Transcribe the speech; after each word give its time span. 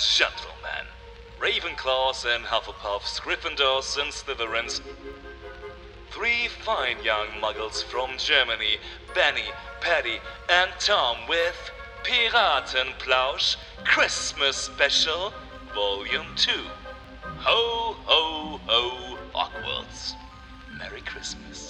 gentlemen, 0.00 0.86
Ravenclaws 1.38 2.24
and 2.24 2.44
Hufflepuffs, 2.44 3.20
Gryffindors 3.20 4.00
and 4.00 4.10
Slytherins, 4.12 4.80
three 6.10 6.48
fine 6.48 7.02
young 7.04 7.26
muggles 7.40 7.82
from 7.84 8.16
Germany, 8.16 8.78
Benny, 9.14 9.50
Paddy, 9.80 10.20
and 10.48 10.70
Tom 10.78 11.16
with 11.28 11.70
Piratenplausch 12.02 13.56
Christmas 13.84 14.56
Special 14.56 15.34
Volume 15.74 16.26
2. 16.36 16.50
Ho, 17.22 17.96
ho, 18.04 18.60
ho, 18.66 19.18
Hogwarts. 19.34 20.14
Merry 20.78 21.02
Christmas. 21.02 21.69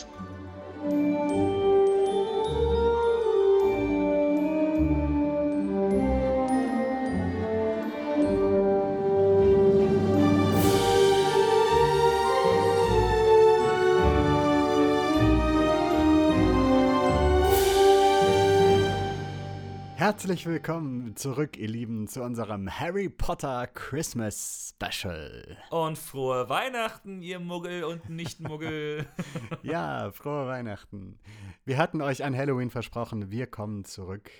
Herzlich 20.10 20.45
willkommen 20.45 21.14
zurück, 21.14 21.56
ihr 21.56 21.69
Lieben, 21.69 22.09
zu 22.09 22.24
unserem 22.24 22.69
Harry 22.69 23.09
Potter 23.09 23.69
Christmas 23.69 24.74
Special. 24.74 25.56
Und 25.70 25.96
frohe 25.96 26.48
Weihnachten, 26.48 27.23
ihr 27.23 27.38
Muggel 27.38 27.84
und 27.84 28.10
Nicht-Muggel. 28.10 29.06
ja, 29.62 30.10
frohe 30.10 30.48
Weihnachten. 30.48 31.20
Wir 31.64 31.78
hatten 31.78 32.02
euch 32.02 32.24
an 32.24 32.36
Halloween 32.36 32.70
versprochen, 32.70 33.30
wir 33.30 33.46
kommen 33.46 33.84
zurück 33.84 34.33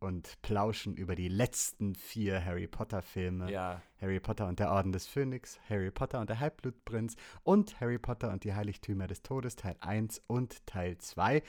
und 0.00 0.40
plauschen 0.42 0.94
über 0.96 1.14
die 1.14 1.28
letzten 1.28 1.94
vier 1.94 2.44
Harry 2.44 2.66
Potter 2.66 3.02
Filme. 3.02 3.50
Ja. 3.50 3.82
Harry 4.00 4.20
Potter 4.20 4.46
und 4.46 4.60
der 4.60 4.70
Orden 4.70 4.92
des 4.92 5.06
Phönix, 5.06 5.58
Harry 5.68 5.90
Potter 5.90 6.20
und 6.20 6.28
der 6.30 6.38
Halbblutprinz 6.38 7.16
und 7.42 7.80
Harry 7.80 7.98
Potter 7.98 8.32
und 8.32 8.44
die 8.44 8.54
Heiligtümer 8.54 9.06
des 9.08 9.22
Todes 9.22 9.56
Teil 9.56 9.76
1 9.80 10.22
und 10.28 10.64
Teil 10.66 10.98
2 10.98 11.42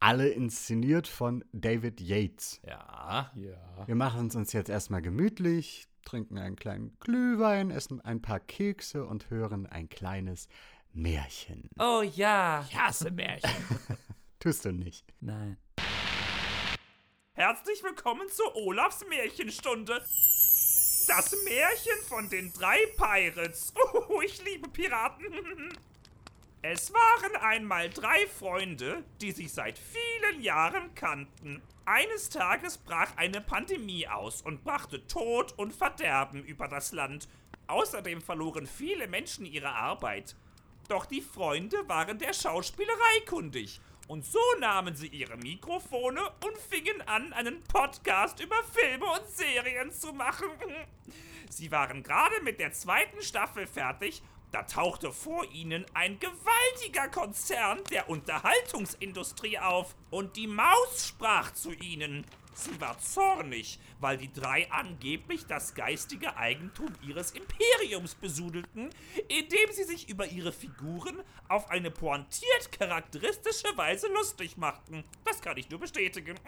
alle 0.00 0.28
inszeniert 0.28 1.08
von 1.08 1.42
David 1.52 1.98
Yates. 1.98 2.60
Ja, 2.66 3.32
ja. 3.36 3.86
Wir 3.86 3.94
machen 3.94 4.26
es 4.26 4.34
uns 4.34 4.52
jetzt 4.52 4.68
erstmal 4.68 5.00
gemütlich, 5.00 5.88
trinken 6.04 6.36
einen 6.36 6.56
kleinen 6.56 6.94
Glühwein, 7.00 7.70
essen 7.70 8.02
ein 8.02 8.20
paar 8.20 8.40
Kekse 8.40 9.06
und 9.06 9.30
hören 9.30 9.66
ein 9.66 9.88
kleines 9.88 10.48
Märchen. 10.92 11.70
Oh 11.78 12.02
ja. 12.02 12.66
Ich 12.68 12.78
hasse 12.78 13.10
Märchen. 13.10 13.50
Tust 14.40 14.66
du 14.66 14.72
nicht. 14.72 15.06
Nein. 15.20 15.56
Herzlich 17.36 17.82
willkommen 17.82 18.28
zu 18.28 18.44
Olafs 18.54 19.04
Märchenstunde. 19.08 19.94
Das 21.08 21.36
Märchen 21.42 22.00
von 22.08 22.28
den 22.28 22.52
drei 22.52 22.78
Pirates. 22.96 23.74
Oh, 24.08 24.20
ich 24.20 24.44
liebe 24.44 24.68
Piraten. 24.68 25.76
Es 26.62 26.92
waren 26.94 27.34
einmal 27.42 27.90
drei 27.90 28.28
Freunde, 28.28 29.02
die 29.20 29.32
sich 29.32 29.52
seit 29.52 29.80
vielen 29.80 30.42
Jahren 30.42 30.94
kannten. 30.94 31.60
Eines 31.84 32.28
Tages 32.28 32.78
brach 32.78 33.16
eine 33.16 33.40
Pandemie 33.40 34.06
aus 34.06 34.40
und 34.40 34.62
brachte 34.62 35.04
Tod 35.08 35.58
und 35.58 35.74
Verderben 35.74 36.44
über 36.44 36.68
das 36.68 36.92
Land. 36.92 37.28
Außerdem 37.66 38.22
verloren 38.22 38.68
viele 38.68 39.08
Menschen 39.08 39.44
ihre 39.44 39.72
Arbeit. 39.72 40.36
Doch 40.88 41.04
die 41.04 41.20
Freunde 41.20 41.88
waren 41.88 42.18
der 42.18 42.32
Schauspielerei 42.32 43.20
kundig. 43.28 43.80
Und 44.06 44.24
so 44.24 44.40
nahmen 44.60 44.94
sie 44.94 45.08
ihre 45.08 45.36
Mikrofone 45.36 46.20
und 46.44 46.58
fingen 46.58 47.00
an, 47.02 47.32
einen 47.32 47.62
Podcast 47.64 48.40
über 48.40 48.56
Filme 48.72 49.06
und 49.06 49.28
Serien 49.30 49.90
zu 49.92 50.12
machen. 50.12 50.50
Sie 51.48 51.70
waren 51.70 52.02
gerade 52.02 52.42
mit 52.42 52.60
der 52.60 52.72
zweiten 52.72 53.22
Staffel 53.22 53.66
fertig 53.66 54.22
da 54.54 54.62
tauchte 54.62 55.10
vor 55.10 55.44
ihnen 55.50 55.84
ein 55.94 56.20
gewaltiger 56.20 57.08
Konzern 57.08 57.80
der 57.90 58.08
Unterhaltungsindustrie 58.08 59.58
auf 59.58 59.96
und 60.10 60.36
die 60.36 60.46
Maus 60.46 61.08
sprach 61.08 61.52
zu 61.54 61.72
ihnen. 61.72 62.24
Sie 62.54 62.80
war 62.80 62.96
zornig, 62.98 63.80
weil 63.98 64.16
die 64.16 64.32
drei 64.32 64.70
angeblich 64.70 65.46
das 65.46 65.74
geistige 65.74 66.36
Eigentum 66.36 66.92
ihres 67.02 67.32
Imperiums 67.32 68.14
besudelten, 68.14 68.90
indem 69.28 69.72
sie 69.72 69.82
sich 69.82 70.08
über 70.08 70.26
ihre 70.26 70.52
Figuren 70.52 71.20
auf 71.48 71.68
eine 71.70 71.90
pointiert 71.90 72.70
charakteristische 72.70 73.76
Weise 73.76 74.06
lustig 74.08 74.56
machten. 74.56 75.04
Das 75.24 75.42
kann 75.42 75.56
ich 75.56 75.68
nur 75.68 75.80
bestätigen. 75.80 76.38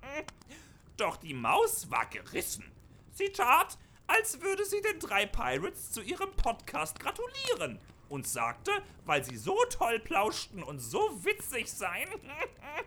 Doch 0.96 1.16
die 1.16 1.34
Maus 1.34 1.90
war 1.90 2.06
gerissen. 2.06 2.64
Sie 3.12 3.30
tat, 3.30 3.78
als 4.08 4.40
würde 4.40 4.64
sie 4.64 4.82
den 4.82 4.98
drei 4.98 5.26
Pirates 5.26 5.92
zu 5.92 6.02
ihrem 6.02 6.32
Podcast 6.32 6.98
gratulieren 6.98 7.78
und 8.10 8.26
sagte, 8.26 8.72
weil 9.06 9.24
sie 9.24 9.36
so 9.36 9.56
toll 9.70 9.98
plauschten 10.00 10.62
und 10.62 10.80
so 10.80 11.24
witzig 11.24 11.70
seien, 11.70 12.08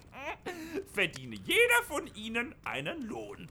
verdiene 0.93 1.35
jeder 1.35 1.83
von 1.87 2.13
ihnen 2.13 2.53
einen 2.63 3.01
Lohn. 3.01 3.49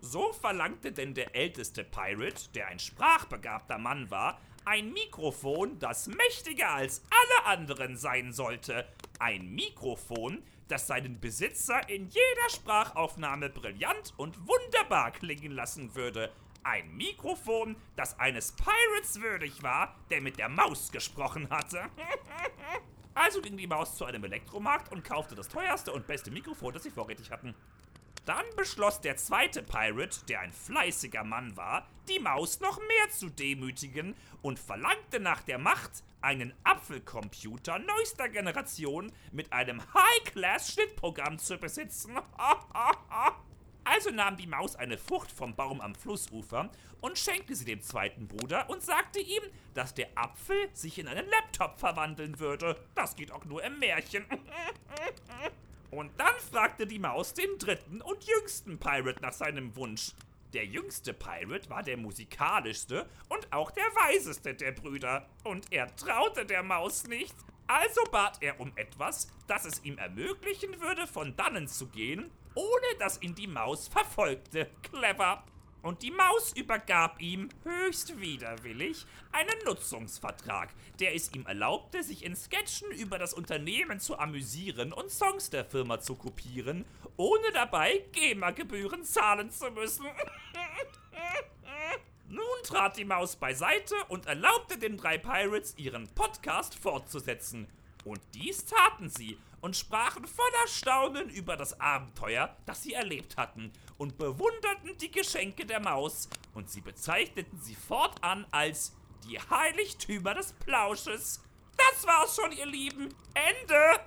So 0.00 0.34
verlangte 0.34 0.92
denn 0.92 1.14
der 1.14 1.34
älteste 1.34 1.82
Pirate, 1.82 2.50
der 2.54 2.66
ein 2.68 2.78
sprachbegabter 2.78 3.78
Mann 3.78 4.10
war, 4.10 4.38
ein 4.66 4.92
Mikrofon, 4.92 5.78
das 5.78 6.08
mächtiger 6.08 6.70
als 6.70 7.02
alle 7.10 7.46
anderen 7.46 7.96
sein 7.96 8.32
sollte. 8.32 8.86
Ein 9.18 9.54
Mikrofon, 9.54 10.42
das 10.68 10.86
seinen 10.86 11.20
Besitzer 11.20 11.88
in 11.88 12.08
jeder 12.08 12.50
Sprachaufnahme 12.50 13.50
brillant 13.50 14.14
und 14.16 14.38
wunderbar 14.46 15.12
klingen 15.12 15.52
lassen 15.52 15.94
würde, 15.94 16.32
ein 16.64 16.96
Mikrofon, 16.96 17.76
das 17.96 18.18
eines 18.18 18.52
Pirates 18.52 19.20
würdig 19.20 19.62
war, 19.62 19.94
der 20.10 20.20
mit 20.20 20.38
der 20.38 20.48
Maus 20.48 20.90
gesprochen 20.90 21.48
hatte. 21.50 21.82
Also 23.16 23.40
ging 23.40 23.56
die 23.56 23.68
Maus 23.68 23.96
zu 23.96 24.04
einem 24.04 24.24
Elektromarkt 24.24 24.90
und 24.90 25.04
kaufte 25.04 25.36
das 25.36 25.46
teuerste 25.46 25.92
und 25.92 26.08
beste 26.08 26.32
Mikrofon, 26.32 26.74
das 26.74 26.82
sie 26.82 26.90
vorrätig 26.90 27.30
hatten. 27.30 27.54
Dann 28.26 28.44
beschloss 28.56 29.00
der 29.00 29.16
zweite 29.16 29.62
Pirate, 29.62 30.24
der 30.26 30.40
ein 30.40 30.52
fleißiger 30.52 31.24
Mann 31.24 31.56
war, 31.56 31.86
die 32.08 32.18
Maus 32.18 32.60
noch 32.60 32.78
mehr 32.78 33.10
zu 33.10 33.28
demütigen 33.28 34.16
und 34.42 34.58
verlangte 34.58 35.20
nach 35.20 35.42
der 35.42 35.58
Macht, 35.58 36.02
einen 36.22 36.54
Apfelcomputer 36.64 37.78
neuester 37.78 38.30
Generation 38.30 39.12
mit 39.30 39.52
einem 39.52 39.80
High-Class-Schnittprogramm 39.92 41.38
zu 41.38 41.58
besitzen. 41.58 42.16
Also 43.84 44.10
nahm 44.10 44.36
die 44.36 44.46
Maus 44.46 44.76
eine 44.76 44.96
Frucht 44.96 45.30
vom 45.30 45.54
Baum 45.54 45.80
am 45.80 45.94
Flussufer 45.94 46.70
und 47.00 47.18
schenkte 47.18 47.54
sie 47.54 47.66
dem 47.66 47.82
zweiten 47.82 48.26
Bruder 48.26 48.68
und 48.70 48.82
sagte 48.82 49.20
ihm, 49.20 49.42
dass 49.74 49.94
der 49.94 50.08
Apfel 50.14 50.56
sich 50.72 50.98
in 50.98 51.06
einen 51.06 51.28
Laptop 51.28 51.78
verwandeln 51.78 52.38
würde. 52.38 52.76
Das 52.94 53.14
geht 53.14 53.30
auch 53.30 53.44
nur 53.44 53.62
im 53.62 53.78
Märchen. 53.78 54.24
Und 55.90 56.10
dann 56.18 56.34
fragte 56.50 56.88
die 56.88 56.98
Maus 56.98 57.34
den 57.34 57.56
dritten 57.56 58.02
und 58.02 58.24
jüngsten 58.24 58.80
Pirate 58.80 59.22
nach 59.22 59.32
seinem 59.32 59.76
Wunsch. 59.76 60.10
Der 60.52 60.66
jüngste 60.66 61.14
Pirate 61.14 61.70
war 61.70 61.84
der 61.84 61.96
musikalischste 61.96 63.08
und 63.28 63.52
auch 63.52 63.70
der 63.70 63.84
weiseste 63.84 64.54
der 64.54 64.72
Brüder. 64.72 65.28
Und 65.44 65.72
er 65.72 65.94
traute 65.94 66.46
der 66.46 66.64
Maus 66.64 67.04
nicht. 67.04 67.36
Also 67.68 68.02
bat 68.10 68.38
er 68.40 68.58
um 68.58 68.72
etwas, 68.74 69.28
das 69.46 69.66
es 69.66 69.84
ihm 69.84 69.96
ermöglichen 69.96 70.80
würde, 70.80 71.06
von 71.06 71.36
dannen 71.36 71.68
zu 71.68 71.86
gehen 71.86 72.32
ohne 72.54 72.98
dass 72.98 73.20
ihn 73.22 73.34
die 73.34 73.46
Maus 73.46 73.88
verfolgte. 73.88 74.70
Clever. 74.82 75.44
Und 75.82 76.02
die 76.02 76.10
Maus 76.10 76.54
übergab 76.56 77.20
ihm 77.20 77.50
höchst 77.62 78.18
widerwillig 78.18 79.04
einen 79.32 79.64
Nutzungsvertrag, 79.66 80.70
der 80.98 81.14
es 81.14 81.30
ihm 81.34 81.44
erlaubte, 81.44 82.02
sich 82.02 82.24
in 82.24 82.34
Sketchen 82.34 82.90
über 82.90 83.18
das 83.18 83.34
Unternehmen 83.34 84.00
zu 84.00 84.18
amüsieren 84.18 84.94
und 84.94 85.10
Songs 85.10 85.50
der 85.50 85.66
Firma 85.66 86.00
zu 86.00 86.14
kopieren, 86.14 86.86
ohne 87.18 87.52
dabei 87.52 88.02
GEMA-Gebühren 88.12 89.04
zahlen 89.04 89.50
zu 89.50 89.70
müssen. 89.72 90.06
Nun 92.28 92.62
trat 92.62 92.96
die 92.96 93.04
Maus 93.04 93.36
beiseite 93.36 93.94
und 94.08 94.24
erlaubte 94.24 94.78
den 94.78 94.96
drei 94.96 95.18
Pirates, 95.18 95.74
ihren 95.76 96.08
Podcast 96.14 96.74
fortzusetzen. 96.74 97.68
Und 98.04 98.20
dies 98.34 98.64
taten 98.64 99.10
sie 99.10 99.38
und 99.64 99.74
sprachen 99.74 100.26
voller 100.26 100.68
Staunen 100.68 101.30
über 101.30 101.56
das 101.56 101.80
Abenteuer, 101.80 102.54
das 102.66 102.82
sie 102.82 102.92
erlebt 102.92 103.38
hatten, 103.38 103.72
und 103.96 104.18
bewunderten 104.18 104.94
die 105.00 105.10
Geschenke 105.10 105.64
der 105.64 105.80
Maus, 105.80 106.28
und 106.52 106.68
sie 106.68 106.82
bezeichneten 106.82 107.58
sie 107.58 107.74
fortan 107.74 108.44
als 108.50 108.94
die 109.26 109.40
Heiligtümer 109.40 110.34
des 110.34 110.52
Plausches. 110.52 111.42
Das 111.78 112.06
war's 112.06 112.36
schon, 112.36 112.52
ihr 112.52 112.66
Lieben. 112.66 113.08
Ende. 113.32 114.00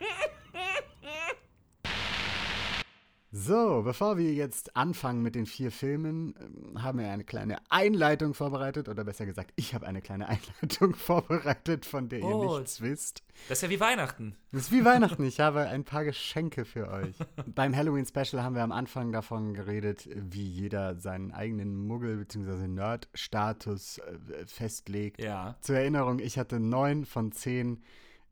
So, 3.36 3.82
bevor 3.82 4.16
wir 4.16 4.32
jetzt 4.32 4.76
anfangen 4.76 5.20
mit 5.20 5.34
den 5.34 5.46
vier 5.46 5.72
Filmen, 5.72 6.36
ähm, 6.40 6.80
haben 6.80 7.00
wir 7.00 7.10
eine 7.10 7.24
kleine 7.24 7.56
Einleitung 7.68 8.32
vorbereitet. 8.32 8.88
Oder 8.88 9.02
besser 9.02 9.26
gesagt, 9.26 9.52
ich 9.56 9.74
habe 9.74 9.88
eine 9.88 10.00
kleine 10.00 10.28
Einleitung 10.62 10.94
vorbereitet, 10.94 11.84
von 11.84 12.08
der 12.08 12.20
ihr 12.20 12.24
Oh. 12.26 12.58
nichts 12.58 12.80
wisst. 12.80 13.24
Das 13.48 13.58
ist 13.58 13.62
ja 13.62 13.70
wie 13.70 13.80
Weihnachten. 13.80 14.36
Das 14.52 14.62
ist 14.62 14.72
wie 14.72 14.84
Weihnachten. 14.84 15.24
Ich 15.24 15.40
habe 15.40 15.62
ein 15.66 15.82
paar 15.82 16.04
Geschenke 16.04 16.64
für 16.64 16.88
euch. 16.88 17.16
Beim 17.56 17.74
Halloween-Special 17.74 18.40
haben 18.40 18.54
wir 18.54 18.62
am 18.62 18.70
Anfang 18.70 19.10
davon 19.10 19.52
geredet, 19.52 20.08
wie 20.14 20.46
jeder 20.46 21.00
seinen 21.00 21.32
eigenen 21.32 21.74
Muggel- 21.88 22.18
bzw. 22.18 22.68
Nerd-Status 22.68 23.98
äh, 23.98 24.46
festlegt. 24.46 25.20
Ja. 25.20 25.56
Zur 25.60 25.74
Erinnerung, 25.76 26.20
ich 26.20 26.38
hatte 26.38 26.60
neun 26.60 27.04
von 27.04 27.32
zehn 27.32 27.82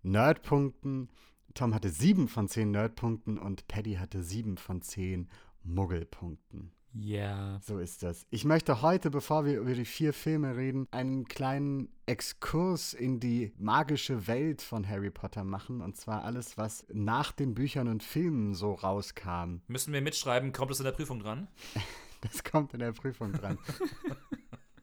Nerdpunkten, 0.04 1.08
Tom 1.54 1.75
hatte 1.75 1.90
sieben 1.90 2.28
von 2.28 2.49
zehn 2.49 2.70
Nerdpunkten 2.70 3.38
und 3.38 3.66
Paddy 3.69 3.94
hatte 3.94 4.22
sieben 4.22 4.56
von 4.56 4.82
zehn 4.82 5.28
Muggelpunkten. 5.62 6.72
Ja. 6.94 7.58
So 7.62 7.78
ist 7.78 8.02
das. 8.02 8.26
Ich 8.31 8.44
möchte 8.44 8.82
heute, 8.82 9.10
bevor 9.10 9.44
wir 9.44 9.58
über 9.60 9.75
die 9.75 9.84
vier 9.84 10.12
Filme 10.12 10.56
reden, 10.56 10.87
einen 10.90 11.26
kleinen 11.26 11.88
Exkurs 12.06 12.93
in 12.93 13.19
die 13.19 13.52
magische 13.56 14.26
Welt 14.26 14.60
von 14.60 14.87
Harry 14.87 15.10
Potter 15.10 15.44
machen. 15.44 15.81
Und 15.81 15.96
zwar 15.96 16.25
alles, 16.25 16.58
was 16.58 16.84
nach 16.93 17.32
den 17.32 17.54
Büchern 17.54 17.88
und 17.88 18.02
Filmen 18.02 18.54
so 18.54 18.75
rauskam. 18.75 19.62
Müssen 19.69 19.93
wir 19.93 20.02
mitschreiben, 20.02 20.52
kommt 20.52 20.70
es 20.70 20.81
in 20.81 20.84
der 20.84 20.93
Prüfung 20.93 21.20
dran? 21.20 21.49
Das 22.22 22.44
kommt 22.44 22.72
in 22.72 22.78
der 22.78 22.93
Prüfung 22.93 23.32
dran. 23.32 23.58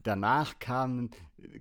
Danach 0.09 0.57
kamen 0.57 1.11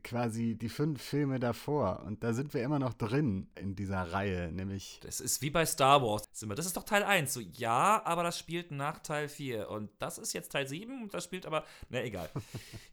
quasi 0.03 0.55
die 0.55 0.71
fünf 0.71 1.03
Filme 1.03 1.39
davor. 1.39 2.03
Und 2.07 2.25
da 2.25 2.33
sind 2.33 2.55
wir 2.55 2.63
immer 2.63 2.79
noch 2.79 2.95
drin 2.95 3.47
in 3.61 3.75
dieser 3.75 4.11
Reihe, 4.11 4.51
nämlich 4.51 5.01
Das 5.03 5.21
ist 5.21 5.43
wie 5.43 5.51
bei 5.51 5.67
Star 5.67 6.03
Wars. 6.03 6.23
Das 6.57 6.65
ist 6.65 6.75
doch 6.75 6.85
Teil 6.85 7.03
1. 7.03 7.31
So, 7.31 7.41
ja, 7.41 8.01
aber 8.07 8.23
das 8.23 8.39
spielt 8.39 8.71
nach 8.71 9.01
Teil 9.01 9.29
4. 9.29 9.69
Und 9.69 9.91
das 9.99 10.17
ist 10.17 10.33
jetzt 10.33 10.51
Teil 10.51 10.67
7 10.67 11.03
und 11.03 11.13
das 11.13 11.25
spielt 11.25 11.45
aber. 11.45 11.63
Na, 11.91 12.03
egal. 12.03 12.31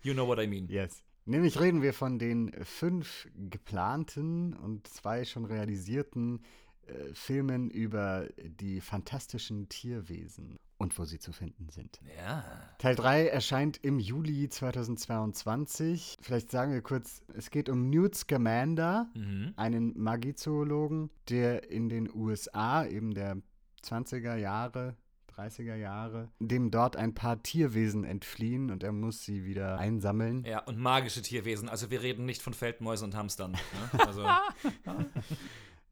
You 0.04 0.14
know 0.14 0.28
what 0.28 0.40
I 0.40 0.48
mean. 0.48 0.68
Yes. 0.76 1.02
Nämlich 1.24 1.58
reden 1.58 1.82
wir 1.82 1.94
von 1.94 2.20
den 2.20 2.52
fünf 2.66 3.30
geplanten 3.34 4.54
und 4.56 4.88
zwei 4.90 5.24
schon 5.24 5.46
realisierten 5.46 6.44
äh, 6.86 7.14
Filmen 7.14 7.70
über 7.70 8.28
die 8.38 8.82
fantastischen 8.82 9.70
Tierwesen 9.70 10.58
und 10.78 10.98
wo 11.00 11.06
sie 11.06 11.20
zu 11.20 11.32
finden 11.32 11.70
sind. 11.70 12.00
Ja. 12.18 12.44
Teil 12.80 12.96
3 12.96 13.28
erscheint 13.28 13.78
im 13.84 14.00
Juli 14.00 14.50
2022. 14.50 16.18
Vielleicht 16.22 16.52
sagen 16.52 16.74
wir 16.74 16.82
kurz, 16.82 17.22
es 17.34 17.50
geht 17.50 17.70
um 17.70 17.90
Newt 17.90 18.16
Scamander, 18.16 19.08
Mhm. 19.16 19.54
einen 19.56 19.98
Magiezoologen, 19.98 21.10
der 21.30 21.70
in 21.72 21.90
den 21.90 22.14
USA, 22.14 22.86
eben 22.86 23.14
der 23.14 23.38
20er 23.84 24.36
Jahre, 24.36 24.96
30er 25.36 25.76
Jahre, 25.76 26.30
dem 26.40 26.72
dort 26.72 26.96
ein 26.96 27.14
paar 27.14 27.44
Tierwesen 27.44 28.04
entfliehen 28.06 28.72
und 28.72 28.84
er 28.84 28.94
muss 28.94 29.24
sie 29.26 29.44
wieder 29.46 29.78
einsammeln. 29.78 30.44
Ja, 30.46 30.60
und 30.64 30.78
magische 30.78 31.22
Tierwesen. 31.22 31.68
Also, 31.68 31.92
wir 31.92 32.02
reden 32.02 32.26
nicht 32.26 32.42
von 32.42 32.54
Feldmäusen 32.54 33.06
und 33.06 33.16
Hamstern. 33.16 33.52
Ne? 33.52 34.06
Also, 34.08 34.26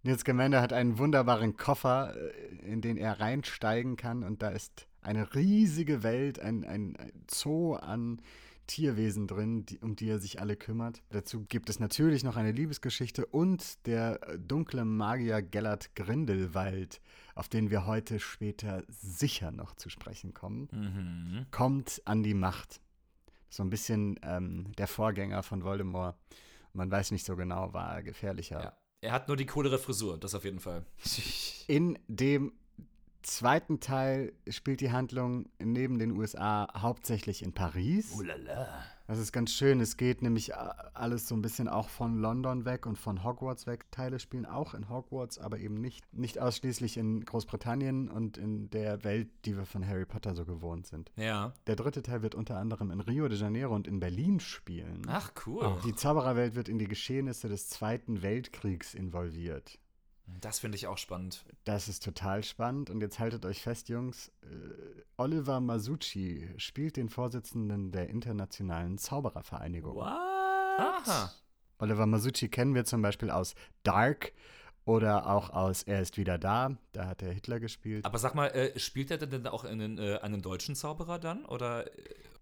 Nils 0.04 0.22
Scamander 0.22 0.62
hat 0.62 0.74
einen 0.74 0.98
wunderbaren 0.98 1.56
Koffer, 1.56 2.14
äh, 2.16 2.72
in 2.72 2.82
den 2.82 2.98
er 2.98 3.20
reinsteigen 3.20 3.96
kann 3.96 4.24
und 4.24 4.42
da 4.42 4.50
ist 4.50 4.88
eine 5.02 5.34
riesige 5.34 6.04
Welt, 6.04 6.40
ein, 6.40 6.66
ein, 6.66 6.96
ein 6.98 7.12
Zoo 7.30 7.76
an 7.76 8.22
Tierwesen 8.68 9.28
drin, 9.28 9.66
die, 9.66 9.80
um 9.80 9.96
die 9.96 10.10
er 10.10 10.20
sich 10.20 10.40
alle 10.40 10.56
kümmert. 10.56 11.02
Dazu 11.10 11.46
gibt 11.46 11.70
es 11.70 11.80
natürlich 11.80 12.24
noch 12.24 12.38
eine 12.38 12.52
Liebesgeschichte 12.52 13.26
und 13.26 13.86
der 13.86 14.22
äh, 14.28 14.40
dunkle 14.40 14.86
Magier 14.86 15.42
Gellert 15.42 15.96
Grindelwald, 15.96 17.02
auf 17.36 17.48
den 17.50 17.70
wir 17.70 17.86
heute 17.86 18.20
später 18.20 18.84
sicher 18.88 19.52
noch 19.52 19.76
zu 19.76 19.90
sprechen 19.90 20.34
kommen, 20.34 20.70
mhm. 20.72 21.46
kommt 21.52 22.02
an 22.06 22.24
die 22.24 22.34
Macht. 22.34 22.82
So 23.50 23.64
ein 23.64 23.70
bisschen 23.70 24.20
ähm, 24.24 24.72
der 24.78 24.88
Vorgänger 24.88 25.44
von 25.44 25.64
Voldemort. 25.64 26.18
Man 26.74 26.90
weiß 26.90 27.12
nicht 27.12 27.26
so 27.26 27.36
genau, 27.36 27.74
war 27.74 27.96
er 27.96 28.04
gefährlicher. 28.04 28.64
ja. 28.64 28.83
Er 29.04 29.12
hat 29.12 29.28
nur 29.28 29.36
die 29.36 29.46
coolere 29.46 29.80
Frisur, 29.80 30.18
das 30.18 30.34
auf 30.34 30.46
jeden 30.46 30.62
Fall. 30.62 30.86
In 31.68 32.00
dem 32.08 32.54
zweiten 33.22 33.82
Teil 33.82 34.32
spielt 34.48 34.80
die 34.80 34.92
Handlung 34.92 35.50
neben 35.60 36.00
den 36.00 36.12
USA 36.12 36.70
hauptsächlich 36.74 37.44
in 37.44 37.52
Paris. 37.52 38.14
Ulala. 38.18 38.86
Das 39.08 39.20
ist 39.20 39.32
ganz 39.34 39.52
schön. 39.52 39.82
Es 39.82 39.98
geht 39.98 40.22
nämlich 40.22 40.52
äh, 40.52 40.56
alles 40.94 41.28
so 41.28 41.36
ein 41.36 41.42
bisschen 41.42 41.68
auch 41.68 41.90
von 41.90 42.20
London 42.20 42.66
weg 42.66 42.86
und 42.86 42.98
von 42.98 43.24
Hogwarts 43.24 43.68
weg. 43.68 43.86
Teile 43.92 44.20
spielen 44.20 44.46
auch 44.46 44.74
in 44.74 44.90
Hogwarts, 44.90 45.40
aber 45.40 45.60
eben 45.60 45.76
nicht, 45.76 46.02
nicht 46.14 46.40
ausschließlich 46.40 46.98
in 46.98 47.26
Großbritannien 47.26 48.10
und 48.10 48.38
in 48.38 48.70
der 48.70 49.04
Welt, 49.04 49.30
die 49.46 49.58
wir 49.58 49.66
von 49.66 49.86
Harry 49.86 50.06
Potter 50.06 50.36
so 50.36 50.46
gewohnt 50.46 50.88
sind. 50.88 51.12
Ja. 51.18 51.54
Der 51.68 51.76
dritte 51.76 52.02
Teil 52.02 52.22
wird 52.22 52.36
unter 52.36 52.58
anderem 52.58 52.92
in 52.92 53.02
Rio 53.02 53.28
de 53.28 53.38
Janeiro 53.38 53.76
und 53.76 53.88
in 53.88 54.00
Berlin 54.00 54.40
spielen. 54.40 55.02
Ach, 55.08 55.32
cool. 55.46 55.78
Die 55.86 55.96
Zaubererwelt 55.96 56.56
wird 56.56 56.70
in 56.70 56.80
die 56.80 56.88
Geschehnisse 56.88 57.50
des 57.50 57.70
Zweiten 57.70 58.22
Weltkriegs 58.22 58.94
involviert. 58.94 59.80
Das 60.42 60.60
finde 60.60 60.76
ich 60.78 60.88
auch 60.88 60.98
spannend. 60.98 61.46
Das 61.64 61.88
ist 61.88 62.04
total 62.04 62.44
spannend. 62.44 62.90
Und 62.90 63.02
jetzt 63.02 63.20
haltet 63.20 63.46
euch 63.46 63.62
fest, 63.62 63.90
Jungs. 63.90 64.32
Äh, 64.44 64.48
Oliver 65.18 65.60
Masucci 65.60 66.50
spielt 66.58 66.98
den 66.98 67.10
Vorsitzenden 67.10 67.92
der 67.92 68.10
Internationalen 68.10 68.98
Zauberervereinigung. 68.98 69.96
What? 69.96 70.08
Aha. 70.08 71.32
Oliver 71.80 72.06
Masucci 72.06 72.50
kennen 72.50 72.76
wir 72.76 72.86
zum 72.86 73.02
Beispiel 73.02 73.30
aus 73.30 73.56
Dark 73.84 74.34
oder 74.86 75.28
auch 75.30 75.50
aus 75.52 75.84
Er 75.84 76.02
ist 76.02 76.18
wieder 76.18 76.38
da. 76.38 76.76
Da 76.92 77.08
hat 77.08 77.22
er 77.22 77.32
Hitler 77.32 77.60
gespielt. 77.60 78.06
Aber 78.06 78.18
sag 78.18 78.36
mal, 78.36 78.48
äh, 78.48 78.78
spielt 78.80 79.12
er 79.12 79.18
denn 79.18 79.48
auch 79.48 79.64
einen, 79.64 79.98
äh, 79.98 80.20
einen 80.22 80.42
deutschen 80.42 80.76
Zauberer 80.76 81.20
dann? 81.20 81.46
Oder. 81.46 81.86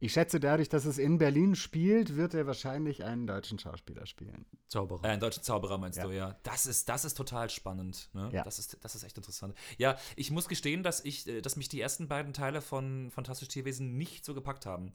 Ich 0.03 0.13
schätze, 0.13 0.39
dadurch, 0.39 0.67
dass 0.67 0.85
es 0.85 0.97
in 0.97 1.19
Berlin 1.19 1.55
spielt, 1.55 2.15
wird 2.15 2.33
er 2.33 2.47
wahrscheinlich 2.47 3.03
einen 3.03 3.27
deutschen 3.27 3.59
Schauspieler 3.59 4.07
spielen. 4.07 4.45
Zauberer. 4.67 5.03
Äh, 5.05 5.09
einen 5.09 5.21
deutschen 5.21 5.43
Zauberer 5.43 5.77
meinst 5.77 5.99
Ja. 5.99 6.05
du, 6.05 6.11
ja. 6.11 6.35
Das 6.41 6.65
ist, 6.65 6.89
das 6.89 7.05
ist 7.05 7.13
total 7.15 7.51
spannend. 7.51 8.09
Ne? 8.13 8.29
Ja. 8.33 8.43
Das, 8.43 8.57
ist, 8.57 8.77
das 8.81 8.95
ist 8.95 9.03
echt 9.03 9.17
interessant. 9.17 9.53
Ja, 9.77 9.97
ich 10.15 10.31
muss 10.31 10.47
gestehen, 10.47 10.81
dass, 10.81 11.05
ich, 11.05 11.27
äh, 11.27 11.41
dass 11.41 11.55
mich 11.55 11.69
die 11.69 11.79
ersten 11.79 12.07
beiden 12.07 12.33
Teile 12.33 12.61
von 12.61 13.11
Fantastisch 13.11 13.49
Tierwesen 13.49 13.95
nicht 13.97 14.25
so 14.25 14.33
gepackt 14.33 14.65
haben. 14.65 14.93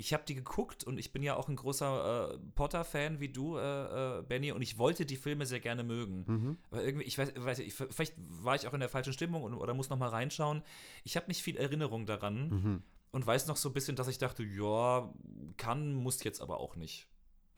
Ich 0.00 0.12
habe 0.14 0.22
die 0.26 0.36
geguckt 0.36 0.84
und 0.84 0.96
ich 0.96 1.10
bin 1.12 1.24
ja 1.24 1.34
auch 1.34 1.48
ein 1.48 1.56
großer 1.56 2.34
äh, 2.34 2.38
Potter-Fan 2.54 3.18
wie 3.18 3.30
du, 3.30 3.56
äh, 3.56 4.18
äh, 4.18 4.22
Benny, 4.22 4.52
und 4.52 4.62
ich 4.62 4.78
wollte 4.78 5.04
die 5.04 5.16
Filme 5.16 5.44
sehr 5.44 5.58
gerne 5.58 5.82
mögen. 5.82 6.24
Mhm. 6.26 6.58
Aber 6.70 6.84
irgendwie, 6.84 7.04
ich 7.04 7.18
weiß, 7.18 7.32
weiß 7.36 7.58
ich, 7.58 7.74
vielleicht 7.74 8.14
war 8.16 8.54
ich 8.54 8.68
auch 8.68 8.74
in 8.74 8.80
der 8.80 8.88
falschen 8.88 9.12
Stimmung 9.12 9.42
und, 9.42 9.54
oder 9.54 9.74
muss 9.74 9.90
noch 9.90 9.98
mal 9.98 10.08
reinschauen. 10.08 10.62
Ich 11.02 11.16
habe 11.16 11.26
nicht 11.26 11.42
viel 11.42 11.56
Erinnerung 11.56 12.06
daran 12.06 12.48
Mhm. 12.48 12.82
und 13.10 13.26
weiß 13.26 13.48
noch 13.48 13.56
so 13.56 13.70
ein 13.70 13.72
bisschen, 13.72 13.96
dass 13.96 14.06
ich 14.06 14.18
dachte, 14.18 14.44
ja, 14.44 15.12
kann, 15.56 15.94
muss 15.94 16.22
jetzt 16.22 16.40
aber 16.40 16.60
auch 16.60 16.76
nicht. 16.76 17.08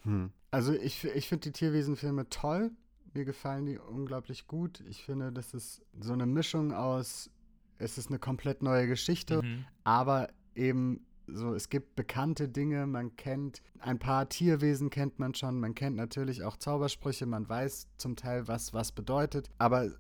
Hm. 0.05 0.33
Also 0.51 0.73
ich, 0.73 1.05
ich 1.05 1.29
finde 1.29 1.43
die 1.43 1.53
Tierwesenfilme 1.53 2.31
toll. 2.31 2.71
Mir 3.13 3.27
gefallen 3.27 3.67
die 3.67 3.77
unglaublich 3.77 4.47
gut. 4.47 4.81
Ich 4.89 5.05
finde, 5.05 5.31
das 5.31 5.53
ist 5.53 5.83
so 6.01 6.15
eine 6.15 6.25
Mischung 6.25 6.73
aus, 6.73 7.29
es 7.77 7.99
ist 7.99 8.09
eine 8.09 8.19
komplett 8.19 8.63
neue 8.63 8.87
Geschichte, 8.87 9.43
Mhm. 9.43 9.67
aber 9.85 10.29
eben 10.55 11.05
so, 11.35 11.55
es 11.55 11.69
gibt 11.69 11.97
bekannte 11.97 12.49
Dinge, 12.49 12.87
man 12.87 13.17
kennt, 13.17 13.63
ein 13.79 13.99
paar 13.99 14.29
Tierwesen 14.29 14.91
kennt 14.91 15.19
man 15.19 15.35
schon, 15.35 15.61
man 15.61 15.75
kennt 15.75 15.97
natürlich 15.97 16.45
auch 16.45 16.57
Zaubersprüche, 16.57 17.27
man 17.27 17.49
weiß 17.49 17.89
zum 17.97 18.17
Teil, 18.17 18.49
was 18.49 18.75
was 18.75 18.93
bedeutet, 18.93 19.51
aber 19.59 19.91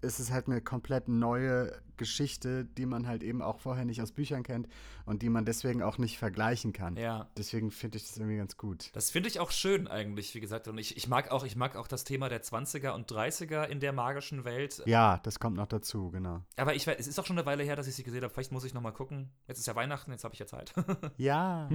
es 0.00 0.20
ist 0.20 0.30
halt 0.32 0.46
eine 0.46 0.60
komplett 0.60 1.08
neue 1.08 1.72
Geschichte, 1.96 2.64
die 2.64 2.86
man 2.86 3.08
halt 3.08 3.22
eben 3.22 3.42
auch 3.42 3.58
vorher 3.58 3.84
nicht 3.84 4.00
aus 4.00 4.12
Büchern 4.12 4.44
kennt 4.44 4.68
und 5.04 5.22
die 5.22 5.28
man 5.28 5.44
deswegen 5.44 5.82
auch 5.82 5.98
nicht 5.98 6.16
vergleichen 6.16 6.72
kann. 6.72 6.96
Ja. 6.96 7.28
Deswegen 7.36 7.70
finde 7.72 7.98
ich 7.98 8.06
das 8.06 8.16
irgendwie 8.16 8.36
ganz 8.36 8.56
gut. 8.56 8.90
Das 8.94 9.10
finde 9.10 9.28
ich 9.28 9.40
auch 9.40 9.50
schön 9.50 9.88
eigentlich, 9.88 10.34
wie 10.34 10.40
gesagt. 10.40 10.68
Und 10.68 10.78
ich, 10.78 10.96
ich 10.96 11.08
mag 11.08 11.30
auch, 11.32 11.44
ich 11.44 11.56
mag 11.56 11.74
auch 11.76 11.88
das 11.88 12.04
Thema 12.04 12.28
der 12.28 12.42
20er 12.42 12.90
und 12.90 13.10
30er 13.10 13.64
in 13.64 13.80
der 13.80 13.92
magischen 13.92 14.44
Welt. 14.44 14.80
Ja, 14.86 15.18
das 15.18 15.40
kommt 15.40 15.56
noch 15.56 15.66
dazu, 15.66 16.10
genau. 16.10 16.42
Aber 16.56 16.74
ich 16.74 16.86
weiß, 16.86 16.96
es 16.98 17.08
ist 17.08 17.18
auch 17.18 17.26
schon 17.26 17.36
eine 17.36 17.46
Weile 17.46 17.64
her, 17.64 17.74
dass 17.74 17.88
ich 17.88 17.96
sie 17.96 18.04
gesehen 18.04 18.22
habe. 18.22 18.32
Vielleicht 18.32 18.52
muss 18.52 18.64
ich 18.64 18.74
noch 18.74 18.82
mal 18.82 18.92
gucken. 18.92 19.30
Jetzt 19.48 19.58
ist 19.58 19.66
ja 19.66 19.74
Weihnachten, 19.74 20.12
jetzt 20.12 20.22
habe 20.24 20.34
ich 20.34 20.40
ja 20.40 20.46
Zeit. 20.46 20.72
Ja. 21.16 21.68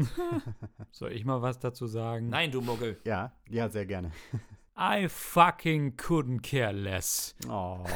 Soll 0.92 1.12
ich 1.12 1.26
mal 1.26 1.42
was 1.42 1.60
dazu 1.60 1.86
sagen? 1.88 2.30
Nein, 2.30 2.52
du 2.52 2.62
Muggel. 2.62 3.00
ja, 3.04 3.34
ja, 3.50 3.68
sehr 3.70 3.86
gerne. 3.86 4.12
I 4.76 5.08
fucking 5.08 5.98
couldn't 5.98 6.42
care 6.42 6.74
less. 6.74 7.36
Oh. 7.48 7.84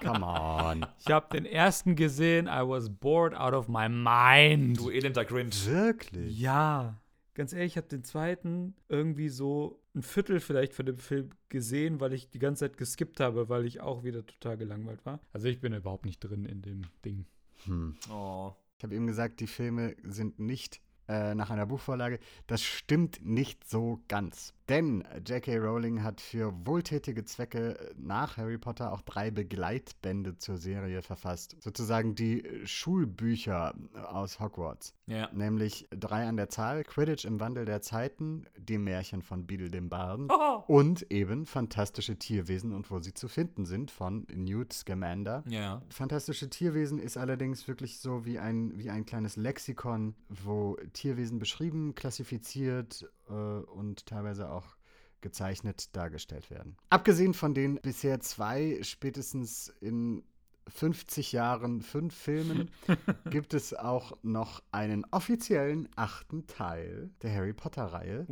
Come 0.00 0.24
on. 0.24 0.86
Ich 0.98 1.10
habe 1.10 1.28
den 1.32 1.46
ersten 1.46 1.94
gesehen, 1.94 2.46
I 2.46 2.62
was 2.62 2.90
bored 2.90 3.34
out 3.34 3.54
of 3.54 3.68
my 3.68 3.88
mind. 3.88 4.78
Du 4.78 4.90
elender 4.90 5.24
Grinch. 5.24 5.66
Wirklich? 5.66 6.38
Ja. 6.38 7.00
Ganz 7.34 7.52
ehrlich, 7.52 7.72
ich 7.72 7.76
habe 7.76 7.86
den 7.86 8.02
zweiten 8.02 8.74
irgendwie 8.88 9.28
so 9.28 9.80
ein 9.94 10.02
Viertel 10.02 10.40
vielleicht 10.40 10.72
von 10.72 10.86
dem 10.86 10.96
Film 10.96 11.30
gesehen, 11.48 12.00
weil 12.00 12.12
ich 12.12 12.30
die 12.30 12.38
ganze 12.38 12.60
Zeit 12.60 12.76
geskippt 12.76 13.20
habe, 13.20 13.48
weil 13.48 13.66
ich 13.66 13.80
auch 13.80 14.04
wieder 14.04 14.24
total 14.24 14.56
gelangweilt 14.56 15.04
war. 15.04 15.20
Also 15.32 15.46
ich 15.46 15.60
bin 15.60 15.74
überhaupt 15.74 16.06
nicht 16.06 16.20
drin 16.20 16.44
in 16.44 16.62
dem 16.62 16.82
Ding. 17.04 17.26
Hm. 17.66 17.96
Oh. 18.10 18.52
Ich 18.78 18.84
habe 18.84 18.94
eben 18.94 19.06
gesagt, 19.06 19.40
die 19.40 19.46
Filme 19.46 19.96
sind 20.02 20.38
nicht 20.38 20.80
äh, 21.08 21.34
nach 21.34 21.50
einer 21.50 21.66
Buchvorlage. 21.66 22.18
Das 22.46 22.62
stimmt 22.62 23.24
nicht 23.24 23.68
so 23.68 24.00
ganz. 24.08 24.54
Denn 24.68 25.04
J.K. 25.26 25.58
Rowling 25.58 26.02
hat 26.02 26.20
für 26.20 26.52
wohltätige 26.66 27.24
Zwecke 27.24 27.94
nach 27.96 28.36
Harry 28.36 28.58
Potter 28.58 28.92
auch 28.92 29.02
drei 29.02 29.30
Begleitbände 29.30 30.38
zur 30.38 30.56
Serie 30.56 31.02
verfasst. 31.02 31.56
Sozusagen 31.60 32.14
die 32.16 32.42
Schulbücher 32.64 33.74
aus 34.10 34.40
Hogwarts. 34.40 34.94
Ja. 35.06 35.30
Nämlich 35.32 35.86
drei 35.90 36.26
an 36.26 36.36
der 36.36 36.48
Zahl: 36.48 36.82
Quidditch 36.82 37.24
im 37.24 37.38
Wandel 37.38 37.64
der 37.64 37.80
Zeiten, 37.80 38.46
die 38.58 38.78
Märchen 38.78 39.22
von 39.22 39.46
Beedle 39.46 39.70
dem 39.70 39.88
Barden 39.88 40.28
Oh. 40.30 40.64
und 40.66 41.10
eben 41.12 41.46
Fantastische 41.46 42.18
Tierwesen 42.18 42.72
und 42.72 42.90
wo 42.90 42.98
sie 42.98 43.14
zu 43.14 43.28
finden 43.28 43.66
sind 43.66 43.90
von 43.90 44.26
Newt 44.34 44.72
Scamander. 44.72 45.44
Ja. 45.48 45.80
Fantastische 45.90 46.50
Tierwesen 46.50 46.98
ist 46.98 47.16
allerdings 47.16 47.68
wirklich 47.68 48.00
so 48.00 48.24
wie 48.24 48.38
ein, 48.38 48.76
wie 48.76 48.90
ein 48.90 49.06
kleines 49.06 49.36
Lexikon, 49.36 50.14
wo 50.28 50.76
Tierwesen 50.92 51.38
beschrieben, 51.38 51.94
klassifiziert 51.94 53.08
äh, 53.28 53.32
und 53.32 54.06
teilweise 54.06 54.50
auch 54.50 54.76
gezeichnet 55.20 55.96
dargestellt 55.96 56.50
werden. 56.50 56.76
Abgesehen 56.90 57.34
von 57.34 57.54
den 57.54 57.76
bisher 57.76 58.20
zwei, 58.20 58.78
spätestens 58.82 59.68
in 59.80 60.22
50 60.68 61.32
Jahren 61.32 61.80
fünf 61.80 62.14
Filmen, 62.14 62.70
gibt 63.30 63.54
es 63.54 63.72
auch 63.74 64.12
noch 64.22 64.62
einen 64.72 65.04
offiziellen 65.10 65.88
achten 65.96 66.46
Teil 66.46 67.10
der 67.22 67.34
Harry 67.34 67.52
Potter-Reihe, 67.52 68.26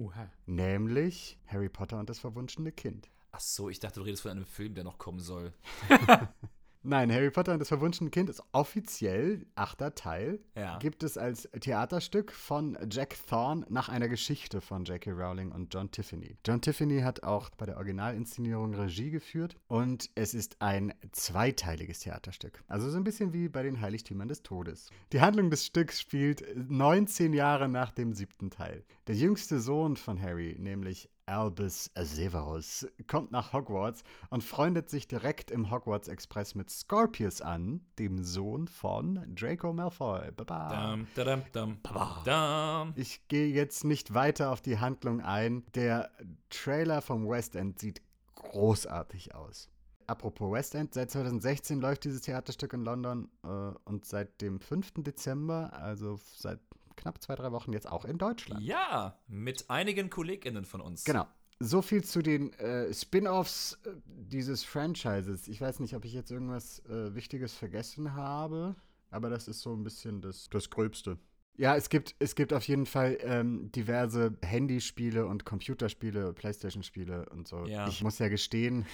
nämlich 0.47 1.39
Harry 1.47 1.69
Potter 1.69 1.99
und 1.99 2.11
das 2.11 2.19
verwunschene 2.19 2.73
Kind. 2.73 3.11
Ach 3.33 3.41
so, 3.41 3.69
ich 3.69 3.81
dachte, 3.81 4.01
du 4.01 4.07
redest 4.07 4.23
von 4.23 4.31
einem 4.31 4.45
Film, 4.45 4.75
der 4.75 4.85
noch 4.85 4.99
kommen 4.99 5.21
soll. 5.21 5.53
Nein, 6.87 7.11
Harry 7.11 7.31
Potter 7.31 7.55
und 7.55 7.61
das 7.61 7.69
verwunschene 7.69 8.11
Kind 8.11 8.29
ist 8.29 8.43
offiziell 8.53 9.47
achter 9.55 9.95
Teil. 9.95 10.39
Ja. 10.55 10.79
Gibt 10.81 11.03
es 11.03 11.17
als 11.17 11.49
Theaterstück 11.59 12.31
von 12.31 12.77
Jack 12.91 13.17
Thorne 13.27 13.65
nach 13.71 13.89
einer 13.89 14.07
Geschichte 14.07 14.61
von 14.61 14.85
J.K. 14.85 15.13
Rowling 15.13 15.51
und 15.51 15.73
John 15.73 15.91
Tiffany. 15.91 16.37
John 16.47 16.61
Tiffany 16.61 17.01
hat 17.01 17.23
auch 17.23 17.49
bei 17.57 17.65
der 17.65 17.79
Originalinszenierung 17.79 18.75
Regie 18.75 19.11
geführt 19.11 19.57
und 19.67 20.11
es 20.15 20.35
ist 20.35 20.61
ein 20.61 20.93
zweiteiliges 21.13 22.01
Theaterstück. 22.01 22.63
Also 22.69 22.91
so 22.91 22.99
ein 22.99 23.05
bisschen 23.05 23.33
wie 23.33 23.49
bei 23.49 23.63
den 23.63 23.81
Heiligtümern 23.81 24.29
des 24.29 24.43
Todes. 24.43 24.91
Die 25.15 25.23
Handlung 25.23 25.49
des 25.49 25.65
Stücks 25.65 26.03
spielt 26.03 26.45
19 26.55 27.33
Jahre 27.33 27.67
nach 27.67 27.93
dem 27.93 28.13
siebten 28.13 28.51
Teil. 28.51 28.85
Der 29.07 29.15
jüngste 29.15 29.59
Sohn 29.59 29.97
von 29.97 30.21
Harry, 30.21 30.57
nämlich 30.59 31.09
Albus 31.27 31.91
Severus, 31.95 32.87
kommt 33.07 33.33
nach 33.33 33.53
Hogwarts 33.53 34.05
und 34.31 34.45
freundet 34.45 34.91
sich 34.91 35.09
direkt 35.09 35.51
im 35.51 35.71
Hogwarts 35.71 36.09
Express 36.09 36.55
mit 36.55 36.71
Scorpius 36.71 37.41
an, 37.41 37.81
dem 37.99 38.23
Sohn 38.23 38.69
von 38.69 39.35
Draco 39.35 39.73
Malfoy. 39.73 40.31
Baba. 40.33 40.69
Dam, 40.69 41.07
dadam, 41.15 41.43
dam, 41.53 41.79
dam. 42.25 42.93
Ich 42.97 43.27
gehe 43.29 43.49
jetzt 43.49 43.85
nicht 43.85 44.13
weiter 44.13 44.51
auf 44.51 44.61
die 44.61 44.79
Handlung 44.79 45.23
ein. 45.23 45.65
Der 45.75 46.11
Trailer 46.51 47.01
vom 47.01 47.29
West 47.29 47.57
End 47.57 47.79
sieht 47.79 48.03
großartig 48.35 49.35
aus. 49.35 49.71
Apropos 50.07 50.53
West 50.53 50.75
End, 50.75 50.93
seit 50.93 51.11
2016 51.11 51.81
läuft 51.81 52.05
dieses 52.05 52.21
Theaterstück 52.21 52.75
in 52.75 52.85
London 52.85 53.31
äh, 53.43 53.49
und 53.85 54.05
seit 54.05 54.43
dem 54.43 54.61
5. 54.61 54.93
Dezember, 54.99 55.73
also 55.73 56.21
seit 56.37 56.61
knapp 56.97 57.23
zwei, 57.23 57.35
drei 57.35 57.53
Wochen 57.53 57.73
jetzt 57.73 57.91
auch 57.91 58.05
in 58.05 58.19
Deutschland. 58.19 58.63
Ja, 58.63 59.19
mit 59.27 59.71
einigen 59.71 60.11
KollegInnen 60.11 60.65
von 60.65 60.81
uns. 60.81 61.05
Genau. 61.05 61.27
So 61.61 61.83
viel 61.83 62.03
zu 62.05 62.21
den 62.21 62.53
äh, 62.55 62.93
Spin-offs 62.93 63.79
äh, 63.85 63.91
dieses 64.07 64.65
Franchises. 64.65 65.49
Ich 65.49 65.61
weiß 65.61 65.81
nicht, 65.81 65.95
ob 65.95 66.05
ich 66.05 66.13
jetzt 66.13 66.31
irgendwas 66.31 66.81
äh, 66.87 67.15
Wichtiges 67.15 67.55
vergessen 67.55 68.15
habe, 68.15 68.75
aber 69.11 69.31
das 69.31 69.49
ist 69.49 69.61
so 69.61 69.73
ein 69.73 69.85
bisschen 69.85 70.21
das, 70.21 70.49
das 70.51 70.69
Gröbste. 70.71 71.19
Ja, 71.57 71.77
es 71.77 71.89
gibt, 71.89 72.17
es 72.19 72.35
gibt 72.35 72.53
auf 72.53 72.67
jeden 72.67 72.87
Fall 72.87 73.17
ähm, 73.21 73.71
diverse 73.71 74.37
Handyspiele 74.43 75.25
und 75.27 75.45
Computerspiele, 75.45 76.33
Playstation-Spiele 76.33 77.27
und 77.31 77.47
so. 77.47 77.65
Ja. 77.67 77.87
Ich 77.87 78.03
muss 78.03 78.19
ja 78.19 78.29
gestehen, 78.29 78.87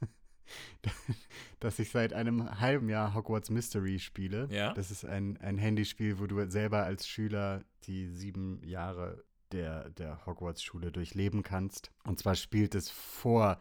dass 1.60 1.78
ich 1.78 1.90
seit 1.90 2.12
einem 2.12 2.60
halben 2.60 2.88
Jahr 2.88 3.14
Hogwarts 3.14 3.50
Mystery 3.50 3.98
spiele. 3.98 4.48
Ja. 4.50 4.72
Das 4.74 4.90
ist 4.90 5.04
ein, 5.04 5.36
ein 5.38 5.58
Handyspiel, 5.58 6.18
wo 6.18 6.26
du 6.26 6.50
selber 6.50 6.84
als 6.84 7.06
Schüler 7.08 7.64
die 7.84 8.08
sieben 8.08 8.62
Jahre 8.64 9.24
der, 9.52 9.90
der 9.90 10.24
Hogwarts-Schule 10.26 10.92
durchleben 10.92 11.42
kannst. 11.42 11.90
Und 12.04 12.18
zwar 12.18 12.34
spielt 12.34 12.74
es 12.74 12.90
vor 12.90 13.60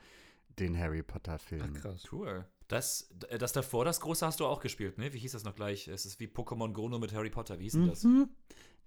den 0.60 0.78
Harry 0.78 1.04
Potter-Filmen. 1.04 1.74
Krass. 1.74 2.04
Cool. 2.12 2.46
Das, 2.68 3.10
das 3.40 3.52
davor, 3.52 3.84
das 3.84 4.00
große 4.00 4.26
hast 4.26 4.40
du 4.40 4.46
auch 4.46 4.60
gespielt, 4.60 5.00
ne? 5.00 5.12
Wie 5.12 5.18
hieß 5.18 5.32
das 5.32 5.44
noch 5.44 5.56
gleich? 5.56 5.88
Es 5.88 6.06
ist 6.06 6.20
wie 6.20 6.28
Pokémon 6.28 6.72
Go 6.72 6.88
nur 6.88 7.00
mit 7.00 7.14
Harry 7.14 7.32
Potter. 7.32 7.58
Wie 7.58 7.64
hieß 7.64 7.74
denn 7.74 7.88
das? 7.88 8.04
Mhm. 8.04 8.30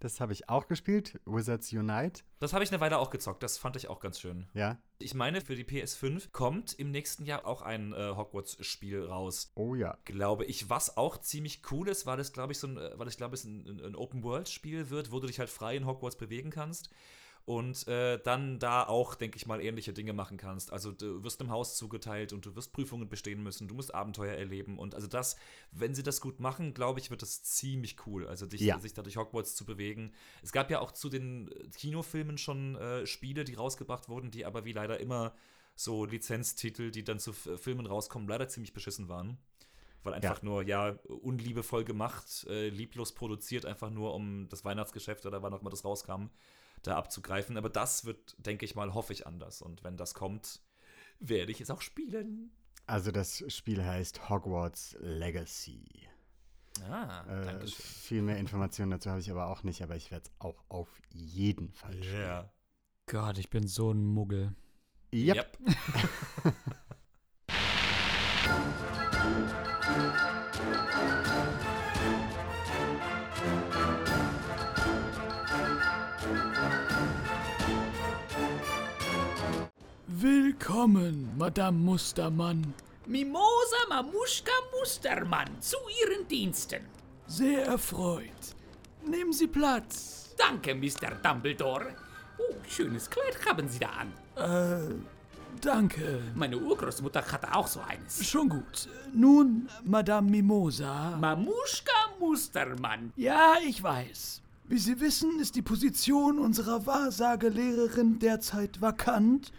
Das 0.00 0.20
habe 0.20 0.32
ich 0.32 0.48
auch 0.48 0.66
gespielt, 0.66 1.20
Wizards 1.26 1.72
Unite. 1.72 2.22
Das 2.40 2.52
habe 2.52 2.64
ich 2.64 2.72
eine 2.72 2.80
Weile 2.80 2.98
auch 2.98 3.10
gezockt. 3.10 3.42
Das 3.42 3.58
fand 3.58 3.76
ich 3.76 3.88
auch 3.88 4.00
ganz 4.00 4.18
schön. 4.18 4.46
Ja. 4.52 4.78
Ich 4.98 5.14
meine, 5.14 5.40
für 5.40 5.54
die 5.54 5.64
PS5 5.64 6.30
kommt 6.32 6.72
im 6.72 6.90
nächsten 6.90 7.24
Jahr 7.24 7.46
auch 7.46 7.62
ein 7.62 7.92
äh, 7.92 8.14
Hogwarts-Spiel 8.16 9.04
raus. 9.04 9.52
Oh 9.54 9.74
ja. 9.74 9.96
Glaube 10.04 10.44
ich, 10.44 10.68
was 10.68 10.96
auch 10.96 11.18
ziemlich 11.18 11.62
cool 11.70 11.88
ist, 11.88 12.06
weil 12.06 12.18
es, 12.18 12.32
glaube 12.32 12.52
ich, 12.52 12.58
so 12.58 12.66
ein, 12.66 12.76
äh, 12.76 12.98
weil 12.98 13.08
ich 13.08 13.16
glaube, 13.16 13.34
es 13.34 13.44
ein, 13.44 13.66
ein, 13.66 13.80
ein 13.80 13.94
Open-World-Spiel 13.94 14.90
wird, 14.90 15.12
wo 15.12 15.20
du 15.20 15.26
dich 15.26 15.38
halt 15.38 15.50
frei 15.50 15.76
in 15.76 15.86
Hogwarts 15.86 16.16
bewegen 16.16 16.50
kannst. 16.50 16.90
Und 17.44 17.88
äh, 17.88 18.20
dann 18.22 18.60
da 18.60 18.84
auch, 18.84 19.16
denke 19.16 19.36
ich 19.36 19.46
mal, 19.46 19.60
ähnliche 19.60 19.92
Dinge 19.92 20.12
machen 20.12 20.36
kannst. 20.36 20.72
Also 20.72 20.92
du 20.92 21.24
wirst 21.24 21.40
im 21.40 21.50
Haus 21.50 21.76
zugeteilt 21.76 22.32
und 22.32 22.46
du 22.46 22.54
wirst 22.54 22.72
Prüfungen 22.72 23.08
bestehen 23.08 23.42
müssen, 23.42 23.66
du 23.66 23.74
musst 23.74 23.92
Abenteuer 23.92 24.34
erleben. 24.34 24.78
Und 24.78 24.94
also 24.94 25.08
das, 25.08 25.36
wenn 25.72 25.92
sie 25.92 26.04
das 26.04 26.20
gut 26.20 26.38
machen, 26.38 26.72
glaube 26.72 27.00
ich, 27.00 27.10
wird 27.10 27.20
das 27.22 27.42
ziemlich 27.42 27.96
cool. 28.06 28.28
Also 28.28 28.46
dich, 28.46 28.60
Ja. 28.60 28.78
sich 28.78 28.94
da 28.94 29.02
durch 29.02 29.16
Hogwarts 29.16 29.56
zu 29.56 29.64
bewegen. 29.64 30.12
Es 30.42 30.52
gab 30.52 30.70
ja 30.70 30.78
auch 30.78 30.92
zu 30.92 31.08
den 31.08 31.50
äh, 31.50 31.68
Kinofilmen 31.76 32.38
schon 32.38 32.76
äh, 32.76 33.06
Spiele, 33.06 33.42
die 33.42 33.54
rausgebracht 33.54 34.08
wurden, 34.08 34.30
die 34.30 34.46
aber 34.46 34.64
wie 34.64 34.72
leider 34.72 35.00
immer 35.00 35.34
so 35.74 36.04
Lizenztitel, 36.04 36.90
die 36.92 37.02
dann 37.02 37.18
zu 37.18 37.32
Filmen 37.32 37.86
rauskommen, 37.86 38.28
leider 38.28 38.46
ziemlich 38.46 38.72
beschissen 38.72 39.08
waren. 39.08 39.38
Weil 40.04 40.14
einfach 40.14 40.42
nur, 40.42 40.62
ja, 40.64 40.90
unliebevoll 41.08 41.84
gemacht, 41.84 42.44
äh, 42.48 42.68
lieblos 42.68 43.12
produziert, 43.14 43.64
einfach 43.66 43.88
nur 43.90 44.14
um 44.14 44.48
das 44.48 44.64
Weihnachtsgeschäft 44.64 45.26
oder 45.26 45.42
wann 45.42 45.54
auch 45.54 45.60
immer 45.60 45.70
das 45.70 45.84
rauskam, 45.84 46.26
da 46.82 46.96
abzugreifen. 46.96 47.56
Aber 47.56 47.68
das 47.70 48.04
wird, 48.04 48.34
denke 48.38 48.64
ich 48.64 48.74
mal, 48.74 48.94
hoffe 48.94 49.12
ich 49.12 49.26
anders. 49.26 49.62
Und 49.62 49.84
wenn 49.84 49.96
das 49.96 50.14
kommt, 50.14 50.60
werde 51.18 51.52
ich 51.52 51.60
es 51.60 51.70
auch 51.70 51.80
spielen. 51.82 52.50
Also 52.86 53.12
das 53.12 53.44
Spiel 53.52 53.84
heißt 53.84 54.28
Hogwarts 54.28 54.96
Legacy. 55.00 56.08
Ah, 56.88 57.22
Äh, 57.28 57.44
danke 57.44 57.68
schön. 57.68 57.84
viel 57.84 58.22
mehr 58.22 58.38
Informationen 58.38 58.90
dazu 58.90 59.10
habe 59.10 59.20
ich 59.20 59.30
aber 59.30 59.46
auch 59.46 59.62
nicht, 59.62 59.82
aber 59.82 59.94
ich 59.94 60.10
werde 60.10 60.24
es 60.26 60.32
auch 60.40 60.64
auf 60.68 60.88
jeden 61.10 61.70
Fall 61.70 62.02
spielen. 62.02 62.22
Ja. 62.22 62.52
Gott, 63.06 63.38
ich 63.38 63.50
bin 63.50 63.68
so 63.68 63.92
ein 63.92 64.04
Muggel. 64.04 64.54
Yep. 65.14 65.58
Willkommen, 80.22 81.30
Madame 81.36 81.76
Mustermann. 81.76 82.74
Mimosa 83.06 83.88
Mamuschka 83.88 84.52
Mustermann 84.78 85.48
zu 85.60 85.76
Ihren 86.00 86.28
Diensten. 86.28 86.82
Sehr 87.26 87.66
erfreut. 87.66 88.54
Nehmen 89.04 89.32
Sie 89.32 89.48
Platz. 89.48 90.32
Danke, 90.38 90.76
Mr. 90.76 91.16
Dumbledore. 91.24 91.96
Oh, 92.38 92.54
schönes 92.68 93.10
Kleid 93.10 93.36
haben 93.44 93.68
Sie 93.68 93.80
da 93.80 93.88
an. 93.88 94.12
Äh, 94.36 94.94
danke. 95.60 96.22
Meine 96.36 96.56
Urgroßmutter 96.56 97.24
hatte 97.32 97.52
auch 97.52 97.66
so 97.66 97.80
eines. 97.80 98.24
Schon 98.24 98.48
gut. 98.48 98.88
Nun, 99.12 99.68
Madame 99.82 100.30
Mimosa. 100.30 101.16
Mamuschka 101.16 102.12
Mustermann. 102.20 103.12
ja, 103.16 103.54
ich 103.66 103.82
weiß. 103.82 104.40
Wie 104.68 104.78
Sie 104.78 105.00
wissen, 105.00 105.40
ist 105.40 105.56
die 105.56 105.62
Position 105.62 106.38
unserer 106.38 106.86
Wahrsagelehrerin 106.86 108.20
derzeit 108.20 108.80
vakant 108.80 109.50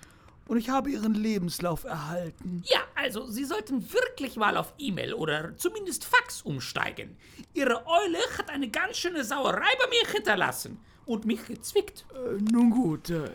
und 0.47 0.57
ich 0.57 0.69
habe 0.69 0.89
Ihren 0.89 1.13
Lebenslauf 1.13 1.83
erhalten. 1.83 2.63
Ja, 2.65 2.79
also 2.95 3.27
Sie 3.27 3.45
sollten 3.45 3.91
wirklich 3.93 4.35
mal 4.35 4.57
auf 4.57 4.73
E-Mail 4.77 5.13
oder 5.13 5.55
zumindest 5.57 6.05
Fax 6.05 6.41
umsteigen. 6.41 7.17
Ihre 7.53 7.85
Eule 7.85 8.19
hat 8.37 8.49
eine 8.49 8.69
ganz 8.69 8.97
schöne 8.97 9.23
Sauerei 9.23 9.61
bei 9.79 9.89
mir 9.89 10.11
hinterlassen 10.11 10.79
und 11.05 11.25
mich 11.25 11.45
gezwickt. 11.45 12.05
Äh, 12.13 12.41
nun 12.41 12.71
gut, 12.71 13.09
äh, 13.09 13.29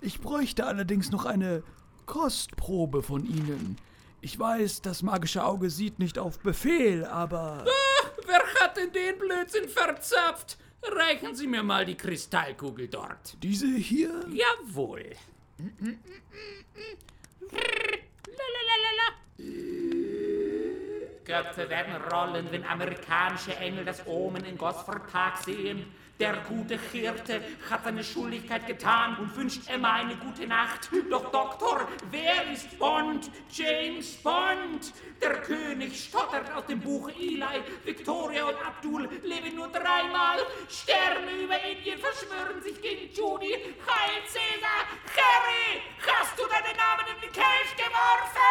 ich 0.00 0.20
bräuchte 0.20 0.66
allerdings 0.66 1.10
noch 1.10 1.24
eine 1.24 1.62
Kostprobe 2.06 3.02
von 3.02 3.24
Ihnen. 3.24 3.76
Ich 4.20 4.38
weiß, 4.38 4.82
das 4.82 5.02
magische 5.02 5.44
Auge 5.44 5.70
sieht 5.70 5.98
nicht 5.98 6.18
auf 6.18 6.38
Befehl, 6.38 7.04
aber... 7.04 7.64
Wer 8.26 8.42
hat 8.60 8.76
denn 8.76 8.92
den 8.92 9.18
Blödsinn 9.18 9.68
verzapft? 9.68 10.56
Reichen 10.82 11.34
Sie 11.34 11.46
mir 11.46 11.62
mal 11.62 11.84
die 11.84 11.94
Kristallkugel 11.94 12.88
dort. 12.88 13.36
Diese 13.42 13.66
hier? 13.66 14.24
Jawohl. 14.30 15.10
Köpfe 21.24 21.68
werden 21.68 21.94
rollen, 22.12 22.46
wenn 22.50 22.64
amerikanische 22.64 23.56
Engel 23.56 23.84
das 23.84 24.06
Omen 24.06 24.44
in 24.44 24.58
Gosford 24.58 25.06
sehen. 25.44 25.86
Der 26.20 26.36
gute 26.48 26.78
Hirte 26.92 27.42
hat 27.68 27.82
seine 27.82 28.04
Schuldigkeit 28.04 28.68
getan 28.68 29.16
und 29.18 29.34
wünscht 29.34 29.68
Emma 29.68 29.94
eine 29.94 30.16
gute 30.16 30.46
Nacht. 30.46 30.88
Doch 31.10 31.32
Doktor, 31.32 31.88
wer 32.12 32.52
ist 32.52 32.78
Bond? 32.78 33.30
James 33.50 34.14
Bond! 34.22 34.92
Der 35.20 35.40
König 35.42 36.04
stottert 36.04 36.52
aus 36.54 36.66
dem 36.66 36.80
Buch 36.80 37.08
Eli. 37.08 37.64
Victoria 37.82 38.44
und 38.44 38.64
Abdul 38.64 39.08
leben 39.24 39.56
nur 39.56 39.68
dreimal. 39.68 40.38
Sterne 40.68 41.32
über 41.42 41.60
Indien 41.64 41.98
verschwören 41.98 42.62
sich 42.62 42.80
gegen 42.80 43.12
Judy. 43.12 43.74
Heil 43.84 44.22
Caesar! 44.22 44.86
Harry! 45.16 45.82
Hast 46.06 46.38
du 46.38 46.44
deinen 46.44 46.76
Namen 46.76 47.06
in 47.12 47.20
den 47.22 47.32
Kelch 47.32 47.74
geworfen? 47.76 48.44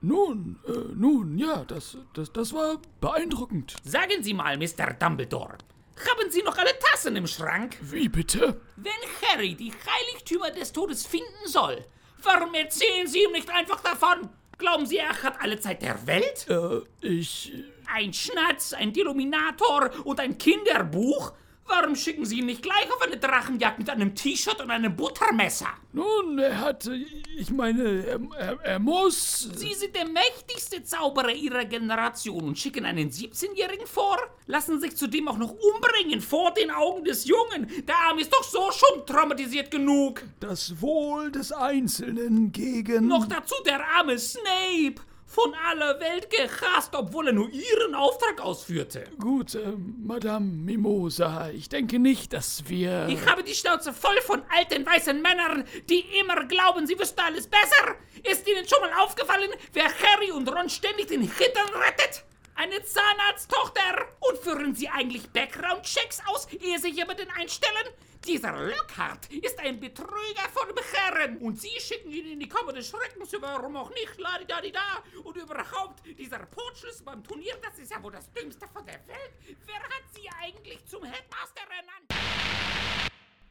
Nun, 0.00 0.60
äh, 0.66 0.94
nun, 0.94 1.38
ja, 1.38 1.64
das, 1.64 1.96
das, 2.14 2.32
das 2.32 2.52
war 2.52 2.80
beeindruckend. 3.00 3.74
Sagen 3.82 4.22
Sie 4.22 4.32
mal, 4.32 4.56
Mr. 4.56 4.94
Dumbledore, 4.94 5.58
haben 5.98 6.30
Sie 6.30 6.42
noch 6.42 6.56
alle 6.56 6.78
Tassen 6.78 7.16
im 7.16 7.26
Schrank? 7.26 7.76
Wie 7.80 8.08
bitte? 8.08 8.60
Wenn 8.76 8.92
Harry 9.22 9.56
die 9.56 9.72
Heiligtümer 9.72 10.50
des 10.50 10.72
Todes 10.72 11.04
finden 11.04 11.46
soll, 11.46 11.84
warum 12.22 12.54
erzählen 12.54 13.08
Sie 13.08 13.24
ihm 13.24 13.32
nicht 13.32 13.50
einfach 13.50 13.80
davon? 13.80 14.28
Glauben 14.56 14.86
Sie, 14.86 14.98
er 14.98 15.22
hat 15.22 15.40
alle 15.40 15.58
Zeit 15.58 15.82
der 15.82 16.06
Welt? 16.06 16.46
Äh, 16.48 16.80
ich. 17.00 17.52
Ein 17.92 18.12
Schnatz, 18.12 18.74
ein 18.74 18.92
Deluminator 18.92 19.90
und 20.04 20.20
ein 20.20 20.36
Kinderbuch? 20.36 21.32
Warum 21.68 21.94
schicken 21.94 22.24
Sie 22.24 22.38
ihn 22.38 22.46
nicht 22.46 22.62
gleich 22.62 22.90
auf 22.90 23.02
eine 23.02 23.18
Drachenjagd 23.18 23.78
mit 23.78 23.90
einem 23.90 24.14
T-Shirt 24.14 24.60
und 24.60 24.70
einem 24.70 24.96
Buttermesser? 24.96 25.68
Nun, 25.92 26.38
er 26.38 26.60
hat. 26.60 26.90
Ich 27.36 27.50
meine, 27.50 28.04
er, 28.06 28.20
er, 28.38 28.60
er 28.62 28.78
muss. 28.78 29.50
Sie 29.54 29.74
sind 29.74 29.94
der 29.94 30.08
mächtigste 30.08 30.82
Zauberer 30.82 31.32
Ihrer 31.32 31.66
Generation 31.66 32.44
und 32.44 32.58
schicken 32.58 32.86
einen 32.86 33.10
17-Jährigen 33.10 33.86
vor? 33.86 34.16
Lassen 34.46 34.80
sich 34.80 34.96
zudem 34.96 35.28
auch 35.28 35.36
noch 35.36 35.50
umbringen 35.50 36.22
vor 36.22 36.52
den 36.52 36.70
Augen 36.70 37.04
des 37.04 37.26
Jungen. 37.26 37.70
Der 37.86 37.96
Arm 38.08 38.18
ist 38.18 38.32
doch 38.32 38.44
so 38.44 38.70
schon 38.72 39.04
traumatisiert 39.04 39.70
genug. 39.70 40.22
Das 40.40 40.80
Wohl 40.80 41.30
des 41.30 41.52
Einzelnen 41.52 42.50
gegen. 42.50 43.08
Noch 43.08 43.26
dazu 43.26 43.54
der 43.66 43.86
arme 43.98 44.18
Snape. 44.18 45.02
Von 45.30 45.54
aller 45.54 46.00
Welt 46.00 46.30
gehasst, 46.30 46.94
obwohl 46.94 47.26
er 47.26 47.32
nur 47.34 47.50
ihren 47.50 47.94
Auftrag 47.94 48.40
ausführte. 48.40 49.04
Gut, 49.20 49.54
äh, 49.54 49.72
Madame 50.02 50.46
Mimosa, 50.46 51.50
ich 51.50 51.68
denke 51.68 51.98
nicht, 51.98 52.32
dass 52.32 52.66
wir. 52.66 53.06
Ich 53.08 53.26
habe 53.26 53.44
die 53.44 53.54
Schnauze 53.54 53.92
voll 53.92 54.18
von 54.22 54.42
alten 54.56 54.86
weißen 54.86 55.20
Männern, 55.20 55.64
die 55.90 56.02
immer 56.18 56.46
glauben, 56.46 56.86
sie 56.86 56.98
wüssten 56.98 57.20
alles 57.20 57.46
besser. 57.46 57.96
Ist 58.22 58.48
Ihnen 58.48 58.66
schon 58.66 58.80
mal 58.80 59.04
aufgefallen, 59.04 59.50
wer 59.74 59.84
Harry 59.84 60.30
und 60.32 60.48
Ron 60.48 60.70
ständig 60.70 61.08
den 61.08 61.20
Hintern 61.20 61.68
rettet? 61.74 62.24
Eine 62.54 62.82
Zahnarzttochter! 62.82 64.08
Und 64.20 64.38
führen 64.38 64.74
Sie 64.74 64.88
eigentlich 64.88 65.28
Background-Checks 65.30 66.22
aus, 66.26 66.48
ehe 66.52 66.78
Sie 66.78 66.90
jemanden 66.90 67.28
einstellen? 67.38 67.92
Dieser 68.26 68.52
Lockhart 68.52 69.32
ist 69.32 69.58
ein 69.60 69.80
Betrüger 69.80 70.48
von 70.52 70.68
Herren 70.92 71.38
und 71.38 71.60
Sie 71.60 71.80
schicken 71.80 72.10
ihn 72.10 72.32
in 72.32 72.40
die 72.40 72.48
Kammer 72.48 72.72
des 72.72 72.88
Schreckens, 72.88 73.32
warum 73.40 73.76
auch 73.76 73.90
nicht, 73.90 74.18
ladidadida. 74.18 75.02
Und 75.24 75.36
überhaupt, 75.36 76.02
dieser 76.18 76.38
Portschluss 76.38 77.02
beim 77.02 77.22
Turnier, 77.22 77.56
das 77.62 77.78
ist 77.78 77.90
ja 77.90 78.02
wohl 78.02 78.12
das 78.12 78.30
Dümmste 78.32 78.66
von 78.68 78.84
der 78.84 79.06
Welt. 79.06 79.32
Wer 79.66 79.82
hat 79.82 80.04
Sie 80.14 80.28
eigentlich 80.42 80.84
zum 80.86 81.04
Headmaster 81.04 81.62
ernannt? 81.62 83.08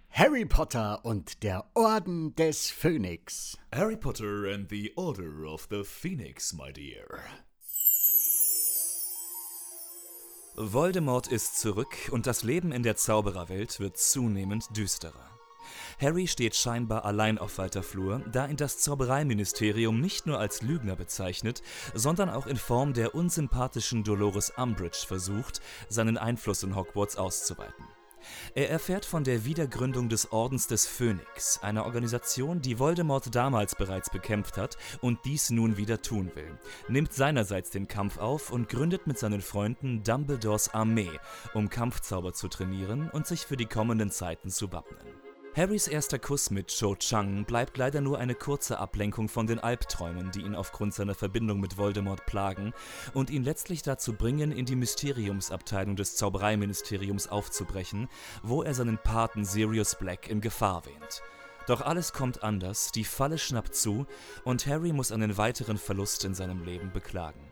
Harry 0.10 0.46
Potter 0.46 1.06
und 1.06 1.44
der 1.44 1.64
Orden 1.76 2.36
des 2.36 2.70
Phönix. 2.72 3.58
Harry 3.74 3.96
Potter 3.96 4.52
and 4.52 4.70
the 4.70 4.92
Order 4.96 5.46
of 5.46 5.68
the 5.70 5.84
Phoenix, 5.84 6.54
my 6.54 6.72
dear. 6.74 7.20
Voldemort 10.60 11.28
ist 11.28 11.60
zurück 11.60 11.96
und 12.10 12.26
das 12.26 12.42
Leben 12.42 12.72
in 12.72 12.82
der 12.82 12.96
Zaubererwelt 12.96 13.80
wird 13.80 13.96
zunehmend 13.96 14.76
düsterer. 14.76 15.30
Harry 16.02 16.26
steht 16.26 16.56
scheinbar 16.56 17.06
allein 17.06 17.38
auf 17.38 17.60
weiter 17.60 17.84
Flur, 17.84 18.24
da 18.32 18.48
ihn 18.48 18.58
das 18.58 18.80
Zaubereiministerium 18.80 20.02
nicht 20.02 20.26
nur 20.26 20.40
als 20.40 20.64
Lügner 20.64 20.96
bezeichnet, 20.96 21.62
sondern 21.94 22.32
auch 22.32 22.48
in 22.48 22.58
Form 22.58 22.94
der 22.94 23.14
unsympathischen 23.14 24.04
Dolores 24.04 24.52
Umbridge 24.58 25.06
versucht, 25.06 25.62
seinen 25.90 26.18
Einfluss 26.18 26.64
in 26.64 26.76
Hogwarts 26.76 27.18
auszuweiten. 27.18 27.86
Er 28.56 28.70
erfährt 28.70 29.06
von 29.06 29.24
der 29.24 29.46
Wiedergründung 29.46 30.10
des 30.10 30.32
Ordens 30.32 30.68
des 30.68 30.88
Phönix, 30.88 31.60
einer 31.62 31.86
Organisation, 31.86 32.62
die 32.62 32.80
Voldemort 32.80 33.34
damals 33.36 33.76
bereits 33.76 34.10
bekämpft 34.10 34.58
hat 34.58 34.78
und 35.02 35.20
dies 35.26 35.50
nun 35.50 35.78
wieder 35.78 36.02
tun 36.02 36.32
will, 36.36 36.58
nimmt 36.88 37.14
seinerseits 37.14 37.70
den 37.70 37.88
Kampf 37.88 38.18
auf 38.18 38.52
und 38.52 38.70
gründet 38.70 39.08
mit 39.08 39.18
seinen 39.18 39.42
Freunden 39.42 40.04
Dumbledores 40.04 40.74
Armee, 40.74 41.12
um 41.54 41.70
Kampfzauber 41.70 42.34
zu 42.34 42.48
trainieren 42.48 43.10
und 43.10 43.28
sich 43.28 43.46
für 43.46 43.58
die 43.58 43.66
kommenden 43.66 44.12
Zeiten 44.12 44.50
zu 44.50 44.72
wappnen. 44.72 45.27
Harrys 45.58 45.88
erster 45.88 46.20
Kuss 46.20 46.52
mit 46.52 46.68
Cho 46.68 46.96
Chang 46.98 47.44
bleibt 47.44 47.80
leider 47.80 48.00
nur 48.00 48.20
eine 48.20 48.36
kurze 48.36 48.78
Ablenkung 48.78 49.28
von 49.28 49.48
den 49.48 49.58
Albträumen, 49.58 50.30
die 50.30 50.42
ihn 50.42 50.54
aufgrund 50.54 50.94
seiner 50.94 51.16
Verbindung 51.16 51.60
mit 51.60 51.78
Voldemort 51.78 52.28
plagen 52.28 52.74
und 53.16 53.32
ihn 53.32 53.44
letztlich 53.44 53.82
dazu 53.82 54.14
bringen, 54.14 54.52
in 54.52 54.68
die 54.68 54.76
Mysteriumsabteilung 54.76 55.96
des 55.96 56.16
Zaubereiministeriums 56.16 57.28
aufzubrechen, 57.28 58.08
wo 58.44 58.62
er 58.62 58.76
seinen 58.76 59.00
Paten 59.00 59.46
Sirius 59.46 59.96
Black 59.96 60.30
in 60.30 60.42
Gefahr 60.42 60.86
wähnt. 60.86 61.24
Doch 61.66 61.82
alles 61.82 62.14
kommt 62.14 62.44
anders, 62.44 62.92
die 62.92 63.04
Falle 63.04 63.40
schnappt 63.40 63.74
zu 63.74 64.06
und 64.44 64.68
Harry 64.68 64.94
muss 64.94 65.12
einen 65.12 65.38
weiteren 65.38 65.80
Verlust 65.80 66.24
in 66.24 66.36
seinem 66.36 66.64
Leben 66.66 66.92
beklagen. 66.92 67.52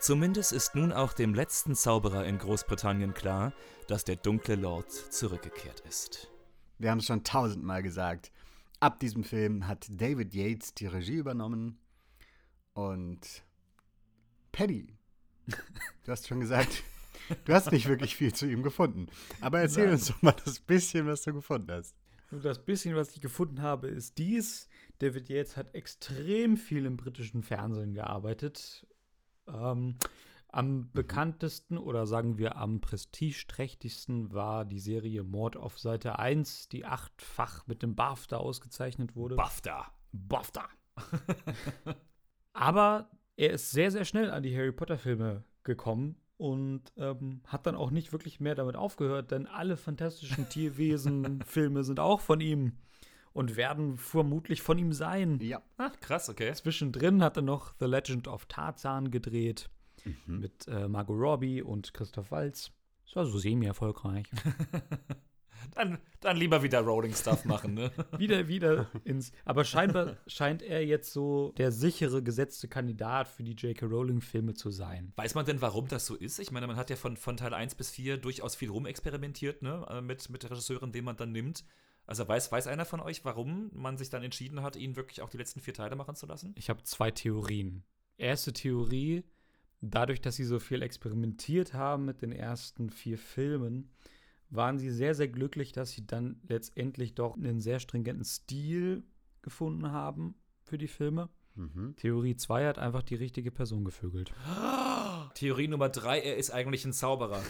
Zumindest 0.00 0.54
ist 0.54 0.74
nun 0.74 0.94
auch 0.94 1.12
dem 1.12 1.34
letzten 1.34 1.74
Zauberer 1.74 2.24
in 2.24 2.38
Großbritannien 2.38 3.12
klar, 3.12 3.52
dass 3.86 4.02
der 4.02 4.16
dunkle 4.16 4.54
Lord 4.54 4.90
zurückgekehrt 4.90 5.80
ist. 5.86 6.33
Wir 6.78 6.90
haben 6.90 6.98
es 6.98 7.06
schon 7.06 7.24
tausendmal 7.24 7.82
gesagt. 7.82 8.32
Ab 8.80 9.00
diesem 9.00 9.24
Film 9.24 9.66
hat 9.66 9.86
David 9.88 10.34
Yates 10.34 10.74
die 10.74 10.86
Regie 10.86 11.16
übernommen 11.16 11.78
und 12.74 13.20
Paddy, 14.52 14.86
du 15.46 16.12
hast 16.12 16.28
schon 16.28 16.40
gesagt, 16.40 16.82
du 17.44 17.54
hast 17.54 17.72
nicht 17.72 17.88
wirklich 17.88 18.16
viel 18.16 18.34
zu 18.34 18.46
ihm 18.46 18.62
gefunden. 18.62 19.06
Aber 19.40 19.60
erzähl 19.60 19.84
Nein. 19.84 19.94
uns 19.94 20.08
doch 20.08 20.22
mal 20.22 20.34
das 20.44 20.60
bisschen, 20.60 21.06
was 21.06 21.22
du 21.22 21.32
gefunden 21.32 21.70
hast. 21.70 21.94
Nur 22.30 22.40
das 22.40 22.64
bisschen, 22.64 22.96
was 22.96 23.14
ich 23.14 23.20
gefunden 23.20 23.62
habe, 23.62 23.88
ist 23.88 24.18
dies. 24.18 24.68
David 24.98 25.28
Yates 25.28 25.56
hat 25.56 25.74
extrem 25.74 26.56
viel 26.56 26.84
im 26.84 26.96
britischen 26.96 27.42
Fernsehen 27.42 27.94
gearbeitet. 27.94 28.86
Ähm, 29.46 29.96
am 30.54 30.90
bekanntesten 30.92 31.78
oder 31.78 32.06
sagen 32.06 32.38
wir 32.38 32.56
am 32.56 32.80
prestigeträchtigsten 32.80 34.32
war 34.32 34.64
die 34.64 34.78
Serie 34.78 35.24
Mord 35.24 35.56
auf 35.56 35.78
Seite 35.78 36.18
1, 36.18 36.68
die 36.68 36.84
achtfach 36.84 37.66
mit 37.66 37.82
dem 37.82 37.96
BAFTA 37.96 38.36
ausgezeichnet 38.36 39.16
wurde. 39.16 39.34
BAFTA. 39.34 39.92
BAFTA. 40.12 40.68
Aber 42.52 43.10
er 43.36 43.50
ist 43.50 43.72
sehr, 43.72 43.90
sehr 43.90 44.04
schnell 44.04 44.30
an 44.30 44.44
die 44.44 44.56
Harry 44.56 44.70
Potter-Filme 44.70 45.42
gekommen 45.64 46.16
und 46.36 46.92
ähm, 46.96 47.42
hat 47.46 47.66
dann 47.66 47.74
auch 47.74 47.90
nicht 47.90 48.12
wirklich 48.12 48.38
mehr 48.38 48.54
damit 48.54 48.76
aufgehört, 48.76 49.32
denn 49.32 49.46
alle 49.46 49.76
fantastischen 49.76 50.48
Tierwesen-Filme 50.48 51.82
sind 51.84 51.98
auch 51.98 52.20
von 52.20 52.40
ihm 52.40 52.78
und 53.32 53.56
werden 53.56 53.96
vermutlich 53.96 54.62
von 54.62 54.78
ihm 54.78 54.92
sein. 54.92 55.40
Ja. 55.40 55.62
Ach, 55.78 55.98
krass, 55.98 56.28
okay. 56.28 56.52
Zwischendrin 56.52 57.24
hat 57.24 57.36
er 57.36 57.42
noch 57.42 57.74
The 57.80 57.86
Legend 57.86 58.28
of 58.28 58.46
Tarzan 58.46 59.10
gedreht 59.10 59.68
Mhm. 60.04 60.40
mit 60.40 60.68
äh, 60.68 60.88
Margot 60.88 61.18
Robbie 61.18 61.62
und 61.62 61.94
Christoph 61.94 62.30
Waltz. 62.30 62.70
Das 63.06 63.16
war 63.16 63.26
so 63.26 63.38
semi-erfolgreich. 63.38 64.26
Dann, 65.74 65.98
dann 66.20 66.36
lieber 66.36 66.62
wieder 66.62 66.80
Rolling 66.80 67.14
Stuff 67.14 67.44
machen, 67.44 67.74
ne? 67.74 67.90
wieder, 68.18 68.48
wieder 68.48 68.90
ins. 69.04 69.32
Aber 69.44 69.64
scheinbar 69.64 70.18
scheint 70.26 70.62
er 70.62 70.84
jetzt 70.84 71.12
so 71.12 71.52
der 71.56 71.72
sichere, 71.72 72.22
gesetzte 72.22 72.68
Kandidat 72.68 73.28
für 73.28 73.42
die 73.42 73.52
J.K. 73.54 73.86
Rowling-Filme 73.86 74.54
zu 74.54 74.70
sein. 74.70 75.12
Weiß 75.16 75.34
man 75.34 75.46
denn, 75.46 75.62
warum 75.62 75.88
das 75.88 76.06
so 76.06 76.16
ist? 76.16 76.38
Ich 76.38 76.50
meine, 76.50 76.66
man 76.66 76.76
hat 76.76 76.90
ja 76.90 76.96
von, 76.96 77.16
von 77.16 77.36
Teil 77.36 77.54
1 77.54 77.76
bis 77.76 77.90
4 77.90 78.18
durchaus 78.18 78.54
viel 78.54 78.70
rumexperimentiert, 78.70 79.62
ne? 79.62 79.86
äh, 79.88 80.00
Mit, 80.00 80.28
mit 80.28 80.44
Regisseuren, 80.44 80.92
den 80.92 81.04
man 81.04 81.16
dann 81.16 81.32
nimmt. 81.32 81.64
Also 82.06 82.28
weiß, 82.28 82.52
weiß 82.52 82.66
einer 82.66 82.84
von 82.84 83.00
euch, 83.00 83.24
warum 83.24 83.70
man 83.72 83.96
sich 83.96 84.10
dann 84.10 84.22
entschieden 84.22 84.62
hat, 84.62 84.76
ihn 84.76 84.96
wirklich 84.96 85.22
auch 85.22 85.30
die 85.30 85.38
letzten 85.38 85.60
vier 85.60 85.72
Teile 85.72 85.96
machen 85.96 86.14
zu 86.14 86.26
lassen? 86.26 86.54
Ich 86.56 86.68
habe 86.68 86.82
zwei 86.82 87.10
Theorien. 87.10 87.84
Erste 88.18 88.52
Theorie, 88.52 89.24
dadurch, 89.90 90.20
dass 90.20 90.36
sie 90.36 90.44
so 90.44 90.58
viel 90.58 90.82
experimentiert 90.82 91.74
haben 91.74 92.04
mit 92.04 92.22
den 92.22 92.32
ersten 92.32 92.90
vier 92.90 93.18
Filmen, 93.18 93.90
waren 94.50 94.78
sie 94.78 94.90
sehr, 94.90 95.14
sehr 95.14 95.28
glücklich, 95.28 95.72
dass 95.72 95.90
sie 95.90 96.06
dann 96.06 96.40
letztendlich 96.48 97.14
doch 97.14 97.36
einen 97.36 97.60
sehr 97.60 97.80
stringenten 97.80 98.24
Stil 98.24 99.04
gefunden 99.42 99.90
haben 99.90 100.34
für 100.62 100.78
die 100.78 100.88
Filme. 100.88 101.28
Mhm. 101.56 101.94
Theorie 101.96 102.36
2 102.36 102.66
hat 102.66 102.78
einfach 102.78 103.02
die 103.02 103.14
richtige 103.14 103.50
Person 103.50 103.84
gevögelt. 103.84 104.32
Theorie 105.34 105.68
Nummer 105.68 105.88
3, 105.88 106.20
er 106.20 106.36
ist 106.36 106.50
eigentlich 106.50 106.84
ein 106.84 106.92
Zauberer. 106.92 107.42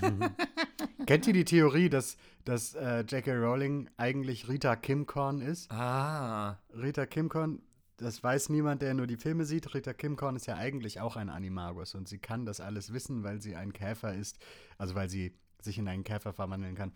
Kennt 1.06 1.26
ihr 1.26 1.32
die 1.32 1.44
Theorie, 1.44 1.88
dass, 1.88 2.16
dass 2.44 2.74
äh, 2.74 3.00
J.K. 3.00 3.34
Rowling 3.34 3.90
eigentlich 3.96 4.48
Rita 4.48 4.74
Kimcorn 4.76 5.40
ist? 5.40 5.70
ah. 5.70 6.58
Rita 6.74 7.06
Kimcorn 7.06 7.60
das 7.96 8.22
weiß 8.22 8.48
niemand, 8.48 8.82
der 8.82 8.94
nur 8.94 9.06
die 9.06 9.16
Filme 9.16 9.44
sieht. 9.44 9.74
Rita 9.74 9.92
Kimcorn 9.92 10.36
ist 10.36 10.46
ja 10.46 10.56
eigentlich 10.56 11.00
auch 11.00 11.16
ein 11.16 11.28
Animagus 11.28 11.94
und 11.94 12.08
sie 12.08 12.18
kann 12.18 12.44
das 12.44 12.60
alles 12.60 12.92
wissen, 12.92 13.22
weil 13.22 13.40
sie 13.40 13.54
ein 13.54 13.72
Käfer 13.72 14.14
ist, 14.14 14.38
also 14.78 14.94
weil 14.94 15.08
sie 15.08 15.36
sich 15.60 15.78
in 15.78 15.88
einen 15.88 16.04
Käfer 16.04 16.32
verwandeln 16.32 16.74
kann. 16.74 16.92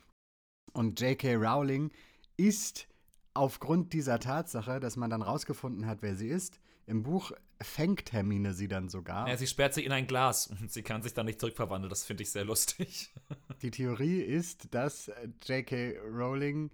Und 0.72 1.00
J.K. 1.00 1.37
Rowling 1.37 1.90
ist 2.37 2.88
aufgrund 3.34 3.92
dieser 3.92 4.18
Tatsache, 4.18 4.80
dass 4.80 4.96
man 4.96 5.11
dann 5.11 5.22
rausgefunden 5.22 5.87
hat, 5.87 6.02
wer 6.02 6.16
sie 6.16 6.28
ist, 6.28 6.61
im 6.87 7.02
Buch 7.02 7.32
fängt 7.61 8.12
Hermine 8.12 8.54
sie 8.54 8.66
dann 8.66 8.88
sogar. 8.88 9.28
Ja, 9.28 9.37
sie 9.37 9.46
sperrt 9.46 9.74
sie 9.74 9.84
in 9.84 9.92
ein 9.92 10.06
Glas 10.06 10.46
und 10.46 10.72
sie 10.72 10.82
kann 10.82 11.02
sich 11.02 11.14
dann 11.14 11.26
nicht 11.26 11.40
zurückverwandeln. 11.40 11.90
Das 11.90 12.04
finde 12.04 12.22
ich 12.22 12.30
sehr 12.30 12.44
lustig. 12.44 13.12
Die 13.62 13.70
Theorie 13.70 14.20
ist, 14.20 14.74
dass 14.74 15.11
J.K. 15.46 15.98
Rowling 15.98 16.70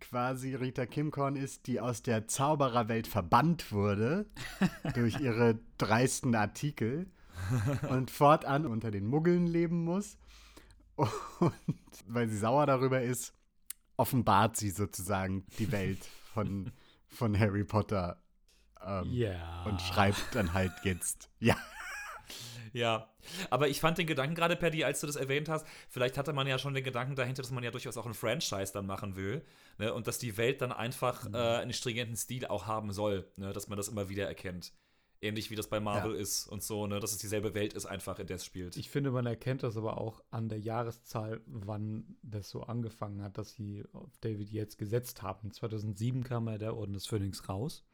quasi 0.00 0.54
Rita 0.54 0.86
Kimcorn 0.86 1.36
ist, 1.36 1.66
die 1.66 1.80
aus 1.80 2.02
der 2.02 2.26
Zaubererwelt 2.28 3.06
verbannt 3.06 3.72
wurde 3.72 4.26
durch 4.94 5.20
ihre 5.20 5.58
dreisten 5.78 6.34
Artikel 6.34 7.10
und 7.88 8.10
fortan 8.10 8.66
unter 8.66 8.90
den 8.90 9.06
Muggeln 9.06 9.46
leben 9.46 9.84
muss. 9.84 10.16
Und 10.96 11.52
weil 12.06 12.28
sie 12.28 12.38
sauer 12.38 12.66
darüber 12.66 13.02
ist, 13.02 13.34
offenbart 13.96 14.56
sie 14.56 14.70
sozusagen 14.70 15.44
die 15.58 15.72
Welt 15.72 16.04
von, 16.34 16.70
von 17.08 17.38
Harry 17.38 17.64
Potter 17.64 18.22
ähm, 18.84 19.10
Ja. 19.12 19.64
und 19.64 19.80
schreibt 19.80 20.34
dann 20.34 20.52
halt 20.54 20.72
jetzt, 20.84 21.30
ja, 21.40 21.56
Ja, 22.72 23.11
aber 23.50 23.68
ich 23.68 23.80
fand 23.80 23.98
den 23.98 24.06
Gedanken 24.06 24.34
gerade, 24.34 24.56
Paddy, 24.56 24.84
als 24.84 25.00
du 25.00 25.06
das 25.06 25.16
erwähnt 25.16 25.48
hast, 25.48 25.66
vielleicht 25.88 26.18
hatte 26.18 26.32
man 26.32 26.46
ja 26.46 26.58
schon 26.58 26.74
den 26.74 26.84
Gedanken 26.84 27.14
dahinter, 27.16 27.42
dass 27.42 27.50
man 27.50 27.64
ja 27.64 27.70
durchaus 27.70 27.96
auch 27.96 28.06
ein 28.06 28.14
Franchise 28.14 28.72
dann 28.72 28.86
machen 28.86 29.16
will. 29.16 29.44
Ne? 29.78 29.92
Und 29.94 30.06
dass 30.06 30.18
die 30.18 30.36
Welt 30.36 30.60
dann 30.60 30.72
einfach 30.72 31.28
Mhm. 31.28 31.34
äh, 31.34 31.38
einen 31.38 31.72
stringenten 31.72 32.16
Stil 32.16 32.46
auch 32.46 32.66
haben 32.66 32.92
soll, 32.92 33.26
ne? 33.36 33.52
dass 33.52 33.68
man 33.68 33.76
das 33.76 33.88
immer 33.88 34.08
wieder 34.08 34.26
erkennt. 34.26 34.72
Ähnlich 35.24 35.52
wie 35.52 35.54
das 35.54 35.68
bei 35.68 35.78
Marvel 35.78 36.14
Ja. 36.14 36.20
ist 36.20 36.48
und 36.48 36.64
so, 36.64 36.88
ne? 36.88 36.98
dass 36.98 37.12
es 37.12 37.18
dieselbe 37.18 37.54
Welt 37.54 37.74
ist, 37.74 37.86
einfach 37.86 38.18
in 38.18 38.26
der 38.26 38.36
es 38.36 38.44
spielt. 38.44 38.76
Ich 38.76 38.90
finde, 38.90 39.12
man 39.12 39.24
erkennt 39.24 39.62
das 39.62 39.76
aber 39.76 39.98
auch 39.98 40.20
an 40.30 40.48
der 40.48 40.58
Jahreszahl, 40.58 41.40
wann 41.46 42.16
das 42.22 42.50
so 42.50 42.64
angefangen 42.64 43.22
hat, 43.22 43.38
dass 43.38 43.54
sie 43.54 43.84
auf 43.92 44.10
David 44.20 44.50
Yates 44.50 44.76
gesetzt 44.76 45.22
haben. 45.22 45.52
2007 45.52 46.24
kam 46.24 46.48
ja 46.48 46.58
der 46.58 46.76
Orden 46.76 46.92
des 46.92 47.06
Phönix 47.06 47.48
raus. 47.48 47.84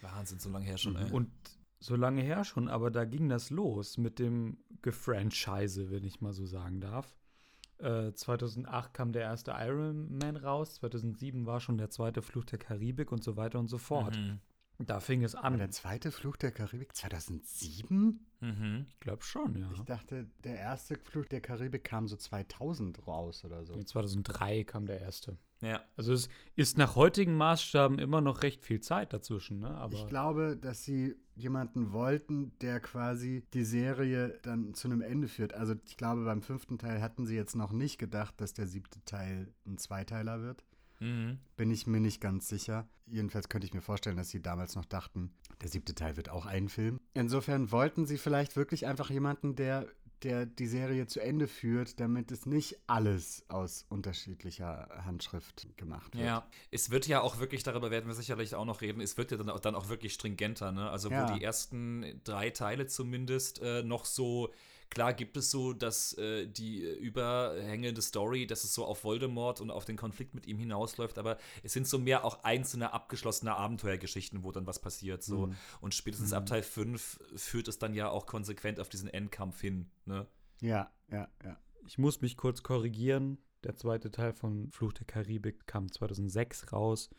Wahnsinn, 0.00 0.38
so 0.38 0.48
lange 0.48 0.64
her 0.64 0.78
schon, 0.78 0.96
ey. 0.96 1.10
Und 1.10 1.30
so 1.80 1.96
lange 1.96 2.22
her 2.22 2.44
schon, 2.44 2.68
aber 2.68 2.90
da 2.90 3.04
ging 3.04 3.28
das 3.28 3.50
los 3.50 3.98
mit 3.98 4.18
dem 4.18 4.58
Gefranchise, 4.82 5.90
wenn 5.90 6.04
ich 6.04 6.20
mal 6.20 6.32
so 6.32 6.46
sagen 6.46 6.80
darf. 6.80 7.16
Äh, 7.78 8.12
2008 8.12 8.92
kam 8.92 9.12
der 9.12 9.22
erste 9.22 9.52
Iron 9.58 10.18
Man 10.18 10.36
raus, 10.36 10.74
2007 10.74 11.46
war 11.46 11.60
schon 11.60 11.78
der 11.78 11.88
zweite 11.90 12.20
Fluch 12.20 12.44
der 12.44 12.58
Karibik 12.58 13.10
und 13.10 13.24
so 13.24 13.36
weiter 13.36 13.58
und 13.58 13.68
so 13.68 13.78
fort. 13.78 14.16
Mhm. 14.16 14.40
Da 14.86 14.98
fing 15.00 15.22
es 15.22 15.34
an. 15.34 15.58
der 15.58 15.70
zweite 15.70 16.10
Fluch 16.10 16.36
der 16.36 16.52
Karibik 16.52 16.94
2007? 16.94 18.26
Mhm. 18.40 18.86
Ich 18.88 19.00
glaube 19.00 19.22
schon, 19.22 19.56
ja. 19.58 19.70
Ich 19.74 19.82
dachte, 19.82 20.26
der 20.42 20.56
erste 20.56 20.96
Fluch 20.96 21.26
der 21.26 21.42
Karibik 21.42 21.84
kam 21.84 22.08
so 22.08 22.16
2000 22.16 23.06
raus 23.06 23.44
oder 23.44 23.64
so. 23.64 23.74
2003 23.74 24.64
kam 24.64 24.86
der 24.86 25.00
erste. 25.00 25.36
Ja. 25.60 25.82
Also 25.96 26.14
es 26.14 26.30
ist 26.56 26.78
nach 26.78 26.96
heutigen 26.96 27.34
Maßstaben 27.36 27.98
immer 27.98 28.22
noch 28.22 28.42
recht 28.42 28.62
viel 28.64 28.80
Zeit 28.80 29.12
dazwischen, 29.12 29.60
ne? 29.60 29.70
Aber 29.70 29.94
Ich 29.94 30.06
glaube, 30.06 30.56
dass 30.56 30.82
sie 30.82 31.14
jemanden 31.42 31.92
wollten, 31.92 32.52
der 32.60 32.80
quasi 32.80 33.44
die 33.54 33.64
Serie 33.64 34.38
dann 34.42 34.74
zu 34.74 34.88
einem 34.88 35.02
Ende 35.02 35.28
führt. 35.28 35.54
Also 35.54 35.74
ich 35.84 35.96
glaube, 35.96 36.24
beim 36.24 36.42
fünften 36.42 36.78
Teil 36.78 37.02
hatten 37.02 37.26
sie 37.26 37.36
jetzt 37.36 37.56
noch 37.56 37.72
nicht 37.72 37.98
gedacht, 37.98 38.40
dass 38.40 38.54
der 38.54 38.66
siebte 38.66 39.04
Teil 39.04 39.52
ein 39.66 39.78
Zweiteiler 39.78 40.42
wird. 40.42 40.64
Mhm. 41.00 41.38
Bin 41.56 41.70
ich 41.70 41.86
mir 41.86 42.00
nicht 42.00 42.20
ganz 42.20 42.48
sicher. 42.48 42.86
Jedenfalls 43.06 43.48
könnte 43.48 43.66
ich 43.66 43.74
mir 43.74 43.80
vorstellen, 43.80 44.16
dass 44.16 44.30
sie 44.30 44.40
damals 44.40 44.76
noch 44.76 44.84
dachten, 44.84 45.32
der 45.62 45.68
siebte 45.68 45.94
Teil 45.94 46.16
wird 46.16 46.28
auch 46.28 46.46
ein 46.46 46.68
Film. 46.68 47.00
Insofern 47.14 47.72
wollten 47.72 48.06
sie 48.06 48.18
vielleicht 48.18 48.56
wirklich 48.56 48.86
einfach 48.86 49.10
jemanden, 49.10 49.56
der, 49.56 49.86
der 50.22 50.46
die 50.46 50.66
Serie 50.66 51.06
zu 51.06 51.20
Ende 51.20 51.46
führt, 51.48 51.98
damit 52.00 52.30
es 52.30 52.46
nicht 52.46 52.78
alles 52.86 53.44
aus 53.48 53.86
unterschiedlicher 53.88 54.88
Handschrift 55.04 55.66
gemacht 55.76 56.14
wird. 56.16 56.26
Ja, 56.26 56.46
es 56.70 56.90
wird 56.90 57.06
ja 57.06 57.20
auch 57.20 57.38
wirklich, 57.38 57.62
darüber 57.62 57.90
werden 57.90 58.06
wir 58.06 58.14
sicherlich 58.14 58.54
auch 58.54 58.64
noch 58.64 58.80
reden, 58.80 59.00
es 59.00 59.16
wird 59.16 59.30
ja 59.30 59.36
dann 59.36 59.50
auch, 59.50 59.60
dann 59.60 59.74
auch 59.74 59.88
wirklich 59.88 60.14
stringenter, 60.14 60.72
ne? 60.72 60.90
Also 60.90 61.10
Ja. 61.10 61.22
wo 61.22 61.34
die 61.34 61.42
ersten 61.42 62.20
drei 62.24 62.50
Teile 62.50 62.86
zumindest 62.86 63.60
äh, 63.62 63.82
noch 63.82 64.04
so, 64.04 64.52
klar 64.90 65.14
gibt 65.14 65.36
es 65.36 65.50
so, 65.50 65.72
dass 65.72 66.12
äh, 66.14 66.46
die 66.46 66.84
äh, 66.84 66.94
überhängende 66.96 68.02
Story, 68.02 68.46
dass 68.46 68.64
es 68.64 68.74
so 68.74 68.84
auf 68.84 69.04
Voldemort 69.04 69.60
und 69.60 69.70
auf 69.70 69.84
den 69.84 69.96
Konflikt 69.96 70.34
mit 70.34 70.46
ihm 70.46 70.58
hinausläuft, 70.58 71.18
aber 71.18 71.38
es 71.62 71.72
sind 71.72 71.86
so 71.86 71.98
mehr 71.98 72.24
auch 72.24 72.42
einzelne 72.44 72.92
abgeschlossene 72.92 73.54
Abenteuergeschichten, 73.54 74.42
wo 74.42 74.52
dann 74.52 74.66
was 74.66 74.80
passiert, 74.80 75.22
so. 75.22 75.46
Mhm. 75.46 75.56
Und 75.80 75.94
spätestens 75.94 76.32
ab 76.32 76.46
Teil 76.46 76.62
5 76.62 77.20
führt 77.36 77.68
es 77.68 77.78
dann 77.78 77.94
ja 77.94 78.10
auch 78.10 78.26
konsequent 78.26 78.80
auf 78.80 78.88
diesen 78.88 79.08
Endkampf 79.08 79.60
hin, 79.60 79.90
ne? 80.04 80.26
Ja, 80.60 80.92
ja, 81.10 81.28
ja. 81.42 81.56
ich 81.86 81.96
muss 81.96 82.20
mich 82.20 82.36
kurz 82.36 82.62
korrigieren. 82.62 83.38
Der 83.64 83.76
zweite 83.76 84.10
Teil 84.10 84.32
von 84.32 84.70
Fluch 84.70 84.92
der 84.92 85.06
Karibik 85.06 85.66
kam 85.66 85.90
2006 85.90 86.72
raus, 86.72 87.10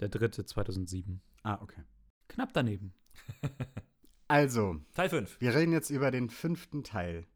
der 0.00 0.08
dritte 0.08 0.44
2007. 0.44 1.20
Ah, 1.42 1.58
okay. 1.62 1.82
Knapp 2.28 2.52
daneben. 2.52 2.94
Also, 4.28 4.80
Teil 4.94 5.08
5. 5.08 5.40
Wir 5.40 5.54
reden 5.54 5.72
jetzt 5.72 5.90
über 5.90 6.10
den 6.10 6.30
fünften 6.30 6.82
Teil. 6.82 7.26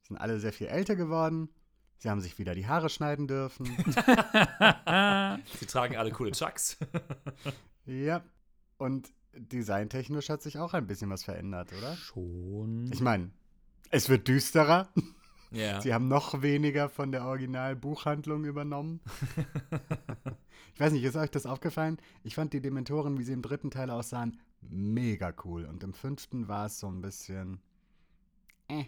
Sie 0.00 0.08
sind 0.08 0.16
alle 0.16 0.40
sehr 0.40 0.52
viel 0.52 0.68
älter 0.68 0.96
geworden. 0.96 1.50
Sie 1.98 2.08
haben 2.10 2.20
sich 2.20 2.38
wieder 2.38 2.54
die 2.54 2.66
Haare 2.66 2.88
schneiden 2.88 3.26
dürfen. 3.26 3.66
Sie 5.58 5.66
tragen 5.66 5.96
alle 5.96 6.10
coole 6.10 6.32
Chucks. 6.32 6.78
ja. 7.86 8.22
Und 8.76 9.12
designtechnisch 9.32 10.28
hat 10.28 10.42
sich 10.42 10.58
auch 10.58 10.74
ein 10.74 10.86
bisschen 10.86 11.10
was 11.10 11.24
verändert, 11.24 11.72
oder? 11.76 11.96
Schon. 11.96 12.90
Ich 12.92 13.00
meine, 13.00 13.30
es 13.90 14.08
wird 14.08 14.28
düsterer. 14.28 14.88
ja. 15.50 15.80
Sie 15.80 15.94
haben 15.94 16.08
noch 16.08 16.42
weniger 16.42 16.88
von 16.88 17.12
der 17.12 17.24
Originalbuchhandlung 17.24 18.44
übernommen. 18.44 19.00
ich 20.74 20.80
weiß 20.80 20.92
nicht, 20.92 21.04
ist 21.04 21.16
euch 21.16 21.30
das 21.30 21.46
aufgefallen? 21.46 21.98
Ich 22.22 22.34
fand 22.34 22.52
die 22.52 22.60
Dementoren, 22.60 23.18
wie 23.18 23.24
sie 23.24 23.32
im 23.32 23.42
dritten 23.42 23.70
Teil 23.70 23.90
aussahen, 23.90 24.40
mega 24.68 25.34
cool. 25.44 25.64
Und 25.64 25.82
im 25.82 25.94
fünften 25.94 26.48
war 26.48 26.66
es 26.66 26.78
so 26.80 26.88
ein 26.88 27.00
bisschen. 27.00 27.60
Äh. 28.68 28.84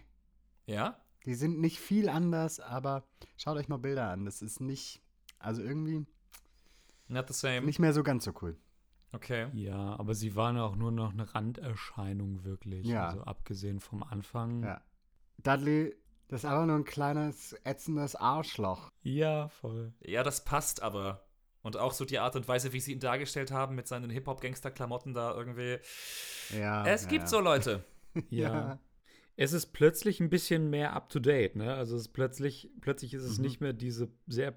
Ja? 0.66 1.00
Die 1.24 1.34
sind 1.34 1.60
nicht 1.60 1.80
viel 1.80 2.08
anders, 2.08 2.60
aber 2.60 3.04
schaut 3.36 3.56
euch 3.56 3.68
mal 3.68 3.78
Bilder 3.78 4.10
an. 4.10 4.24
Das 4.24 4.42
ist 4.42 4.60
nicht, 4.60 5.02
also 5.38 5.62
irgendwie 5.62 6.06
Not 7.08 7.28
the 7.28 7.34
same. 7.34 7.62
nicht 7.62 7.78
mehr 7.78 7.92
so 7.92 8.02
ganz 8.02 8.24
so 8.24 8.32
cool. 8.42 8.56
Okay. 9.12 9.48
ja, 9.54 9.98
aber 9.98 10.14
sie 10.14 10.36
waren 10.36 10.58
auch 10.58 10.76
nur 10.76 10.92
noch 10.92 11.12
eine 11.12 11.34
Randerscheinung, 11.34 12.44
wirklich. 12.44 12.86
Ja. 12.86 13.08
Also 13.08 13.22
abgesehen 13.22 13.80
vom 13.80 14.02
Anfang. 14.02 14.62
Ja. 14.62 14.82
Dudley, 15.38 15.94
das 16.28 16.40
ist 16.40 16.44
einfach 16.44 16.66
nur 16.66 16.76
ein 16.76 16.84
kleines, 16.84 17.54
ätzendes 17.64 18.14
Arschloch. 18.14 18.90
Ja, 19.02 19.48
voll. 19.48 19.94
Ja, 20.00 20.22
das 20.22 20.44
passt 20.44 20.82
aber. 20.82 21.25
Und 21.66 21.76
auch 21.76 21.92
so 21.92 22.04
die 22.04 22.20
Art 22.20 22.36
und 22.36 22.46
Weise, 22.46 22.72
wie 22.72 22.78
sie 22.78 22.92
ihn 22.92 23.00
dargestellt 23.00 23.50
haben 23.50 23.74
mit 23.74 23.88
seinen 23.88 24.08
Hip-Hop-Gangster-Klamotten 24.08 25.14
da 25.14 25.34
irgendwie. 25.34 25.78
Ja. 26.56 26.86
es 26.86 27.02
ja, 27.02 27.08
gibt 27.08 27.22
ja. 27.22 27.28
so 27.28 27.40
Leute. 27.40 27.84
Ja. 28.30 28.54
Ja. 28.54 28.78
Es 29.34 29.52
ist 29.52 29.74
plötzlich 29.74 30.20
ein 30.20 30.30
bisschen 30.30 30.70
mehr 30.70 30.94
up 30.94 31.10
to 31.10 31.18
date, 31.18 31.54
ne? 31.56 31.74
Also 31.74 31.96
es 31.96 32.02
ist 32.02 32.12
plötzlich, 32.14 32.70
plötzlich 32.80 33.12
ist 33.12 33.24
es 33.24 33.36
Mhm. 33.38 33.44
nicht 33.44 33.60
mehr 33.60 33.72
diese 33.74 34.08
sehr 34.28 34.54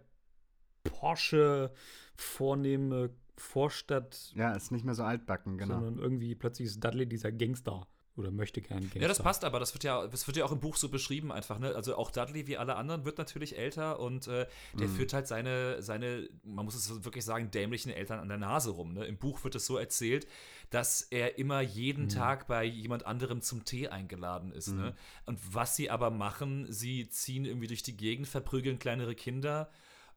Porsche, 0.84 1.74
vornehme 2.16 3.10
Vorstadt, 3.38 4.32
Ja, 4.36 4.54
ist 4.54 4.72
nicht 4.72 4.86
mehr 4.86 4.94
so 4.96 5.04
altbacken, 5.04 5.58
genau. 5.58 5.74
sondern 5.76 5.98
irgendwie 5.98 6.36
plötzlich 6.36 6.68
ist 6.68 6.84
Dudley 6.84 7.08
dieser 7.08 7.32
Gangster 7.32 7.88
oder 8.20 8.32
möchte 8.32 8.62
gern 8.62 8.82
Gangster. 8.82 9.00
Ja, 9.02 9.08
das 9.08 9.20
passt 9.22 9.44
aber. 9.44 9.60
Das 9.60 9.74
wird 9.74 9.84
ja, 9.84 10.06
das 10.08 10.28
wird 10.28 10.38
ja 10.38 10.46
auch 10.46 10.52
im 10.52 10.60
Buch 10.60 10.76
so 10.76 10.90
beschrieben 10.90 11.32
einfach. 11.32 11.58
Ne? 11.60 11.74
Also 11.74 11.96
auch 11.96 12.12
Dudley, 12.12 12.46
wie 12.48 12.58
alle 12.58 12.76
anderen, 12.76 13.06
wird 13.06 13.18
natürlich 13.18 13.58
älter 13.58 14.00
und 14.00 14.28
äh, 14.28 14.46
der 14.78 14.88
Mhm. 14.88 14.96
führt 14.96 15.14
halt 15.14 15.28
seine, 15.28 15.82
seine, 15.82 16.30
man 16.44 16.66
muss 16.66 16.76
es 16.76 17.04
wirklich 17.04 17.26
sagen, 17.26 17.50
dämlichen 17.52 17.92
Eltern 17.92 18.20
an 18.20 18.28
der 18.28 18.38
Nase 18.38 18.72
rum. 18.72 18.94
Ne? 18.94 19.06
Im 19.06 19.18
Buch 19.18 19.44
wird 19.44 19.56
es 19.56 19.66
so 19.66 19.78
erzählt, 19.78 20.28
dass 20.70 21.02
er 21.02 21.38
immer 21.40 21.62
jeden 21.62 22.04
Mhm. 22.06 22.10
Tag 22.10 22.48
bei 22.48 22.64
jemand 22.64 23.06
anderem 23.06 23.42
zum 23.42 23.66
Tee 23.66 23.88
eingeladen 23.88 24.52
ist. 24.52 24.68
Ne? 24.74 24.94
Und 25.26 25.40
was 25.54 25.76
sie 25.76 25.90
aber 25.90 26.12
machen, 26.12 26.72
sie 26.72 27.10
ziehen 27.10 27.46
irgendwie 27.46 27.68
durch 27.68 27.84
die 27.84 27.98
Gegend, 27.98 28.28
verprügeln 28.28 28.78
kleinere 28.78 29.16
Kinder. 29.16 29.70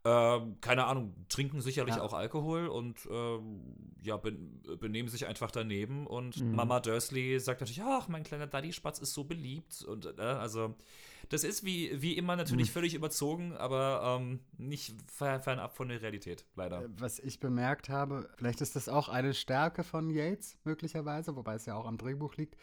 Ähm, 0.05 0.57
keine 0.61 0.87
Ahnung, 0.87 1.15
trinken 1.29 1.61
sicherlich 1.61 1.95
Ja. 1.95 2.03
auch 2.03 2.13
Alkohol 2.13 2.67
und 2.67 3.07
ähm, 3.09 3.63
ja, 4.03 4.17
ben, 4.17 4.61
benehmen 4.81 5.09
sich 5.09 5.27
einfach 5.29 5.53
daneben. 5.53 6.09
Und 6.09 6.41
Mhm. 6.41 6.57
Mama 6.57 6.81
Dursley 6.81 7.39
sagt 7.39 7.61
natürlich, 7.61 7.83
ach, 7.85 8.09
mein 8.09 8.25
kleiner 8.25 8.49
Daddy-Spatz 8.49 8.99
ist 8.99 9.15
so 9.15 9.23
beliebt. 9.23 9.85
Und 9.85 10.07
äh, 10.19 10.21
also, 10.21 10.75
das 11.29 11.45
ist 11.45 11.63
wie, 11.65 12.03
wie 12.03 12.17
immer 12.17 12.35
natürlich 12.35 12.69
Mhm. 12.71 12.73
völlig 12.73 12.95
überzogen, 12.95 13.57
aber 13.57 14.19
ähm, 14.21 14.41
nicht 14.59 14.93
fer- 15.07 15.39
fernab 15.39 15.77
von 15.77 15.89
der 15.89 16.03
Realität, 16.03 16.47
leider. 16.57 16.83
Äh, 16.83 16.89
Was 16.99 17.21
ich 17.21 17.39
bemerkt 17.39 17.89
habe, 17.89 18.29
vielleicht 18.37 18.61
ist 18.61 18.75
das 18.75 18.89
auch 18.89 19.09
eine 19.09 19.35
Stärke 19.35 19.85
von 19.85 20.11
Yates, 20.11 20.59
möglicherweise, 20.65 21.37
wobei 21.37 21.55
es 21.55 21.65
ja 21.67 21.77
auch 21.77 21.87
am 21.87 21.97
Drehbuch 21.97 22.35
liegt. 22.35 22.57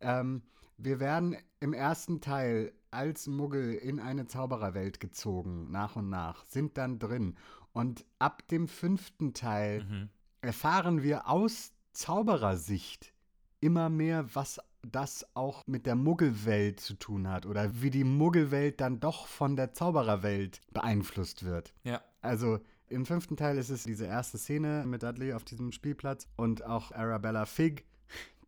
Ähm, 0.00 0.40
wir 0.78 1.00
werden 1.00 1.36
im 1.60 1.74
ersten 1.74 2.22
Teil 2.22 2.72
als 2.90 3.26
Muggel 3.26 3.74
in 3.74 4.00
eine 4.00 4.26
Zaubererwelt 4.26 5.00
gezogen, 5.00 5.70
nach 5.70 5.96
und 5.96 6.08
nach, 6.08 6.44
sind 6.48 6.78
dann 6.78 6.98
drin. 6.98 7.36
Und 7.72 8.04
ab 8.18 8.46
dem 8.48 8.68
fünften 8.68 9.34
Teil 9.34 9.84
Mhm. 9.84 10.08
erfahren 10.40 11.02
wir 11.02 11.28
aus 11.28 11.72
Zauberersicht 11.92 13.12
immer 13.60 13.88
mehr, 13.90 14.34
was 14.34 14.60
das 14.82 15.26
auch 15.34 15.66
mit 15.66 15.86
der 15.86 15.94
Muggelwelt 15.96 16.80
zu 16.80 16.94
tun 16.94 17.28
hat 17.28 17.46
oder 17.46 17.82
wie 17.82 17.90
die 17.90 18.04
Muggelwelt 18.04 18.80
dann 18.80 19.00
doch 19.00 19.26
von 19.26 19.56
der 19.56 19.72
Zaubererwelt 19.72 20.60
beeinflusst 20.72 21.44
wird. 21.44 21.74
Ja. 21.84 22.02
Also 22.22 22.60
im 22.88 23.04
fünften 23.04 23.36
Teil 23.36 23.58
ist 23.58 23.70
es 23.70 23.84
diese 23.84 24.06
erste 24.06 24.38
Szene 24.38 24.84
mit 24.86 25.02
Dudley 25.02 25.32
auf 25.32 25.44
diesem 25.44 25.72
Spielplatz 25.72 26.26
und 26.36 26.64
auch 26.64 26.92
Arabella 26.92 27.44
Fig, 27.44 27.84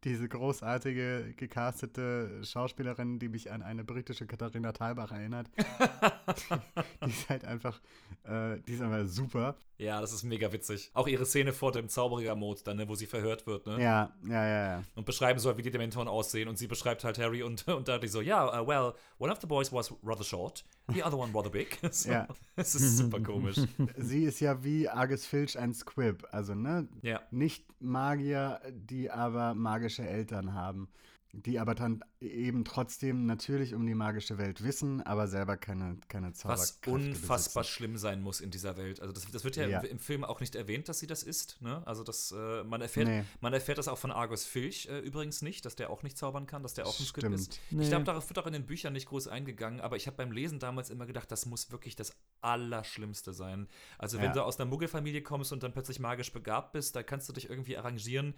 diese 0.04 0.28
großartige 0.28 1.34
gecastete 1.36 2.42
Schauspielerin, 2.44 3.18
die 3.18 3.28
mich 3.28 3.50
an 3.50 3.62
eine 3.62 3.84
britische 3.84 4.26
Katharina 4.26 4.72
Thalbach 4.72 5.12
erinnert. 5.12 5.50
die 7.04 7.10
ist 7.10 7.28
halt 7.28 7.44
einfach, 7.44 7.80
äh, 8.24 8.58
die 8.66 8.74
ist 8.74 8.80
einfach 8.82 9.06
super. 9.06 9.56
Ja, 9.80 10.00
das 10.00 10.12
ist 10.12 10.24
mega 10.24 10.52
witzig. 10.52 10.90
Auch 10.92 11.08
ihre 11.08 11.24
Szene 11.24 11.52
vor 11.54 11.72
dem 11.72 11.88
Zauberer-Mode, 11.88 12.60
dann, 12.64 12.76
ne, 12.76 12.88
wo 12.88 12.94
sie 12.94 13.06
verhört 13.06 13.46
wird, 13.46 13.66
ne? 13.66 13.82
Ja, 13.82 14.12
ja, 14.26 14.46
ja, 14.46 14.66
ja. 14.76 14.82
Und 14.94 15.06
beschreiben 15.06 15.38
soll, 15.40 15.56
wie 15.56 15.62
die 15.62 15.70
Dementoren 15.70 16.06
aussehen. 16.06 16.48
Und 16.48 16.58
sie 16.58 16.66
beschreibt 16.66 17.02
halt 17.02 17.18
Harry 17.18 17.42
und, 17.42 17.66
und 17.66 17.88
Dudley 17.88 18.08
so, 18.08 18.20
ja, 18.20 18.60
uh, 18.60 18.66
well, 18.66 18.92
one 19.18 19.32
of 19.32 19.40
the 19.40 19.46
boys 19.46 19.72
was 19.72 19.92
rather 20.04 20.22
short, 20.24 20.64
the 20.92 21.02
other 21.02 21.16
one 21.16 21.32
rather 21.34 21.50
big. 21.50 21.78
so, 21.90 22.10
Ja. 22.10 22.28
Es 22.56 22.74
ist 22.74 22.98
super 22.98 23.20
komisch. 23.20 23.56
Sie 23.96 24.24
ist 24.24 24.40
ja 24.40 24.62
wie 24.62 24.86
Argus 24.86 25.24
Filch 25.24 25.58
ein 25.58 25.72
Squib, 25.72 26.26
also 26.30 26.54
ne, 26.54 26.86
Ja. 27.00 27.22
nicht 27.30 27.64
Magier, 27.80 28.60
die 28.70 29.10
aber 29.10 29.54
magische 29.54 30.06
Eltern 30.06 30.52
haben, 30.52 30.88
die 31.32 31.58
aber 31.60 31.74
dann 31.76 32.02
eben 32.20 32.64
trotzdem 32.64 33.24
natürlich 33.26 33.74
um 33.74 33.86
die 33.86 33.94
magische 33.94 34.36
Welt 34.36 34.64
wissen, 34.64 35.00
aber 35.02 35.28
selber 35.28 35.56
keine, 35.56 35.96
keine 36.08 36.28
Was 36.32 36.38
Zauberkräfte 36.80 36.90
unfassbar 36.90 37.62
besitzen. 37.62 37.74
schlimm 37.76 37.96
sein 37.98 38.20
muss 38.20 38.40
in 38.40 38.50
dieser 38.50 38.76
Welt. 38.76 39.00
Also 39.00 39.12
das, 39.12 39.30
das 39.30 39.44
wird 39.44 39.56
ja, 39.56 39.66
Ja. 39.68 39.80
Im, 39.80 39.98
Film 40.00 40.24
auch 40.24 40.40
nicht 40.40 40.56
erwähnt, 40.56 40.88
dass 40.88 40.98
sie 40.98 41.06
das 41.06 41.22
ist. 41.22 41.62
Ne? 41.62 41.86
Also 41.86 42.02
das, 42.02 42.32
äh, 42.32 42.64
man, 42.64 42.80
erfährt, 42.80 43.06
Nee. 43.06 43.24
man 43.40 43.52
erfährt 43.52 43.78
das 43.78 43.86
auch 43.86 43.98
von 43.98 44.10
Argus 44.10 44.44
Filch 44.44 44.86
äh, 44.90 44.98
übrigens 44.98 45.40
nicht, 45.40 45.64
dass 45.64 45.76
der 45.76 45.90
auch 45.90 46.02
nicht 46.02 46.18
zaubern 46.18 46.46
kann, 46.46 46.62
dass 46.64 46.74
der 46.74 46.86
auch 46.86 46.98
ein 46.98 47.06
Stimmt. 47.06 47.34
ist. 47.36 47.60
Nee. 47.70 47.84
Ich 47.84 47.88
glaube, 47.90 48.04
darauf 48.04 48.28
wird 48.28 48.38
auch 48.40 48.46
in 48.46 48.52
den 48.52 48.66
Büchern 48.66 48.92
nicht 48.92 49.06
groß 49.06 49.28
eingegangen, 49.28 49.80
aber 49.80 49.96
ich 49.96 50.06
habe 50.08 50.16
beim 50.16 50.32
Lesen 50.32 50.58
damals 50.58 50.90
immer 50.90 51.06
gedacht, 51.06 51.30
das 51.30 51.46
muss 51.46 51.70
wirklich 51.70 51.94
das 51.96 52.12
Allerschlimmste 52.40 53.32
sein. 53.32 53.68
Also 53.98 54.18
wenn 54.18 54.26
Ja. 54.26 54.32
du 54.32 54.42
aus 54.42 54.58
einer 54.58 54.68
Muggelfamilie 54.68 55.22
kommst 55.22 55.52
und 55.52 55.62
dann 55.62 55.72
plötzlich 55.72 56.00
magisch 56.00 56.32
begabt 56.32 56.72
bist, 56.72 56.96
da 56.96 57.02
kannst 57.02 57.28
du 57.28 57.32
dich 57.32 57.48
irgendwie 57.48 57.76
arrangieren. 57.76 58.34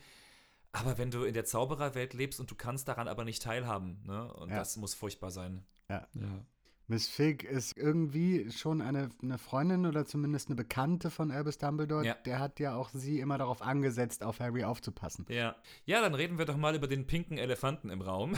Aber 0.73 0.97
wenn 0.99 1.11
du 1.11 1.25
in 1.25 1.35
der 1.35 1.45
Zaubererwelt 1.45 2.15
lebst 2.15 2.41
und 2.41 2.51
du 2.51 2.55
kannst 2.55 2.89
daran 2.89 3.07
aber 3.09 3.25
nicht 3.25 3.43
teilhaben, 3.43 4.03
ne? 4.07 4.33
Und 4.35 4.51
Ja. 4.51 4.57
das 4.57 4.77
muss 4.77 4.95
furchtbar 4.95 5.31
sein. 5.31 5.65
Ja. 5.91 6.07
Miss 6.89 7.09
Fig 7.09 7.45
ist 7.45 7.77
irgendwie 7.77 8.51
schon 8.51 8.83
eine, 8.83 9.11
eine 9.23 9.39
Freundin 9.39 9.87
oder 9.87 10.05
zumindest 10.05 10.49
eine 10.49 10.57
Bekannte 10.57 11.11
von 11.11 11.31
Albus 11.31 11.59
Dumbledore. 11.59 12.05
Ja. 12.05 12.15
Der 12.27 12.39
hat 12.41 12.59
ja 12.59 12.75
auch 12.75 12.91
sie 12.91 13.21
immer 13.21 13.39
darauf 13.39 13.63
angesetzt, 13.63 14.23
auf 14.25 14.41
Harry 14.41 14.65
aufzupassen. 14.65 15.25
Ja. 15.29 15.55
Ja, 15.85 16.01
dann 16.01 16.15
reden 16.15 16.39
wir 16.39 16.45
doch 16.45 16.57
mal 16.57 16.75
über 16.75 16.89
den 16.89 17.07
pinken 17.07 17.39
Elefanten 17.39 17.89
im 17.91 18.01
Raum 18.01 18.35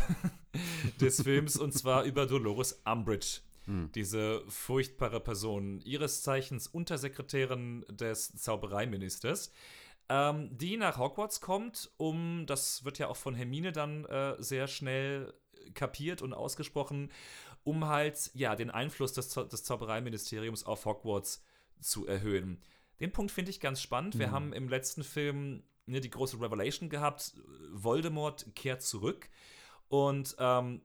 des 1.01 1.23
Films 1.23 1.57
und 1.57 1.73
zwar 1.73 2.05
über 2.05 2.27
Dolores 2.27 2.83
Umbridge. 2.85 3.41
Diese 3.95 4.43
furchtbare 4.49 5.21
Person, 5.21 5.81
ihres 5.81 6.21
Zeichens 6.23 6.67
Untersekretärin 6.67 7.83
des 7.91 8.35
Zaubereiministers, 8.37 9.51
ähm, 10.09 10.57
die 10.57 10.77
nach 10.77 10.99
Hogwarts 10.99 11.41
kommt, 11.41 11.91
um, 11.97 12.45
das 12.47 12.85
wird 12.85 12.99
ja 12.99 13.09
auch 13.09 13.17
von 13.17 13.35
Hermine 13.35 13.73
dann 13.73 14.05
äh, 14.07 14.37
sehr 14.39 14.67
schnell 14.67 15.35
kapiert 15.75 16.23
und 16.23 16.35
ausgesprochen, 16.35 17.11
um 17.63 17.87
halt, 17.87 18.31
ja, 18.35 18.55
den 18.57 18.71
Einfluss 18.71 19.13
des, 19.15 19.31
Zau 19.31 19.45
des 19.45 19.65
Zaubereiministeriums 19.65 20.65
auf 20.65 20.85
Hogwarts 20.85 21.43
zu 21.81 22.07
erhöhen. 22.07 22.61
Den 23.01 23.13
Punkt 23.13 23.33
finde 23.33 23.51
ich 23.51 23.61
ganz 23.61 23.81
spannend. 23.81 24.19
Wir 24.19 24.31
haben 24.31 24.53
im 24.53 24.69
letzten 24.69 25.03
Film 25.03 25.65
ne, 25.87 26.01
die 26.01 26.11
große 26.11 26.41
Revelation 26.41 26.89
gehabt, 26.89 27.35
Voldemort 27.73 28.47
kehrt 28.55 28.83
zurück 28.83 29.29
und 29.89 30.37
ähm, 30.39 30.83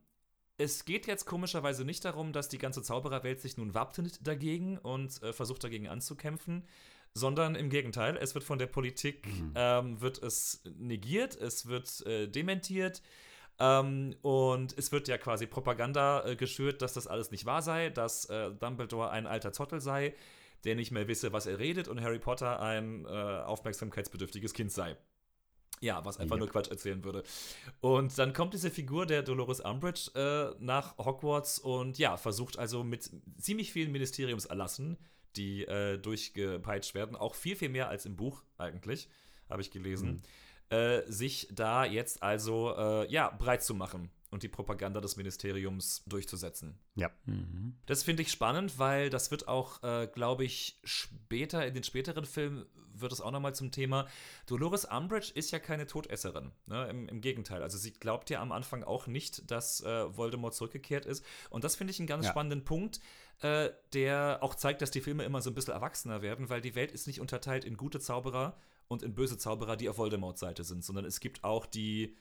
es 0.57 0.83
geht 0.83 1.07
jetzt 1.07 1.25
komischerweise 1.25 1.85
nicht 1.85 2.03
darum, 2.03 2.33
dass 2.33 2.49
die 2.49 2.57
ganze 2.57 2.81
Zaubererwelt 2.81 3.39
sich 3.39 3.55
nun 3.55 3.73
wappnet 3.73 4.27
dagegen 4.27 4.77
und 4.77 5.23
äh, 5.23 5.31
versucht 5.31 5.63
dagegen 5.63 5.87
anzukämpfen, 5.87 6.65
sondern 7.13 7.55
im 7.55 7.69
Gegenteil, 7.69 8.17
es 8.17 8.33
wird 8.33 8.43
von 8.43 8.59
der 8.59 8.67
Politik, 8.67 9.27
ähm, 9.55 9.99
wird 10.01 10.21
es 10.21 10.61
negiert, 10.77 11.35
es 11.35 11.67
wird 11.67 12.05
äh, 12.05 12.27
dementiert 12.27 13.01
ähm, 13.59 14.15
und 14.21 14.77
es 14.77 14.91
wird 14.91 15.07
ja 15.07 15.17
quasi 15.17 15.47
Propaganda 15.47 16.25
äh, 16.25 16.35
geschürt, 16.35 16.81
dass 16.81 16.93
das 16.93 17.07
alles 17.07 17.31
nicht 17.31 17.45
wahr 17.45 17.61
sei, 17.61 17.89
dass 17.89 18.25
äh, 18.25 18.51
Dumbledore 18.51 19.09
ein 19.09 19.27
alter 19.27 19.51
Zottel 19.51 19.81
sei, 19.81 20.15
der 20.63 20.75
nicht 20.75 20.91
mehr 20.91 21.07
wisse, 21.07 21.33
was 21.33 21.45
er 21.45 21.59
redet 21.59 21.87
und 21.87 22.01
Harry 22.01 22.19
Potter 22.19 22.59
ein 22.61 23.05
äh, 23.05 23.09
aufmerksamkeitsbedürftiges 23.09 24.53
Kind 24.53 24.71
sei. 24.71 24.95
Ja, 25.81 26.03
was 26.03 26.19
einfach 26.19 26.35
Yep. 26.35 26.39
nur 26.39 26.49
Quatsch 26.49 26.69
erzählen 26.69 27.03
würde. 27.05 27.23
Und 27.79 28.17
dann 28.17 28.33
kommt 28.33 28.53
diese 28.53 28.69
Figur 28.69 29.05
der 29.05 29.23
Dolores 29.23 29.61
Umbridge 29.61 30.11
äh, 30.13 30.53
nach 30.61 30.97
Hogwarts 30.97 31.59
und 31.59 31.97
ja, 31.97 32.17
versucht 32.17 32.59
also 32.59 32.83
mit 32.83 33.09
ziemlich 33.37 33.71
vielen 33.71 33.91
Ministeriumserlassen, 33.93 34.97
die 35.35 35.63
äh, 35.65 35.97
durchgepeitscht 35.97 36.95
werden, 36.95 37.15
auch 37.15 37.35
viel, 37.35 37.55
viel 37.55 37.69
mehr 37.69 37.89
als 37.89 38.05
im 38.05 38.15
Buch 38.15 38.43
eigentlich, 38.57 39.09
habe 39.49 39.61
ich 39.61 39.71
gelesen, 39.71 40.21
äh, 40.69 41.01
sich 41.07 41.47
da 41.51 41.85
jetzt 41.85 42.21
also 42.21 42.75
äh, 42.77 43.11
ja, 43.11 43.29
breit 43.29 43.63
zu 43.63 43.73
machen 43.73 44.09
und 44.31 44.43
die 44.43 44.47
Propaganda 44.47 45.01
des 45.01 45.17
Ministeriums 45.17 46.03
durchzusetzen. 46.05 46.77
Ja. 46.95 47.09
Das 47.85 48.03
finde 48.03 48.21
ich 48.21 48.31
spannend, 48.31 48.77
weil 48.77 49.09
das 49.09 49.31
wird 49.31 49.47
auch, 49.47 49.81
äh, 49.83 50.07
glaube 50.07 50.43
ich, 50.45 50.79
später, 50.83 51.65
in 51.65 51.73
den 51.73 51.83
späteren 51.83 52.25
Filmen 52.25 52.65
wird 52.93 53.11
es 53.11 53.21
auch 53.21 53.31
nochmal 53.31 53.55
zum 53.55 53.71
Thema. 53.71 54.07
Dolores 54.45 54.85
Umbridge 54.85 55.31
ist 55.33 55.51
ja 55.51 55.59
keine 55.59 55.87
Todesserin. 55.87 56.51
Ne? 56.65 56.87
Im, 56.89 57.07
Im 57.07 57.21
Gegenteil. 57.21 57.63
Also 57.63 57.77
sie 57.77 57.91
glaubt 57.93 58.29
ja 58.29 58.41
am 58.41 58.51
Anfang 58.51 58.83
auch 58.83 59.07
nicht, 59.07 59.49
dass 59.49 59.81
äh, 59.81 60.15
Voldemort 60.17 60.53
zurückgekehrt 60.53 61.05
ist. 61.05 61.23
Und 61.49 61.63
das 61.63 61.75
finde 61.75 61.91
ich 61.91 61.99
einen 61.99 62.07
ganz 62.07 62.25
Ja. 62.25 62.31
spannenden 62.31 62.65
Punkt, 62.65 62.99
äh, 63.41 63.69
der 63.93 64.39
auch 64.41 64.53
zeigt, 64.53 64.81
dass 64.81 64.91
die 64.91 65.01
Filme 65.01 65.23
immer 65.23 65.41
so 65.41 65.49
ein 65.49 65.53
bisschen 65.55 65.73
erwachsener 65.73 66.21
werden, 66.21 66.49
weil 66.49 66.61
die 66.61 66.75
Welt 66.75 66.91
ist 66.91 67.07
nicht 67.07 67.21
unterteilt 67.21 67.63
in 67.63 67.77
gute 67.77 67.99
Zauberer 68.01 68.57
und 68.89 69.01
in 69.01 69.15
böse 69.15 69.37
Zauberer, 69.37 69.77
die 69.77 69.87
auf 69.87 69.97
Voldemorts 69.97 70.41
Seite 70.41 70.63
sind, 70.63 70.83
sondern 70.83 71.05
es 71.05 71.19
gibt 71.21 71.43
auch 71.43 71.65
die 71.65 72.17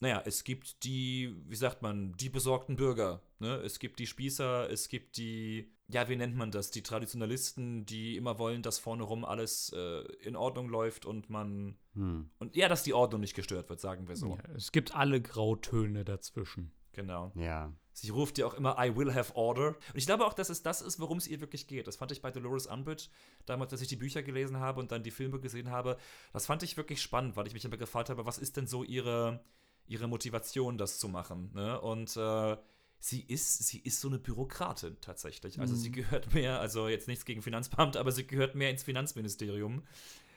naja, 0.00 0.22
es 0.24 0.44
gibt 0.44 0.84
die, 0.84 1.34
wie 1.46 1.56
sagt 1.56 1.82
man, 1.82 2.12
die 2.12 2.28
besorgten 2.28 2.76
Bürger. 2.76 3.22
Ne? 3.38 3.56
Es 3.56 3.78
gibt 3.78 3.98
die 3.98 4.06
Spießer, 4.06 4.68
es 4.70 4.88
gibt 4.88 5.16
die, 5.16 5.72
ja, 5.88 6.08
wie 6.08 6.16
nennt 6.16 6.36
man 6.36 6.50
das? 6.50 6.70
Die 6.70 6.82
Traditionalisten, 6.82 7.86
die 7.86 8.16
immer 8.16 8.38
wollen, 8.38 8.62
dass 8.62 8.78
vorne 8.78 9.04
rum 9.04 9.24
alles 9.24 9.72
äh, 9.74 10.00
in 10.22 10.36
Ordnung 10.36 10.68
läuft 10.68 11.06
und 11.06 11.30
man. 11.30 11.76
Hm. 11.94 12.30
Und 12.38 12.56
ja, 12.56 12.68
dass 12.68 12.82
die 12.82 12.94
Ordnung 12.94 13.20
nicht 13.20 13.34
gestört 13.34 13.68
wird, 13.68 13.80
sagen 13.80 14.08
wir 14.08 14.16
so. 14.16 14.30
Ja, 14.30 14.54
es 14.54 14.72
gibt 14.72 14.94
alle 14.94 15.20
Grautöne 15.20 16.04
dazwischen. 16.04 16.72
Genau. 16.92 17.32
Ja. 17.34 17.72
Sie 17.92 18.10
ruft 18.10 18.38
ja 18.38 18.46
auch 18.46 18.54
immer, 18.54 18.76
I 18.78 18.96
will 18.96 19.14
have 19.14 19.34
order. 19.36 19.68
Und 19.68 19.96
ich 19.96 20.06
glaube 20.06 20.26
auch, 20.26 20.32
dass 20.32 20.48
es 20.48 20.62
das 20.62 20.82
ist, 20.82 20.98
worum 20.98 21.18
es 21.18 21.28
ihr 21.28 21.40
wirklich 21.40 21.68
geht. 21.68 21.86
Das 21.86 21.96
fand 21.96 22.10
ich 22.10 22.22
bei 22.22 22.30
Dolores 22.32 22.66
Umbridge, 22.66 23.08
damals, 23.46 23.72
als 23.72 23.82
ich 23.82 23.88
die 23.88 23.96
Bücher 23.96 24.22
gelesen 24.22 24.58
habe 24.58 24.80
und 24.80 24.90
dann 24.90 25.04
die 25.04 25.12
Filme 25.12 25.38
gesehen 25.38 25.70
habe. 25.70 25.96
Das 26.32 26.46
fand 26.46 26.64
ich 26.64 26.76
wirklich 26.76 27.00
spannend, 27.00 27.36
weil 27.36 27.46
ich 27.46 27.54
mich 27.54 27.64
immer 27.64 27.76
gefragt 27.76 28.10
habe, 28.10 28.26
was 28.26 28.38
ist 28.38 28.56
denn 28.56 28.66
so 28.66 28.82
ihre, 28.82 29.44
ihre 29.86 30.08
Motivation, 30.08 30.78
das 30.78 30.98
zu 30.98 31.08
machen? 31.08 31.50
Ne? 31.54 31.80
Und 31.80 32.16
äh, 32.16 32.56
sie 32.98 33.20
ist, 33.20 33.66
sie 33.66 33.80
ist 33.80 34.00
so 34.00 34.08
eine 34.08 34.18
Bürokratin 34.18 34.96
tatsächlich. 35.00 35.60
Also 35.60 35.74
sie 35.74 35.92
gehört 35.92 36.32
mehr, 36.32 36.60
also 36.60 36.88
jetzt 36.88 37.06
nichts 37.08 37.24
gegen 37.24 37.42
Finanzbeamte, 37.42 38.00
aber 38.00 38.12
sie 38.12 38.26
gehört 38.26 38.54
mehr 38.54 38.70
ins 38.70 38.82
Finanzministerium 38.82 39.82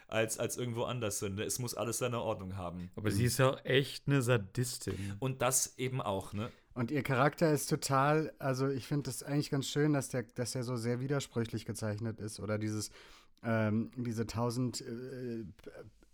als, 0.08 0.38
als 0.38 0.58
irgendwo 0.58 0.84
anders 0.84 1.20
hin. 1.20 1.38
Es 1.40 1.60
muss 1.60 1.76
alles 1.76 1.98
seine 1.98 2.22
Ordnung 2.22 2.58
haben. 2.58 2.92
Aber 2.96 3.12
sie 3.12 3.26
ist 3.26 3.40
ja 3.40 3.56
echt 3.60 4.08
eine 4.08 4.22
Sadistin. 4.22 5.16
Und 5.20 5.42
das 5.42 5.78
eben 5.78 6.02
auch, 6.02 6.34
ne? 6.34 6.50
Und 6.74 6.92
ihr 6.92 7.04
Charakter 7.04 7.52
ist 7.52 7.68
total, 7.68 8.32
also 8.38 8.68
ich 8.68 8.86
finde 8.86 9.10
es 9.10 9.24
eigentlich 9.24 9.50
ganz 9.50 9.68
schön, 9.68 9.94
dass 9.94 10.10
der, 10.10 10.24
dass 10.24 10.52
der 10.52 10.64
so 10.64 10.76
sehr 10.76 11.00
widersprüchlich 11.00 11.66
gezeichnet 11.66 12.20
ist. 12.20 12.40
Oder 12.40 12.60
dieses, 12.60 12.92
ähm, 13.44 13.92
diese 13.96 14.28
tausend 14.28 14.82
äh, 14.82 15.44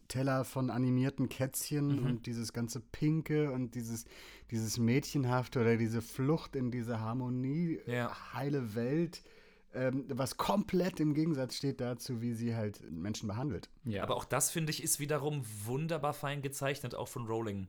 Teller 0.08 0.44
von 0.46 0.70
animierten 0.70 1.30
Kätzchen 1.30 2.00
Mhm. 2.02 2.06
und 2.06 2.26
dieses 2.26 2.54
ganze 2.54 2.80
Pinke 2.80 3.52
und 3.52 3.76
dieses, 3.76 4.06
dieses 4.52 4.78
Mädchenhafte 4.78 5.62
oder 5.62 5.78
diese 5.78 6.02
Flucht 6.02 6.56
in 6.56 6.72
diese 6.72 7.00
Harmonie, 7.00 7.80
Ja. 7.86 8.34
heile 8.34 8.76
Welt, 8.76 9.24
ähm, 9.74 10.06
was 10.10 10.38
komplett 10.38 11.00
im 11.00 11.14
Gegensatz 11.16 11.56
steht 11.56 11.82
dazu, 11.82 12.22
wie 12.22 12.34
sie 12.34 12.56
halt 12.56 12.80
Menschen 12.92 13.28
behandelt. 13.28 13.70
Ja. 13.86 14.04
Aber 14.04 14.16
auch 14.16 14.26
das, 14.26 14.52
finde 14.52 14.70
ich, 14.72 14.84
ist 14.84 15.00
wiederum 15.00 15.44
wunderbar 15.66 16.14
fein 16.14 16.42
gezeichnet, 16.44 16.94
auch 16.94 17.08
von 17.08 17.26
Rowling 17.26 17.68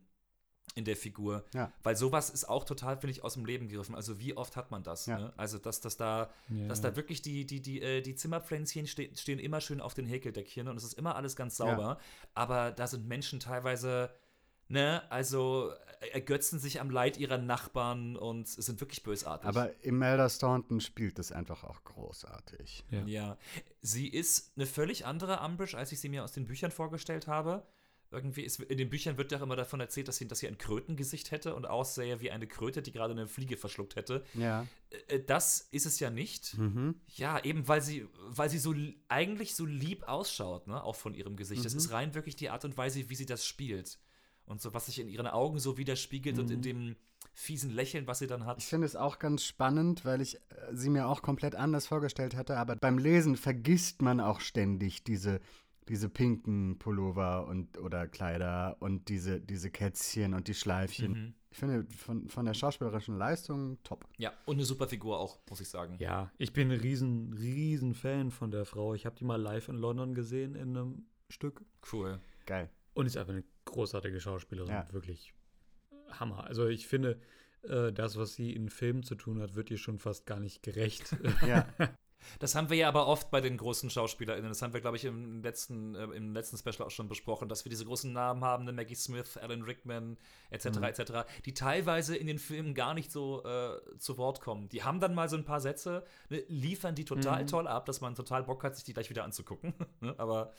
in 0.74 0.84
der 0.84 0.96
Figur. 0.96 1.44
Ja. 1.54 1.72
Weil 1.82 1.94
sowas 1.96 2.30
ist 2.30 2.48
auch 2.48 2.64
total, 2.64 2.96
finde 2.96 3.12
ich, 3.12 3.22
aus 3.22 3.34
dem 3.34 3.44
Leben 3.44 3.68
gegriffen. 3.68 3.94
Also 3.94 4.18
wie 4.18 4.36
oft 4.36 4.56
hat 4.56 4.70
man 4.70 4.82
das? 4.82 5.06
Ja. 5.06 5.18
Ne? 5.18 5.32
Also 5.36 5.58
dass, 5.58 5.80
dass 5.80 5.96
da, 5.96 6.30
Ja. 6.48 6.66
dass 6.66 6.80
da 6.80 6.96
wirklich 6.96 7.22
die, 7.22 7.46
die, 7.46 7.60
die, 7.62 7.80
äh, 7.80 8.00
die 8.00 8.16
Zimmerpflänzchen 8.16 8.86
ste 8.86 9.10
stehen 9.14 9.38
immer 9.38 9.60
schön 9.60 9.80
auf 9.80 9.94
den 9.94 10.06
Häkeldeckchen 10.06 10.66
und 10.66 10.76
es 10.76 10.84
ist 10.84 10.94
immer 10.94 11.14
alles 11.16 11.36
ganz 11.36 11.56
sauber. 11.56 11.98
Aber 12.34 12.72
da 12.72 12.88
sind 12.88 13.06
Menschen 13.06 13.38
teilweise, 13.38 14.10
ne, 14.68 15.02
also 15.10 15.70
äh, 16.00 16.08
ergötzen 16.08 16.58
sich 16.58 16.80
am 16.80 16.90
Leid 16.90 17.18
ihrer 17.18 17.38
Nachbarn 17.38 18.16
und 18.16 18.48
sind 18.48 18.80
wirklich 18.80 19.04
bösartig. 19.04 19.46
Aber 19.46 19.70
Imelda 19.84 20.28
Staunton 20.28 20.80
spielt 20.80 21.20
das 21.20 21.30
einfach 21.30 21.62
auch 21.62 21.84
großartig. 21.84 22.84
Ja. 22.90 23.04
Ja, 23.06 23.38
sie 23.80 24.08
ist 24.08 24.52
eine 24.56 24.66
völlig 24.66 25.06
andere 25.06 25.38
Umbridge, 25.40 25.78
als 25.78 25.92
ich 25.92 26.00
sie 26.00 26.08
mir 26.08 26.24
aus 26.24 26.32
den 26.32 26.46
Büchern 26.46 26.72
vorgestellt 26.72 27.28
habe. 27.28 27.64
Irgendwie 28.14 28.42
ist, 28.42 28.60
in 28.60 28.78
den 28.78 28.88
Büchern 28.88 29.18
wird 29.18 29.32
ja 29.32 29.38
auch 29.38 29.42
immer 29.42 29.56
davon 29.56 29.80
erzählt, 29.80 30.08
dass 30.08 30.16
sie, 30.16 30.26
dass 30.26 30.38
sie 30.38 30.48
ein 30.48 30.56
Krötengesicht 30.56 31.30
hätte 31.30 31.54
und 31.54 31.66
aussähe 31.66 32.20
wie 32.20 32.30
eine 32.30 32.46
Kröte, 32.46 32.80
die 32.80 32.92
gerade 32.92 33.12
eine 33.12 33.26
Fliege 33.26 33.56
verschluckt 33.56 33.96
hätte. 33.96 34.24
Ja. 34.34 34.66
Äh, 35.08 35.20
Das 35.20 35.68
ist 35.70 35.84
es 35.86 36.00
ja 36.00 36.10
nicht. 36.10 36.56
Mhm. 36.56 36.94
Ja, 37.08 37.42
eben 37.44 37.68
weil 37.68 37.82
sie, 37.82 38.06
weil 38.28 38.48
sie 38.48 38.58
so 38.58 38.72
li- 38.72 38.96
eigentlich 39.08 39.54
so 39.54 39.66
lieb 39.66 40.04
ausschaut, 40.08 40.66
ne? 40.66 40.82
Auch 40.82 40.96
von 40.96 41.14
ihrem 41.14 41.36
Gesicht. 41.36 41.64
Das 41.64 41.74
ist 41.74 41.90
rein 41.92 42.14
wirklich 42.14 42.36
die 42.36 42.50
Art 42.50 42.64
und 42.64 42.76
Weise, 42.78 43.08
wie 43.10 43.14
sie 43.14 43.26
das 43.26 43.44
spielt. 43.44 43.98
Und 44.46 44.60
so, 44.62 44.72
was 44.74 44.86
sich 44.86 44.98
in 45.00 45.08
ihren 45.08 45.26
Augen 45.26 45.58
so 45.58 45.76
widerspiegelt 45.78 46.38
und 46.38 46.50
in 46.50 46.62
dem 46.62 46.96
fiesen 47.32 47.70
Lächeln, 47.70 48.06
was 48.06 48.18
sie 48.20 48.26
dann 48.28 48.44
hat. 48.44 48.58
Ich 48.58 48.66
finde 48.66 48.86
es 48.86 48.94
auch 48.94 49.18
ganz 49.18 49.42
spannend, 49.42 50.04
weil 50.04 50.20
ich 50.20 50.36
äh, 50.36 50.40
sie 50.72 50.88
mir 50.90 51.08
auch 51.08 51.20
komplett 51.22 51.54
anders 51.56 51.86
vorgestellt 51.86 52.36
hatte, 52.36 52.58
aber 52.58 52.76
beim 52.76 52.98
Lesen 52.98 53.36
vergisst 53.36 54.02
man 54.02 54.20
auch 54.20 54.40
ständig 54.40 55.02
diese, 55.02 55.40
diese 55.88 56.08
pinken 56.08 56.78
Pullover 56.78 57.46
und 57.46 57.78
oder 57.78 58.06
Kleider 58.08 58.76
und 58.80 59.08
diese, 59.08 59.40
diese 59.40 59.70
Kätzchen 59.70 60.34
und 60.34 60.48
die 60.48 60.54
Schleifchen. 60.54 61.12
Mhm. 61.12 61.34
Ich 61.50 61.58
finde 61.58 61.86
von, 61.96 62.28
von 62.28 62.46
der 62.46 62.54
schauspielerischen 62.54 63.16
Leistung 63.16 63.78
top. 63.84 64.06
Ja, 64.16 64.32
und 64.44 64.56
eine 64.56 64.64
super 64.64 64.88
Figur 64.88 65.18
auch, 65.18 65.38
muss 65.48 65.60
ich 65.60 65.68
sagen. 65.68 65.96
Ja, 66.00 66.32
ich 66.36 66.52
bin 66.52 66.70
ein 66.70 66.80
riesen, 66.80 67.32
riesen 67.34 67.94
Fan 67.94 68.30
von 68.30 68.50
der 68.50 68.64
Frau. 68.64 68.94
Ich 68.94 69.06
habe 69.06 69.16
die 69.16 69.24
mal 69.24 69.40
live 69.40 69.68
in 69.68 69.76
London 69.76 70.14
gesehen 70.14 70.54
in 70.54 70.76
einem 70.76 71.06
Stück. 71.28 71.64
Cool. 71.92 72.18
Geil. 72.46 72.70
Und 72.94 73.06
ist 73.06 73.16
einfach 73.16 73.32
eine 73.32 73.44
großartige 73.66 74.20
Schauspielerin. 74.20 74.70
Ja. 74.70 74.92
Wirklich 74.92 75.32
Hammer. 76.10 76.44
Also 76.44 76.66
ich 76.66 76.86
finde, 76.86 77.20
äh, 77.62 77.92
das, 77.92 78.16
was 78.16 78.34
sie 78.34 78.52
in 78.52 78.68
Filmen 78.68 79.02
zu 79.02 79.14
tun 79.14 79.40
hat, 79.40 79.54
wird 79.54 79.70
ihr 79.70 79.78
schon 79.78 79.98
fast 79.98 80.26
gar 80.26 80.40
nicht 80.40 80.62
gerecht. 80.62 81.16
Ja. 81.46 81.66
Das 82.38 82.54
haben 82.54 82.70
wir 82.70 82.76
ja 82.76 82.88
aber 82.88 83.06
oft 83.06 83.30
bei 83.30 83.40
den 83.40 83.56
großen 83.56 83.90
SchauspielerInnen. 83.90 84.48
Das 84.48 84.62
haben 84.62 84.72
wir, 84.72 84.80
glaube 84.80 84.96
ich, 84.96 85.04
im 85.04 85.42
letzten, 85.42 85.94
äh, 85.94 86.04
im 86.04 86.32
letzten 86.34 86.56
Special 86.56 86.86
auch 86.86 86.90
schon 86.90 87.08
besprochen, 87.08 87.48
dass 87.48 87.64
wir 87.64 87.70
diese 87.70 87.84
großen 87.84 88.12
Namen 88.12 88.44
haben, 88.44 88.64
ne? 88.64 88.72
Maggie 88.72 88.94
Smith, 88.94 89.36
Alan 89.36 89.62
Rickman, 89.62 90.16
etc., 90.50 90.66
etc., 90.66 91.12
die 91.44 91.54
teilweise 91.54 92.16
in 92.16 92.26
den 92.26 92.38
Filmen 92.38 92.74
gar 92.74 92.94
nicht 92.94 93.10
so 93.12 93.44
äh, 93.44 93.98
zu 93.98 94.18
Wort 94.18 94.40
kommen. 94.40 94.68
Die 94.68 94.82
haben 94.82 95.00
dann 95.00 95.14
mal 95.14 95.28
so 95.28 95.36
ein 95.36 95.44
paar 95.44 95.60
Sätze, 95.60 96.04
ne, 96.28 96.44
liefern 96.48 96.94
die 96.94 97.04
total 97.04 97.44
toll 97.46 97.66
ab, 97.68 97.86
dass 97.86 98.00
man 98.00 98.14
total 98.14 98.44
Bock 98.44 98.64
hat, 98.64 98.74
sich 98.76 98.84
die 98.84 98.92
gleich 98.94 99.10
wieder 99.10 99.24
anzugucken. 99.24 99.74
ne? 100.00 100.14
Aber 100.18 100.52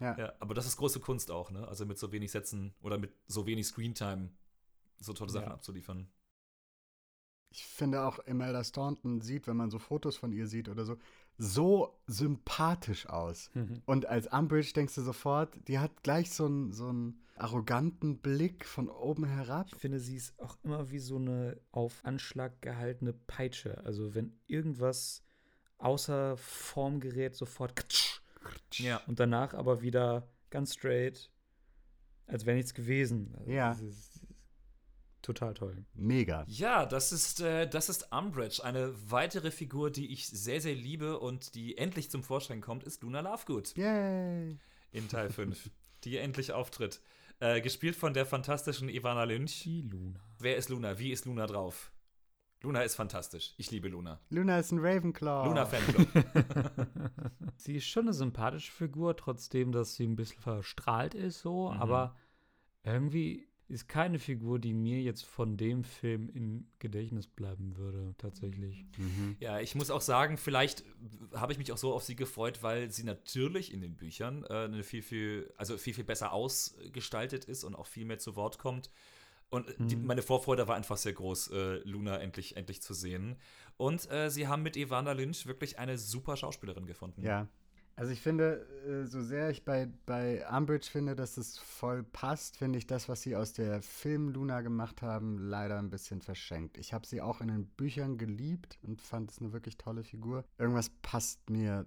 Ja. 0.00 0.16
ja, 0.16 0.32
aber 0.38 0.54
das 0.54 0.66
ist 0.66 0.76
große 0.76 1.00
Kunst 1.00 1.30
auch, 1.30 1.50
ne? 1.50 1.66
Also 1.66 1.84
mit 1.86 1.98
so 1.98 2.12
wenig 2.12 2.30
Sätzen 2.30 2.74
oder 2.82 2.98
mit 2.98 3.12
so 3.26 3.46
wenig 3.46 3.66
Screentime 3.66 4.30
so 5.00 5.12
tolle 5.12 5.30
Sachen 5.30 5.46
Ja. 5.48 5.54
abzuliefern. 5.54 6.08
Ich 7.50 7.64
finde 7.64 8.02
auch, 8.04 8.18
Imelda 8.26 8.62
Staunton 8.62 9.20
sieht, 9.20 9.46
wenn 9.46 9.56
man 9.56 9.70
so 9.70 9.78
Fotos 9.78 10.16
von 10.16 10.32
ihr 10.32 10.46
sieht 10.46 10.68
oder 10.68 10.84
so, 10.84 10.96
so 11.38 11.98
sympathisch 12.06 13.06
aus. 13.08 13.50
Mhm. 13.54 13.82
Und 13.86 14.06
als 14.06 14.26
Umbridge 14.26 14.72
denkst 14.74 14.94
du 14.96 15.02
sofort, 15.02 15.56
die 15.68 15.78
hat 15.78 16.02
gleich 16.02 16.30
so 16.30 16.46
einen, 16.46 16.72
so 16.72 16.88
einen 16.88 17.22
arroganten 17.36 18.18
Blick 18.18 18.64
von 18.66 18.88
oben 18.88 19.24
herab. 19.24 19.68
Ich 19.72 19.76
finde, 19.80 20.00
sie 20.00 20.16
ist 20.16 20.38
auch 20.40 20.56
immer 20.64 20.90
wie 20.90 20.98
so 20.98 21.16
eine 21.16 21.58
auf 21.70 22.04
Anschlag 22.04 22.60
gehaltene 22.60 23.12
Peitsche. 23.12 23.78
Also 23.84 24.14
wenn 24.14 24.38
irgendwas 24.46 25.22
außer 25.78 26.36
Form 26.36 27.00
gerät, 27.00 27.36
sofort 27.36 27.76
ktsch. 27.76 28.20
Ja. 28.74 29.00
und 29.06 29.20
danach 29.20 29.54
aber 29.54 29.82
wieder 29.82 30.28
ganz 30.50 30.74
straight, 30.74 31.30
als 32.26 32.46
wäre 32.46 32.56
nichts 32.56 32.74
gewesen. 32.74 33.34
Also 33.38 33.50
Ja. 33.50 33.72
ist 33.72 34.17
total 35.28 35.54
toll. 35.54 35.84
Mega. 35.94 36.44
Ja, 36.48 36.86
das 36.86 37.12
ist, 37.12 37.40
äh, 37.40 37.68
das 37.68 37.88
ist 37.88 38.10
Umbridge. 38.12 38.64
Eine 38.64 38.94
weitere 39.10 39.50
Figur, 39.50 39.90
die 39.90 40.12
ich 40.12 40.26
sehr, 40.28 40.60
sehr 40.60 40.74
liebe 40.74 41.18
und 41.18 41.54
die 41.54 41.76
endlich 41.76 42.10
zum 42.10 42.22
Vorschein 42.22 42.60
kommt, 42.60 42.82
ist 42.84 43.02
Luna 43.02 43.20
Lovegood 43.20 43.76
Yay. 43.76 44.56
in 44.92 45.08
Teil 45.08 45.28
5, 45.30 45.70
die 46.04 46.16
endlich 46.16 46.52
auftritt. 46.52 47.00
Äh, 47.40 47.60
gespielt 47.60 47.94
von 47.94 48.14
der 48.14 48.26
fantastischen 48.26 48.88
Ivana 48.88 49.24
Lynch. 49.24 49.62
Die 49.64 49.82
Luna. 49.82 50.18
Wer 50.38 50.56
ist 50.56 50.70
Luna? 50.70 50.98
Wie 50.98 51.12
ist 51.12 51.24
Luna 51.26 51.46
drauf? 51.46 51.92
Luna 52.62 52.82
ist 52.82 52.96
fantastisch. 52.96 53.54
Ich 53.58 53.70
liebe 53.70 53.86
Luna. 53.88 54.18
Luna 54.30 54.58
ist 54.58 54.72
ein 54.72 54.80
Ravenclaw. 54.80 55.46
Luna 55.46 55.64
Fanclub. 55.72 56.08
Sie 57.56 57.76
ist 57.76 57.86
schon 57.86 58.04
eine 58.06 58.12
sympathische 58.12 58.72
Figur, 58.72 59.16
trotzdem, 59.16 59.70
dass 59.72 59.94
sie 59.94 60.04
ein 60.04 60.16
bisschen 60.16 60.40
verstrahlt 60.40 61.14
ist, 61.14 61.40
so, 61.40 61.70
Mhm. 61.70 61.80
aber 61.80 62.16
irgendwie 62.84 63.47
ist 63.68 63.86
keine 63.88 64.18
Figur, 64.18 64.58
die 64.58 64.72
mir 64.72 65.00
jetzt 65.02 65.24
von 65.24 65.56
dem 65.56 65.84
Film 65.84 66.28
im 66.30 66.66
Gedächtnis 66.78 67.26
bleiben 67.26 67.76
würde, 67.76 68.14
tatsächlich. 68.18 68.86
Mhm. 68.96 69.36
Ja, 69.40 69.60
ich 69.60 69.74
muss 69.74 69.90
auch 69.90 70.00
sagen, 70.00 70.38
vielleicht 70.38 70.84
habe 71.34 71.52
ich 71.52 71.58
mich 71.58 71.70
auch 71.72 71.76
so 71.78 71.92
auf 71.92 72.02
sie 72.02 72.16
gefreut, 72.16 72.62
weil 72.62 72.90
sie 72.90 73.04
natürlich 73.04 73.72
in 73.72 73.80
den 73.80 73.94
Büchern 73.94 74.44
äh, 74.44 74.64
eine 74.64 74.82
viel, 74.82 75.02
viel, 75.02 75.52
also 75.56 75.76
viel, 75.76 75.92
viel 75.94 76.04
besser 76.04 76.32
ausgestaltet 76.32 77.44
ist 77.44 77.64
und 77.64 77.74
auch 77.74 77.86
viel 77.86 78.04
mehr 78.06 78.18
zu 78.18 78.36
Wort 78.36 78.58
kommt. 78.58 78.90
Und 79.50 79.66
die, 79.78 79.96
Mhm. 79.96 80.06
meine 80.06 80.22
Vorfreude 80.22 80.68
war 80.68 80.76
einfach 80.76 80.98
sehr 80.98 81.14
groß, 81.14 81.48
äh, 81.52 81.76
Luna 81.88 82.18
endlich, 82.18 82.56
endlich 82.56 82.82
zu 82.82 82.92
sehen. 82.92 83.36
Und 83.78 84.10
äh, 84.10 84.30
sie 84.30 84.46
haben 84.46 84.62
mit 84.62 84.76
Ivana 84.76 85.12
Lynch 85.12 85.46
wirklich 85.46 85.78
eine 85.78 85.96
super 85.96 86.36
Schauspielerin 86.36 86.84
gefunden. 86.86 87.22
Ja. 87.22 87.48
Also 87.98 88.12
ich 88.12 88.20
finde, 88.20 88.64
äh, 88.86 89.06
so 89.06 89.20
sehr 89.22 89.50
ich 89.50 89.64
bei, 89.64 89.88
bei 90.06 90.48
Umbridge 90.48 90.88
finde, 90.88 91.16
dass 91.16 91.36
es 91.36 91.58
voll 91.58 92.04
passt, 92.04 92.56
finde 92.56 92.78
ich 92.78 92.86
das, 92.86 93.08
was 93.08 93.22
sie 93.22 93.34
aus 93.34 93.54
der 93.54 93.82
Film 93.82 94.28
Luna 94.28 94.60
gemacht 94.60 95.02
haben, 95.02 95.36
leider 95.36 95.80
ein 95.80 95.90
bisschen 95.90 96.22
verschenkt. 96.22 96.78
Ich 96.78 96.92
habe 96.92 97.08
sie 97.08 97.20
auch 97.20 97.40
in 97.40 97.48
den 97.48 97.66
Büchern 97.66 98.16
geliebt 98.16 98.78
und 98.82 99.02
fand 99.02 99.32
es 99.32 99.40
eine 99.40 99.52
wirklich 99.52 99.78
tolle 99.78 100.04
Figur. 100.04 100.44
Irgendwas 100.58 100.90
passt 101.02 101.50
mir 101.50 101.86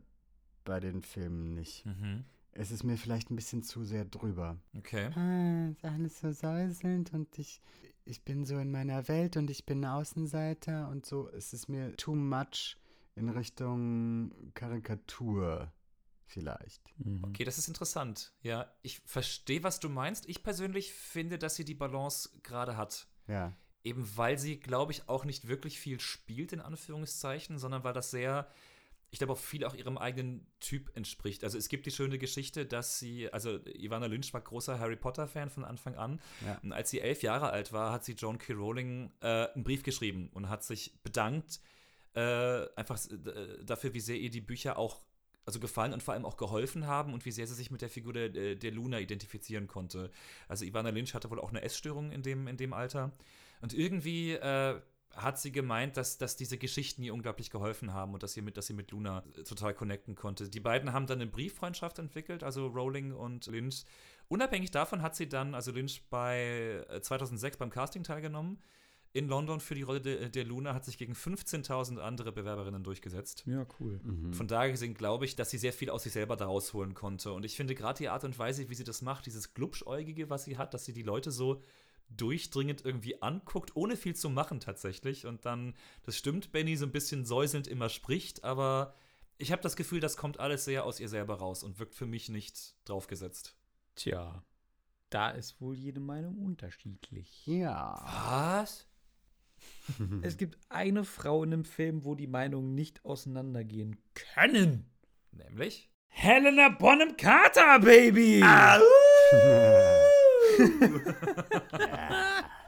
bei 0.65 0.81
den 0.81 1.01
Filmen 1.01 1.53
nicht. 1.53 1.85
Mhm. 1.85 2.25
Es 2.51 2.71
ist 2.71 2.83
mir 2.83 2.97
vielleicht 2.97 3.31
ein 3.31 3.37
bisschen 3.37 3.63
zu 3.63 3.85
sehr 3.85 4.03
drüber. 4.03 4.57
Okay. 4.77 5.11
Ah, 5.15 5.69
ist 5.69 5.85
alles 5.85 6.19
so 6.19 6.33
säuselnd 6.33 7.13
und 7.13 7.39
ich, 7.39 7.61
ich 8.03 8.25
bin 8.25 8.43
so 8.43 8.57
in 8.57 8.69
meiner 8.69 9.07
Welt 9.07 9.37
und 9.37 9.49
ich 9.49 9.65
bin 9.65 9.85
Außenseiter 9.85 10.89
und 10.89 11.05
so. 11.05 11.29
Es 11.29 11.53
ist 11.53 11.69
mir 11.69 11.95
too 11.95 12.15
much 12.15 12.75
in 13.15 13.29
Richtung 13.29 14.33
Karikatur 14.55 15.71
vielleicht. 16.31 16.81
Mhm. 16.97 17.23
Okay, 17.25 17.43
das 17.43 17.57
ist 17.57 17.67
interessant. 17.67 18.31
Ja, 18.41 18.73
ich 18.81 18.99
verstehe, 19.05 19.63
was 19.63 19.79
du 19.79 19.89
meinst. 19.89 20.27
Ich 20.27 20.43
persönlich 20.43 20.93
finde, 20.93 21.37
dass 21.37 21.55
sie 21.55 21.65
die 21.65 21.73
Balance 21.75 22.29
gerade 22.43 22.77
hat. 22.77 23.07
Ja. 23.27 23.53
Eben 23.83 24.09
weil 24.15 24.37
sie, 24.37 24.59
glaube 24.59 24.91
ich, 24.91 25.09
auch 25.09 25.25
nicht 25.25 25.47
wirklich 25.47 25.79
viel 25.79 25.99
spielt, 25.99 26.53
in 26.53 26.61
Anführungszeichen, 26.61 27.57
sondern 27.57 27.83
weil 27.83 27.93
das 27.93 28.11
sehr, 28.11 28.47
ich 29.09 29.17
glaube, 29.19 29.33
auch 29.33 29.39
viel 29.39 29.65
auch 29.65 29.73
ihrem 29.73 29.97
eigenen 29.97 30.45
Typ 30.59 30.95
entspricht. 30.95 31.43
Also 31.43 31.57
es 31.57 31.67
gibt 31.67 31.85
die 31.85 31.91
schöne 31.91 32.17
Geschichte, 32.17 32.65
dass 32.65 32.99
sie, 32.99 33.31
also 33.33 33.57
Ivana 33.65 34.05
Lynch 34.05 34.33
war 34.33 34.41
großer 34.41 34.79
Harry 34.79 34.95
Potter-Fan 34.95 35.49
von 35.49 35.65
Anfang 35.65 35.95
an. 35.95 36.21
Ja. 36.45 36.59
Und 36.61 36.73
als 36.73 36.91
sie 36.91 37.01
elf 37.01 37.23
Jahre 37.23 37.49
alt 37.49 37.73
war, 37.73 37.91
hat 37.91 38.05
sie 38.05 38.13
Joan 38.13 38.37
K. 38.37 38.53
Rowling 38.53 39.11
äh, 39.21 39.47
einen 39.47 39.63
Brief 39.63 39.83
geschrieben 39.83 40.29
und 40.33 40.47
hat 40.47 40.63
sich 40.63 41.01
bedankt, 41.01 41.59
äh, 42.13 42.67
einfach 42.75 42.99
äh, 43.09 43.63
dafür, 43.63 43.93
wie 43.93 43.99
sehr 43.99 44.17
ihr 44.17 44.29
die 44.29 44.41
Bücher 44.41 44.77
auch 44.77 45.01
also 45.45 45.59
gefallen 45.59 45.93
und 45.93 46.03
vor 46.03 46.13
allem 46.13 46.25
auch 46.25 46.37
geholfen 46.37 46.87
haben 46.87 47.13
und 47.13 47.25
wie 47.25 47.31
sehr 47.31 47.47
sie 47.47 47.55
sich 47.55 47.71
mit 47.71 47.81
der 47.81 47.89
Figur 47.89 48.13
der, 48.13 48.33
äh, 48.35 48.55
der 48.55 48.71
Luna 48.71 48.99
identifizieren 48.99 49.67
konnte. 49.67 50.11
Also 50.47 50.65
Ivana 50.65 50.89
Lynch 50.89 51.13
hatte 51.13 51.29
wohl 51.29 51.39
auch 51.39 51.49
eine 51.49 51.61
Essstörung 51.61 52.11
in 52.11 52.21
dem, 52.21 52.47
in 52.47 52.57
dem 52.57 52.73
Alter. 52.73 53.11
Und 53.61 53.73
irgendwie 53.73 54.33
äh, 54.33 54.79
hat 55.15 55.39
sie 55.39 55.51
gemeint, 55.51 55.97
dass, 55.97 56.17
dass 56.17 56.35
diese 56.35 56.57
Geschichten 56.57 57.03
ihr 57.03 57.13
unglaublich 57.13 57.49
geholfen 57.49 57.93
haben 57.93 58.13
und 58.13 58.23
dass 58.23 58.33
sie 58.33 58.41
mit, 58.41 58.57
dass 58.57 58.67
sie 58.67 58.73
mit 58.73 58.91
Luna 58.91 59.23
äh, 59.35 59.43
total 59.43 59.73
connecten 59.73 60.15
konnte. 60.15 60.49
Die 60.49 60.59
beiden 60.59 60.93
haben 60.93 61.07
dann 61.07 61.21
eine 61.21 61.29
Brieffreundschaft 61.29 61.99
entwickelt, 61.99 62.43
also 62.43 62.67
Rowling 62.67 63.11
und 63.13 63.47
Lynch. 63.47 63.83
Unabhängig 64.27 64.71
davon 64.71 65.01
hat 65.01 65.15
sie 65.15 65.27
dann, 65.27 65.53
also 65.55 65.71
Lynch 65.71 66.03
bei 66.09 66.85
äh, 66.89 67.01
2006 67.01 67.57
beim 67.57 67.69
Casting 67.69 68.03
teilgenommen. 68.03 68.59
In 69.13 69.27
London 69.27 69.59
für 69.59 69.75
die 69.75 69.81
Rolle 69.81 69.99
de, 69.99 70.29
der 70.29 70.45
Luna 70.45 70.73
hat 70.73 70.85
sich 70.85 70.97
gegen 70.97 71.13
15.000 71.13 71.97
andere 71.97 72.31
Bewerberinnen 72.31 72.83
durchgesetzt. 72.83 73.43
Ja, 73.45 73.65
cool. 73.79 73.99
Von 74.31 74.47
daher 74.47 74.71
gesehen 74.71 74.93
glaube 74.93 75.25
ich, 75.25 75.35
dass 75.35 75.49
sie 75.49 75.57
sehr 75.57 75.73
viel 75.73 75.89
aus 75.89 76.03
sich 76.03 76.13
selber 76.13 76.37
daraus 76.37 76.73
holen 76.73 76.93
konnte. 76.93 77.33
Und 77.33 77.43
ich 77.43 77.55
finde 77.57 77.75
gerade 77.75 77.97
die 77.97 78.09
Art 78.09 78.23
und 78.23 78.39
Weise, 78.39 78.69
wie 78.69 78.75
sie 78.75 78.85
das 78.85 79.01
macht, 79.01 79.25
dieses 79.25 79.53
Glubschäugige, 79.53 80.29
was 80.29 80.45
sie 80.45 80.57
hat, 80.57 80.73
dass 80.73 80.85
sie 80.85 80.93
die 80.93 81.03
Leute 81.03 81.31
so 81.31 81.61
durchdringend 82.09 82.85
irgendwie 82.85 83.21
anguckt, 83.21 83.75
ohne 83.75 83.97
viel 83.97 84.15
zu 84.15 84.29
machen 84.29 84.59
tatsächlich. 84.59 85.25
Und 85.25 85.45
dann, 85.45 85.73
das 86.03 86.17
stimmt, 86.17 86.51
Benny 86.51 86.77
so 86.77 86.85
ein 86.85 86.91
bisschen 86.91 87.25
säuselnd 87.25 87.67
immer 87.67 87.89
spricht, 87.89 88.43
aber 88.43 88.93
ich 89.37 89.51
habe 89.51 89.61
das 89.61 89.75
Gefühl, 89.75 89.99
das 89.99 90.17
kommt 90.17 90.39
alles 90.39 90.65
sehr 90.65 90.85
aus 90.85 90.99
ihr 90.99 91.09
selber 91.09 91.35
raus 91.35 91.63
und 91.63 91.79
wirkt 91.79 91.95
für 91.95 92.05
mich 92.05 92.29
nicht 92.29 92.75
draufgesetzt. 92.85 93.55
Tja, 93.95 94.43
da 95.09 95.31
ist 95.31 95.59
wohl 95.59 95.75
jede 95.75 95.99
Meinung 95.99 96.37
unterschiedlich. 96.37 97.45
Ja. 97.45 98.01
Was? 98.05 98.87
Es 100.21 100.37
gibt 100.37 100.57
eine 100.69 101.03
Frau 101.03 101.43
in 101.43 101.51
dem 101.51 101.65
Film, 101.65 102.05
wo 102.05 102.15
die 102.15 102.27
Meinungen 102.27 102.75
nicht 102.75 103.03
auseinandergehen 103.03 103.97
können. 104.35 104.89
Nämlich? 105.31 105.89
Helena 106.07 106.69
Bonham 106.69 107.17
Carter, 107.17 107.79
Baby! 107.79 108.41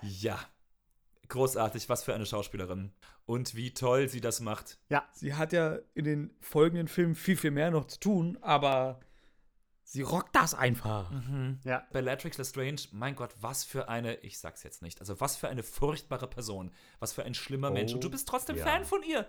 Ja. 0.02 0.40
Großartig, 1.30 1.90
was 1.90 2.04
für 2.04 2.14
eine 2.14 2.26
Schauspielerin. 2.26 2.92
Und 3.26 3.56
wie 3.56 3.74
toll 3.74 4.10
sie 4.10 4.22
das 4.22 4.42
macht. 4.42 4.78
Sie 5.14 5.34
hat 5.34 5.54
ja 5.54 5.80
in 5.94 6.04
den 6.06 6.36
folgenden 6.42 6.88
Filmen 6.88 7.16
viel, 7.16 7.38
viel 7.38 7.52
mehr 7.52 7.72
noch 7.72 7.86
zu 7.88 8.00
tun, 8.00 8.38
aber 8.42 9.00
Sie 9.84 10.02
rockt 10.02 10.36
das 10.36 10.54
einfach. 10.54 11.12
Ja. 11.64 11.86
Bellatrix 11.92 12.38
Lestrange, 12.38 12.82
mein 12.92 13.16
Gott, 13.16 13.36
was 13.42 13.64
für 13.64 13.90
eine, 13.90 14.16
ich 14.18 14.40
sag's 14.40 14.64
jetzt 14.64 14.82
nicht, 14.82 15.00
also 15.00 15.20
was 15.20 15.36
für 15.36 15.50
eine 15.50 15.64
furchtbare 15.64 16.28
Person, 16.28 16.72
was 17.00 17.14
für 17.14 17.24
ein 17.24 17.34
schlimmer 17.34 17.70
Mensch. 17.70 17.94
Und 17.94 18.04
du 18.04 18.10
bist 18.10 18.28
trotzdem 18.28 18.56
ja. 18.56 18.64
Fan 18.64 18.86
von 18.86 19.04
ihr. 19.04 19.28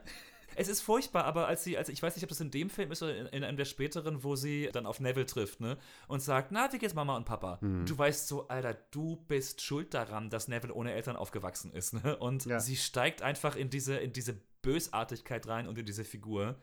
Es 0.56 0.68
ist 0.68 0.82
furchtbar, 0.82 1.24
aber 1.24 1.48
als 1.48 1.64
sie, 1.64 1.76
also 1.76 1.90
ich 1.90 2.00
weiß 2.00 2.14
nicht, 2.14 2.22
ob 2.22 2.28
das 2.28 2.40
in 2.40 2.50
dem 2.52 2.70
Film 2.70 2.92
ist 2.92 3.02
oder 3.02 3.16
in, 3.16 3.26
in 3.26 3.42
einem 3.44 3.56
der 3.56 3.64
späteren, 3.64 4.22
wo 4.22 4.36
sie 4.36 4.68
dann 4.72 4.86
auf 4.86 5.00
Neville 5.00 5.26
trifft, 5.26 5.60
ne? 5.60 5.76
Und 6.06 6.20
sagt, 6.20 6.52
na, 6.52 6.72
wie 6.72 6.78
geht's 6.78 6.94
Mama 6.94 7.16
und 7.16 7.24
Papa? 7.24 7.58
Du 7.60 7.98
weißt 7.98 8.28
so, 8.28 8.46
Alter, 8.46 8.74
du 8.92 9.16
bist 9.26 9.62
schuld 9.62 9.94
daran, 9.94 10.30
dass 10.30 10.46
Neville 10.46 10.72
ohne 10.72 10.92
Eltern 10.92 11.16
aufgewachsen 11.16 11.72
ist, 11.72 11.94
ne? 11.94 12.16
Und 12.18 12.44
Ja. 12.46 12.60
sie 12.60 12.76
steigt 12.76 13.22
einfach 13.22 13.56
in 13.56 13.68
diese, 13.68 13.96
in 13.96 14.12
diese 14.12 14.34
Bösartigkeit 14.62 15.46
rein 15.48 15.66
und 15.66 15.76
in 15.78 15.86
diese 15.86 16.04
Figur. 16.04 16.56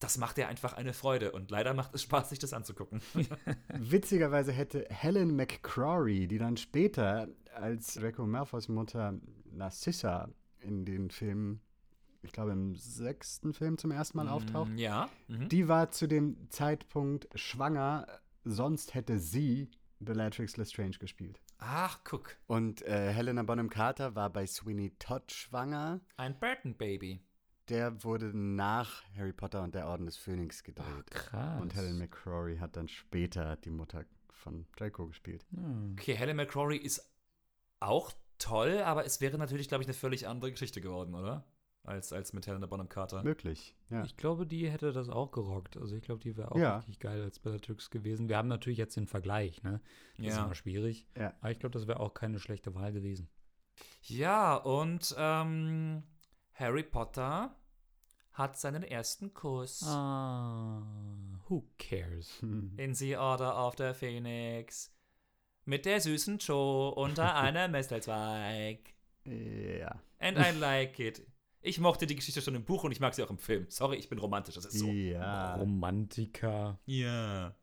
Das 0.00 0.16
macht 0.18 0.38
ihr 0.38 0.48
einfach 0.48 0.72
eine 0.72 0.92
Freude 0.94 1.30
und 1.32 1.50
leider 1.50 1.74
macht 1.74 1.94
es 1.94 2.02
Spaß, 2.02 2.30
sich 2.30 2.38
das 2.38 2.52
anzugucken. 2.54 3.00
Witzigerweise 3.78 4.50
hätte 4.52 4.86
Helen 4.88 5.36
McCrory, 5.36 6.26
die 6.26 6.38
dann 6.38 6.56
später 6.56 7.28
als 7.54 7.94
Draco 7.94 8.26
Malfoys 8.26 8.68
Mutter 8.68 9.14
Narcissa 9.52 10.28
in 10.60 10.84
den 10.84 11.10
Filmen, 11.10 11.60
ich 12.22 12.32
glaube 12.32 12.52
im 12.52 12.74
sechsten 12.76 13.52
Film 13.52 13.78
zum 13.78 13.90
ersten 13.90 14.16
Mal 14.18 14.28
auftaucht, 14.28 14.70
Ja. 14.76 15.08
Mhm. 15.28 15.48
die 15.48 15.68
war 15.68 15.90
zu 15.90 16.06
dem 16.06 16.48
Zeitpunkt 16.50 17.28
schwanger, 17.34 18.06
sonst 18.44 18.94
hätte 18.94 19.18
sie 19.18 19.70
Bellatrix 19.98 20.56
Lestrange 20.56 20.96
gespielt. 20.98 21.40
Ach, 21.58 22.00
guck. 22.04 22.36
Und 22.46 22.80
äh, 22.82 23.12
Helena 23.12 23.42
Bonham 23.42 23.68
Carter 23.68 24.14
war 24.14 24.30
bei 24.30 24.46
Sweeney 24.46 24.94
Todd 24.98 25.30
schwanger. 25.30 26.00
Ein 26.16 26.38
Burton 26.40 26.74
Baby. 26.74 27.20
Der 27.70 28.02
wurde 28.04 28.36
nach 28.36 29.02
Harry 29.16 29.32
Potter 29.32 29.62
und 29.62 29.74
der 29.74 29.86
Orden 29.86 30.06
des 30.06 30.16
Phönix 30.16 30.62
gedreht. 30.64 31.10
Krass. 31.10 31.60
Und 31.62 31.74
Helen 31.74 31.98
McCrory 31.98 32.58
hat 32.58 32.76
dann 32.76 32.88
später 32.88 33.56
die 33.56 33.70
Mutter 33.70 34.04
von 34.30 34.66
Draco 34.76 35.06
gespielt. 35.06 35.46
Okay, 35.92 36.14
Helen 36.14 36.36
McCrory 36.36 36.76
ist 36.76 37.08
auch 37.78 38.12
toll, 38.38 38.78
aber 38.84 39.04
es 39.06 39.20
wäre 39.20 39.38
natürlich, 39.38 39.68
glaube 39.68 39.82
ich, 39.82 39.88
eine 39.88 39.94
völlig 39.94 40.26
andere 40.26 40.50
Geschichte 40.50 40.80
geworden, 40.80 41.14
oder? 41.14 41.44
Als, 41.84 42.12
als 42.12 42.32
mit 42.34 42.46
Helena 42.46 42.66
Bonham 42.66 42.88
Carter. 42.90 43.22
Möglich, 43.22 43.74
ja. 43.88 44.04
Ich 44.04 44.16
glaube, 44.18 44.46
die 44.46 44.68
hätte 44.70 44.92
das 44.92 45.08
auch 45.08 45.30
gerockt. 45.30 45.76
Also 45.78 45.96
ich 45.96 46.02
glaube, 46.02 46.20
die 46.20 46.36
wäre 46.36 46.52
auch 46.52 46.58
Ja. 46.58 46.76
richtig 46.76 46.98
geil 47.00 47.22
als 47.22 47.38
Bellatrix 47.38 47.88
gewesen. 47.88 48.28
Wir 48.28 48.36
haben 48.36 48.48
natürlich 48.48 48.78
jetzt 48.78 48.96
den 48.96 49.06
Vergleich, 49.06 49.62
ne? 49.62 49.80
Das 50.18 50.26
ist 50.26 50.36
Ja. 50.36 50.44
immer 50.44 50.54
schwierig. 50.54 51.06
Ja. 51.16 51.32
Aber 51.40 51.50
ich 51.50 51.58
glaube, 51.58 51.72
das 51.72 51.86
wäre 51.86 52.00
auch 52.00 52.12
keine 52.12 52.38
schlechte 52.38 52.74
Wahl 52.74 52.92
gewesen. 52.92 53.28
Ja, 54.02 54.56
und 54.56 55.14
ähm, 55.16 56.02
Harry 56.52 56.82
Potter 56.82 57.56
hat 58.32 58.58
seinen 58.58 58.82
ersten 58.82 59.34
Kuss 59.34 59.82
Ah, 59.84 60.82
who 61.48 61.64
cares? 61.78 62.38
in 62.76 62.94
The 62.94 63.16
Order 63.16 63.56
of 63.66 63.74
the 63.78 63.92
Phoenix 63.94 64.92
mit 65.64 65.84
der 65.84 66.00
süßen 66.00 66.38
Joe 66.38 66.94
unter 66.94 67.34
einem 67.36 67.72
Mistelzweig. 67.72 68.94
Ja. 69.24 70.00
And 70.18 70.38
I 70.38 70.58
like 70.58 70.98
it. 70.98 71.22
Ich 71.62 71.78
mochte 71.78 72.06
die 72.06 72.16
Geschichte 72.16 72.40
schon 72.40 72.54
im 72.54 72.64
Buch 72.64 72.84
und 72.84 72.92
ich 72.92 73.00
mag 73.00 73.14
sie 73.14 73.22
auch 73.22 73.30
im 73.30 73.38
Film. 73.38 73.66
Sorry, 73.68 73.96
ich 73.96 74.08
bin 74.08 74.18
romantisch, 74.18 74.54
das 74.54 74.64
ist 74.64 74.78
so. 74.78 74.86
Ja. 74.86 75.56
Romantiker. 75.56 76.78
Ja. 76.86 77.54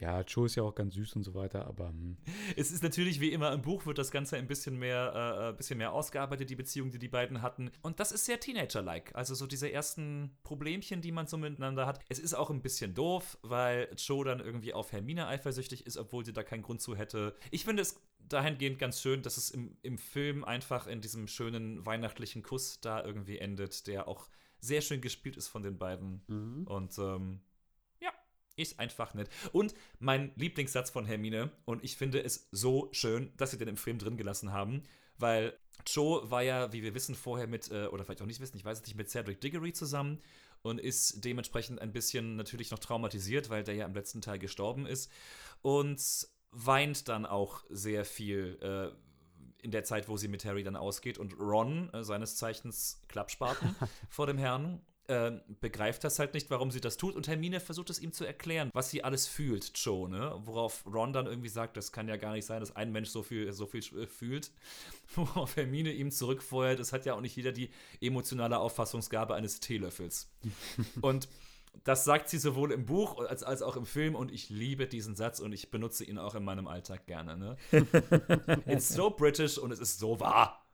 Ja, 0.00 0.22
Joe 0.22 0.46
ist 0.46 0.54
ja 0.54 0.62
auch 0.62 0.74
ganz 0.74 0.94
süß 0.94 1.16
und 1.16 1.24
so 1.24 1.34
weiter, 1.34 1.66
aber 1.66 1.90
hm. 1.90 2.16
Es 2.56 2.70
ist 2.70 2.82
natürlich 2.82 3.20
wie 3.20 3.32
immer 3.32 3.52
im 3.52 3.60
Buch 3.60 3.84
wird 3.84 3.98
das 3.98 4.10
Ganze 4.10 4.38
ein 4.38 4.46
bisschen 4.46 4.78
mehr, 4.78 5.12
äh, 5.14 5.48
ein 5.50 5.56
bisschen 5.56 5.76
mehr 5.76 5.92
ausgearbeitet, 5.92 6.48
die 6.48 6.56
Beziehung, 6.56 6.90
die 6.90 6.98
die 6.98 7.08
beiden 7.08 7.42
hatten. 7.42 7.70
Und 7.82 8.00
das 8.00 8.10
ist 8.10 8.24
sehr 8.24 8.40
Teenager-like. 8.40 9.14
Also 9.14 9.34
so 9.34 9.46
diese 9.46 9.70
ersten 9.70 10.30
Problemchen, 10.42 11.02
die 11.02 11.12
man 11.12 11.26
so 11.26 11.36
miteinander 11.36 11.86
hat. 11.86 12.00
Es 12.08 12.18
ist 12.18 12.32
auch 12.32 12.48
ein 12.48 12.62
bisschen 12.62 12.94
doof, 12.94 13.38
weil 13.42 13.88
Joe 13.96 14.24
dann 14.24 14.40
irgendwie 14.40 14.72
auf 14.72 14.90
Hermine 14.92 15.26
eifersüchtig 15.26 15.86
ist, 15.86 15.98
obwohl 15.98 16.24
sie 16.24 16.32
da 16.32 16.42
keinen 16.42 16.62
Grund 16.62 16.80
zu 16.80 16.96
hätte. 16.96 17.34
Ich 17.50 17.66
finde 17.66 17.82
es 17.82 18.00
dahingehend 18.20 18.78
ganz 18.78 19.02
schön, 19.02 19.20
dass 19.20 19.36
es 19.36 19.50
im, 19.50 19.76
im 19.82 19.98
Film 19.98 20.44
einfach 20.44 20.86
in 20.86 21.02
diesem 21.02 21.26
schönen 21.26 21.84
weihnachtlichen 21.84 22.42
Kuss 22.42 22.80
da 22.80 23.04
irgendwie 23.04 23.38
endet, 23.38 23.86
der 23.86 24.08
auch 24.08 24.30
sehr 24.60 24.80
schön 24.80 25.02
gespielt 25.02 25.36
ist 25.36 25.48
von 25.48 25.62
den 25.62 25.78
beiden. 25.78 26.22
Und 26.66 26.98
ähm, 26.98 27.40
ist 28.60 28.78
einfach 28.78 29.14
nett. 29.14 29.28
Und 29.52 29.74
mein 29.98 30.32
Lieblingssatz 30.36 30.90
von 30.90 31.04
Hermine, 31.04 31.50
und 31.64 31.84
ich 31.84 31.96
finde 31.96 32.22
es 32.22 32.48
so 32.50 32.88
schön, 32.92 33.32
dass 33.36 33.50
sie 33.50 33.58
den 33.58 33.68
im 33.68 33.76
Film 33.76 33.98
drin 33.98 34.16
gelassen 34.16 34.52
haben, 34.52 34.82
weil 35.18 35.56
Joe 35.86 36.30
war 36.30 36.42
ja, 36.42 36.72
wie 36.72 36.82
wir 36.82 36.94
wissen, 36.94 37.14
vorher 37.14 37.46
mit, 37.46 37.70
äh, 37.70 37.86
oder 37.86 38.04
vielleicht 38.04 38.22
auch 38.22 38.26
nicht 38.26 38.40
wissen, 38.40 38.56
ich 38.56 38.64
weiß 38.64 38.80
es 38.80 38.86
nicht, 38.86 38.96
mit 38.96 39.10
Cedric 39.10 39.40
Diggory 39.40 39.72
zusammen 39.72 40.20
und 40.62 40.78
ist 40.78 41.24
dementsprechend 41.24 41.80
ein 41.80 41.92
bisschen 41.92 42.36
natürlich 42.36 42.70
noch 42.70 42.78
traumatisiert, 42.78 43.50
weil 43.50 43.64
der 43.64 43.74
ja 43.74 43.86
im 43.86 43.94
letzten 43.94 44.20
Teil 44.20 44.38
gestorben 44.38 44.86
ist 44.86 45.10
und 45.62 46.00
weint 46.50 47.08
dann 47.08 47.26
auch 47.26 47.64
sehr 47.70 48.04
viel 48.04 48.58
äh, 48.60 48.94
in 49.62 49.70
der 49.70 49.84
Zeit, 49.84 50.08
wo 50.08 50.16
sie 50.16 50.28
mit 50.28 50.44
Harry 50.44 50.62
dann 50.62 50.76
ausgeht. 50.76 51.18
Und 51.18 51.38
Ron, 51.38 51.92
äh, 51.92 52.02
seines 52.02 52.36
Zeichens 52.36 53.02
Klappspaten 53.08 53.74
vor 54.08 54.26
dem 54.26 54.38
Herrn, 54.38 54.80
äh, 55.10 55.40
begreift 55.60 56.04
das 56.04 56.20
halt 56.20 56.34
nicht, 56.34 56.50
warum 56.50 56.70
sie 56.70 56.80
das 56.80 56.96
tut. 56.96 57.16
Und 57.16 57.26
Hermine 57.26 57.58
versucht 57.58 57.90
es 57.90 57.98
ihm 57.98 58.12
zu 58.12 58.24
erklären, 58.24 58.70
was 58.72 58.90
sie 58.90 59.02
alles 59.02 59.26
fühlt, 59.26 59.72
Joe, 59.74 60.08
ne? 60.08 60.32
Worauf 60.44 60.84
Ron 60.86 61.12
dann 61.12 61.26
irgendwie 61.26 61.48
sagt, 61.48 61.76
das 61.76 61.90
kann 61.90 62.06
ja 62.06 62.16
gar 62.16 62.32
nicht 62.32 62.46
sein, 62.46 62.60
dass 62.60 62.76
ein 62.76 62.92
Mensch 62.92 63.08
so 63.08 63.24
viel, 63.24 63.52
so 63.52 63.66
viel 63.66 63.80
äh, 63.98 64.06
fühlt. 64.06 64.52
Worauf 65.16 65.56
Hermine 65.56 65.92
ihm 65.92 66.12
zurückfeuert, 66.12 66.78
es 66.78 66.92
hat 66.92 67.06
ja 67.06 67.14
auch 67.14 67.20
nicht 67.20 67.34
jeder 67.34 67.50
die 67.50 67.70
emotionale 68.00 68.58
Auffassungsgabe 68.58 69.34
eines 69.34 69.58
Teelöffels. 69.58 70.30
Und 71.00 71.28
das 71.82 72.04
sagt 72.04 72.28
sie 72.28 72.38
sowohl 72.38 72.70
im 72.70 72.86
Buch 72.86 73.18
als, 73.18 73.42
als 73.42 73.62
auch 73.62 73.76
im 73.76 73.86
Film 73.86 74.16
und 74.16 74.32
ich 74.32 74.50
liebe 74.50 74.88
diesen 74.88 75.14
Satz 75.14 75.38
und 75.38 75.52
ich 75.52 75.70
benutze 75.70 76.04
ihn 76.04 76.18
auch 76.18 76.34
in 76.34 76.42
meinem 76.42 76.66
Alltag 76.66 77.06
gerne. 77.06 77.36
Ne? 77.36 77.56
It's 78.66 78.88
so 78.88 79.10
British 79.10 79.56
und 79.56 79.70
es 79.70 79.78
ist 79.78 80.00
so 80.00 80.18
wahr. 80.18 80.66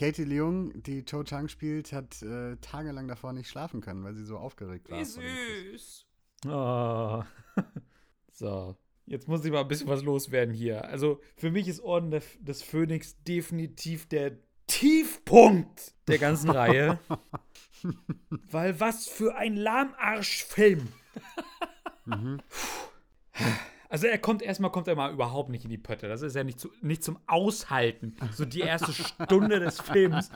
Katie 0.00 0.24
Leung, 0.24 0.82
die 0.82 1.04
Cho 1.04 1.24
Chang 1.24 1.48
spielt, 1.48 1.92
hat 1.92 2.22
äh, 2.22 2.56
tagelang 2.62 3.06
davor 3.06 3.34
nicht 3.34 3.50
schlafen 3.50 3.82
können, 3.82 4.02
weil 4.02 4.14
sie 4.14 4.24
so 4.24 4.38
aufgeregt 4.38 4.88
war. 4.88 4.98
Wie 4.98 5.04
süß. 5.04 6.06
Ah. 6.46 7.26
so, 8.32 8.78
jetzt 9.04 9.28
muss 9.28 9.44
ich 9.44 9.52
mal 9.52 9.60
ein 9.60 9.68
bisschen 9.68 9.88
was 9.88 10.02
loswerden 10.02 10.54
hier. 10.54 10.86
Also, 10.86 11.20
für 11.36 11.50
mich 11.50 11.68
ist 11.68 11.80
Orden 11.80 12.10
der, 12.10 12.22
des 12.38 12.62
Phönix 12.62 13.22
definitiv 13.24 14.08
der 14.08 14.38
Tiefpunkt 14.68 15.92
der 16.08 16.16
ganzen 16.16 16.48
Reihe. 16.48 16.98
Weil 18.50 18.80
was 18.80 19.06
für 19.06 19.34
ein 19.34 19.54
Lahmarschfilm. 19.54 20.88
Also 23.90 24.06
er 24.06 24.18
kommt 24.18 24.40
erstmal 24.40 24.70
kommt 24.70 24.86
er 24.88 24.94
mal 24.94 25.12
überhaupt 25.12 25.50
nicht 25.50 25.64
in 25.64 25.70
die 25.70 25.76
Pötte. 25.78 26.08
Das 26.08 26.22
ist 26.22 26.34
ja 26.36 26.44
nicht, 26.44 26.58
zu, 26.60 26.70
nicht 26.80 27.02
zum 27.04 27.18
Aushalten. 27.26 28.14
So 28.32 28.44
die 28.44 28.60
erste 28.60 28.92
Stunde 28.92 29.58
des 29.60 29.80
Films 29.80 30.30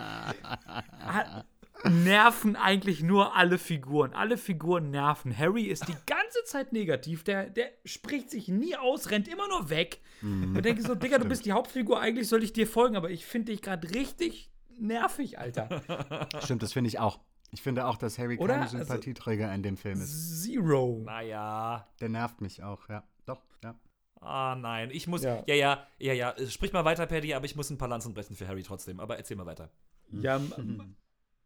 nerven 1.89 2.57
eigentlich 2.57 3.03
nur 3.03 3.37
alle 3.37 3.59
Figuren. 3.59 4.13
Alle 4.13 4.37
Figuren 4.39 4.91
nerven. 4.91 5.37
Harry 5.37 5.65
ist 5.65 5.87
die 5.89 5.97
ganze 6.07 6.43
Zeit 6.47 6.73
negativ. 6.73 7.25
Der, 7.25 7.49
der 7.49 7.71
spricht 7.85 8.31
sich 8.31 8.49
nie 8.49 8.77
aus, 8.77 9.11
rennt 9.11 9.29
immer 9.29 9.47
nur 9.49 9.71
weg. 9.71 10.01
Mhm. 10.21 10.57
Und 10.57 10.65
denke 10.65 10.83
so, 10.83 10.95
Digga, 10.95 11.19
du 11.19 11.27
bist 11.29 11.45
die 11.45 11.53
Hauptfigur, 11.53 12.01
eigentlich 12.01 12.29
soll 12.29 12.43
ich 12.43 12.53
dir 12.53 12.67
folgen, 12.67 12.97
aber 12.97 13.11
ich 13.11 13.25
finde 13.27 13.53
dich 13.53 13.63
gerade 13.63 13.89
richtig 13.95 14.51
nervig, 14.79 15.39
Alter. 15.39 16.27
Stimmt, 16.43 16.63
das 16.63 16.73
finde 16.73 16.89
ich 16.89 16.99
auch. 16.99 17.21
Ich 17.51 17.63
finde 17.63 17.87
auch, 17.87 17.97
dass 17.99 18.19
Harry 18.19 18.37
Oder? 18.39 18.55
kein 18.55 18.63
Also- 18.65 18.79
Sympathieträger 18.79 19.55
in 19.55 19.63
dem 19.63 19.77
Film 19.77 20.01
ist. 20.01 20.43
Zero. 20.43 21.03
Naja. 21.05 21.87
Der 22.01 22.09
nervt 22.09 22.41
mich 22.41 22.63
auch, 22.65 22.89
ja. 22.89 23.05
Doch, 23.27 23.43
ja. 23.63 23.79
Ah, 24.21 24.57
nein. 24.57 24.91
Ich 24.91 25.07
muss. 25.07 25.23
Ja. 25.23 25.43
Ja, 25.47 25.55
ja, 25.55 25.87
ja, 25.99 26.13
ja. 26.13 26.35
ja. 26.37 26.49
Sprich 26.49 26.73
mal 26.73 26.85
weiter, 26.85 27.07
Paddy, 27.07 27.35
aber 27.35 27.45
ich 27.45 27.57
muss 27.57 27.71
ein 27.71 27.79
paar 27.79 27.89
Lanzen 27.89 28.15
brechen 28.15 28.37
für 28.37 28.49
Harry 28.49 28.63
trotzdem. 28.63 29.01
Aber 29.01 29.17
erzähl 29.17 29.37
mal 29.37 29.47
weiter. 29.47 29.71
Ja, 30.11 30.41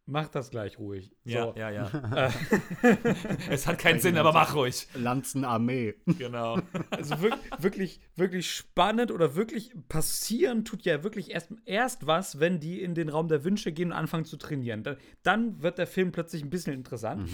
mach 0.07 0.29
das 0.29 0.51
gleich 0.51 0.79
ruhig. 0.79 1.11
Ja, 1.24 1.45
So. 1.45 1.55
ja, 1.57 1.70
ja. 1.70 1.91
es 3.51 3.66
hat 3.66 3.79
keinen 3.79 4.01
Sinn, 4.01 4.16
aber 4.16 4.33
mach 4.33 4.55
ruhig. 4.55 4.89
Lanzenarmee. 4.95 5.95
Genau. 6.18 6.59
Also 6.91 7.20
wirklich, 7.20 7.51
wirklich, 7.59 8.01
wirklich 8.16 8.51
spannend 8.51 9.11
oder 9.11 9.35
wirklich 9.37 9.72
passieren 9.89 10.64
tut 10.64 10.83
ja 10.85 11.03
wirklich 11.03 11.31
erst, 11.31 11.51
erst 11.64 12.07
was, 12.07 12.41
wenn 12.41 12.61
die 12.61 12.81
in 12.83 12.95
den 12.95 13.09
Raum 13.09 13.29
der 13.29 13.45
Wünsche 13.45 13.72
gehen 13.72 13.89
und 13.89 13.99
anfangen 13.99 14.24
zu 14.24 14.37
trainieren. 14.37 14.83
Dann, 14.83 14.97
dann 15.22 15.62
wird 15.62 15.79
der 15.79 15.87
Film 15.87 16.12
plötzlich 16.12 16.43
ein 16.43 16.51
bisschen 16.51 16.74
interessant. 16.74 17.29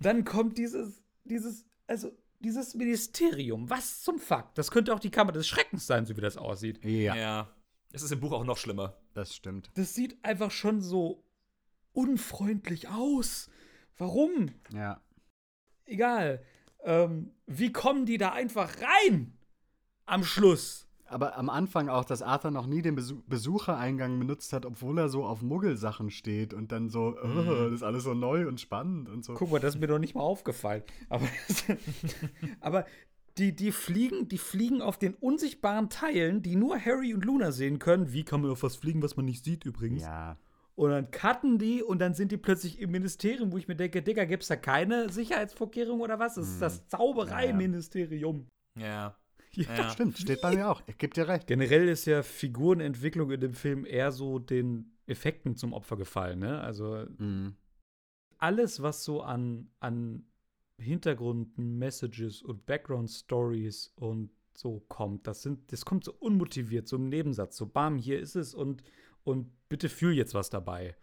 Dann 0.00 0.24
kommt 0.24 0.58
dieses, 0.58 1.02
dieses, 1.24 1.66
also 1.86 2.10
dieses 2.42 2.74
Ministerium. 2.74 3.70
Was 3.70 4.02
zum 4.02 4.18
Fuck? 4.18 4.54
Das 4.54 4.70
könnte 4.70 4.94
auch 4.94 5.00
die 5.00 5.10
Kammer 5.10 5.32
des 5.32 5.46
Schreckens 5.48 5.86
sein, 5.86 6.06
so 6.06 6.16
wie 6.16 6.20
das 6.20 6.36
aussieht. 6.36 6.84
Ja, 6.84 7.14
Ja. 7.14 7.50
Es 7.94 8.02
ist 8.02 8.10
im 8.10 8.20
Buch 8.20 8.32
auch 8.32 8.44
noch 8.44 8.56
schlimmer. 8.56 8.96
das 9.12 9.34
stimmt. 9.36 9.70
Das 9.74 9.94
sieht 9.94 10.24
einfach 10.24 10.50
schon 10.50 10.80
so 10.80 11.22
unfreundlich 11.92 12.88
aus. 12.88 13.50
Warum? 13.98 14.54
Ja. 14.72 15.00
Egal. 15.84 16.42
Ähm, 16.84 17.34
wie 17.46 17.70
kommen 17.70 18.06
die 18.06 18.16
da 18.18 18.32
einfach 18.32 18.74
rein? 18.80 19.36
Am 20.06 20.24
Schluss. 20.24 20.88
Aber 21.12 21.36
am 21.36 21.50
Anfang 21.50 21.88
auch, 21.88 22.04
dass 22.04 22.22
Arthur 22.22 22.50
noch 22.50 22.66
nie 22.66 22.82
den 22.82 22.94
Besu 22.94 23.22
Besuchereingang 23.26 24.18
benutzt 24.18 24.52
hat, 24.52 24.66
obwohl 24.66 24.98
er 24.98 25.08
so 25.08 25.24
auf 25.24 25.42
Muggelsachen 25.42 26.10
steht 26.10 26.54
und 26.54 26.72
dann 26.72 26.88
so, 26.88 27.16
oh, 27.22 27.64
das 27.64 27.72
ist 27.72 27.82
alles 27.82 28.04
so 28.04 28.14
neu 28.14 28.48
und 28.48 28.60
spannend 28.60 29.08
und 29.08 29.24
so. 29.24 29.34
Guck 29.34 29.50
mal, 29.50 29.60
das 29.60 29.74
ist 29.74 29.80
mir 29.80 29.86
doch 29.86 29.98
nicht 29.98 30.14
mal 30.14 30.22
aufgefallen. 30.22 30.82
Aber, 31.08 31.26
aber 32.60 32.86
die, 33.38 33.54
die, 33.54 33.72
fliegen, 33.72 34.28
die 34.28 34.38
fliegen 34.38 34.82
auf 34.82 34.98
den 34.98 35.14
unsichtbaren 35.14 35.88
Teilen, 35.88 36.42
die 36.42 36.56
nur 36.56 36.78
Harry 36.78 37.14
und 37.14 37.24
Luna 37.24 37.52
sehen 37.52 37.78
können. 37.78 38.12
Wie 38.12 38.24
kann 38.24 38.42
man 38.42 38.50
auf 38.50 38.62
was 38.62 38.76
fliegen, 38.76 39.02
was 39.02 39.16
man 39.16 39.24
nicht 39.24 39.44
sieht 39.44 39.64
übrigens? 39.64 40.02
Ja. 40.02 40.38
Und 40.74 40.90
dann 40.90 41.10
cutten 41.10 41.58
die 41.58 41.82
und 41.82 41.98
dann 41.98 42.14
sind 42.14 42.32
die 42.32 42.38
plötzlich 42.38 42.80
im 42.80 42.90
Ministerium, 42.90 43.52
wo 43.52 43.58
ich 43.58 43.68
mir 43.68 43.76
denke, 43.76 44.02
Digga, 44.02 44.24
gibt's 44.24 44.48
da 44.48 44.56
keine 44.56 45.10
Sicherheitsvorkehrungen 45.10 46.00
oder 46.00 46.18
was? 46.18 46.34
Das 46.34 46.48
ist 46.48 46.62
das 46.62 46.88
Zaubereiministerium. 46.88 48.46
Ja. 48.76 48.86
Ja. 48.86 49.16
Ja. 49.54 49.88
Stimmt, 49.90 50.18
steht 50.18 50.40
bei 50.40 50.54
mir 50.54 50.70
auch. 50.70 50.82
Ich 50.86 50.96
geb 50.98 51.14
dir 51.14 51.28
recht. 51.28 51.46
Generell 51.46 51.88
ist 51.88 52.06
ja 52.06 52.22
Figurenentwicklung 52.22 53.30
in 53.30 53.40
dem 53.40 53.54
Film 53.54 53.84
eher 53.84 54.10
so 54.12 54.38
den 54.38 54.92
Effekten 55.06 55.56
zum 55.56 55.72
Opfer 55.72 55.96
gefallen, 55.96 56.38
ne? 56.38 56.60
Also 56.60 57.04
Mhm. 57.18 57.54
alles, 58.38 58.82
was 58.82 59.04
so 59.04 59.20
an, 59.22 59.68
an 59.80 60.24
Hintergrund-Messages 60.78 62.42
und 62.42 62.66
Background-Stories 62.66 63.92
und 63.96 64.30
so 64.54 64.80
kommt, 64.88 65.26
das 65.26 65.42
sind, 65.42 65.72
das 65.72 65.84
kommt 65.84 66.04
so 66.04 66.12
unmotiviert, 66.18 66.88
so 66.88 66.96
im 66.96 67.08
Nebensatz, 67.08 67.56
so 67.56 67.66
bam, 67.66 67.96
hier 67.96 68.18
ist 68.20 68.34
es 68.36 68.54
und, 68.54 68.82
und 69.24 69.50
bitte 69.68 69.88
fühl 69.88 70.12
jetzt 70.14 70.34
was 70.34 70.50
dabei. 70.50 70.96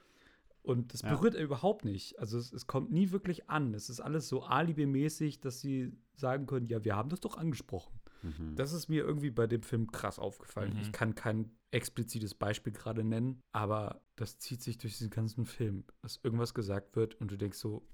Und 0.62 0.94
das 0.94 1.02
Ja. 1.02 1.16
berührt 1.16 1.36
er 1.36 1.44
überhaupt 1.44 1.86
nicht. 1.86 2.20
Also 2.20 2.38
es, 2.38 2.52
es 2.52 2.68
kommt 2.68 2.92
nie 2.92 3.12
wirklich 3.12 3.50
an. 3.50 3.74
Es 3.74 3.90
ist 3.90 4.02
alles 4.02 4.28
so 4.28 4.44
alibimäßig, 4.44 5.40
dass 5.40 5.62
sie 5.62 5.94
sagen 6.16 6.46
können, 6.46 6.68
ja, 6.68 6.84
wir 6.84 6.96
haben 6.96 7.10
das 7.10 7.22
doch 7.22 7.38
angesprochen. 7.38 7.99
Mhm. 8.22 8.56
Das 8.56 8.74
ist 8.74 8.90
mir 8.90 9.04
irgendwie 9.04 9.32
bei 9.32 9.48
dem 9.48 9.64
Film 9.64 9.92
krass 9.92 10.20
aufgefallen. 10.20 10.74
Mhm. 10.74 10.82
Ich 10.82 10.92
kann 10.92 11.16
kein 11.16 11.52
explizites 11.72 12.34
Beispiel 12.34 12.74
gerade 12.74 13.04
nennen, 13.04 13.42
aber 13.52 14.02
das 14.16 14.40
zieht 14.40 14.62
sich 14.62 14.78
durch 14.78 14.98
diesen 14.98 15.12
ganzen 15.12 15.46
Film, 15.46 15.84
dass 16.02 16.20
irgendwas 16.24 16.54
gesagt 16.54 16.96
wird 16.96 17.16
und 17.16 17.32
du 17.32 17.38
denkst 17.38 17.58
so, 17.58 17.88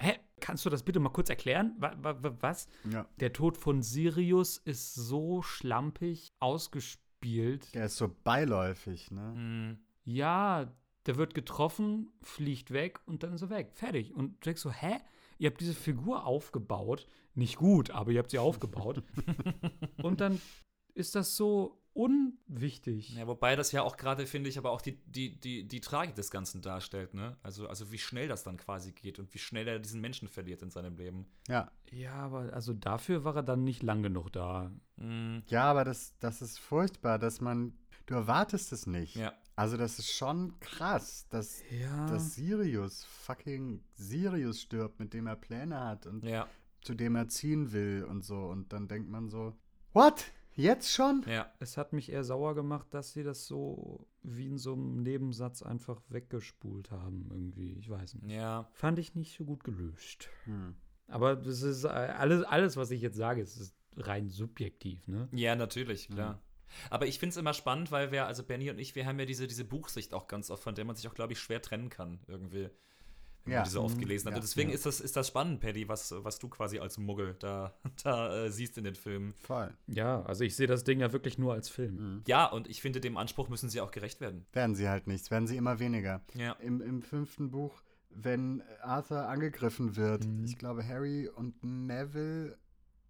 hä, 0.00 0.18
kannst 0.40 0.64
du 0.64 0.70
das 0.70 0.82
bitte 0.82 1.00
mal 1.00 1.10
kurz 1.10 1.30
erklären? 1.30 1.74
Wa 1.78 1.96
wa 2.00 2.22
wa 2.22 2.36
was? 2.40 2.68
Ja. 2.90 3.08
Der 3.20 3.32
Tod 3.32 3.56
von 3.56 3.82
Sirius 3.82 4.58
ist 4.58 4.94
so 4.94 5.42
schlampig 5.42 6.32
ausgespielt. 6.40 7.74
Der 7.74 7.86
ist 7.86 7.96
so 7.96 8.14
beiläufig, 8.24 9.10
ne? 9.10 9.34
Mhm. 9.36 9.78
Ja, 10.04 10.72
der 11.06 11.16
wird 11.16 11.34
getroffen, 11.34 12.10
fliegt 12.22 12.70
weg 12.70 13.00
und 13.06 13.22
dann 13.22 13.32
ist 13.32 13.42
er 13.42 13.50
weg. 13.50 13.70
Fertig. 13.72 14.14
Und 14.14 14.32
du 14.32 14.44
denkst 14.44 14.60
so, 14.60 14.70
hä? 14.70 14.98
Ihr 15.38 15.50
habt 15.50 15.60
diese 15.60 15.74
Figur 15.74 16.26
aufgebaut. 16.26 17.06
Nicht 17.34 17.56
gut, 17.56 17.90
aber 17.90 18.10
ihr 18.10 18.18
habt 18.18 18.30
sie 18.30 18.38
aufgebaut. 18.38 19.02
und 20.02 20.20
dann 20.20 20.40
ist 20.94 21.14
das 21.14 21.36
so 21.36 21.80
unwichtig. 21.98 23.16
Ja, 23.16 23.26
wobei 23.26 23.56
das 23.56 23.72
ja 23.72 23.82
auch 23.82 23.96
gerade, 23.96 24.26
finde 24.26 24.48
ich, 24.48 24.56
aber 24.56 24.70
auch 24.70 24.80
die, 24.80 25.00
die, 25.06 25.38
die, 25.38 25.66
die 25.66 25.80
Tragik 25.80 26.14
des 26.14 26.30
Ganzen 26.30 26.62
darstellt, 26.62 27.12
ne? 27.12 27.36
Also, 27.42 27.68
also 27.68 27.90
wie 27.90 27.98
schnell 27.98 28.28
das 28.28 28.44
dann 28.44 28.56
quasi 28.56 28.92
geht 28.92 29.18
und 29.18 29.34
wie 29.34 29.38
schnell 29.38 29.66
er 29.66 29.80
diesen 29.80 30.00
Menschen 30.00 30.28
verliert 30.28 30.62
in 30.62 30.70
seinem 30.70 30.96
Leben. 30.96 31.26
Ja. 31.48 31.72
Ja, 31.90 32.14
aber 32.14 32.52
also 32.52 32.72
dafür 32.72 33.24
war 33.24 33.34
er 33.34 33.42
dann 33.42 33.64
nicht 33.64 33.82
lang 33.82 34.02
genug 34.02 34.32
da. 34.32 34.70
Mhm. 34.96 35.42
Ja, 35.48 35.64
aber 35.64 35.84
das, 35.84 36.16
das 36.20 36.40
ist 36.40 36.58
furchtbar, 36.58 37.18
dass 37.18 37.40
man. 37.40 37.76
Du 38.06 38.14
erwartest 38.14 38.72
es 38.72 38.86
nicht. 38.86 39.16
Ja. 39.16 39.34
Also, 39.58 39.76
das 39.76 39.98
ist 39.98 40.10
schon 40.12 40.58
krass, 40.60 41.26
dass, 41.30 41.62
Ja. 41.70 42.06
dass 42.06 42.34
Sirius, 42.36 43.02
fucking 43.04 43.82
Sirius 43.94 44.62
stirbt, 44.62 45.00
mit 45.00 45.12
dem 45.12 45.26
er 45.26 45.34
Pläne 45.36 45.80
hat 45.84 46.06
und 46.06 46.24
Ja, 46.24 46.46
zu 46.80 46.94
dem 46.94 47.16
er 47.16 47.28
ziehen 47.28 47.72
will 47.72 48.04
und 48.08 48.24
so. 48.24 48.36
Und 48.46 48.72
dann 48.72 48.86
denkt 48.86 49.10
man 49.10 49.28
so, 49.28 49.58
what? 49.92 50.26
Jetzt 50.54 50.92
schon? 50.92 51.24
ja. 51.26 51.52
es 51.60 51.76
hat 51.76 51.92
mich 51.92 52.10
eher 52.10 52.22
sauer 52.24 52.54
gemacht, 52.54 52.86
dass 52.92 53.12
sie 53.12 53.22
das 53.22 53.46
so 53.46 54.08
wie 54.22 54.46
in 54.46 54.58
so 54.58 54.72
einem 54.74 55.02
Nebensatz 55.02 55.62
einfach 55.62 56.00
weggespult 56.08 56.90
haben, 56.90 57.28
irgendwie. 57.30 57.74
Ich 57.78 57.88
weiß 57.88 58.14
nicht. 58.14 58.30
Ja. 58.30 58.68
Fand 58.72 58.98
ich 58.98 59.14
nicht 59.14 59.36
so 59.36 59.44
gut 59.44 59.62
gelöst. 59.64 60.28
Hm. 60.44 60.74
Aber 61.08 61.34
das 61.36 61.62
ist 61.62 61.84
äh, 61.84 61.88
alles, 61.88 62.44
alles, 62.44 62.76
was 62.76 62.90
ich 62.92 63.00
jetzt 63.00 63.16
sage, 63.16 63.40
ist, 63.40 63.56
ist 63.56 63.74
rein 63.96 64.28
subjektiv, 64.28 65.06
ne? 65.08 65.28
Ja, 65.32 65.56
natürlich, 65.56 66.08
klar. 66.08 66.40
Aber 66.90 67.06
ich 67.06 67.18
finde 67.18 67.30
es 67.30 67.36
immer 67.36 67.54
spannend, 67.54 67.90
weil 67.90 68.12
wir, 68.12 68.26
also 68.26 68.42
Benny 68.42 68.70
und 68.70 68.78
ich, 68.78 68.94
wir 68.94 69.06
haben 69.06 69.18
ja 69.18 69.24
diese, 69.26 69.46
diese 69.46 69.64
Buchsicht 69.64 70.14
auch 70.14 70.26
ganz 70.28 70.50
oft, 70.50 70.62
von 70.62 70.74
der 70.74 70.84
man 70.84 70.96
sich 70.96 71.08
auch, 71.08 71.14
glaube 71.14 71.32
ich, 71.32 71.40
schwer 71.40 71.62
trennen 71.62 71.88
kann, 71.90 72.20
irgendwie. 72.28 72.68
Wenn 73.44 73.52
Ja. 73.52 73.58
man 73.60 73.64
die 73.64 73.70
so 73.70 73.82
oft 73.82 73.96
Mhm. 73.96 74.00
gelesen 74.00 74.26
hat. 74.26 74.32
Ja. 74.32 74.36
Und 74.38 74.42
deswegen 74.44 74.68
Ja. 74.70 74.74
ist, 74.74 74.84
das, 74.84 75.00
ist 75.00 75.16
das 75.16 75.28
spannend, 75.28 75.60
Paddy, 75.60 75.88
was, 75.88 76.12
was 76.18 76.38
du 76.38 76.48
quasi 76.48 76.78
als 76.80 76.98
Muggel 76.98 77.34
da, 77.38 77.72
da 78.04 78.44
äh, 78.44 78.50
siehst 78.50 78.76
in 78.76 78.84
den 78.84 78.94
Filmen. 78.94 79.32
Voll. 79.34 79.72
Ja, 79.86 80.22
also 80.22 80.44
ich 80.44 80.54
sehe 80.54 80.66
das 80.66 80.84
Ding 80.84 81.00
ja 81.00 81.12
wirklich 81.12 81.38
nur 81.38 81.54
als 81.54 81.68
Film. 81.70 81.94
Mhm. 81.94 82.24
Ja, 82.26 82.46
und 82.46 82.68
ich 82.68 82.82
finde, 82.82 83.00
dem 83.00 83.16
Anspruch 83.16 83.48
müssen 83.48 83.70
sie 83.70 83.80
auch 83.80 83.90
gerecht 83.90 84.20
werden. 84.20 84.44
Werden 84.52 84.74
sie 84.74 84.88
halt 84.88 85.06
nicht, 85.06 85.30
werden 85.30 85.46
sie 85.46 85.56
immer 85.56 85.78
weniger. 85.78 86.22
Ja. 86.34 86.52
Im, 86.60 86.82
Im 86.82 87.00
fünften 87.00 87.50
Buch, 87.50 87.80
wenn 88.10 88.62
Arthur 88.82 89.28
angegriffen 89.28 89.96
wird, 89.96 90.26
Mhm. 90.26 90.44
ich 90.44 90.58
glaube, 90.58 90.86
Harry 90.86 91.28
und 91.28 91.62
Neville 91.64 92.58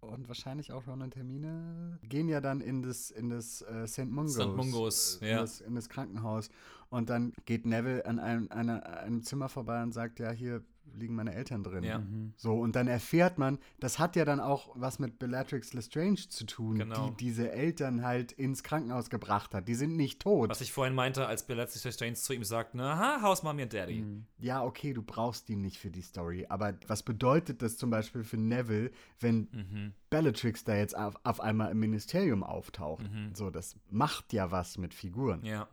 und 0.01 0.27
wahrscheinlich 0.27 0.71
auch 0.71 0.87
Ron 0.87 1.01
und 1.01 1.15
Hermine 1.15 1.99
gehen 2.03 2.29
ja 2.29 2.41
dann 2.41 2.61
in 2.61 2.81
das, 2.81 3.11
in 3.11 3.29
das 3.29 3.61
äh, 3.61 3.87
St. 3.87 4.05
Mungos. 4.05 4.33
St. 4.33 4.55
Mungos, 4.55 5.19
äh, 5.21 5.29
ja. 5.29 5.31
In 5.33 5.41
das, 5.41 5.61
in 5.61 5.75
das 5.75 5.89
Krankenhaus. 5.89 6.49
Und 6.89 7.09
dann 7.09 7.33
geht 7.45 7.65
Neville 7.65 8.05
an 8.05 8.19
einem, 8.19 8.47
einer, 8.49 8.85
einem 8.85 9.23
Zimmer 9.23 9.49
vorbei 9.49 9.83
und 9.83 9.93
sagt, 9.93 10.19
ja, 10.19 10.31
hier 10.31 10.63
liegen 10.97 11.15
meine 11.15 11.33
Eltern 11.33 11.63
drin. 11.63 11.83
Ja. 11.83 11.99
Mhm. 11.99 12.33
So, 12.37 12.53
und 12.59 12.75
dann 12.75 12.87
erfährt 12.87 13.37
man, 13.37 13.59
das 13.79 13.99
hat 13.99 14.15
ja 14.15 14.25
dann 14.25 14.39
auch 14.39 14.69
was 14.75 14.99
mit 14.99 15.19
Bellatrix 15.19 15.73
Lestrange 15.73 16.15
zu 16.29 16.45
tun, 16.45 16.77
Genau. 16.77 17.09
die 17.09 17.17
diese 17.25 17.51
Eltern 17.51 18.03
halt 18.03 18.31
ins 18.31 18.63
Krankenhaus 18.63 19.09
gebracht 19.09 19.53
hat. 19.53 19.67
Die 19.67 19.75
sind 19.75 19.95
nicht 19.95 20.21
tot. 20.21 20.49
Was 20.49 20.61
ich 20.61 20.71
vorhin 20.71 20.95
meinte, 20.95 21.25
als 21.27 21.45
Bellatrix 21.45 21.83
Lestrange 21.83 22.13
zu 22.13 22.33
ihm 22.33 22.43
sagt, 22.43 22.75
na, 22.75 22.93
aha, 22.93 23.21
Haus 23.21 23.43
Mommy 23.43 23.63
und 23.63 23.73
Daddy. 23.73 24.01
Mhm. 24.01 24.25
Ja, 24.39 24.63
okay, 24.63 24.93
du 24.93 25.01
brauchst 25.01 25.47
die 25.49 25.55
nicht 25.55 25.77
für 25.77 25.91
die 25.91 26.01
Story. 26.01 26.45
Aber 26.49 26.73
was 26.87 27.03
bedeutet 27.03 27.61
das 27.61 27.77
zum 27.77 27.89
Beispiel 27.89 28.23
für 28.23 28.37
Neville, 28.37 28.91
wenn 29.19 29.47
Mhm. 29.51 29.93
Bellatrix 30.09 30.63
da 30.63 30.75
jetzt 30.75 30.97
auf, 30.97 31.15
auf 31.23 31.39
einmal 31.41 31.71
im 31.71 31.79
Ministerium 31.79 32.43
auftaucht? 32.43 33.03
Mhm. 33.03 33.33
So, 33.35 33.49
das 33.49 33.75
macht 33.89 34.33
ja 34.33 34.51
was 34.51 34.77
mit 34.77 34.93
Figuren. 34.93 35.43
Ja. 35.45 35.67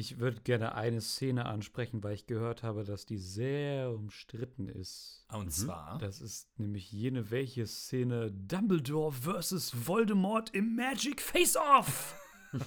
Mhm. 0.00 0.04
Ich 0.04 0.18
würde 0.18 0.40
gerne 0.40 0.74
eine 0.74 1.00
Szene 1.00 1.46
ansprechen, 1.46 2.02
weil 2.02 2.14
ich 2.14 2.26
gehört 2.26 2.62
habe, 2.62 2.84
dass 2.84 3.06
die 3.06 3.18
sehr 3.18 3.90
umstritten 3.90 4.68
ist. 4.68 5.26
Und 5.32 5.52
zwar. 5.52 5.98
Das 5.98 6.20
ist 6.20 6.58
nämlich 6.58 6.90
jene 6.90 7.30
welche 7.30 7.66
Szene 7.66 8.30
Dumbledore 8.32 9.12
versus 9.12 9.86
Voldemort 9.86 10.50
im 10.50 10.74
Magic 10.74 11.20
Face-Off. 11.20 12.16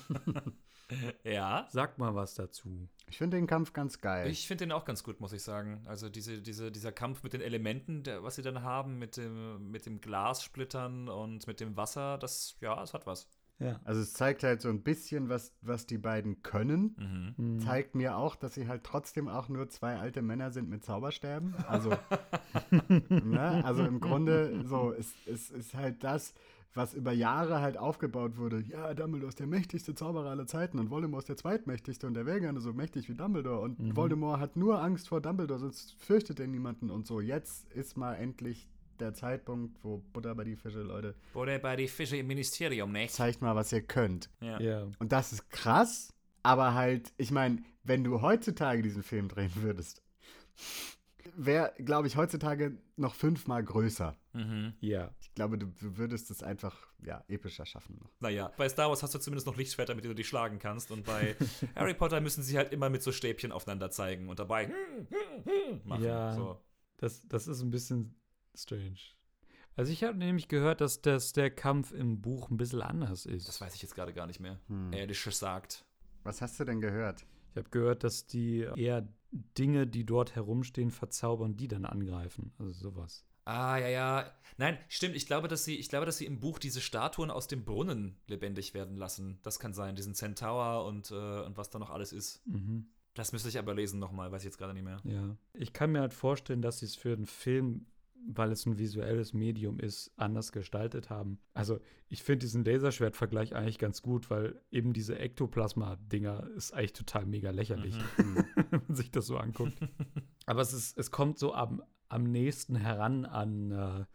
Ja. 1.23 1.67
Sag 1.71 1.97
mal 1.97 2.13
was 2.13 2.35
dazu. 2.35 2.87
Ich 3.07 3.17
finde 3.17 3.37
den 3.37 3.47
Kampf 3.47 3.73
ganz 3.73 3.99
geil. 3.99 4.29
Ich 4.29 4.47
finde 4.47 4.65
den 4.65 4.71
auch 4.71 4.85
ganz 4.85 5.03
gut, 5.03 5.19
muss 5.19 5.33
ich 5.33 5.41
sagen. 5.41 5.81
Also 5.87 6.09
diese, 6.09 6.41
diese, 6.41 6.71
dieser 6.71 6.91
Kampf 6.91 7.23
mit 7.23 7.33
den 7.33 7.41
Elementen, 7.41 8.03
der, 8.03 8.21
was 8.21 8.35
sie 8.35 8.41
dann 8.41 8.61
haben, 8.61 8.99
mit 8.99 9.17
dem, 9.17 9.71
mit 9.71 9.85
dem 9.85 10.01
Glassplittern 10.01 11.09
und 11.09 11.47
mit 11.47 11.59
dem 11.61 11.75
Wasser, 11.77 12.17
das, 12.17 12.57
ja, 12.61 12.83
es 12.83 12.93
hat 12.93 13.07
was. 13.07 13.27
Ja. 13.59 13.79
also 13.85 14.01
es 14.01 14.13
zeigt 14.13 14.43
halt 14.43 14.61
so 14.61 14.69
ein 14.69 14.81
bisschen, 14.81 15.29
was, 15.29 15.53
was 15.61 15.85
die 15.85 15.97
beiden 15.97 16.41
können. 16.43 17.33
Mhm. 17.37 17.59
Zeigt 17.59 17.95
mir 17.95 18.17
auch, 18.17 18.35
dass 18.35 18.55
sie 18.55 18.67
halt 18.67 18.83
trotzdem 18.83 19.27
auch 19.29 19.47
nur 19.47 19.69
zwei 19.69 19.97
alte 19.97 20.21
Männer 20.21 20.51
sind 20.51 20.69
mit 20.69 20.83
Zauberstäben. 20.83 21.53
Also, 21.67 21.91
ne? 23.09 23.63
also 23.63 23.83
im 23.83 23.99
Grunde 23.99 24.63
so, 24.65 24.93
es, 24.97 25.13
es 25.25 25.49
ist 25.49 25.75
halt 25.75 26.03
das, 26.03 26.33
was 26.75 26.93
über 26.95 27.11
Jahre 27.11 27.61
halt 27.61 27.77
aufgebaut 27.77 28.37
wurde. 28.37 28.61
Ja, 28.61 28.93
Dumbledore 28.95 29.29
ist 29.29 29.39
der 29.39 29.47
mächtigste 29.47 29.93
Zauberer 29.93 30.31
aller 30.31 30.47
Zeiten 30.47 30.79
und 30.79 30.89
Voldemort 30.89 31.21
ist 31.23 31.29
der 31.29 31.37
zweitmächtigste 31.37 32.07
und 32.07 32.15
der 32.15 32.25
wäre 32.25 32.41
gerne 32.41 32.59
so 32.61 32.73
mächtig 32.73 33.07
wie 33.09 33.13
Dumbledore. 33.15 33.59
Und 33.61 33.79
Mhm. 33.79 33.95
Voldemort 33.95 34.39
hat 34.39 34.55
nur 34.55 34.81
Angst 34.81 35.07
vor 35.09 35.21
Dumbledore, 35.21 35.59
sonst 35.59 35.93
fürchtet 35.99 36.39
er 36.39 36.47
niemanden 36.47 36.89
und 36.89 37.05
so. 37.05 37.21
Jetzt 37.21 37.71
ist 37.73 37.95
mal 37.95 38.15
endlich 38.15 38.67
der 38.99 39.13
Zeitpunkt, 39.13 39.83
wo 39.83 39.97
Butter 40.13 40.35
bei 40.35 40.43
die 40.43 40.55
Fische, 40.55 40.81
Leute, 40.81 41.15
Oder 41.33 41.59
bei 41.59 41.75
die 41.75 41.87
Fische 41.87 42.17
im 42.17 42.27
Ministerium, 42.27 42.91
ne? 42.91 43.07
zeigt 43.07 43.41
mal, 43.41 43.55
was 43.55 43.71
ihr 43.71 43.81
könnt. 43.81 44.29
Ja. 44.41 44.59
Ja. 44.59 44.87
Und 44.99 45.11
das 45.11 45.33
ist 45.33 45.49
krass, 45.49 46.13
aber 46.43 46.73
halt, 46.73 47.13
ich 47.17 47.31
meine, 47.31 47.63
wenn 47.83 48.03
du 48.03 48.21
heutzutage 48.21 48.81
diesen 48.81 49.03
Film 49.03 49.27
drehen 49.27 49.51
würdest, 49.55 50.01
wäre, 51.35 51.73
glaube 51.77 52.07
ich, 52.07 52.17
heutzutage 52.17 52.77
noch 52.95 53.15
fünfmal 53.15 53.63
größer. 53.63 54.15
Mhm. 54.33 54.73
Ja. 54.79 55.11
Ich 55.21 55.33
glaube, 55.33 55.57
du, 55.57 55.67
du 55.67 55.97
würdest 55.97 56.29
es 56.31 56.43
einfach, 56.43 56.75
ja, 57.03 57.23
epischer 57.27 57.65
schaffen 57.65 57.97
noch. 57.99 58.11
Naja, 58.19 58.51
bei 58.57 58.69
Star 58.69 58.89
Wars 58.89 59.01
hast 59.03 59.15
du 59.15 59.19
zumindest 59.19 59.47
noch 59.47 59.57
Lichtschwerter, 59.57 59.95
mit 59.95 60.03
denen 60.03 60.11
du 60.11 60.15
dich 60.15 60.27
schlagen 60.27 60.59
kannst. 60.59 60.91
Und 60.91 61.05
bei 61.05 61.35
Harry 61.75 61.93
Potter 61.93 62.21
müssen 62.21 62.43
sie 62.43 62.57
halt 62.57 62.71
immer 62.71 62.89
mit 62.89 63.01
so 63.01 63.11
Stäbchen 63.11 63.51
aufeinander 63.51 63.89
zeigen 63.89 64.29
und 64.29 64.39
dabei 64.39 64.71
machen. 65.85 66.03
Ja. 66.03 66.33
So. 66.35 66.61
Das, 66.97 67.27
das 67.27 67.47
ist 67.47 67.61
ein 67.61 67.71
bisschen 67.71 68.15
strange. 68.55 68.99
Also 69.75 69.91
ich 69.91 70.03
habe 70.03 70.17
nämlich 70.17 70.47
gehört, 70.47 70.81
dass, 70.81 71.01
dass 71.01 71.33
der 71.33 71.49
Kampf 71.49 71.91
im 71.91 72.21
Buch 72.21 72.49
ein 72.49 72.57
bisschen 72.57 72.81
anders 72.81 73.25
ist. 73.25 73.47
Das 73.47 73.59
weiß 73.59 73.73
ich 73.75 73.81
jetzt 73.81 73.95
gerade 73.95 74.13
gar 74.13 74.27
nicht 74.27 74.39
mehr. 74.39 74.59
Hm. 74.67 74.93
Ehrlich 74.93 75.23
gesagt. 75.23 75.85
Was 76.23 76.41
hast 76.41 76.59
du 76.59 76.63
denn 76.63 76.79
gehört? 76.79 77.25
Ich 77.51 77.57
habe 77.57 77.69
gehört, 77.69 78.03
dass 78.03 78.27
die 78.27 78.67
eher 78.75 79.07
Dinge, 79.31 79.87
die 79.87 80.05
dort 80.05 80.35
herumstehen, 80.35 80.91
verzaubern, 80.91 81.55
die 81.55 81.67
dann 81.67 81.85
angreifen. 81.85 82.53
Also 82.59 82.71
sowas. 82.71 83.25
Ah, 83.45 83.77
ja, 83.77 83.87
ja. 83.87 84.31
Nein, 84.57 84.77
stimmt. 84.87 85.15
Ich 85.15 85.25
glaube, 85.25 85.47
dass 85.47 85.65
sie, 85.65 85.75
ich 85.75 85.89
glaube, 85.89 86.05
dass 86.05 86.17
sie 86.17 86.25
im 86.25 86.39
Buch 86.39 86.59
diese 86.59 86.79
Statuen 86.79 87.29
aus 87.29 87.47
dem 87.47 87.65
Brunnen 87.65 88.15
lebendig 88.27 88.73
werden 88.73 88.95
lassen. 88.95 89.39
Das 89.43 89.59
kann 89.59 89.73
sein, 89.73 89.95
diesen 89.95 90.15
Centaur 90.15 90.85
und, 90.85 91.11
äh, 91.11 91.41
und 91.41 91.57
was 91.57 91.69
da 91.69 91.79
noch 91.79 91.89
alles 91.89 92.13
ist. 92.13 92.45
Mhm. 92.47 92.87
Das 93.15 93.31
müsste 93.31 93.49
ich 93.49 93.59
aber 93.59 93.75
lesen 93.75 93.99
nochmal, 93.99 94.31
weiß 94.31 94.41
ich 94.41 94.45
jetzt 94.45 94.57
gerade 94.57 94.73
nicht 94.73 94.83
mehr. 94.83 94.97
Ja. 95.03 95.35
Ich 95.53 95.73
kann 95.73 95.91
mir 95.91 95.99
halt 95.99 96.13
vorstellen, 96.13 96.61
dass 96.61 96.79
sie 96.79 96.85
es 96.85 96.95
für 96.95 97.13
einen 97.13 97.27
Film, 97.27 97.85
weil 98.27 98.51
es 98.51 98.65
ein 98.65 98.77
visuelles 98.77 99.33
Medium 99.33 99.79
ist, 99.79 100.11
anders 100.17 100.51
gestaltet 100.51 101.09
haben. 101.09 101.39
Also, 101.53 101.79
ich 102.09 102.23
finde 102.23 102.39
diesen 102.45 102.63
Laserschwert-Vergleich 102.63 103.55
eigentlich 103.55 103.79
ganz 103.79 104.01
gut, 104.01 104.29
weil 104.29 104.61
eben 104.71 104.93
diese 104.93 105.17
Ektoplasma-Dinger 105.19 106.47
ist 106.55 106.73
eigentlich 106.73 106.93
total 106.93 107.25
mega 107.25 107.51
lächerlich, 107.51 107.95
Mhm. 108.17 108.45
wenn 108.71 108.81
man 108.87 108.95
sich 108.95 109.11
das 109.11 109.25
so 109.27 109.37
anguckt. 109.37 109.73
Aber 110.45 110.61
es, 110.61 110.73
ist, 110.73 110.97
es 110.97 111.11
kommt 111.11 111.39
so 111.39 111.53
am, 111.53 111.81
am 112.09 112.23
nächsten 112.23 112.75
heran 112.75 113.25
an, 113.25 113.71
äh, 113.71 114.05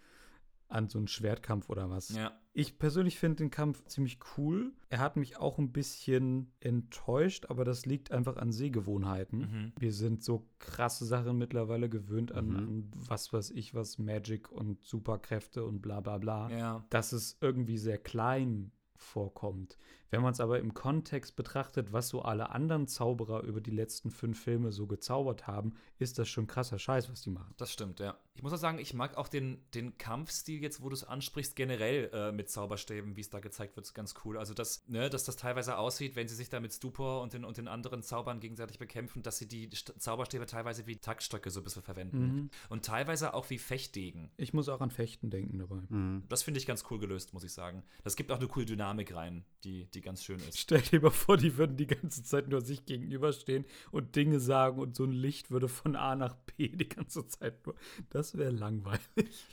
an 0.69 0.89
so 0.89 0.99
einen 0.99 1.09
Schwertkampf 1.09 1.69
oder 1.71 1.89
was. 1.91 2.11
Ja. 2.11 2.33
Ich 2.59 2.77
persönlich 2.77 3.21
finde 3.21 3.37
den 3.37 3.51
Kampf 3.53 3.85
ziemlich 3.85 4.19
cool. 4.37 4.73
Er 4.89 4.99
hat 4.99 5.17
mich 5.17 5.37
auch 5.37 5.59
ein 5.59 5.71
bisschen 5.71 6.51
enttäuscht, 6.59 7.47
aber 7.51 7.65
das 7.65 7.87
liegt 7.87 8.11
einfach 8.11 8.37
an 8.37 8.51
Sehgewohnheiten. 8.51 9.39
Mhm. 9.39 9.73
Wir 9.79 9.93
sind 9.93 10.25
so 10.25 10.45
krasse 10.59 11.05
Sachen 11.05 11.39
mittlerweile 11.39 11.89
gewöhnt 11.89 12.33
an, 12.33 12.49
Mhm. 12.49 12.57
an 12.57 12.91
was 13.07 13.33
weiß 13.33 13.51
ich 13.53 13.75
was, 13.75 13.99
Magic 13.99 14.51
und 14.51 14.83
Superkräfte 14.83 15.65
und 15.65 15.83
bla 15.83 16.01
bla 16.01 16.19
bla, 16.19 16.51
Ja. 16.51 16.85
dass 16.91 17.13
es 17.13 17.39
irgendwie 17.41 17.79
sehr 17.79 17.99
klein 17.99 18.73
vorkommt. 18.99 19.78
Wenn 20.11 20.22
man 20.22 20.32
es 20.32 20.40
aber 20.40 20.59
im 20.59 20.72
Kontext 20.72 21.36
betrachtet, 21.36 21.92
was 21.92 22.09
so 22.09 22.22
alle 22.22 22.51
anderen 22.51 22.86
Zauberer 22.86 23.42
über 23.42 23.61
die 23.61 23.70
letzten 23.70 24.11
fünf 24.11 24.42
Filme 24.42 24.72
so 24.72 24.86
gezaubert 24.86 25.46
haben, 25.46 25.74
ist 25.99 26.18
das 26.18 26.28
schon 26.28 26.46
krasser 26.46 26.78
Scheiß, 26.78 27.11
was 27.11 27.20
die 27.20 27.30
machen. 27.30 27.55
Das 27.59 27.72
stimmt, 27.72 28.01
ja. 28.01 28.16
Ich 28.34 28.42
muss 28.42 28.53
auch 28.53 28.59
sagen, 28.59 28.78
ich 28.78 28.94
mag 28.94 29.16
auch 29.16 29.28
den, 29.28 29.61
den 29.74 29.99
Kampfstil 29.99 30.62
jetzt, 30.62 30.80
wo 30.80 30.88
du 30.88 30.94
es 30.94 31.05
ansprichst, 31.05 31.57
generell 31.57 32.09
äh, 32.12 32.32
mit 32.32 32.49
Zauberstäben, 32.49 33.16
wie 33.16 33.20
es 33.20 33.30
da 33.30 33.40
gezeigt 33.40 33.76
wird, 33.76 33.84
ist 33.84 33.94
ganz 33.94 34.14
cool. 34.24 34.38
Also, 34.38 34.55
dass, 34.55 34.88
ne, 34.88 35.11
dass 35.11 35.24
das 35.24 35.36
teilweise 35.36 35.76
aussieht, 35.76 36.16
wenn 36.16 36.28
sie 36.28 36.36
sich 36.36 36.49
da 36.49 36.61
mit 36.61 36.72
Stupor 36.72 37.20
und 37.20 37.32
den, 37.34 37.44
und 37.44 37.59
den 37.59 37.68
anderen 37.68 38.03
Zaubern 38.03 38.40
gegenseitig 38.40 38.78
bekämpfen, 38.78 39.22
dass 39.22 39.38
sie 39.38 39.49
die 39.49 39.68
St 39.74 39.92
Zauberstäbe 39.99 40.46
teilweise 40.46 40.86
wie 40.86 40.96
Takststöcke 40.96 41.51
so 41.51 41.61
ein 41.61 41.64
bisschen 41.64 41.82
verwenden. 41.82 42.18
Mhm. 42.18 42.51
Und 42.68 42.84
teilweise 42.84 43.34
auch 43.34 43.51
wie 43.51 43.59
Fechtdegen. 43.59 44.30
Ich 44.36 44.55
muss 44.55 44.68
auch 44.68 44.80
an 44.80 44.90
Fechten 44.90 45.30
denken 45.30 45.59
dabei. 45.59 45.82
Mhm. 45.88 46.22
Das 46.28 46.44
finde 46.44 46.61
ich 46.61 46.66
ganz 46.66 46.84
cool 46.90 46.99
gelöst, 46.99 47.34
muss 47.34 47.44
ich 47.44 47.53
sagen. 47.53 47.82
Das 48.05 48.16
gibt 48.16 48.30
auch 48.30 48.38
eine 48.38 48.46
coole 48.46 48.66
Dynamik 48.66 48.88
rein, 48.97 49.45
die, 49.64 49.86
die 49.86 50.01
ganz 50.01 50.24
schön 50.24 50.39
ist. 50.41 50.59
Stell 50.59 50.80
dir 50.80 51.01
mal 51.01 51.11
vor, 51.11 51.36
die 51.36 51.57
würden 51.57 51.76
die 51.76 51.86
ganze 51.86 52.22
Zeit 52.22 52.49
nur 52.49 52.61
sich 52.61 52.84
gegenüberstehen 52.84 53.64
und 53.91 54.16
Dinge 54.16 54.41
sagen 54.41 54.80
und 54.80 54.97
so 54.97 55.05
ein 55.05 55.12
Licht 55.12 55.51
würde 55.51 55.68
von 55.68 55.97
A 55.97 56.14
nach 56.16 56.34
B 56.34 56.68
die 56.68 56.89
ganze 56.89 57.26
Zeit 57.26 57.66
nur. 57.66 57.74
Das 58.11 58.36
wäre 58.36 58.51
langweilig. 58.51 59.01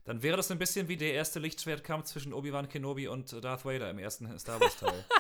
Dann 0.05 0.23
wäre 0.23 0.37
das 0.37 0.51
ein 0.51 0.59
bisschen 0.59 0.87
wie 0.87 0.97
der 0.97 1.13
erste 1.13 1.39
Lichtschwertkampf 1.39 2.05
zwischen 2.05 2.33
Obi-Wan 2.33 2.69
Kenobi 2.69 3.07
und 3.07 3.31
Darth 3.43 3.65
Vader 3.65 3.89
im 3.89 3.99
ersten 3.99 4.37
Star 4.39 4.59
Wars-Teil. 4.59 5.05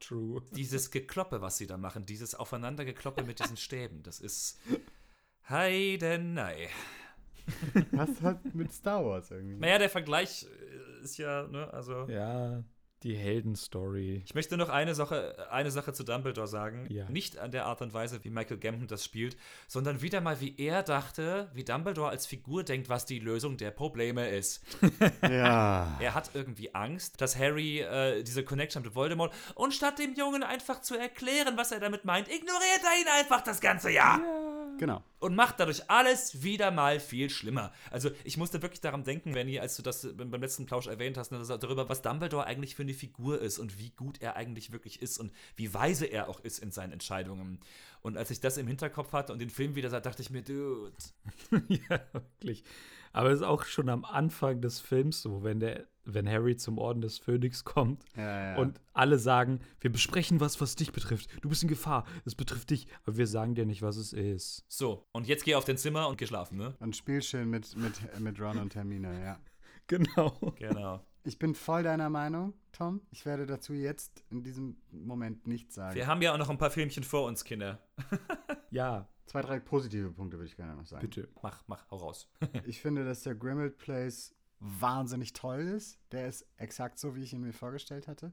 True. 0.00 0.42
dieses 0.54 0.90
Gekloppe, 0.90 1.40
was 1.40 1.56
sie 1.56 1.66
da 1.66 1.78
machen, 1.78 2.04
dieses 2.04 2.34
Aufeinandergekloppe 2.34 3.22
mit 3.24 3.38
diesen 3.38 3.56
Stäben, 3.56 4.02
das 4.02 4.20
ist 4.20 4.60
Heidenei. 5.48 6.68
Was 7.92 8.20
hat 8.22 8.54
mit 8.54 8.72
Star 8.72 9.04
Wars 9.04 9.30
irgendwie? 9.30 9.56
Naja, 9.56 9.78
der 9.78 9.90
Vergleich 9.90 10.44
äh, 10.44 11.04
ist 11.04 11.18
ja, 11.18 11.46
ne, 11.46 11.72
also. 11.72 12.06
Ja, 12.08 12.64
die 13.04 13.14
Heldenstory. 13.16 14.22
Ich 14.24 14.34
möchte 14.34 14.56
noch 14.56 14.70
eine 14.70 14.94
Sache, 14.94 15.46
eine 15.50 15.70
Sache 15.70 15.92
zu 15.92 16.04
Dumbledore 16.04 16.48
sagen. 16.48 16.86
Ja. 16.88 17.08
Nicht 17.10 17.38
an 17.38 17.50
der 17.50 17.66
Art 17.66 17.82
und 17.82 17.92
Weise, 17.92 18.24
wie 18.24 18.30
Michael 18.30 18.56
Gambon 18.56 18.88
das 18.88 19.04
spielt, 19.04 19.36
sondern 19.68 20.00
wieder 20.00 20.22
mal, 20.22 20.40
wie 20.40 20.54
er 20.56 20.82
dachte, 20.82 21.50
wie 21.52 21.64
Dumbledore 21.64 22.08
als 22.08 22.26
Figur 22.26 22.64
denkt, 22.64 22.88
was 22.88 23.04
die 23.04 23.18
Lösung 23.18 23.56
der 23.56 23.70
Probleme 23.70 24.28
ist. 24.28 24.64
Ja. 25.22 25.98
Er 26.00 26.14
hat 26.14 26.30
irgendwie 26.34 26.74
Angst, 26.74 27.20
dass 27.20 27.38
Harry 27.38 27.80
äh, 27.80 28.22
diese 28.22 28.44
Connection 28.44 28.82
mit 28.82 28.94
Voldemort 28.94 29.32
und 29.54 29.74
statt 29.74 29.98
dem 29.98 30.14
Jungen 30.14 30.42
einfach 30.42 30.80
zu 30.80 30.96
erklären, 30.96 31.56
was 31.56 31.72
er 31.72 31.80
damit 31.80 32.04
meint, 32.04 32.28
ignoriert 32.28 32.80
er 32.82 33.00
ihn 33.00 33.08
einfach 33.20 33.42
das 33.42 33.60
ganze 33.60 33.90
Jahr. 33.90 34.20
Genau. 34.78 35.02
und 35.20 35.34
macht 35.34 35.60
dadurch 35.60 35.88
alles 35.90 36.42
wieder 36.42 36.70
mal 36.70 37.00
viel 37.00 37.30
schlimmer. 37.30 37.72
Also 37.90 38.10
ich 38.24 38.36
musste 38.36 38.60
wirklich 38.62 38.80
daran 38.80 39.04
denken, 39.04 39.32
Benny, 39.32 39.58
als 39.58 39.76
du 39.76 39.82
das 39.82 40.06
beim 40.14 40.40
letzten 40.40 40.66
Plausch 40.66 40.86
erwähnt 40.86 41.16
hast, 41.16 41.32
ne, 41.32 41.42
darüber, 41.42 41.88
was 41.88 42.02
Dumbledore 42.02 42.44
eigentlich 42.44 42.74
für 42.74 42.82
eine 42.82 42.94
Figur 42.94 43.40
ist 43.40 43.58
und 43.58 43.78
wie 43.78 43.90
gut 43.90 44.20
er 44.20 44.36
eigentlich 44.36 44.72
wirklich 44.72 45.00
ist 45.00 45.18
und 45.18 45.32
wie 45.56 45.72
weise 45.72 46.06
er 46.06 46.28
auch 46.28 46.40
ist 46.40 46.58
in 46.58 46.70
seinen 46.70 46.92
Entscheidungen. 46.92 47.60
Und 48.02 48.18
als 48.18 48.30
ich 48.30 48.40
das 48.40 48.58
im 48.58 48.66
Hinterkopf 48.66 49.12
hatte 49.12 49.32
und 49.32 49.38
den 49.38 49.50
Film 49.50 49.74
wieder 49.76 49.88
sah, 49.88 50.00
dachte 50.00 50.22
ich 50.22 50.30
mir, 50.30 50.42
dude, 50.42 50.92
ja, 51.68 52.00
wirklich. 52.12 52.64
Aber 53.12 53.30
es 53.30 53.40
ist 53.40 53.46
auch 53.46 53.64
schon 53.64 53.88
am 53.88 54.04
Anfang 54.04 54.60
des 54.60 54.80
Films 54.80 55.22
so, 55.22 55.44
wenn 55.44 55.60
der, 55.60 55.86
wenn 56.04 56.28
Harry 56.28 56.56
zum 56.56 56.78
Orden 56.78 57.00
des 57.00 57.18
Phönix 57.18 57.64
kommt 57.64 58.04
Ja, 58.16 58.52
ja. 58.52 58.56
und 58.56 58.80
alle 58.92 59.18
sagen, 59.18 59.60
wir 59.80 59.90
besprechen 59.90 60.40
was, 60.40 60.60
was 60.60 60.76
dich 60.76 60.92
betrifft. 60.92 61.30
Du 61.42 61.48
bist 61.48 61.62
in 61.62 61.68
Gefahr, 61.68 62.04
es 62.24 62.34
betrifft 62.34 62.70
dich, 62.70 62.86
aber 63.04 63.16
wir 63.16 63.26
sagen 63.26 63.54
dir 63.54 63.66
nicht, 63.66 63.82
was 63.82 63.96
es 63.96 64.12
ist. 64.12 64.64
so, 64.68 65.06
und 65.12 65.26
jetzt 65.26 65.44
geh 65.44 65.54
auf 65.54 65.64
dein 65.64 65.78
Zimmer 65.78 66.08
und 66.08 66.18
geh 66.18 66.26
schlafen, 66.26 66.58
ne? 66.58 66.74
Und 66.80 66.96
spiel 66.96 67.22
schön 67.22 67.48
mit, 67.50 67.76
mit, 67.76 68.20
mit 68.20 68.40
Ron 68.40 68.58
und 68.58 68.74
Hermine, 68.74 69.22
ja. 69.22 69.38
Genau. 69.86 70.30
Genau. 70.58 71.04
Ich 71.24 71.38
bin 71.38 71.54
voll 71.54 71.82
deiner 71.82 72.08
Meinung, 72.10 72.54
Tom. 72.72 73.00
Ich 73.10 73.26
werde 73.26 73.44
dazu 73.46 73.72
jetzt 73.74 74.24
in 74.30 74.42
diesem 74.42 74.76
Moment 74.90 75.46
nichts 75.46 75.74
sagen. 75.74 75.94
Wir 75.94 76.06
haben 76.06 76.20
ja 76.22 76.32
auch 76.32 76.38
noch 76.38 76.48
ein 76.50 76.56
paar 76.58 76.70
Filmchen 76.70 77.02
vor 77.04 77.26
uns, 77.26 77.44
Kinder. 77.44 77.78
Ja, 78.70 79.08
Zwei, 79.26 79.40
drei 79.42 79.58
positive 79.60 80.10
Punkte 80.10 80.36
würde 80.36 80.46
ich 80.48 80.56
gerne 80.56 80.74
noch 80.74 80.86
sagen. 80.86 81.00
bitte. 81.00 81.28
Mach, 81.42 81.62
mach, 81.66 81.90
hau 81.90 81.96
raus. 81.96 82.28
Ich 82.66 82.80
finde, 82.80 83.04
dass 83.04 83.22
der 83.22 83.34
Grimald 83.34 83.78
Place 83.78 84.34
wahnsinnig 84.64 85.32
toll 85.32 85.60
ist. 85.60 85.98
Der 86.12 86.26
ist 86.26 86.46
exakt 86.56 86.98
so, 86.98 87.14
wie 87.14 87.22
ich 87.22 87.32
ihn 87.32 87.40
mir 87.40 87.52
vorgestellt 87.52 88.08
hatte. 88.08 88.32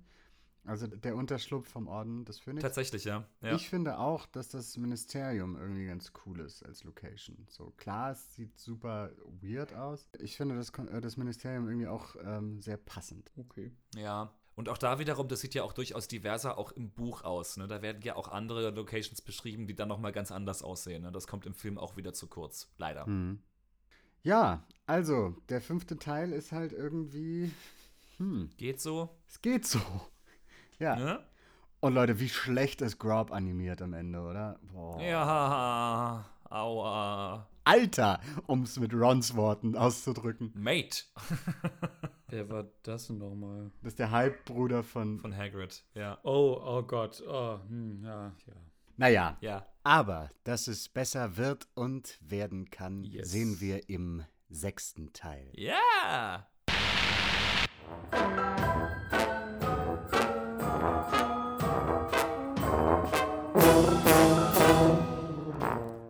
Also 0.63 0.86
der 0.86 1.15
Unterschlupf 1.15 1.67
vom 1.67 1.88
Orden 1.88 2.23
des 2.23 2.39
Phönix. 2.39 2.61
Tatsächlich, 2.61 3.03
ja. 3.03 3.25
ja. 3.41 3.55
Ich 3.55 3.67
finde 3.67 3.97
auch, 3.97 4.27
dass 4.27 4.47
das 4.49 4.77
Ministerium 4.77 5.57
irgendwie 5.57 5.88
ganz 5.88 6.11
cool 6.25 6.39
ist 6.39 6.63
als 6.63 6.84
Location. 6.84 7.47
So 7.49 7.71
klar, 7.77 8.11
es 8.11 8.36
sieht 8.36 8.59
super 8.59 9.11
weird 9.41 9.73
aus. 9.73 10.07
Ich 10.19 10.38
finde 10.38 10.55
das, 10.55 10.69
äh, 10.69 11.01
das 11.01 11.17
Ministerium 11.17 11.67
irgendwie 11.67 11.88
auch 11.88 12.15
ähm, 12.23 12.61
sehr 12.61 12.77
passend. 12.77 13.32
Okay. 13.38 13.71
Ja. 13.95 14.36
Und 14.53 14.69
auch 14.69 14.77
da 14.77 14.99
wiederum, 14.99 15.27
das 15.27 15.39
sieht 15.39 15.55
ja 15.55 15.63
auch 15.63 15.73
durchaus 15.73 16.07
diverser 16.07 16.57
auch 16.59 16.71
im 16.73 16.91
Buch 16.91 17.23
aus. 17.23 17.57
Ne? 17.57 17.67
Da 17.67 17.82
werden 17.82 18.03
ja 18.03 18.15
auch 18.15 18.27
andere 18.27 18.69
Locations 18.69 19.21
beschrieben, 19.21 19.65
die 19.65 19.75
dann 19.75 19.88
nochmal 19.88 20.11
ganz 20.11 20.32
anders 20.32 20.61
aussehen. 20.61 21.01
Ne? 21.01 21.11
Das 21.11 21.25
kommt 21.25 21.47
im 21.47 21.55
Film 21.55 21.79
auch 21.79 21.97
wieder 21.97 22.13
zu 22.13 22.27
kurz. 22.27 22.69
Leider. 22.77 23.07
Mhm. 23.07 23.41
Ja, 24.24 24.63
also 24.86 25.36
der 25.49 25.61
fünfte 25.61 25.97
Teil 25.97 26.32
ist 26.32 26.51
halt 26.51 26.74
irgendwie, 26.74 27.51
hm, 28.17 28.49
Geht 28.57 28.80
so. 28.80 29.09
es 29.28 29.41
geht 29.41 29.65
so. 29.65 29.80
Ja. 30.80 30.95
Ne? 30.95 31.19
Und 31.80 31.93
Leute, 31.95 32.19
wie 32.19 32.30
schlecht 32.30 32.82
ist 32.82 32.99
Grob 32.99 33.32
animiert 33.32 33.82
am 33.82 33.93
Ende, 33.93 34.22
oder? 34.22 34.59
Boah. 34.72 35.01
Ja. 35.01 36.26
Aua. 36.49 37.47
Alter, 37.63 38.19
um 38.47 38.63
es 38.63 38.80
mit 38.80 38.93
Rons 38.93 39.36
Worten 39.36 39.76
auszudrücken. 39.76 40.51
Mate 40.55 41.03
Wer 42.28 42.49
war 42.49 42.65
das 42.84 43.07
denn 43.07 43.19
nochmal? 43.19 43.72
Das 43.82 43.93
ist 43.93 43.99
der 43.99 44.11
Halbbruder 44.11 44.84
von. 44.84 45.19
von 45.19 45.36
Hagrid. 45.36 45.84
Ja. 45.93 46.17
Oh, 46.24 46.59
oh 46.63 46.84
Gott. 46.84 47.22
Oh, 47.28 47.59
hm, 47.67 48.03
ja, 48.03 48.34
ja. 48.47 48.53
Naja, 49.02 49.36
Ja. 49.41 49.66
aber 49.84 50.30
dass 50.43 50.68
es 50.68 50.88
besser 50.88 51.36
wird 51.36 51.68
und 51.74 52.20
werden 52.22 52.70
kann, 52.70 53.04
Yes. 53.04 53.32
sehen 53.32 53.60
wir 53.60 53.89
im 53.89 54.24
sechsten 54.47 55.12
Teil. 55.12 55.49
Ja. 55.54 56.47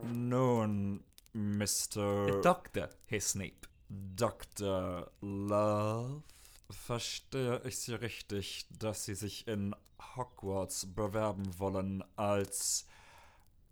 Nun, 0.03 1.03
Mr. 1.33 2.41
Dr. 2.41 2.89
Herr 3.05 3.21
Snape. 3.21 3.67
Dr. 3.89 5.11
Love. 5.21 6.23
Verstehe 6.71 7.61
ich 7.65 7.79
Sie 7.79 7.93
richtig, 7.93 8.67
dass 8.79 9.05
Sie 9.05 9.15
sich 9.15 9.47
in 9.47 9.75
Hogwarts 10.15 10.93
bewerben 10.93 11.59
wollen 11.59 12.03
als 12.15 12.85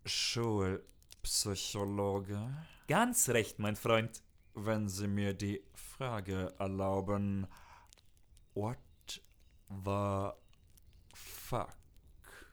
Schulpsychologe? 0.05 2.65
Ganz 2.87 3.29
recht, 3.29 3.59
mein 3.59 3.75
Freund. 3.75 4.23
Wenn 4.53 4.87
Sie 4.89 5.07
mir 5.07 5.33
die 5.33 5.61
Frage 5.73 6.53
erlauben, 6.59 7.47
what 8.53 8.77
the 9.69 10.29
fuck? 11.13 11.75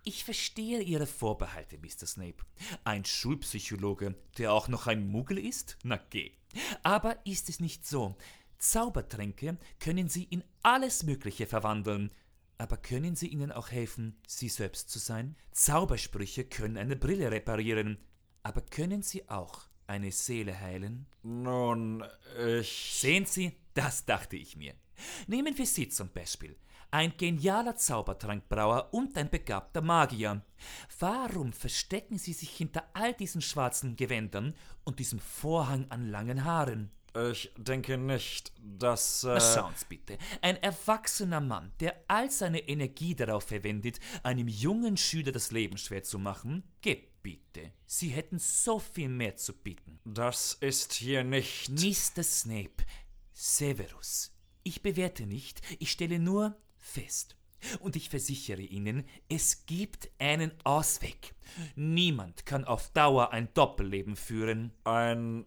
Ich 0.05 0.25
verstehe 0.25 0.83
Ihre 0.83 1.07
Vorbehalte, 1.07 1.79
Mr. 1.79 2.07
Snape. 2.07 2.45
Ein 2.85 3.05
Schulpsychologe, 3.05 4.15
der 4.39 4.53
auch 4.53 4.69
noch 4.69 4.87
ein 4.87 5.09
Muggel 5.09 5.39
ist? 5.39 5.77
Na 5.83 5.97
geh. 5.97 6.31
Aber 6.85 7.27
ist 7.27 7.49
es 7.49 7.59
nicht 7.59 7.85
so? 7.85 8.17
Zaubertränke 8.59 9.59
können 9.79 10.09
Sie 10.09 10.25
in 10.25 10.43
alles 10.63 11.03
Mögliche 11.03 11.47
verwandeln. 11.47 12.11
Aber 12.59 12.79
können 12.79 13.17
sie 13.17 13.29
Ihnen 13.29 13.53
auch 13.53 13.71
helfen, 13.71 14.17
Sie 14.27 14.49
selbst 14.49 14.89
zu 14.89 14.99
sein? 14.99 15.37
Zaubersprüche 15.53 16.45
können 16.45 16.79
eine 16.79 16.97
Brille 16.97 17.31
reparieren. 17.31 17.99
Aber 18.43 18.63
können 18.63 19.03
sie 19.03 19.29
auch 19.29 19.63
eine 19.87 20.13
Seele 20.13 20.59
heilen? 20.59 21.07
Nun, 21.23 22.05
ich. 22.39 22.95
Sehen 23.01 23.27
Sie, 23.27 23.57
das 23.75 24.05
dachte 24.05 24.37
ich 24.37 24.57
mir. 24.57 24.75
Nehmen 25.27 25.59
wir 25.59 25.67
Sie 25.67 25.89
zum 25.89 26.11
Beispiel. 26.11 26.57
Ein 26.91 27.17
genialer 27.17 27.77
Zaubertrankbrauer 27.77 28.95
und 28.95 29.19
ein 29.19 29.29
begabter 29.29 29.83
Magier. 29.83 30.43
Warum 30.99 31.53
verstecken 31.53 32.19
Sie 32.19 32.33
sich 32.33 32.51
hinter 32.51 32.85
all 32.95 33.13
diesen 33.13 33.43
schwarzen 33.43 33.97
Gewändern 33.97 34.55
und 34.85 35.01
diesem 35.01 35.19
Vorhang 35.19 35.91
an 35.91 36.09
langen 36.09 36.45
Haaren? 36.45 36.91
Ich 37.17 37.51
denke 37.57 37.97
nicht, 37.97 38.53
dass. 38.61 39.25
Äh, 39.25 39.41
Sie 39.41 39.85
bitte. 39.89 40.19
Ein 40.43 40.57
erwachsener 40.63 41.41
Mann, 41.41 41.73
der 41.81 42.05
all 42.09 42.31
seine 42.31 42.61
Energie 42.69 43.15
darauf 43.15 43.45
verwendet, 43.45 44.01
einem 44.23 44.49
jungen 44.49 44.97
Schüler 44.97 45.33
das 45.33 45.51
Leben 45.51 45.79
schwer 45.79 46.03
zu 46.03 46.19
machen, 46.19 46.63
geht 46.83 47.23
bitte. 47.23 47.73
Sie 47.87 48.09
hätten 48.09 48.39
so 48.39 48.79
viel 48.79 49.09
mehr 49.09 49.37
zu 49.37 49.53
bieten. 49.53 49.99
das 50.05 50.55
ist 50.61 50.93
hier 50.93 51.25
nicht. 51.25 51.71
Mr. 51.71 52.23
Snape, 52.23 52.85
Severus. 53.33 54.33
Ich 54.63 54.83
bewerte 54.83 55.27
nicht, 55.27 55.61
ich 55.79 55.93
stelle 55.93 56.19
nur 56.19 56.57
fest. 56.77 57.37
Und 57.81 57.97
ich 57.97 58.11
versichere 58.11 58.63
Ihnen, 58.63 59.05
es 59.29 59.67
gibt 59.67 60.11
einen 60.19 60.53
Ausweg. 60.65 61.35
Niemand 61.75 62.47
kann 62.47 62.65
auf 62.65 62.91
Dauer 62.91 63.33
ein 63.33 63.49
Doppelleben 63.55 64.15
führen. 64.15 64.73
Ein 64.85 65.47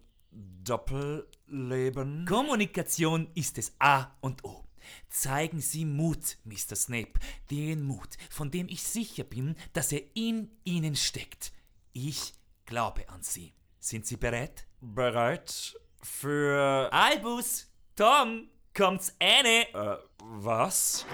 Doppelleben? 1.49 2.25
Kommunikation 2.25 3.27
ist 3.33 3.57
das 3.57 3.73
A 3.79 4.11
und 4.21 4.43
O. 4.43 4.63
Zeigen 5.09 5.61
Sie 5.61 5.85
Mut, 5.85 6.37
Mr. 6.45 6.75
Snape, 6.75 7.13
den 7.51 7.83
Mut, 7.83 8.17
von 8.29 8.49
dem 8.49 8.67
ich 8.67 8.83
sicher 8.83 9.23
bin, 9.23 9.55
dass 9.73 9.91
er 9.91 10.01
in 10.15 10.51
Ihnen 10.63 10.95
steckt. 10.95 11.51
Ich 11.93 12.33
glaube 12.65 13.07
an 13.09 13.21
Sie. 13.21 13.53
Sind 13.79 14.05
Sie 14.05 14.17
bereit? 14.17 14.67
Bereit 14.81 15.75
für. 16.01 16.89
Albus, 16.91 17.67
Tom, 17.95 18.49
kommt's 18.75 19.13
eine. 19.19 19.73
Äh, 19.73 19.97
was? 20.19 21.05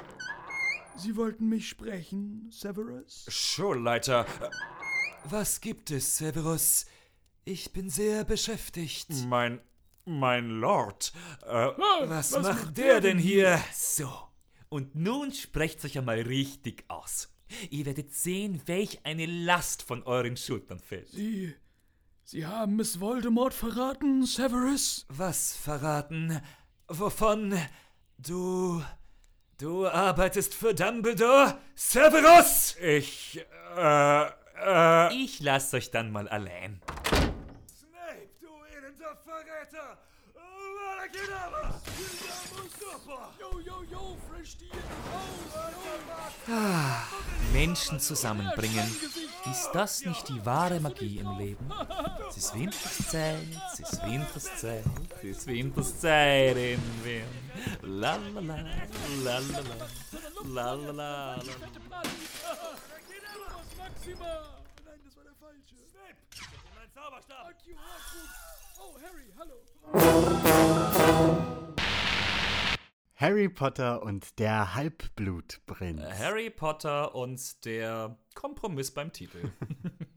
Sie 0.97 1.15
wollten 1.15 1.49
mich 1.49 1.67
sprechen, 1.69 2.49
Severus? 2.51 3.25
Schulleiter. 3.29 4.25
Was 5.25 5.59
gibt 5.59 5.91
es, 5.91 6.17
Severus? 6.17 6.86
Ich 7.43 7.73
bin 7.73 7.89
sehr 7.89 8.23
beschäftigt. 8.23 9.09
Mein. 9.27 9.59
Mein 10.06 10.49
Lord. 10.49 11.12
Äh, 11.47 11.70
Was, 12.08 12.32
macht 12.39 12.78
der 12.78 13.01
denn 13.01 13.18
hier? 13.18 13.60
So, 13.74 14.10
und 14.70 14.95
nun 14.95 15.32
sprecht 15.32 15.84
euch 15.84 15.97
einmal 15.97 16.22
richtig 16.22 16.86
aus. 16.88 17.34
Ihr 17.70 17.86
werdet 17.86 18.14
sehen, 18.14 18.62
welch 18.66 18.99
eine 19.03 19.26
Last 19.26 19.84
von 19.84 20.03
euren 20.03 20.38
Schultern 20.38 20.80
fällt. 20.80 21.10
Sie. 21.10 21.56
Sie 22.24 22.45
haben 22.45 22.76
Miss 22.76 22.99
Voldemort 22.99 23.53
verraten, 23.53 24.26
Severus? 24.26 25.06
Was 25.10 25.56
verraten? 25.56 26.41
Wovon? 26.88 27.56
Du. 28.18 28.82
Du 29.60 29.88
arbeitest 29.88 30.53
für 30.56 30.74
Dumbledore? 30.74 31.58
Severus! 31.76 32.76
ich. 32.82 33.45
Äh. 33.78 34.26
Äh. 34.66 35.14
Ich 35.16 35.39
lass 35.39 35.74
euch 35.74 35.91
dann 35.91 36.12
mal 36.12 36.28
allein. 36.28 36.82
Snape, 39.76 39.97
du 40.32 41.19
elender 41.19 41.82
Verräter! 41.84 43.34
Yo, 43.39 43.59
yo, 43.59 43.84
yo, 43.91 44.17
frisch 44.30 44.57
die 44.57 44.71
Menschen 47.51 47.99
zusammenbringen. 47.99 48.88
Ist 49.51 49.69
das 49.73 50.05
nicht 50.05 50.30
die 50.30 50.45
wahre 50.45 50.80
Magie 50.80 51.19
im 51.19 51.38
Leben? 51.38 51.71
Es 52.30 52.38
ist 52.38 52.55
Winterszeit, 52.55 53.47
es 53.73 53.80
ist 53.80 54.03
Winterszeit, 54.05 54.86
es 55.17 55.23
ist 55.23 55.47
Winterszeit 55.47 56.57
in 56.57 56.82
Wien. 57.03 57.26
La 57.82 58.15
la 58.15 58.39
la, 58.41 58.55
la 59.23 59.39
la 59.39 59.39
la, 60.43 60.73
la 60.73 60.73
la 60.73 60.91
la. 60.91 61.36
Maxima! 63.78 64.32
Nein, 64.84 64.99
das 65.05 65.15
war 65.15 65.23
der 65.23 65.36
falsche. 65.39 65.76
Snape! 65.89 66.17
Mein 66.76 66.91
Zauberstab! 66.93 68.55
Oh, 68.78 68.97
Harry, 69.01 69.32
hallo. 69.38 69.55
Harry 73.15 73.49
Potter 73.49 74.03
und 74.03 74.39
der 74.39 74.76
Halbblutprinz. 74.76 76.01
Harry 76.01 76.49
Potter 76.49 77.15
und 77.15 77.65
der 77.65 78.17
Kompromiss 78.34 78.91
beim 78.91 79.11
Titel. 79.11 79.51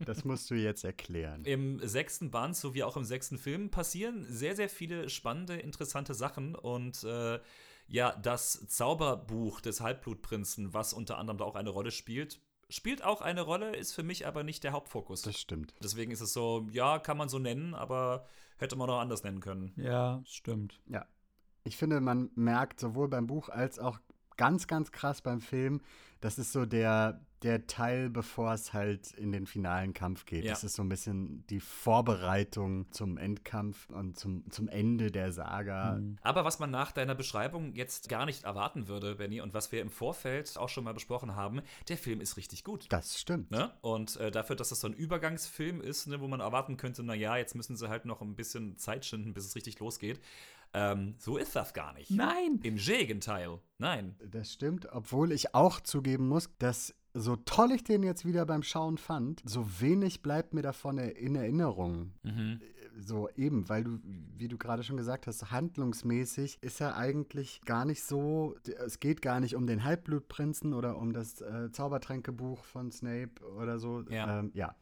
Das 0.05 0.23
musst 0.25 0.49
du 0.49 0.55
jetzt 0.55 0.83
erklären. 0.85 1.43
Im 1.45 1.85
sechsten 1.87 2.31
Band, 2.31 2.55
so 2.55 2.73
wie 2.73 2.83
auch 2.83 2.97
im 2.97 3.03
sechsten 3.03 3.37
Film, 3.37 3.69
passieren 3.69 4.25
sehr, 4.27 4.55
sehr 4.55 4.69
viele 4.69 5.07
spannende, 5.07 5.57
interessante 5.57 6.15
Sachen. 6.15 6.55
Und 6.55 7.03
äh, 7.03 7.39
ja, 7.87 8.15
das 8.15 8.65
Zauberbuch 8.69 9.61
des 9.61 9.81
Halbblutprinzen, 9.81 10.73
was 10.73 10.93
unter 10.93 11.19
anderem 11.19 11.37
da 11.37 11.45
auch 11.45 11.53
eine 11.53 11.69
Rolle 11.69 11.91
spielt, 11.91 12.39
spielt 12.69 13.03
auch 13.03 13.21
eine 13.21 13.41
Rolle, 13.41 13.75
ist 13.75 13.93
für 13.93 14.01
mich 14.01 14.25
aber 14.25 14.43
nicht 14.43 14.63
der 14.63 14.71
Hauptfokus. 14.71 15.21
Das 15.21 15.39
stimmt. 15.39 15.75
Deswegen 15.83 16.11
ist 16.11 16.21
es 16.21 16.33
so, 16.33 16.67
ja, 16.71 16.97
kann 16.97 17.17
man 17.17 17.29
so 17.29 17.37
nennen, 17.37 17.75
aber 17.75 18.25
hätte 18.59 18.75
man 18.75 18.89
auch 18.89 18.99
anders 18.99 19.23
nennen 19.23 19.39
können. 19.39 19.73
Ja, 19.75 20.21
stimmt. 20.25 20.79
Ja. 20.87 21.05
Ich 21.63 21.77
finde, 21.77 21.99
man 22.01 22.29
merkt 22.35 22.79
sowohl 22.79 23.07
beim 23.07 23.27
Buch 23.27 23.49
als 23.49 23.79
auch 23.79 23.99
ganz, 24.37 24.67
ganz 24.67 24.91
krass 24.91 25.21
beim 25.21 25.41
Film, 25.41 25.81
das 26.21 26.37
ist 26.37 26.51
so 26.51 26.65
der, 26.65 27.21
der 27.43 27.67
Teil, 27.67 28.09
bevor 28.09 28.53
es 28.53 28.73
halt 28.73 29.11
in 29.13 29.31
den 29.31 29.45
finalen 29.45 29.93
Kampf 29.93 30.25
geht. 30.25 30.43
Ja. 30.43 30.51
Das 30.51 30.63
ist 30.63 30.75
so 30.75 30.83
ein 30.83 30.89
bisschen 30.89 31.45
die 31.47 31.61
Vorbereitung 31.61 32.91
zum 32.91 33.17
Endkampf 33.17 33.89
und 33.89 34.19
zum, 34.19 34.49
zum 34.51 34.67
Ende 34.67 35.11
der 35.11 35.31
Saga. 35.31 35.95
Mhm. 35.95 36.17
Aber 36.21 36.43
was 36.43 36.59
man 36.59 36.69
nach 36.71 36.91
deiner 36.91 37.15
Beschreibung 37.15 37.73
jetzt 37.75 38.09
gar 38.09 38.25
nicht 38.25 38.43
erwarten 38.43 38.87
würde, 38.87 39.15
Benny, 39.15 39.39
und 39.39 39.53
was 39.53 39.71
wir 39.71 39.81
im 39.81 39.89
Vorfeld 39.89 40.57
auch 40.57 40.69
schon 40.69 40.83
mal 40.83 40.93
besprochen 40.93 41.35
haben, 41.35 41.61
der 41.87 41.97
Film 41.97 42.19
ist 42.19 42.35
richtig 42.35 42.63
gut. 42.63 42.85
Das 42.89 43.19
stimmt. 43.19 43.51
Ne? 43.51 43.71
Und 43.81 44.17
äh, 44.17 44.31
dafür, 44.31 44.55
dass 44.55 44.69
das 44.69 44.81
so 44.81 44.87
ein 44.87 44.93
Übergangsfilm 44.93 45.81
ist, 45.81 46.07
ne, 46.07 46.19
wo 46.19 46.27
man 46.27 46.41
erwarten 46.41 46.75
könnte, 46.75 47.03
naja, 47.03 47.37
jetzt 47.37 47.55
müssen 47.55 47.77
sie 47.77 47.87
halt 47.87 48.05
noch 48.05 48.21
ein 48.21 48.35
bisschen 48.35 48.77
Zeit 48.77 49.05
schinden, 49.05 49.33
bis 49.33 49.45
es 49.45 49.55
richtig 49.55 49.79
losgeht. 49.79 50.19
Ähm, 50.73 51.15
so 51.17 51.37
ist 51.37 51.55
das 51.55 51.73
gar 51.73 51.93
nicht. 51.93 52.11
Nein! 52.11 52.59
Im 52.63 52.75
Gegenteil. 52.75 53.59
Nein. 53.77 54.15
Das 54.31 54.53
stimmt, 54.53 54.87
obwohl 54.91 55.31
ich 55.31 55.55
auch 55.55 55.79
zugeben 55.79 56.27
muss, 56.27 56.49
dass 56.59 56.93
so 57.13 57.35
toll 57.35 57.71
ich 57.71 57.83
den 57.83 58.03
jetzt 58.03 58.25
wieder 58.25 58.45
beim 58.45 58.63
Schauen 58.63 58.97
fand, 58.97 59.41
so 59.45 59.81
wenig 59.81 60.21
bleibt 60.21 60.53
mir 60.53 60.61
davon 60.61 60.97
in 60.97 61.35
Erinnerung. 61.35 62.13
Mhm. 62.23 62.59
So 62.97 63.29
eben, 63.35 63.69
weil 63.69 63.83
du, 63.83 63.99
wie 64.03 64.47
du 64.47 64.57
gerade 64.57 64.83
schon 64.83 64.97
gesagt 64.97 65.25
hast, 65.25 65.51
handlungsmäßig 65.51 66.57
ist 66.61 66.81
er 66.81 66.97
eigentlich 66.97 67.61
gar 67.65 67.85
nicht 67.85 68.03
so, 68.03 68.55
es 68.85 68.99
geht 68.99 69.21
gar 69.21 69.39
nicht 69.39 69.55
um 69.55 69.67
den 69.67 69.83
Halbblutprinzen 69.83 70.73
oder 70.73 70.97
um 70.97 71.13
das 71.13 71.41
äh, 71.41 71.71
Zaubertränkebuch 71.71 72.63
von 72.63 72.91
Snape 72.91 73.41
oder 73.57 73.79
so. 73.79 74.03
Ja. 74.09 74.39
Ähm, 74.39 74.51
ja. 74.53 74.75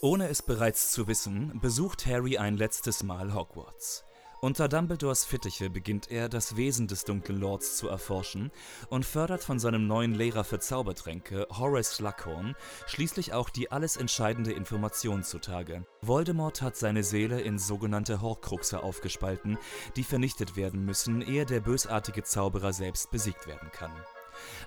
Ohne 0.00 0.28
es 0.28 0.42
bereits 0.42 0.92
zu 0.92 1.08
wissen, 1.08 1.58
besucht 1.60 2.06
Harry 2.06 2.38
ein 2.38 2.56
letztes 2.56 3.02
Mal 3.02 3.34
Hogwarts. 3.34 4.04
Unter 4.40 4.68
Dumbledores 4.68 5.24
Fittiche 5.24 5.70
beginnt 5.70 6.08
er, 6.12 6.28
das 6.28 6.54
Wesen 6.54 6.86
des 6.86 7.04
dunklen 7.04 7.40
Lords 7.40 7.76
zu 7.76 7.88
erforschen 7.88 8.52
und 8.88 9.04
fördert 9.04 9.42
von 9.42 9.58
seinem 9.58 9.88
neuen 9.88 10.14
Lehrer 10.14 10.44
für 10.44 10.60
Zaubertränke, 10.60 11.48
Horace 11.50 11.96
Slughorn, 11.96 12.54
schließlich 12.86 13.32
auch 13.32 13.50
die 13.50 13.72
alles 13.72 13.96
entscheidende 13.96 14.52
Information 14.52 15.24
zutage. 15.24 15.84
Voldemort 16.02 16.62
hat 16.62 16.76
seine 16.76 17.02
Seele 17.02 17.40
in 17.40 17.58
sogenannte 17.58 18.22
Horcruxe 18.22 18.80
aufgespalten, 18.80 19.58
die 19.96 20.04
vernichtet 20.04 20.54
werden 20.54 20.84
müssen, 20.84 21.22
ehe 21.22 21.44
der 21.44 21.58
bösartige 21.58 22.22
Zauberer 22.22 22.72
selbst 22.72 23.10
besiegt 23.10 23.48
werden 23.48 23.72
kann. 23.72 23.90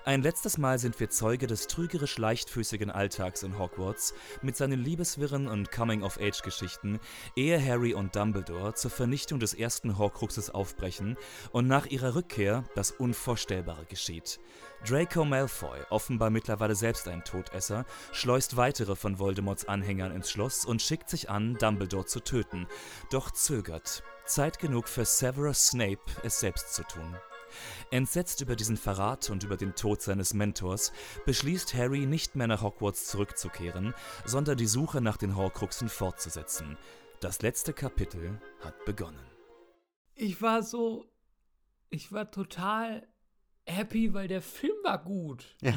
Ein 0.04 0.22
letztes 0.22 0.58
Mal 0.58 0.78
sind 0.78 0.98
wir 1.00 1.10
Zeuge 1.10 1.46
des 1.46 1.66
trügerisch 1.66 2.18
leichtfüßigen 2.18 2.90
Alltags 2.90 3.42
in 3.42 3.58
Hogwarts 3.58 4.14
mit 4.42 4.56
seinen 4.56 4.80
Liebeswirren 4.80 5.46
und 5.46 5.70
Coming-of-Age-Geschichten, 5.70 7.00
ehe 7.36 7.64
Harry 7.64 7.94
und 7.94 8.16
Dumbledore 8.16 8.74
zur 8.74 8.90
Vernichtung 8.90 9.40
des 9.40 9.54
ersten 9.54 9.98
Horcruxes 9.98 10.50
aufbrechen 10.50 11.16
und 11.52 11.66
nach 11.66 11.86
ihrer 11.86 12.14
Rückkehr 12.14 12.64
das 12.74 12.90
Unvorstellbare 12.90 13.86
geschieht. 13.86 14.40
Draco 14.86 15.24
Malfoy, 15.24 15.78
offenbar 15.90 16.30
mittlerweile 16.30 16.74
selbst 16.74 17.06
ein 17.06 17.22
Todesser, 17.24 17.84
schleust 18.10 18.56
weitere 18.56 18.96
von 18.96 19.18
Voldemorts 19.18 19.68
Anhängern 19.68 20.12
ins 20.12 20.30
Schloss 20.30 20.64
und 20.64 20.82
schickt 20.82 21.08
sich 21.08 21.30
an, 21.30 21.54
Dumbledore 21.54 22.06
zu 22.06 22.20
töten, 22.20 22.66
doch 23.10 23.30
zögert. 23.30 24.02
Zeit 24.24 24.58
genug 24.58 24.88
für 24.88 25.04
Severus 25.04 25.66
Snape, 25.66 26.00
es 26.22 26.40
selbst 26.40 26.74
zu 26.74 26.82
tun. 26.84 27.16
Entsetzt 27.90 28.40
über 28.40 28.56
diesen 28.56 28.76
Verrat 28.76 29.30
und 29.30 29.44
über 29.44 29.56
den 29.56 29.74
Tod 29.74 30.02
seines 30.02 30.34
Mentors, 30.34 30.92
beschließt 31.26 31.74
Harry 31.74 32.06
nicht 32.06 32.36
mehr 32.36 32.46
nach 32.46 32.62
Hogwarts 32.62 33.06
zurückzukehren, 33.06 33.94
sondern 34.24 34.56
die 34.56 34.66
Suche 34.66 35.00
nach 35.00 35.16
den 35.16 35.36
Horcruxen 35.36 35.88
fortzusetzen. 35.88 36.76
Das 37.20 37.42
letzte 37.42 37.72
Kapitel 37.72 38.40
hat 38.60 38.84
begonnen. 38.84 39.24
Ich 40.14 40.42
war 40.42 40.62
so. 40.62 41.06
Ich 41.90 42.12
war 42.12 42.30
total 42.30 43.06
happy, 43.66 44.14
weil 44.14 44.28
der 44.28 44.42
Film 44.42 44.76
war 44.82 45.02
gut. 45.02 45.56
Ja. 45.60 45.74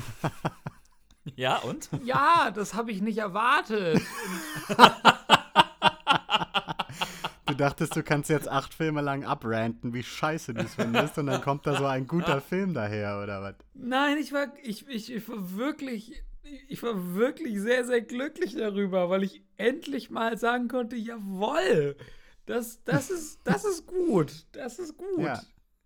Ja, 1.36 1.58
und? 1.58 1.90
Ja, 2.04 2.52
das 2.52 2.76
habe 2.76 2.92
ich 2.92 3.02
nicht 3.02 3.18
erwartet. 3.18 4.00
Du 7.46 7.54
dachtest, 7.54 7.96
du 7.96 8.02
kannst 8.02 8.30
jetzt 8.30 8.48
acht 8.48 8.74
Filme 8.74 9.02
lang 9.02 9.24
abranten, 9.24 9.94
wie 9.94 10.02
scheiße 10.02 10.56
du 10.56 10.64
es 10.64 10.76
findest, 10.76 11.18
und 11.20 11.28
dann 11.28 11.42
kommt 11.42 11.68
da 11.68 11.78
so 11.78 11.86
ein 11.86 12.08
guter 12.08 12.42
Film 12.42 12.74
daher, 12.74 13.22
oder 13.22 13.42
was? 13.42 13.56
Nein, 13.76 14.18
ich 14.18 14.34
war, 14.34 14.52
ich, 14.64 14.88
ich, 14.88 15.14
ich 15.14 15.30
war 15.30 15.56
wirklich, 15.56 16.24
ich 16.68 16.82
war 16.82 17.16
wirklich 17.16 17.60
sehr, 17.60 17.86
sehr 17.86 18.02
glücklich 18.02 18.56
darüber, 18.56 19.10
weil 19.12 19.24
ich 19.24 19.44
endlich 19.58 20.10
mal 20.10 20.38
sagen 20.40 20.68
konnte, 20.68 20.96
jawohl, 20.96 21.96
das, 22.48 22.84
das, 22.84 23.12
ist, 23.12 23.42
das 23.44 23.64
ist 23.64 23.86
gut, 23.86 24.48
das 24.54 24.80
ist 24.80 24.98
gut. 24.98 25.20
Ja. 25.20 25.42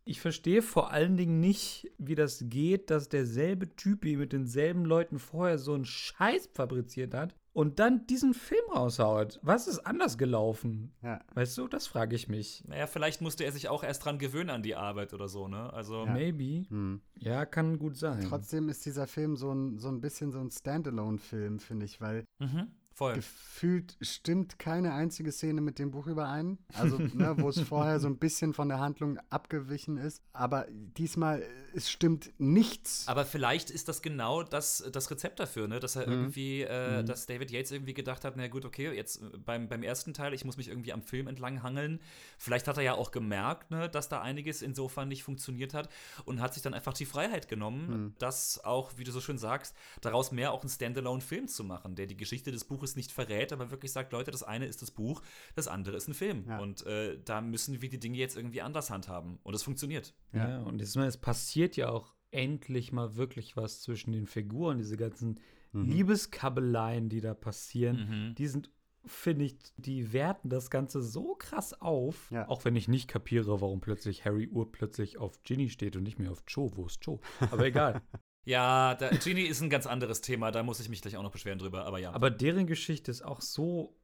Ich 0.05 0.21
verstehe 0.21 0.61
vor 0.61 0.91
allen 0.91 1.17
Dingen 1.17 1.39
nicht, 1.39 1.91
wie 1.97 2.15
das 2.15 2.45
geht, 2.47 2.89
dass 2.89 3.09
derselbe 3.09 3.75
Typi 3.75 4.15
mit 4.15 4.31
denselben 4.31 4.85
Leuten 4.85 5.19
vorher 5.19 5.57
so 5.57 5.73
einen 5.73 5.85
Scheiß 5.85 6.49
fabriziert 6.53 7.13
hat 7.13 7.35
und 7.53 7.79
dann 7.79 8.05
diesen 8.07 8.33
Film 8.33 8.63
raushaut. 8.73 9.39
Was 9.41 9.67
ist 9.67 9.79
anders 9.79 10.17
gelaufen? 10.17 10.93
Ja. 11.01 11.19
Weißt 11.33 11.57
du, 11.57 11.67
das 11.67 11.87
frage 11.87 12.15
ich 12.15 12.27
mich. 12.27 12.63
Naja, 12.67 12.87
vielleicht 12.87 13.21
musste 13.21 13.43
er 13.43 13.51
sich 13.51 13.69
auch 13.69 13.83
erst 13.83 14.05
dran 14.05 14.19
gewöhnen 14.19 14.49
an 14.49 14.63
die 14.63 14.75
Arbeit 14.75 15.13
oder 15.13 15.27
so, 15.27 15.47
ne? 15.47 15.71
Also, 15.73 16.05
Ja. 16.05 16.13
Maybe. 16.13 16.67
Hm. 16.69 17.01
Ja, 17.17 17.45
kann 17.45 17.79
gut 17.79 17.97
sein. 17.97 18.25
Trotzdem 18.27 18.69
ist 18.69 18.85
dieser 18.85 19.07
Film 19.07 19.35
so 19.35 19.51
ein, 19.51 19.77
so 19.77 19.89
ein 19.89 20.01
bisschen 20.01 20.31
so 20.31 20.39
ein 20.39 20.51
Standalone-Film, 20.51 21.59
finde 21.59 21.85
ich, 21.85 21.99
weil 21.99 22.23
mhm, 22.39 22.67
voll. 22.99 23.13
gefühlt 23.15 23.97
stimmt 24.01 24.59
keine 24.59 24.93
einzige 24.93 25.31
Szene 25.31 25.61
mit 25.61 25.79
dem 25.79 25.91
Buch 25.91 26.07
überein. 26.07 26.57
Also, 26.73 26.97
ne, 26.97 27.35
wo 27.39 27.49
es 27.49 27.59
vorher 27.59 27.99
so 27.99 28.07
ein 28.07 28.17
bisschen 28.17 28.53
von 28.53 28.69
der 28.69 28.79
Handlung 28.79 29.17
abgewichen 29.29 29.97
ist. 29.97 30.21
Aber 30.33 30.67
diesmal, 30.69 31.43
es 31.73 31.89
stimmt 31.89 32.31
nichts. 32.37 33.07
Aber 33.07 33.25
vielleicht 33.25 33.69
ist 33.69 33.87
das 33.87 34.01
genau 34.01 34.43
das, 34.43 34.83
das 34.91 35.09
Rezept 35.11 35.39
dafür, 35.39 35.67
ne? 35.67 35.79
dass 35.79 35.95
er 35.95 36.05
Mhm. 36.07 36.13
irgendwie, 36.13 36.61
äh, 36.61 37.03
dass 37.03 37.25
David 37.25 37.51
Yates 37.51 37.71
irgendwie 37.71 37.93
gedacht 37.93 38.23
hat, 38.23 38.35
na 38.37 38.47
gut, 38.47 38.65
okay, 38.65 38.91
jetzt 38.95 39.21
äh, 39.21 39.37
beim, 39.37 39.67
beim 39.67 39.83
ersten 39.83 40.13
Teil, 40.13 40.33
ich 40.33 40.45
muss 40.45 40.57
mich 40.57 40.67
irgendwie 40.69 40.93
am 40.93 41.01
Film 41.01 41.27
entlang 41.27 41.63
hangeln. 41.63 41.99
Vielleicht 42.37 42.67
hat 42.67 42.77
er 42.77 42.83
ja 42.83 42.93
auch 42.93 43.11
gemerkt, 43.11 43.71
ne, 43.71 43.89
dass 43.89 44.09
da 44.09 44.21
einiges 44.21 44.61
insofern 44.61 45.07
nicht 45.07 45.23
funktioniert 45.23 45.73
hat 45.73 45.89
und 46.25 46.41
hat 46.41 46.53
sich 46.53 46.63
dann 46.63 46.73
einfach 46.73 46.93
die 46.93 47.05
Freiheit 47.05 47.47
genommen, 47.47 47.89
Mhm. 47.89 48.13
das 48.19 48.63
auch, 48.63 48.91
wie 48.97 49.03
du 49.03 49.11
so 49.11 49.21
schön 49.21 49.37
sagst, 49.37 49.75
daraus 50.01 50.31
mehr 50.31 50.51
auch 50.51 50.61
einen 50.61 50.69
Standalone-Film 50.69 51.47
zu 51.47 51.63
machen, 51.63 51.95
der 51.95 52.05
die 52.07 52.17
Geschichte 52.17 52.51
des 52.51 52.65
Buches 52.65 52.88
nicht 52.95 53.11
verrät, 53.11 53.51
aber 53.53 53.71
wirklich 53.71 53.91
sagt, 53.91 54.11
Leute, 54.11 54.31
das 54.31 54.43
eine 54.43 54.65
ist 54.65 54.81
das 54.81 54.91
Buch, 54.91 55.21
das 55.55 55.67
andere 55.67 55.95
ist 55.97 56.07
ein 56.07 56.13
Film. 56.13 56.45
Ja. 56.47 56.59
Und 56.59 56.85
äh, 56.85 57.19
da 57.23 57.41
müssen 57.41 57.81
wir 57.81 57.89
die 57.89 57.99
Dinge 57.99 58.17
jetzt 58.17 58.35
irgendwie 58.37 58.61
anders 58.61 58.89
handhaben. 58.89 59.39
Und 59.43 59.53
es 59.53 59.63
funktioniert. 59.63 60.13
Ja, 60.33 60.59
und 60.61 60.81
es, 60.81 60.95
es 60.95 61.17
passiert 61.17 61.75
ja 61.77 61.89
auch 61.89 62.13
endlich 62.31 62.91
mal 62.91 63.15
wirklich 63.15 63.57
was 63.57 63.81
zwischen 63.81 64.11
den 64.11 64.27
Figuren, 64.27 64.77
diese 64.77 64.97
ganzen 64.97 65.39
Liebeskabeleien, 65.73 67.09
die 67.09 67.21
da 67.21 67.33
passieren, 67.33 68.29
Mhm. 68.29 68.35
die 68.35 68.47
sind, 68.47 68.71
finde 69.05 69.45
ich, 69.45 69.55
die 69.77 70.13
werten 70.13 70.49
das 70.49 70.69
Ganze 70.69 71.01
so 71.01 71.35
krass 71.35 71.79
auf, 71.81 72.29
Ja. 72.31 72.47
auch 72.47 72.65
wenn 72.65 72.75
ich 72.75 72.87
nicht 72.87 73.07
kapiere, 73.07 73.61
warum 73.61 73.81
plötzlich 73.81 74.25
Harry 74.25 74.47
urplötzlich 74.47 75.17
auf 75.17 75.41
Ginny 75.43 75.69
steht 75.69 75.95
und 75.95 76.03
nicht 76.03 76.19
mehr 76.19 76.31
auf 76.31 76.43
Joe. 76.47 76.71
Wo 76.75 76.85
ist 76.85 77.05
Joe? 77.05 77.19
Aber 77.51 77.65
egal. 77.65 78.01
Ja, 78.49 78.95
da, 78.95 79.09
Genie 79.09 79.43
ist 79.43 79.61
ein 79.61 79.69
ganz 79.69 79.85
anderes 79.85 80.21
Thema, 80.21 80.49
da 80.49 80.63
muss 80.63 80.79
ich 80.79 80.89
mich 80.89 81.03
gleich 81.03 81.15
auch 81.15 81.21
noch 81.21 81.31
beschweren 81.31 81.59
drüber, 81.59 81.85
aber 81.85 81.99
ja. 81.99 82.11
Aber 82.13 82.31
deren 82.31 82.65
Geschichte 82.65 83.11
ist 83.11 83.21
auch 83.21 83.41
so 83.41 83.95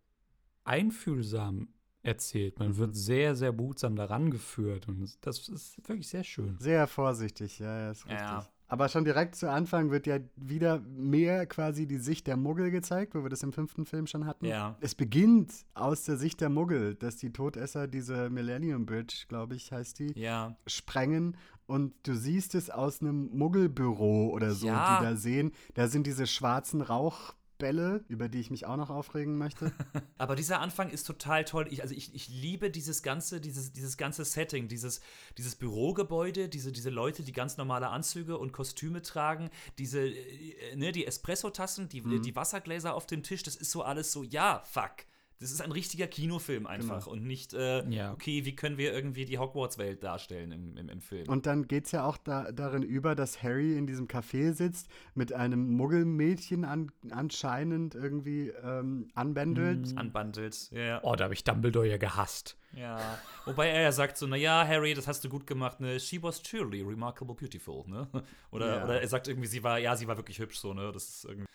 einfühlsam 0.63 1.69
erzählt. 2.03 2.59
Man 2.59 2.77
wird 2.77 2.95
sehr, 2.95 3.35
sehr 3.35 3.51
behutsam 3.51 3.95
daran 3.95 4.29
geführt 4.29 4.87
und 4.87 5.17
das 5.21 5.49
ist 5.49 5.77
wirklich 5.89 6.07
sehr 6.07 6.23
schön. 6.23 6.57
Sehr 6.59 6.85
vorsichtig, 6.85 7.57
ja, 7.57 7.79
ja, 7.79 7.91
ist 7.91 8.05
richtig. 8.05 8.19
Ja. 8.19 8.47
Aber 8.67 8.89
schon 8.89 9.03
direkt 9.03 9.35
zu 9.35 9.49
Anfang 9.49 9.91
wird 9.91 10.07
ja 10.07 10.19
wieder 10.35 10.79
mehr 10.79 11.45
quasi 11.45 11.87
die 11.87 11.97
Sicht 11.97 12.25
der 12.25 12.35
Muggel 12.35 12.71
gezeigt, 12.71 13.13
wo 13.13 13.23
wir 13.23 13.29
das 13.29 13.43
im 13.43 13.53
fünften 13.53 13.85
Film 13.85 14.07
schon 14.07 14.25
hatten. 14.25 14.45
Ja. 14.45 14.75
Es 14.79 14.95
beginnt 14.95 15.53
aus 15.75 16.03
der 16.03 16.17
Sicht 16.17 16.41
der 16.41 16.49
Muggel, 16.49 16.95
dass 16.95 17.17
die 17.17 17.31
Todesser 17.31 17.87
diese 17.87 18.29
Millennium 18.29 18.85
Bridge, 18.85 19.25
glaube 19.27 19.55
ich, 19.55 19.71
heißt 19.71 19.99
die, 19.99 20.19
ja. 20.19 20.55
sprengen 20.65 21.37
und 21.67 21.93
du 22.03 22.15
siehst 22.15 22.55
es 22.55 22.69
aus 22.69 23.01
einem 23.01 23.29
Muggelbüro 23.35 24.29
oder 24.29 24.53
so, 24.53 24.67
Ja. 24.67 24.99
die 24.99 25.05
da 25.05 25.15
sehen. 25.15 25.51
Da 25.73 25.87
sind 25.87 26.05
diese 26.07 26.27
schwarzen 26.27 26.81
Rauchbälle, 26.81 28.03
über 28.07 28.29
die 28.29 28.39
ich 28.39 28.51
mich 28.51 28.65
auch 28.65 28.77
noch 28.77 28.89
aufregen 28.89 29.37
möchte. 29.37 29.71
Aber 30.17 30.35
dieser 30.35 30.59
Anfang 30.59 30.89
ist 30.89 31.05
total 31.07 31.43
toll. 31.45 31.67
Ich, 31.71 31.81
also 31.81 31.95
ich, 31.95 32.13
ich 32.13 32.27
liebe 32.29 32.69
dieses 32.69 33.01
ganze, 33.01 33.41
dieses, 33.41 33.71
dieses 33.73 33.97
ganze 33.97 34.25
Setting, 34.25 34.67
dieses, 34.67 35.01
dieses 35.37 35.55
Bürogebäude, 35.55 36.49
diese, 36.49 36.71
diese 36.71 36.89
Leute, 36.89 37.23
die 37.23 37.31
ganz 37.31 37.57
normale 37.57 37.89
Anzüge 37.89 38.37
und 38.37 38.51
Kostüme 38.53 39.01
tragen, 39.01 39.49
diese, 39.77 40.01
äh, 40.07 40.75
ne, 40.75 40.91
die 40.91 41.05
Espressotassen, 41.07 41.89
die, 41.89 42.01
die 42.21 42.35
Wassergläser 42.35 42.93
auf 42.93 43.07
dem 43.07 43.23
Tisch, 43.23 43.41
das 43.43 43.55
ist 43.55 43.71
so 43.71 43.81
alles 43.83 44.11
so, 44.11 44.23
ja, 44.23 44.61
fuck. 44.65 45.05
Das 45.39 45.51
ist 45.51 45.61
ein 45.61 45.71
richtiger 45.73 46.07
Kinofilm 46.07 46.65
einfach 46.65 47.07
und 47.07 47.25
nicht, 47.25 47.53
äh, 47.53 47.85
Ja. 47.89 48.13
okay, 48.13 48.45
wie 48.45 48.55
können 48.55 48.77
wir 48.77 48.93
irgendwie 48.93 49.25
die 49.25 49.37
Hogwarts-Welt 49.37 50.01
darstellen 50.01 50.51
im, 50.53 50.77
im, 50.77 50.87
im 50.87 51.01
Film. 51.01 51.27
Und 51.27 51.45
dann 51.45 51.67
geht 51.67 51.85
es 51.85 51.91
ja 51.91 52.05
auch 52.05 52.15
da, 52.17 52.51
darin 52.53 52.83
über, 52.83 53.15
dass 53.15 53.43
Harry 53.43 53.77
in 53.77 53.85
diesem 53.85 54.07
Café 54.07 54.53
sitzt, 54.53 54.87
mit 55.13 55.33
einem 55.33 55.71
Muggelmädchen 55.75 56.63
an, 56.63 56.89
anscheinend 57.11 57.95
irgendwie 57.95 58.49
ähm, 58.63 59.09
anbändelt. 59.13 59.97
anbandelt. 59.97 60.71
Ja, 60.71 61.01
Oh, 61.03 61.15
da 61.15 61.25
habe 61.25 61.33
ich 61.33 61.43
Dumbledore 61.43 61.87
ja 61.87 61.97
gehasst. 61.97 62.57
ja. 62.73 63.19
Wobei 63.45 63.67
er 63.69 63.81
ja 63.81 63.91
sagt 63.91 64.17
so, 64.17 64.27
naja, 64.27 64.65
Harry, 64.65 64.93
das 64.93 65.07
hast 65.07 65.23
du 65.23 65.29
gut 65.29 65.45
gemacht, 65.45 65.79
ne? 65.81 65.99
She 65.99 66.21
was 66.23 66.41
truly 66.41 66.81
remarkable 66.81 67.35
beautiful, 67.35 67.83
ne? 67.87 68.07
Oder, 68.51 68.77
Ja. 68.77 68.83
oder 68.85 69.01
er 69.01 69.07
sagt 69.07 69.27
irgendwie, 69.27 69.47
sie 69.47 69.63
war, 69.63 69.79
ja, 69.79 69.95
sie 69.97 70.07
war 70.07 70.15
wirklich 70.17 70.39
hübsch, 70.39 70.57
so, 70.59 70.73
ne? 70.73 70.91
Das 70.93 71.07
ist 71.09 71.25
irgendwie. 71.25 71.45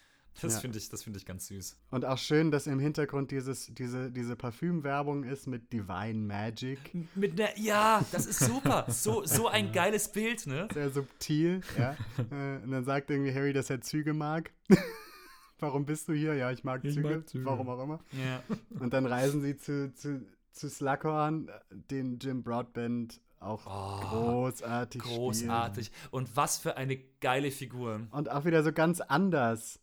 Das 0.43 0.55
Ja. 0.55 0.61
finde 0.61 0.79
ich, 0.79 0.89
das 0.89 1.03
finde 1.03 1.19
ich 1.19 1.27
ganz 1.27 1.47
süß. 1.49 1.77
Und 1.91 2.05
auch 2.05 2.19
schön, 2.19 2.51
dass 2.51 2.67
im 2.67 2.79
Hintergrund 2.79 3.31
dieses, 3.31 3.67
diese, 3.75 4.11
diese 4.11 4.37
Parfümwerbung 4.37 5.25
ist 5.25 5.47
mit 5.47 5.73
Divine 5.73 6.15
Magic. 6.19 6.79
Mit 7.15 7.41
einer, 7.41 7.59
ja, 7.59 8.05
das 8.13 8.27
ist 8.27 8.41
super. 8.41 8.87
So, 8.89 9.25
so 9.27 9.49
ein 9.49 9.73
geiles 9.73 10.11
Bild, 10.13 10.47
ne? 10.47 10.69
Sehr 10.73 10.91
subtil, 10.91 11.61
ja. 11.79 11.97
Äh, 12.31 12.63
und 12.63 12.71
dann 12.71 12.85
sagt 12.85 13.11
irgendwie 13.11 13.35
Harry, 13.35 13.53
dass 13.53 13.71
er 13.71 13.81
Züge 13.81 14.15
mag. 14.15 14.51
Warum 15.59 15.85
bist 15.85 16.09
du 16.09 16.13
hier? 16.15 16.35
Ja, 16.35 16.51
ich 16.51 16.65
mag, 16.65 16.85
Ich 16.85 16.95
Züge, 16.95 17.17
mag 17.17 17.29
Züge. 17.29 17.45
Warum 17.45 17.69
auch 17.69 17.83
immer. 17.83 18.01
Ja. 18.13 18.43
Und 18.79 18.93
dann 18.95 19.05
reisen 19.07 19.43
sie 19.43 19.57
zu, 19.57 19.93
zu, 19.95 20.25
zu 20.53 20.71
Slughorn, 20.71 21.51
den 21.91 22.19
Jim 22.19 22.43
Broadbent 22.43 23.21
auch 23.41 23.65
großartig 24.11 25.03
spielt. 25.03 25.17
Großartig. 25.17 25.93
Und 26.11 26.35
was 26.37 26.59
für 26.59 26.77
eine 26.77 26.97
geile 27.21 27.51
Figur. 27.51 28.01
Und 28.11 28.31
auch 28.31 28.45
wieder 28.45 28.63
so 28.63 28.73
ganz 28.73 29.01
anders. 29.01 29.81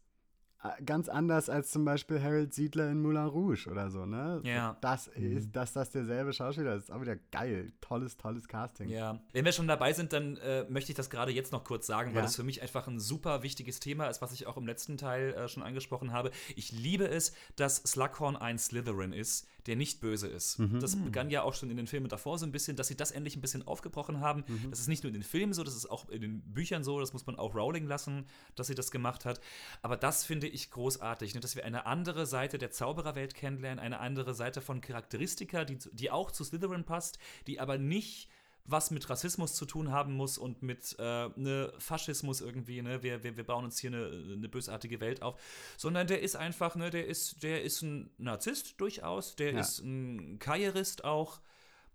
Äh, 0.64 0.84
Ganz 0.84 1.08
anders 1.10 1.50
als 1.50 1.72
zum 1.72 1.86
Beispiel 1.86 2.22
Harold 2.22 2.54
Siedler 2.54 2.90
in 2.90 3.02
Moulin 3.02 3.26
Rouge 3.28 3.68
oder 3.70 3.90
so, 3.92 4.06
ne? 4.06 4.42
Ja. 4.44 4.78
Das 4.82 5.08
ist, 5.08 5.56
dass 5.56 5.74
das 5.74 5.92
derselbe 5.92 6.34
Schauspieler 6.34 6.76
ist, 6.76 6.84
ist 6.86 6.92
auch 6.92 7.02
wieder 7.02 7.16
geil. 7.32 7.72
Tolles, 7.82 8.18
tolles 8.18 8.48
Casting. 8.48 8.90
Ja, 8.90 9.20
wenn 9.34 9.46
wir 9.46 9.52
schon 9.52 9.68
dabei 9.68 9.94
sind, 9.94 10.14
dann 10.14 10.38
äh, 10.38 10.66
möchte 10.70 10.92
ich 10.92 10.96
das 10.96 11.10
gerade 11.10 11.32
jetzt 11.32 11.52
noch 11.52 11.64
kurz 11.64 11.86
sagen, 11.86 12.12
weil 12.12 12.18
Ja. 12.18 12.22
das 12.24 12.36
für 12.36 12.44
mich 12.44 12.62
einfach 12.62 12.88
ein 12.88 13.00
super 13.00 13.44
wichtiges 13.44 13.80
Thema 13.80 14.08
ist, 14.08 14.22
was 14.22 14.32
ich 14.34 14.48
auch 14.48 14.58
im 14.58 14.66
letzten 14.66 14.98
Teil 14.98 15.34
äh, 15.34 15.48
schon 15.48 15.64
angesprochen 15.64 16.12
habe. 16.12 16.32
Ich 16.56 16.72
liebe 16.72 17.08
es, 17.08 17.34
dass 17.56 17.78
Slughorn 17.78 18.36
ein 18.36 18.58
Slytherin 18.58 19.14
ist, 19.14 19.48
der 19.68 19.76
nicht 19.76 20.00
böse 20.00 20.28
ist. 20.28 20.60
Das 20.80 20.96
begann 20.96 21.30
ja 21.30 21.44
auch 21.44 21.54
schon 21.54 21.70
in 21.70 21.78
den 21.78 21.88
Filmen 21.88 22.08
davor 22.10 22.38
so 22.40 22.46
ein 22.46 22.52
bisschen, 22.52 22.76
dass 22.76 22.88
sie 22.88 22.96
das 22.96 23.12
endlich 23.12 23.36
ein 23.36 23.42
bisschen 23.42 23.68
aufgebrochen 23.68 24.20
haben. 24.22 24.44
Das 24.70 24.80
ist 24.80 24.88
nicht 24.88 25.04
nur 25.04 25.10
in 25.10 25.14
den 25.14 25.24
Filmen 25.24 25.54
so, 25.54 25.64
das 25.64 25.76
ist 25.76 25.90
auch 25.90 26.10
in 26.10 26.22
den 26.22 26.42
Büchern 26.42 26.84
so, 26.84 27.00
das 27.00 27.14
muss 27.14 27.26
man 27.26 27.36
auch 27.38 27.54
Rowling 27.54 27.86
lassen, 27.86 28.26
dass 28.56 28.68
sie 28.68 28.76
das 28.76 28.92
gemacht 28.92 29.26
hat. 29.26 29.42
Aber 29.82 29.98
das 29.98 30.24
finde 30.24 30.48
ich 30.48 30.72
großartig, 30.72 31.36
ne? 31.36 31.42
dass 31.42 31.56
wir 31.56 31.66
eine 31.66 31.86
andere 31.86 32.26
Seite 32.26 32.58
der 32.58 32.72
Zaubererwelt 32.72 33.36
kennenlernen, 33.36 33.80
eine 33.80 34.00
andere 34.00 34.34
Seite 34.34 34.62
von 34.62 34.82
Charakteristika, 34.82 35.66
die, 35.66 35.78
die 35.92 36.12
auch 36.12 36.32
zu 36.32 36.44
Slytherin 36.44 36.86
passt, 36.86 37.20
die 37.48 37.60
aber 37.60 37.78
nicht 37.78 38.30
was 38.68 38.92
mit 38.92 39.10
Rassismus 39.10 39.56
zu 39.56 39.66
tun 39.66 39.92
haben 39.92 40.14
muss 40.14 40.38
und 40.38 40.62
mit 40.62 40.96
äh, 41.00 41.30
ne 41.36 41.74
Faschismus 41.80 42.42
irgendwie, 42.42 42.82
ne, 42.82 43.02
wir, 43.02 43.24
wir, 43.24 43.38
wir 43.38 43.46
bauen 43.46 43.64
uns 43.64 43.80
hier 43.80 43.92
eine, 43.92 44.06
eine 44.34 44.50
bösartige 44.50 45.00
Welt 45.00 45.22
auf, 45.22 45.40
sondern 45.78 46.06
der 46.08 46.22
ist 46.22 46.36
einfach, 46.36 46.76
ne, 46.76 46.90
der 46.90 47.08
ist, 47.08 47.42
der 47.44 47.64
ist 47.64 47.82
ein 47.82 48.12
Narzisst 48.18 48.80
durchaus, 48.80 49.36
der 49.36 49.54
Ja. 49.54 49.60
ist 49.62 49.80
ein 49.80 50.38
Karrierist 50.40 51.06
auch, 51.06 51.40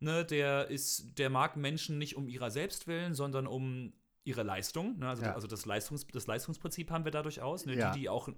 ne, 0.00 0.24
der 0.24 0.68
ist, 0.68 1.18
der 1.18 1.28
mag 1.30 1.56
Menschen 1.56 1.98
nicht 1.98 2.16
um 2.16 2.26
ihrer 2.28 2.50
selbst 2.50 2.86
willen, 2.86 3.14
sondern 3.14 3.46
um 3.46 3.92
ihre 4.24 4.42
Leistung, 4.42 4.98
ne, 4.98 5.08
also, 5.08 5.22
Ja. 5.24 5.34
also 5.34 5.46
das, 5.46 5.66
Leistungs, 5.66 6.06
das 6.06 6.26
Leistungsprinzip 6.26 6.90
haben 6.90 7.04
wir 7.04 7.12
da 7.12 7.22
durchaus, 7.22 7.66
ne, 7.66 7.74
Ja. 7.74 7.90
die, 7.90 8.00
die 8.00 8.08
auch 8.08 8.28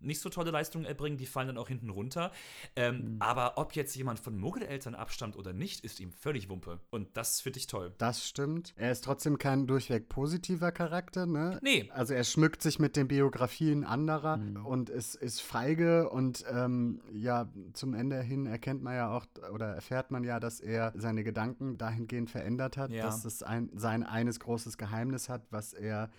nicht 0.00 0.20
so 0.20 0.28
tolle 0.28 0.50
Leistungen 0.50 0.84
erbringen, 0.84 1.18
die 1.18 1.26
fallen 1.26 1.48
dann 1.48 1.58
auch 1.58 1.68
hinten 1.68 1.90
runter. 1.90 2.30
Ähm, 2.76 3.16
Aber 3.20 3.58
ob 3.58 3.74
jetzt 3.74 3.94
jemand 3.96 4.20
von 4.20 4.36
Muggeleltern 4.38 4.94
abstammt 4.94 5.36
oder 5.36 5.52
nicht, 5.52 5.84
ist 5.84 6.00
ihm 6.00 6.12
völlig 6.12 6.48
Wumpe. 6.48 6.80
Und 6.90 7.16
das 7.16 7.40
finde 7.40 7.58
ich 7.58 7.66
toll. 7.66 7.92
Das 7.98 8.26
stimmt. 8.26 8.74
Er 8.76 8.92
ist 8.92 9.04
trotzdem 9.04 9.38
kein 9.38 9.66
durchweg 9.66 10.08
positiver 10.08 10.72
Charakter, 10.72 11.26
ne? 11.26 11.58
Nee. 11.62 11.90
Also 11.92 12.14
er 12.14 12.24
schmückt 12.24 12.62
sich 12.62 12.78
mit 12.78 12.96
den 12.96 13.08
Biografien 13.08 13.84
anderer 13.84 14.40
und 14.64 14.90
ist, 14.90 15.14
ist 15.16 15.40
feige 15.40 16.08
und 16.10 16.44
ähm, 16.50 17.00
ja, 17.12 17.50
zum 17.72 17.94
Ende 17.94 18.20
hin 18.22 18.46
erkennt 18.46 18.82
man 18.82 18.94
ja 18.94 19.10
auch 19.16 19.26
oder 19.52 19.66
erfährt 19.74 20.10
man 20.10 20.24
ja, 20.24 20.38
dass 20.40 20.60
er 20.60 20.92
seine 20.96 21.24
Gedanken 21.24 21.78
dahingehend 21.78 22.30
verändert 22.30 22.76
hat, 22.76 22.90
Ja. 22.90 23.04
dass 23.04 23.24
es 23.24 23.42
ein, 23.42 23.70
sein 23.74 24.02
eines 24.02 24.40
großes 24.40 24.78
Geheimnis 24.78 25.28
hat, 25.28 25.42
was 25.50 25.72
er 25.72 26.10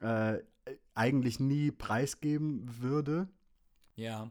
äh, 0.00 0.38
eigentlich 0.94 1.40
nie 1.40 1.70
preisgeben 1.70 2.80
würde. 2.80 3.28
Ja. 3.96 4.30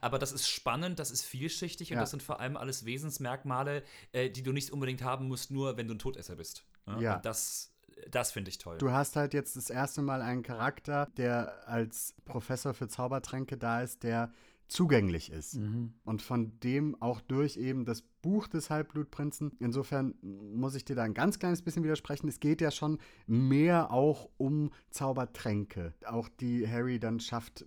Aber 0.00 0.18
das 0.18 0.32
ist 0.32 0.48
spannend, 0.48 0.98
das 0.98 1.10
ist 1.10 1.24
vielschichtig 1.24 1.90
und 1.90 1.96
Ja. 1.96 2.00
das 2.02 2.10
sind 2.10 2.22
vor 2.22 2.40
allem 2.40 2.56
alles 2.56 2.84
Wesensmerkmale, 2.84 3.82
äh, 4.12 4.30
die 4.30 4.42
du 4.42 4.52
nicht 4.52 4.70
unbedingt 4.70 5.02
haben 5.02 5.28
musst, 5.28 5.50
nur 5.50 5.76
wenn 5.76 5.88
du 5.88 5.94
ein 5.94 5.98
Todesser 5.98 6.36
bist. 6.36 6.64
Ja. 7.00 7.16
Und 7.16 7.24
das, 7.24 7.72
das 8.10 8.30
finde 8.32 8.50
ich 8.50 8.58
toll. 8.58 8.78
Du 8.78 8.90
hast 8.92 9.16
halt 9.16 9.34
jetzt 9.34 9.56
das 9.56 9.68
erste 9.68 10.02
Mal 10.02 10.22
einen 10.22 10.42
Charakter, 10.42 11.08
der 11.16 11.68
als 11.68 12.14
Professor 12.24 12.74
für 12.74 12.88
Zaubertränke 12.88 13.56
da 13.58 13.82
ist, 13.82 14.02
der 14.02 14.32
zugänglich 14.68 15.30
ist. 15.30 15.58
Und 16.04 16.22
von 16.22 16.58
dem 16.60 17.00
auch 17.00 17.20
durch 17.20 17.56
eben 17.56 17.84
das 17.84 18.02
Buch 18.26 18.48
des 18.48 18.70
Halbblutprinzen. 18.70 19.52
Insofern 19.60 20.14
muss 20.20 20.74
ich 20.74 20.84
dir 20.84 20.96
da 20.96 21.04
ein 21.04 21.14
ganz 21.14 21.38
kleines 21.38 21.62
bisschen 21.62 21.84
widersprechen. 21.84 22.26
Es 22.26 22.40
geht 22.40 22.60
ja 22.60 22.72
schon 22.72 22.98
mehr 23.28 23.92
auch 23.92 24.28
um 24.36 24.72
Zaubertränke. 24.90 25.94
Auch 26.06 26.28
die 26.40 26.68
Harry 26.68 26.98
dann 26.98 27.20
schafft 27.20 27.62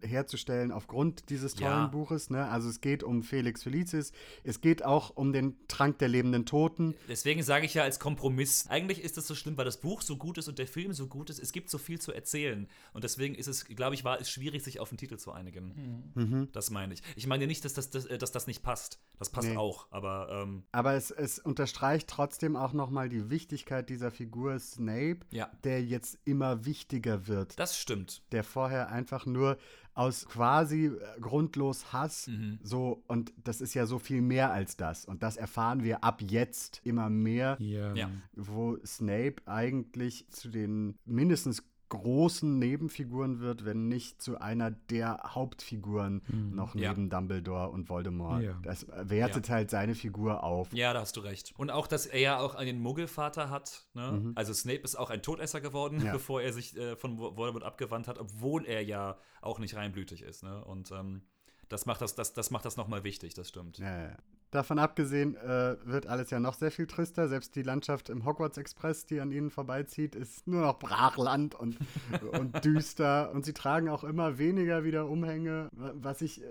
äh, 0.00 0.06
herzustellen 0.06 0.70
aufgrund 0.72 1.30
dieses 1.30 1.54
tollen 1.54 1.70
Ja. 1.72 1.86
Buches. 1.88 2.30
Ne? 2.30 2.46
Also 2.48 2.68
es 2.68 2.80
geht 2.80 3.02
um 3.02 3.22
Felix 3.24 3.64
Felicis. 3.64 4.12
Es 4.44 4.60
geht 4.60 4.84
auch 4.84 5.10
um 5.16 5.32
den 5.32 5.56
Trank 5.66 5.98
der 5.98 6.08
lebenden 6.08 6.46
Toten. 6.46 6.94
Deswegen 7.08 7.42
sage 7.42 7.66
ich 7.66 7.74
ja 7.74 7.82
als 7.82 7.98
Kompromiss, 7.98 8.66
eigentlich 8.68 9.02
ist 9.02 9.16
das 9.16 9.26
so 9.26 9.34
schlimm, 9.34 9.56
weil 9.56 9.64
das 9.64 9.78
Buch 9.80 10.00
so 10.02 10.16
gut 10.16 10.38
ist 10.38 10.48
und 10.48 10.58
der 10.58 10.66
Film 10.68 10.92
so 10.92 11.08
gut 11.08 11.28
ist. 11.30 11.40
Es 11.40 11.50
gibt 11.52 11.70
so 11.70 11.78
viel 11.78 12.00
zu 12.00 12.12
erzählen. 12.12 12.68
Und 12.92 13.02
deswegen 13.04 13.34
ist 13.34 13.48
es, 13.48 13.64
glaube 13.64 13.94
ich, 13.96 14.04
war 14.04 14.20
es 14.20 14.30
schwierig, 14.30 14.62
sich 14.62 14.78
auf 14.78 14.88
den 14.90 14.98
Titel 14.98 15.16
zu 15.18 15.32
einigen. 15.32 16.48
Das 16.52 16.70
meine 16.70 16.94
ich. 16.94 17.02
Ich 17.16 17.26
meine 17.26 17.46
nicht, 17.48 17.64
dass 17.64 17.74
das, 17.74 17.90
dass, 17.90 18.06
äh, 18.06 18.18
dass 18.18 18.30
das 18.32 18.46
nicht 18.46 18.62
passt. 18.62 19.00
Das 19.18 19.30
passt 19.30 19.48
Nee. 19.48 19.56
auch. 19.56 19.86
Aber 19.90 20.03
ähm, 20.04 20.62
Aber 20.72 20.94
es, 20.94 21.10
es 21.10 21.38
unterstreicht 21.38 22.08
trotzdem 22.08 22.56
auch 22.56 22.72
nochmal 22.72 23.08
die 23.08 23.30
Wichtigkeit 23.30 23.88
dieser 23.88 24.10
Figur 24.10 24.58
Snape, 24.58 25.20
Ja. 25.30 25.50
der 25.64 25.82
jetzt 25.84 26.18
immer 26.24 26.64
wichtiger 26.64 27.26
wird. 27.26 27.58
das 27.58 27.78
stimmt. 27.78 28.22
Der 28.32 28.44
vorher 28.44 28.90
einfach 28.90 29.26
nur 29.26 29.56
aus 29.96 30.26
quasi 30.26 30.86
äh, 30.86 31.20
grundlos 31.20 31.92
Hass 31.92 32.26
Mhm. 32.26 32.58
so 32.62 33.04
und 33.06 33.32
das 33.44 33.60
ist 33.60 33.74
ja 33.74 33.86
so 33.86 33.98
viel 34.00 34.22
mehr 34.22 34.50
als 34.52 34.76
das 34.76 35.04
und 35.04 35.22
das 35.22 35.36
erfahren 35.36 35.84
wir 35.84 36.02
ab 36.02 36.20
jetzt 36.20 36.80
immer 36.84 37.08
mehr. 37.10 37.56
Ja. 37.60 38.10
wo 38.34 38.76
Snape 38.84 39.36
eigentlich 39.46 40.26
zu 40.30 40.48
den 40.48 40.98
mindestens 41.04 41.62
großen 41.94 42.58
Nebenfiguren 42.58 43.40
wird, 43.40 43.64
wenn 43.64 43.88
nicht 43.88 44.20
zu 44.20 44.38
einer 44.40 44.70
der 44.70 45.20
Hauptfiguren 45.24 46.22
noch 46.52 46.74
Mhm. 46.74 46.80
Ja. 46.82 46.90
neben 46.90 47.10
Dumbledore 47.10 47.70
und 47.70 47.88
Voldemort. 47.88 48.42
Ja. 48.42 48.58
Das 48.62 48.86
wertet 48.88 49.48
halt 49.48 49.70
seine 49.70 49.94
Figur 49.94 50.42
auf. 50.44 50.72
Ja, 50.72 50.92
da 50.92 51.00
hast 51.00 51.16
du 51.16 51.20
recht. 51.20 51.54
Und 51.56 51.70
auch, 51.70 51.86
dass 51.86 52.06
er 52.06 52.20
ja 52.20 52.38
auch 52.38 52.54
einen 52.54 52.80
Muggelvater 52.80 53.50
hat. 53.50 53.86
Ne? 53.94 54.12
Mhm. 54.12 54.32
Also 54.34 54.52
Snape 54.52 54.80
ist 54.80 54.96
auch 54.96 55.10
ein 55.10 55.22
Todesser 55.22 55.60
geworden, 55.60 56.00
Ja. 56.04 56.12
bevor 56.12 56.42
er 56.42 56.52
sich 56.52 56.76
äh, 56.76 56.96
von 56.96 57.18
Vo- 57.18 57.36
Voldemort 57.36 57.64
abgewandt 57.64 58.08
hat, 58.08 58.18
obwohl 58.18 58.66
er 58.66 58.82
ja 58.84 59.16
auch 59.40 59.58
nicht 59.58 59.74
reinblütig 59.76 60.22
ist. 60.22 60.42
Ne? 60.42 60.64
Und 60.64 60.90
ähm, 60.92 61.22
das 61.68 61.86
macht 61.86 62.00
das, 62.02 62.14
das, 62.14 62.34
das 62.34 62.50
macht 62.50 62.64
das 62.66 62.76
nochmal 62.76 63.04
wichtig, 63.04 63.34
das 63.34 63.48
stimmt. 63.48 63.78
Ja, 63.78 64.08
ja. 64.08 64.16
Davon 64.54 64.78
abgesehen 64.78 65.34
äh, 65.36 65.76
wird 65.84 66.06
alles 66.06 66.30
ja 66.30 66.38
noch 66.38 66.54
sehr 66.54 66.70
viel 66.70 66.86
trüster. 66.86 67.26
Selbst 67.28 67.56
die 67.56 67.62
Landschaft 67.64 68.08
im 68.08 68.24
Hogwarts 68.24 68.56
Express, 68.56 69.04
die 69.04 69.20
an 69.20 69.32
ihnen 69.32 69.50
vorbeizieht, 69.50 70.14
ist 70.14 70.46
nur 70.46 70.60
noch 70.60 70.78
Brachland 70.78 71.56
und, 71.56 71.76
und 72.38 72.64
düster. 72.64 73.32
Und 73.32 73.44
sie 73.44 73.52
tragen 73.52 73.88
auch 73.88 74.04
immer 74.04 74.38
weniger 74.38 74.84
wieder 74.84 75.08
Umhänge, 75.08 75.70
wa- 75.72 75.92
was 75.96 76.22
ich 76.22 76.40
äh, 76.40 76.46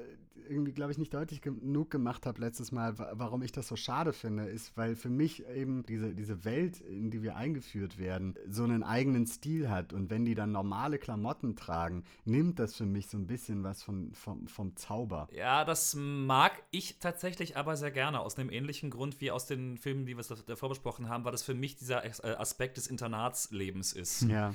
irgendwie, 0.48 0.72
glaube 0.72 0.92
ich, 0.92 0.98
nicht 0.98 1.14
deutlich 1.14 1.42
genug 1.42 1.90
gemacht 1.90 2.26
habe 2.26 2.42
letztes 2.42 2.72
Mal, 2.72 2.98
wa 2.98 3.12
warum 3.16 3.42
ich 3.42 3.52
das 3.52 3.68
so 3.68 3.76
schade 3.76 4.14
finde, 4.14 4.46
ist, 4.46 4.76
weil 4.78 4.96
für 4.96 5.10
mich 5.10 5.46
eben 5.48 5.84
diese, 5.86 6.14
diese 6.14 6.46
Welt, 6.46 6.82
in 6.82 7.12
die 7.12 7.22
wir 7.22 7.36
eingeführt 7.36 7.98
werden, 7.98 8.36
so 8.48 8.64
einen 8.64 8.84
eigenen 8.84 9.28
Stil 9.28 9.70
hat. 9.70 9.94
Und 9.94 10.10
wenn 10.10 10.26
die 10.26 10.36
dann 10.36 10.52
normale 10.52 10.98
Klamotten 10.98 11.56
tragen, 11.56 12.04
nimmt 12.26 12.60
das 12.60 12.76
für 12.76 12.86
mich 12.86 13.08
so 13.08 13.18
ein 13.18 13.28
bisschen 13.28 13.64
was 13.64 13.84
von, 13.84 14.14
vom, 14.14 14.48
vom 14.48 14.76
Zauber. 14.76 15.28
Ja, 15.32 15.66
das 15.66 15.96
mag 15.96 16.64
ich 16.72 17.00
tatsächlich 17.00 17.58
aber 17.58 17.76
sehr 17.76 17.92
gerne. 17.92 18.20
Aus 18.20 18.38
einem 18.38 18.50
ähnlichen 18.50 18.90
Grund 18.90 19.22
wie 19.22 19.32
aus 19.32 19.46
den 19.46 19.78
Filmen, 19.78 20.06
die 20.06 20.18
wir 20.18 20.24
davor 20.46 20.70
besprochen 20.70 21.10
haben, 21.10 21.26
weil 21.26 21.32
das 21.32 21.44
für 21.44 21.54
mich 21.54 21.76
dieser 21.76 22.06
äh, 22.06 22.36
Aspekt 22.36 22.78
des 22.78 22.88
Internatslebens 22.88 23.94
ist. 23.94 24.24
Ja. 24.24 24.54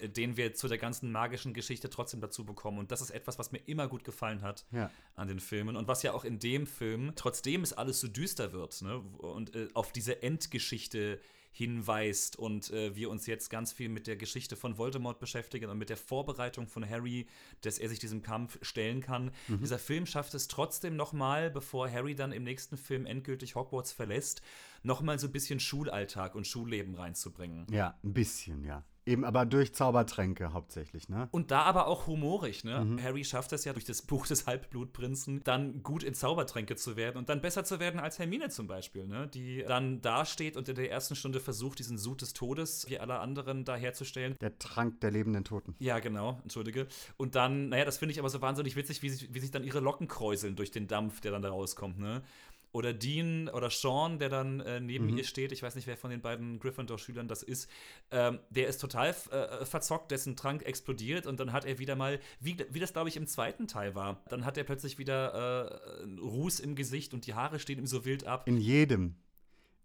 äh, 0.00 0.08
den 0.08 0.36
wir 0.36 0.54
zu 0.54 0.68
der 0.68 0.78
ganzen 0.78 1.12
magischen 1.12 1.54
Geschichte 1.54 1.90
trotzdem 1.90 2.20
dazu 2.20 2.44
bekommen. 2.44 2.78
Und 2.78 2.90
das 2.90 3.00
ist 3.00 3.10
etwas, 3.10 3.38
was 3.38 3.52
mir 3.52 3.58
immer 3.66 3.88
gut 3.88 4.04
gefallen 4.04 4.42
hat 4.42 4.66
Ja. 4.70 4.90
An 5.26 5.28
den 5.28 5.40
Filmen. 5.40 5.76
Und 5.76 5.88
was 5.88 6.02
ja 6.02 6.12
auch 6.12 6.24
in 6.24 6.38
dem 6.38 6.66
Film, 6.66 7.12
trotzdem 7.16 7.62
es 7.62 7.72
alles 7.72 8.00
so 8.00 8.08
düster 8.08 8.52
wird, 8.52 8.80
ne? 8.82 8.98
und 9.18 9.54
äh, 9.54 9.68
auf 9.74 9.92
diese 9.92 10.22
Endgeschichte 10.22 11.20
hinweist 11.50 12.38
und 12.38 12.70
äh, 12.70 12.94
wir 12.94 13.08
uns 13.08 13.26
jetzt 13.26 13.48
ganz 13.48 13.72
viel 13.72 13.88
mit 13.88 14.06
der 14.06 14.16
Geschichte 14.16 14.56
von 14.56 14.76
Voldemort 14.76 15.18
beschäftigen 15.18 15.70
und 15.70 15.78
mit 15.78 15.88
der 15.88 15.96
Vorbereitung 15.96 16.66
von 16.66 16.86
Harry, 16.88 17.26
dass 17.62 17.78
er 17.78 17.88
sich 17.88 17.98
diesem 17.98 18.22
Kampf 18.22 18.58
stellen 18.60 19.00
kann. 19.00 19.30
Dieser 19.48 19.78
Film 19.78 20.04
schafft 20.04 20.34
es 20.34 20.48
trotzdem 20.48 20.96
nochmal, 20.96 21.50
bevor 21.50 21.90
Harry 21.90 22.14
dann 22.14 22.32
im 22.32 22.44
nächsten 22.44 22.76
Film 22.76 23.06
endgültig 23.06 23.54
Hogwarts 23.54 23.90
verlässt, 23.92 24.42
nochmal 24.82 25.18
so 25.18 25.28
ein 25.28 25.32
bisschen 25.32 25.58
Schulalltag 25.58 26.34
und 26.34 26.46
Schulleben 26.46 26.94
reinzubringen. 26.94 27.66
Ja, 27.70 27.98
ein 28.04 28.12
bisschen, 28.12 28.62
ja. 28.62 28.84
Eben 29.06 29.24
aber 29.24 29.46
durch 29.46 29.72
Zaubertränke 29.72 30.52
hauptsächlich, 30.52 31.08
ne? 31.08 31.28
Und 31.30 31.52
da 31.52 31.62
aber 31.62 31.86
auch 31.86 32.08
humorig, 32.08 32.64
ne? 32.64 32.98
Harry 33.02 33.24
schafft 33.24 33.52
es 33.52 33.64
ja 33.64 33.72
durch 33.72 33.84
das 33.84 34.02
Buch 34.02 34.26
des 34.26 34.46
Halbblutprinzen, 34.46 35.42
dann 35.44 35.84
gut 35.84 36.02
in 36.02 36.12
Zaubertränke 36.12 36.74
zu 36.74 36.96
werden 36.96 37.16
und 37.16 37.28
dann 37.28 37.40
besser 37.40 37.64
zu 37.64 37.78
werden 37.78 38.00
als 38.00 38.18
Hermine 38.18 38.48
zum 38.48 38.66
Beispiel, 38.66 39.06
ne? 39.06 39.28
Die 39.28 39.64
dann 39.66 40.00
dasteht 40.00 40.56
und 40.56 40.68
in 40.68 40.74
der 40.74 40.90
ersten 40.90 41.14
Stunde 41.14 41.38
versucht, 41.38 41.78
diesen 41.78 41.98
Sud 41.98 42.20
des 42.20 42.32
Todes, 42.32 42.86
wie 42.88 42.98
alle 42.98 43.20
anderen, 43.20 43.64
da 43.64 43.76
herzustellen. 43.76 44.36
Der 44.40 44.58
Trank 44.58 45.00
der 45.00 45.12
lebenden 45.12 45.44
Toten. 45.44 45.76
Ja, 45.78 46.00
genau, 46.00 46.40
entschuldige. 46.42 46.88
Und 47.16 47.36
dann, 47.36 47.68
naja, 47.68 47.84
das 47.84 47.98
finde 47.98 48.12
ich 48.12 48.18
aber 48.18 48.28
so 48.28 48.42
wahnsinnig 48.42 48.74
witzig, 48.74 49.02
wie 49.02 49.10
sich, 49.10 49.32
wie 49.32 49.38
sich 49.38 49.52
dann 49.52 49.62
ihre 49.62 49.78
Locken 49.78 50.08
kräuseln 50.08 50.56
durch 50.56 50.72
den 50.72 50.88
Dampf, 50.88 51.20
der 51.20 51.30
dann 51.30 51.42
da 51.42 51.50
rauskommt, 51.50 52.00
ne? 52.00 52.22
Oder 52.76 52.92
Dean 52.92 53.48
oder 53.48 53.70
Sean, 53.70 54.18
der 54.18 54.28
dann 54.28 54.60
äh, 54.60 54.80
neben 54.80 55.08
ihr 55.16 55.24
steht, 55.24 55.50
ich 55.50 55.62
weiß 55.62 55.76
nicht, 55.76 55.86
wer 55.86 55.96
von 55.96 56.10
den 56.10 56.20
beiden 56.20 56.58
Gryffindor-Schülern 56.58 57.26
das 57.26 57.42
ist, 57.42 57.70
ähm, 58.10 58.38
der 58.50 58.68
ist 58.68 58.82
total 58.82 59.16
äh, 59.30 59.64
verzockt, 59.64 60.10
dessen 60.10 60.36
Trank 60.36 60.62
explodiert 60.62 61.26
und 61.26 61.40
dann 61.40 61.54
hat 61.54 61.64
er 61.64 61.78
wieder 61.78 61.96
mal, 61.96 62.20
wie, 62.38 62.58
wie 62.68 62.78
das 62.78 62.92
glaube 62.92 63.08
ich 63.08 63.16
im 63.16 63.26
zweiten 63.26 63.66
Teil 63.66 63.94
war, 63.94 64.22
dann 64.28 64.44
hat 64.44 64.58
er 64.58 64.64
plötzlich 64.64 64.98
wieder 64.98 65.80
äh, 66.02 66.20
Ruß 66.20 66.60
im 66.60 66.74
Gesicht 66.74 67.14
und 67.14 67.26
die 67.26 67.32
Haare 67.32 67.60
stehen 67.60 67.78
ihm 67.78 67.86
so 67.86 68.04
wild 68.04 68.26
ab. 68.26 68.46
In 68.46 68.58
jedem. 68.58 69.14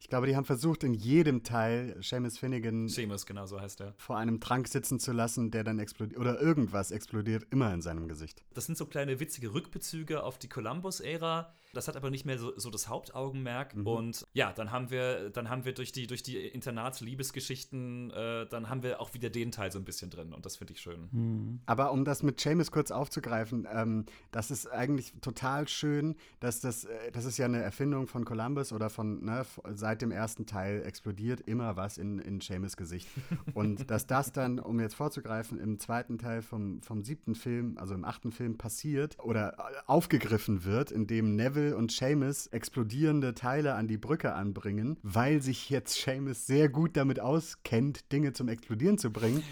Ich 0.01 0.09
glaube, 0.09 0.27
die 0.27 0.35
haben 0.35 0.43
versucht, 0.45 0.83
in 0.83 0.93
jedem 0.93 1.43
Teil 1.43 1.95
Seamus 2.01 2.39
Finnegan 2.39 2.89
Seamus, 2.89 3.25
genau 3.25 3.45
so 3.45 3.61
heißt 3.61 3.79
er. 3.79 3.93
vor 3.95 4.17
einem 4.17 4.41
Trank 4.41 4.67
sitzen 4.67 4.99
zu 4.99 5.13
lassen, 5.13 5.49
der 5.49 5.63
dann 5.63 5.79
explodiert. 5.79 6.19
Oder 6.19 6.41
irgendwas 6.41 6.91
explodiert 6.91 7.45
immer 7.51 7.73
in 7.73 7.81
seinem 7.81 8.09
Gesicht. 8.09 8.43
Das 8.53 8.65
sind 8.65 8.77
so 8.77 8.85
kleine 8.85 9.21
witzige 9.21 9.53
Rückbezüge 9.53 10.23
auf 10.23 10.39
die 10.39 10.49
Columbus-Ära. 10.49 11.53
Das 11.73 11.87
hat 11.87 11.95
aber 11.95 12.09
nicht 12.09 12.25
mehr 12.25 12.37
so, 12.37 12.57
so 12.57 12.69
das 12.69 12.87
Hauptaugenmerk. 12.87 13.75
Und 13.83 14.25
ja, 14.33 14.51
dann 14.51 14.71
haben 14.71 14.89
wir, 14.89 15.29
dann 15.29 15.49
haben 15.49 15.65
wir 15.65 15.73
durch 15.73 15.91
die, 15.91 16.07
durch 16.07 16.23
die 16.23 16.37
Internats-Liebesgeschichten, 16.37 18.11
äh, 18.11 18.45
dann 18.47 18.69
haben 18.69 18.83
wir 18.83 18.99
auch 18.99 19.13
wieder 19.13 19.29
den 19.29 19.51
Teil 19.51 19.71
so 19.71 19.79
ein 19.79 19.85
bisschen 19.85 20.09
drin. 20.09 20.33
Und 20.33 20.45
das 20.45 20.57
finde 20.57 20.73
ich 20.73 20.81
schön. 20.81 21.61
Aber 21.65 21.91
um 21.91 22.05
das 22.05 22.23
mit 22.23 22.39
Seamus 22.39 22.71
kurz 22.71 22.91
aufzugreifen, 22.91 23.67
ähm, 23.71 24.05
das 24.31 24.51
ist 24.51 24.67
eigentlich 24.67 25.13
total 25.21 25.67
schön, 25.67 26.15
dass 26.39 26.59
das, 26.59 26.85
äh, 26.85 27.11
das 27.11 27.25
ist 27.25 27.37
ja 27.37 27.45
eine 27.45 27.61
Erfindung 27.61 28.07
von 28.07 28.25
Columbus 28.25 28.73
oder 28.73 28.89
von, 28.89 29.23
ne, 29.23 29.45
seit 29.73 30.01
dem 30.01 30.11
ersten 30.11 30.45
Teil 30.45 30.83
explodiert 30.83 31.41
immer 31.41 31.77
was 31.77 31.97
in, 31.97 32.19
in 32.19 32.41
Seamus 32.41 32.75
Gesicht. 32.75 33.07
Und 33.53 33.89
dass 33.89 34.07
das 34.07 34.31
dann, 34.31 34.59
um 34.59 34.79
jetzt 34.79 34.95
vorzugreifen, 34.95 35.59
im 35.59 35.79
zweiten 35.79 36.17
Teil 36.17 36.41
vom, 36.41 36.81
vom 36.81 37.03
siebten 37.03 37.35
Film, 37.35 37.77
also 37.77 37.93
im 37.93 38.03
achten 38.03 38.31
Film 38.31 38.57
passiert 38.57 39.17
oder 39.19 39.53
äh, 39.53 39.81
aufgegriffen 39.87 40.65
wird, 40.65 40.91
indem 40.91 41.35
Neville 41.35 41.60
und 41.69 41.91
Seamus 41.91 42.47
explodierende 42.47 43.33
Teile 43.33 43.75
an 43.75 43.87
die 43.87 43.97
Brücke 43.97 44.33
anbringen, 44.33 44.97
weil 45.03 45.41
sich 45.41 45.69
jetzt 45.69 45.95
Seamus 45.95 46.47
sehr 46.47 46.69
gut 46.69 46.97
damit 46.97 47.19
auskennt, 47.19 48.11
Dinge 48.11 48.33
zum 48.33 48.49
Explodieren 48.49 48.97
zu 48.97 49.11
bringen, 49.11 49.43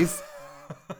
ist 0.00 0.22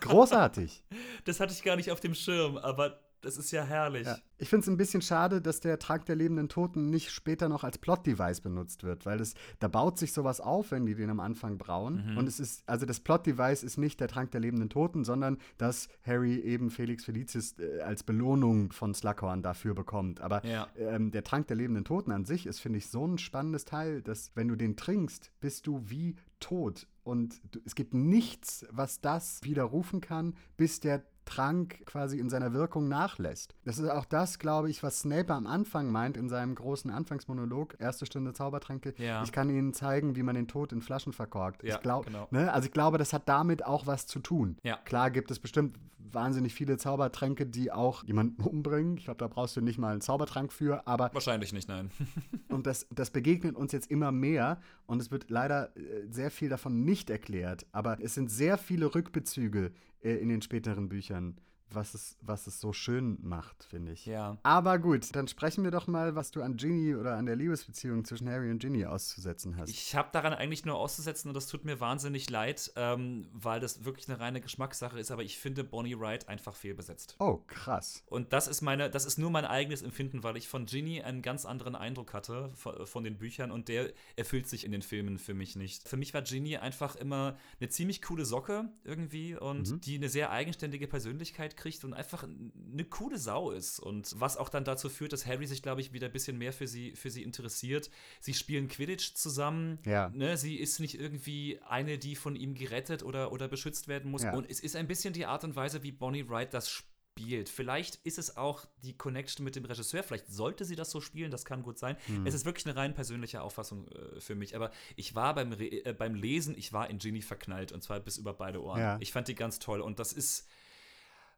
großartig. 0.00 0.82
Das 1.24 1.40
hatte 1.40 1.52
ich 1.52 1.62
gar 1.62 1.76
nicht 1.76 1.90
auf 1.90 2.00
dem 2.00 2.14
Schirm, 2.14 2.56
aber 2.56 3.00
das 3.26 3.36
ist 3.36 3.50
ja 3.50 3.64
herrlich. 3.64 4.06
Ja. 4.06 4.16
Ich 4.38 4.48
finde 4.48 4.62
es 4.64 4.68
ein 4.68 4.76
bisschen 4.76 5.02
schade, 5.02 5.40
dass 5.42 5.60
der 5.60 5.78
Trank 5.78 6.04
der 6.06 6.14
lebenden 6.14 6.48
Toten 6.48 6.90
nicht 6.90 7.10
später 7.10 7.48
noch 7.48 7.64
als 7.64 7.78
Plot-Device 7.78 8.40
benutzt 8.40 8.84
wird, 8.84 9.04
weil 9.04 9.18
das, 9.18 9.34
da 9.58 9.68
baut 9.68 9.98
sich 9.98 10.12
sowas 10.12 10.40
auf, 10.40 10.70
wenn 10.70 10.86
die 10.86 10.94
den 10.94 11.10
am 11.10 11.20
Anfang 11.20 11.58
brauen. 11.58 12.16
Und 12.16 12.26
es 12.28 12.38
ist, 12.38 12.62
also 12.68 12.86
das 12.86 13.00
Plot-Device 13.00 13.62
ist 13.64 13.78
nicht 13.78 13.98
der 14.00 14.08
Trank 14.08 14.30
der 14.30 14.40
lebenden 14.40 14.68
Toten, 14.68 15.04
sondern 15.04 15.38
dass 15.58 15.88
Harry 16.02 16.36
eben 16.38 16.70
Felix 16.70 17.04
Felicis 17.04 17.58
äh, 17.58 17.80
als 17.80 18.02
Belohnung 18.04 18.72
von 18.72 18.94
Slughorn 18.94 19.42
dafür 19.42 19.74
bekommt. 19.74 20.20
Aber 20.20 20.44
Ja. 20.46 20.68
ähm, 20.76 21.10
der 21.10 21.24
Trank 21.24 21.46
der 21.48 21.56
lebenden 21.56 21.84
Toten 21.84 22.12
an 22.12 22.24
sich 22.24 22.46
ist, 22.46 22.60
finde 22.60 22.78
ich, 22.78 22.88
so 22.88 23.06
ein 23.06 23.18
spannendes 23.18 23.64
Teil, 23.64 24.02
dass 24.02 24.30
wenn 24.34 24.48
du 24.48 24.54
den 24.56 24.76
trinkst, 24.76 25.32
bist 25.40 25.66
du 25.66 25.82
wie 25.86 26.14
tot. 26.40 26.86
Und 27.02 27.40
du, 27.54 27.60
es 27.64 27.74
gibt 27.74 27.94
nichts, 27.94 28.66
was 28.70 29.00
das 29.00 29.40
widerrufen 29.42 30.00
kann, 30.00 30.34
bis 30.56 30.80
der 30.80 31.02
Trank 31.26 31.84
quasi 31.84 32.18
in 32.18 32.30
seiner 32.30 32.54
Wirkung 32.54 32.88
nachlässt. 32.88 33.54
Das 33.64 33.78
ist 33.78 33.88
auch 33.88 34.06
das, 34.06 34.38
glaube 34.38 34.70
ich, 34.70 34.82
was 34.82 35.00
Snape 35.00 35.34
am 35.34 35.46
Anfang 35.46 35.90
meint 35.90 36.16
in 36.16 36.28
seinem 36.28 36.54
großen 36.54 36.90
Anfangsmonolog, 36.90 37.76
erste 37.78 38.06
Stunde 38.06 38.32
Zaubertränke. 38.32 38.94
Ja. 38.96 39.22
Ich 39.22 39.32
kann 39.32 39.50
Ihnen 39.50 39.74
zeigen, 39.74 40.16
wie 40.16 40.22
man 40.22 40.34
den 40.34 40.48
Tod 40.48 40.72
in 40.72 40.80
Flaschen 40.80 41.12
verkorkt. 41.12 41.62
Ja, 41.62 41.74
ich 41.74 41.82
glaub, 41.82 42.06
genau. 42.06 42.28
ne? 42.30 42.52
Also 42.52 42.66
ich 42.66 42.72
glaube, 42.72 42.96
das 42.96 43.12
hat 43.12 43.28
damit 43.28 43.66
auch 43.66 43.86
was 43.86 44.06
zu 44.06 44.20
tun. 44.20 44.56
Ja. 44.62 44.78
Klar 44.84 45.10
gibt 45.10 45.30
es 45.30 45.38
bestimmt 45.38 45.76
wahnsinnig 46.12 46.54
viele 46.54 46.76
Zaubertränke, 46.76 47.46
die 47.46 47.72
auch 47.72 48.04
jemanden 48.04 48.42
umbringen. 48.42 48.96
Ich 48.96 49.04
glaube, 49.04 49.18
da 49.18 49.28
brauchst 49.28 49.56
du 49.56 49.60
nicht 49.60 49.78
mal 49.78 49.92
einen 49.92 50.00
Zaubertrank 50.00 50.52
für, 50.52 50.86
aber 50.86 51.10
Wahrscheinlich 51.12 51.52
nicht, 51.52 51.68
nein. 51.68 51.90
und 52.48 52.66
das, 52.66 52.86
das 52.90 53.10
begegnet 53.10 53.56
uns 53.56 53.72
jetzt 53.72 53.90
immer 53.90 54.12
mehr 54.12 54.60
und 54.86 55.00
es 55.00 55.10
wird 55.10 55.30
leider 55.30 55.76
äh, 55.76 56.06
sehr 56.08 56.30
viel 56.30 56.48
davon 56.48 56.84
nicht 56.84 57.10
erklärt. 57.10 57.66
Aber 57.72 57.98
es 58.00 58.14
sind 58.14 58.30
sehr 58.30 58.58
viele 58.58 58.94
Rückbezüge 58.94 59.72
in 60.14 60.28
den 60.28 60.42
späteren 60.42 60.88
Büchern, 60.88 61.36
was 61.70 61.94
es, 61.94 62.16
was 62.20 62.46
es 62.46 62.60
so 62.60 62.72
schön 62.72 63.18
macht, 63.22 63.64
finde 63.64 63.92
ich. 63.92 64.06
Ja. 64.06 64.38
Aber 64.42 64.78
gut, 64.78 65.14
dann 65.14 65.28
sprechen 65.28 65.64
wir 65.64 65.70
doch 65.70 65.86
mal, 65.86 66.14
was 66.14 66.30
du 66.30 66.42
an 66.42 66.56
Ginny 66.56 66.94
oder 66.94 67.16
an 67.16 67.26
der 67.26 67.36
Liebesbeziehung 67.36 68.04
zwischen 68.04 68.28
Harry 68.28 68.50
und 68.50 68.58
Ginny 68.58 68.84
auszusetzen 68.84 69.56
hast. 69.56 69.70
Ich 69.70 69.94
habe 69.94 70.08
daran 70.12 70.32
eigentlich 70.32 70.64
nur 70.64 70.76
auszusetzen 70.76 71.28
und 71.28 71.34
das 71.34 71.46
tut 71.48 71.64
mir 71.64 71.80
wahnsinnig 71.80 72.30
leid, 72.30 72.72
ähm, 72.76 73.28
weil 73.32 73.60
das 73.60 73.84
wirklich 73.84 74.08
eine 74.08 74.20
reine 74.20 74.40
Geschmackssache 74.40 74.98
ist, 74.98 75.10
aber 75.10 75.22
ich 75.22 75.38
finde 75.38 75.64
Bonnie 75.64 75.98
Wright 75.98 76.28
einfach 76.28 76.54
fehlbesetzt. 76.54 77.16
oh, 77.18 77.42
krass. 77.46 78.02
Und 78.06 78.32
das 78.32 78.48
ist 78.48 78.62
meine, 78.62 78.90
das 78.90 79.04
ist 79.04 79.18
nur 79.18 79.30
mein 79.30 79.44
eigenes 79.44 79.82
Empfinden, 79.82 80.22
weil 80.22 80.36
ich 80.36 80.48
von 80.48 80.66
Ginny 80.66 81.02
einen 81.02 81.22
ganz 81.22 81.44
anderen 81.44 81.74
Eindruck 81.74 82.14
hatte 82.14 82.50
von, 82.54 82.86
von 82.86 83.04
den 83.04 83.18
Büchern 83.18 83.50
und 83.50 83.68
der 83.68 83.92
erfüllt 84.14 84.48
sich 84.48 84.64
in 84.64 84.72
den 84.72 84.82
Filmen 84.82 85.18
für 85.18 85.34
mich 85.34 85.56
nicht. 85.56 85.88
Für 85.88 85.96
mich 85.96 86.14
war 86.14 86.22
Ginny 86.22 86.56
einfach 86.56 86.96
immer 86.96 87.36
eine 87.60 87.68
ziemlich 87.68 88.02
coole 88.02 88.24
Socke 88.24 88.68
irgendwie 88.84 89.36
und 89.36 89.84
die 89.86 89.96
eine 89.96 90.08
sehr 90.08 90.30
eigenständige 90.30 90.86
Persönlichkeit 90.86 91.55
kriegt 91.56 91.84
und 91.84 91.94
einfach 91.94 92.24
eine 92.24 92.84
coole 92.84 93.18
Sau 93.18 93.50
ist. 93.50 93.80
Und 93.80 94.14
was 94.18 94.36
auch 94.36 94.48
dann 94.48 94.64
dazu 94.64 94.88
führt, 94.88 95.12
dass 95.12 95.26
Harry 95.26 95.46
sich, 95.46 95.62
glaube 95.62 95.80
ich, 95.80 95.92
wieder 95.92 96.06
ein 96.06 96.12
bisschen 96.12 96.38
mehr 96.38 96.52
für 96.52 96.66
sie, 96.66 96.94
für 96.94 97.10
sie 97.10 97.22
interessiert. 97.22 97.90
Sie 98.20 98.34
spielen 98.34 98.68
Quidditch 98.68 99.14
zusammen. 99.14 99.78
Ja. 99.84 100.10
Ne, 100.10 100.36
sie 100.36 100.56
ist 100.56 100.80
nicht 100.80 101.00
irgendwie 101.00 101.60
eine, 101.68 101.98
die 101.98 102.16
von 102.16 102.36
ihm 102.36 102.54
gerettet 102.54 103.02
oder, 103.02 103.32
oder 103.32 103.48
beschützt 103.48 103.88
werden 103.88 104.10
muss. 104.10 104.22
Ja. 104.22 104.34
Und 104.34 104.50
es 104.50 104.60
ist 104.60 104.76
ein 104.76 104.86
bisschen 104.86 105.14
die 105.14 105.26
Art 105.26 105.44
und 105.44 105.56
Weise, 105.56 105.82
wie 105.82 105.92
Bonnie 105.92 106.28
Wright 106.28 106.52
das 106.52 106.70
spielt. 106.70 107.48
Vielleicht 107.48 107.96
ist 108.04 108.18
es 108.18 108.36
auch 108.36 108.66
die 108.82 108.96
Connection 108.96 109.42
mit 109.42 109.56
dem 109.56 109.64
Regisseur. 109.64 110.02
Vielleicht 110.02 110.28
sollte 110.28 110.64
sie 110.64 110.76
das 110.76 110.90
so 110.90 111.00
spielen, 111.00 111.30
das 111.30 111.44
kann 111.44 111.62
gut 111.62 111.78
sein. 111.78 111.96
Hm. 112.06 112.26
Es 112.26 112.34
ist 112.34 112.44
wirklich 112.44 112.66
eine 112.66 112.76
rein 112.76 112.94
persönliche 112.94 113.40
Auffassung 113.40 113.88
äh, 113.88 114.20
für 114.20 114.34
mich. 114.34 114.54
Aber 114.54 114.70
ich 114.96 115.14
war 115.14 115.34
beim, 115.34 115.52
Re 115.52 115.84
äh, 115.84 115.94
beim 115.94 116.14
Lesen, 116.14 116.54
ich 116.56 116.72
war 116.72 116.90
in 116.90 116.98
Ginny 116.98 117.22
verknallt 117.22 117.72
und 117.72 117.82
zwar 117.82 118.00
bis 118.00 118.18
über 118.18 118.34
beide 118.34 118.62
Ohren. 118.62 118.80
Ja. 118.80 118.98
Ich 119.00 119.12
fand 119.12 119.28
die 119.28 119.34
ganz 119.34 119.58
toll 119.58 119.80
und 119.80 119.98
das 119.98 120.12
ist 120.12 120.46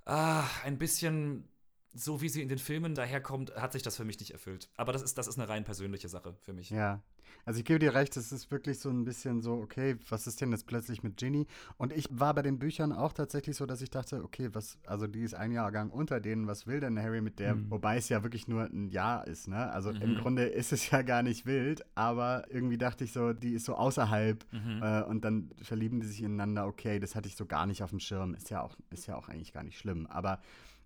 ah, 0.09 0.48
ein 0.64 0.78
bisschen 0.78 1.48
so, 1.95 2.20
wie 2.20 2.28
sie 2.28 2.43
in 2.43 2.49
den 2.49 2.59
Filmen 2.59 2.95
daherkommt, 2.95 3.55
hat 3.57 3.72
sich 3.72 3.82
das 3.82 3.97
für 3.97 4.05
mich 4.05 4.18
nicht 4.20 4.32
erfüllt. 4.32 4.68
Aber 4.76 4.93
das 4.93 5.03
ist, 5.03 5.18
das 5.18 5.26
ist 5.26 5.39
eine 5.39 5.49
rein 5.49 5.64
persönliche 5.64 6.09
Sache 6.09 6.36
für 6.43 6.53
mich. 6.53 6.70
Ja. 6.70 7.03
Also 7.45 7.61
ich 7.61 7.64
gebe 7.64 7.78
dir 7.78 7.95
recht, 7.95 8.16
es 8.16 8.32
ist 8.32 8.51
wirklich 8.51 8.78
so 8.78 8.91
ein 8.91 9.05
bisschen 9.05 9.41
so, 9.41 9.55
okay, 9.55 9.97
was 10.09 10.26
ist 10.26 10.41
denn 10.41 10.51
jetzt 10.51 10.66
plötzlich 10.66 11.03
mit 11.03 11.16
Ginny? 11.16 11.47
Und 11.76 11.93
ich 11.93 12.07
war 12.11 12.34
bei 12.34 12.43
den 12.43 12.59
Büchern 12.59 12.93
auch 12.93 13.12
tatsächlich 13.12 13.57
so, 13.57 13.64
dass 13.64 13.80
ich 13.80 13.91
dachte, 13.91 14.22
okay, 14.22 14.51
was, 14.53 14.78
also 14.86 15.07
die 15.07 15.22
ist 15.22 15.34
ein 15.34 15.53
Jahrgang 15.53 15.91
unter 15.91 16.20
denen, 16.20 16.47
was 16.47 16.66
will 16.66 16.80
denn 16.80 17.01
Harry 17.01 17.20
mit 17.20 17.39
der? 17.39 17.57
Wobei 17.70 17.97
es 17.97 18.09
ja 18.09 18.22
wirklich 18.22 18.49
nur 18.49 18.64
ein 18.64 18.89
Jahr 18.89 19.26
ist, 19.26 19.49
ne? 19.49 19.70
Also 19.70 19.91
im 19.91 20.16
Grunde 20.16 20.45
ist 20.45 20.72
es 20.72 20.91
ja 20.91 21.03
gar 21.03 21.22
nicht 21.22 21.47
wild, 21.47 21.84
aber 21.95 22.45
irgendwie 22.51 22.78
dachte 22.78 23.05
ich 23.05 23.12
so, 23.12 23.32
die 23.32 23.55
ist 23.55 23.64
so 23.64 23.74
außerhalb 23.74 24.45
äh, 24.82 25.03
und 25.05 25.24
dann 25.24 25.51
verlieben 25.62 26.01
die 26.01 26.07
sich 26.07 26.22
ineinander, 26.22 26.66
okay, 26.66 26.99
das 26.99 27.14
hatte 27.14 27.28
ich 27.28 27.36
so 27.36 27.47
gar 27.47 27.66
nicht 27.66 27.82
auf 27.82 27.91
dem 27.91 28.01
Schirm. 28.01 28.34
Ist 28.34 28.51
ja 28.51 28.62
auch, 28.62 28.76
ist 28.91 29.07
ja 29.07 29.16
auch 29.16 29.28
eigentlich 29.28 29.53
gar 29.53 29.62
nicht 29.62 29.78
schlimm. 29.78 30.07
Aber 30.07 30.41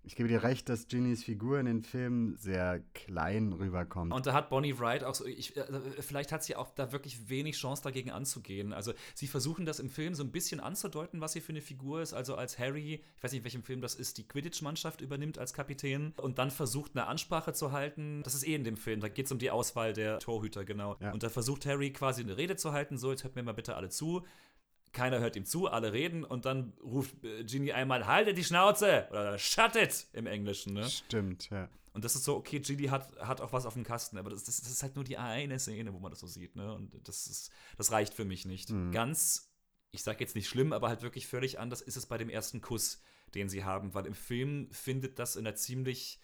ich 0.05 0.15
gebe 0.15 0.27
dir 0.27 0.43
recht, 0.43 0.67
dass 0.67 0.87
Ginnys 0.87 1.23
Figur 1.23 1.59
in 1.59 1.65
den 1.65 1.81
Filmen 1.81 2.35
sehr 2.35 2.81
klein 2.93 3.53
rüberkommt. 3.53 4.13
Und 4.13 4.25
da 4.25 4.33
hat 4.33 4.49
Bonnie 4.49 4.77
Wright 4.77 5.03
auch 5.03 5.15
so, 5.15 5.25
ich, 5.25 5.55
äh, 5.55 5.63
vielleicht 6.01 6.31
hat 6.33 6.43
sie 6.43 6.57
auch 6.57 6.71
da 6.71 6.91
wirklich 6.91 7.29
wenig 7.29 7.55
Chance 7.55 7.83
dagegen 7.83 8.11
anzugehen. 8.11 8.73
Also 8.73 8.93
sie 9.13 9.27
versuchen 9.27 9.65
das 9.65 9.79
im 9.79 9.89
Film 9.89 10.13
so 10.13 10.23
ein 10.23 10.31
bisschen 10.31 10.59
anzudeuten, 10.59 11.21
was 11.21 11.31
sie 11.33 11.41
für 11.41 11.53
eine 11.53 11.61
Figur 11.61 12.01
ist. 12.01 12.13
Also 12.13 12.35
als 12.35 12.59
Harry, 12.59 13.01
ich 13.15 13.23
weiß 13.23 13.31
nicht, 13.31 13.39
in 13.39 13.43
welchem 13.45 13.63
Film 13.63 13.79
das 13.79 13.95
ist, 13.95 14.17
die 14.17 14.27
Quidditch-Mannschaft 14.27 14.99
übernimmt 14.99 15.37
als 15.37 15.53
Kapitän 15.53 16.13
und 16.17 16.37
dann 16.37 16.51
versucht 16.51 16.91
eine 16.95 17.07
Ansprache 17.07 17.53
zu 17.53 17.71
halten. 17.71 18.21
Das 18.23 18.35
ist 18.35 18.45
eh 18.45 18.55
in 18.55 18.65
dem 18.65 18.75
Film, 18.75 18.99
da 18.99 19.07
geht 19.07 19.27
es 19.27 19.31
um 19.31 19.39
die 19.39 19.51
Auswahl 19.51 19.93
der 19.93 20.19
Torhüter, 20.19 20.65
genau. 20.65 20.97
Ja. 20.99 21.13
Und 21.13 21.23
da 21.23 21.29
versucht 21.29 21.65
Harry 21.65 21.93
quasi 21.93 22.23
eine 22.23 22.35
Rede 22.35 22.57
zu 22.57 22.73
halten, 22.73 22.97
so, 22.97 23.11
jetzt 23.11 23.23
hört 23.23 23.35
mir 23.35 23.43
mal 23.43 23.53
bitte 23.53 23.75
alle 23.75 23.89
zu. 23.89 24.23
Keiner 24.93 25.19
hört 25.19 25.35
ihm 25.35 25.45
zu, 25.45 25.67
alle 25.67 25.91
reden 25.91 26.23
und 26.23 26.45
dann 26.45 26.73
ruft 26.83 27.23
äh, 27.23 27.43
Ginny 27.43 27.71
einmal, 27.73 28.05
haltet 28.05 28.37
die 28.37 28.43
Schnauze 28.43 29.07
oder 29.09 29.37
shut 29.37 29.75
it 29.75 30.07
im 30.13 30.27
Englischen, 30.27 30.73
ne? 30.73 30.87
Stimmt, 30.89 31.49
ja. 31.49 31.67
Und 31.93 32.05
das 32.05 32.15
ist 32.15 32.23
so, 32.23 32.35
okay, 32.35 32.59
Ginny 32.59 32.85
hat, 32.85 33.15
hat 33.19 33.41
auch 33.41 33.53
was 33.53 33.65
auf 33.65 33.73
dem 33.73 33.83
Kasten, 33.83 34.17
aber 34.17 34.29
das, 34.29 34.43
das, 34.45 34.61
das 34.61 34.71
ist 34.71 34.83
halt 34.83 34.95
nur 34.95 35.03
die 35.03 35.17
eine 35.17 35.59
Szene, 35.59 35.93
wo 35.93 35.99
man 35.99 36.11
das 36.11 36.19
so 36.21 36.27
sieht, 36.27 36.55
ne? 36.55 36.73
Und 36.73 36.91
das 37.07 37.27
ist, 37.27 37.51
das 37.77 37.91
reicht 37.91 38.13
für 38.13 38.25
mich 38.25 38.45
nicht. 38.45 38.71
Ganz, 38.91 39.51
ich 39.91 40.03
sag 40.03 40.21
jetzt 40.21 40.35
nicht 40.35 40.47
schlimm, 40.47 40.73
aber 40.73 40.89
halt 40.89 41.01
wirklich 41.01 41.27
völlig 41.27 41.59
anders 41.59 41.81
ist 41.81 41.97
es 41.97 42.05
bei 42.05 42.17
dem 42.17 42.29
ersten 42.29 42.61
Kuss, 42.61 43.01
den 43.35 43.49
sie 43.49 43.63
haben, 43.63 43.93
weil 43.93 44.05
im 44.05 44.13
Film 44.13 44.69
findet 44.71 45.17
das 45.19 45.35
in 45.35 45.45
einer 45.45 45.55
ziemlich, 45.55 46.19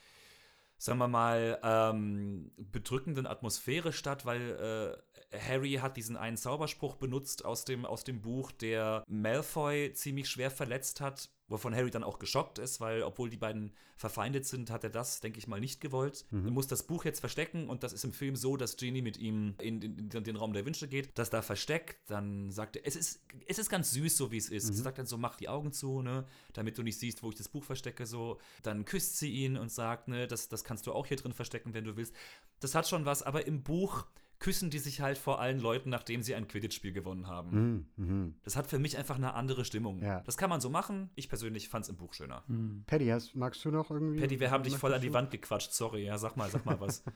sagen 0.77 0.99
wir 0.99 1.07
mal, 1.07 1.59
ähm, 1.63 2.51
bedrückenden 2.57 3.27
Atmosphäre 3.27 3.93
statt, 3.93 4.25
weil 4.25 4.41
äh, 4.41 5.08
Harry 5.31 5.73
hat 5.73 5.97
diesen 5.97 6.17
einen 6.17 6.37
Zauberspruch 6.37 6.95
benutzt 6.95 7.45
aus 7.45 7.65
dem, 7.65 7.85
aus 7.85 8.03
dem 8.03 8.21
Buch, 8.21 8.51
der 8.51 9.03
Malfoy 9.07 9.93
ziemlich 9.93 10.27
schwer 10.27 10.49
verletzt 10.49 11.01
hat, 11.01 11.29
wovon 11.47 11.75
Harry 11.75 11.91
dann 11.91 12.03
auch 12.03 12.19
geschockt 12.19 12.57
ist, 12.57 12.79
weil 12.79 13.03
obwohl 13.03 13.29
die 13.29 13.37
beiden 13.37 13.71
verfeindet 13.95 14.45
sind, 14.45 14.71
hat 14.71 14.83
er 14.83 14.89
das, 14.89 15.19
denke 15.19 15.39
ich 15.39 15.47
mal, 15.47 15.59
nicht 15.59 15.81
gewollt. 15.81 16.25
Er 16.45 16.51
muss 16.51 16.67
das 16.67 16.83
Buch 16.83 17.05
jetzt 17.05 17.19
verstecken 17.19 17.69
und 17.69 17.83
das 17.83 17.91
ist 17.93 18.05
im 18.05 18.13
Film 18.13 18.35
so, 18.35 18.55
dass 18.55 18.77
Genie 18.77 19.01
mit 19.01 19.17
ihm 19.17 19.55
in, 19.59 19.81
in, 19.81 20.09
in 20.09 20.23
den 20.23 20.35
Raum 20.35 20.53
der 20.53 20.65
Wünsche 20.65 20.87
geht, 20.87 21.17
das 21.17 21.29
da 21.29 21.41
versteckt, 21.41 22.09
dann 22.09 22.49
sagt 22.49 22.77
er, 22.77 22.87
es 22.87 22.95
ist, 22.95 23.21
es 23.45 23.59
ist 23.59 23.69
ganz 23.69 23.91
süß, 23.91 24.15
so 24.15 24.31
wie 24.31 24.37
es 24.37 24.49
ist. 24.49 24.69
Er 24.69 24.75
sagt 24.75 24.99
dann 24.99 25.05
so, 25.05 25.17
mach 25.17 25.35
die 25.35 25.49
Augen 25.49 25.73
zu, 25.73 26.01
ne, 26.01 26.25
damit 26.53 26.77
du 26.77 26.83
nicht 26.83 26.97
siehst, 26.97 27.21
wo 27.23 27.29
ich 27.29 27.35
das 27.35 27.49
Buch 27.49 27.63
verstecke, 27.63 28.05
so. 28.05 28.39
Dann 28.63 28.85
küsst 28.85 29.17
sie 29.17 29.31
ihn 29.31 29.57
und 29.57 29.71
sagt, 29.71 30.07
ne, 30.07 30.27
das, 30.27 30.49
das 30.49 30.63
kannst 30.63 30.87
du 30.87 30.93
auch 30.93 31.05
hier 31.05 31.17
drin 31.17 31.33
verstecken, 31.33 31.73
wenn 31.73 31.83
du 31.83 31.97
willst. 31.97 32.15
Das 32.61 32.75
hat 32.75 32.87
schon 32.87 33.05
was, 33.05 33.21
aber 33.21 33.47
im 33.47 33.63
Buch 33.63 34.05
küssen 34.39 34.69
die 34.69 34.79
sich 34.79 35.01
halt 35.01 35.17
vor 35.17 35.41
allen 35.41 35.59
Leuten, 35.59 35.89
nachdem 35.89 36.23
sie 36.23 36.33
ein 36.33 36.47
Quidditch-Spiel 36.47 36.93
gewonnen 36.93 37.27
haben. 37.27 37.85
Mhm, 37.97 38.05
mhm. 38.05 38.35
Das 38.43 38.55
hat 38.55 38.67
für 38.67 38.79
mich 38.79 38.97
einfach 38.97 39.17
eine 39.17 39.33
andere 39.33 39.65
Stimmung. 39.65 40.01
Ja. 40.01 40.21
Das 40.21 40.37
kann 40.37 40.49
man 40.49 40.61
so 40.61 40.69
machen. 40.69 41.09
Ich 41.15 41.27
persönlich 41.27 41.67
fand 41.67 41.83
es 41.83 41.89
im 41.89 41.97
Buch 41.97 42.13
schöner. 42.13 42.43
Paddy, 42.87 43.07
hast, 43.07 43.35
magst 43.35 43.63
du 43.65 43.69
noch 43.69 43.91
irgendwie? 43.91 44.21
Paddy, 44.21 44.39
wir 44.39 44.49
haben 44.49 44.63
dich 44.63 44.77
voll 44.77 44.93
an 44.93 45.01
die 45.01 45.13
Wand 45.13 45.31
gequatscht. 45.31 45.73
Sorry, 45.73 46.05
ja, 46.05 46.17
sag 46.17 46.37
mal, 46.37 46.49
sag 46.49 46.65
mal 46.65 46.79
was. 46.79 47.03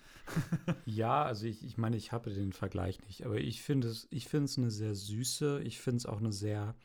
Ja, 0.86 1.24
also 1.24 1.46
ich, 1.46 1.64
ich 1.66 1.78
meine, 1.78 1.98
ich 1.98 2.12
habe 2.12 2.30
den 2.32 2.52
Vergleich 2.52 3.00
nicht, 3.08 3.26
aber 3.26 3.38
ich 3.38 3.62
finde 3.62 3.88
es, 3.88 4.08
ich 4.12 4.28
finde 4.28 4.46
es 4.46 4.58
eine 4.58 4.70
sehr 4.70 4.96
süße, 4.96 5.62
ich 5.64 5.80
finde 5.80 5.98
es 5.98 6.06
auch 6.06 6.20
eine 6.20 6.32
sehr, 6.32 6.76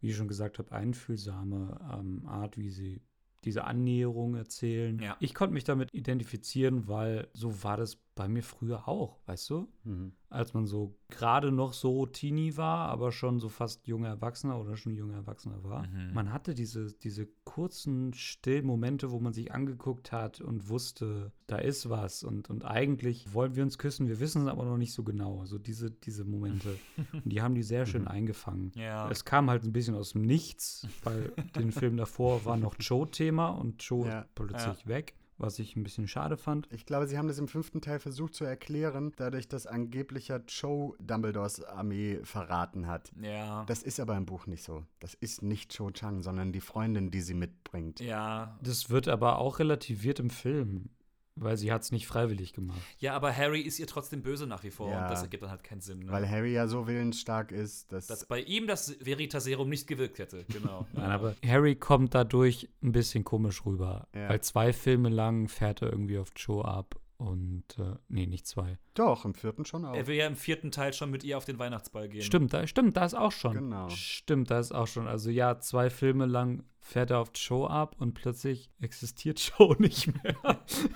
wie 0.00 0.10
ich 0.10 0.16
schon 0.16 0.28
gesagt 0.28 0.58
habe, 0.58 0.72
einfühlsame 0.72 1.78
ähm, 1.92 2.26
Art, 2.26 2.58
wie 2.58 2.70
sie 2.70 3.00
diese 3.44 3.64
Annäherung 3.64 4.34
erzählen. 4.34 4.98
Ja. 4.98 5.16
Ich 5.20 5.34
konnte 5.34 5.54
mich 5.54 5.64
damit 5.64 5.94
identifizieren, 5.94 6.88
weil 6.88 7.28
so 7.32 7.62
war 7.62 7.76
das 7.76 7.98
bei 8.16 8.28
mir 8.28 8.42
früher 8.42 8.88
auch, 8.88 9.18
weißt 9.26 9.50
du? 9.50 9.68
Mhm. 9.84 10.12
Als 10.30 10.54
man 10.54 10.66
so 10.66 10.96
gerade 11.08 11.52
noch 11.52 11.74
so 11.74 12.06
Teenie 12.06 12.56
war, 12.56 12.88
aber 12.88 13.12
schon 13.12 13.38
so 13.38 13.48
fast 13.48 13.86
junger 13.86 14.08
Erwachsener 14.08 14.58
oder 14.58 14.76
schon 14.76 14.94
junger 14.94 15.14
Erwachsener 15.16 15.62
war. 15.62 15.86
Mhm. 15.86 16.14
Man 16.14 16.32
hatte 16.32 16.54
diese, 16.54 16.92
diese 16.94 17.28
kurzen, 17.44 18.14
stillen 18.14 18.66
Momente, 18.66 19.12
wo 19.12 19.20
man 19.20 19.34
sich 19.34 19.52
angeguckt 19.52 20.12
hat 20.12 20.40
und 20.40 20.68
wusste, 20.68 21.30
da 21.46 21.58
ist 21.58 21.88
was. 21.90 22.24
Und, 22.24 22.48
und 22.48 22.64
eigentlich 22.64 23.32
wollen 23.34 23.54
wir 23.54 23.62
uns 23.62 23.78
küssen, 23.78 24.08
wir 24.08 24.18
wissen 24.18 24.42
es 24.42 24.48
aber 24.48 24.64
noch 24.64 24.78
nicht 24.78 24.94
so 24.94 25.04
genau. 25.04 25.44
So 25.44 25.58
diese, 25.58 25.90
diese 25.90 26.24
Momente. 26.24 26.76
und 27.12 27.26
die 27.30 27.42
haben 27.42 27.54
die 27.54 27.62
sehr 27.62 27.84
schön 27.84 28.08
eingefangen. 28.08 28.72
Ja. 28.74 29.10
Es 29.10 29.26
kam 29.26 29.50
halt 29.50 29.62
ein 29.62 29.72
bisschen 29.72 29.94
aus 29.94 30.12
dem 30.12 30.22
Nichts, 30.22 30.88
weil 31.04 31.32
den 31.54 31.70
Film 31.70 31.98
davor 31.98 32.46
war 32.46 32.56
noch 32.56 32.76
Joe-Thema 32.80 33.50
und 33.50 33.82
Joe 33.82 34.08
Ja. 34.08 34.20
ist 34.22 34.34
plötzlich 34.34 34.86
weg, 34.86 35.14
was 35.38 35.58
ich 35.58 35.76
ein 35.76 35.82
bisschen 35.82 36.08
schade 36.08 36.36
fand. 36.36 36.68
Ich 36.72 36.86
glaube, 36.86 37.06
sie 37.06 37.18
haben 37.18 37.28
das 37.28 37.38
im 37.38 37.48
fünften 37.48 37.80
Teil 37.80 37.98
versucht 37.98 38.34
zu 38.34 38.44
erklären, 38.44 39.12
dadurch, 39.16 39.48
dass 39.48 39.66
angeblicher 39.66 40.42
Joe 40.48 40.94
Dumbledores 41.00 41.62
Armee 41.64 42.20
verraten 42.22 42.86
hat. 42.86 43.12
Ja. 43.20 43.64
Das 43.66 43.82
ist 43.82 44.00
aber 44.00 44.16
im 44.16 44.26
Buch 44.26 44.46
nicht 44.46 44.62
so. 44.62 44.84
Das 45.00 45.14
ist 45.14 45.42
nicht 45.42 45.76
Cho 45.76 45.90
Chang, 45.90 46.22
sondern 46.22 46.52
die 46.52 46.60
Freundin, 46.60 47.10
die 47.10 47.20
sie 47.20 47.34
mitbringt. 47.34 48.00
ja. 48.00 48.58
Das 48.62 48.90
wird 48.90 49.08
aber 49.08 49.38
auch 49.38 49.58
relativiert 49.58 50.18
im 50.18 50.30
Film, 50.30 50.88
weil 51.36 51.56
sie 51.56 51.70
hat 51.70 51.82
es 51.82 51.92
nicht 51.92 52.06
freiwillig 52.06 52.52
gemacht. 52.52 52.80
Ja, 52.98 53.14
aber 53.14 53.34
Harry 53.34 53.60
ist 53.60 53.78
ihr 53.78 53.86
trotzdem 53.86 54.22
böse 54.22 54.46
nach 54.46 54.64
wie 54.64 54.70
vor 54.70 54.90
Ja. 54.90 55.04
und 55.04 55.10
das 55.10 55.22
ergibt 55.22 55.42
dann 55.42 55.50
halt 55.50 55.62
keinen 55.62 55.80
Sinn. 55.80 56.00
Ne? 56.00 56.10
Weil 56.10 56.28
Harry 56.28 56.52
ja 56.52 56.66
so 56.66 56.86
willensstark 56.86 57.52
ist, 57.52 57.92
dass. 57.92 58.06
dass 58.06 58.24
bei 58.26 58.40
ihm 58.40 58.66
das 58.66 58.96
Veritaserum 59.00 59.68
nicht 59.68 59.86
gewirkt 59.86 60.18
hätte. 60.18 60.44
Genau. 60.48 60.86
Nein, 60.94 61.10
aber 61.10 61.34
Harry 61.46 61.76
kommt 61.76 62.14
dadurch 62.14 62.68
ein 62.82 62.92
bisschen 62.92 63.24
komisch 63.24 63.64
rüber. 63.66 64.08
Ja. 64.14 64.30
Weil 64.30 64.40
zwei 64.40 64.72
Filme 64.72 65.10
lang 65.10 65.48
fährt 65.48 65.82
er 65.82 65.90
irgendwie 65.90 66.18
auf 66.18 66.32
Joe 66.36 66.64
ab. 66.64 66.96
Und, 67.18 67.64
äh, 67.78 67.94
nee, 68.08 68.26
nicht 68.26 68.46
zwei. 68.46 68.78
Doch, 68.92 69.24
im 69.24 69.32
vierten 69.32 69.64
schon 69.64 69.86
auch. 69.86 69.94
Er 69.94 70.06
will 70.06 70.16
ja 70.16 70.26
im 70.26 70.36
vierten 70.36 70.70
Teil 70.70 70.92
schon 70.92 71.10
mit 71.10 71.24
ihr 71.24 71.38
auf 71.38 71.46
den 71.46 71.58
Weihnachtsball 71.58 72.10
gehen. 72.10 72.20
Stimmt, 72.20 72.52
da, 72.52 72.66
stimmt, 72.66 72.96
da 72.98 73.06
ist 73.06 73.14
auch 73.14 73.32
schon. 73.32 73.54
Genau. 73.54 73.88
Stimmt, 73.88 74.50
da 74.50 74.58
ist 74.58 74.72
auch 74.72 74.86
schon. 74.86 75.06
Also 75.08 75.30
ja, 75.30 75.58
zwei 75.58 75.88
Filme 75.88 76.26
lang 76.26 76.62
fährt 76.86 77.10
er 77.10 77.18
auf 77.18 77.30
Joe 77.34 77.68
ab 77.68 77.96
und 77.98 78.14
plötzlich 78.14 78.70
existiert 78.80 79.40
Joe 79.58 79.74
nicht 79.80 80.06
mehr. 80.22 80.36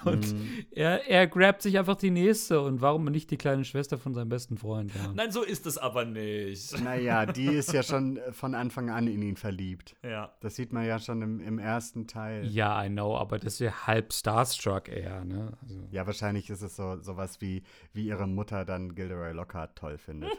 Und 0.05 0.21
Mhm. 0.33 0.65
er, 0.71 1.09
er 1.09 1.27
grabt 1.27 1.63
sich 1.63 1.79
einfach 1.79 1.97
die 1.97 2.11
nächste 2.11 2.61
und 2.61 2.81
warum 2.81 3.05
nicht 3.07 3.31
die 3.31 3.37
kleine 3.37 3.65
Schwester 3.65 3.99
von 3.99 4.15
seinem 4.15 4.29
besten 4.29 4.57
Freund? 4.57 4.93
Ja. 4.95 5.13
Nein, 5.15 5.33
so 5.33 5.43
ist 5.43 5.67
es 5.67 5.79
aber 5.79 6.05
nicht. 6.05 6.81
Naja, 6.83 7.27
die 7.27 7.47
ist 7.47 7.73
ja 7.73 7.83
schon 7.83 8.19
äh, 8.19 8.33
von 8.33 8.55
Anfang 8.55 8.89
an 8.91 9.09
in 9.09 9.21
ihn 9.23 9.37
verliebt. 9.37 9.97
Ja. 10.05 10.33
Das 10.41 10.55
sieht 10.57 10.73
man 10.73 10.87
ja 10.87 10.99
schon 11.01 11.23
im, 11.23 11.41
im 11.41 11.59
ersten 11.59 12.07
Teil. 12.07 12.47
Ja, 12.47 12.85
I 12.85 12.89
know, 12.89 13.17
aber 13.17 13.39
das 13.39 13.55
ist 13.55 13.59
ja 13.61 13.87
halb 13.87 14.13
Starstruck 14.13 14.89
eher, 14.89 15.25
ne? 15.25 15.53
Also, 15.63 15.81
Ja, 15.91 16.07
wahrscheinlich 16.07 16.49
ist 16.51 16.63
es 16.63 16.77
so 16.77 17.01
sowas 17.03 17.41
wie, 17.41 17.63
wie 17.93 18.07
ihre 18.07 18.29
Mutter 18.29 18.65
dann 18.65 18.95
Gilderoy 18.95 19.33
Lockhart 19.33 19.77
toll 19.77 19.99
findet. 19.99 20.31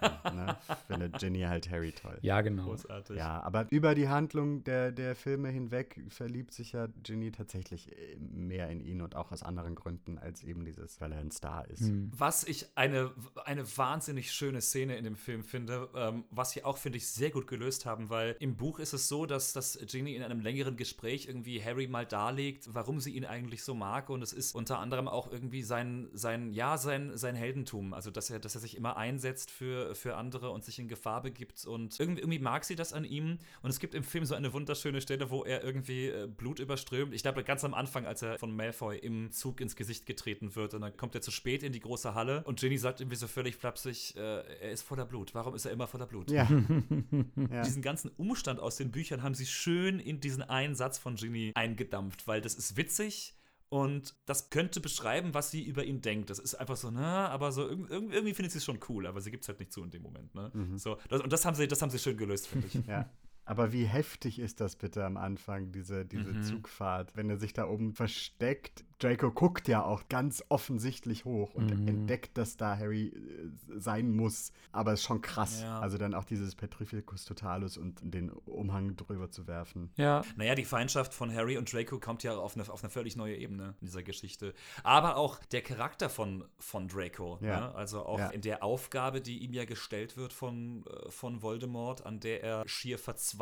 Anfang, 0.00 0.36
ne? 0.36 0.56
Findet 0.86 1.18
Ginny 1.18 1.40
halt 1.42 1.68
Harry 1.70 1.92
toll. 1.92 2.18
ja, 2.22 2.40
genau. 2.42 2.64
Großartig. 2.66 3.16
Ja, 3.16 3.42
aber 3.42 3.66
über 3.70 3.94
die 3.96 4.08
Handlung 4.08 4.62
der, 4.64 4.92
der 4.92 4.99
Filme 5.14 5.48
hinweg 5.48 6.00
verliebt 6.08 6.52
sich 6.52 6.72
ja 6.72 6.88
Ginny 7.02 7.32
tatsächlich 7.32 7.90
äh, 7.90 8.16
mehr 8.16 8.68
in 8.70 8.80
ihn 8.80 9.02
und 9.02 9.16
auch 9.16 9.32
aus 9.32 9.42
anderen 9.42 9.74
Gründen 9.74 10.18
als 10.18 10.42
eben 10.42 10.64
dieses, 10.64 11.00
weil 11.00 11.12
er 11.12 11.18
ein 11.18 11.30
Star 11.30 11.68
ist. 11.68 11.80
Hm. 11.80 12.10
Was 12.16 12.44
ich 12.44 12.66
eine, 12.74 13.12
eine 13.44 13.64
wahnsinnig 13.76 14.32
schöne 14.32 14.60
Szene 14.60 14.96
in 14.96 15.04
dem 15.04 15.16
Film 15.16 15.42
finde, 15.42 15.88
ähm, 15.94 16.24
was 16.30 16.52
sie 16.52 16.64
auch, 16.64 16.78
finde 16.78 16.98
ich, 16.98 17.08
sehr 17.08 17.30
gut 17.30 17.46
gelöst 17.46 17.86
haben, 17.86 18.10
weil 18.10 18.36
im 18.40 18.56
Buch 18.56 18.78
ist 18.78 18.92
es 18.92 19.08
so, 19.08 19.26
dass, 19.26 19.52
dass 19.52 19.78
Ginny 19.86 20.14
in 20.14 20.22
einem 20.22 20.40
längeren 20.40 20.76
Gespräch 20.76 21.26
irgendwie 21.26 21.62
Harry 21.62 21.86
mal 21.86 22.06
darlegt, 22.06 22.68
warum 22.72 23.00
sie 23.00 23.12
ihn 23.12 23.24
eigentlich 23.24 23.62
so 23.62 23.74
mag 23.74 24.10
und 24.10 24.22
es 24.22 24.32
ist 24.32 24.54
unter 24.54 24.78
anderem 24.78 25.08
auch 25.08 25.30
irgendwie 25.30 25.62
sein, 25.62 26.08
sein 26.12 26.52
ja, 26.52 26.76
sein, 26.78 27.16
sein 27.16 27.34
Heldentum, 27.34 27.94
also 27.94 28.10
dass 28.10 28.30
er, 28.30 28.38
dass 28.38 28.54
er 28.54 28.60
sich 28.60 28.76
immer 28.76 28.96
einsetzt 28.96 29.50
für, 29.50 29.94
für 29.94 30.16
andere 30.16 30.50
und 30.50 30.64
sich 30.64 30.78
in 30.78 30.88
Gefahr 30.88 31.22
begibt 31.22 31.64
und 31.66 31.98
irgendwie, 31.98 32.20
irgendwie 32.20 32.38
mag 32.38 32.64
sie 32.64 32.76
das 32.76 32.92
an 32.92 33.04
ihm 33.04 33.38
und 33.62 33.70
es 33.70 33.78
gibt 33.78 33.94
im 33.94 34.04
Film 34.04 34.24
so 34.24 34.34
eine 34.34 34.52
wunderschöne 34.52 34.79
Stelle, 35.00 35.30
wo 35.30 35.44
er 35.44 35.62
irgendwie 35.62 36.06
äh, 36.06 36.26
Blut 36.26 36.58
überströmt. 36.58 37.14
Ich 37.14 37.22
glaube, 37.22 37.44
ganz 37.44 37.64
am 37.64 37.74
Anfang, 37.74 38.06
als 38.06 38.22
er 38.22 38.38
von 38.38 38.54
Malfoy 38.54 38.98
im 38.98 39.30
Zug 39.32 39.60
ins 39.60 39.76
Gesicht 39.76 40.06
getreten 40.06 40.54
wird 40.56 40.74
und 40.74 40.80
dann 40.80 40.96
kommt 40.96 41.14
er 41.14 41.20
zu 41.20 41.30
spät 41.30 41.62
in 41.62 41.72
die 41.72 41.80
große 41.80 42.14
Halle 42.14 42.42
und 42.44 42.60
Ginny 42.60 42.78
sagt 42.78 43.00
irgendwie 43.00 43.16
so 43.16 43.26
völlig 43.28 43.56
flapsig, 43.56 44.16
äh, 44.16 44.20
er 44.20 44.70
ist 44.72 44.82
voller 44.82 45.04
Blut. 45.06 45.34
Warum 45.34 45.54
ist 45.54 45.64
er 45.66 45.72
immer 45.72 45.86
voller 45.86 46.06
Blut? 46.06 46.30
Ja. 46.30 46.48
ja. 47.50 47.62
Diesen 47.62 47.82
ganzen 47.82 48.10
Umstand 48.16 48.60
aus 48.60 48.76
den 48.76 48.90
Büchern 48.90 49.22
haben 49.22 49.34
sie 49.34 49.46
schön 49.46 49.98
in 50.00 50.20
diesen 50.20 50.42
einen 50.42 50.74
Satz 50.74 50.98
von 50.98 51.16
Ginny 51.16 51.52
eingedampft, 51.54 52.26
weil 52.26 52.40
das 52.40 52.54
ist 52.54 52.76
witzig 52.76 53.34
und 53.68 54.16
das 54.26 54.50
könnte 54.50 54.80
beschreiben, 54.80 55.32
was 55.32 55.52
sie 55.52 55.62
über 55.64 55.84
ihn 55.84 56.00
denkt. 56.00 56.28
Das 56.28 56.40
ist 56.40 56.56
einfach 56.56 56.76
so, 56.76 56.90
na, 56.90 57.28
aber 57.28 57.52
so 57.52 57.62
irg- 57.68 57.88
irg- 57.88 58.10
irgendwie 58.12 58.34
findet 58.34 58.50
sie 58.50 58.58
es 58.58 58.64
schon 58.64 58.80
cool, 58.88 59.06
aber 59.06 59.20
sie 59.20 59.30
gibt 59.30 59.44
es 59.44 59.48
halt 59.48 59.60
nicht 59.60 59.72
zu 59.72 59.84
in 59.84 59.90
dem 59.90 60.02
Moment. 60.02 60.34
Ne? 60.34 60.50
So, 60.76 60.98
das, 61.08 61.20
und 61.20 61.32
das 61.32 61.44
haben 61.44 61.54
sie, 61.54 61.68
das 61.68 61.80
haben 61.80 61.90
sie 61.90 62.00
schön 62.00 62.16
gelöst, 62.16 62.48
finde 62.48 62.66
ich. 62.66 62.74
Ja. 62.86 63.08
Aber 63.50 63.72
wie 63.72 63.84
heftig 63.84 64.38
ist 64.38 64.60
das 64.60 64.76
bitte 64.76 65.04
am 65.04 65.16
Anfang, 65.16 65.72
diese, 65.72 66.06
diese 66.06 66.34
Mhm. 66.34 66.42
Zugfahrt, 66.44 67.16
wenn 67.16 67.28
er 67.28 67.36
sich 67.36 67.52
da 67.52 67.66
oben 67.66 67.94
versteckt? 67.94 68.84
Draco 69.00 69.30
guckt 69.32 69.66
ja 69.66 69.82
auch 69.82 70.08
ganz 70.10 70.44
offensichtlich 70.50 71.24
hoch 71.24 71.54
und 71.54 71.74
Mhm. 71.74 71.88
entdeckt, 71.88 72.36
dass 72.38 72.56
da 72.58 72.76
Harry 72.76 73.08
äh, 73.08 73.50
sein 73.80 74.14
muss. 74.14 74.52
Aber 74.70 74.92
ist 74.92 75.02
schon 75.02 75.20
krass. 75.22 75.62
Ja. 75.62 75.80
Also 75.80 75.96
dann 75.98 76.14
auch 76.14 76.24
dieses 76.24 76.54
Petrificus 76.54 77.24
Totalus 77.24 77.76
und 77.76 77.98
den 78.04 78.30
Umhang 78.30 78.94
drüber 78.96 79.30
zu 79.30 79.48
werfen. 79.48 79.90
Ja, 79.96 80.22
Naja, 80.36 80.54
die 80.54 80.64
Feindschaft 80.66 81.12
von 81.12 81.34
Harry 81.34 81.56
und 81.56 81.72
Draco 81.72 81.98
kommt 81.98 82.22
ja 82.22 82.36
auf 82.36 82.54
eine, 82.56 82.70
auf 82.70 82.84
eine 82.84 82.90
völlig 82.90 83.16
neue 83.16 83.36
Ebene 83.36 83.74
in 83.80 83.86
dieser 83.86 84.02
Geschichte. 84.04 84.54
Aber 84.84 85.16
auch 85.16 85.42
der 85.46 85.62
Charakter 85.62 86.08
von, 86.08 86.44
von 86.60 86.86
Draco. 86.86 87.38
Ja. 87.40 87.60
Ne? 87.60 87.74
Also 87.74 88.04
auch 88.04 88.18
Ja. 88.20 88.28
in 88.28 88.42
der 88.42 88.62
Aufgabe, 88.62 89.20
die 89.20 89.38
ihm 89.38 89.54
ja 89.54 89.64
gestellt 89.64 90.16
wird 90.16 90.32
von, 90.34 90.84
äh, 90.86 91.10
von 91.10 91.42
Voldemort, 91.42 92.06
an 92.06 92.20
der 92.20 92.44
er 92.44 92.68
schier 92.68 92.98
verzweifelt. 92.98 93.39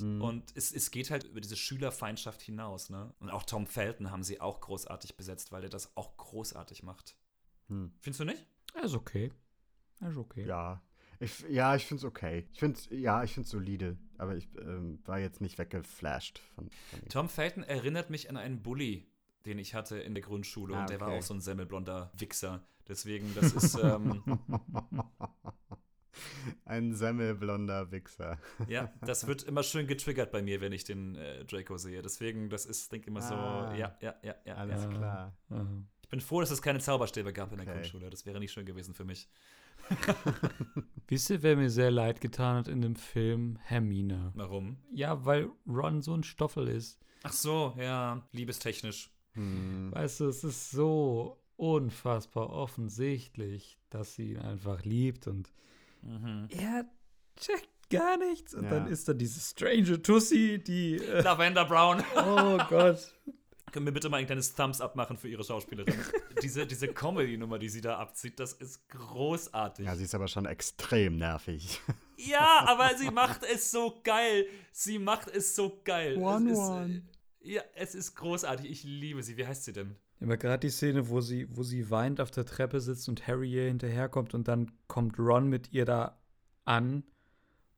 Mhm. 0.00 0.22
Und 0.22 0.56
es, 0.56 0.72
es 0.72 0.90
geht 0.90 1.10
halt 1.10 1.24
über 1.24 1.40
diese 1.40 1.56
Schülerfeindschaft 1.56 2.42
hinaus. 2.42 2.90
Ne? 2.90 3.12
Und 3.20 3.30
auch 3.30 3.42
Tom 3.42 3.66
Felton 3.66 4.10
haben 4.10 4.22
sie 4.22 4.40
auch 4.40 4.60
großartig 4.60 5.16
besetzt, 5.16 5.52
weil 5.52 5.64
er 5.64 5.70
das 5.70 5.96
auch 5.96 6.16
großartig 6.16 6.82
macht. 6.82 7.16
Hm. 7.68 7.92
Findest 8.00 8.20
du 8.20 8.24
nicht? 8.24 8.46
er 8.74 8.84
ist 8.84 8.94
okay. 8.94 9.32
Er 10.00 10.10
ist 10.10 10.16
okay. 10.16 10.46
Ja. 10.46 10.82
Ich, 11.20 11.40
ja, 11.48 11.76
ich 11.76 11.86
finde 11.86 12.00
es 12.00 12.04
okay. 12.04 12.48
Ich 12.52 12.58
finde 12.58 12.78
ja, 12.90 13.22
ich 13.22 13.32
finde 13.32 13.46
es 13.46 13.50
solide. 13.50 13.96
Aber 14.18 14.36
ich 14.36 14.48
ähm, 14.58 15.00
war 15.04 15.18
jetzt 15.18 15.40
nicht 15.40 15.58
weggeflasht 15.58 16.38
von, 16.54 16.68
von. 16.90 17.08
Tom 17.08 17.28
Felton 17.28 17.62
erinnert 17.62 18.10
mich 18.10 18.28
an 18.28 18.36
einen 18.36 18.62
Bully, 18.62 19.06
den 19.46 19.58
ich 19.58 19.74
hatte 19.74 19.98
in 19.98 20.14
der 20.14 20.22
Grundschule. 20.22 20.76
Ah, 20.76 20.80
und 20.80 20.90
der 20.90 21.00
war 21.00 21.08
okay. 21.08 21.18
auch 21.18 21.22
so 21.22 21.34
ein 21.34 21.40
semmelblonder 21.40 22.12
Wichser. 22.14 22.66
Deswegen, 22.88 23.32
das 23.34 23.52
ist. 23.52 23.78
Ähm, 23.82 24.22
Ein 26.64 26.94
semmelblonder 26.94 27.90
Wichser. 27.90 28.38
Ja, 28.68 28.92
das 29.02 29.26
wird 29.26 29.42
immer 29.42 29.62
schön 29.62 29.86
getriggert 29.86 30.30
bei 30.30 30.42
mir, 30.42 30.60
wenn 30.60 30.72
ich 30.72 30.84
den 30.84 31.14
äh, 31.16 31.44
Draco 31.44 31.76
sehe. 31.76 32.02
Deswegen, 32.02 32.48
das 32.50 32.66
ist, 32.66 32.92
denke 32.92 33.08
immer 33.08 33.22
so, 33.22 33.34
Ah. 33.34 33.74
ja, 33.76 33.96
ja, 34.00 34.14
ja, 34.22 34.34
ja. 34.44 34.54
Alles 34.54 34.82
ja. 34.82 34.88
klar. 34.90 35.36
Aha. 35.50 35.66
Ich 36.02 36.08
bin 36.08 36.20
froh, 36.20 36.40
dass 36.40 36.50
es 36.50 36.62
keine 36.62 36.78
Zauberstäbe 36.80 37.32
gab 37.32 37.50
in 37.52 37.58
der 37.58 37.66
Okay. 37.66 37.76
Grundschule. 37.76 38.10
Das 38.10 38.24
wäre 38.26 38.38
nicht 38.38 38.52
schön 38.52 38.66
gewesen 38.66 38.94
für 38.94 39.04
mich. 39.04 39.28
Wisst 41.08 41.30
ihr, 41.30 41.42
wer 41.42 41.56
mir 41.56 41.70
sehr 41.70 41.90
leid 41.90 42.20
getan 42.20 42.56
hat 42.56 42.68
in 42.68 42.80
dem 42.80 42.96
Film? 42.96 43.58
Hermine. 43.62 44.32
Warum? 44.34 44.78
Ja, 44.92 45.24
weil 45.24 45.50
Ron 45.66 46.02
so 46.02 46.14
ein 46.14 46.22
Stoffel 46.24 46.68
ist. 46.68 46.98
Ach 47.22 47.32
so, 47.32 47.74
ja, 47.78 48.26
liebestechnisch. 48.32 49.10
Hm. 49.32 49.90
Weißt 49.92 50.20
du, 50.20 50.26
es 50.28 50.44
ist 50.44 50.70
so 50.70 51.40
unfassbar 51.56 52.50
offensichtlich, 52.50 53.78
dass 53.90 54.14
sie 54.14 54.32
ihn 54.32 54.38
einfach 54.38 54.84
liebt 54.84 55.26
und 55.26 55.52
Mhm. 56.04 56.48
er 56.50 56.84
checkt 57.40 57.68
gar 57.90 58.16
nichts. 58.16 58.54
Und 58.54 58.64
Ja. 58.64 58.70
dann 58.70 58.86
ist 58.88 59.08
da 59.08 59.12
diese 59.14 59.40
strange 59.40 60.00
Tussi, 60.02 60.62
die. 60.64 60.96
Äh, 60.96 61.20
Lavender 61.22 61.64
Brown. 61.64 62.02
oh 62.16 62.58
Gott. 62.68 63.12
Können 63.72 63.86
wir 63.86 63.92
bitte 63.92 64.08
mal 64.08 64.18
ein 64.18 64.26
kleines 64.26 64.54
Thumbs 64.54 64.80
up 64.80 64.94
machen 64.94 65.16
für 65.16 65.28
ihre 65.28 65.42
Schauspielerin? 65.42 65.94
diese 66.42 66.64
diese 66.64 66.86
Comedy-Nummer, 66.86 67.58
die 67.58 67.68
sie 67.68 67.80
da 67.80 67.98
abzieht, 67.98 68.38
das 68.38 68.52
ist 68.52 68.88
großartig. 68.88 69.84
Ja, 69.84 69.96
sie 69.96 70.04
ist 70.04 70.14
aber 70.14 70.28
schon 70.28 70.46
extrem 70.46 71.16
nervig. 71.16 71.80
Ja, 72.16 72.64
aber 72.68 72.96
sie 72.96 73.10
macht 73.10 73.42
es 73.42 73.72
so 73.72 74.00
geil. 74.04 74.46
Sie 74.70 75.00
macht 75.00 75.26
es 75.26 75.56
so 75.56 75.80
geil. 75.84 76.16
One, 76.16 76.52
es 76.52 76.58
ist, 76.58 76.64
one. 76.64 77.02
Äh, 77.40 77.52
ja, 77.54 77.62
es 77.74 77.96
ist 77.96 78.14
großartig. 78.14 78.70
Ich 78.70 78.84
liebe 78.84 79.20
sie. 79.24 79.36
Wie 79.36 79.44
heißt 79.44 79.64
sie 79.64 79.72
denn? 79.72 79.96
Aber 80.24 80.36
gerade 80.36 80.60
die 80.66 80.70
Szene, 80.70 81.08
wo 81.08 81.20
sie, 81.20 81.46
wo 81.56 81.62
sie 81.62 81.90
weint 81.90 82.20
auf 82.20 82.30
der 82.30 82.44
Treppe 82.44 82.80
sitzt 82.80 83.08
und 83.08 83.26
Harry 83.26 83.50
ihr 83.52 83.64
hinterherkommt 83.66 84.34
und 84.34 84.48
dann 84.48 84.72
kommt 84.88 85.18
Ron 85.18 85.48
mit 85.48 85.72
ihr 85.72 85.84
da 85.84 86.18
an 86.64 87.04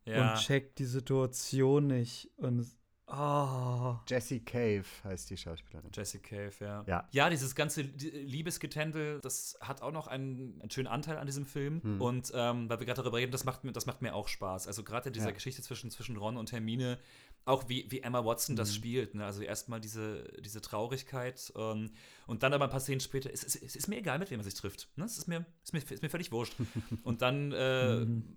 Ja. 0.05 0.33
und 0.33 0.39
checkt 0.39 0.79
die 0.79 0.85
Situation 0.85 1.87
nicht. 1.89 2.31
Und 2.37 2.67
oh. 3.09 3.97
Jessie 4.09 4.41
Cave 4.45 4.85
heißt 5.05 5.31
die 5.31 5.37
Schauspielerin. 5.37 5.91
Jesse 5.95 6.19
Cave, 6.21 6.53
ja. 6.61 6.85
Ja. 6.87 7.09
Ja, 7.13 7.31
dieses 7.31 7.55
ganze 7.55 7.83
Liebesgetändel, 7.83 9.21
das 9.21 9.57
hat 9.61 9.83
auch 9.83 9.93
noch 9.93 10.07
einen, 10.07 10.61
einen 10.61 10.71
schönen 10.71 10.87
Anteil 10.89 11.17
an 11.19 11.27
diesem 11.27 11.47
Film. 11.47 11.83
Hm. 11.83 12.01
Und 12.01 12.33
ähm, 12.35 12.69
weil 12.69 12.79
wir 12.81 12.87
gerade 12.87 13.03
darüber 13.03 13.19
reden, 13.19 13.33
das 13.33 13.45
macht, 13.45 13.65
mir- 13.65 13.73
das 13.73 13.87
macht 13.87 14.03
mir 14.03 14.15
auch 14.15 14.29
Spaß. 14.29 14.67
Also 14.67 14.83
gerade 14.85 15.09
in 15.09 15.13
dieser 15.13 15.27
Ja. 15.27 15.33
Geschichte 15.33 15.63
zwischen, 15.63 15.91
zwischen 15.91 16.17
Ron 16.17 16.37
und 16.37 16.53
Hermine, 16.53 16.99
auch 17.47 17.69
wie, 17.69 17.87
wie 17.91 18.01
Emma 18.03 18.25
Watson 18.25 18.57
das 18.57 18.71
Mhm. 18.71 18.75
spielt. 18.75 19.15
Ne? 19.15 19.25
Also 19.25 19.41
erstmal 19.43 19.81
diese, 19.81 20.25
diese 20.45 20.61
Traurigkeit 20.61 21.53
ähm, 21.57 21.91
und 22.27 22.43
dann 22.43 22.53
aber 22.53 22.65
ein 22.65 22.71
paar 22.71 22.81
Szenen 22.81 23.01
später, 23.01 23.33
es, 23.33 23.43
es, 23.45 23.55
es 23.57 23.77
ist 23.77 23.89
mir 23.89 23.97
egal, 23.99 24.19
mit 24.19 24.31
wem 24.31 24.39
man 24.39 24.45
sich 24.45 24.55
trifft. 24.55 24.89
Ne? 24.97 25.05
Es 25.05 25.17
ist 25.17 25.29
mir, 25.29 25.47
ist, 25.63 25.73
mir, 25.73 25.79
ist 25.79 26.03
mir 26.03 26.11
völlig 26.11 26.31
wurscht. 26.33 26.55
und 27.05 27.23
dann 27.23 27.53
äh, 27.53 28.01
Mhm. 28.01 28.37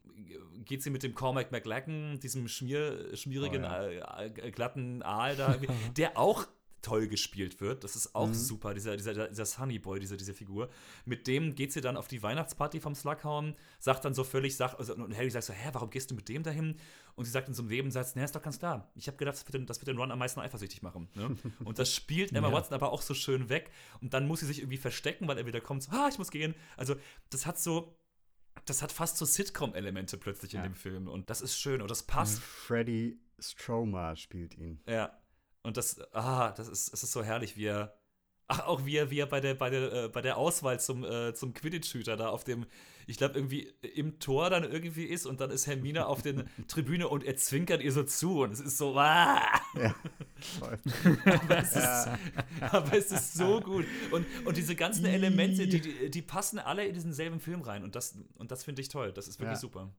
geht 0.64 0.84
sie 0.84 0.92
mit 0.92 1.02
dem 1.04 1.16
Cormac 1.16 1.52
McLachlan, 1.52 2.20
diesem 2.20 2.48
schmier, 2.48 3.16
schmierigen, 3.18 3.64
Oh 3.64 3.68
ja. 3.68 4.20
äh, 4.22 4.28
äh, 4.28 4.52
glatten 4.52 5.02
Aal 5.02 5.36
da, 5.36 5.56
der 5.98 6.18
auch 6.18 6.46
toll 6.82 7.08
gespielt 7.08 7.60
wird. 7.62 7.84
Das 7.84 7.96
ist 7.96 8.16
auch 8.16 8.28
Mhm. 8.28 8.34
super, 8.34 8.74
dieser, 8.74 8.96
dieser, 8.98 9.28
dieser 9.28 9.46
Sunny 9.46 9.80
Boy, 9.80 10.00
diese, 10.00 10.18
diese 10.18 10.34
Figur. 10.34 10.70
Mit 11.06 11.28
dem 11.28 11.56
geht 11.56 11.72
sie 11.74 11.82
dann 11.82 11.98
auf 11.98 12.08
die 12.08 12.22
Weihnachtsparty 12.24 12.80
vom 12.80 12.96
Slughorn, 12.96 13.56
sagt 13.80 14.06
dann 14.06 14.14
so 14.14 14.24
völlig, 14.24 14.56
sagt, 14.56 14.80
also, 14.80 14.96
und 14.96 15.16
Harry 15.16 15.30
sagt 15.30 15.46
so, 15.46 15.54
hä, 15.54 15.70
warum 15.74 15.90
gehst 15.90 16.10
du 16.12 16.16
mit 16.16 16.28
dem 16.30 16.44
dahin? 16.44 16.76
Und 17.16 17.26
sie 17.26 17.32
sagt 17.32 17.48
in 17.50 17.54
so 17.54 17.62
einem 17.64 17.70
Nebensatz, 17.70 18.16
naja, 18.16 18.26
ist 18.26 18.36
doch 18.36 18.42
ganz 18.42 18.60
klar. 18.60 18.90
Ich 18.96 19.08
habe 19.08 19.18
gedacht, 19.18 19.36
das 19.36 19.46
wird, 19.46 19.54
den, 19.56 19.66
das 19.66 19.80
wird 19.82 19.88
den 19.90 19.98
Ron 19.98 20.12
am 20.12 20.20
meisten 20.20 20.40
eifersüchtig 20.40 20.82
machen. 20.82 21.10
Ne? 21.16 21.36
Und 21.66 21.78
das 21.80 21.94
spielt 21.94 22.32
Emma 22.32 22.48
Ja. 22.48 22.54
Watson 22.54 22.74
aber 22.76 22.92
auch 22.92 23.02
so 23.02 23.14
schön 23.14 23.50
weg. 23.50 23.72
Und 24.02 24.14
dann 24.14 24.28
muss 24.28 24.40
sie 24.40 24.46
sich 24.46 24.60
irgendwie 24.60 24.78
verstecken, 24.78 25.28
weil 25.28 25.38
er 25.38 25.46
wieder 25.46 25.60
kommt, 25.62 25.84
so, 25.84 25.92
ah, 25.92 26.08
ich 26.10 26.18
muss 26.18 26.32
gehen. 26.32 26.56
Also, 26.78 26.96
das 27.30 27.46
hat 27.46 27.60
so, 27.60 27.98
das 28.66 28.82
hat 28.82 28.92
fast 28.92 29.18
so 29.18 29.26
Sitcom-Elemente 29.26 30.18
plötzlich 30.18 30.54
in 30.54 30.60
Ja. 30.62 30.68
dem 30.68 30.76
Film. 30.76 31.08
Und 31.08 31.30
das 31.30 31.42
ist 31.42 31.58
schön 31.60 31.82
und 31.82 31.92
das 31.92 32.04
passt. 32.04 32.40
Freddy 32.42 33.20
Stroma 33.40 34.16
spielt 34.16 34.56
ihn. 34.58 34.82
Ja. 34.88 35.12
Und 35.64 35.78
das, 35.78 36.00
ah, 36.14 36.52
das 36.52 36.68
ist, 36.68 36.94
es 36.94 37.04
ist 37.04 37.12
so 37.12 37.24
herrlich, 37.24 37.58
wie 37.58 37.66
er 37.66 37.94
Ach, 38.52 38.66
auch 38.66 38.84
wie 38.84 38.96
er, 38.96 39.12
wie 39.12 39.20
er 39.20 39.28
bei 39.28 39.40
der, 39.42 39.54
bei 39.54 39.70
der, 39.70 39.94
äh, 40.06 40.10
bei 40.10 40.24
der 40.24 40.38
Auswahl 40.38 40.80
zum, 40.80 41.04
äh, 41.04 41.36
zum 41.36 41.54
Quidditch-Shooter 41.54 42.18
da 42.18 42.30
auf 42.30 42.44
dem, 42.44 42.66
ich 43.06 43.18
glaube, 43.18 43.36
irgendwie 43.36 43.72
im 43.94 44.18
Tor 44.18 44.50
dann 44.50 44.64
irgendwie 44.64 45.04
ist 45.04 45.28
und 45.28 45.40
dann 45.40 45.52
ist 45.52 45.68
Hermine 45.68 46.08
auf 46.08 46.24
der 46.24 46.46
Tribüne 46.68 47.08
und 47.10 47.24
er 47.24 47.36
zwinkert 47.36 47.84
ihr 47.84 47.92
so 47.92 48.02
zu 48.02 48.42
und 48.42 48.52
es 48.52 48.60
ist 48.60 48.80
so, 48.80 48.96
ah! 48.98 49.40
Ja, 49.80 49.94
aber, 51.26 51.58
es 51.60 51.76
ist, 51.76 52.08
aber 52.72 52.94
es 52.98 53.12
ist 53.12 53.34
so 53.36 53.62
gut. 53.62 53.86
Und, 54.10 54.26
und 54.46 54.58
diese 54.58 54.76
ganzen 54.76 55.06
Elemente, 55.06 55.68
die, 55.68 55.82
die, 55.82 56.10
die 56.10 56.22
passen 56.24 56.58
alle 56.58 56.88
in 56.88 56.96
diesen 56.96 57.14
selben 57.14 57.40
Film 57.40 57.62
rein 57.62 57.84
und 57.84 57.96
das, 57.96 58.18
und 58.34 58.50
das 58.50 58.64
finde 58.64 58.82
ich 58.82 58.90
toll. 58.90 59.12
Das 59.14 59.28
ist 59.28 59.40
wirklich 59.40 59.58
Ja. 59.58 59.60
super. 59.60 59.94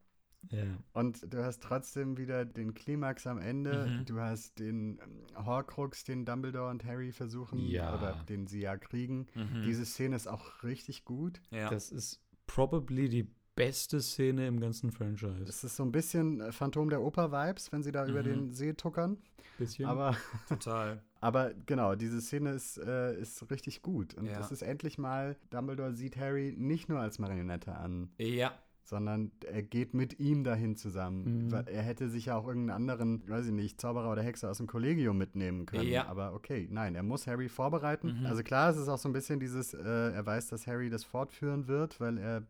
Ja. 0.48 0.64
Und 0.94 1.32
du 1.32 1.44
hast 1.44 1.62
trotzdem 1.62 2.16
wieder 2.16 2.44
den 2.44 2.72
Klimax 2.74 3.26
am 3.26 3.38
Ende. 3.38 3.86
Mhm. 3.86 4.04
Du 4.06 4.20
hast 4.20 4.58
den 4.58 4.98
ähm, 5.02 5.44
Horcrux, 5.46 6.04
den 6.04 6.24
Dumbledore 6.24 6.70
und 6.70 6.84
Harry 6.84 7.12
versuchen, 7.12 7.58
Ja. 7.58 7.94
oder 7.94 8.24
den 8.28 8.46
sie 8.46 8.60
ja 8.60 8.76
kriegen. 8.76 9.26
Mhm. 9.34 9.62
Diese 9.64 9.84
Szene 9.84 10.16
ist 10.16 10.26
auch 10.28 10.62
richtig 10.62 11.04
gut. 11.04 11.40
Ja. 11.50 11.68
Das 11.70 11.92
ist 11.92 12.20
probably 12.46 13.08
die 13.08 13.28
beste 13.54 14.00
Szene 14.00 14.46
im 14.46 14.58
ganzen 14.60 14.90
Franchise. 14.90 15.44
Es 15.46 15.62
ist 15.62 15.76
so 15.76 15.82
ein 15.82 15.92
bisschen 15.92 16.40
äh, 16.40 16.52
Phantom 16.52 16.88
der 16.88 17.02
Oper-Vibes, 17.02 17.70
wenn 17.72 17.82
sie 17.82 17.92
da 17.92 18.06
über 18.06 18.20
Mhm. 18.20 18.24
den 18.24 18.52
See 18.54 18.72
tuckern. 18.72 19.18
bisschen. 19.58 19.84
Aber, 19.84 20.16
total. 20.48 21.02
aber 21.20 21.52
genau, 21.66 21.94
diese 21.94 22.22
Szene 22.22 22.52
ist, 22.52 22.78
äh, 22.78 23.14
ist 23.20 23.50
richtig 23.50 23.82
gut. 23.82 24.14
Und 24.14 24.24
Ja. 24.24 24.38
das 24.38 24.50
ist 24.52 24.62
endlich 24.62 24.96
mal, 24.96 25.36
Dumbledore 25.50 25.92
sieht 25.92 26.16
Harry 26.16 26.54
nicht 26.56 26.88
nur 26.88 26.98
als 26.98 27.18
Marionette 27.18 27.76
an, 27.76 28.10
Ja. 28.16 28.52
Sondern 28.90 29.30
er 29.46 29.62
geht 29.62 29.94
mit 29.94 30.18
ihm 30.18 30.44
dahin 30.44 30.76
zusammen. 30.76 31.46
Mhm. 31.46 31.54
Er 31.54 31.82
hätte 31.82 32.10
sich 32.10 32.26
ja 32.26 32.36
auch 32.36 32.46
irgendeinen 32.46 32.76
anderen, 32.76 33.22
weiß 33.26 33.46
ich 33.46 33.52
nicht, 33.52 33.80
Zauberer 33.80 34.10
oder 34.10 34.22
Hexe 34.22 34.50
aus 34.50 34.58
dem 34.58 34.66
Kollegium 34.66 35.16
mitnehmen 35.16 35.64
können. 35.64 35.88
Ja. 35.88 36.08
Aber 36.08 36.34
okay, 36.34 36.68
nein, 36.70 36.96
er 36.96 37.04
muss 37.04 37.26
Harry 37.26 37.48
vorbereiten. 37.48 38.18
Mhm. 38.20 38.26
Also 38.26 38.42
klar, 38.42 38.68
es 38.70 38.76
ist 38.76 38.88
auch 38.88 38.98
so 38.98 39.08
ein 39.08 39.12
bisschen 39.12 39.40
dieses, 39.40 39.72
äh, 39.72 39.80
er 39.80 40.26
weiß, 40.26 40.48
dass 40.48 40.66
Harry 40.66 40.90
das 40.90 41.04
fortführen 41.04 41.68
wird, 41.68 42.00
weil 42.00 42.18
er 42.18 42.42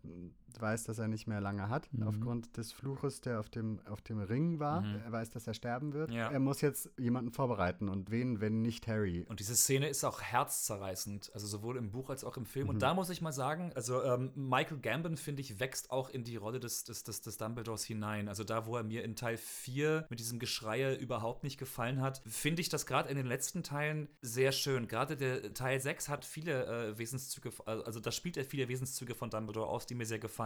weiß, 0.59 0.85
dass 0.85 0.99
er 0.99 1.09
nicht 1.09 1.27
mehr 1.27 1.41
lange 1.43 1.69
hat, 1.69 1.93
Mhm. 1.93 2.07
aufgrund 2.09 2.57
des 2.57 2.73
Fluches, 2.73 3.21
der 3.21 3.41
auf 3.41 3.51
dem, 3.51 3.81
auf 3.87 4.01
dem 4.01 4.21
Ring 4.21 4.59
war. 4.59 4.81
Mhm. 4.81 5.01
Er 5.05 5.13
weiß, 5.13 5.29
dass 5.31 5.47
er 5.47 5.53
sterben 5.55 5.93
wird. 5.93 6.11
Ja. 6.11 6.31
Er 6.31 6.41
muss 6.41 6.63
jetzt 6.63 6.89
jemanden 6.97 7.31
vorbereiten. 7.33 7.89
Und 7.91 8.11
wen, 8.11 8.41
wenn 8.41 8.63
nicht 8.63 8.87
Harry? 8.89 9.27
Und 9.29 9.41
diese 9.41 9.55
Szene 9.55 9.89
ist 9.89 10.05
auch 10.05 10.23
herzzerreißend, 10.23 11.31
also 11.35 11.47
sowohl 11.47 11.77
im 11.77 11.91
Buch 11.91 12.11
als 12.11 12.25
auch 12.25 12.37
im 12.37 12.47
Film. 12.47 12.65
Mhm. 12.67 12.71
Und 12.71 12.83
da 12.83 12.95
muss 12.95 13.11
ich 13.11 13.21
mal 13.21 13.33
sagen, 13.33 13.73
also 13.75 14.03
ähm, 14.03 14.31
Michael 14.35 14.79
Gambon, 14.79 15.17
finde 15.17 15.41
ich, 15.43 15.61
wächst 15.61 15.91
auch 15.91 16.09
in 16.09 16.25
die 16.25 16.37
Rolle 16.37 16.61
des, 16.61 16.85
des, 16.85 17.03
des, 17.05 17.21
des 17.21 17.37
Dumbledores 17.37 17.85
hinein. 17.85 18.29
Also 18.29 18.45
da, 18.45 18.67
wo 18.67 18.77
er 18.77 18.83
mir 18.83 19.05
in 19.05 19.17
Teil 19.17 19.37
4 19.37 20.07
mit 20.09 20.21
diesem 20.21 20.39
Geschreie 20.39 20.95
überhaupt 20.95 21.45
nicht 21.45 21.59
gefallen 21.59 22.01
hat, 22.01 22.23
finde 22.27 22.61
ich 22.63 22.69
das 22.69 22.87
gerade 22.87 23.09
in 23.09 23.17
den 23.17 23.27
letzten 23.27 23.63
Teilen 23.63 24.09
sehr 24.23 24.53
schön. 24.53 24.89
Gerade 24.89 25.17
der 25.17 25.53
Teil 25.55 25.81
6 25.81 26.09
hat 26.09 26.25
viele 26.25 26.67
äh, 26.67 26.99
Wesenszüge, 26.99 27.51
also 27.67 28.01
da 28.01 28.11
spielt 28.13 28.37
er 28.37 28.45
viele 28.45 28.69
Wesenszüge 28.69 29.15
von 29.15 29.31
Dumbledore 29.31 29.69
aus, 29.69 29.87
die 29.87 29.95
mir 29.95 30.07
sehr 30.07 30.19
gefallen. 30.19 30.40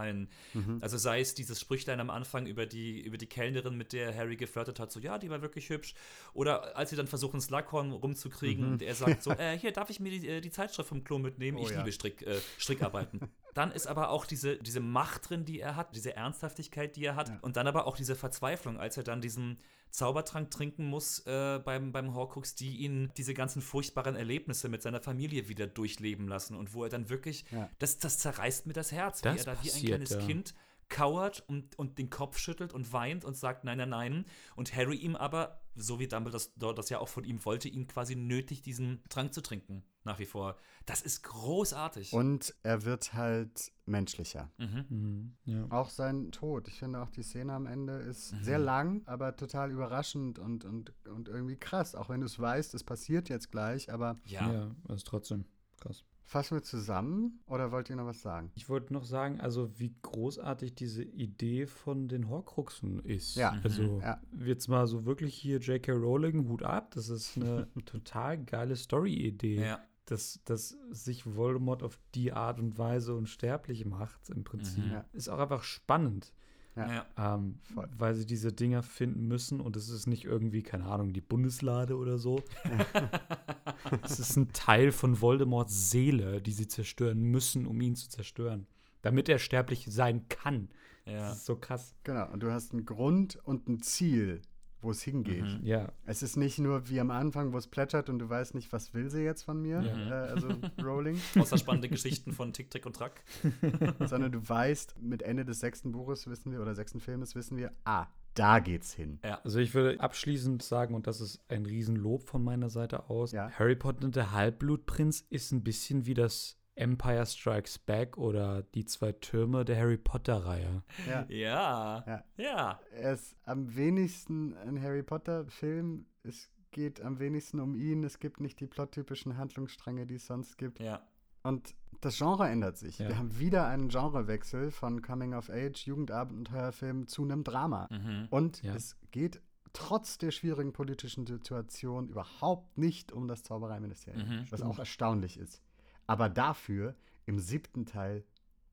Also 0.81 0.97
sei 0.97 1.21
es 1.21 1.33
dieses 1.33 1.59
Sprüchlein 1.59 1.99
am 1.99 2.09
Anfang 2.09 2.45
über 2.47 2.65
die, 2.65 3.01
über 3.01 3.17
die 3.17 3.27
Kellnerin, 3.27 3.75
mit 3.77 3.93
der 3.93 4.15
Harry 4.15 4.35
geflirtet 4.35 4.79
hat, 4.79 4.91
so 4.91 4.99
ja, 4.99 5.17
die 5.17 5.29
war 5.29 5.41
wirklich 5.41 5.69
hübsch. 5.69 5.95
Oder 6.33 6.75
als 6.77 6.89
sie 6.89 6.95
dann 6.95 7.07
versuchen, 7.07 7.41
Slughorn 7.41 7.91
rumzukriegen 7.91 8.71
und 8.71 8.81
er 8.81 8.95
sagt 8.95 9.23
so, 9.23 9.31
äh, 9.37 9.57
hier, 9.57 9.71
darf 9.71 9.89
ich 9.89 9.99
mir 9.99 10.11
die, 10.11 10.27
äh, 10.27 10.41
die 10.41 10.51
Zeitschrift 10.51 10.89
vom 10.89 11.03
Klo 11.03 11.19
mitnehmen? 11.19 11.57
Oh 11.57 11.63
ich 11.63 11.71
ja. 11.71 11.79
liebe 11.79 11.91
Strick, 11.91 12.21
äh, 12.21 12.37
Strickarbeiten. 12.57 13.21
dann 13.55 13.71
ist 13.71 13.87
aber 13.87 14.09
auch 14.09 14.25
diese, 14.25 14.57
diese 14.57 14.79
Macht 14.81 15.29
drin, 15.29 15.43
die 15.45 15.59
er 15.59 15.75
hat, 15.75 15.95
diese 15.95 16.15
Ernsthaftigkeit, 16.15 16.95
die 16.95 17.05
er 17.05 17.15
hat 17.15 17.29
Ja. 17.29 17.39
und 17.41 17.55
dann 17.57 17.67
aber 17.67 17.87
auch 17.87 17.97
diese 17.97 18.15
Verzweiflung, 18.15 18.77
als 18.79 18.97
er 18.97 19.03
dann 19.03 19.21
diesen 19.21 19.57
Zaubertrank 19.89 20.51
trinken 20.51 20.85
muss 20.85 21.19
äh, 21.25 21.59
beim, 21.63 21.93
beim 21.93 22.13
Horcrux, 22.13 22.53
die 22.55 22.75
ihn 22.77 23.11
diese 23.15 23.33
ganzen 23.33 23.61
furchtbaren 23.61 24.15
Erlebnisse 24.17 24.67
mit 24.67 24.81
seiner 24.81 24.99
Familie 25.01 25.47
wieder 25.47 25.67
durchleben 25.67 26.27
lassen 26.27 26.55
und 26.57 26.73
wo 26.73 26.83
er 26.83 26.89
dann 26.89 27.09
wirklich, 27.09 27.45
Ja. 27.49 27.69
das, 27.79 27.97
das 27.97 28.19
zerreißt 28.19 28.67
mir 28.67 28.73
das 28.73 28.91
Herz, 28.91 29.21
Das 29.21 29.33
wie 29.35 29.39
er 29.39 29.45
da 29.45 29.63
wie 29.63 29.71
ein 29.71 29.85
kleines. 29.85 30.19
Kind 30.27 30.53
kauert 30.89 31.43
und, 31.47 31.77
und 31.79 31.97
den 31.97 32.09
Kopf 32.09 32.37
schüttelt 32.37 32.73
und 32.73 32.91
weint 32.93 33.25
und 33.25 33.35
sagt 33.35 33.63
nein, 33.63 33.77
nein, 33.77 33.89
nein. 33.89 34.25
Und 34.55 34.75
Harry 34.75 34.97
ihm 34.97 35.15
aber, 35.15 35.61
so 35.75 35.99
wie 35.99 36.07
Dumbledore 36.07 36.75
das 36.75 36.89
ja 36.89 36.99
auch 36.99 37.07
von 37.09 37.23
ihm 37.23 37.43
wollte, 37.45 37.67
ihn 37.69 37.87
quasi 37.87 38.15
nötigt, 38.15 38.65
diesen 38.65 39.03
Trank 39.09 39.33
zu 39.33 39.41
trinken. 39.41 39.83
Nach 40.03 40.19
wie 40.19 40.27
vor. 40.27 40.55
Das 40.85 41.01
ist 41.01 41.23
großartig. 41.23 42.13
Und 42.13 42.53
er 42.61 42.85
wird 42.85 43.13
halt 43.13 43.71
menschlicher. 43.87 44.51
mhm. 44.57 44.85
Mhm. 44.89 45.35
Ja. 45.45 45.65
Auch 45.71 45.89
sein 45.89 46.31
Tod. 46.31 46.67
Ich 46.67 46.77
finde 46.77 47.01
auch 47.01 47.09
die 47.09 47.23
Szene 47.23 47.53
am 47.53 47.65
Ende 47.65 47.93
ist 47.93 48.33
Mhm. 48.33 48.43
sehr 48.43 48.59
lang, 48.59 49.01
aber 49.07 49.35
total 49.35 49.71
überraschend 49.71 50.37
und, 50.37 50.63
und, 50.63 50.93
und 51.07 51.27
irgendwie 51.27 51.55
krass. 51.57 51.95
Auch 51.95 52.09
wenn 52.09 52.19
du 52.19 52.27
es 52.27 52.37
weißt, 52.39 52.75
es 52.75 52.83
passiert 52.83 53.29
jetzt 53.29 53.51
gleich, 53.51 53.91
aber 53.91 54.19
Ja. 54.25 54.53
ja, 54.53 54.75
ist 54.93 55.07
trotzdem 55.07 55.45
krass. 55.81 56.03
Fassen 56.25 56.57
wir 56.57 56.63
zusammen 56.63 57.39
oder 57.45 57.71
wollt 57.71 57.89
ihr 57.89 57.95
noch 57.95 58.05
was 58.07 58.21
sagen? 58.21 58.51
Ich 58.55 58.67
wollte 58.67 58.91
noch 58.93 59.03
sagen, 59.05 59.39
also 59.39 59.79
wie 59.79 59.93
großartig 60.01 60.73
diese 60.75 61.03
Idee 61.03 61.67
von 61.67 62.07
den 62.07 62.29
Horcruxen 62.29 62.99
ist. 62.99 63.35
Ja. 63.35 63.55
Also 63.63 63.99
Ja. 64.01 64.19
jetzt 64.43 64.67
mal 64.67 64.87
so 64.87 65.05
wirklich 65.05 65.35
hier 65.35 65.59
J.K. 65.59 65.91
Rowling, 65.93 66.47
Hut 66.49 66.63
ab, 66.63 66.91
das 66.95 67.09
ist 67.09 67.37
eine 67.37 67.67
total 67.85 68.43
geile 68.43 68.75
Story-Idee. 68.75 69.61
Ja. 69.65 69.79
Dass, 70.07 70.39
dass 70.45 70.77
sich 70.91 71.35
Voldemort 71.35 71.81
auf 71.81 71.97
die 72.13 72.31
Art 72.31 72.59
und 72.59 72.77
Weise 72.77 73.15
unsterblich 73.15 73.85
macht, 73.85 74.29
im 74.29 74.43
Prinzip, 74.43 74.83
Mhm. 74.85 75.01
Ist 75.13 75.29
auch 75.29 75.39
einfach 75.39 75.63
spannend. 75.63 76.31
Ja. 76.75 77.05
Ähm, 77.17 77.59
Voll. 77.73 77.89
weil 77.97 78.15
sie 78.15 78.25
diese 78.25 78.51
Dinger 78.51 78.83
finden 78.83 79.27
müssen 79.27 79.61
und 79.61 79.77
es 79.77 79.89
ist 79.89 80.07
nicht 80.07 80.25
irgendwie, 80.25 80.61
keine 80.61 80.85
Ahnung, 80.85 81.13
die 81.13 81.21
Bundeslade 81.21 81.95
oder 81.95 82.17
so. 82.17 82.43
es 84.03 84.19
ist 84.19 84.35
ein 84.35 84.51
Teil 84.51 84.91
von 84.91 85.21
Voldemorts 85.21 85.89
Seele, 85.89 86.41
die 86.41 86.51
sie 86.51 86.67
zerstören 86.67 87.21
müssen, 87.21 87.65
um 87.65 87.79
ihn 87.79 87.95
zu 87.95 88.09
zerstören. 88.09 88.67
Damit 89.01 89.29
er 89.29 89.39
sterblich 89.39 89.85
sein 89.89 90.27
kann. 90.27 90.69
Ja. 91.05 91.29
Das 91.29 91.37
ist 91.37 91.45
so 91.45 91.55
krass. 91.55 91.95
Genau, 92.03 92.31
und 92.31 92.41
du 92.41 92.51
hast 92.51 92.73
einen 92.73 92.85
Grund 92.85 93.37
und 93.43 93.69
ein 93.69 93.81
Ziel, 93.81 94.41
wo 94.85 94.91
es 94.91 95.01
hingeht. 95.01 95.43
Mhm. 95.43 95.59
Ja, 95.65 95.91
Es 96.05 96.23
ist 96.23 96.37
nicht 96.37 96.59
nur 96.59 96.87
wie 96.89 96.99
am 97.01 97.11
Anfang, 97.11 97.51
wo 97.51 97.57
es 97.57 97.67
plätschert 97.67 98.09
und 98.09 98.19
du 98.19 98.29
weißt 98.29 98.55
nicht, 98.55 98.71
was 98.71 98.93
will 98.93 99.09
sie 99.09 99.21
jetzt 99.23 99.43
von 99.43 99.61
mir, 99.61 99.81
Ja. 99.81 100.25
äh, 100.27 100.29
also 100.29 100.47
Rowling, 100.81 101.19
Außer 101.37 101.57
spannende 101.57 101.89
Geschichten 101.89 102.31
von 102.31 102.53
Tick, 102.53 102.69
Trick 102.71 102.85
und 102.85 102.95
Track. 102.95 103.21
sondern 104.07 104.31
du 104.31 104.47
weißt, 104.47 105.01
mit 105.01 105.21
Ende 105.23 105.43
des 105.43 105.59
sechsten 105.59 105.91
Buches 105.91 106.27
wissen 106.27 106.51
wir, 106.53 106.61
oder 106.61 106.73
sechsten 106.75 106.99
Filmes 107.01 107.35
wissen 107.35 107.57
wir, 107.57 107.71
ah, 107.83 108.07
da 108.35 108.59
geht's 108.59 108.93
hin. 108.93 109.19
also 109.43 109.59
ich 109.59 109.73
würde 109.73 109.99
abschließend 109.99 110.61
sagen, 110.61 110.93
und 110.93 111.07
das 111.07 111.21
ist 111.21 111.39
ein 111.49 111.65
Riesenlob 111.65 112.23
von 112.23 112.43
meiner 112.43 112.69
Seite 112.69 113.09
aus, 113.09 113.31
Ja. 113.31 113.49
Harry 113.51 113.75
Potter 113.75 114.05
und 114.05 114.15
der 114.15 114.31
Halbblutprinz 114.33 115.21
ist 115.29 115.51
ein 115.51 115.63
bisschen 115.63 116.05
wie 116.05 116.13
das 116.13 116.57
Empire 116.75 117.25
Strikes 117.25 117.79
Back 117.79 118.17
oder 118.17 118.63
die 118.63 118.85
zwei 118.85 119.11
Türme 119.13 119.63
der 119.65 119.77
Harry 119.77 119.97
Potter-Reihe. 119.97 120.83
Ja. 121.07 121.25
Ja. 121.29 122.03
Ja. 122.05 122.23
Ja. 122.37 122.79
Er 122.91 123.13
ist 123.13 123.35
am 123.43 123.75
wenigsten 123.75 124.55
ein 124.57 124.81
Harry 124.81 125.03
Potter-Film. 125.03 126.05
Es 126.23 126.49
geht 126.71 126.99
am 127.01 127.19
wenigsten 127.19 127.59
um 127.61 127.75
ihn. 127.75 128.03
Es 128.03 128.19
gibt 128.19 128.41
nicht 128.41 128.59
die 128.59 128.67
plottypischen 128.67 129.37
Handlungsstränge, 129.37 130.05
die 130.05 130.15
es 130.15 130.25
sonst 130.25 130.57
gibt. 130.57 130.79
Ja. 130.81 131.01
Und 131.43 131.75
das 132.01 132.17
Genre 132.17 132.49
ändert 132.49 132.77
sich. 132.77 132.99
Ja. 132.99 133.07
Wir 133.07 133.17
haben 133.17 133.39
wieder 133.39 133.67
einen 133.67 133.87
Genrewechsel 133.87 134.71
von 134.71 135.01
Coming 135.01 135.33
of 135.33 135.49
Age, 135.49 135.85
Jugendabenteuerfilm 135.85 137.07
zu 137.07 137.23
einem 137.23 137.43
Drama. 137.43 137.87
Mhm. 137.89 138.27
Und 138.29 138.61
Ja. 138.63 138.75
es 138.75 138.97
geht 139.11 139.41
trotz 139.73 140.17
der 140.17 140.31
schwierigen 140.31 140.73
politischen 140.73 141.25
Situation 141.27 142.07
überhaupt 142.09 142.77
nicht 142.77 143.11
um 143.11 143.27
das 143.27 143.43
Zaubereiministerium, 143.43 144.27
Mhm. 144.27 144.45
was 144.49 144.61
auch 144.61 144.79
erstaunlich 144.79 145.37
ist. 145.37 145.61
Aber 146.07 146.29
dafür 146.29 146.95
im 147.25 147.39
siebten 147.39 147.85
Teil 147.85 148.23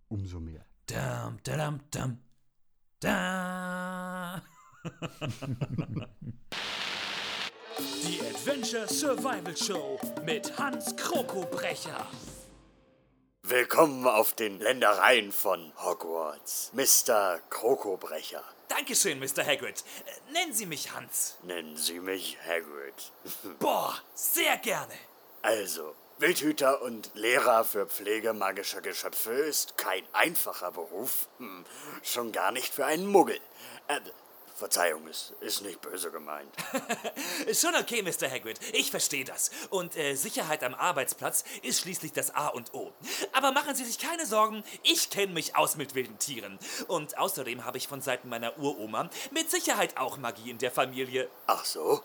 umso 0.08 0.38
mehr. 0.40 0.64
Dum, 0.86 1.38
dadum, 1.44 1.80
dum. 1.90 2.18
Da. 3.00 4.42
Die 8.04 8.20
Adventure 8.20 8.86
Survival 8.86 9.56
Show 9.56 9.98
mit 10.24 10.58
Hans 10.58 10.94
Krokobrecher. 10.96 12.06
Willkommen 13.44 14.06
auf 14.06 14.34
den 14.34 14.60
Ländereien 14.60 15.32
von 15.32 15.72
Hogwarts, 15.76 16.72
Mr. 16.74 17.40
Krokobrecher. 17.50 18.44
Dankeschön, 18.68 19.18
Mr. 19.18 19.44
Hagrid. 19.44 19.82
Nennen 20.32 20.52
Sie 20.52 20.66
mich 20.66 20.94
Hans. 20.94 21.38
Nennen 21.42 21.76
Sie 21.76 21.98
mich 21.98 22.38
Hagrid. 22.46 23.12
Boah, 23.58 23.94
sehr 24.14 24.56
gerne. 24.58 24.94
Also, 25.42 25.94
Wildhüter 26.22 26.82
und 26.82 27.10
Lehrer 27.14 27.64
für 27.64 27.84
Pflege 27.84 28.32
magischer 28.32 28.80
Geschöpfe 28.80 29.32
ist 29.32 29.76
kein 29.76 30.04
einfacher 30.12 30.70
Beruf. 30.70 31.28
Hm, 31.38 31.64
schon 32.04 32.30
gar 32.30 32.52
nicht 32.52 32.72
für 32.72 32.86
einen 32.86 33.06
Muggel. 33.06 33.40
Äh, 33.88 33.98
Verzeihung, 34.54 35.08
es 35.08 35.32
ist 35.40 35.62
nicht 35.62 35.80
böse 35.80 36.12
gemeint. 36.12 36.54
Schon 37.52 37.74
okay, 37.74 38.02
Mr. 38.02 38.30
Hagrid. 38.30 38.60
Ich 38.72 38.92
verstehe 38.92 39.24
das. 39.24 39.50
Und 39.70 39.96
äh, 39.96 40.14
Sicherheit 40.14 40.62
am 40.62 40.74
Arbeitsplatz 40.74 41.42
ist 41.62 41.80
schließlich 41.80 42.12
das 42.12 42.32
A 42.32 42.46
und 42.46 42.72
O. 42.72 42.92
Aber 43.32 43.50
machen 43.50 43.74
Sie 43.74 43.84
sich 43.84 43.98
keine 43.98 44.24
Sorgen, 44.24 44.62
ich 44.84 45.10
kenne 45.10 45.32
mich 45.32 45.56
aus 45.56 45.76
mit 45.76 45.96
wilden 45.96 46.20
Tieren. 46.20 46.60
Und 46.86 47.18
außerdem 47.18 47.64
habe 47.64 47.78
ich 47.78 47.88
von 47.88 48.00
Seiten 48.00 48.28
meiner 48.28 48.56
Uroma 48.58 49.10
mit 49.32 49.50
Sicherheit 49.50 49.96
auch 49.96 50.18
Magie 50.18 50.50
in 50.50 50.58
der 50.58 50.70
Familie. 50.70 51.28
Ach 51.48 51.64
so? 51.64 52.00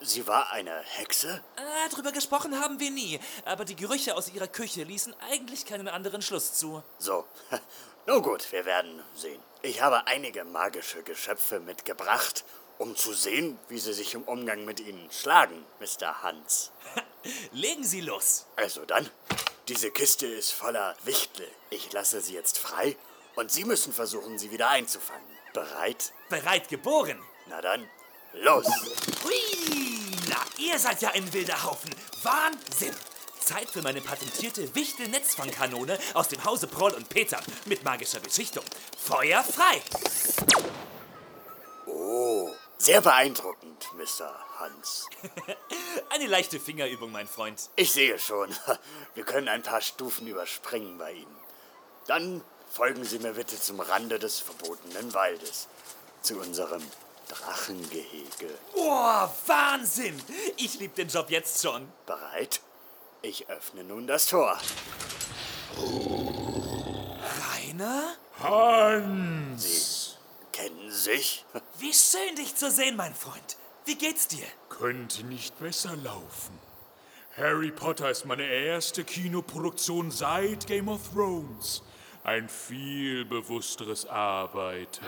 Sie 0.00 0.26
war 0.26 0.50
eine 0.52 0.80
Hexe? 0.80 1.42
Ah, 1.56 1.88
drüber 1.88 2.12
gesprochen 2.12 2.60
haben 2.60 2.78
wir 2.78 2.90
nie, 2.90 3.18
aber 3.44 3.64
die 3.64 3.76
Gerüche 3.76 4.16
aus 4.16 4.32
ihrer 4.32 4.46
Küche 4.46 4.82
ließen 4.84 5.14
eigentlich 5.30 5.66
keinen 5.66 5.88
anderen 5.88 6.22
Schluss 6.22 6.54
zu. 6.54 6.82
So. 6.98 7.24
Nun 8.06 8.22
gut, 8.22 8.52
wir 8.52 8.64
werden 8.66 9.02
sehen. 9.14 9.40
Ich 9.62 9.80
habe 9.80 10.06
einige 10.06 10.44
magische 10.44 11.02
Geschöpfe 11.02 11.58
mitgebracht, 11.58 12.44
um 12.76 12.96
zu 12.96 13.14
sehen, 13.14 13.58
wie 13.68 13.78
Sie 13.78 13.94
sich 13.94 14.14
im 14.14 14.24
Umgang 14.24 14.64
mit 14.66 14.80
ihnen 14.80 15.10
schlagen, 15.10 15.64
Mr. 15.80 16.22
Hans. 16.22 16.70
Legen 17.52 17.82
Sie 17.82 18.02
los. 18.02 18.46
Also 18.56 18.84
dann, 18.84 19.08
diese 19.68 19.90
Kiste 19.90 20.26
ist 20.26 20.50
voller 20.50 20.94
Wichtel. 21.04 21.48
Ich 21.70 21.92
lasse 21.92 22.20
sie 22.20 22.34
jetzt 22.34 22.58
frei 22.58 22.96
und 23.36 23.50
Sie 23.50 23.64
müssen 23.64 23.94
versuchen, 23.94 24.38
sie 24.38 24.50
wieder 24.50 24.68
einzufangen. 24.68 25.24
Bereit? 25.54 26.12
Bereit 26.28 26.68
geboren. 26.68 27.22
Na 27.46 27.62
dann, 27.62 27.88
los! 28.42 28.66
Hui, 29.22 30.16
na, 30.28 30.36
ihr 30.58 30.78
seid 30.78 31.02
ja 31.02 31.10
ein 31.10 31.32
wilder 31.32 31.62
Haufen. 31.64 31.90
Wahnsinn. 32.22 32.94
Zeit 33.40 33.68
für 33.68 33.82
meine 33.82 34.00
patentierte 34.00 34.74
Wichtel-Netzfangkanone 34.74 35.98
aus 36.14 36.28
dem 36.28 36.44
Hause 36.44 36.66
Proll 36.66 36.92
und 36.92 37.08
Peter 37.08 37.40
mit 37.66 37.84
magischer 37.84 38.20
Beschichtung. 38.20 38.64
Feuer 38.98 39.44
frei. 39.44 39.82
Oh, 41.86 42.50
sehr 42.78 43.02
beeindruckend, 43.02 43.86
Mr. 43.94 44.34
Hans. 44.58 45.08
Eine 46.10 46.26
leichte 46.26 46.58
Fingerübung, 46.58 47.12
mein 47.12 47.28
Freund. 47.28 47.68
Ich 47.76 47.92
sehe 47.92 48.18
schon. 48.18 48.54
Wir 49.14 49.24
können 49.24 49.48
ein 49.48 49.62
paar 49.62 49.82
Stufen 49.82 50.26
überspringen 50.26 50.96
bei 50.96 51.12
Ihnen. 51.12 51.36
Dann 52.06 52.42
folgen 52.70 53.04
Sie 53.04 53.18
mir 53.18 53.34
bitte 53.34 53.60
zum 53.60 53.80
Rande 53.80 54.18
des 54.18 54.40
verbotenen 54.40 55.12
Waldes. 55.12 55.68
Zu 56.22 56.38
unserem 56.38 56.82
Drachengehege. 57.34 58.48
Boah, 58.74 59.34
Wahnsinn. 59.46 60.20
Ich 60.56 60.78
lieb 60.78 60.94
den 60.94 61.08
Job 61.08 61.30
jetzt 61.30 61.62
schon. 61.62 61.88
Bereit? 62.06 62.60
Ich 63.22 63.48
öffne 63.48 63.82
nun 63.84 64.06
das 64.06 64.26
Tor. 64.26 64.58
Rainer? 67.52 68.14
Sie 69.56 70.16
kennen 70.52 70.90
sich? 70.90 71.44
Wie 71.78 71.92
schön, 71.92 72.36
dich 72.36 72.54
zu 72.54 72.70
sehen, 72.70 72.96
mein 72.96 73.14
Freund. 73.14 73.56
Wie 73.84 73.96
geht's 73.96 74.28
dir? 74.28 74.46
Könnte 74.68 75.24
nicht 75.24 75.58
besser 75.58 75.96
laufen. 75.96 76.58
Harry 77.36 77.72
Potter 77.72 78.10
ist 78.10 78.26
meine 78.26 78.46
erste 78.46 79.02
Kinoproduktion 79.02 80.10
seit 80.10 80.66
Game 80.68 80.88
of 80.88 81.00
Thrones. 81.12 81.82
Ein 82.22 82.48
viel 82.48 83.24
bewussteres 83.24 84.06
Arbeiten. 84.06 85.04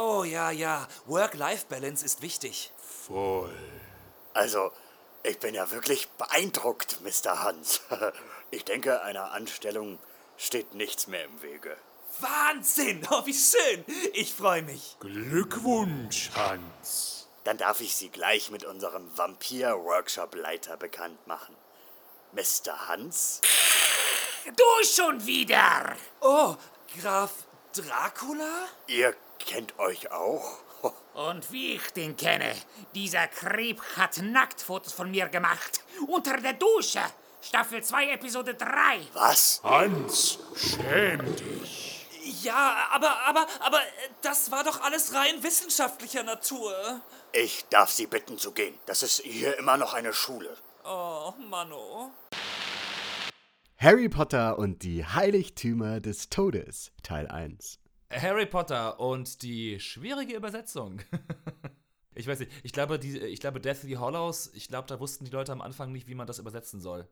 Oh 0.00 0.22
ja, 0.22 0.52
ja. 0.52 0.86
Work-Life-Balance 1.06 2.04
ist 2.04 2.22
wichtig. 2.22 2.72
Voll. 3.08 3.52
Also, 4.32 4.70
ich 5.24 5.40
bin 5.40 5.56
ja 5.56 5.72
wirklich 5.72 6.08
beeindruckt, 6.10 7.00
Mr. 7.00 7.42
Hans. 7.42 7.80
Ich 8.50 8.64
denke, 8.64 9.02
einer 9.02 9.32
Anstellung 9.32 9.98
steht 10.38 10.72
nichts 10.72 11.06
mehr 11.06 11.22
im 11.22 11.42
Wege. 11.42 11.76
Wahnsinn. 12.20 13.06
Oh, 13.10 13.26
wie 13.26 13.34
schön. 13.34 13.84
Ich 14.14 14.32
freue 14.32 14.62
mich. 14.62 14.96
Glückwunsch, 15.00 16.30
Hans. 16.34 17.28
Dann 17.44 17.58
darf 17.58 17.82
ich 17.82 17.94
Sie 17.94 18.08
gleich 18.08 18.50
mit 18.50 18.64
unserem 18.64 19.18
Vampir-Workshop-Leiter 19.18 20.78
bekannt 20.78 21.26
machen. 21.26 21.54
Mr. 22.32 22.88
Hans? 22.88 23.42
Du 24.56 24.86
schon 24.86 25.26
wieder! 25.26 25.94
Oh, 26.22 26.56
Graf 26.98 27.32
Dracula? 27.74 28.66
Ihr 28.86 29.14
kennt 29.38 29.78
euch 29.78 30.10
auch? 30.10 30.58
Und 31.14 31.50
wie 31.50 31.74
ich 31.74 31.90
den 31.92 32.16
kenne, 32.16 32.54
dieser 32.94 33.26
Krieg 33.28 33.80
hat 33.96 34.18
Nacktfotos 34.22 34.92
von 34.92 35.10
mir 35.10 35.28
gemacht. 35.28 35.82
Unter 36.06 36.36
der 36.36 36.54
Dusche. 36.54 37.00
Staffel 37.40 37.82
2, 37.82 38.10
Episode 38.12 38.54
3. 38.54 38.66
Was? 39.14 39.60
Hans, 39.62 40.38
schäm 40.56 41.36
dich. 41.36 42.06
Ja, 42.42 42.88
aber, 42.90 43.10
aber, 43.26 43.46
aber 43.60 43.78
äh, 43.78 44.10
das 44.22 44.50
war 44.50 44.64
doch 44.64 44.82
alles 44.82 45.14
rein 45.14 45.42
wissenschaftlicher 45.42 46.22
Natur. 46.22 47.00
Ich 47.32 47.64
darf 47.70 47.90
Sie 47.90 48.06
bitten 48.06 48.38
zu 48.38 48.52
gehen. 48.52 48.78
Das 48.86 49.02
ist 49.02 49.20
hier 49.22 49.58
immer 49.58 49.76
noch 49.76 49.94
eine 49.94 50.12
Schule. 50.12 50.56
Oh, 50.84 51.32
Mano. 51.38 52.10
Harry 53.78 54.08
Potter 54.08 54.58
und 54.58 54.82
die 54.82 55.06
Heiligtümer 55.06 56.00
des 56.00 56.28
Todes, 56.28 56.90
Teil 57.02 57.28
1. 57.28 57.78
Harry 58.10 58.46
Potter 58.46 58.98
und 59.00 59.42
die 59.42 59.80
schwierige 59.80 60.34
Übersetzung. 60.34 61.00
ich 62.14 62.26
weiß 62.26 62.40
nicht, 62.40 62.52
ich 62.62 62.72
glaube, 62.72 62.98
die, 62.98 63.18
ich 63.18 63.40
glaube 63.40 63.60
Deathly 63.60 63.94
Hollows, 63.94 64.50
ich 64.54 64.68
glaube, 64.68 64.88
da 64.88 64.98
wussten 64.98 65.24
die 65.24 65.30
Leute 65.30 65.52
am 65.52 65.60
Anfang 65.60 65.92
nicht, 65.92 66.08
wie 66.08 66.14
man 66.14 66.26
das 66.26 66.38
übersetzen 66.38 66.80
soll. 66.80 67.08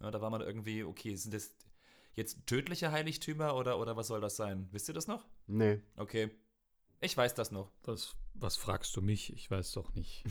Ja, 0.00 0.10
da 0.10 0.20
war 0.20 0.30
man 0.30 0.42
irgendwie, 0.42 0.84
okay, 0.84 1.14
sind 1.16 1.32
das 1.32 1.54
jetzt 2.14 2.46
tödliche 2.46 2.92
Heiligtümer 2.92 3.54
oder, 3.56 3.78
oder 3.78 3.96
was 3.96 4.08
soll 4.08 4.20
das 4.20 4.36
sein? 4.36 4.68
Wisst 4.72 4.88
ihr 4.88 4.94
das 4.94 5.06
noch? 5.06 5.26
Nee. 5.46 5.80
Okay. 5.96 6.30
Ich 7.00 7.16
weiß 7.16 7.34
das 7.34 7.50
noch. 7.50 7.70
Was, 7.84 8.14
was 8.34 8.56
fragst 8.56 8.96
du 8.96 9.02
mich? 9.02 9.32
Ich 9.32 9.50
weiß 9.50 9.72
doch 9.72 9.94
nicht, 9.94 10.24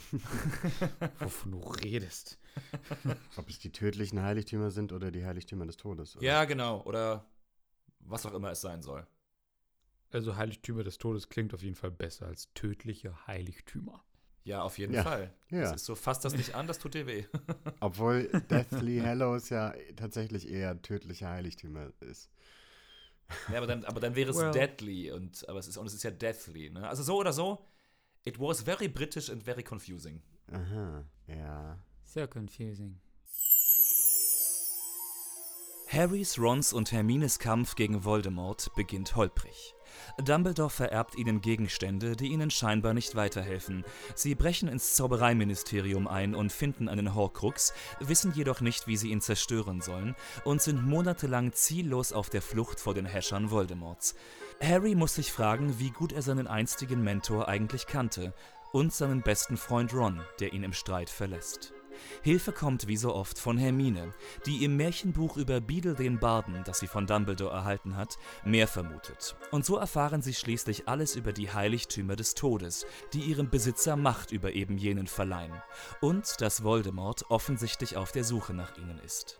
wovon 1.19 1.51
du 1.51 1.59
redest. 1.59 2.39
Ob 3.37 3.49
es 3.49 3.59
die 3.59 3.71
tödlichen 3.71 4.21
Heiligtümer 4.21 4.71
sind 4.71 4.91
oder 4.91 5.11
die 5.11 5.25
Heiligtümer 5.25 5.65
des 5.65 5.77
Todes. 5.77 6.15
Oder? 6.15 6.25
Ja, 6.25 6.45
genau. 6.45 6.81
Oder 6.83 7.25
was 7.99 8.25
auch 8.25 8.33
immer 8.33 8.51
es 8.51 8.61
sein 8.61 8.81
soll. 8.81 9.05
Also 10.11 10.35
Heiligtümer 10.37 10.83
des 10.83 10.97
Todes 10.97 11.29
klingt 11.29 11.53
auf 11.53 11.61
jeden 11.61 11.75
Fall 11.75 11.91
besser 11.91 12.27
als 12.27 12.53
tödliche 12.53 13.27
Heiligtümer. 13.27 14.03
Ja, 14.43 14.61
auf 14.61 14.77
jeden 14.77 14.93
Ja. 14.93 15.03
Fall. 15.03 15.33
Ja. 15.49 15.61
Das 15.61 15.73
ist 15.73 15.85
so, 15.85 15.95
fasst 15.95 16.23
das 16.23 16.35
nicht 16.35 16.53
an, 16.53 16.67
das 16.67 16.77
tut 16.79 16.93
dir 16.93 17.07
weh. 17.07 17.25
Obwohl 17.79 18.27
Deathly 18.49 18.99
Hallows 18.99 19.49
ja 19.49 19.73
tatsächlich 19.95 20.49
eher 20.49 20.79
tödliche 20.81 21.27
Heiligtümer 21.27 21.91
ist. 22.01 22.29
Ja, 23.51 23.57
aber 23.57 23.65
dann, 23.67 23.83
aber 23.85 23.99
dann 23.99 24.15
wäre 24.15 24.29
es 24.29 24.37
Well. 24.37 24.51
deadly 24.51 25.11
und 25.11 25.49
aber 25.49 25.57
es 25.57 25.67
ist 25.67 25.77
und 25.77 25.87
es 25.87 25.95
ist 25.95 26.03
ja 26.03 26.11
deathly, 26.11 26.69
ne? 26.69 26.87
Also 26.87 27.01
so 27.01 27.17
oder 27.17 27.33
so, 27.33 27.65
it 28.23 28.39
was 28.39 28.61
very 28.61 28.87
British 28.87 29.31
and 29.31 29.41
very 29.43 29.63
confusing. 29.63 30.21
Aha, 30.51 31.03
ja. 31.27 31.83
Sehr 32.03 32.27
confusing. 32.27 33.01
Harrys, 35.87 36.37
Rons 36.37 36.73
und 36.73 36.91
Hermines 36.91 37.39
Kampf 37.39 37.75
gegen 37.75 38.03
Voldemort 38.03 38.69
beginnt 38.75 39.15
holprig. 39.15 39.73
Dumbledore 40.23 40.69
vererbt 40.69 41.15
ihnen 41.15 41.41
Gegenstände, 41.41 42.15
die 42.15 42.27
ihnen 42.27 42.49
scheinbar 42.49 42.93
nicht 42.93 43.15
weiterhelfen. 43.15 43.83
Sie 44.15 44.35
brechen 44.35 44.67
ins 44.67 44.95
Zaubereiministerium 44.95 46.07
ein 46.07 46.35
und 46.35 46.51
finden 46.51 46.89
einen 46.89 47.15
Horcrux, 47.15 47.73
wissen 47.99 48.33
jedoch 48.33 48.61
nicht, 48.61 48.87
wie 48.87 48.97
sie 48.97 49.11
ihn 49.11 49.21
zerstören 49.21 49.81
sollen 49.81 50.15
und 50.43 50.61
sind 50.61 50.85
monatelang 50.85 51.53
ziellos 51.53 52.13
auf 52.13 52.29
der 52.29 52.41
Flucht 52.41 52.79
vor 52.79 52.93
den 52.93 53.05
Häschern 53.05 53.51
Voldemorts. 53.51 54.15
Harry 54.61 54.95
muss 54.95 55.15
sich 55.15 55.31
fragen, 55.31 55.79
wie 55.79 55.91
gut 55.91 56.13
er 56.13 56.21
seinen 56.21 56.47
einstigen 56.47 57.03
Mentor 57.03 57.47
eigentlich 57.47 57.87
kannte 57.87 58.33
und 58.71 58.93
seinen 58.93 59.21
besten 59.21 59.57
Freund 59.57 59.93
Ron, 59.93 60.21
der 60.39 60.53
ihn 60.53 60.63
im 60.63 60.73
Streit 60.73 61.09
verlässt. 61.09 61.74
Hilfe 62.21 62.51
kommt 62.51 62.87
wie 62.87 62.97
so 62.97 63.13
oft 63.13 63.39
von 63.39 63.57
Hermine, 63.57 64.13
die 64.45 64.63
im 64.63 64.77
Märchenbuch 64.77 65.37
über 65.37 65.61
Beedle 65.61 65.95
den 65.95 66.19
Barden, 66.19 66.63
das 66.65 66.79
sie 66.79 66.87
von 66.87 67.07
Dumbledore 67.07 67.53
erhalten 67.53 67.95
hat, 67.95 68.17
mehr 68.43 68.67
vermutet. 68.67 69.35
Und 69.51 69.65
so 69.65 69.77
erfahren 69.77 70.21
sie 70.21 70.33
schließlich 70.33 70.87
alles 70.87 71.15
über 71.15 71.33
die 71.33 71.53
Heiligtümer 71.53 72.15
des 72.15 72.33
Todes, 72.33 72.85
die 73.13 73.21
ihrem 73.21 73.49
Besitzer 73.49 73.95
Macht 73.95 74.31
über 74.31 74.53
eben 74.53 74.77
jenen 74.77 75.07
verleihen. 75.07 75.61
Und 76.01 76.41
dass 76.41 76.63
Voldemort 76.63 77.29
offensichtlich 77.29 77.97
auf 77.97 78.11
der 78.11 78.23
Suche 78.23 78.53
nach 78.53 78.77
ihnen 78.77 78.99
ist. 78.99 79.39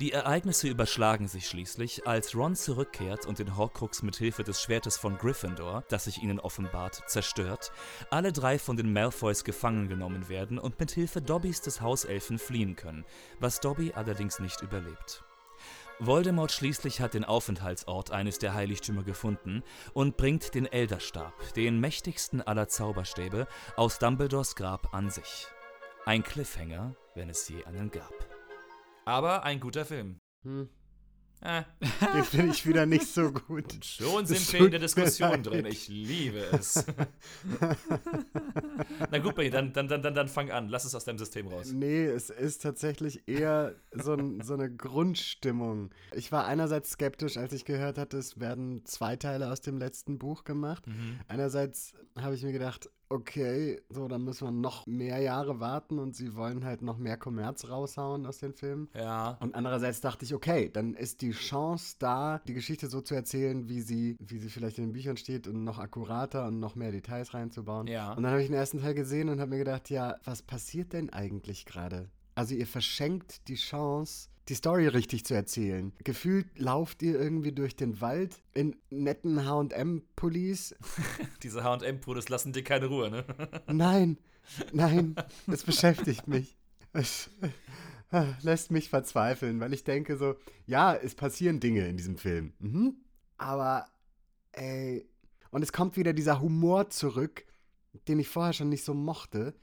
Die 0.00 0.12
Ereignisse 0.12 0.68
überschlagen 0.68 1.28
sich 1.28 1.46
schließlich, 1.46 2.06
als 2.06 2.34
Ron 2.34 2.54
zurückkehrt 2.54 3.26
und 3.26 3.38
den 3.38 3.56
Horcrux 3.56 4.02
mit 4.02 4.16
Hilfe 4.16 4.44
des 4.44 4.62
Schwertes 4.62 4.96
von 4.96 5.18
Gryffindor, 5.18 5.84
das 5.88 6.04
sich 6.04 6.22
ihnen 6.22 6.40
offenbart, 6.40 7.02
zerstört, 7.06 7.72
alle 8.10 8.32
drei 8.32 8.58
von 8.58 8.76
den 8.76 8.92
Malfoys 8.92 9.44
gefangen 9.44 9.88
genommen 9.88 10.28
werden 10.28 10.58
und 10.58 10.78
mit 10.80 10.90
Hilfe 10.90 11.22
Dobbys 11.22 11.60
des 11.60 11.80
Hauselfen 11.80 12.38
fliehen 12.38 12.76
können, 12.76 13.04
was 13.40 13.60
Dobby 13.60 13.92
allerdings 13.94 14.38
nicht 14.38 14.60
überlebt. 14.62 15.24
Voldemort 15.98 16.50
schließlich 16.50 17.00
hat 17.00 17.14
den 17.14 17.24
Aufenthaltsort 17.24 18.10
eines 18.10 18.38
der 18.38 18.54
Heiligtümer 18.54 19.04
gefunden 19.04 19.62
und 19.92 20.16
bringt 20.16 20.54
den 20.54 20.66
Elderstab, 20.66 21.32
den 21.54 21.78
mächtigsten 21.78 22.42
aller 22.42 22.66
Zauberstäbe, 22.66 23.46
aus 23.76 23.98
Dumbledores 23.98 24.56
Grab 24.56 24.92
an 24.94 25.10
sich. 25.10 25.46
Ein 26.04 26.24
Cliffhanger, 26.24 26.96
wenn 27.14 27.30
es 27.30 27.48
je 27.48 27.64
einen 27.64 27.90
gab. 27.92 28.31
Aber 29.04 29.44
ein 29.44 29.60
guter 29.60 29.84
Film. 29.84 30.18
Hm. 30.44 30.68
Äh, 31.44 31.62
Den 32.14 32.22
finde 32.22 32.52
ich 32.52 32.66
wieder 32.66 32.86
nicht 32.86 33.08
so 33.08 33.32
gut. 33.32 33.84
schon 33.84 34.24
Das 34.24 34.28
sind 34.28 34.52
wir 34.52 34.66
in 34.66 34.70
der 34.70 34.80
Diskussion 34.80 35.42
drin. 35.42 35.66
Ich 35.66 35.88
liebe 35.88 36.38
es. 36.52 36.84
Na 39.10 39.18
gut, 39.18 39.34
Benny, 39.34 39.50
dann, 39.50 39.72
dann, 39.72 39.88
dann, 39.88 40.02
dann, 40.02 40.28
fang 40.28 40.52
an. 40.52 40.68
Lass 40.68 40.84
es 40.84 40.94
aus 40.94 41.04
deinem 41.04 41.18
System 41.18 41.48
raus. 41.48 41.72
Nee, 41.72 42.04
es 42.04 42.30
ist 42.30 42.62
tatsächlich 42.62 43.26
eher 43.26 43.74
so, 43.90 44.14
ein, 44.14 44.40
so 44.42 44.54
eine 44.54 44.70
Grundstimmung. 44.72 45.90
Ich 46.14 46.30
war 46.30 46.46
einerseits 46.46 46.92
skeptisch, 46.92 47.36
als 47.36 47.52
ich 47.52 47.64
gehört 47.64 47.98
hatte, 47.98 48.18
es 48.18 48.38
werden 48.38 48.84
zwei 48.84 49.16
Teile 49.16 49.50
aus 49.50 49.60
dem 49.60 49.78
letzten 49.78 50.18
Buch 50.18 50.44
gemacht. 50.44 50.84
Einerseits 51.26 51.94
habe 52.16 52.36
ich 52.36 52.44
mir 52.44 52.52
gedacht, 52.52 52.88
okay, 53.12 53.80
so, 53.90 54.08
dann 54.08 54.24
müssen 54.24 54.46
wir 54.46 54.50
noch 54.50 54.86
mehr 54.86 55.18
Jahre 55.20 55.60
warten 55.60 55.98
und 55.98 56.16
sie 56.16 56.34
wollen 56.34 56.64
halt 56.64 56.82
noch 56.82 56.98
mehr 56.98 57.16
Kommerz 57.16 57.68
raushauen 57.68 58.26
aus 58.26 58.38
den 58.38 58.54
Filmen. 58.54 58.88
Ja. 58.94 59.36
Und 59.40 59.54
andererseits 59.54 60.00
dachte 60.00 60.24
ich, 60.24 60.34
okay, 60.34 60.70
dann 60.72 60.94
ist 60.94 61.20
die 61.20 61.32
Chance 61.32 61.96
da, 61.98 62.40
die 62.46 62.54
Geschichte 62.54 62.88
so 62.88 63.00
zu 63.00 63.14
erzählen, 63.14 63.68
wie 63.68 63.80
sie, 63.80 64.16
wie 64.18 64.38
sie 64.38 64.48
vielleicht 64.48 64.78
in 64.78 64.84
den 64.84 64.92
Büchern 64.92 65.16
steht 65.16 65.46
und 65.46 65.64
noch 65.64 65.78
akkurater 65.78 66.46
und 66.46 66.58
noch 66.58 66.74
mehr 66.74 66.90
Details 66.90 67.34
reinzubauen. 67.34 67.86
Ja. 67.86 68.12
Und 68.14 68.22
dann 68.22 68.32
habe 68.32 68.42
ich 68.42 68.48
den 68.48 68.56
ersten 68.56 68.80
Teil 68.80 68.94
gesehen 68.94 69.28
und 69.28 69.40
habe 69.40 69.50
mir 69.50 69.58
gedacht, 69.58 69.90
ja, 69.90 70.16
was 70.24 70.42
passiert 70.42 70.92
denn 70.92 71.10
eigentlich 71.10 71.66
gerade? 71.66 72.08
Also 72.34 72.54
ihr 72.54 72.66
verschenkt 72.66 73.48
die 73.48 73.56
Chance, 73.56 74.28
die 74.48 74.54
Story 74.54 74.88
richtig 74.88 75.24
zu 75.24 75.34
erzählen. 75.34 75.92
Gefühlt 76.02 76.58
lauft 76.58 77.02
ihr 77.02 77.20
irgendwie 77.20 77.52
durch 77.52 77.76
den 77.76 78.00
Wald 78.00 78.42
in 78.54 78.76
netten 78.90 79.46
H&M-Pullis. 79.46 80.74
Diese 81.42 81.62
H&M-Pudels 81.62 82.28
lassen 82.28 82.52
dir 82.52 82.64
keine 82.64 82.86
Ruhe, 82.86 83.10
ne? 83.10 83.24
Nein, 83.66 84.18
nein, 84.72 85.14
es 85.46 85.62
beschäftigt 85.62 86.26
mich. 86.26 86.56
Es 86.92 87.30
lässt 88.42 88.70
mich 88.70 88.88
verzweifeln, 88.88 89.60
weil 89.60 89.72
ich 89.72 89.84
denke 89.84 90.16
so, 90.16 90.34
ja, 90.66 90.94
es 90.94 91.14
passieren 91.14 91.60
Dinge 91.60 91.86
in 91.86 91.96
diesem 91.96 92.16
Film. 92.16 92.52
Mhm. 92.58 92.96
Aber, 93.38 93.86
ey, 94.52 95.08
und 95.50 95.62
es 95.62 95.72
kommt 95.72 95.96
wieder 95.96 96.12
dieser 96.12 96.40
Humor 96.40 96.90
zurück, 96.90 97.44
den 98.08 98.18
ich 98.18 98.28
vorher 98.28 98.52
schon 98.52 98.68
nicht 98.68 98.84
so 98.84 98.94
mochte, 98.94 99.54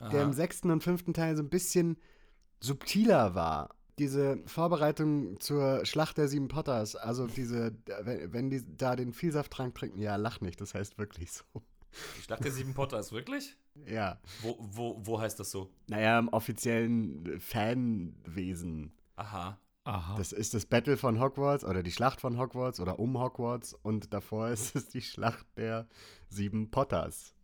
der 0.00 0.22
im 0.22 0.32
sechsten 0.32 0.70
und 0.70 0.82
fünften 0.82 1.14
Teil 1.14 1.36
so 1.36 1.42
ein 1.42 1.48
bisschen 1.48 1.96
subtiler 2.60 3.34
war. 3.34 3.74
Diese 3.98 4.38
Vorbereitung 4.46 5.40
zur 5.40 5.86
Schlacht 5.86 6.18
der 6.18 6.28
sieben 6.28 6.48
Potters, 6.48 6.96
also 6.96 7.26
diese, 7.26 7.74
wenn, 8.02 8.32
wenn 8.32 8.50
die 8.50 8.62
da 8.76 8.94
den 8.94 9.14
Vielsafttrank 9.14 9.74
trinken, 9.74 9.98
ja, 9.98 10.16
lach 10.16 10.42
nicht, 10.42 10.60
das 10.60 10.74
heißt 10.74 10.98
wirklich 10.98 11.32
so. 11.32 11.44
Die 12.18 12.22
Schlacht 12.22 12.44
der 12.44 12.52
sieben 12.52 12.74
Potters, 12.74 13.12
wirklich? 13.12 13.56
Ja. 13.86 14.20
Wo, 14.42 14.58
wo, 14.60 15.00
wo 15.00 15.20
heißt 15.20 15.40
das 15.40 15.50
so? 15.50 15.70
Naja, 15.86 16.18
im 16.18 16.28
offiziellen 16.28 17.40
Fanwesen. 17.40 18.92
Aha. 19.16 19.58
Aha. 19.84 20.16
Das 20.16 20.32
ist 20.32 20.52
das 20.52 20.66
Battle 20.66 20.96
von 20.96 21.20
Hogwarts 21.20 21.64
oder 21.64 21.82
die 21.82 21.92
Schlacht 21.92 22.20
von 22.20 22.38
Hogwarts 22.38 22.80
oder 22.80 22.98
um 22.98 23.18
Hogwarts 23.18 23.72
und 23.72 24.12
davor 24.12 24.48
ist 24.48 24.74
es 24.74 24.88
die 24.88 25.00
Schlacht 25.00 25.46
der 25.56 25.86
sieben 26.28 26.70
Potters. 26.70 27.34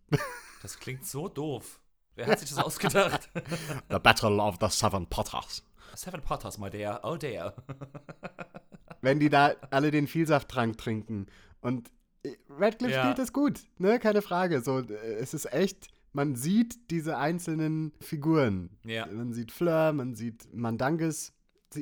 Das 0.60 0.78
klingt 0.78 1.06
so 1.06 1.28
doof. 1.28 1.80
Wer 2.14 2.26
hat 2.26 2.40
sich 2.40 2.50
das 2.50 2.58
ausgedacht? 2.58 3.28
The 3.90 3.98
Battle 3.98 4.40
of 4.40 4.56
the 4.60 4.68
Seven 4.68 5.06
Potters. 5.06 5.62
Seven 5.94 6.20
Potters, 6.22 6.58
my 6.58 6.70
dear. 6.70 7.00
Oh 7.02 7.16
dear. 7.16 7.54
Wenn 9.00 9.18
die 9.18 9.28
da 9.30 9.54
alle 9.70 9.90
den 9.90 10.06
Vielsafttrank 10.06 10.78
trinken 10.78 11.26
und 11.60 11.90
äh, 12.22 12.36
Radcliffe 12.50 12.94
Ja. 12.94 13.02
spielt 13.02 13.18
das 13.18 13.32
gut, 13.32 13.60
ne, 13.78 13.98
keine 13.98 14.22
Frage. 14.22 14.62
So, 14.62 14.78
äh, 14.80 14.92
es 15.14 15.34
ist 15.34 15.52
echt, 15.52 15.88
man 16.12 16.36
sieht 16.36 16.90
diese 16.90 17.16
einzelnen 17.18 17.92
Figuren. 18.00 18.70
Ja. 18.84 19.06
Man 19.06 19.32
sieht 19.32 19.50
Fleur, 19.50 19.92
man 19.92 20.14
sieht 20.14 20.54
Mandanges, 20.54 21.32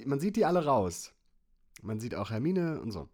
man 0.06 0.18
sieht 0.20 0.36
die 0.36 0.44
alle 0.44 0.64
raus. 0.64 1.12
Man 1.82 2.00
sieht 2.00 2.14
auch 2.14 2.30
Hermine 2.30 2.80
und 2.80 2.90
so. 2.92 3.08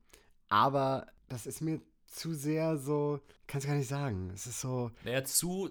Aber 0.48 1.06
das 1.28 1.46
ist 1.46 1.60
mir 1.60 1.80
zu 2.06 2.32
sehr 2.34 2.76
so, 2.78 3.20
kann 3.48 3.58
es 3.60 3.66
gar 3.66 3.74
nicht 3.74 3.88
sagen. 3.88 4.30
Es 4.34 4.46
ist 4.46 4.60
so, 4.60 4.90
Naja, 5.04 5.24
zu, 5.24 5.70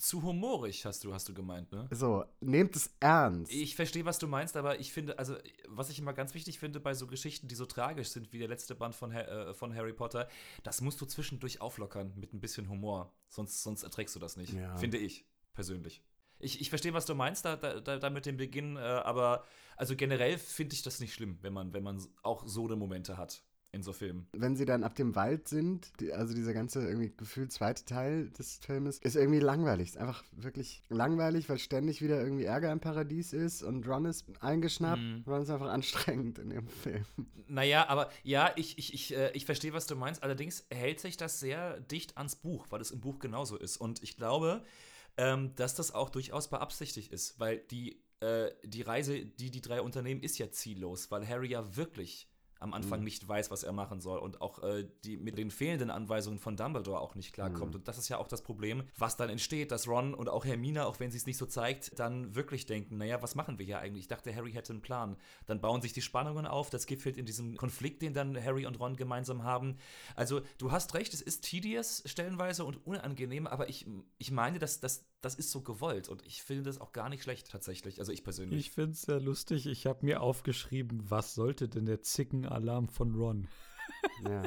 zu 0.00 0.22
humorig, 0.22 0.86
hast 0.86 1.04
du, 1.04 1.12
hast 1.12 1.28
du 1.28 1.34
gemeint, 1.34 1.70
ne? 1.72 1.86
so, 1.90 2.24
nehmt 2.40 2.74
es 2.74 2.90
ernst. 3.00 3.52
Ich 3.52 3.76
verstehe, 3.76 4.04
was 4.04 4.18
du 4.18 4.26
meinst, 4.26 4.56
aber 4.56 4.80
ich 4.80 4.92
finde, 4.92 5.18
also, 5.18 5.36
was 5.68 5.90
ich 5.90 5.98
immer 5.98 6.14
ganz 6.14 6.32
wichtig 6.34 6.58
finde 6.58 6.80
bei 6.80 6.94
so 6.94 7.06
Geschichten, 7.06 7.48
die 7.48 7.54
so 7.54 7.66
tragisch 7.66 8.08
sind 8.08 8.32
wie 8.32 8.38
der 8.38 8.48
letzte 8.48 8.74
Band 8.74 8.94
von, 8.94 9.12
äh, 9.12 9.52
von 9.52 9.74
Harry 9.74 9.92
Potter, 9.92 10.28
das 10.62 10.80
musst 10.80 11.00
du 11.00 11.06
zwischendurch 11.06 11.60
auflockern 11.60 12.12
mit 12.16 12.32
ein 12.32 12.40
bisschen 12.40 12.68
Humor. 12.68 13.12
Sonst, 13.28 13.62
sonst 13.62 13.82
erträgst 13.82 14.16
du 14.16 14.20
das 14.20 14.36
nicht. 14.36 14.54
Ja. 14.54 14.76
Finde 14.76 14.96
ich, 14.96 15.26
persönlich. 15.52 16.02
Ich, 16.38 16.60
ich 16.62 16.70
verstehe, 16.70 16.94
was 16.94 17.04
du 17.04 17.14
meinst, 17.14 17.44
da, 17.44 17.56
da, 17.56 17.80
da, 17.80 17.98
da 17.98 18.10
mit 18.10 18.24
dem 18.24 18.38
Beginn, 18.38 18.76
äh, 18.76 18.80
aber 18.80 19.44
also 19.76 19.94
generell 19.94 20.38
finde 20.38 20.74
ich 20.74 20.82
das 20.82 21.00
nicht 21.00 21.12
schlimm, 21.12 21.38
wenn 21.42 21.52
man, 21.52 21.74
wenn 21.74 21.82
man 21.82 22.02
auch 22.22 22.46
so 22.46 22.64
eine 22.64 22.76
Momente 22.76 23.18
hat 23.18 23.42
in 23.72 23.82
so 23.82 23.92
Filmen. 23.92 24.26
wenn 24.32 24.56
sie 24.56 24.64
dann 24.64 24.82
ab 24.82 24.94
dem 24.96 25.14
Wald 25.14 25.48
sind, 25.48 25.92
die, 26.00 26.12
also 26.12 26.34
dieser 26.34 26.52
ganze 26.52 26.86
irgendwie 26.86 27.12
gefühlt 27.16 27.52
zweite 27.52 27.84
Teil 27.84 28.30
des 28.30 28.58
Filmes, 28.58 28.98
ist 28.98 29.16
irgendwie 29.16 29.38
langweilig. 29.38 29.90
Ist 29.90 29.98
einfach 29.98 30.24
wirklich 30.32 30.82
langweilig, 30.88 31.48
weil 31.48 31.58
ständig 31.58 32.02
wieder 32.02 32.20
irgendwie 32.20 32.44
Ärger 32.44 32.72
im 32.72 32.80
Paradies 32.80 33.32
ist 33.32 33.62
und 33.62 33.86
Ron 33.86 34.06
ist 34.06 34.26
eingeschnappt. 34.40 35.00
Mhm. 35.00 35.24
Ron 35.26 35.42
ist 35.42 35.50
einfach 35.50 35.70
anstrengend 35.70 36.38
in 36.38 36.50
dem 36.50 36.68
Film. 36.68 37.04
Naja, 37.46 37.88
aber 37.88 38.10
ja, 38.22 38.52
ich, 38.56 38.78
ich, 38.78 38.94
ich, 38.94 39.16
äh, 39.16 39.30
ich 39.32 39.44
verstehe, 39.44 39.72
was 39.72 39.86
du 39.86 39.96
meinst. 39.96 40.22
Allerdings 40.22 40.66
hält 40.70 41.00
sich 41.00 41.16
das 41.16 41.40
sehr 41.40 41.80
dicht 41.80 42.16
ans 42.16 42.36
Buch, 42.36 42.66
weil 42.70 42.80
es 42.80 42.90
im 42.90 43.00
Buch 43.00 43.18
genauso 43.18 43.56
ist. 43.56 43.76
Und 43.76 44.02
ich 44.02 44.16
glaube, 44.16 44.64
ähm, 45.16 45.54
dass 45.56 45.74
das 45.74 45.92
auch 45.92 46.10
durchaus 46.10 46.48
beabsichtigt 46.48 47.12
ist, 47.12 47.38
weil 47.38 47.58
die, 47.58 48.02
äh, 48.20 48.50
die 48.64 48.82
Reise, 48.82 49.24
die 49.24 49.50
die 49.50 49.60
drei 49.60 49.80
unternehmen, 49.82 50.22
ist 50.22 50.38
ja 50.38 50.50
ziellos, 50.50 51.10
weil 51.10 51.26
Harry 51.28 51.48
ja 51.48 51.76
wirklich 51.76 52.29
am 52.60 52.74
Anfang 52.74 53.02
nicht 53.02 53.26
weiß, 53.26 53.50
was 53.50 53.62
er 53.62 53.72
machen 53.72 54.00
soll 54.00 54.18
und 54.18 54.42
auch 54.42 54.62
äh, 54.62 54.86
die 55.04 55.16
mit 55.16 55.38
den 55.38 55.50
fehlenden 55.50 55.90
Anweisungen 55.90 56.38
von 56.38 56.56
Dumbledore 56.56 57.00
auch 57.00 57.14
nicht 57.14 57.32
klarkommt. 57.32 57.74
Und 57.74 57.88
das 57.88 57.96
ist 57.96 58.08
ja 58.10 58.18
auch 58.18 58.28
das 58.28 58.42
Problem, 58.42 58.84
was 58.98 59.16
dann 59.16 59.30
entsteht, 59.30 59.72
dass 59.72 59.88
Ron 59.88 60.12
und 60.12 60.28
auch 60.28 60.44
Hermine, 60.44 60.86
auch 60.86 61.00
wenn 61.00 61.10
sie 61.10 61.16
es 61.16 61.26
nicht 61.26 61.38
so 61.38 61.46
zeigt, 61.46 61.98
dann 61.98 62.34
wirklich 62.34 62.66
denken, 62.66 62.98
naja, 62.98 63.22
was 63.22 63.34
machen 63.34 63.58
wir 63.58 63.64
hier 63.64 63.78
eigentlich? 63.78 64.04
Ich 64.04 64.08
dachte, 64.08 64.34
Harry 64.34 64.52
hätte 64.52 64.74
einen 64.74 64.82
Plan. 64.82 65.16
Dann 65.46 65.60
bauen 65.60 65.80
sich 65.80 65.94
die 65.94 66.02
Spannungen 66.02 66.46
auf, 66.46 66.68
das 66.68 66.86
gipfelt 66.86 67.16
in 67.16 67.24
diesem 67.24 67.56
Konflikt, 67.56 68.02
den 68.02 68.12
dann 68.12 68.42
Harry 68.42 68.66
und 68.66 68.78
Ron 68.78 68.96
gemeinsam 68.96 69.42
haben. 69.42 69.76
Also, 70.14 70.42
du 70.58 70.70
hast 70.70 70.94
recht, 70.94 71.14
es 71.14 71.22
ist 71.22 71.44
tedious 71.44 72.02
stellenweise 72.04 72.64
und 72.64 72.86
unangenehm, 72.86 73.46
aber 73.46 73.70
ich, 73.70 73.86
ich 74.18 74.30
meine, 74.30 74.58
dass 74.58 74.80
das, 74.80 75.06
das 75.20 75.34
ist 75.34 75.50
so 75.50 75.60
gewollt 75.60 76.08
und 76.08 76.24
ich 76.26 76.42
finde 76.42 76.64
das 76.64 76.80
auch 76.80 76.92
gar 76.92 77.08
nicht 77.08 77.22
schlecht 77.22 77.50
tatsächlich, 77.50 77.98
also 77.98 78.12
ich 78.12 78.24
persönlich. 78.24 78.58
Ich 78.58 78.70
finde 78.72 78.92
es 78.92 79.02
sehr 79.02 79.20
lustig. 79.20 79.66
Ich 79.66 79.86
habe 79.86 80.04
mir 80.04 80.22
aufgeschrieben, 80.22 81.10
was 81.10 81.34
sollte 81.34 81.68
denn 81.68 81.86
der 81.86 82.02
Zickenalarm 82.02 82.88
von 82.88 83.14
Ron? 83.14 83.48
Ja. 84.28 84.42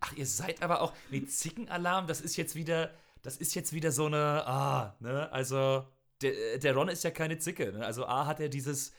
Ach, 0.00 0.12
ihr 0.16 0.26
seid 0.26 0.62
aber 0.62 0.82
auch. 0.82 0.92
Nee, 1.10 1.24
Zickenalarm, 1.24 2.06
das 2.06 2.20
ist 2.20 2.36
jetzt 2.36 2.54
wieder. 2.54 2.92
Das 3.22 3.36
ist 3.38 3.54
jetzt 3.54 3.72
wieder 3.72 3.90
so 3.90 4.06
eine. 4.06 4.46
Ah, 4.46 4.96
ne? 5.00 5.32
Also, 5.32 5.86
der, 6.20 6.58
der 6.58 6.74
Ron 6.74 6.88
ist 6.88 7.04
ja 7.04 7.10
keine 7.10 7.38
Zicke. 7.38 7.72
Ne? 7.72 7.86
Also, 7.86 8.04
A, 8.06 8.26
hat 8.26 8.40
er 8.40 8.48
dieses. 8.48 8.92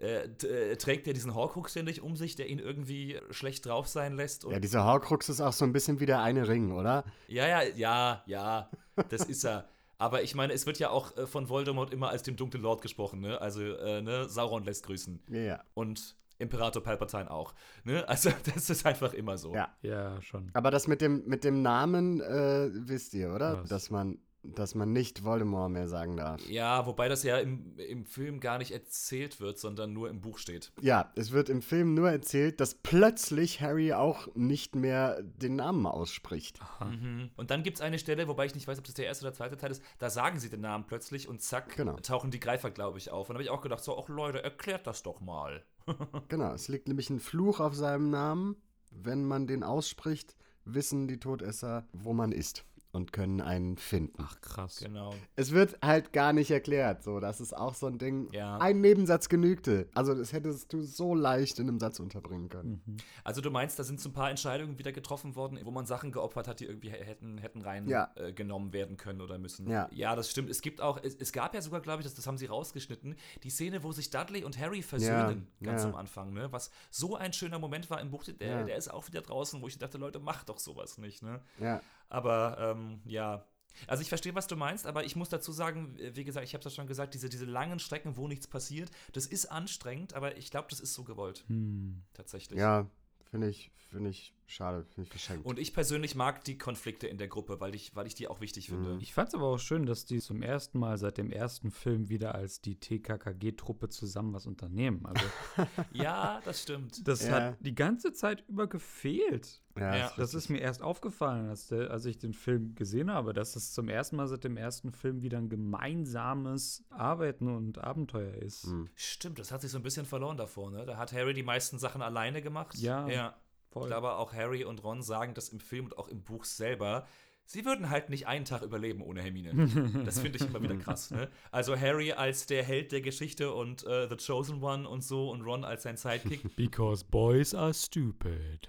Äh, 0.00 0.28
äh, 0.46 0.76
trägt 0.76 1.06
er 1.06 1.12
diesen 1.12 1.34
Horcrux 1.34 1.72
ständig 1.72 2.00
um 2.00 2.16
sich, 2.16 2.34
der 2.34 2.48
ihn 2.48 2.58
irgendwie 2.58 3.20
schlecht 3.30 3.66
drauf 3.66 3.86
sein 3.86 4.16
lässt. 4.16 4.46
Und 4.46 4.52
ja, 4.52 4.58
dieser 4.58 4.84
Horcrux 4.84 5.28
ist 5.28 5.42
auch 5.42 5.52
so 5.52 5.66
ein 5.66 5.72
bisschen 5.72 6.00
wie 6.00 6.06
der 6.06 6.22
eine 6.22 6.48
Ring, 6.48 6.72
oder? 6.72 7.04
ja, 7.28 7.46
ja, 7.46 7.62
ja, 7.76 8.22
ja, 8.26 8.70
das 9.10 9.24
ist 9.24 9.44
er. 9.44 9.68
Aber 9.98 10.22
ich 10.22 10.34
meine, 10.34 10.54
es 10.54 10.64
wird 10.64 10.78
ja 10.78 10.88
auch 10.88 11.14
äh, 11.18 11.26
von 11.26 11.50
Voldemort 11.50 11.92
immer 11.92 12.08
als 12.08 12.22
dem 12.22 12.36
dunklen 12.36 12.62
Lord 12.62 12.80
gesprochen, 12.80 13.20
ne? 13.20 13.38
Also, 13.38 13.60
äh, 13.60 14.00
ne, 14.00 14.26
Sauron 14.30 14.64
lässt 14.64 14.86
grüßen. 14.86 15.22
Ja, 15.28 15.40
ja. 15.40 15.64
Und 15.74 16.16
Imperator 16.38 16.82
Palpatine 16.82 17.30
auch. 17.30 17.54
Ne? 17.84 18.02
Also, 18.08 18.30
das 18.54 18.70
ist 18.70 18.86
einfach 18.86 19.12
immer 19.12 19.36
so. 19.36 19.54
Ja. 19.54 19.68
Ja, 19.82 20.20
schon. 20.22 20.50
Aber 20.54 20.70
das 20.70 20.88
mit 20.88 21.02
dem, 21.02 21.26
mit 21.26 21.44
dem 21.44 21.60
Namen 21.60 22.22
äh, 22.22 22.70
wisst 22.72 23.12
ihr, 23.12 23.34
oder? 23.34 23.60
Was? 23.60 23.68
Dass 23.68 23.90
man, 23.90 24.18
dass 24.42 24.74
man 24.74 24.92
nicht 24.92 25.24
Voldemort 25.24 25.70
mehr 25.70 25.88
sagen 25.88 26.16
darf. 26.16 26.40
Ja, 26.48 26.86
wobei 26.86 27.08
das 27.08 27.22
ja 27.22 27.38
im, 27.38 27.76
im 27.78 28.04
Film 28.06 28.40
gar 28.40 28.58
nicht 28.58 28.70
erzählt 28.72 29.40
wird, 29.40 29.58
sondern 29.58 29.92
nur 29.92 30.08
im 30.08 30.20
Buch 30.20 30.38
steht. 30.38 30.72
Ja, 30.80 31.12
es 31.14 31.30
wird 31.32 31.48
im 31.48 31.62
Film 31.62 31.94
nur 31.94 32.10
erzählt, 32.10 32.60
dass 32.60 32.74
plötzlich 32.74 33.60
Harry 33.60 33.92
auch 33.92 34.28
nicht 34.34 34.74
mehr 34.74 35.22
den 35.22 35.56
Namen 35.56 35.86
ausspricht. 35.86 36.58
Mhm. 36.80 37.30
Und 37.36 37.50
dann 37.50 37.62
gibt 37.62 37.76
es 37.76 37.80
eine 37.82 37.98
Stelle, 37.98 38.28
wobei 38.28 38.46
ich 38.46 38.54
nicht 38.54 38.66
weiß, 38.66 38.78
ob 38.78 38.84
das 38.84 38.94
der 38.94 39.06
erste 39.06 39.24
oder 39.26 39.34
zweite 39.34 39.56
Teil 39.56 39.70
ist, 39.70 39.82
da 39.98 40.10
sagen 40.10 40.38
sie 40.38 40.48
den 40.50 40.62
Namen 40.62 40.86
plötzlich 40.86 41.28
und 41.28 41.42
zack, 41.42 41.76
Genau. 41.76 41.96
tauchen 41.96 42.30
die 42.30 42.40
Greifer, 42.40 42.70
glaube 42.70 42.98
ich, 42.98 43.10
auf. 43.10 43.28
Und 43.28 43.34
da 43.34 43.36
habe 43.36 43.44
ich 43.44 43.50
auch 43.50 43.62
gedacht, 43.62 43.84
so, 43.84 43.98
ach 43.98 44.08
Leute, 44.08 44.42
erklärt 44.42 44.86
das 44.86 45.02
doch 45.02 45.20
mal. 45.20 45.64
Genau, 46.28 46.52
es 46.52 46.68
liegt 46.68 46.88
nämlich 46.88 47.10
ein 47.10 47.20
Fluch 47.20 47.58
auf 47.60 47.74
seinem 47.74 48.10
Namen. 48.10 48.56
Wenn 48.92 49.24
man 49.24 49.46
den 49.46 49.62
ausspricht, 49.62 50.36
wissen 50.64 51.08
die 51.08 51.18
Todesser, 51.18 51.86
wo 51.92 52.12
man 52.12 52.32
ist 52.32 52.64
und 52.92 53.12
können 53.12 53.40
einen 53.40 53.76
finden. 53.76 54.22
Ach, 54.22 54.40
krass. 54.40 54.78
Genau. 54.80 55.14
Es 55.36 55.52
wird 55.52 55.78
halt 55.82 56.12
gar 56.12 56.32
nicht 56.32 56.50
erklärt. 56.50 57.02
So, 57.04 57.20
das 57.20 57.40
ist 57.40 57.56
auch 57.56 57.74
so 57.74 57.86
ein 57.86 57.98
Ding. 57.98 58.28
Ja. 58.32 58.58
Ein 58.58 58.80
Nebensatz 58.80 59.28
genügte. 59.28 59.88
Also, 59.94 60.14
das 60.14 60.32
hättest 60.32 60.72
du 60.72 60.82
so 60.82 61.14
leicht 61.14 61.58
in 61.58 61.68
einem 61.68 61.78
Satz 61.78 62.00
unterbringen 62.00 62.48
können. 62.48 62.82
Also 63.24 63.40
du 63.40 63.50
meinst, 63.50 63.78
da 63.78 63.84
sind 63.84 64.00
so 64.00 64.08
ein 64.08 64.12
paar 64.12 64.30
Entscheidungen 64.30 64.78
wieder 64.78 64.92
getroffen 64.92 65.36
worden, 65.36 65.58
wo 65.64 65.70
man 65.70 65.86
Sachen 65.86 66.12
geopfert 66.12 66.48
hat, 66.48 66.60
die 66.60 66.64
irgendwie 66.66 66.90
hätten, 66.90 67.38
hätten 67.38 67.62
rein 67.62 67.88
Ja. 67.88 68.10
äh, 68.16 68.32
genommen 68.32 68.72
werden 68.72 68.96
können 68.96 69.20
oder 69.20 69.38
müssen. 69.38 69.68
Ja. 69.70 69.88
ja, 69.92 70.16
das 70.16 70.30
stimmt. 70.30 70.50
Es 70.50 70.60
gibt 70.62 70.80
auch, 70.80 70.98
es, 71.02 71.14
es 71.16 71.32
gab 71.32 71.54
ja 71.54 71.62
sogar, 71.62 71.80
glaube 71.80 72.00
ich, 72.02 72.04
das, 72.06 72.14
das 72.14 72.26
haben 72.26 72.38
sie 72.38 72.46
rausgeschnitten, 72.46 73.14
die 73.42 73.50
Szene, 73.50 73.82
wo 73.82 73.92
sich 73.92 74.10
Dudley 74.10 74.44
und 74.44 74.58
Harry 74.58 74.82
versöhnen, 74.82 75.46
Ja, 75.60 75.66
ganz 75.70 75.82
ja. 75.82 75.88
am 75.90 75.94
Anfang, 75.94 76.32
ne? 76.32 76.50
Was 76.52 76.70
so 76.90 77.16
ein 77.16 77.32
schöner 77.32 77.58
Moment 77.58 77.88
war 77.90 78.00
im 78.00 78.10
Buch, 78.10 78.24
der, 78.24 78.48
Ja. 78.48 78.62
der 78.64 78.76
ist 78.76 78.88
auch 78.92 79.06
wieder 79.06 79.20
draußen, 79.22 79.60
wo 79.62 79.68
ich 79.68 79.78
dachte, 79.78 79.98
Leute, 79.98 80.18
macht 80.18 80.48
doch 80.48 80.58
sowas 80.58 80.98
nicht, 80.98 81.22
ne? 81.22 81.40
Ja. 81.60 81.80
Aber 82.10 82.58
ähm, 82.60 83.00
ja. 83.06 83.46
Also 83.86 84.02
ich 84.02 84.08
verstehe, 84.10 84.34
was 84.34 84.46
du 84.46 84.56
meinst, 84.56 84.86
aber 84.86 85.04
ich 85.04 85.16
muss 85.16 85.30
dazu 85.30 85.52
sagen, 85.52 85.96
wie 85.98 86.24
gesagt, 86.24 86.44
ich 86.44 86.52
habe 86.52 86.62
das 86.62 86.74
schon 86.74 86.86
gesagt, 86.86 87.14
diese, 87.14 87.30
diese 87.30 87.46
langen 87.46 87.78
Strecken, 87.78 88.16
wo 88.16 88.28
nichts 88.28 88.46
passiert, 88.46 88.90
das 89.12 89.26
ist 89.26 89.46
anstrengend, 89.46 90.12
aber 90.12 90.36
ich 90.36 90.50
glaube, 90.50 90.66
das 90.68 90.80
ist 90.80 90.92
so 90.92 91.04
gewollt. 91.04 91.44
Hm. 91.48 92.02
Tatsächlich. 92.12 92.58
Ja, 92.58 92.90
Finde 93.30 93.48
ich, 93.48 93.70
finde 93.90 94.10
ich 94.10 94.34
schade, 94.46 94.84
finde 94.84 95.02
ich 95.02 95.10
verschenkt. 95.10 95.46
Und 95.46 95.58
ich 95.58 95.72
persönlich 95.74 96.14
mag 96.16 96.42
die 96.44 96.58
Konflikte 96.58 97.06
in 97.06 97.18
der 97.18 97.28
Gruppe, 97.28 97.60
weil 97.60 97.74
ich, 97.74 97.94
weil 97.94 98.06
ich 98.06 98.14
die 98.16 98.26
auch 98.28 98.40
wichtig 98.40 98.68
finde. 98.68 98.98
Ich 99.00 99.14
fand 99.14 99.28
es 99.28 99.34
aber 99.34 99.46
auch 99.46 99.58
schön, 99.58 99.86
dass 99.86 100.06
die 100.06 100.18
zum 100.20 100.42
ersten 100.42 100.78
Mal 100.80 100.98
seit 100.98 101.18
dem 101.18 101.30
ersten 101.30 101.70
Film 101.70 102.08
wieder 102.08 102.34
als 102.34 102.60
die 102.60 102.74
TKKG-Truppe 102.76 103.88
zusammen 103.88 104.32
was 104.32 104.46
unternehmen. 104.46 105.06
Also 105.06 105.24
Ja, 105.92 106.40
das 106.44 106.62
stimmt. 106.62 107.06
das 107.06 107.24
Ja. 107.26 107.30
hat 107.32 107.58
die 107.60 107.74
ganze 107.74 108.12
Zeit 108.12 108.42
über 108.48 108.66
gefehlt. 108.66 109.62
ja, 109.76 109.96
Ja. 109.96 110.12
Das 110.16 110.34
ist 110.34 110.48
mir 110.48 110.58
erst 110.60 110.82
aufgefallen, 110.82 111.48
als, 111.48 111.68
der, 111.68 111.90
als 111.92 112.04
ich 112.06 112.18
den 112.18 112.32
Film 112.32 112.74
gesehen 112.74 113.10
habe, 113.12 113.32
dass 113.32 113.54
es 113.54 113.72
zum 113.72 113.88
ersten 113.88 114.16
Mal 114.16 114.26
seit 114.26 114.42
dem 114.42 114.56
ersten 114.56 114.90
Film 114.92 115.22
wieder 115.22 115.38
ein 115.38 115.48
gemeinsames 115.48 116.84
Arbeiten 116.90 117.46
und 117.48 117.78
Abenteuer 117.78 118.34
ist. 118.34 118.66
Mhm. 118.66 118.88
Stimmt, 118.94 119.38
das 119.38 119.52
hat 119.52 119.60
sich 119.60 119.70
so 119.70 119.78
ein 119.78 119.82
bisschen 119.82 120.06
verloren 120.06 120.36
davor, 120.36 120.70
ne? 120.70 120.84
Da 120.86 120.96
hat 120.96 121.12
Harry 121.12 121.34
die 121.34 121.42
meisten 121.42 121.78
Sachen 121.78 122.02
alleine 122.02 122.42
gemacht. 122.42 122.76
Ja, 122.78 123.06
ja. 123.08 123.36
Voll. 123.70 123.84
Ich 123.84 123.88
glaube, 123.88 124.12
auch 124.12 124.32
Harry 124.32 124.64
und 124.64 124.82
Ron 124.84 125.02
sagen 125.02 125.34
das 125.34 125.48
im 125.48 125.60
Film 125.60 125.86
und 125.86 125.98
auch 125.98 126.08
im 126.08 126.22
Buch 126.22 126.44
selber. 126.44 127.06
Sie 127.44 127.64
würden 127.64 127.90
halt 127.90 128.10
nicht 128.10 128.28
einen 128.28 128.44
Tag 128.44 128.62
überleben 128.62 129.02
ohne 129.02 129.22
Hermine. 129.22 129.50
Das 130.04 130.20
finde 130.20 130.38
ich 130.38 130.46
immer 130.46 130.62
wieder 130.62 130.76
krass. 130.76 131.10
Ne? 131.10 131.28
Also 131.50 131.76
Harry 131.76 132.12
als 132.12 132.46
der 132.46 132.62
Held 132.62 132.92
der 132.92 133.00
Geschichte 133.00 133.52
und 133.52 133.84
äh, 133.84 134.08
The 134.08 134.16
Chosen 134.24 134.62
One 134.62 134.88
und 134.88 135.02
so 135.02 135.30
und 135.30 135.42
Ron 135.42 135.64
als 135.64 135.82
sein 135.82 135.96
Sidekick. 135.96 136.42
Because 136.56 137.04
boys 137.04 137.52
are 137.54 137.74
stupid. 137.74 138.68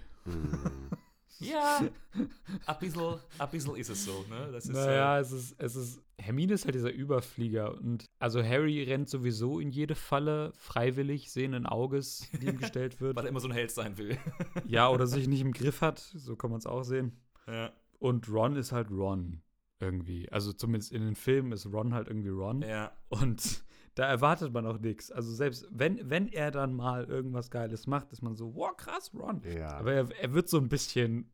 Ja, 1.42 1.82
ein 2.66 2.78
bisschen, 2.80 3.16
ein 3.38 3.50
bisschen 3.50 3.76
ist 3.76 3.90
es 3.90 4.06
so. 4.06 4.26
Ne? 4.30 4.50
Das 4.52 4.66
ist, 4.66 4.74
Naja, 4.74 5.18
äh, 5.18 5.22
es 5.22 5.32
ist, 5.32 5.56
es 5.58 5.76
ist, 5.76 6.02
Hermine 6.18 6.54
ist 6.54 6.66
halt 6.66 6.76
dieser 6.76 6.92
Überflieger 6.92 7.74
und 7.78 8.06
also 8.20 8.44
Harry 8.44 8.84
rennt 8.84 9.10
sowieso 9.10 9.60
in 9.60 9.70
jede 9.72 9.96
Falle 9.96 10.52
freiwillig, 10.56 11.32
sehenden 11.32 11.66
Auges, 11.66 12.28
die 12.42 12.48
ihm 12.48 12.58
gestellt 12.60 13.02
wird. 13.02 13.16
weil 13.16 13.26
er 13.26 13.30
immer 13.30 13.40
so 13.40 13.48
ein 13.48 13.54
Held 13.54 13.72
sein 13.72 13.98
will. 13.98 14.18
ja, 14.66 14.90
oder 14.90 15.08
sich 15.08 15.28
nicht 15.28 15.42
im 15.42 15.52
Griff 15.54 15.82
hat, 15.82 16.00
so 16.00 16.36
kann 16.36 16.50
man 16.52 16.60
es 16.60 16.66
auch 16.66 16.84
sehen. 16.84 17.20
ja. 17.48 17.72
Und 18.00 18.28
Ron 18.30 18.56
ist 18.56 18.72
halt 18.72 18.90
Ron 18.90 19.44
irgendwie. 19.80 20.28
Also 20.32 20.54
zumindest 20.54 20.92
in 20.92 21.04
den 21.04 21.16
Filmen 21.16 21.52
ist 21.52 21.68
Ron 21.68 21.94
halt 21.94 22.08
irgendwie 22.08 22.30
Ron. 22.30 22.62
ja. 22.64 22.92
Und 23.10 23.64
da 23.96 24.08
erwartet 24.08 24.54
man 24.54 24.66
auch 24.66 24.80
nichts. 24.80 25.12
Also 25.12 25.34
selbst 25.34 25.68
wenn, 25.70 26.10
wenn 26.10 26.28
er 26.28 26.52
dann 26.52 26.74
mal 26.74 27.06
irgendwas 27.06 27.52
Geiles 27.52 27.88
macht, 27.88 28.12
ist 28.12 28.22
man 28.22 28.36
so, 28.36 28.56
wow, 28.56 28.76
krass, 28.76 29.12
Ron. 29.14 29.42
Ja, 29.44 29.74
Aber 29.74 29.94
er, 29.94 30.08
er 30.22 30.34
wird 30.34 30.50
so 30.50 30.58
ein 30.58 30.70
bisschen 30.70 31.30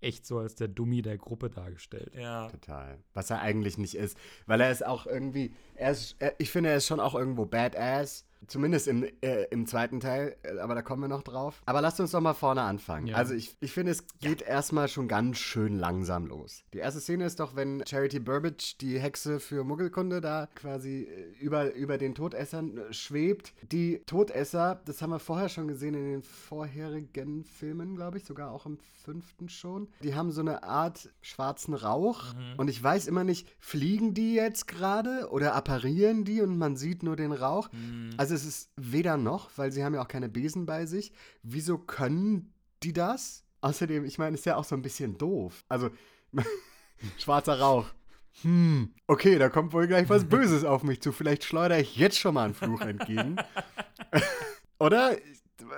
echt 0.00 0.26
so 0.26 0.38
als 0.38 0.54
der 0.54 0.68
Dummy 0.68 1.02
der 1.02 1.18
Gruppe 1.18 1.50
dargestellt. 1.50 2.14
Ja. 2.14 2.48
total. 2.48 2.98
Was 3.12 3.30
er 3.30 3.40
eigentlich 3.40 3.76
nicht 3.76 3.94
ist. 3.94 4.16
Weil 4.46 4.60
er 4.60 4.70
ist 4.70 4.84
auch 4.84 5.06
irgendwie, 5.06 5.54
er 5.74 5.90
ist, 5.92 6.16
er, 6.18 6.34
ich 6.38 6.50
finde, 6.50 6.70
er 6.70 6.76
ist 6.76 6.86
schon 6.86 7.00
auch 7.00 7.14
irgendwo 7.14 7.44
badass. 7.44 8.26
Zumindest 8.46 8.88
im, 8.88 9.04
äh, 9.20 9.44
im 9.50 9.66
zweiten 9.66 10.00
Teil, 10.00 10.36
äh, 10.42 10.58
aber 10.58 10.74
da 10.74 10.82
kommen 10.82 11.02
wir 11.02 11.08
noch 11.08 11.22
drauf. 11.22 11.62
Aber 11.66 11.80
lasst 11.80 12.00
uns 12.00 12.10
doch 12.10 12.20
mal 12.20 12.34
vorne 12.34 12.62
anfangen. 12.62 13.08
Ja. 13.08 13.16
Also 13.16 13.34
ich, 13.34 13.56
ich 13.60 13.72
finde, 13.72 13.92
es 13.92 14.04
geht 14.20 14.42
erstmal 14.42 14.88
schon 14.88 15.08
ganz 15.08 15.38
schön 15.38 15.78
langsam 15.78 16.26
los. 16.26 16.64
Die 16.72 16.78
erste 16.78 17.00
Szene 17.00 17.26
ist 17.26 17.40
doch, 17.40 17.54
wenn 17.54 17.84
Charity 17.86 18.18
Burbage, 18.18 18.76
die 18.80 18.98
Hexe 18.98 19.40
für 19.40 19.64
Muggelkunde, 19.64 20.20
da 20.20 20.48
quasi 20.54 21.02
äh, 21.02 21.44
über, 21.44 21.74
über 21.74 21.98
den 21.98 22.14
Todessern 22.14 22.78
äh, 22.78 22.92
schwebt. 22.92 23.52
Die 23.70 24.02
Todesser, 24.06 24.80
das 24.84 25.02
haben 25.02 25.10
wir 25.10 25.18
vorher 25.18 25.48
schon 25.48 25.68
gesehen 25.68 25.94
in 25.94 26.10
den 26.10 26.22
vorherigen 26.22 27.44
Filmen, 27.44 27.94
glaube 27.94 28.18
ich, 28.18 28.24
sogar 28.24 28.50
auch 28.50 28.66
im 28.66 28.78
fünften 29.04 29.48
schon. 29.48 29.88
Die 30.02 30.14
haben 30.14 30.30
so 30.30 30.40
eine 30.40 30.62
Art 30.62 31.08
schwarzen 31.22 31.74
Rauch. 31.74 32.34
Und 32.56 32.68
ich 32.68 32.82
weiß 32.82 33.06
immer 33.06 33.24
nicht, 33.24 33.48
fliegen 33.58 34.14
die 34.14 34.34
jetzt 34.34 34.68
gerade 34.68 35.28
oder 35.30 35.54
apparieren 35.54 36.24
die 36.24 36.42
und 36.42 36.58
man 36.58 36.76
sieht 36.76 37.02
nur 37.02 37.16
den 37.16 37.32
Rauch? 37.32 37.68
Also 38.16 38.29
es 38.30 38.44
ist 38.44 38.70
weder 38.76 39.16
noch, 39.16 39.50
weil 39.56 39.72
sie 39.72 39.84
haben 39.84 39.94
ja 39.94 40.02
auch 40.02 40.08
keine 40.08 40.28
Besen 40.28 40.66
bei 40.66 40.86
sich. 40.86 41.12
Wieso 41.42 41.78
können 41.78 42.52
die 42.82 42.92
das? 42.92 43.44
Außerdem, 43.60 44.04
ich 44.04 44.18
meine, 44.18 44.34
ist 44.34 44.46
ja 44.46 44.56
auch 44.56 44.64
so 44.64 44.74
ein 44.74 44.82
bisschen 44.82 45.18
doof. 45.18 45.64
Also, 45.68 45.90
schwarzer 47.18 47.60
Rauch. 47.60 47.86
Hm, 48.42 48.94
okay, 49.06 49.38
da 49.38 49.48
kommt 49.48 49.72
wohl 49.72 49.86
gleich 49.86 50.08
was 50.08 50.24
Böses 50.28 50.64
auf 50.64 50.82
mich 50.82 51.00
zu. 51.00 51.12
Vielleicht 51.12 51.44
schleudere 51.44 51.80
ich 51.80 51.96
jetzt 51.96 52.18
schon 52.18 52.34
mal 52.34 52.44
einen 52.44 52.54
Fluch 52.54 52.80
entgegen. 52.80 53.36
Oder? 54.78 55.16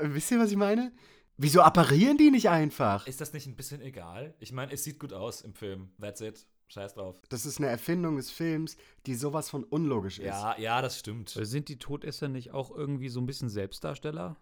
Wisst 0.02 0.30
ihr, 0.30 0.38
was 0.38 0.50
ich 0.50 0.56
meine? 0.56 0.92
Wieso 1.36 1.62
apparieren 1.62 2.18
die 2.18 2.30
nicht 2.30 2.48
einfach? 2.48 3.06
Ist 3.06 3.20
das 3.20 3.32
nicht 3.32 3.46
ein 3.46 3.56
bisschen 3.56 3.80
egal? 3.80 4.34
Ich 4.38 4.52
meine, 4.52 4.72
es 4.72 4.84
sieht 4.84 5.00
gut 5.00 5.12
aus 5.12 5.40
im 5.40 5.54
Film. 5.54 5.90
That's 6.00 6.20
it. 6.20 6.46
Scheiß 6.72 6.94
drauf. 6.94 7.16
Das 7.28 7.46
ist 7.46 7.58
eine 7.58 7.68
Erfindung 7.68 8.16
des 8.16 8.30
Films, 8.30 8.76
die 9.06 9.14
sowas 9.14 9.50
von 9.50 9.64
unlogisch 9.64 10.18
ist. 10.18 10.26
Ja, 10.26 10.58
ja, 10.58 10.80
das 10.82 10.98
stimmt. 10.98 11.28
Sind 11.30 11.68
die 11.68 11.78
Todesser 11.78 12.28
nicht 12.28 12.52
auch 12.52 12.70
irgendwie 12.70 13.08
so 13.08 13.20
ein 13.20 13.26
bisschen 13.26 13.48
Selbstdarsteller? 13.48 14.36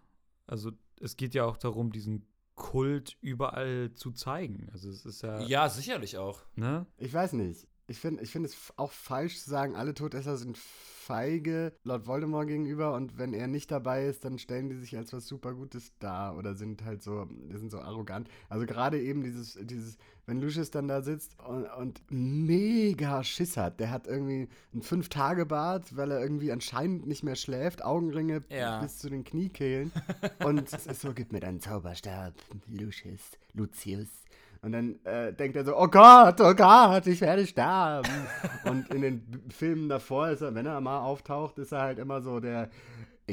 Also 0.47 0.71
es 0.99 1.17
geht 1.17 1.33
ja 1.33 1.45
auch 1.45 1.57
darum, 1.57 1.91
diesen 1.91 2.25
Kult 2.55 3.17
überall 3.21 3.91
zu 3.93 4.11
zeigen. 4.11 4.69
Also 4.71 4.89
es 4.89 5.05
ist 5.05 5.21
ja, 5.23 5.41
Ja, 5.41 5.69
sicherlich 5.69 6.17
auch. 6.17 6.41
ne? 6.55 6.85
Ich 6.97 7.13
weiß 7.13 7.33
nicht. 7.33 7.67
Ich 7.91 7.99
finde 7.99 8.23
ich 8.23 8.31
find 8.31 8.45
es 8.45 8.55
auch 8.77 8.91
falsch 8.91 9.39
zu 9.41 9.49
sagen, 9.49 9.75
alle 9.75 9.93
Todesser 9.93 10.37
sind 10.37 10.57
feige 10.57 11.73
Lord 11.83 12.07
Voldemort 12.07 12.47
gegenüber 12.47 12.93
und 12.93 13.17
wenn 13.17 13.33
er 13.33 13.47
nicht 13.47 13.69
dabei 13.69 14.05
ist, 14.05 14.23
dann 14.23 14.39
stellen 14.39 14.69
die 14.69 14.77
sich 14.77 14.95
als 14.95 15.11
was 15.11 15.27
super 15.27 15.53
Gutes 15.53 15.91
dar 15.99 16.37
oder 16.37 16.55
sind 16.55 16.85
halt 16.85 17.03
so, 17.03 17.25
die 17.25 17.57
sind 17.57 17.69
so 17.69 17.79
arrogant. 17.79 18.29
Also 18.47 18.65
gerade 18.65 19.01
eben 19.01 19.21
dieses, 19.23 19.57
dieses, 19.61 19.97
wenn 20.25 20.39
Lucius 20.39 20.71
dann 20.71 20.87
da 20.87 21.01
sitzt 21.01 21.37
und, 21.39 21.65
und 21.65 22.01
mega 22.09 23.23
Schiss 23.23 23.57
hat, 23.57 23.79
der 23.81 23.91
hat 23.91 24.07
irgendwie 24.07 24.47
einen 24.71 24.83
Fünf-Tage-Bart, 24.83 25.97
weil 25.97 26.11
er 26.11 26.21
irgendwie 26.21 26.51
anscheinend 26.51 27.07
nicht 27.07 27.23
mehr 27.23 27.35
schläft, 27.35 27.83
Augenringe 27.83 28.43
Ja. 28.49 28.81
bis 28.81 28.99
zu 28.99 29.09
den 29.09 29.23
Kniekehlen 29.25 29.91
und 30.45 30.71
es 30.71 30.87
ist 30.87 31.01
so, 31.01 31.13
gib 31.13 31.33
mir 31.33 31.41
deinen 31.41 31.59
Zauberstab, 31.59 32.33
Lucius, 32.67 33.19
Lucius. 33.53 34.07
Und 34.63 34.73
dann 34.73 35.03
äh, 35.05 35.33
denkt 35.33 35.55
er 35.57 35.65
so, 35.65 35.75
oh 35.75 35.87
Gott, 35.87 36.39
oh 36.39 36.53
Gott, 36.53 37.07
ich 37.07 37.19
werde 37.21 37.47
sterben. 37.47 38.07
und 38.65 38.93
in 38.93 39.01
den 39.01 39.43
Filmen 39.49 39.89
davor 39.89 40.29
ist 40.29 40.41
er, 40.41 40.53
wenn 40.53 40.67
er 40.67 40.79
mal 40.81 40.99
auftaucht, 40.99 41.57
ist 41.57 41.71
er 41.71 41.81
halt 41.81 41.97
immer 41.97 42.21
so 42.21 42.39
der, 42.39 42.69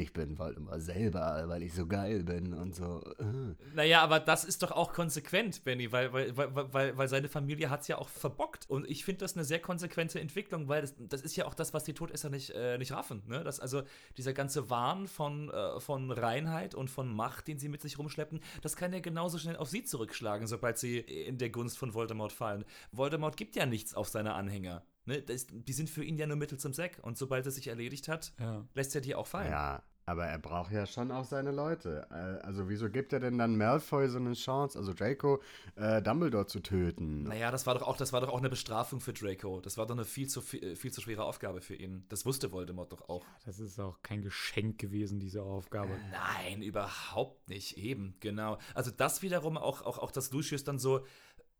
ich 0.01 0.13
bin 0.13 0.37
Voldemort 0.37 0.81
selber, 0.81 1.43
weil 1.47 1.63
ich 1.63 1.73
so 1.73 1.85
geil 1.87 2.23
bin 2.23 2.53
und 2.53 2.75
so. 2.75 3.01
äh. 3.19 3.55
Naja, 3.75 4.01
aber 4.01 4.19
das 4.19 4.43
ist 4.43 4.63
doch 4.63 4.71
auch 4.71 4.93
konsequent, 4.93 5.63
Benny, 5.63 5.91
weil, 5.91 6.11
weil, 6.13 6.35
weil, 6.37 6.73
weil, 6.73 6.97
weil 6.97 7.07
seine 7.07 7.29
Familie 7.29 7.69
hat 7.69 7.81
es 7.81 7.87
ja 7.87 7.97
auch 7.97 8.09
verbockt. 8.09 8.69
Und 8.69 8.89
ich 8.89 9.03
finde 9.05 9.19
das 9.19 9.35
eine 9.35 9.43
sehr 9.45 9.59
konsequente 9.59 10.19
Entwicklung, 10.19 10.67
weil 10.67 10.81
das, 10.81 10.93
das 10.97 11.21
ist 11.21 11.35
ja 11.35 11.45
auch 11.45 11.53
das, 11.53 11.73
was 11.73 11.83
die 11.83 11.93
Todesser 11.93 12.29
nicht, 12.29 12.51
äh, 12.51 12.77
nicht 12.77 12.91
raffen. 12.91 13.23
Ne? 13.27 13.43
Das, 13.43 13.59
also 13.59 13.83
dieser 14.17 14.33
ganze 14.33 14.69
Wahn 14.69 15.07
von, 15.07 15.49
äh, 15.49 15.79
von 15.79 16.11
Reinheit 16.11 16.75
und 16.75 16.89
von 16.89 17.13
Macht, 17.13 17.47
den 17.47 17.59
sie 17.59 17.69
mit 17.69 17.81
sich 17.81 17.97
rumschleppen, 17.99 18.39
das 18.61 18.75
kann 18.75 18.93
ja 18.93 18.99
genauso 18.99 19.37
schnell 19.37 19.57
auf 19.57 19.69
sie 19.69 19.83
zurückschlagen, 19.83 20.47
sobald 20.47 20.77
sie 20.77 20.99
in 20.99 21.37
der 21.37 21.49
Gunst 21.49 21.77
von 21.77 21.93
Voldemort 21.93 22.31
fallen. 22.31 22.65
Voldemort 22.91 23.37
gibt 23.37 23.55
ja 23.55 23.65
nichts 23.65 23.93
auf 23.93 24.07
seine 24.07 24.33
Anhänger. 24.33 24.83
Ne? 25.05 25.21
Das, 25.21 25.47
die 25.49 25.73
sind 25.73 25.89
für 25.89 26.03
ihn 26.03 26.17
ja 26.17 26.27
nur 26.27 26.37
Mittel 26.37 26.59
zum 26.59 26.71
Zweck. 26.73 26.99
Und 27.01 27.17
sobald 27.17 27.45
er 27.45 27.51
sich 27.51 27.67
erledigt 27.67 28.07
hat, 28.07 28.31
Ja. 28.39 28.65
lässt 28.75 28.93
er 28.95 29.01
die 29.01 29.15
auch 29.15 29.25
fallen. 29.27 29.51
Ja, 29.51 29.81
aber 30.09 30.25
er 30.25 30.39
braucht 30.39 30.71
ja 30.71 30.87
schon 30.87 31.11
auch 31.11 31.23
seine 31.23 31.51
Leute. 31.51 32.07
Äh, 32.09 32.45
Also 32.45 32.67
wieso 32.67 32.89
gibt 32.89 33.13
er 33.13 33.19
denn 33.19 33.37
dann 33.37 33.57
Malfoy 33.57 34.09
so 34.09 34.17
eine 34.17 34.33
Chance, 34.33 34.77
also 34.77 34.93
Draco, 34.93 35.41
äh, 35.75 36.01
Dumbledore 36.01 36.47
zu 36.47 36.61
töten? 36.61 37.23
Naja, 37.23 37.51
das 37.51 37.67
war 37.67 37.75
doch 37.75 37.83
auch, 37.83 37.95
das 37.95 38.11
war 38.11 38.21
doch 38.21 38.29
auch 38.29 38.39
eine 38.39 38.49
Bestrafung 38.49 39.01
für 39.01 39.13
Draco. 39.13 39.61
Das 39.61 39.77
war 39.77 39.85
doch 39.85 39.95
eine 39.95 40.05
viel 40.05 40.27
zu, 40.27 40.41
viel, 40.41 40.75
viel 40.75 40.91
zu 40.91 41.01
schwere 41.01 41.23
Aufgabe 41.23 41.61
für 41.61 41.75
ihn. 41.75 42.05
Das 42.09 42.25
wusste 42.25 42.51
Voldemort 42.51 42.91
doch 42.91 43.07
auch. 43.07 43.23
Das 43.45 43.59
ist 43.59 43.79
auch 43.79 44.01
kein 44.01 44.21
Geschenk 44.23 44.79
gewesen, 44.79 45.19
diese 45.19 45.43
Aufgabe. 45.43 45.91
Nein, 46.11 46.63
überhaupt 46.63 47.47
nicht. 47.47 47.77
Eben, 47.77 48.15
genau. 48.19 48.57
Also 48.73 48.89
das 48.89 49.21
wiederum 49.21 49.57
auch, 49.57 49.83
auch, 49.83 49.99
auch 49.99 50.11
dass 50.11 50.31
Lucius 50.31 50.63
dann 50.63 50.79
so. 50.79 51.05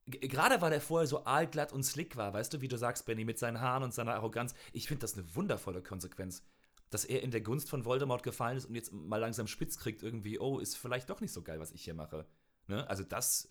Gerade 0.08 0.60
weil 0.62 0.74
er 0.74 0.82
vorher 0.82 1.06
so 1.06 1.24
aalglatt 1.26 1.72
und 1.72 1.84
slick 1.84 2.18
war, 2.18 2.34
weißt 2.34 2.52
du, 2.52 2.62
wie 2.62 2.68
du 2.68 2.78
sagst, 2.78 3.06
Benny, 3.06 3.26
mit 3.26 3.38
seinen 3.38 3.62
Haaren 3.62 3.84
und 3.84 3.94
seiner 3.94 4.16
Arroganz. 4.16 4.56
Ich 4.74 4.88
finde 4.88 5.02
das 5.02 5.16
eine 5.16 5.36
wundervolle 5.36 5.84
Konsequenz. 5.84 6.44
Dass 6.90 7.06
er 7.06 7.22
in 7.22 7.32
der 7.32 7.42
Gunst 7.42 7.70
von 7.70 7.86
Voldemort 7.86 8.24
gefallen 8.24 8.58
ist 8.58 8.66
und 8.66 8.76
jetzt 8.76 8.92
mal 8.92 9.18
langsam 9.18 9.48
spitz 9.48 9.78
kriegt, 9.78 10.02
irgendwie, 10.02 10.40
oh, 10.40 10.60
ist 10.60 10.78
vielleicht 10.78 11.10
doch 11.10 11.22
nicht 11.22 11.32
so 11.32 11.42
geil, 11.42 11.60
was 11.60 11.72
ich 11.72 11.84
hier 11.84 11.94
mache. 11.94 12.26
Ne? 12.68 12.88
Also 12.90 13.04
das, 13.04 13.50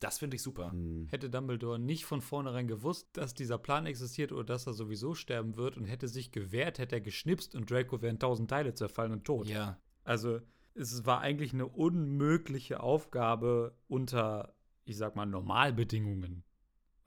das 0.00 0.18
finde 0.18 0.36
ich 0.36 0.42
super. 0.42 0.72
Hätte 1.08 1.30
Dumbledore 1.30 1.78
nicht 1.78 2.04
von 2.04 2.20
vornherein 2.20 2.68
gewusst, 2.68 3.08
dass 3.14 3.34
dieser 3.34 3.58
Plan 3.58 3.86
existiert 3.86 4.32
oder 4.32 4.44
dass 4.44 4.66
er 4.66 4.74
sowieso 4.74 5.14
sterben 5.14 5.56
wird 5.56 5.76
und 5.76 5.84
hätte 5.84 6.08
sich 6.08 6.32
gewehrt, 6.32 6.78
hätte 6.78 6.96
er 6.96 7.00
geschnipst 7.00 7.54
und 7.54 7.70
Draco 7.70 8.00
wäre 8.02 8.12
in 8.12 8.18
tausend 8.18 8.50
Teile 8.50 8.74
zerfallen 8.74 9.12
und 9.12 9.24
tot. 9.24 9.48
Ja. 9.48 9.78
Also 10.04 10.40
es 10.74 11.04
war 11.06 11.20
eigentlich 11.20 11.52
eine 11.52 11.66
unmögliche 11.66 12.80
Aufgabe 12.80 13.76
unter, 13.88 14.54
ich 14.84 14.96
sag 14.96 15.16
mal, 15.16 15.26
Normalbedingungen. 15.26 16.44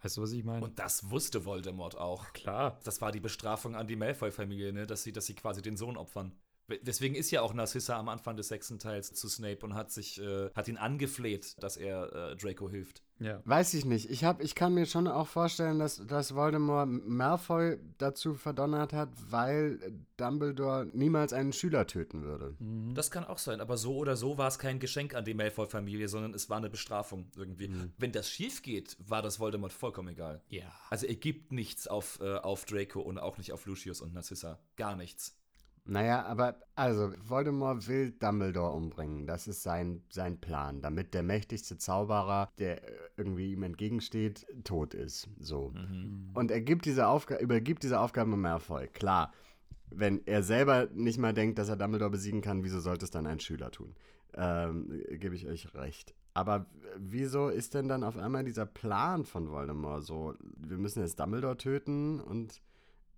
Weißt 0.06 0.18
du, 0.18 0.22
was 0.22 0.34
ich 0.34 0.44
meine? 0.44 0.64
Und 0.64 0.78
das 0.78 1.10
wusste 1.10 1.46
Voldemort 1.46 1.98
auch. 1.98 2.32
klar. 2.32 2.80
Das 2.84 3.02
war 3.02 3.12
die 3.12 3.20
Bestrafung 3.20 3.76
an 3.76 3.88
die 3.88 3.96
Malfoy-Familie, 3.96 4.72
ne? 4.72 4.86
dass, 4.86 5.02
sie, 5.02 5.12
dass 5.12 5.26
sie 5.26 5.34
quasi 5.34 5.64
den 5.64 5.78
Sohn 5.78 5.98
opfern. 5.98 6.32
We- 6.68 6.80
Deswegen 6.82 7.16
ist 7.16 7.32
ja 7.32 7.42
auch 7.42 7.54
Narcissa 7.54 7.98
am 7.98 8.10
Anfang 8.10 8.36
des 8.38 8.48
sechsten 8.48 8.80
Teils 8.80 9.14
zu 9.14 9.30
Snape 9.30 9.60
und 9.66 9.76
hat 9.76 9.92
sich, 9.92 10.20
äh, 10.22 10.50
hat 10.56 10.68
ihn 10.68 10.78
angefleht, 10.78 11.56
dass 11.62 11.78
er 11.78 12.32
äh, 12.32 12.36
Draco 12.36 12.70
hilft. 12.70 13.04
Ja. 13.20 13.42
Weiß 13.46 13.74
ich 13.76 13.86
nicht. 13.86 14.10
Ich, 14.10 14.26
hab, 14.26 14.44
ich 14.44 14.56
kann 14.56 14.74
mir 14.74 14.86
schon 14.86 15.08
auch 15.08 15.28
vorstellen, 15.28 15.80
dass, 15.80 16.06
dass 16.06 16.36
Voldemort 16.36 16.90
Malfoy 16.90 17.78
dazu 17.98 18.34
verdonnert 18.34 18.92
hat, 18.92 19.10
weil 19.32 19.80
Dumbledore 20.18 20.88
niemals 20.92 21.32
einen 21.32 21.54
Schüler 21.54 21.88
töten 21.88 22.24
würde. 22.24 22.56
Das 22.94 23.12
kann 23.12 23.24
auch 23.24 23.38
sein, 23.38 23.62
aber 23.62 23.78
so 23.78 23.96
oder 23.96 24.18
so 24.18 24.38
war 24.38 24.48
es 24.50 24.60
kein 24.60 24.80
Geschenk 24.80 25.14
an 25.16 25.24
die 25.24 25.34
Malfoy-Familie, 25.34 26.10
sondern 26.10 26.34
es 26.34 26.50
war 26.50 26.58
eine 26.58 26.70
Bestrafung 26.70 27.32
irgendwie. 27.38 27.72
Wenn 27.98 28.12
das 28.12 28.30
schief 28.30 28.62
geht, 28.62 28.98
war 29.00 29.22
das 29.22 29.40
Voldemort 29.40 29.72
vollkommen 29.72 30.10
egal. 30.10 30.42
Ja. 30.50 30.64
Also 30.90 31.06
er 31.06 31.16
gibt 31.16 31.54
nichts 31.54 31.88
auf, 31.88 32.20
äh, 32.22 32.36
auf 32.36 32.66
Draco 32.66 33.00
und 33.00 33.18
auch 33.18 33.38
nicht 33.38 33.54
auf 33.54 33.66
Lucius 33.66 34.02
und 34.02 34.14
Narcissa. 34.14 34.60
Gar 34.76 34.96
nichts. 34.98 35.38
Naja, 35.88 36.26
aber 36.26 36.56
also 36.74 37.14
Voldemort 37.24 37.88
will 37.88 38.12
Dumbledore 38.12 38.74
umbringen. 38.74 39.28
Das 39.28 39.48
ist 39.48 39.62
sein, 39.62 40.02
sein 40.10 40.40
Plan, 40.42 40.82
damit 40.82 41.14
der 41.14 41.22
mächtigste 41.22 41.78
Zauberer, 41.78 42.50
der 42.58 42.84
äh, 42.84 42.92
irgendwie 43.18 43.54
ihm 43.54 43.62
entgegensteht, 43.62 44.48
tot 44.64 44.96
ist. 44.96 45.30
So. 45.40 45.74
Und 46.34 46.50
er 46.50 46.62
gibt 46.62 46.86
diese 46.86 47.08
Aufga 47.08 47.38
übergibt 47.38 47.84
diese 47.84 48.00
Aufgabe 48.00 48.34
an 48.34 48.42
Malfoy. 48.42 48.88
Klar, 48.88 49.32
wenn 49.92 50.26
er 50.26 50.42
selber 50.42 50.88
nicht 50.92 51.20
mal 51.20 51.34
denkt, 51.34 51.60
dass 51.60 51.70
er 51.70 51.76
Dumbledore 51.76 52.12
besiegen 52.12 52.42
kann, 52.42 52.64
wieso 52.64 52.80
sollte 52.80 53.06
es 53.06 53.12
dann 53.12 53.28
ein 53.28 53.40
Schüler 53.40 53.70
tun? 53.70 53.96
Ähm, 54.34 55.04
Gebe 55.12 55.36
ich 55.36 55.48
euch 55.48 55.74
recht. 55.76 56.16
Aber 56.34 56.66
wieso 56.98 57.48
ist 57.48 57.76
denn 57.76 57.88
dann 57.88 58.04
auf 58.04 58.18
einmal 58.18 58.44
dieser 58.44 58.66
Plan 58.66 59.24
von 59.24 59.52
Voldemort 59.52 60.04
so, 60.04 60.34
wir 60.58 60.78
müssen 60.78 61.02
jetzt 61.02 61.20
Dumbledore 61.20 61.58
töten 61.58 62.20
und 62.20 62.62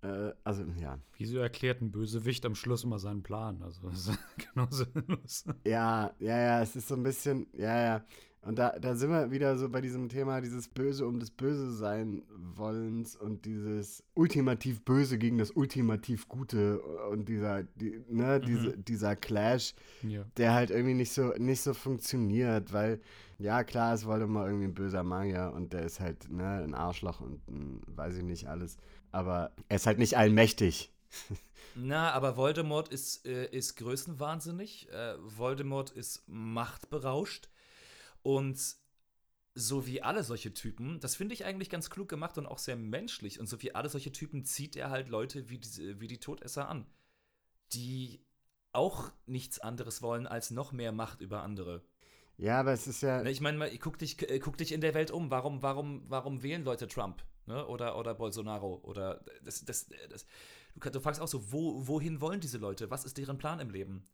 äh, 0.02 0.32
also 0.44 0.64
ja. 0.80 0.98
Wieso 1.16 1.38
erklärt 1.38 1.80
ein 1.80 1.90
Bösewicht 1.90 2.44
am 2.46 2.54
Schluss 2.54 2.84
immer 2.84 2.98
seinen 2.98 3.22
Plan? 3.22 3.62
Also, 3.62 3.88
das 3.88 4.08
ist 4.08 4.18
genau 4.54 4.68
sinnlos. 4.70 5.44
Ja, 5.64 6.12
ja, 6.18 6.38
ja, 6.38 6.62
es 6.62 6.76
ist 6.76 6.88
so 6.88 6.94
ein 6.94 7.02
bisschen, 7.02 7.46
ja, 7.52 7.80
ja. 7.80 8.04
Und 8.40 8.56
da, 8.56 8.78
da 8.78 8.94
sind 8.94 9.10
wir 9.10 9.32
wieder 9.32 9.58
so 9.58 9.68
bei 9.68 9.80
diesem 9.80 10.08
Thema, 10.08 10.40
dieses 10.40 10.68
Böse 10.68 11.06
um 11.06 11.18
des 11.18 11.30
Böse 11.32 11.72
sein 11.72 12.22
Wollens 12.54 13.16
und 13.16 13.44
dieses 13.44 14.04
ultimativ 14.14 14.80
Böse 14.84 15.18
gegen 15.18 15.38
das 15.38 15.50
ultimativ 15.50 16.28
Gute 16.28 16.80
und 17.10 17.28
dieser, 17.28 17.64
die, 17.64 18.00
ne, 18.08 18.40
diese, 18.40 18.78
dieser 18.78 19.16
Clash, 19.16 19.74
Ja. 20.02 20.24
der 20.36 20.54
halt 20.54 20.70
irgendwie 20.70 20.94
nicht 20.94 21.12
so, 21.12 21.32
nicht 21.36 21.60
so 21.60 21.74
funktioniert, 21.74 22.72
weil, 22.72 23.00
ja, 23.38 23.64
klar, 23.64 23.92
es 23.94 24.06
Voldemort 24.06 24.46
irgendwie 24.46 24.66
ein 24.66 24.74
böser 24.74 25.02
Magier 25.02 25.52
und 25.54 25.72
der 25.72 25.82
ist 25.82 25.98
halt, 25.98 26.30
ne, 26.30 26.62
ein 26.62 26.74
Arschloch 26.74 27.20
und 27.20 27.46
ein, 27.48 27.80
weiß 27.88 28.18
ich 28.18 28.24
nicht 28.24 28.46
alles. 28.48 28.78
Aber 29.12 29.52
er 29.68 29.76
ist 29.76 29.86
halt 29.86 29.98
nicht 29.98 30.16
allmächtig. 30.16 30.92
Na, 31.74 32.12
aber 32.12 32.36
Voldemort 32.36 32.88
ist, 32.88 33.26
äh, 33.26 33.46
ist 33.46 33.76
größenwahnsinnig. 33.76 34.90
Äh, 34.90 35.14
Voldemort 35.18 35.90
ist 35.90 36.24
machtberauscht. 36.26 37.48
Und 38.22 38.58
so 39.54 39.86
wie 39.86 40.02
alle 40.02 40.22
solche 40.22 40.54
Typen, 40.54 41.00
das 41.00 41.16
finde 41.16 41.34
ich 41.34 41.44
eigentlich 41.44 41.70
ganz 41.70 41.90
klug 41.90 42.08
gemacht 42.08 42.38
und 42.38 42.46
auch 42.46 42.58
sehr 42.58 42.76
menschlich. 42.76 43.40
Und 43.40 43.48
so 43.48 43.60
wie 43.62 43.74
alle 43.74 43.88
solche 43.88 44.12
Typen 44.12 44.44
zieht 44.44 44.76
er 44.76 44.90
halt 44.90 45.08
Leute 45.08 45.50
wie 45.50 45.58
die, 45.58 46.00
wie 46.00 46.06
die 46.06 46.20
Todesser 46.20 46.68
an, 46.68 46.86
die 47.72 48.20
auch 48.72 49.10
nichts 49.26 49.58
anderes 49.58 50.02
wollen 50.02 50.26
als 50.26 50.50
noch 50.50 50.72
mehr 50.72 50.92
Macht 50.92 51.20
über 51.20 51.42
andere. 51.42 51.82
Ja, 52.36 52.60
aber 52.60 52.72
es 52.72 52.86
ist 52.86 53.02
ja. 53.02 53.22
Ne, 53.22 53.30
Ich 53.30 53.40
meine, 53.40 53.58
mal, 53.58 53.78
guck 53.78 53.98
dich, 53.98 54.20
äh, 54.30 54.38
guck 54.38 54.56
dich 54.56 54.72
in 54.72 54.80
der 54.80 54.94
Welt 54.94 55.10
um. 55.10 55.30
Warum, 55.30 55.62
warum, 55.62 56.04
warum 56.08 56.42
wählen 56.42 56.64
Leute 56.64 56.86
Trump? 56.86 57.24
Ne? 57.48 57.66
Oder, 57.66 57.98
oder 57.98 58.14
Bolsonaro? 58.14 58.80
Oder 58.84 59.24
das, 59.42 59.64
das, 59.64 59.88
das, 60.10 60.26
du, 60.74 60.90
du 60.90 61.00
fragst 61.00 61.20
auch 61.20 61.28
so, 61.28 61.50
wo, 61.50 61.88
wohin 61.88 62.20
wollen 62.20 62.40
diese 62.40 62.58
Leute? 62.58 62.90
Was 62.90 63.06
ist 63.06 63.16
deren 63.16 63.38
Plan 63.38 63.58
im 63.58 63.70
Leben? 63.70 64.06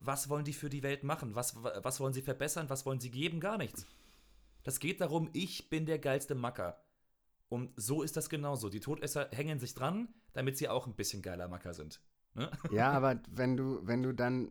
Was 0.00 0.28
wollen 0.28 0.44
die 0.44 0.52
für 0.52 0.68
die 0.68 0.82
Welt 0.82 1.04
machen? 1.04 1.36
Was, 1.36 1.54
was 1.62 2.00
wollen 2.00 2.12
sie 2.12 2.22
verbessern? 2.22 2.68
Was 2.68 2.84
wollen 2.84 2.98
sie 2.98 3.12
geben? 3.12 3.38
Gar 3.38 3.58
nichts. 3.58 3.86
Das 4.64 4.80
geht 4.80 5.00
darum, 5.00 5.30
ich 5.32 5.70
bin 5.70 5.86
der 5.86 6.00
geilste 6.00 6.34
Macker. 6.34 6.82
Und 7.48 7.72
so 7.76 8.02
ist 8.02 8.16
das 8.16 8.28
genauso. 8.28 8.68
Die 8.68 8.80
Todesser 8.80 9.28
hängen 9.30 9.60
sich 9.60 9.74
dran, 9.74 10.08
damit 10.32 10.58
sie 10.58 10.68
auch 10.68 10.86
ein 10.86 10.94
bisschen 10.94 11.22
geiler 11.22 11.46
Macker 11.48 11.72
sind. 11.72 12.00
Ne? 12.34 12.50
Ja, 12.72 12.90
aber 12.90 13.20
wenn 13.30 13.56
du, 13.56 13.86
wenn 13.86 14.02
du 14.02 14.12
dann, 14.12 14.50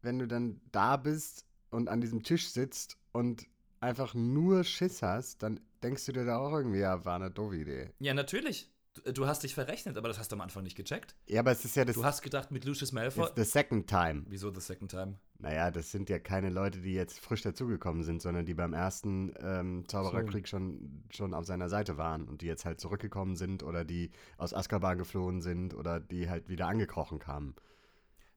wenn 0.00 0.18
du 0.18 0.26
dann 0.26 0.62
da 0.72 0.96
bist 0.96 1.46
und 1.70 1.90
an 1.90 2.00
diesem 2.00 2.22
Tisch 2.22 2.48
sitzt 2.48 2.98
und 3.12 3.46
einfach 3.84 4.14
nur 4.14 4.64
Schiss 4.64 5.02
hast, 5.02 5.42
dann 5.42 5.60
denkst 5.82 6.04
du 6.06 6.12
dir 6.12 6.24
da 6.24 6.38
auch 6.38 6.52
irgendwie, 6.52 6.80
ja, 6.80 7.04
war 7.04 7.16
eine 7.16 7.30
doofe 7.30 7.56
Idee. 7.56 7.90
Ja, 7.98 8.14
natürlich. 8.14 8.70
Du, 8.94 9.12
du 9.12 9.26
hast 9.26 9.42
dich 9.42 9.54
verrechnet, 9.54 9.96
aber 9.98 10.06
das 10.08 10.18
hast 10.18 10.30
du 10.30 10.36
am 10.36 10.40
Anfang 10.40 10.62
nicht 10.62 10.76
gecheckt. 10.76 11.16
Ja, 11.26 11.40
aber 11.40 11.50
es 11.50 11.64
ist 11.64 11.74
ja 11.74 11.84
das 11.84 11.96
Du 11.96 12.04
hast 12.04 12.22
gedacht, 12.22 12.50
mit 12.52 12.64
Lucius 12.64 12.92
Malfoy. 12.92 13.28
the 13.34 13.42
second 13.44 13.88
time. 13.88 14.24
Wieso 14.28 14.54
the 14.54 14.60
second 14.60 14.90
time? 14.90 15.18
Naja, 15.38 15.70
das 15.72 15.90
sind 15.90 16.08
ja 16.08 16.20
keine 16.20 16.48
Leute, 16.48 16.80
die 16.80 16.94
jetzt 16.94 17.18
frisch 17.18 17.42
dazugekommen 17.42 18.04
sind, 18.04 18.22
sondern 18.22 18.46
die 18.46 18.54
beim 18.54 18.72
ersten 18.72 19.34
ähm, 19.40 19.84
Zaubererkrieg 19.88 20.46
schon, 20.48 21.02
schon 21.10 21.34
auf 21.34 21.44
seiner 21.44 21.68
Seite 21.68 21.96
waren 21.98 22.28
und 22.28 22.40
die 22.40 22.46
jetzt 22.46 22.64
halt 22.64 22.80
zurückgekommen 22.80 23.34
sind 23.36 23.62
oder 23.64 23.84
die 23.84 24.12
aus 24.38 24.54
Azkaban 24.54 24.96
geflohen 24.96 25.42
sind 25.42 25.74
oder 25.74 25.98
die 26.00 26.30
halt 26.30 26.48
wieder 26.48 26.68
angekrochen 26.68 27.18
kamen. 27.18 27.56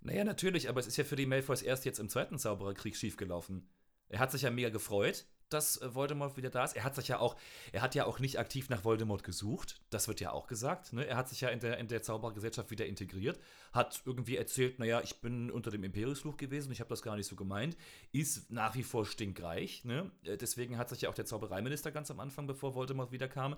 Naja, 0.01 0.23
natürlich, 0.23 0.69
aber 0.69 0.79
es 0.79 0.87
ist 0.87 0.97
ja 0.97 1.03
für 1.03 1.15
die 1.15 1.25
Malfoys 1.27 1.61
erst 1.61 1.85
jetzt 1.85 1.99
im 1.99 2.09
zweiten 2.09 2.39
Zaubererkrieg 2.39 2.95
schiefgelaufen. 2.95 3.69
Er 4.09 4.19
hat 4.19 4.31
sich 4.31 4.41
ja 4.43 4.49
mega 4.51 4.69
gefreut, 4.69 5.25
dass 5.49 5.81
äh, 5.81 5.93
Voldemort 5.93 6.37
wieder 6.37 6.49
da 6.49 6.63
ist. 6.63 6.75
Er 6.75 6.83
hat 6.83 6.95
sich 6.95 7.07
ja 7.07 7.19
auch, 7.19 7.35
er 7.71 7.81
hat 7.81 7.95
ja 7.95 8.05
auch 8.05 8.19
nicht 8.19 8.39
aktiv 8.39 8.69
nach 8.69 8.83
Voldemort 8.83 9.23
gesucht. 9.23 9.79
Das 9.89 10.07
wird 10.07 10.19
ja 10.19 10.31
auch 10.31 10.47
gesagt. 10.47 10.93
Ne? 10.93 11.05
Er 11.05 11.17
hat 11.17 11.29
sich 11.29 11.41
ja 11.41 11.49
in 11.49 11.59
der, 11.59 11.77
in 11.77 11.87
der 11.87 12.01
Zauberergesellschaft 12.01 12.71
wieder 12.71 12.85
integriert, 12.85 13.39
hat 13.71 14.01
irgendwie 14.05 14.37
erzählt, 14.37 14.79
naja, 14.79 15.01
ich 15.03 15.21
bin 15.21 15.51
unter 15.51 15.71
dem 15.71 15.83
Imperiusfluch 15.83 16.37
gewesen, 16.37 16.71
ich 16.71 16.79
habe 16.79 16.89
das 16.89 17.01
gar 17.01 17.15
nicht 17.15 17.27
so 17.27 17.35
gemeint, 17.35 17.77
ist 18.11 18.51
nach 18.51 18.75
wie 18.75 18.83
vor 18.83 19.05
stinkreich. 19.05 19.85
Ne? 19.85 20.11
Äh, 20.23 20.37
Deswegen 20.37 20.77
hat 20.77 20.89
sich 20.89 21.01
ja 21.01 21.09
auch 21.09 21.15
der 21.15 21.25
Zaubereiminister 21.25 21.91
ganz 21.91 22.11
am 22.11 22.19
Anfang, 22.19 22.47
bevor 22.47 22.75
Voldemort 22.75 23.11
wiederkam, 23.11 23.55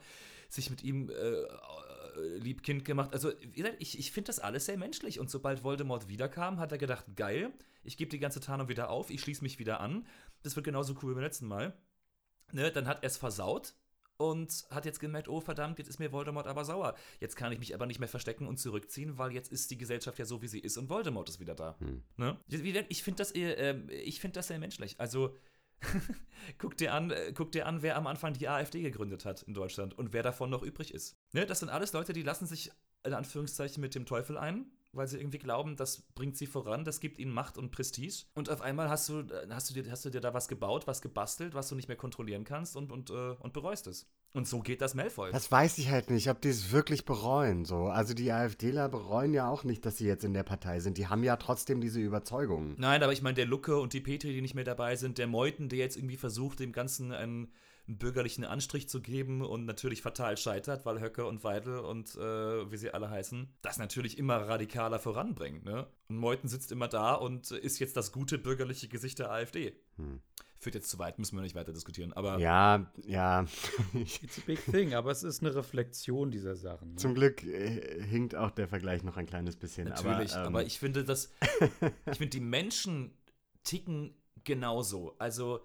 sich 0.49 0.69
mit 0.69 0.83
ihm 0.83 1.09
äh, 1.09 1.45
Liebkind 2.39 2.85
gemacht. 2.85 3.13
Also, 3.13 3.31
ich, 3.79 3.99
ich 3.99 4.11
finde 4.11 4.27
das 4.27 4.39
alles 4.39 4.65
sehr 4.65 4.77
menschlich. 4.77 5.19
Und 5.19 5.29
sobald 5.29 5.63
Voldemort 5.63 6.07
wiederkam, 6.07 6.59
hat 6.59 6.71
er 6.71 6.77
gedacht, 6.77 7.05
geil, 7.15 7.51
ich 7.83 7.97
gebe 7.97 8.09
die 8.09 8.19
ganze 8.19 8.39
Tarnung 8.39 8.67
wieder 8.67 8.89
auf, 8.89 9.09
ich 9.09 9.21
schließe 9.21 9.43
mich 9.43 9.59
wieder 9.59 9.79
an. 9.79 10.05
Das 10.43 10.55
wird 10.55 10.65
genauso 10.65 10.95
cool 11.01 11.11
wie 11.11 11.15
beim 11.15 11.23
letzten 11.23 11.47
Mal. 11.47 11.77
Ne, 12.51 12.71
dann 12.71 12.87
hat 12.87 13.03
er 13.03 13.07
es 13.07 13.17
versaut 13.17 13.73
und 14.17 14.65
hat 14.69 14.85
jetzt 14.85 14.99
gemerkt, 14.99 15.29
oh 15.29 15.39
verdammt, 15.39 15.79
jetzt 15.79 15.87
ist 15.87 15.99
mir 15.99 16.11
Voldemort 16.11 16.45
aber 16.47 16.65
sauer. 16.65 16.95
Jetzt 17.19 17.35
kann 17.35 17.51
ich 17.51 17.59
mich 17.59 17.73
aber 17.73 17.85
nicht 17.85 17.99
mehr 17.99 18.09
verstecken 18.09 18.47
und 18.47 18.57
zurückziehen, 18.57 19.17
weil 19.17 19.31
jetzt 19.31 19.51
ist 19.51 19.71
die 19.71 19.77
Gesellschaft 19.77 20.19
ja 20.19 20.25
so, 20.25 20.41
wie 20.41 20.47
sie 20.47 20.59
ist 20.59 20.77
und 20.77 20.89
Voldemort 20.89 21.29
ist 21.29 21.39
wieder 21.39 21.55
da. 21.55 21.77
Ne? 22.17 22.37
Wie 22.47 22.71
gesagt, 22.71 22.91
Ich 22.91 23.01
finde 23.03 23.19
das, 23.19 23.31
eher, 23.31 23.57
ähm, 23.57 23.87
ich 23.89 24.19
find 24.19 24.35
das 24.35 24.47
sehr 24.47 24.59
menschlich. 24.59 24.99
Also, 24.99 25.35
guck, 26.57 26.75
dir 26.75 26.93
an, 26.93 27.11
äh, 27.11 27.31
guck 27.33 27.53
dir 27.53 27.65
an, 27.65 27.81
wer 27.81 27.95
am 27.95 28.07
Anfang 28.07 28.33
die 28.33 28.49
AfD 28.49 28.81
gegründet 28.81 29.23
hat 29.23 29.43
in 29.43 29.53
Deutschland 29.53 29.97
und 29.97 30.11
wer 30.11 30.23
davon 30.23 30.49
noch 30.49 30.63
übrig 30.63 30.93
ist. 30.93 31.15
Ne? 31.31 31.45
Das 31.45 31.59
sind 31.59 31.69
alles 31.69 31.93
Leute, 31.93 32.11
die 32.11 32.23
lassen 32.23 32.45
sich 32.45 32.71
in 33.05 33.13
Anführungszeichen 33.13 33.79
mit 33.79 33.95
dem 33.95 34.05
Teufel 34.05 34.37
ein, 34.37 34.69
weil 34.91 35.07
sie 35.07 35.17
irgendwie 35.17 35.37
glauben, 35.37 35.75
das 35.75 36.01
bringt 36.15 36.35
sie 36.35 36.47
voran, 36.47 36.83
das 36.83 36.99
gibt 36.99 37.19
ihnen 37.19 37.31
Macht 37.31 37.57
und 37.57 37.71
Prestige. 37.71 38.25
Und 38.33 38.49
auf 38.49 38.61
einmal 38.61 38.89
hast 38.89 39.07
du, 39.09 39.23
hast 39.49 39.69
du, 39.69 39.73
dir, 39.73 39.89
hast 39.91 40.05
du 40.05 40.09
dir 40.09 40.21
da 40.21 40.33
was 40.33 40.47
gebaut, 40.47 40.87
was 40.87 41.01
gebastelt, 41.01 41.53
was 41.53 41.69
du 41.69 41.75
nicht 41.75 41.87
mehr 41.87 41.97
kontrollieren 41.97 42.43
kannst 42.43 42.75
und, 42.75 42.91
und, 42.91 43.09
äh, 43.09 43.35
und 43.39 43.53
bereust 43.53 43.87
es. 43.87 44.07
Und 44.31 44.47
so 44.47 44.59
geht 44.59 44.81
das 44.81 44.93
Malfoy. 44.93 45.31
Das 45.31 45.51
weiß 45.51 45.79
ich 45.79 45.89
halt 45.89 46.11
nicht, 46.11 46.29
ob 46.29 46.41
die 46.41 46.49
es 46.49 46.71
wirklich 46.71 47.05
bereuen. 47.05 47.65
So. 47.65 47.85
Also 47.85 48.13
die 48.13 48.31
AfDler 48.31 48.87
bereuen 48.87 49.33
ja 49.33 49.49
auch 49.49 49.63
nicht, 49.63 49.85
dass 49.85 49.97
sie 49.97 50.05
jetzt 50.05 50.23
in 50.23 50.33
der 50.33 50.43
Partei 50.43 50.79
sind. 50.79 50.97
Die 50.97 51.07
haben 51.07 51.23
ja 51.23 51.35
trotzdem 51.37 51.81
diese 51.81 51.99
Überzeugung. 51.99 52.75
Nein, 52.77 53.01
aber 53.01 53.11
ich 53.11 53.23
meine, 53.23 53.35
der 53.35 53.45
Lucke 53.45 53.79
und 53.79 53.93
die 53.93 54.01
Petri, 54.01 54.33
die 54.33 54.41
nicht 54.41 54.55
mehr 54.55 54.63
dabei 54.63 54.95
sind, 54.95 55.17
der 55.17 55.27
Meuthen, 55.27 55.69
der 55.69 55.79
jetzt 55.79 55.97
irgendwie 55.97 56.17
versucht, 56.17 56.59
dem 56.59 56.71
Ganzen 56.71 57.11
einen, 57.11 57.51
einen 57.89 57.97
bürgerlichen 57.97 58.45
Anstrich 58.45 58.87
zu 58.87 59.01
geben 59.01 59.41
und 59.41 59.65
natürlich 59.65 60.03
fatal 60.03 60.37
scheitert, 60.37 60.85
weil 60.85 61.01
Höcke 61.01 61.25
und 61.25 61.43
Weidel 61.43 61.79
und 61.79 62.15
äh, 62.15 62.71
wie 62.71 62.77
sie 62.77 62.91
alle 62.91 63.09
heißen, 63.09 63.49
das 63.63 63.79
natürlich 63.79 64.19
immer 64.19 64.35
radikaler 64.35 64.99
voranbringt. 64.99 65.65
Ne? 65.65 65.87
Und 66.07 66.17
Meuthen 66.17 66.47
sitzt 66.47 66.71
immer 66.71 66.87
da 66.87 67.15
und 67.15 67.49
ist 67.49 67.79
jetzt 67.79 67.97
das 67.97 68.11
gute 68.11 68.37
bürgerliche 68.37 68.87
Gesicht 68.87 69.17
der 69.17 69.31
AfD. 69.31 69.73
Führt 70.59 70.75
jetzt 70.75 70.89
zu 70.89 70.99
weit, 70.99 71.17
müssen 71.17 71.35
wir 71.35 71.41
nicht 71.41 71.55
weiter 71.55 71.73
diskutieren. 71.73 72.13
Aber 72.13 72.37
Ja, 72.37 72.91
ja. 73.07 73.45
It's 73.93 74.37
a 74.37 74.41
big 74.45 74.63
thing, 74.65 74.93
aber 74.93 75.09
es 75.09 75.23
ist 75.23 75.41
eine 75.41 75.55
Reflexion 75.55 76.29
dieser 76.29 76.55
Sachen. 76.55 76.91
Ne? 76.91 76.95
Zum 76.97 77.15
Glück 77.15 77.43
äh, 77.43 78.03
hinkt 78.03 78.35
auch 78.35 78.51
der 78.51 78.67
Vergleich 78.67 79.03
noch 79.03 79.17
ein 79.17 79.25
kleines 79.25 79.55
bisschen. 79.55 79.87
Natürlich, 79.87 80.35
aber, 80.35 80.47
aber, 80.47 80.61
ähm, 80.61 80.67
ich 80.67 80.77
finde, 80.77 81.03
dass 81.05 81.31
ich 82.11 82.17
finde, 82.17 82.27
die 82.27 82.39
Menschen 82.39 83.17
ticken 83.63 84.13
genauso. 84.43 85.15
Also 85.17 85.61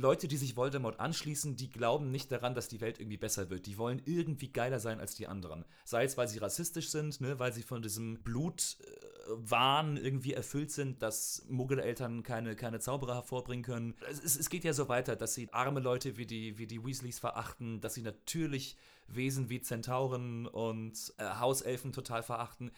Leute, 0.00 0.28
die 0.28 0.36
sich 0.36 0.56
Voldemort 0.56 0.98
anschließen, 0.98 1.56
die 1.56 1.70
glauben 1.70 2.10
nicht 2.10 2.32
daran, 2.32 2.54
dass 2.54 2.68
die 2.68 2.80
Welt 2.80 2.98
irgendwie 2.98 3.16
besser 3.16 3.50
wird. 3.50 3.66
Die 3.66 3.78
wollen 3.78 4.02
irgendwie 4.04 4.48
geiler 4.48 4.80
sein 4.80 4.98
als 4.98 5.14
die 5.14 5.26
anderen. 5.26 5.64
Sei 5.84 6.04
es, 6.04 6.16
weil 6.16 6.28
sie 6.28 6.38
rassistisch 6.38 6.90
sind, 6.90 7.20
ne, 7.20 7.38
weil 7.38 7.52
sie 7.52 7.62
von 7.62 7.82
diesem 7.82 8.22
Blutwahn 8.22 9.96
irgendwie 9.96 10.34
erfüllt 10.34 10.70
sind, 10.70 11.02
dass 11.02 11.44
Muggeleltern 11.48 12.22
keine, 12.22 12.56
keine 12.56 12.80
Zauberer 12.80 13.14
hervorbringen 13.14 13.64
können. 13.64 13.94
Es, 14.10 14.22
es, 14.22 14.36
es 14.36 14.50
geht 14.50 14.64
ja 14.64 14.72
so 14.72 14.88
weiter, 14.88 15.16
dass 15.16 15.34
sie 15.34 15.52
arme 15.52 15.80
Leute 15.80 16.16
wie 16.16 16.26
die, 16.26 16.58
wie 16.58 16.66
die 16.66 16.84
Weasleys 16.84 17.18
verachten, 17.18 17.80
dass 17.80 17.94
sie 17.94 18.02
natürlich 18.02 18.76
Wesen 19.06 19.50
wie 19.50 19.60
Zentauren 19.60 20.46
und 20.46 21.12
äh, 21.18 21.24
Hauselfen 21.24 21.92
total 21.92 22.22
verachten 22.22 22.70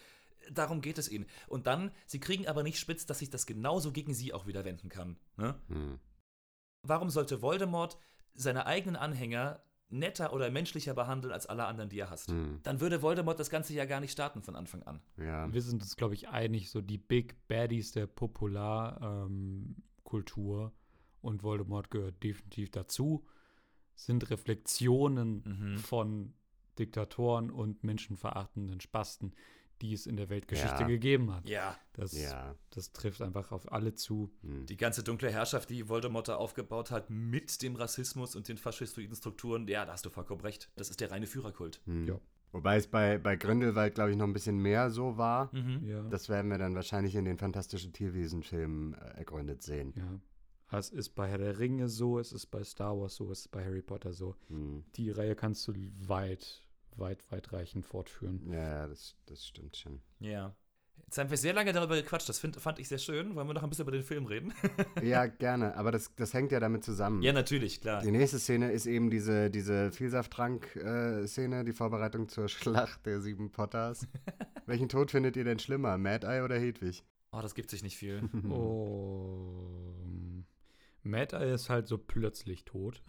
Darum 0.50 0.80
geht 0.80 0.98
es 0.98 1.08
ihnen. 1.08 1.26
Und 1.46 1.66
dann, 1.66 1.92
sie 2.06 2.18
kriegen 2.18 2.48
aber 2.48 2.62
nicht 2.62 2.78
spitz, 2.78 3.06
dass 3.06 3.20
sich 3.20 3.30
das 3.30 3.46
genauso 3.46 3.92
gegen 3.92 4.14
sie 4.14 4.32
auch 4.32 4.46
wieder 4.46 4.64
wenden 4.64 4.88
kann. 4.88 5.16
Ne? 5.36 5.54
Hm. 5.68 6.00
Warum 6.82 7.10
sollte 7.10 7.42
Voldemort 7.42 7.98
seine 8.34 8.66
eigenen 8.66 8.96
Anhänger 8.96 9.60
netter 9.88 10.32
oder 10.32 10.50
menschlicher 10.50 10.94
behandeln 10.94 11.32
als 11.32 11.46
alle 11.46 11.66
anderen, 11.66 11.90
die 11.90 12.00
er 12.00 12.10
hasst? 12.10 12.30
Hm. 12.30 12.60
Dann 12.62 12.80
würde 12.80 13.02
Voldemort 13.02 13.38
das 13.38 13.50
Ganze 13.50 13.74
ja 13.74 13.84
gar 13.84 14.00
nicht 14.00 14.12
starten 14.12 14.42
von 14.42 14.56
Anfang 14.56 14.82
an. 14.82 15.00
Ja. 15.16 15.52
Wir 15.52 15.62
sind 15.62 15.82
uns, 15.82 15.96
glaube 15.96 16.14
ich, 16.14 16.28
einig, 16.28 16.70
so 16.70 16.80
die 16.80 16.98
Big 16.98 17.46
Baddies 17.46 17.92
der 17.92 18.06
Popularkultur 18.06 20.72
und 21.20 21.42
Voldemort 21.42 21.90
gehört 21.90 22.22
definitiv 22.22 22.70
dazu, 22.70 23.26
sind 23.94 24.30
Reflexionen 24.30 25.42
Mhm. 25.44 25.76
von 25.78 26.34
Diktatoren 26.78 27.50
und 27.50 27.84
menschenverachtenden 27.84 28.80
Spasten, 28.80 29.34
die 29.82 29.92
es 29.92 30.06
in 30.06 30.16
der 30.16 30.30
Weltgeschichte 30.30 30.82
Ja. 30.82 30.86
gegeben 30.86 31.34
hat. 31.34 31.48
Ja, 31.48 31.76
Das, 31.94 32.12
Ja. 32.18 32.54
das 32.70 32.92
trifft 32.92 33.20
einfach 33.20 33.52
auf 33.52 33.70
alle 33.70 33.94
zu. 33.94 34.32
Hm. 34.42 34.64
die 34.66 34.76
ganze 34.78 35.02
dunkle 35.02 35.30
Herrschaft, 35.30 35.68
die 35.68 35.88
Voldemort 35.88 36.28
da 36.28 36.36
aufgebaut 36.36 36.90
hat, 36.90 37.10
mit 37.10 37.60
dem 37.62 37.76
Rassismus 37.76 38.34
und 38.34 38.48
den 38.48 38.56
faschistoiden 38.56 39.14
Strukturen, 39.14 39.68
ja, 39.68 39.84
da 39.84 39.92
hast 39.92 40.06
du 40.06 40.10
vollkommen 40.10 40.40
recht. 40.40 40.70
Das 40.76 40.88
ist 40.88 41.00
der 41.00 41.10
reine 41.10 41.26
Führerkult. 41.26 41.80
Hm. 41.84 42.06
Ja. 42.06 42.18
Wobei 42.52 42.76
es 42.76 42.86
bei, 42.86 43.18
bei 43.18 43.36
Grindelwald, 43.36 43.94
glaube 43.94 44.10
ich, 44.10 44.16
noch 44.16 44.26
ein 44.26 44.32
bisschen 44.34 44.58
mehr 44.58 44.90
so 44.90 45.16
war. 45.16 45.48
Mhm. 45.54 45.86
Ja. 45.86 46.02
Das 46.08 46.28
werden 46.28 46.50
wir 46.50 46.58
dann 46.58 46.74
wahrscheinlich 46.74 47.14
in 47.14 47.24
den 47.24 47.38
Fantastischen 47.38 47.92
Tierwesen-Filmen 47.92 48.94
äh, 48.94 49.18
ergründet 49.18 49.62
sehen. 49.62 49.92
ja. 49.96 50.20
Es 50.78 50.88
ist 50.88 51.10
bei 51.10 51.28
Herr 51.28 51.36
der 51.36 51.58
Ringe 51.58 51.88
so, 51.90 52.18
es 52.18 52.32
ist 52.32 52.46
bei 52.46 52.64
Star 52.64 52.98
Wars 52.98 53.16
so, 53.16 53.30
es 53.30 53.40
ist 53.40 53.48
bei 53.52 53.62
Harry 53.62 53.82
Potter 53.82 54.14
so. 54.14 54.36
Hm. 54.48 54.84
Die 54.96 55.10
Reihe 55.10 55.34
kannst 55.36 55.68
du 55.68 55.74
weit, 56.06 56.62
weit, 56.98 57.30
weitreichend 57.30 57.86
fortführen. 57.86 58.50
Ja, 58.52 58.86
das, 58.86 59.16
das 59.26 59.46
stimmt 59.46 59.76
schon. 59.76 60.00
Ja. 60.20 60.54
Jetzt 61.06 61.18
haben 61.18 61.30
wir 61.30 61.36
sehr 61.36 61.52
lange 61.52 61.72
darüber 61.72 61.94
gequatscht. 61.96 62.28
Das 62.28 62.38
find, 62.38 62.56
fand 62.56 62.78
ich 62.78 62.88
sehr 62.88 62.98
schön. 62.98 63.34
Wollen 63.34 63.46
wir 63.46 63.54
noch 63.54 63.62
ein 63.62 63.68
bisschen 63.68 63.82
über 63.82 63.92
den 63.92 64.02
Film 64.02 64.24
reden? 64.26 64.54
Ja, 65.02 65.26
gerne. 65.26 65.76
Aber 65.76 65.90
das, 65.90 66.14
das 66.16 66.32
hängt 66.32 66.52
ja 66.52 66.60
damit 66.60 66.84
zusammen. 66.84 67.22
ja, 67.22 67.32
natürlich, 67.32 67.80
klar. 67.80 68.00
Die 68.02 68.10
nächste 68.10 68.38
Szene 68.38 68.72
ist 68.72 68.86
eben 68.86 69.10
diese, 69.10 69.50
diese 69.50 69.90
Vielsafttrank-Szene, 69.92 71.64
die 71.64 71.72
Vorbereitung 71.72 72.28
zur 72.28 72.48
Schlacht 72.48 73.04
der 73.04 73.20
sieben 73.20 73.50
Potters. 73.50 74.06
Welchen 74.66 74.88
Tod 74.88 75.10
findet 75.10 75.36
ihr 75.36 75.44
denn 75.44 75.58
schlimmer, 75.58 75.98
Mad 75.98 76.26
Eye 76.26 76.42
oder 76.44 76.58
Hedwig? 76.58 77.04
Oh, 77.32 77.40
das 77.42 77.54
gibt 77.54 77.70
sich 77.70 77.82
nicht 77.82 77.96
viel. 77.96 78.22
Oh. 78.50 79.91
Eye 81.32 81.52
ist 81.52 81.68
halt 81.68 81.88
so 81.88 81.98
plötzlich 81.98 82.64
tot. 82.64 83.02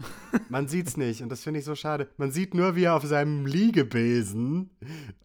Man 0.49 0.67
sieht's 0.67 0.97
nicht 0.97 1.21
und 1.21 1.29
das 1.29 1.43
finde 1.43 1.59
ich 1.59 1.65
so 1.65 1.75
schade. 1.75 2.09
Man 2.17 2.31
sieht 2.31 2.53
nur, 2.53 2.75
wie 2.75 2.85
er 2.85 2.95
auf 2.95 3.03
seinem 3.03 3.45
Liegebesen 3.45 4.71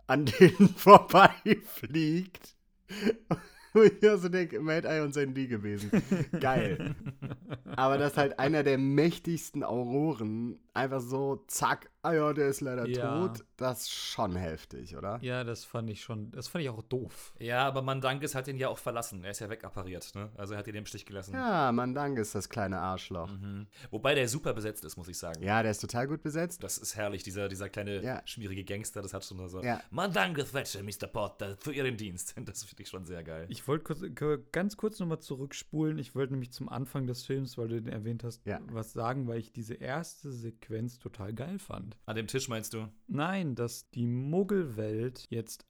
an 0.06 0.26
denen 0.26 0.68
vorbeifliegt. 0.76 2.56
Und 3.74 3.84
ich 3.84 4.00
so 4.18 4.28
denke, 4.28 4.60
Mad 4.60 4.88
Eye 4.88 5.02
und 5.02 5.12
sein 5.12 5.34
Liegebesen. 5.34 5.90
Geil. 6.40 6.94
Aber 7.76 7.98
das 7.98 8.12
ist 8.12 8.18
halt 8.18 8.38
einer 8.38 8.62
der 8.62 8.78
mächtigsten 8.78 9.62
Auroren. 9.62 10.58
Einfach 10.78 11.00
so, 11.00 11.44
zack, 11.48 11.90
ah 12.02 12.12
ja, 12.12 12.32
der 12.32 12.48
ist 12.48 12.60
leider 12.60 12.86
Ja. 12.86 13.26
tot. 13.26 13.44
Das 13.56 13.80
ist 13.82 13.90
schon 13.92 14.36
heftig, 14.36 14.96
oder? 14.96 15.18
Ja, 15.22 15.42
das 15.44 15.64
fand 15.64 15.90
ich 15.90 16.00
schon, 16.00 16.30
das 16.30 16.46
fand 16.48 16.62
ich 16.64 16.70
auch 16.70 16.82
doof. 16.82 17.32
Ja, 17.40 17.66
aber 17.66 17.82
Mandankes 17.82 18.34
hat 18.34 18.46
ihn 18.48 18.56
ja 18.56 18.68
auch 18.68 18.78
verlassen. 18.78 19.24
Er 19.24 19.32
ist 19.32 19.40
ja 19.40 19.50
wegappariert, 19.50 20.14
ne? 20.14 20.30
Also 20.36 20.54
er 20.54 20.58
hat 20.60 20.66
ihn 20.68 20.76
im 20.76 20.86
Stich 20.86 21.04
gelassen. 21.06 21.34
Ja, 21.34 21.72
Mandang 21.72 22.16
ist 22.16 22.34
das 22.34 22.48
kleine 22.48 22.78
Arschloch. 22.78 23.30
Mhm. 23.32 23.66
Wobei 23.90 24.14
der 24.14 24.28
super 24.28 24.54
besetzt 24.54 24.84
ist, 24.84 24.96
muss 24.96 25.08
ich 25.08 25.18
sagen. 25.18 25.42
Ja, 25.42 25.62
der 25.62 25.72
ist 25.72 25.80
total 25.80 26.06
gut 26.06 26.22
besetzt. 26.22 26.62
Das 26.62 26.78
ist 26.78 26.94
herrlich, 26.96 27.22
dieser, 27.24 27.48
dieser 27.48 27.68
kleine 27.68 28.02
Ja. 28.02 28.22
schmierige 28.24 28.64
Gangster, 28.64 29.02
das 29.02 29.12
hat 29.12 29.24
schon 29.24 29.46
so. 29.48 29.62
Ja. 29.62 29.80
Mandanges 29.90 30.50
Fletcher, 30.50 30.82
Mr. 30.84 31.08
Potter, 31.08 31.58
zu 31.58 31.70
Ihrem 31.72 31.96
Dienst. 31.96 32.34
Das 32.48 32.62
finde 32.64 32.82
ich 32.84 32.88
schon 32.88 33.04
sehr 33.04 33.22
geil. 33.24 33.46
Ich 33.50 33.66
wollte 33.68 33.96
ganz 34.52 34.76
kurz 34.76 34.98
nochmal 35.00 35.18
zurückspulen. 35.20 35.98
Ich 35.98 36.14
wollte 36.14 36.32
nämlich 36.32 36.52
zum 36.52 36.68
Anfang 36.68 37.06
des 37.06 37.24
Films, 37.26 37.58
weil 37.58 37.68
du 37.68 37.82
den 37.82 37.92
erwähnt 37.92 38.24
hast, 38.24 38.44
Ja. 38.46 38.60
was 38.70 38.92
sagen, 38.92 39.26
weil 39.28 39.38
ich 39.38 39.52
diese 39.52 39.74
erste 39.74 40.30
Sequenz 40.32 40.67
total 40.98 41.32
geil 41.34 41.58
fand. 41.58 41.96
An 42.06 42.16
dem 42.16 42.26
Tisch 42.26 42.48
meinst 42.48 42.74
du? 42.74 42.88
Nein, 43.06 43.54
dass 43.54 43.88
die 43.90 44.06
Muggelwelt 44.06 45.26
jetzt 45.30 45.64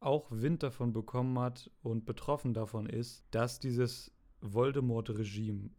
auch 0.00 0.30
Wind 0.30 0.62
davon 0.62 0.92
bekommen 0.92 1.38
hat 1.38 1.70
und 1.82 2.04
betroffen 2.06 2.54
davon 2.54 2.86
ist, 2.86 3.24
dass 3.30 3.58
dieses 3.60 4.12
Voldemort-Regime, 4.40 5.70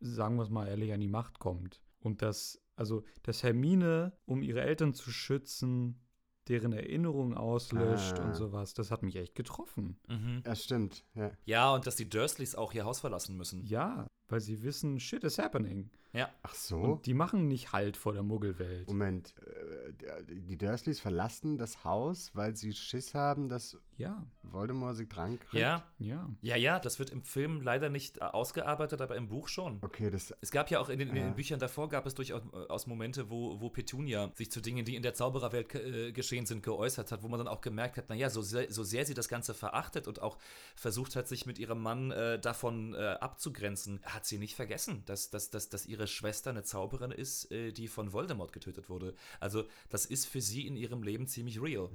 sagen 0.00 0.36
wir 0.36 0.42
es 0.42 0.50
mal 0.50 0.66
ehrlich, 0.68 0.92
an 0.92 1.00
die 1.00 1.08
Macht 1.08 1.38
kommt. 1.38 1.80
Und 2.00 2.22
dass, 2.22 2.60
also, 2.76 3.04
dass 3.22 3.42
Hermine, 3.42 4.12
um 4.24 4.42
ihre 4.42 4.60
Eltern 4.62 4.94
zu 4.94 5.10
schützen, 5.10 6.00
deren 6.48 6.72
Erinnerungen 6.72 7.34
auslöscht 7.36 8.18
Ah. 8.18 8.24
und 8.24 8.34
sowas, 8.34 8.72
das 8.74 8.90
hat 8.90 9.02
mich 9.02 9.16
echt 9.16 9.34
getroffen. 9.34 9.98
Mhm. 10.08 10.40
Das 10.44 10.64
stimmt, 10.64 11.04
ja. 11.14 11.30
Ja, 11.44 11.74
und 11.74 11.86
dass 11.86 11.96
die 11.96 12.08
Dursleys 12.08 12.54
auch 12.54 12.72
ihr 12.72 12.84
Haus 12.84 13.00
verlassen 13.00 13.36
müssen. 13.36 13.64
Ja, 13.66 14.06
weil 14.28 14.40
sie 14.40 14.62
wissen, 14.62 14.98
shit 14.98 15.24
is 15.24 15.38
happening. 15.38 15.90
Ja. 16.12 16.30
Ach 16.42 16.54
so. 16.54 16.78
Und 16.78 17.06
die 17.06 17.14
machen 17.14 17.48
nicht 17.48 17.72
Halt 17.72 17.96
vor 17.96 18.12
der 18.14 18.22
Muggelwelt. 18.22 18.88
Moment, 18.88 19.34
äh, 19.46 20.24
die 20.26 20.56
Dursleys 20.56 21.00
verlassen 21.00 21.58
das 21.58 21.84
Haus, 21.84 22.30
weil 22.34 22.56
sie 22.56 22.72
Schiss 22.72 23.14
haben, 23.14 23.48
dass 23.48 23.76
Ja, 23.98 24.24
Voldemort 24.42 24.96
sie 24.96 25.08
dran 25.08 25.38
kriegt? 25.38 25.54
Ja, 25.54 25.84
ja. 25.98 26.28
ja, 26.40 26.56
ja, 26.56 26.78
das 26.78 26.98
wird 26.98 27.10
im 27.10 27.22
Film 27.22 27.60
leider 27.60 27.88
nicht 27.90 28.18
äh, 28.18 28.20
ausgearbeitet, 28.20 29.00
aber 29.00 29.16
im 29.16 29.28
Buch 29.28 29.48
schon. 29.48 29.78
Okay, 29.82 30.08
das. 30.10 30.32
Es 30.40 30.50
gab 30.50 30.70
ja 30.70 30.80
auch 30.80 30.88
in 30.88 30.98
den, 30.98 31.08
in 31.08 31.14
den 31.16 31.26
Ja. 31.26 31.32
Büchern 31.32 31.58
davor 31.58 31.88
gab 31.88 32.06
es 32.06 32.14
durchaus 32.14 32.42
äh, 32.86 32.88
Momente, 32.88 33.28
wo, 33.28 33.60
wo 33.60 33.68
Petunia 33.68 34.30
sich 34.34 34.50
zu 34.50 34.60
Dingen, 34.60 34.84
die 34.84 34.96
in 34.96 35.02
der 35.02 35.14
Zaubererwelt 35.14 35.74
äh, 35.74 36.12
geschehen 36.12 36.46
sind, 36.46 36.62
geäußert 36.62 37.12
hat, 37.12 37.22
wo 37.22 37.28
man 37.28 37.38
dann 37.38 37.48
auch 37.48 37.60
gemerkt 37.60 37.96
hat, 37.98 38.08
naja, 38.08 38.30
so 38.30 38.40
sehr, 38.40 38.72
so 38.72 38.82
sehr 38.84 39.04
sie 39.04 39.14
das 39.14 39.28
Ganze 39.28 39.52
verachtet 39.52 40.06
und 40.08 40.22
auch 40.22 40.38
versucht 40.76 41.16
hat, 41.16 41.28
sich 41.28 41.44
mit 41.44 41.58
ihrem 41.58 41.82
Mann 41.82 42.10
äh, 42.12 42.38
davon 42.38 42.94
äh, 42.94 42.98
abzugrenzen, 43.20 44.00
hat 44.04 44.24
sie 44.24 44.38
nicht 44.38 44.54
vergessen, 44.54 45.02
dass, 45.06 45.30
dass, 45.30 45.50
dass, 45.50 45.68
dass 45.68 45.86
ihre 45.86 45.97
Schwester 46.06 46.50
eine 46.50 46.62
Zauberin 46.62 47.10
ist, 47.10 47.50
äh, 47.50 47.72
die 47.72 47.88
von 47.88 48.12
Voldemort 48.12 48.52
getötet 48.52 48.88
wurde. 48.88 49.14
Also 49.40 49.64
das 49.88 50.06
ist 50.06 50.26
für 50.26 50.40
sie 50.40 50.66
in 50.66 50.76
ihrem 50.76 51.02
Leben 51.02 51.26
ziemlich 51.26 51.60
real. 51.60 51.90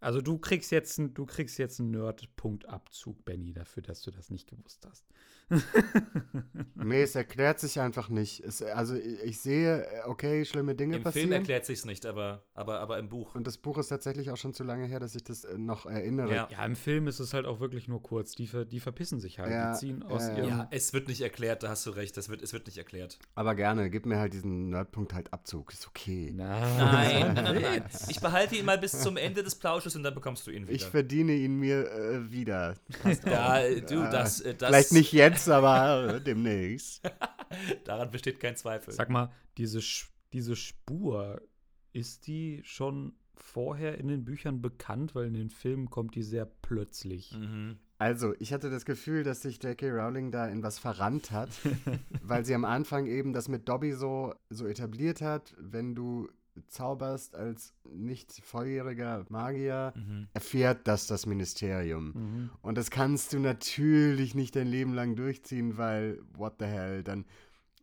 Also 0.00 0.20
du 0.20 0.38
kriegst 0.38 0.70
jetzt, 0.72 0.98
du 0.98 1.26
kriegst 1.26 1.58
jetzt 1.58 1.80
einen 1.80 1.92
Nerd-Punktabzug, 1.92 3.24
Benny, 3.24 3.52
dafür, 3.52 3.82
dass 3.82 4.02
du 4.02 4.10
das 4.10 4.30
nicht 4.30 4.48
gewusst 4.48 4.86
hast. 4.88 5.06
Nee, 6.86 7.02
es 7.02 7.16
erklärt 7.16 7.58
sich 7.58 7.80
einfach 7.80 8.10
nicht. 8.10 8.40
Es, 8.40 8.62
also 8.62 8.94
ich, 8.94 9.40
sehe, 9.40 9.82
äh, 9.82 10.02
okay, 10.06 10.44
schlimme 10.44 10.74
Dinge 10.74 10.96
Im 10.96 11.02
passieren. 11.02 11.28
Film 11.28 11.40
erklärt 11.40 11.66
sich's 11.66 11.84
nicht, 11.84 12.06
aber, 12.06 12.44
aber, 12.54 12.80
aber 12.80 12.98
im 12.98 13.08
Buch. 13.08 13.34
und 13.34 13.46
das 13.46 13.58
Buch 13.58 13.78
ist 13.78 13.88
tatsächlich 13.88 14.30
auch 14.30 14.36
schon 14.36 14.54
zu 14.54 14.62
lange 14.62 14.86
her, 14.86 15.00
dass 15.00 15.14
ich 15.16 15.24
das 15.24 15.44
äh, 15.44 15.58
noch 15.58 15.86
erinnere. 15.86 16.34
Ja. 16.34 16.48
Ja, 16.50 16.64
im 16.64 16.76
Film 16.76 17.08
ist 17.08 17.18
es 17.18 17.34
halt 17.34 17.46
auch 17.46 17.58
wirklich 17.60 17.88
nur 17.88 18.02
kurz. 18.02 18.36
Die, 18.36 18.46
ver, 18.46 18.64
die 18.64 18.78
verpissen 18.78 19.18
sich 19.18 19.38
halt. 19.38 19.50
Ja, 19.50 19.72
die 19.72 19.78
ziehen 19.78 20.02
aus 20.04 20.28
ja, 20.28 20.36
ihrem. 20.36 20.48
Ja, 20.48 20.68
es 20.70 20.92
wird 20.92 21.08
nicht 21.08 21.22
erklärt, 21.22 21.62
da 21.64 21.70
hast 21.70 21.84
du 21.86 21.90
recht, 21.90 22.16
das 22.16 22.28
wird, 22.28 22.42
es 22.42 22.52
wird 22.52 22.66
nicht 22.66 22.78
erklärt. 22.78 23.18
Aber 23.34 23.54
gerne, 23.54 23.90
gib 23.90 24.06
mir 24.06 24.18
halt 24.18 24.32
diesen 24.32 24.68
Nerdpunkt 24.68 25.12
halt 25.12 25.32
Abzug. 25.32 25.72
Ist 25.72 25.88
okay. 25.88 26.32
Nein. 26.34 26.76
Nein, 26.78 27.34
nein, 27.34 27.62
nein. 27.62 27.84
Ich 28.08 28.20
behalte 28.20 28.54
ihn 28.54 28.64
mal 28.64 28.78
bis 28.78 29.00
zum 29.00 29.16
Ende 29.16 29.42
des 29.42 29.56
Plausches 29.56 29.96
und 29.96 30.02
dann 30.02 30.14
bekommst 30.14 30.46
du 30.46 30.50
ihn 30.50 30.68
wieder. 30.68 30.72
Ich 30.72 30.84
verdiene 30.84 31.32
ihn 31.32 31.56
mir 31.58 31.90
äh, 31.90 32.30
wieder. 32.30 32.74
ja, 33.26 33.58
äh, 33.60 33.80
du, 33.80 34.02
das, 34.02 34.40
äh, 34.40 34.54
das. 34.54 34.68
Vielleicht 34.68 34.92
nicht 34.92 35.12
jetzt, 35.12 35.35
aber 35.48 36.14
äh, 36.14 36.20
demnächst. 36.20 37.02
Daran 37.84 38.10
besteht 38.10 38.40
kein 38.40 38.56
Zweifel. 38.56 38.92
Sag 38.92 39.10
mal, 39.10 39.30
diese, 39.56 39.80
diese 40.32 40.56
Spur, 40.56 41.40
ist 41.92 42.26
die 42.26 42.60
schon 42.64 43.14
vorher 43.34 43.98
in 43.98 44.08
den 44.08 44.24
Büchern 44.24 44.60
bekannt? 44.60 45.14
Weil 45.14 45.26
in 45.26 45.34
den 45.34 45.50
Filmen 45.50 45.88
kommt 45.88 46.14
die 46.14 46.22
sehr 46.22 46.44
plötzlich. 46.44 47.32
Mhm. 47.32 47.78
Also, 47.98 48.34
ich 48.38 48.52
hatte 48.52 48.68
das 48.68 48.84
Gefühl, 48.84 49.22
dass 49.22 49.40
sich 49.40 49.62
J.K. 49.62 49.90
Rowling 49.90 50.30
da 50.30 50.46
in 50.46 50.62
was 50.62 50.78
verrannt 50.78 51.30
hat, 51.30 51.48
weil 52.22 52.44
sie 52.44 52.54
am 52.54 52.66
Anfang 52.66 53.06
eben 53.06 53.32
das 53.32 53.48
mit 53.48 53.68
Dobby 53.68 53.92
so, 53.92 54.34
so 54.50 54.66
etabliert 54.66 55.22
hat, 55.22 55.54
wenn 55.58 55.94
du 55.94 56.28
zauberst 56.68 57.34
als 57.34 57.74
nicht 57.92 58.32
volljähriger 58.44 59.24
Magier, 59.28 59.92
Mhm. 59.96 60.28
erfährt 60.32 60.86
das 60.88 61.06
das 61.06 61.26
Ministerium. 61.26 62.12
Mhm. 62.14 62.50
Und 62.62 62.76
das 62.78 62.90
kannst 62.90 63.32
du 63.32 63.38
natürlich 63.38 64.34
nicht 64.34 64.56
dein 64.56 64.66
Leben 64.66 64.94
lang 64.94 65.16
durchziehen, 65.16 65.76
weil, 65.76 66.20
what 66.34 66.54
the 66.58 66.66
hell, 66.66 67.02
dann, 67.02 67.24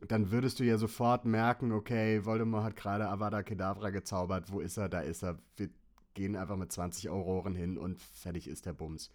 dann 0.07 0.31
würdest 0.31 0.59
du 0.59 0.63
ja 0.63 0.77
sofort 0.77 1.25
merken, 1.25 1.71
okay, 1.71 2.25
Voldemort 2.25 2.63
hat 2.63 2.75
gerade 2.75 3.07
Avada 3.09 3.43
Kedavra 3.43 3.89
gezaubert, 3.89 4.51
wo 4.51 4.59
ist 4.59 4.77
er, 4.77 4.89
da 4.89 4.99
ist 5.01 5.23
er, 5.23 5.37
wir 5.57 5.69
gehen 6.13 6.35
einfach 6.35 6.57
mit 6.57 6.71
20 6.71 7.09
Auroren 7.09 7.55
hin 7.55 7.77
und 7.77 7.99
fertig 8.01 8.47
ist 8.47 8.65
der 8.65 8.73
Bums. 8.73 9.09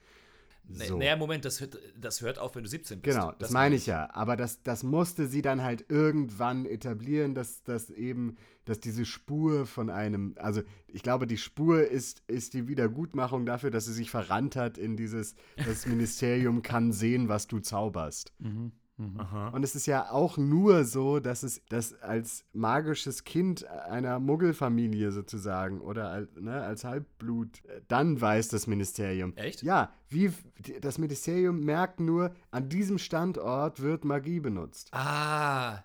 So. 0.71 0.99
Naja, 0.99 1.17
Moment, 1.17 1.45
das 1.45 1.61
hört, 1.61 1.79
das 1.99 2.21
hört 2.21 2.39
auf, 2.39 2.55
wenn 2.55 2.63
du 2.63 2.69
17 2.69 3.01
bist. 3.01 3.17
Genau, 3.17 3.33
das, 3.39 3.51
meine 3.51 3.75
ich 3.75 3.87
ja. 3.87 4.11
Aber 4.13 4.37
das, 4.37 4.63
das 4.63 4.83
musste 4.83 5.27
sie 5.27 5.41
dann 5.41 5.63
halt 5.63 5.87
irgendwann 5.89 6.67
etablieren, 6.67 7.35
dass, 7.35 7.63
dass 7.63 7.89
eben, 7.91 8.37
dass 8.67 8.79
diese 8.79 9.07
Spur 9.07 9.65
von 9.65 9.89
einem, 9.89 10.35
also 10.37 10.63
ich 10.87 11.03
glaube, 11.03 11.27
die 11.27 11.39
Spur 11.39 11.87
ist, 11.87 12.23
ist 12.27 12.53
die 12.53 12.69
Wiedergutmachung 12.69 13.47
dafür, 13.47 13.71
dass 13.71 13.87
sie 13.87 13.95
sich 13.95 14.11
verrannt 14.11 14.57
hat 14.57 14.77
in 14.77 14.97
dieses, 14.97 15.35
das 15.57 15.87
Ministerium 15.87 16.61
kann 16.63 16.93
sehen, 16.93 17.29
was 17.29 17.47
du 17.47 17.61
zauberst. 17.61 18.35
Mhm. 18.39 18.73
Und 18.99 19.63
es 19.63 19.77
ist 19.77 19.87
ja 19.87 20.11
auch 20.11 20.37
nur 20.39 20.85
so, 20.85 21.21
dass 21.21 21.45
es 21.45 21.63
das 21.69 21.95
als 22.03 22.45
magisches 22.53 23.23
Kind 23.23 23.65
einer 23.65 24.19
Muggelfamilie 24.19 25.13
sozusagen 25.13 25.81
oder 25.81 26.09
als, 26.11 26.29
ne, 26.35 26.61
als 26.63 26.83
Halbblut, 26.83 27.65
äh, 27.67 27.81
dann 27.87 28.21
weiß 28.21 28.49
das 28.49 28.67
Ministerium. 28.67 29.37
Echt? 29.37 29.63
Ja, 29.63 29.93
wie 30.09 30.33
das 30.81 30.99
Ministerium 30.99 31.61
merkt 31.61 32.01
nur, 32.01 32.35
an 32.51 32.69
diesem 32.69 32.99
Standort 32.99 33.81
wird 33.81 34.05
Magie 34.05 34.41
benutzt. 34.41 34.89
Ah. 34.93 35.85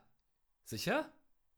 Sicher? 0.64 1.06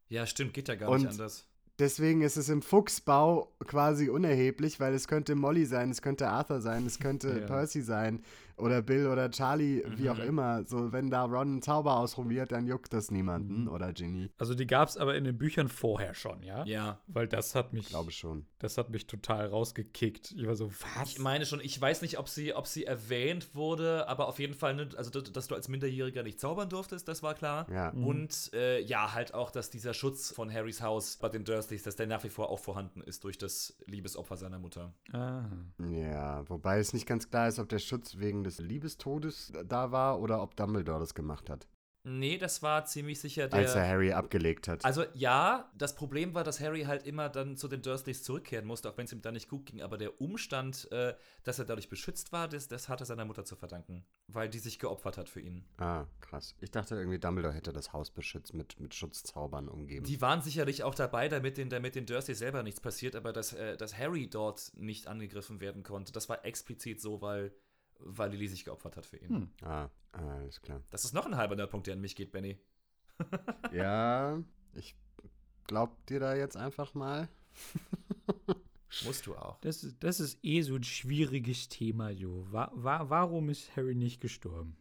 Ja, 0.10 0.26
stimmt, 0.26 0.54
geht 0.54 0.68
ja 0.68 0.76
gar 0.76 0.90
Und- 0.90 1.02
nicht 1.04 1.12
anders. 1.12 1.48
Deswegen 1.78 2.22
ist 2.22 2.38
es 2.38 2.48
im 2.48 2.62
Fuchsbau 2.62 3.54
quasi 3.68 4.10
unerheblich, 4.10 4.80
weil 4.80 4.94
es 4.94 5.10
könnte 5.10 5.36
Molly 5.36 5.66
sein, 5.66 5.90
es 5.90 6.02
könnte 6.02 6.30
Arthur 6.30 6.62
sein, 6.62 6.86
es 6.86 7.00
könnte 7.00 7.28
Ja. 7.42 7.46
Percy 7.48 7.82
sein 7.82 8.24
oder 8.58 8.82
Bill 8.82 9.08
oder 9.08 9.30
Charlie, 9.32 9.84
wie 9.98 10.10
auch 10.10 10.20
immer. 10.20 10.64
So, 10.66 10.92
wenn 10.92 11.10
da 11.10 11.24
Ron 11.26 11.48
einen 11.48 11.62
Zauber 11.62 11.98
ausprobiert, 11.98 12.52
dann 12.52 12.68
juckt 12.68 12.94
das 12.94 13.12
niemanden 13.12 13.68
oder 13.68 13.92
Ginny. 13.94 14.30
Also 14.38 14.56
die 14.56 14.68
gab 14.68 14.88
es 14.90 14.98
aber 14.98 15.16
in 15.16 15.24
den 15.24 15.38
Büchern 15.38 15.68
vorher 15.68 16.14
schon, 16.14 16.42
ja? 16.44 16.64
Ja. 16.66 17.00
Weil 17.08 17.28
das 17.28 17.56
hat 17.56 17.74
mich, 17.74 17.84
Ich 17.84 17.90
glaube 17.90 18.12
schon. 18.12 18.46
das 18.60 18.78
hat 18.78 18.90
mich 18.90 19.08
total 19.08 19.48
rausgekickt. 19.48 20.32
Ich 20.38 20.48
war 20.48 20.56
so, 20.56 20.72
was? 20.96 21.12
Ich 21.12 21.20
meine 21.20 21.46
schon, 21.46 21.60
ich 21.60 21.80
weiß 21.80 22.02
nicht, 22.02 22.18
ob 22.18 22.30
sie, 22.30 22.54
ob 22.54 22.68
sie 22.68 22.86
erwähnt 22.86 23.56
wurde, 23.56 24.08
aber 24.08 24.28
auf 24.28 24.40
jeden 24.40 24.54
Fall, 24.54 24.76
ne, 24.76 24.90
also 24.96 25.10
dass, 25.22 25.48
du 25.48 25.56
als 25.56 25.68
Minderjähriger 25.68 26.24
nicht 26.24 26.40
zaubern 26.40 26.70
durftest, 26.70 27.08
das 27.08 27.24
war 27.24 27.34
klar. 27.34 27.68
Ja. 27.72 27.90
Und 27.90 28.52
äh, 28.54 28.82
ja, 28.82 29.14
halt 29.14 29.34
auch, 29.34 29.52
dass 29.52 29.70
dieser 29.70 29.94
Schutz 29.94 30.32
von 30.32 30.52
Harrys 30.52 30.82
Haus 30.82 31.18
bei 31.18 31.30
den 31.30 31.44
Dursleys, 31.44 31.84
dass 31.84 31.96
der 31.96 32.08
nach 32.08 32.24
wie 32.24 32.30
vor 32.30 32.50
auch 32.50 32.60
vorhanden 32.60 33.02
ist 33.02 33.24
durch 33.24 33.38
das 33.38 33.76
Liebesopfer 33.86 34.38
seiner 34.38 34.60
Mutter. 34.60 34.94
ah. 35.12 35.44
Ja, 35.90 36.48
wobei 36.50 36.80
es 36.80 36.94
nicht 36.94 37.06
ganz 37.06 37.30
klar 37.30 37.48
ist, 37.48 37.60
ob 37.60 37.70
der 37.70 37.80
Schutz 37.80 38.18
wegen 38.18 38.44
des 38.46 38.60
Liebestodes 38.60 39.52
da 39.66 39.92
war 39.92 40.20
oder 40.20 40.42
ob 40.42 40.56
Dumbledore 40.56 41.00
das 41.00 41.14
gemacht 41.14 41.50
hat, 41.50 41.68
Nee, 42.08 42.38
das 42.38 42.62
war 42.62 42.86
ziemlich 42.86 43.20
sicher 43.20 43.48
der. 43.48 43.62
als 43.62 43.74
er 43.74 43.88
Harry 43.88 44.14
abgelegt 44.14 44.68
hat. 44.68 44.86
Also 44.86 45.06
ja, 45.16 45.72
das 45.76 45.96
Problem 45.96 46.36
war, 46.36 46.44
dass 46.44 46.60
Harry 46.60 46.84
halt 46.84 47.08
immer 47.08 47.30
dann 47.30 47.58
zu 47.58 47.68
den 47.68 47.82
Dursleys 47.82 48.22
zurückkehren 48.22 48.68
musste, 48.68 48.92
auch 48.92 48.98
wenn 48.98 49.06
es 49.06 49.12
ihm 49.12 49.24
da 49.24 49.32
nicht 49.32 49.50
gut 49.50 49.66
ging. 49.66 49.82
Aber 49.82 49.98
der 49.98 50.22
Umstand, 50.22 50.88
äh, 50.92 51.16
dass 51.44 51.58
er 51.58 51.66
dadurch 51.66 51.90
beschützt 51.90 52.32
war, 52.32 52.48
das, 52.48 52.68
das 52.68 52.90
hat 52.90 53.00
er 53.00 53.08
seiner 53.08 53.26
Mutter 53.26 53.44
zu 53.44 53.56
verdanken, 53.56 54.06
weil 54.28 54.50
die 54.50 54.60
sich 54.60 54.78
geopfert 54.78 55.18
hat 55.18 55.30
für 55.30 55.42
ihn. 55.42 55.66
ah, 55.78 56.06
krass. 56.22 56.54
Ich 56.62 56.70
dachte 56.70 56.94
irgendwie, 56.96 57.18
Dumbledore 57.18 57.56
hätte 57.56 57.74
das 57.74 57.92
Haus 57.92 58.12
beschützt, 58.12 58.54
mit, 58.54 58.80
mit 58.80 58.94
Schutzzaubern 58.94 59.68
umgeben. 59.68 60.06
Die 60.06 60.22
waren 60.22 60.44
sicherlich 60.44 60.84
auch 60.84 60.94
dabei, 60.94 61.28
damit 61.28 61.58
den, 61.58 61.72
damit 61.72 61.96
den 61.96 62.06
Dursleys 62.06 62.38
selber 62.38 62.62
nichts 62.62 62.82
passiert, 62.82 63.16
aber 63.16 63.34
dass, 63.34 63.54
äh, 63.54 63.78
dass 63.78 63.98
Harry 63.98 64.30
dort 64.30 64.72
nicht 64.76 65.08
angegriffen 65.08 65.60
werden 65.60 65.82
konnte, 65.82 66.12
das 66.12 66.30
war 66.30 66.46
explizit 66.46 67.02
so, 67.02 67.20
weil, 67.22 67.52
weil 68.00 68.32
Lily 68.32 68.48
sich 68.48 68.66
geopfert 68.66 68.98
hat 68.98 69.06
für 69.06 69.18
ihn. 69.18 69.30
Hm. 69.30 69.50
ah, 69.64 69.90
alles 70.12 70.62
klar. 70.62 70.82
Das 70.92 71.04
ist 71.06 71.14
noch 71.14 71.26
ein 71.26 71.36
halber 71.38 71.68
Punkt, 71.68 71.88
der 71.88 71.94
an 71.96 72.02
mich 72.02 72.16
geht, 72.16 72.32
Benny. 72.32 72.58
Ja, 73.74 74.42
ich 74.74 74.96
glaub 75.68 76.06
dir 76.08 76.20
da 76.20 76.36
jetzt 76.36 76.58
einfach 76.58 76.94
mal. 76.94 77.28
Musst 79.06 79.26
du 79.26 79.36
auch. 79.36 79.60
Das, 79.62 79.84
ist- 79.84 80.02
das 80.04 80.20
ist 80.20 80.40
eh 80.44 80.62
so 80.62 80.76
ein 80.76 80.84
schwieriges 80.84 81.68
Thema, 81.70 82.10
Jo. 82.10 82.46
Wa 82.52 82.72
wa 82.74 83.10
warum 83.10 83.50
ist 83.50 83.76
Harry 83.76 83.96
nicht 83.96 84.22
gestorben? 84.22 84.78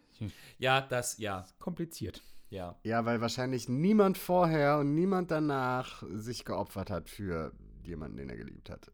Ja, 0.58 0.80
das, 0.80 1.18
ja, 1.18 1.44
Kompliziert. 1.58 2.22
ja. 2.48 2.78
Ja, 2.84 3.04
weil 3.04 3.20
wahrscheinlich 3.20 3.68
niemand 3.68 4.16
vorher 4.16 4.78
und 4.78 4.94
niemand 4.94 5.30
danach 5.32 6.04
sich 6.12 6.44
geopfert 6.44 6.90
hat 6.90 7.08
für 7.08 7.52
jemanden, 7.82 8.18
den 8.18 8.30
er 8.30 8.36
geliebt 8.36 8.70
hat. 8.70 8.90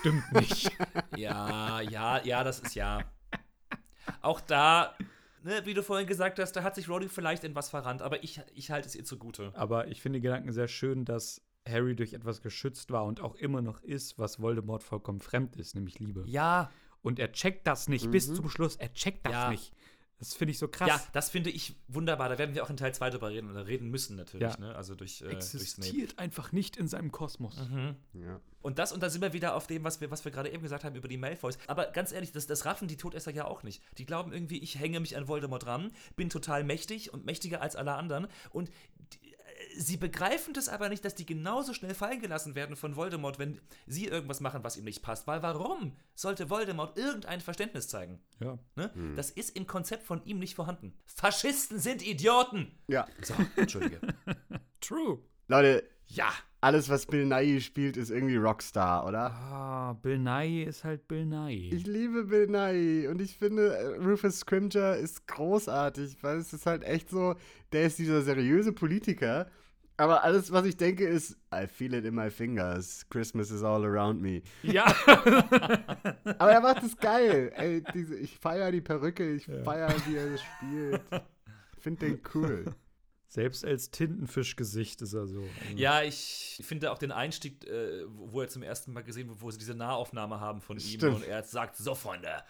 Stimmt 0.00 0.32
nicht. 0.32 0.70
Ja, 1.16 1.80
ja, 1.80 2.22
ja, 2.24 2.42
das 2.44 2.60
ist 2.60 2.74
ja. 2.74 3.00
Auch 4.24 4.40
da, 4.40 4.94
ne, 5.42 5.62
wie 5.64 5.74
du 5.74 5.82
vorhin 5.82 6.06
gesagt 6.06 6.38
hast, 6.38 6.52
da 6.52 6.62
hat 6.62 6.74
sich 6.74 6.88
Rowling 6.88 7.08
vielleicht 7.08 7.44
in 7.44 7.54
was 7.54 7.68
verrannt, 7.70 8.02
aber 8.02 8.24
ich, 8.24 8.40
ich 8.54 8.70
halte 8.70 8.88
es 8.88 8.94
ihr 8.94 9.04
zugute. 9.04 9.52
Aber 9.54 9.88
ich 9.88 10.00
finde 10.00 10.18
den 10.18 10.22
Gedanken 10.24 10.52
sehr 10.52 10.68
schön, 10.68 11.04
dass 11.04 11.42
Harry 11.68 11.94
durch 11.94 12.12
etwas 12.12 12.42
geschützt 12.42 12.90
war 12.90 13.04
und 13.04 13.20
auch 13.20 13.34
immer 13.36 13.62
noch 13.62 13.80
ist, 13.82 14.18
was 14.18 14.40
Voldemort 14.40 14.82
vollkommen 14.82 15.20
fremd 15.20 15.56
ist, 15.56 15.74
nämlich 15.74 15.98
Liebe. 15.98 16.24
Ja, 16.26 16.70
Und 17.02 17.18
er 17.18 17.32
checkt 17.32 17.66
das 17.66 17.86
nicht 17.88 18.10
bis 18.10 18.32
zum 18.34 18.48
Schluss. 18.48 18.76
Er 18.76 18.90
checkt 18.94 19.26
das 19.26 19.32
Ja. 19.32 19.50
nicht. 19.50 19.74
Das 20.18 20.32
finde 20.34 20.52
ich 20.52 20.58
so 20.58 20.68
krass. 20.68 20.88
ja, 20.88 21.02
das 21.12 21.28
finde 21.30 21.50
ich 21.50 21.74
wunderbar. 21.88 22.28
Da 22.28 22.38
werden 22.38 22.54
wir 22.54 22.62
auch 22.64 22.70
in 22.70 22.76
Teil 22.76 22.94
2 22.94 23.10
drüber 23.10 23.30
reden 23.30 23.50
oder 23.50 23.66
reden 23.66 23.90
müssen 23.90 24.16
natürlich, 24.16 24.54
Ja. 24.54 24.58
ne? 24.58 24.74
Also 24.74 24.94
durch, 24.94 25.20
äh. 25.22 25.26
Existiert 25.26 26.18
einfach 26.18 26.52
nicht 26.52 26.76
in 26.76 26.88
seinem 26.88 27.12
Kosmos. 27.12 27.56
Ja. 28.14 28.40
Und 28.62 28.78
das, 28.78 28.92
und 28.92 29.02
da 29.02 29.10
sind 29.10 29.20
wir 29.20 29.32
wieder 29.32 29.54
auf 29.54 29.66
dem, 29.66 29.84
was 29.84 30.00
wir, 30.00 30.10
was 30.10 30.24
wir 30.24 30.32
gerade 30.32 30.50
eben 30.50 30.62
gesagt 30.62 30.84
haben 30.84 30.96
über 30.96 31.08
die 31.08 31.18
Malfoys. 31.18 31.58
Aber 31.66 31.86
ganz 31.86 32.12
ehrlich, 32.12 32.32
das, 32.32 32.46
das 32.46 32.64
raffen 32.64 32.88
die 32.88 32.96
Todesser 32.96 33.32
ja 33.32 33.44
auch 33.44 33.62
nicht. 33.64 33.82
Die 33.98 34.06
glauben 34.06 34.32
irgendwie, 34.32 34.58
ich 34.58 34.78
hänge 34.78 35.00
mich 35.00 35.16
an 35.16 35.28
Voldemort 35.28 35.66
ran, 35.66 35.92
bin 36.16 36.30
total 36.30 36.64
mächtig 36.64 37.12
und 37.12 37.26
mächtiger 37.26 37.60
als 37.60 37.76
alle 37.76 37.92
anderen. 37.94 38.28
Und 38.50 38.70
die, 39.12 39.18
sie 39.76 39.96
begreifen 39.96 40.54
das 40.54 40.68
aber 40.68 40.88
nicht, 40.88 41.04
dass 41.04 41.14
die 41.14 41.26
genauso 41.26 41.74
schnell 41.74 41.94
fallen 41.94 42.20
gelassen 42.20 42.54
werden 42.54 42.76
von 42.76 42.96
Voldemort, 42.96 43.38
wenn 43.38 43.60
sie 43.86 44.06
irgendwas 44.06 44.40
machen, 44.40 44.64
was 44.64 44.76
ihm 44.76 44.84
nicht 44.84 45.02
passt. 45.02 45.26
Weil 45.26 45.42
warum 45.42 45.96
sollte 46.14 46.50
Voldemort 46.50 46.98
irgendein 46.98 47.40
Verständnis 47.40 47.88
zeigen? 47.88 48.20
Ja. 48.40 48.58
Ne? 48.76 48.90
Das 49.16 49.30
ist 49.30 49.56
im 49.56 49.66
Konzept 49.66 50.04
von 50.04 50.24
ihm 50.24 50.38
nicht 50.38 50.54
vorhanden. 50.54 50.94
Faschisten 51.06 51.78
sind 51.78 52.06
Idioten! 52.06 52.72
ja. 52.88 53.06
So, 53.22 53.34
entschuldige. 53.56 54.00
True. 54.80 55.18
Leute, 55.48 55.84
ja. 56.06 56.32
alles, 56.60 56.88
was 56.88 57.06
Bill 57.06 57.26
Nye 57.26 57.60
spielt, 57.60 57.96
ist 57.96 58.10
irgendwie 58.10 58.36
Rockstar, 58.36 59.06
oder? 59.06 59.30
Ah, 59.30 59.92
Bill 60.02 60.18
Nye 60.18 60.64
ist 60.64 60.84
halt 60.84 61.08
Bill 61.08 61.26
Nye. 61.26 61.70
Ich 61.74 61.86
liebe 61.86 62.24
Bill 62.24 62.46
Nye 62.46 63.10
und 63.10 63.20
ich 63.20 63.36
finde, 63.36 63.74
äh, 63.76 63.96
Rufus 63.96 64.40
Scrimger 64.40 64.96
ist 64.96 65.26
großartig, 65.26 66.22
weil 66.22 66.38
es 66.38 66.52
ist 66.52 66.66
halt 66.66 66.82
echt 66.84 67.10
so, 67.10 67.34
der 67.72 67.86
ist 67.86 67.98
dieser 67.98 68.22
seriöse 68.22 68.72
Politiker, 68.72 69.50
aber 69.96 70.24
alles, 70.24 70.50
was 70.50 70.64
ich 70.66 70.76
denke, 70.76 71.06
ist, 71.06 71.36
I 71.52 71.66
feel 71.66 71.94
it 71.94 72.04
in 72.04 72.14
my 72.14 72.30
fingers, 72.30 73.06
Christmas 73.10 73.50
is 73.50 73.62
all 73.62 73.84
around 73.84 74.20
me. 74.20 74.42
ja. 74.62 74.84
Aber 76.38 76.50
er 76.52 76.60
macht 76.60 76.82
es 76.82 76.96
geil. 76.96 77.52
Ey, 77.54 77.82
diese, 77.94 78.16
ich 78.16 78.36
feiere 78.38 78.72
die 78.72 78.80
Perücke, 78.80 79.34
ich 79.34 79.44
feiere, 79.44 79.94
wie 80.06 80.16
er 80.16 80.30
das 80.30 80.40
spielt. 80.42 81.00
Ich 81.76 81.82
finde 81.82 82.06
den 82.06 82.20
cool. 82.34 82.64
Selbst 83.28 83.64
als 83.64 83.90
Tintenfischgesicht 83.90 85.02
ist 85.02 85.12
er 85.12 85.26
so. 85.26 85.40
Also, 85.40 85.76
Ja, 85.76 86.02
ich 86.02 86.60
finde 86.64 86.92
auch 86.92 86.98
den 86.98 87.10
Einstieg, 87.12 87.66
äh, 87.66 88.04
wo 88.06 88.40
er 88.40 88.48
zum 88.48 88.62
ersten 88.62 88.92
Mal 88.92 89.02
gesehen 89.02 89.28
wird, 89.28 89.42
wo 89.42 89.50
sie 89.50 89.58
diese 89.58 89.74
Nahaufnahme 89.74 90.40
haben 90.40 90.60
von 90.60 90.76
ihm 90.76 90.98
Stimmt. 90.98 91.16
und 91.16 91.24
er 91.24 91.42
sagt, 91.42 91.76
so 91.76 91.94
Freunde, 91.94 92.42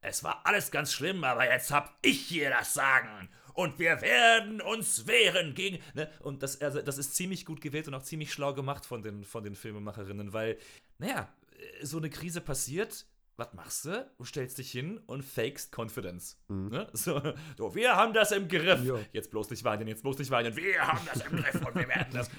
es 0.00 0.24
war 0.24 0.42
alles 0.44 0.70
ganz 0.70 0.92
schlimm, 0.92 1.24
aber 1.24 1.48
jetzt 1.50 1.70
hab 1.72 1.96
ich 2.02 2.20
hier 2.20 2.50
das 2.50 2.74
Sagen 2.74 3.28
und 3.56 3.78
wir 3.78 4.00
werden 4.02 4.60
uns 4.60 5.06
wehren 5.06 5.54
gegen, 5.54 5.82
ne? 5.94 6.10
Und 6.20 6.42
das, 6.42 6.60
also, 6.60 6.82
das 6.82 6.98
ist 6.98 7.14
ziemlich 7.14 7.46
gut 7.46 7.60
gewählt 7.60 7.88
und 7.88 7.94
auch 7.94 8.02
ziemlich 8.02 8.32
schlau 8.32 8.54
gemacht 8.54 8.84
von 8.84 9.02
den, 9.02 9.24
von 9.24 9.42
den 9.42 9.54
Filmemacherinnen, 9.54 10.32
weil, 10.32 10.58
naja, 10.98 11.32
äh, 11.58 11.84
so 11.84 11.96
eine 11.96 12.10
Krise 12.10 12.40
passiert, 12.40 13.06
was 13.38 13.52
machst 13.54 13.86
du? 13.86 14.10
Du 14.18 14.24
stellst 14.24 14.58
dich 14.58 14.70
hin 14.70 14.98
und 15.06 15.22
fakest 15.22 15.74
Confidence. 15.76 16.38
Ne? 16.48 16.88
So, 16.92 17.20
so, 17.56 17.74
wir 17.74 17.96
haben 17.96 18.14
das 18.14 18.32
im 18.32 18.48
Griff. 18.48 18.82
Ja. 18.84 18.98
Jetzt 19.12 19.30
bloß 19.30 19.50
nicht 19.50 19.64
weinen, 19.64 19.88
jetzt 19.88 20.02
bloß 20.02 20.18
nicht 20.18 20.30
weinen. 20.30 20.56
Wir 20.56 20.86
haben 20.86 21.06
das 21.06 21.20
im 21.24 21.36
Griff 21.36 21.66
und 21.66 21.74
wir 21.74 21.88
werden 21.88 22.12
das. 22.12 22.30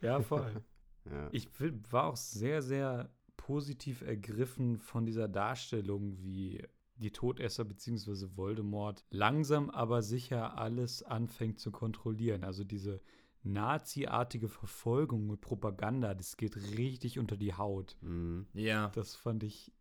ja 0.00 0.20
voll. 0.20 0.62
Ja. 1.06 1.28
Ich 1.32 1.50
war 1.90 2.04
auch 2.04 2.16
sehr, 2.16 2.62
sehr 2.62 3.10
positiv 3.36 4.00
ergriffen 4.00 4.78
von 4.78 5.04
dieser 5.04 5.28
Darstellung, 5.28 6.16
wie 6.22 6.64
die 6.96 7.10
Todesser 7.10 7.64
bzw. 7.64 8.36
Voldemort 8.36 9.04
langsam 9.10 9.70
aber 9.70 10.02
sicher 10.02 10.58
alles 10.58 11.02
anfängt 11.02 11.58
zu 11.58 11.70
kontrollieren. 11.70 12.44
Also 12.44 12.64
diese 12.64 13.00
Nazi-artige 13.42 14.48
Verfolgung 14.48 15.28
und 15.28 15.40
Propaganda, 15.40 16.14
das 16.14 16.36
geht 16.36 16.56
richtig 16.78 17.18
unter 17.18 17.36
die 17.36 17.54
Haut. 17.54 17.96
Mhm. 18.00 18.46
Ja. 18.54 18.88
Das 18.94 19.14
fand 19.14 19.42
ich 19.42 19.72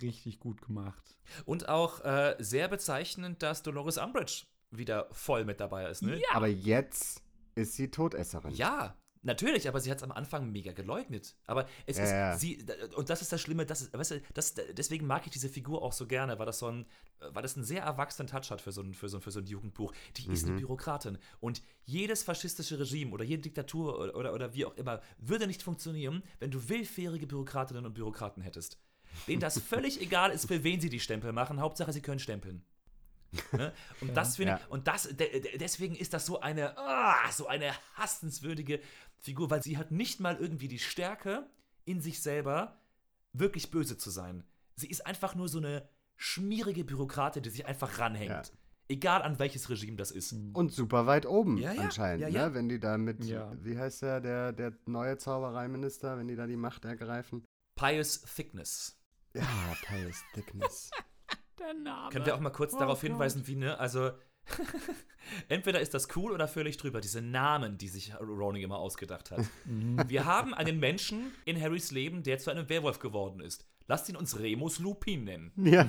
richtig 0.00 0.40
gut 0.40 0.62
gemacht. 0.62 1.16
Und 1.44 1.68
auch 1.68 2.00
äh, 2.04 2.36
sehr 2.38 2.68
bezeichnend, 2.68 3.42
dass 3.42 3.62
Dolores 3.62 3.98
Umbridge 3.98 4.44
wieder 4.70 5.08
voll 5.12 5.44
mit 5.44 5.60
dabei 5.60 5.88
ist, 5.90 6.02
ne? 6.02 6.20
Aber 6.32 6.48
jetzt 6.48 7.22
ist 7.54 7.74
sie 7.74 7.90
Todesserin. 7.90 8.54
Ja, 8.54 8.96
natürlich, 9.22 9.68
aber 9.68 9.80
sie 9.80 9.90
hat 9.90 9.98
es 9.98 10.02
am 10.04 10.12
Anfang 10.12 10.50
mega 10.52 10.72
geleugnet. 10.72 11.36
Aber 11.46 11.66
es 11.86 11.98
Ja, 11.98 12.32
ist 12.32 12.40
sie 12.40 12.64
und 12.96 13.10
das 13.10 13.22
ist 13.22 13.32
das 13.32 13.40
Schlimme, 13.40 13.66
das 13.66 13.82
ist, 13.82 13.92
weißt 13.92 14.10
du, 14.12 14.22
das, 14.34 14.54
deswegen 14.54 15.06
mag 15.06 15.26
ich 15.26 15.32
diese 15.32 15.48
Figur 15.48 15.82
auch 15.82 15.92
so 15.92 16.06
gerne, 16.06 16.38
weil 16.38 16.46
das 16.46 16.58
so 16.58 16.66
ein, 16.66 16.86
weil 17.20 17.42
das 17.42 17.56
einen 17.56 17.64
sehr 17.64 17.82
erwachsenen 17.82 18.28
Touch 18.28 18.50
hat 18.50 18.60
für 18.60 18.72
so 18.72 18.80
ein, 18.82 18.94
für 18.94 19.08
so, 19.08 19.18
ein- 19.18 19.20
für 19.22 19.30
so 19.30 19.40
ein 19.40 19.46
Jugendbuch. 19.46 19.92
Die 20.16 20.30
ist 20.30 20.44
Mhm. 20.44 20.52
eine 20.52 20.60
Bürokratin 20.60 21.18
und 21.40 21.62
jedes 21.84 22.22
faschistische 22.22 22.78
Regime 22.78 23.12
oder 23.12 23.24
jede 23.24 23.42
Diktatur 23.42 23.98
oder, 23.98 24.14
oder, 24.16 24.32
oder 24.34 24.54
wie 24.54 24.64
auch 24.64 24.76
immer 24.76 25.00
würde 25.18 25.46
nicht 25.46 25.62
funktionieren, 25.62 26.22
wenn 26.38 26.50
du 26.50 26.68
willfährige 26.68 27.26
Bürokratinnen 27.26 27.84
und 27.86 27.94
Bürokraten 27.94 28.42
hättest. 28.42 28.78
Denen 29.26 29.40
das 29.40 29.58
völlig 29.58 30.00
egal 30.00 30.30
ist, 30.30 30.46
für 30.46 30.62
wen 30.64 30.80
sie 30.80 30.90
die 30.90 31.00
Stempel 31.00 31.32
machen. 31.32 31.60
Hauptsache, 31.60 31.92
sie 31.92 32.02
können 32.02 32.20
stempeln. 32.20 32.62
Ne? 33.52 33.72
Und 34.00 34.14
das 34.16 34.36
finde 34.36 34.52
Ja. 34.52 34.58
ich, 34.58 34.70
und 34.70 34.86
das, 34.86 35.04
de, 35.08 35.40
de, 35.40 35.58
deswegen 35.58 35.94
ist 35.94 36.14
das 36.14 36.26
so 36.26 36.40
eine, 36.40 36.76
ah, 36.78 37.30
so 37.32 37.46
eine 37.46 37.72
hassenswürdige 37.94 38.80
Figur, 39.18 39.50
weil 39.50 39.62
sie 39.62 39.76
hat 39.78 39.90
nicht 39.90 40.20
mal 40.20 40.36
irgendwie 40.36 40.68
die 40.68 40.78
Stärke 40.78 41.46
in 41.84 42.00
sich 42.00 42.22
selber, 42.22 42.80
wirklich 43.32 43.70
böse 43.70 43.96
zu 43.98 44.10
sein. 44.10 44.44
Sie 44.76 44.88
ist 44.88 45.06
einfach 45.06 45.34
nur 45.34 45.48
so 45.48 45.58
eine 45.58 45.88
schmierige 46.16 46.84
Bürokratin, 46.84 47.42
die 47.42 47.50
sich 47.50 47.66
einfach 47.66 47.98
ranhängt. 47.98 48.30
Ja. 48.30 48.42
Egal 48.90 49.22
an 49.22 49.38
welches 49.38 49.68
Regime 49.68 49.96
das 49.96 50.10
ist. 50.10 50.32
Und 50.32 50.72
super 50.72 51.06
weit 51.06 51.26
oben 51.26 51.58
Ja, 51.58 51.72
ja. 51.72 51.82
anscheinend, 51.82 52.22
Ja, 52.22 52.28
ja. 52.28 52.48
Ne? 52.48 52.54
wenn 52.54 52.68
die 52.70 52.80
da 52.80 52.96
mit, 52.96 53.22
Ja. 53.24 53.52
wie 53.62 53.78
heißt 53.78 54.00
der, 54.02 54.20
der, 54.20 54.52
der 54.52 54.72
neue 54.86 55.18
Zaubereiminister, 55.18 56.16
wenn 56.16 56.26
die 56.28 56.36
da 56.36 56.46
die 56.46 56.56
Macht 56.56 56.84
ergreifen. 56.86 57.44
Pious 57.74 58.22
Thickness. 58.22 58.98
Ja, 59.34 59.46
Pious 59.86 60.22
Thickness. 60.32 60.90
Der 61.58 61.74
Name. 61.74 62.10
Können 62.10 62.26
wir 62.26 62.34
auch 62.34 62.40
mal 62.40 62.50
kurz 62.50 62.74
Oh 62.74 62.78
darauf 62.78 63.00
Gott. 63.00 63.10
hinweisen, 63.10 63.46
wie, 63.46 63.56
ne? 63.56 63.78
Also, 63.78 64.10
entweder 65.48 65.80
ist 65.80 65.94
das 65.94 66.14
cool 66.16 66.32
oder 66.32 66.48
völlig 66.48 66.76
drüber, 66.76 67.00
diese 67.00 67.20
Namen, 67.20 67.78
die 67.78 67.88
sich 67.88 68.14
Rowling 68.20 68.62
immer 68.62 68.78
ausgedacht 68.78 69.30
hat. 69.30 69.40
wir 69.66 70.24
haben 70.24 70.54
einen 70.54 70.78
Menschen 70.78 71.32
in 71.44 71.60
Harrys 71.60 71.90
Leben, 71.90 72.22
der 72.22 72.38
zu 72.38 72.50
einem 72.50 72.68
Werwolf 72.68 72.98
geworden 72.98 73.40
ist. 73.40 73.66
Lasst 73.86 74.08
ihn 74.08 74.16
uns 74.16 74.38
Remus 74.38 74.78
Lupin 74.80 75.24
nennen. 75.24 75.52
ja. 75.56 75.88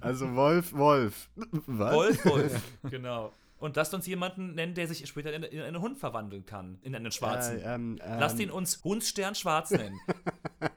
Also 0.00 0.34
Wolf, 0.34 0.72
Wolf. 0.72 1.30
Was? 1.66 1.94
Wolf, 1.94 2.24
Wolf. 2.24 2.62
genau. 2.90 3.32
Und 3.58 3.74
lasst 3.76 3.92
uns 3.94 4.06
jemanden 4.06 4.54
nennen, 4.54 4.74
der 4.74 4.86
sich 4.86 5.06
später 5.08 5.32
in, 5.32 5.42
in 5.42 5.60
einen 5.60 5.80
Hund 5.80 5.98
verwandeln 5.98 6.46
kann. 6.46 6.78
In 6.82 6.94
einen 6.94 7.10
schwarzen. 7.10 7.58
Äh, 7.58 7.74
ähm, 7.74 7.98
ähm, 8.04 8.20
Lasst 8.20 8.38
ihn 8.38 8.50
uns 8.50 8.82
Hundsstern 8.84 9.34
Schwarz 9.34 9.70
nennen. 9.72 9.98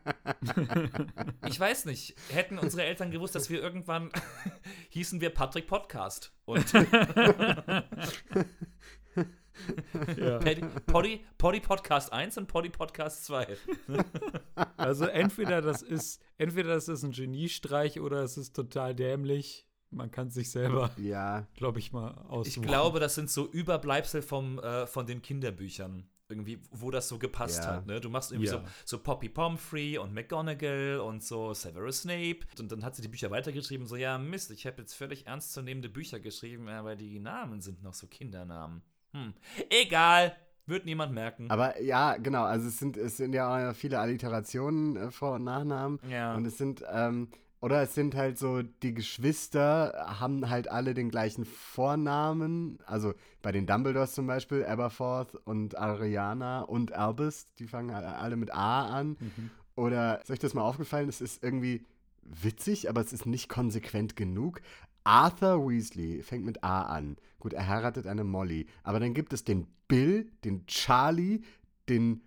ich 1.48 1.60
weiß 1.60 1.86
nicht. 1.86 2.16
Hätten 2.30 2.58
unsere 2.58 2.84
Eltern 2.84 3.12
gewusst, 3.12 3.36
dass 3.36 3.50
wir 3.50 3.62
irgendwann 3.62 4.10
hießen 4.90 5.22
wir 5.22 5.30
Patrick 5.30 5.68
Podcast. 5.68 6.34
Und 6.46 6.66
Ja. 10.18 10.40
Poddy, 10.88 11.24
Poddy 11.38 11.60
Podcast 11.60 12.12
1 12.12 12.38
und 12.38 12.48
Poddy 12.48 12.70
Podcast 12.70 13.26
2. 13.26 13.48
Also 14.78 15.06
entweder 15.06 15.62
das 15.62 15.84
ist, 15.84 16.20
entweder 16.40 16.70
das 16.74 16.88
ist 16.88 17.04
ein 17.04 17.12
Geniestreich 17.12 18.00
oder 18.00 18.24
es 18.24 18.38
ist 18.38 18.56
total 18.56 18.96
dämlich. 18.96 19.68
Man 19.92 20.10
kann 20.10 20.28
es 20.30 20.34
sich 20.34 20.50
selber, 20.50 20.90
Ja, 20.98 21.48
glaube 21.54 21.78
ich, 21.80 21.92
mal 21.92 22.12
aussuchen. 22.30 22.64
Ich 22.64 22.68
glaube, 22.68 23.00
das 23.00 23.14
sind 23.14 23.30
so 23.30 23.48
Überbleibsel 23.48 24.22
vom, 24.24 24.58
äh, 24.60 24.88
von 24.88 25.06
den 25.06 25.22
Kinderbüchern. 25.22 26.10
Irgendwie, 26.32 26.60
wo 26.72 26.90
das 26.90 27.08
so 27.08 27.20
gepasst 27.20 27.64
Ja. 27.64 27.76
hat. 27.76 27.86
Ne? 27.88 28.00
Du 28.02 28.10
machst 28.10 28.32
irgendwie 28.32 28.48
Ja. 28.50 28.60
so, 28.60 28.64
so 28.98 29.00
Poppy 29.00 29.30
Pomfrey 29.30 29.98
und 29.98 30.14
McGonagall 30.14 31.00
und 31.00 31.24
so 31.24 31.54
Severus 31.54 32.02
Snape. 32.02 32.40
Und 32.60 32.72
dann 32.72 32.84
hat 32.84 32.96
sie 32.96 33.02
die 33.02 33.08
Bücher 33.10 33.30
weitergeschrieben. 33.30 33.86
So, 33.86 33.96
ja, 33.96 34.18
Mist, 34.18 34.50
ich 34.52 34.66
habe 34.66 34.78
jetzt 34.82 34.94
völlig 34.94 35.28
ernstzunehmende 35.28 35.90
Bücher 35.90 36.20
geschrieben, 36.20 36.68
aber 36.70 36.96
die 36.96 37.20
Namen 37.20 37.62
sind 37.62 37.84
noch 37.84 37.94
so 37.94 38.08
Kindernamen. 38.08 38.82
Hm. 39.14 39.34
Egal, 39.70 40.36
wird 40.66 40.86
niemand 40.86 41.14
merken. 41.14 41.52
aber 41.52 41.82
ja, 41.82 42.16
genau. 42.18 42.44
Also 42.44 42.68
es 42.70 42.78
sind, 42.80 42.96
es 42.96 43.18
sind 43.18 43.34
ja 43.34 43.72
auch 43.72 43.76
viele 43.76 44.00
Alliterationen, 44.00 44.96
äh, 44.96 45.12
Vor- 45.12 45.34
und 45.36 45.44
Nachnamen. 45.44 46.00
ja. 46.10 46.34
Und 46.36 46.46
es 46.46 46.58
sind, 46.58 46.84
ähm, 46.92 47.30
oder 47.62 47.82
es 47.84 47.94
sind 47.96 48.16
halt 48.16 48.38
so, 48.38 48.62
die 48.62 48.94
Geschwister 48.94 49.94
haben 50.20 50.50
halt 50.50 50.68
alle 50.70 50.94
den 50.94 51.10
gleichen 51.10 51.46
Vornamen. 51.46 52.80
Also 52.86 53.14
bei 53.42 53.52
den 53.52 53.66
Dumbledores 53.68 54.14
zum 54.14 54.28
Beispiel, 54.28 54.66
Aberforth 54.66 55.36
und 55.46 55.78
Ariana 55.78 56.62
und 56.62 56.92
Albus, 56.94 57.46
die 57.60 57.68
fangen 57.68 57.92
alle- 57.92 58.36
mit 58.36 58.54
A 58.54 58.88
an. 58.88 59.16
Oder 59.76 60.22
ist 60.22 60.32
euch 60.32 60.40
das 60.40 60.54
mal 60.54 60.64
aufgefallen? 60.64 61.08
Es 61.08 61.22
ist 61.22 61.44
irgendwie 61.44 61.86
witzig, 62.24 62.90
aber 62.90 63.02
es 63.02 63.14
ist 63.14 63.26
nicht 63.26 63.48
konsequent 63.50 64.16
genug. 64.16 64.62
Arthur 65.04 65.68
Weasley 65.68 66.22
fängt 66.24 66.46
mit 66.46 66.64
A 66.64 66.84
an. 66.84 67.18
Gut, 67.40 67.54
er 67.54 67.68
heiratet 67.68 68.06
eine 68.08 68.24
Molly. 68.24 68.68
Aber 68.84 69.00
dann 69.00 69.14
gibt 69.14 69.34
es 69.34 69.44
den 69.44 69.68
Bill, 69.88 70.32
den 70.44 70.66
Charlie, 70.68 71.42
den. 71.90 72.22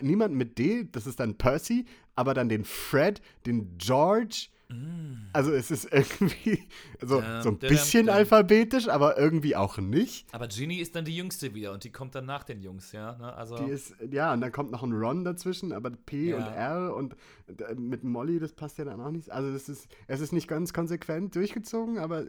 Niemand 0.00 0.36
mit 0.36 0.58
D, 0.58 0.84
das 0.92 1.08
ist 1.08 1.18
dann 1.18 1.36
Percy, 1.36 1.86
aber 2.14 2.34
dann 2.34 2.48
den 2.48 2.64
Fred, 2.64 3.20
den 3.46 3.76
George. 3.78 4.46
Also 5.32 5.52
es 5.52 5.70
ist 5.70 5.88
irgendwie 5.92 6.62
so, 7.00 7.20
Mm. 7.20 7.22
Ja, 7.24 7.42
so 7.42 7.48
ein 7.50 7.58
bisschen 7.58 8.06
der- 8.06 8.14
alphabetisch, 8.16 8.88
aber 8.88 9.16
irgendwie 9.18 9.56
auch 9.56 9.78
nicht. 9.78 10.26
aber 10.34 10.48
Ginny 10.48 10.76
ist 10.76 10.94
dann 10.94 11.04
die 11.04 11.16
Jüngste 11.16 11.54
wieder 11.54 11.72
und 11.72 11.84
die 11.84 11.90
kommt 11.90 12.14
dann 12.14 12.26
nach 12.26 12.44
den 12.44 12.60
Jungs, 12.60 12.92
ja. 12.92 13.16
Ne? 13.16 13.32
Also, 13.34 13.56
Die 13.56 13.70
ist, 13.70 13.94
ja, 14.10 14.32
und 14.32 14.40
dann 14.40 14.52
kommt 14.52 14.70
noch 14.70 14.82
ein 14.82 14.92
Ron 14.92 15.24
dazwischen, 15.24 15.72
aber 15.72 15.90
P 15.90 16.30
Ja. 16.30 16.36
und 16.36 16.46
R 16.54 16.94
und 16.96 17.16
mit 17.78 18.04
Molly, 18.04 18.38
das 18.38 18.52
passt 18.52 18.78
ja 18.78 18.84
dann 18.84 19.00
auch 19.00 19.10
nicht. 19.10 19.30
Also 19.30 19.52
das 19.52 19.68
ist, 19.68 19.88
es 20.06 20.20
ist 20.20 20.32
nicht 20.32 20.48
ganz 20.48 20.72
konsequent 20.72 21.34
durchgezogen, 21.34 21.98
aber 21.98 22.24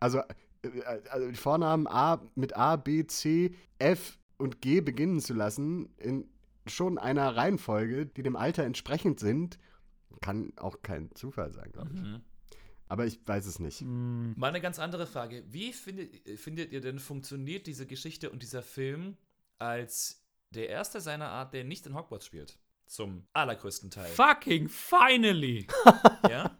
also, 0.00 0.18
äh, 0.62 0.68
also 1.10 1.28
die 1.28 1.34
Vornamen 1.36 1.86
A 1.86 2.20
mit 2.34 2.56
A, 2.56 2.76
B, 2.76 3.06
C, 3.06 3.54
F 3.78 4.18
und 4.36 4.60
G 4.60 4.80
beginnen 4.80 5.20
zu 5.20 5.34
lassen, 5.34 5.88
in 5.98 6.24
schon 6.66 6.98
einer 6.98 7.34
Reihenfolge, 7.36 8.06
die 8.06 8.22
dem 8.22 8.36
Alter 8.36 8.64
entsprechend 8.64 9.20
sind, 9.20 9.58
kann 10.20 10.52
auch 10.56 10.82
kein 10.82 11.14
Zufall 11.14 11.52
sein, 11.52 11.70
glaube 11.72 11.90
ich. 11.94 12.00
Mhm. 12.00 12.22
Aber 12.88 13.04
ich 13.04 13.20
weiß 13.26 13.46
es 13.46 13.58
nicht. 13.58 13.82
Mal 13.82 14.48
eine 14.48 14.60
ganz 14.60 14.78
andere 14.78 15.06
Frage. 15.06 15.44
Wie 15.48 15.72
findet, 15.72 16.28
findet 16.38 16.72
ihr 16.72 16.80
denn, 16.80 16.98
funktioniert 16.98 17.66
diese 17.66 17.86
Geschichte 17.86 18.30
und 18.30 18.42
dieser 18.42 18.62
Film 18.62 19.16
als 19.58 20.24
der 20.50 20.70
erste 20.70 21.00
seiner 21.00 21.28
Art, 21.28 21.52
der 21.52 21.64
nicht 21.64 21.86
in 21.86 21.94
Hogwarts 21.94 22.24
spielt? 22.24 22.58
Zum 22.86 23.26
allergrößten 23.34 23.90
Teil. 23.90 24.10
Fucking 24.10 24.68
finally! 24.68 25.66
Ja? 26.28 26.58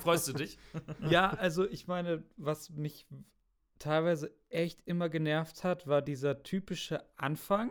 Freust 0.00 0.26
du 0.28 0.32
dich? 0.32 0.58
ja, 1.08 1.30
also 1.30 1.68
ich 1.68 1.86
meine, 1.86 2.24
was 2.36 2.70
mich 2.70 3.06
teilweise 3.78 4.34
echt 4.48 4.80
immer 4.86 5.08
genervt 5.08 5.62
hat, 5.62 5.86
war 5.86 6.02
dieser 6.02 6.42
typische 6.42 7.04
Anfang, 7.16 7.70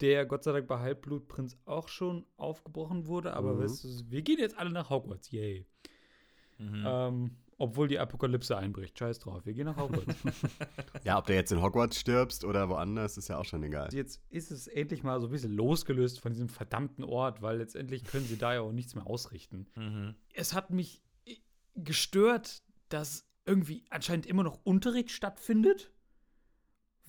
der 0.00 0.26
Gott 0.26 0.44
sei 0.44 0.52
Dank 0.52 0.66
bei 0.68 0.78
Halbblutprinz 0.78 1.56
auch 1.64 1.88
schon 1.88 2.24
aufgebrochen 2.36 3.06
wurde. 3.06 3.34
Aber 3.34 3.54
Mhm. 3.54 3.58
weißt 3.60 3.84
du, 3.84 3.88
wir 4.10 4.22
gehen 4.22 4.38
jetzt 4.38 4.56
alle 4.58 4.70
nach 4.70 4.90
Hogwarts, 4.90 5.30
yay. 5.30 5.66
Mhm. 6.58 6.84
Ähm, 6.86 7.30
obwohl 7.58 7.88
die 7.88 7.98
Apokalypse 7.98 8.56
einbricht. 8.56 8.98
Scheiß 8.98 9.18
drauf, 9.18 9.44
wir 9.44 9.52
gehen 9.52 9.66
nach 9.66 9.76
Hogwarts. 9.76 10.14
Ja, 11.04 11.18
ob 11.18 11.26
du 11.26 11.34
jetzt 11.34 11.52
in 11.52 11.60
Hogwarts 11.62 11.98
stirbst 11.98 12.44
oder 12.44 12.68
woanders, 12.68 13.16
ist 13.18 13.28
ja 13.28 13.38
auch 13.38 13.44
schon 13.44 13.62
egal. 13.62 13.92
Jetzt 13.92 14.22
ist 14.30 14.50
es 14.50 14.66
endlich 14.66 15.02
mal 15.02 15.20
so 15.20 15.26
ein 15.28 15.30
bisschen 15.30 15.52
losgelöst 15.52 16.20
von 16.20 16.32
diesem 16.32 16.48
verdammten 16.48 17.04
Ort, 17.04 17.42
weil 17.42 17.58
letztendlich 17.58 18.04
können 18.04 18.24
sie 18.26 18.38
da 18.38 18.54
ja 18.54 18.60
auch 18.62 18.72
nichts 18.72 18.94
mehr 18.94 19.06
ausrichten. 19.06 19.66
Mhm. 19.76 20.14
Es 20.34 20.54
hat 20.54 20.70
mich 20.70 21.02
äh, 21.26 21.36
gestört, 21.74 22.62
dass 22.88 23.26
irgendwie 23.46 23.84
anscheinend 23.90 24.26
immer 24.26 24.42
noch 24.42 24.60
Unterricht 24.64 25.10
stattfindet. 25.10 25.92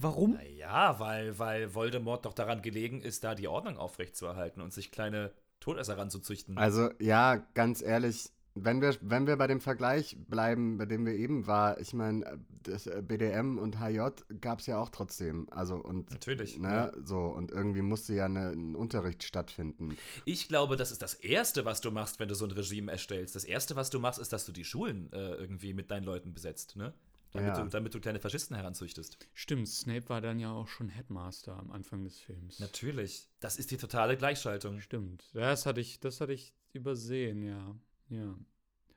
Warum? 0.02 0.34
Naja, 0.34 1.00
weil, 1.00 1.38
weil 1.38 1.74
Voldemort 1.74 2.26
doch 2.26 2.34
daran 2.34 2.62
gelegen 2.62 3.02
ist, 3.02 3.24
da 3.24 3.36
die 3.36 3.48
Ordnung 3.48 3.78
aufrechtzuerhalten 3.78 4.62
und 4.62 4.74
sich 4.74 4.92
kleine 4.92 5.32
Todesser 5.60 5.98
ranzuzüchten. 5.98 6.58
Also, 6.58 6.90
ja, 7.00 7.38
ganz 7.54 7.82
ehrlich, 7.82 8.32
wenn 8.56 8.82
wir, 8.82 8.96
wenn 9.02 9.28
wir 9.28 9.38
bei 9.38 9.48
dem 9.48 9.62
Vergleich 9.62 10.18
bleiben, 10.28 10.78
bei 10.78 10.86
dem 10.86 11.06
wir 11.06 11.14
eben 11.14 11.48
war, 11.48 11.80
ich 11.80 11.94
meine, 11.94 12.40
das 12.64 12.86
äh, 12.86 13.02
BDM 13.02 13.58
und 13.58 13.80
HJ 13.80 14.10
gab 14.42 14.60
es 14.60 14.66
ja 14.66 14.78
auch 14.80 14.90
trotzdem. 14.90 15.48
Also, 15.52 15.76
und. 15.76 16.12
Natürlich, 16.12 16.58
Ne, 16.60 16.92
so, 17.04 17.20
und 17.20 17.52
irgendwie 17.52 17.82
musste 17.82 18.14
ja 18.14 18.28
ne, 18.28 18.50
ein 18.50 18.76
Unterricht 18.76 19.24
stattfinden. 19.24 19.96
Ich 20.26 20.48
glaube, 20.48 20.76
das 20.76 20.92
ist 20.92 21.02
das 21.02 21.14
Erste, 21.14 21.64
was 21.64 21.82
du 21.82 21.92
machst, 21.92 22.20
wenn 22.20 22.28
du 22.28 22.36
so 22.36 22.46
ein 22.46 22.52
Regime 22.52 22.92
erstellst. 22.92 23.36
Das 23.36 23.46
Erste, 23.46 23.76
was 23.76 23.90
du 23.90 24.00
machst, 24.00 24.20
ist, 24.20 24.34
dass 24.34 24.46
du 24.46 24.52
die 24.52 24.66
Schulen 24.66 25.12
äh, 25.14 25.36
irgendwie 25.36 25.74
mit 25.74 25.90
deinen 25.92 26.04
Leuten 26.04 26.34
besetzt, 26.34 26.76
ne? 26.76 26.94
Damit, 27.34 27.50
Ja. 27.56 27.64
du, 27.64 27.70
damit 27.70 27.94
du 27.94 28.00
kleine 28.02 28.20
Faschisten 28.20 28.56
heranzüchtest. 28.58 29.18
Stimmt, 29.34 29.68
Snape 29.70 30.10
war 30.10 30.20
dann 30.22 30.40
ja 30.40 30.52
auch 30.52 30.68
schon 30.68 30.90
Headmaster 30.90 31.58
am 31.58 31.72
Anfang 31.72 32.04
des 32.04 32.20
Films. 32.20 32.60
Natürlich. 32.60 33.30
Das 33.40 33.58
ist 33.58 33.72
die 33.72 33.78
totale 33.78 34.18
Gleichschaltung. 34.18 34.82
Stimmt. 34.82 35.24
Das 35.34 35.66
hatte 35.66 35.80
ich, 35.82 36.00
das 36.02 36.20
hatte 36.20 36.34
ich 36.34 36.54
übersehen, 36.74 37.44
ja. 37.44 37.76
Ja. 38.10 38.36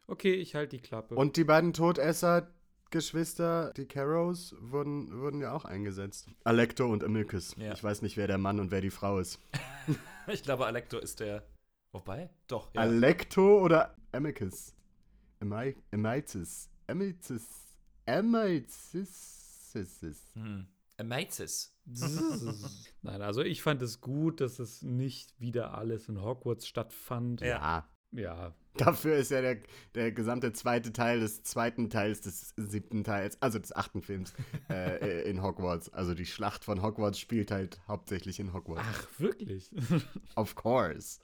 Okay, 0.09 0.35
ich 0.35 0.55
halte 0.55 0.77
die 0.77 0.83
Klappe. 0.83 1.15
Und 1.15 1.37
die 1.37 1.45
beiden 1.45 1.73
Todesser-Geschwister, 1.73 3.73
die 3.77 3.87
Carrows, 3.87 4.55
wurden, 4.61 5.21
wurden 5.21 5.41
ja 5.41 5.53
auch 5.53 5.65
eingesetzt. 5.65 6.29
Alecto 6.45 6.87
und 6.93 7.03
Amilcus. 7.05 7.55
Ja. 7.57 7.73
Ich 7.73 7.83
weiß 7.83 8.03
nicht, 8.03 8.17
wer 8.17 8.27
der 8.27 8.39
Mann 8.39 8.61
und 8.61 8.71
wer 8.71 8.81
die 8.81 8.91
Frau 8.91 9.19
ist. 9.19 9.39
Ich 10.27 10.43
glaube, 10.43 10.65
Alecto 10.65 10.99
ist 10.99 11.21
der. 11.21 11.45
Wobei? 11.93 12.31
Doch, 12.49 12.73
ja. 12.75 12.81
Alecto 12.81 13.61
oder 13.63 13.95
Amicus? 14.11 14.73
Ami- 15.41 15.77
Amicus. 15.93 16.71
Amicus. 16.87 17.43
Amicus. 18.07 19.73
hm. 20.35 20.67
Amazes. 20.97 21.75
Nein, 23.03 23.21
also 23.21 23.43
ich 23.43 23.63
fand 23.63 23.83
es 23.83 24.01
gut, 24.01 24.41
dass 24.41 24.59
es 24.59 24.83
nicht 24.83 25.39
wieder 25.41 25.77
alles 25.77 26.09
in 26.09 26.23
Hogwarts 26.23 26.67
stattfand. 26.69 27.41
Ja. 27.41 27.89
Ja. 28.13 28.55
Dafür 28.77 29.17
ist 29.17 29.31
ja 29.31 29.41
der, 29.41 29.59
der 29.95 30.13
gesamte 30.13 30.53
zweite 30.53 30.93
Teil 30.93 31.21
des 31.21 31.43
zweiten 31.43 31.91
Teils 31.91 32.21
des 32.21 32.55
siebten 32.57 33.05
Teils, 33.05 33.41
also 33.41 33.59
des 33.59 33.75
achten 33.75 34.03
Films, 34.03 34.35
äh, 34.69 35.23
in 35.31 35.43
Hogwarts. 35.43 35.93
Also 35.93 36.15
die 36.15 36.27
Schlacht 36.27 36.65
von 36.65 36.83
Hogwarts 36.83 37.19
spielt 37.19 37.51
halt 37.51 37.81
hauptsächlich 37.87 38.41
in 38.41 38.53
Hogwarts. 38.53 38.87
Ach, 38.89 39.09
wirklich? 39.19 39.71
Of 40.37 40.55
course. 40.55 41.21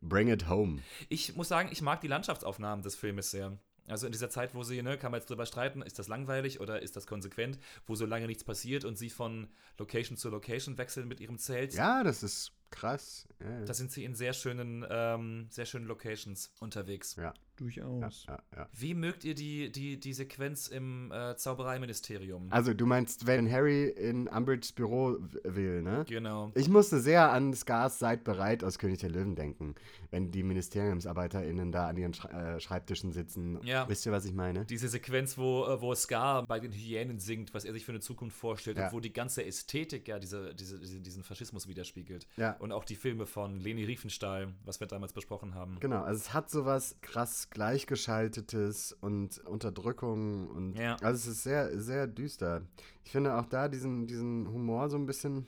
Bring 0.00 0.28
it 0.28 0.48
home. 0.48 0.80
Ich 1.08 1.36
muss 1.36 1.48
sagen, 1.48 1.68
ich 1.70 1.80
mag 1.80 2.00
die 2.00 2.08
Landschaftsaufnahmen 2.08 2.82
des 2.82 2.94
Filmes 2.94 3.30
sehr. 3.30 3.58
Also 3.92 4.06
in 4.06 4.12
dieser 4.12 4.30
Zeit, 4.30 4.54
wo 4.54 4.62
sie, 4.62 4.82
ne, 4.82 4.98
kann 4.98 5.12
man 5.12 5.20
jetzt 5.20 5.30
drüber 5.30 5.46
streiten, 5.46 5.82
ist 5.82 5.98
das 5.98 6.08
langweilig 6.08 6.60
oder 6.60 6.82
ist 6.82 6.96
das 6.96 7.06
konsequent, 7.06 7.58
wo 7.86 7.94
so 7.94 8.06
lange 8.06 8.26
nichts 8.26 8.44
passiert 8.44 8.84
und 8.84 8.96
sie 8.96 9.10
von 9.10 9.48
Location 9.78 10.16
zu 10.16 10.30
Location 10.30 10.78
wechseln 10.78 11.08
mit 11.08 11.20
ihrem 11.20 11.38
Zelt. 11.38 11.74
Ja, 11.74 12.02
das 12.02 12.22
ist 12.22 12.52
krass. 12.70 13.28
Ja, 13.40 13.50
ja. 13.50 13.64
Da 13.64 13.74
sind 13.74 13.92
sie 13.92 14.04
in 14.04 14.14
sehr 14.14 14.32
schönen, 14.32 14.84
ähm, 14.88 15.46
sehr 15.50 15.66
schönen 15.66 15.86
Locations 15.86 16.50
unterwegs. 16.58 17.16
ja. 17.16 17.34
Durchaus. 17.56 18.26
Ja, 18.28 18.38
ja. 18.56 18.68
Wie 18.72 18.94
mögt 18.94 19.24
ihr 19.24 19.34
die, 19.34 19.70
die, 19.70 19.98
die 20.00 20.12
Sequenz 20.12 20.68
im 20.68 21.12
äh, 21.12 21.36
Zaubereiministerium? 21.36 22.48
Also, 22.50 22.74
du 22.74 22.86
meinst, 22.86 23.26
wenn 23.26 23.50
Harry 23.50 23.88
in 23.88 24.28
Umbridge's 24.28 24.72
Büro 24.72 25.18
will, 25.44 25.82
ne? 25.82 26.04
genau. 26.08 26.50
Ich 26.54 26.68
musste 26.68 27.00
sehr 27.00 27.30
an 27.30 27.54
Scars 27.54 27.98
Seid 27.98 28.24
bereit 28.24 28.64
aus 28.64 28.78
König 28.78 29.00
der 29.00 29.10
Löwen 29.10 29.36
denken, 29.36 29.74
wenn 30.10 30.30
die 30.30 30.42
Ministerien 30.42 31.00
da 31.00 31.88
an 31.88 31.96
ihren 31.96 32.14
Sch 32.14 32.24
äh, 32.26 32.60
Schreibtischen 32.60 33.12
sitzen. 33.12 33.58
Ja. 33.64 33.88
Wisst 33.88 34.06
ihr, 34.06 34.12
was 34.12 34.24
ich 34.24 34.32
meine? 34.32 34.64
Diese 34.64 34.88
Sequenz, 34.88 35.36
wo, 35.36 35.64
äh, 35.66 35.80
wo 35.80 35.94
Scar 35.94 36.46
bei 36.46 36.58
den 36.60 36.72
Hyänen 36.72 37.18
singt, 37.18 37.54
was 37.54 37.64
er 37.64 37.72
sich 37.72 37.84
für 37.84 37.92
eine 37.92 38.00
Zukunft 38.00 38.36
vorstellt 38.36 38.78
Ja. 38.78 38.86
und 38.86 38.92
wo 38.92 39.00
die 39.00 39.12
ganze 39.12 39.44
Ästhetik 39.44 40.08
ja 40.08 40.18
diese, 40.18 40.54
diese, 40.54 40.78
diese, 40.78 41.00
diesen 41.00 41.22
Faschismus 41.22 41.68
widerspiegelt. 41.68 42.26
Ja. 42.36 42.52
Und 42.58 42.72
auch 42.72 42.84
die 42.84 42.96
Filme 42.96 43.26
von 43.26 43.60
Leni 43.60 43.84
Riefenstahl, 43.84 44.54
was 44.64 44.80
wir 44.80 44.86
damals 44.86 45.12
besprochen 45.12 45.54
haben. 45.54 45.78
Genau, 45.80 46.02
also 46.02 46.18
es 46.18 46.32
hat 46.32 46.50
sowas 46.50 46.96
krass 47.00 47.50
gleichgeschaltetes 47.52 48.92
und 49.00 49.38
Unterdrückung 49.46 50.48
und 50.48 50.74
Ja. 50.78 50.96
also 50.96 51.30
es 51.30 51.36
ist 51.36 51.42
sehr, 51.42 51.80
sehr 51.80 52.06
düster. 52.06 52.62
Ich 53.04 53.12
finde 53.12 53.34
auch 53.36 53.46
da 53.46 53.68
diesen, 53.68 54.06
diesen 54.06 54.48
Humor 54.52 54.88
so 54.90 54.96
ein 54.96 55.06
bisschen 55.06 55.46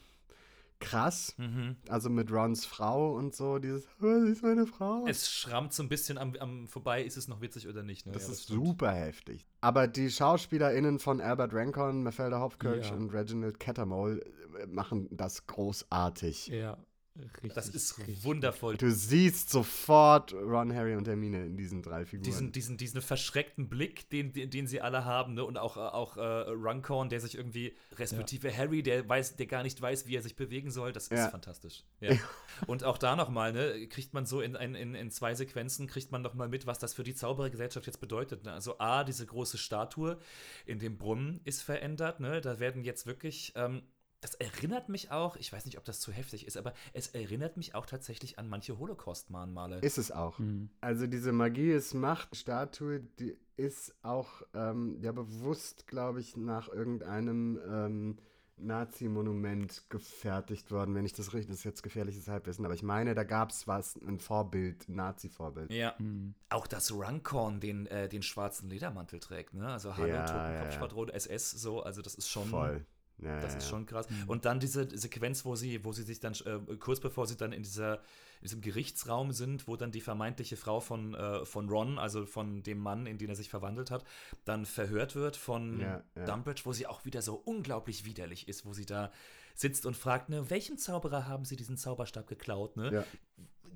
krass. 0.81 1.35
Mhm. 1.39 1.76
Also 1.89 2.10
mit 2.10 2.31
Rons 2.31 2.66
Frau 2.66 3.14
und 3.14 3.35
so, 3.35 3.59
dieses, 3.59 3.86
oh, 4.02 4.20
sie 4.24 4.32
ist 4.32 4.43
meine 4.43 4.66
Frau. 4.66 5.06
Es 5.06 5.31
schrammt 5.31 5.72
so 5.72 5.82
ein 5.82 5.89
bisschen 5.89 6.18
am, 6.18 6.35
am 6.40 6.66
vorbei, 6.68 7.02
ist 7.02 7.16
es 7.16 7.26
noch 7.28 7.40
witzig 7.40 7.68
oder 7.68 7.82
nicht. 7.82 8.06
Ne? 8.06 8.12
das 8.12 8.26
Ja, 8.26 8.32
ist 8.32 8.43
stimmt. 8.44 8.66
super 8.66 8.90
heftig. 8.93 9.47
Aber 9.62 9.86
die 9.89 10.10
SchauspielerInnen 10.10 10.98
von 10.98 11.20
Albert 11.20 11.55
Rankon, 11.55 12.02
Mafalda 12.02 12.40
Hopkirk 12.40 12.85
Ja. 12.85 12.93
und 12.94 13.10
Reginald 13.14 13.59
Cattermole 13.60 14.20
äh, 14.60 14.66
machen 14.66 15.09
das 15.10 15.47
großartig. 15.47 16.48
Ja, 16.48 16.76
richtig. 17.16 17.53
Das 17.55 17.69
ist 17.69 17.99
richtig. 17.99 18.24
wundervoll. 18.24 18.77
Du 18.77 18.91
siehst 18.91 19.51
sofort 19.51 20.32
Ron, 20.35 20.74
Harry 20.74 20.97
und 20.97 21.07
Hermine 21.07 21.45
in 21.47 21.57
diesen 21.57 21.82
drei 21.82 22.05
Figuren. 22.05 22.24
Diesen, 22.24 22.53
diesen, 22.53 22.77
diesen 22.77 23.01
verschreckten 23.03 23.69
Blick, 23.69 24.09
den, 24.11 24.32
den, 24.32 24.51
den 24.51 24.66
sie 24.66 24.81
alle 24.81 25.05
haben, 25.05 25.35
ne? 25.35 25.45
Und 25.45 25.59
auch, 25.59 25.77
äh, 25.77 25.81
auch 25.81 26.16
äh, 26.16 26.20
Runcorn, 26.20 27.09
der 27.09 27.20
sich 27.20 27.36
irgendwie, 27.36 27.74
respektive 27.97 28.55
Harry, 28.57 28.82
der 28.82 29.09
weiß, 29.09 29.36
der 29.36 29.47
gar 29.47 29.62
nicht 29.62 29.81
weiß, 29.81 30.07
wie 30.07 30.16
er 30.16 30.23
sich 30.23 30.36
bewegen 30.36 30.70
soll, 30.70 30.93
das 30.93 31.05
ist 31.09 31.19
Ja. 31.19 31.28
fantastisch. 31.28 31.85
Ja. 32.01 32.16
Und 32.66 32.85
auch 32.85 32.99
da 32.99 33.16
nochmal, 33.16 33.53
ne, 33.53 33.86
kriegt 33.89 34.15
man 34.15 34.27
so 34.27 34.41
in, 34.41 34.55
in, 34.55 34.74
in, 34.74 34.95
in 34.95 35.11
zwei 35.11 35.35
Sequenzen, 35.35 35.86
kriegt 35.86 36.11
man 36.12 36.23
nochmal 36.23 36.49
mit, 36.49 36.66
was 36.66 36.78
das 36.78 36.95
für 36.95 37.05
die 37.05 37.15
Zauberergesellschaft 37.15 37.86
jetzt 37.86 38.01
bedeutet. 38.01 38.45
Ne? 38.45 38.53
Also 38.53 38.78
A, 38.78 39.05
diese 39.05 39.24
große 39.27 39.59
Statue 39.59 40.19
in 40.66 40.78
dem 40.78 40.99
Brunnen 40.99 41.41
ist 41.45 41.62
verändert, 41.62 42.20
ne? 42.20 42.41
Da 42.41 42.59
werden 42.59 42.82
jetzt 42.82 43.07
wirklich. 43.07 43.53
Ähm, 43.57 43.82
das 44.24 44.34
erinnert 44.36 44.88
mich 44.88 45.10
auch, 45.10 45.36
ich 45.36 45.52
weiß 45.52 45.66
nicht, 45.66 45.76
ob 45.76 45.84
das 45.84 46.01
zu 46.01 46.10
heftig 46.10 46.46
ist, 46.46 46.56
aber 46.56 46.72
es 46.94 47.09
erinnert 47.09 47.59
mich 47.59 47.74
auch 47.74 47.84
tatsächlich 47.84 48.38
an 48.38 48.48
manche 48.48 48.78
Holocaust-Mahnmale. 48.78 49.80
Ist 49.80 49.98
es 49.98 50.10
auch. 50.10 50.38
Mhm. 50.38 50.70
Also 50.80 51.06
diese 51.06 51.30
Magie 51.32 51.70
ist 51.70 51.92
Macht, 51.92 52.34
Statue, 52.34 53.01
die 53.18 53.36
ist 53.56 53.94
auch 54.02 54.40
ähm, 54.55 54.98
ja 55.02 55.12
bewusst, 55.12 55.86
glaube 55.86 56.20
ich, 56.20 56.38
nach 56.38 56.68
irgendeinem 56.68 57.60
ähm, 57.68 58.18
Nazi-Monument 58.56 59.90
gefertigt 59.90 60.70
worden, 60.70 60.94
wenn 60.94 61.05
ich 61.05 61.12
das 61.12 61.34
richtig, 61.34 61.48
das 61.51 61.59
ist 61.59 61.64
jetzt 61.64 61.82
gefährliches 61.82 62.26
Halbwissen, 62.26 62.64
aber 62.64 62.72
ich 62.72 62.82
meine, 62.82 63.14
da 63.14 63.24
gab 63.24 63.51
es 63.51 63.68
was, 63.68 63.96
ein 63.96 64.18
Vorbild, 64.18 64.88
Nazi-Vorbild. 64.88 65.70
Ja. 65.70 65.94
Mhm. 65.98 66.34
Auch 66.48 66.66
dass 66.66 66.92
Runcorn 66.92 67.60
den, 67.60 67.86
äh, 67.88 68.09
den 68.09 68.22
schwarzen 68.22 68.70
Ledermantel 68.70 69.20
trägt, 69.20 69.52
ne? 69.52 69.68
Also 69.68 69.94
Hallo, 69.94 70.06
Ja, 70.06 70.14
ja, 70.14 70.24
Totenkopfschwadron 70.24 71.09
SS, 71.10 71.51
so, 71.51 71.82
also 71.82 72.01
das 72.01 72.14
ist 72.14 72.30
schon. 72.30 72.48
Voll. 72.48 72.86
Ja, 73.19 73.41
Das 73.41 73.53
ja, 73.53 73.59
ist 73.59 73.65
ja. 73.65 73.70
schon 73.70 73.86
krass. 73.86 74.07
Und 74.27 74.45
dann 74.45 74.59
diese 74.61 74.89
Sequenz, 74.99 75.45
wo 75.45 75.55
sie, 75.57 75.85
wo 75.85 75.93
sie 75.93 76.03
sich 76.03 76.20
dann, 76.20 76.35
äh, 76.45 76.77
kurz 76.77 77.01
bevor 77.01 77.27
sie 77.27 77.36
dann 77.36 77.53
in, 77.53 77.62
dieser, 77.62 77.97
in 77.99 78.43
diesem 78.45 78.61
Gerichtsraum 78.61 79.32
sind, 79.32 79.69
wo 79.69 79.77
dann 79.77 79.93
die 79.93 80.01
vermeintliche 80.01 80.57
Frau 80.57 80.81
von, 80.81 81.15
äh, 81.15 81.45
von 81.45 81.69
Ron, 81.69 81.99
also 81.99 82.27
von 82.27 82.62
dem 82.65 82.78
Mann, 82.78 83.07
in 83.07 83.16
den 83.19 83.28
er 83.31 83.36
sich 83.36 83.49
verwandelt 83.49 83.91
hat, 83.91 84.05
dann 84.45 84.66
verhört 84.66 85.15
wird 85.15 85.36
von 85.36 85.81
Ja, 85.81 86.03
ja. 86.16 86.24
Dumbledge, 86.24 86.62
wo 86.65 86.73
sie 86.73 86.86
auch 86.86 87.05
wieder 87.05 87.23
so 87.23 87.35
unglaublich 87.36 88.05
widerlich 88.05 88.49
ist, 88.49 88.66
wo 88.66 88.73
sie 88.73 88.85
da 88.86 89.12
sitzt 89.55 89.86
und 89.86 89.97
fragt, 89.97 90.28
ne, 90.28 90.51
welchem 90.51 90.77
Zauberer 90.77 91.28
haben 91.28 91.45
sie 91.45 91.55
diesen 91.57 91.77
Zauberstab 91.77 92.27
geklaut, 92.27 92.77
ne? 92.77 92.93
Ja. 92.93 93.05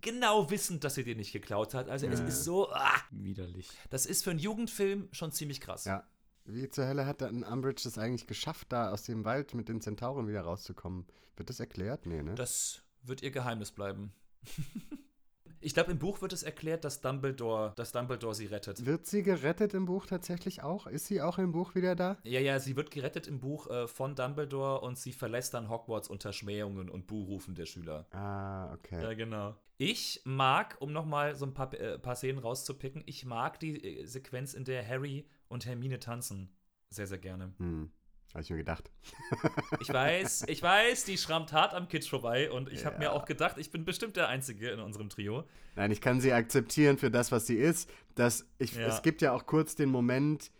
Genau 0.00 0.48
wissend, 0.50 0.84
dass 0.84 0.94
sie 0.94 1.02
den 1.04 1.16
nicht 1.18 1.32
geklaut 1.32 1.74
hat. 1.74 1.88
Also 1.88 2.06
es 2.06 2.20
Ja. 2.20 2.26
ist 2.26 2.44
so, 2.44 2.70
ah, 2.72 2.94
Widerlich. 3.10 3.68
das 3.90 4.06
ist 4.06 4.22
für 4.22 4.30
einen 4.30 4.38
Jugendfilm 4.38 5.08
schon 5.12 5.32
ziemlich 5.32 5.60
krass. 5.60 5.84
Ja. 5.86 6.04
Wie 6.50 6.66
zur 6.70 6.86
Hölle 6.86 7.04
hat 7.04 7.20
dann 7.20 7.42
Umbridge 7.42 7.82
das 7.84 7.98
eigentlich 7.98 8.26
geschafft, 8.26 8.68
da 8.70 8.90
aus 8.90 9.02
dem 9.02 9.26
Wald 9.26 9.52
mit 9.52 9.68
den 9.68 9.82
Zentauren 9.82 10.26
wieder 10.28 10.40
rauszukommen? 10.40 11.06
Wird 11.36 11.50
das 11.50 11.60
erklärt? 11.60 12.06
Nee, 12.06 12.22
ne? 12.22 12.34
Das 12.36 12.80
wird 13.02 13.22
ihr 13.22 13.30
Geheimnis 13.30 13.70
bleiben. 13.70 14.14
ich 15.60 15.74
glaube, 15.74 15.92
im 15.92 15.98
Buch 15.98 16.22
wird 16.22 16.32
es 16.32 16.42
erklärt, 16.42 16.86
dass 16.86 17.02
Dumbledore, 17.02 17.74
dass 17.76 17.92
Dumbledore 17.92 18.34
sie 18.34 18.46
rettet. 18.46 18.86
Wird 18.86 19.04
sie 19.04 19.22
gerettet 19.22 19.74
im 19.74 19.84
Buch 19.84 20.06
tatsächlich 20.06 20.62
auch? 20.62 20.86
Ist 20.86 21.04
sie 21.04 21.20
auch 21.20 21.36
im 21.36 21.52
Buch 21.52 21.74
wieder 21.74 21.94
da? 21.94 22.16
Ja, 22.22 22.40
ja, 22.40 22.58
sie 22.58 22.76
wird 22.76 22.90
gerettet 22.90 23.26
im 23.26 23.40
Buch 23.40 23.68
äh, 23.68 23.86
von 23.86 24.14
Dumbledore 24.14 24.80
und 24.80 24.98
sie 24.98 25.12
verlässt 25.12 25.52
dann 25.52 25.68
Hogwarts 25.68 26.08
unter 26.08 26.32
Schmähungen 26.32 26.88
und 26.88 27.06
Buhrufen 27.06 27.56
der 27.56 27.66
Schüler. 27.66 28.06
Ah, 28.12 28.72
okay. 28.72 29.02
Ja, 29.02 29.12
genau. 29.12 29.54
Ich 29.76 30.22
mag, 30.24 30.78
um 30.80 30.92
nochmal 30.92 31.36
so 31.36 31.44
ein 31.44 31.52
paar, 31.52 31.74
äh, 31.74 31.98
paar 31.98 32.16
Szenen 32.16 32.38
rauszupicken, 32.38 33.02
ich 33.04 33.26
mag 33.26 33.60
die 33.60 34.00
äh, 34.00 34.06
Sequenz, 34.06 34.54
in 34.54 34.64
der 34.64 34.88
Harry 34.88 35.26
und 35.48 35.66
Hermine 35.66 35.98
tanzen. 35.98 36.50
Sehr, 36.90 37.06
sehr 37.06 37.18
gerne. 37.18 37.52
Hm. 37.58 37.90
Habe 38.34 38.42
ich 38.42 38.50
mir 38.50 38.56
gedacht. 38.58 38.90
Ich 39.80 39.92
weiß, 39.92 40.44
ich 40.48 40.62
weiß, 40.62 41.04
die 41.04 41.16
schrammt 41.16 41.52
hart 41.52 41.72
am 41.72 41.88
Kitsch 41.88 42.10
vorbei 42.10 42.50
und 42.50 42.70
ich 42.70 42.84
habe 42.84 42.98
mir 42.98 43.04
Ja. 43.04 43.12
auch 43.12 43.24
gedacht, 43.24 43.56
ich 43.58 43.70
bin 43.70 43.84
bestimmt 43.84 44.16
der 44.16 44.28
Einzige 44.28 44.70
in 44.70 44.80
unserem 44.80 45.08
Trio. 45.08 45.44
Nein, 45.76 45.90
ich 45.92 46.00
kann 46.00 46.20
sie 46.20 46.32
akzeptieren 46.32 46.98
für 46.98 47.10
das, 47.10 47.32
was 47.32 47.46
sie 47.46 47.56
ist. 47.56 47.88
Das, 48.16 48.46
ich, 48.58 48.74
Ja. 48.74 48.86
Es 48.88 49.02
gibt 49.02 49.22
ja 49.22 49.32
auch 49.32 49.46
kurz 49.46 49.74
den 49.76 49.88
Moment, 49.90 50.50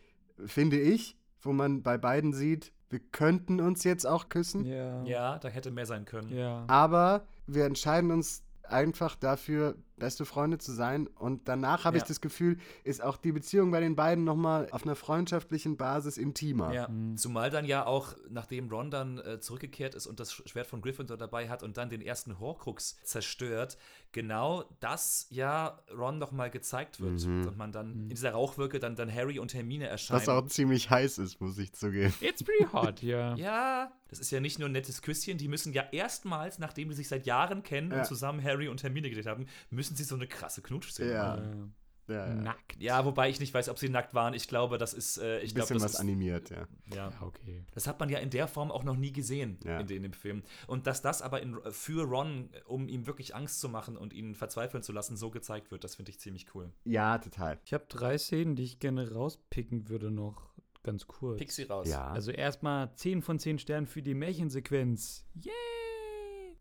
finde 0.47 0.81
ich, 0.81 1.17
wo 1.43 1.53
man 1.53 1.83
bei 1.83 1.99
beiden 1.99 2.33
sieht, 2.33 2.73
wir 2.91 3.01
könnten 3.01 3.61
uns 3.61 3.85
jetzt 3.85 4.07
auch 4.07 4.29
küssen, 4.31 4.65
Ja. 4.65 5.03
Ja, 5.05 5.39
da 5.39 5.49
hätte 5.49 5.71
mehr 5.71 5.87
sein 5.87 6.05
können. 6.07 6.35
Ja. 6.35 6.65
aber 6.69 7.27
wir 7.47 7.65
entscheiden 7.67 8.11
uns 8.11 8.43
einfach 8.63 9.15
dafür, 9.17 9.77
beste 9.99 10.25
Freunde 10.25 10.59
zu 10.59 10.73
sein. 10.73 11.07
Und 11.07 11.49
danach 11.49 11.85
habe 11.85 11.97
ich 11.97 12.03
Ja. 12.05 12.09
das 12.09 12.21
Gefühl, 12.21 12.59
ist 12.85 13.03
auch 13.03 13.17
die 13.17 13.33
Beziehung 13.33 13.71
bei 13.71 13.81
den 13.81 13.97
beiden 13.97 14.25
nochmal 14.25 14.69
auf 14.71 14.83
einer 14.85 14.95
freundschaftlichen 14.97 15.77
Basis 15.77 16.17
intimer. 16.19 16.73
Ja, 16.73 16.89
zumal 17.17 17.51
dann 17.51 17.65
ja 17.65 17.87
auch, 17.87 18.15
nachdem 18.31 18.69
Ron 18.69 18.91
dann 18.91 19.19
äh, 19.19 19.41
zurückgekehrt 19.41 19.95
ist 19.95 20.07
und 20.07 20.21
das 20.21 20.33
Schwert 20.33 20.67
von 20.67 20.81
Gryffindor 20.81 21.17
dabei 21.17 21.49
hat 21.49 21.63
und 21.63 21.77
dann 21.77 21.89
den 21.91 22.01
ersten 22.03 22.39
Horcrux 22.39 22.97
zerstört, 23.03 23.77
genau 24.13 24.65
das 24.81 25.27
ja 25.31 25.79
Ron 25.97 26.19
nochmal 26.19 26.51
gezeigt 26.51 27.01
wird. 27.01 27.25
Und 27.25 27.57
man 27.57 27.73
dann 27.73 27.93
in 28.05 28.09
dieser 28.11 28.33
Rauchwolke 28.33 28.79
dann, 28.79 28.97
dann 28.97 29.13
Harry 29.13 29.39
und 29.39 29.55
Hermine 29.55 29.87
erscheinen. 29.87 30.21
Was 30.21 30.29
auch 30.29 30.47
ziemlich 30.47 30.91
heiß 30.91 31.19
ist, 31.19 31.41
muss 31.41 31.59
ich 31.59 31.73
zugeben. 31.73 32.15
It's 32.21 32.43
pretty 32.43 32.67
hot, 32.73 33.03
ja. 33.03 33.35
ja, 33.37 33.93
das 34.09 34.19
ist 34.21 34.31
ja 34.31 34.41
nicht 34.41 34.59
nur 34.59 34.69
ein 34.69 34.73
nettes 34.73 35.03
Küsschen, 35.03 35.37
die 35.37 35.49
müssen 35.49 35.73
ja 35.73 35.83
erstmals, 35.93 36.59
nachdem 36.59 36.89
die 36.89 36.95
sich 36.95 37.09
seit 37.09 37.27
Jahren 37.27 37.63
kennen 37.63 37.91
Ja. 37.91 37.99
und 37.99 38.07
zusammen 38.07 38.43
Harry 38.43 38.69
und 38.69 38.83
Hermine 38.83 39.09
gedreht 39.11 39.27
haben, 39.27 39.47
müssen 39.71 39.88
sie 39.97 40.05
so 40.05 40.15
eine 40.15 40.27
krasse 40.27 40.63
Knutschszene 40.63 41.13
Ja. 41.13 41.37
machen. 41.37 41.75
Ja, 42.09 42.27
ja. 42.27 42.35
Nackt. 42.37 42.81
Ja, 42.81 43.05
wobei 43.05 43.29
ich 43.29 43.39
nicht 43.39 43.53
weiß, 43.53 43.69
ob 43.69 43.79
sie 43.79 43.91
nackt 43.91 44.15
waren. 44.15 44.33
Ich 44.33 44.49
glaube, 44.49 44.79
das 44.79 44.95
ist, 44.95 45.19
äh, 45.19 45.41
ich 45.41 45.51
Ein 45.51 45.57
glaube, 45.57 45.69
bisschen 45.69 45.75
das 45.75 45.83
was 45.85 45.93
ist, 45.93 46.01
animiert, 46.01 46.49
ja. 46.49 46.67
ja. 46.95 47.13
Okay. 47.21 47.67
Das 47.75 47.87
hat 47.87 48.01
man 48.01 48.09
ja 48.09 48.19
in 48.19 48.31
der 48.31 48.49
Form 48.49 48.71
auch 48.73 48.83
noch 48.83 48.97
nie 48.97 49.13
gesehen 49.13 49.59
Ja. 49.63 49.79
in, 49.79 49.87
dem- 49.89 49.97
in 49.99 50.03
dem 50.05 50.13
Film. 50.15 50.43
Und 50.67 50.87
dass 50.87 51.03
das 51.03 51.21
aber 51.21 51.43
in, 51.43 51.59
für 51.71 52.05
Ron, 52.07 52.49
um 52.65 52.89
ihm 52.89 53.07
wirklich 53.07 53.35
Angst 53.35 53.61
zu 53.61 53.69
machen 53.69 53.99
und 53.99 54.15
ihn 54.15 54.35
verzweifeln 54.35 54.83
zu 54.83 54.93
lassen, 54.93 55.19
so 55.19 55.29
gezeigt 55.29 55.71
wird, 55.71 55.85
das 55.85 55.97
finde 55.97 56.11
ich 56.11 56.19
ziemlich 56.19 56.47
cool. 56.55 56.73
Ja, 56.85 57.19
total. 57.19 57.59
Ich 57.67 57.75
habe 57.75 57.85
drei 57.91 58.17
Szenen, 58.17 58.57
die 58.57 58.63
ich 58.65 58.79
gerne 58.81 59.13
rauspicken 59.13 59.91
würde, 59.91 60.11
noch 60.11 60.49
ganz 60.83 61.07
kurz. 61.09 61.37
Pixie 61.39 61.65
raus. 61.65 61.87
Ja. 61.91 62.09
Also 62.09 62.31
erstmal 62.31 62.91
10 62.95 63.21
von 63.21 63.39
10 63.39 63.59
Sternen 63.59 63.87
für 63.87 64.01
die 64.01 64.15
Märchensequenz. 64.15 65.27
Yay! 65.35 65.53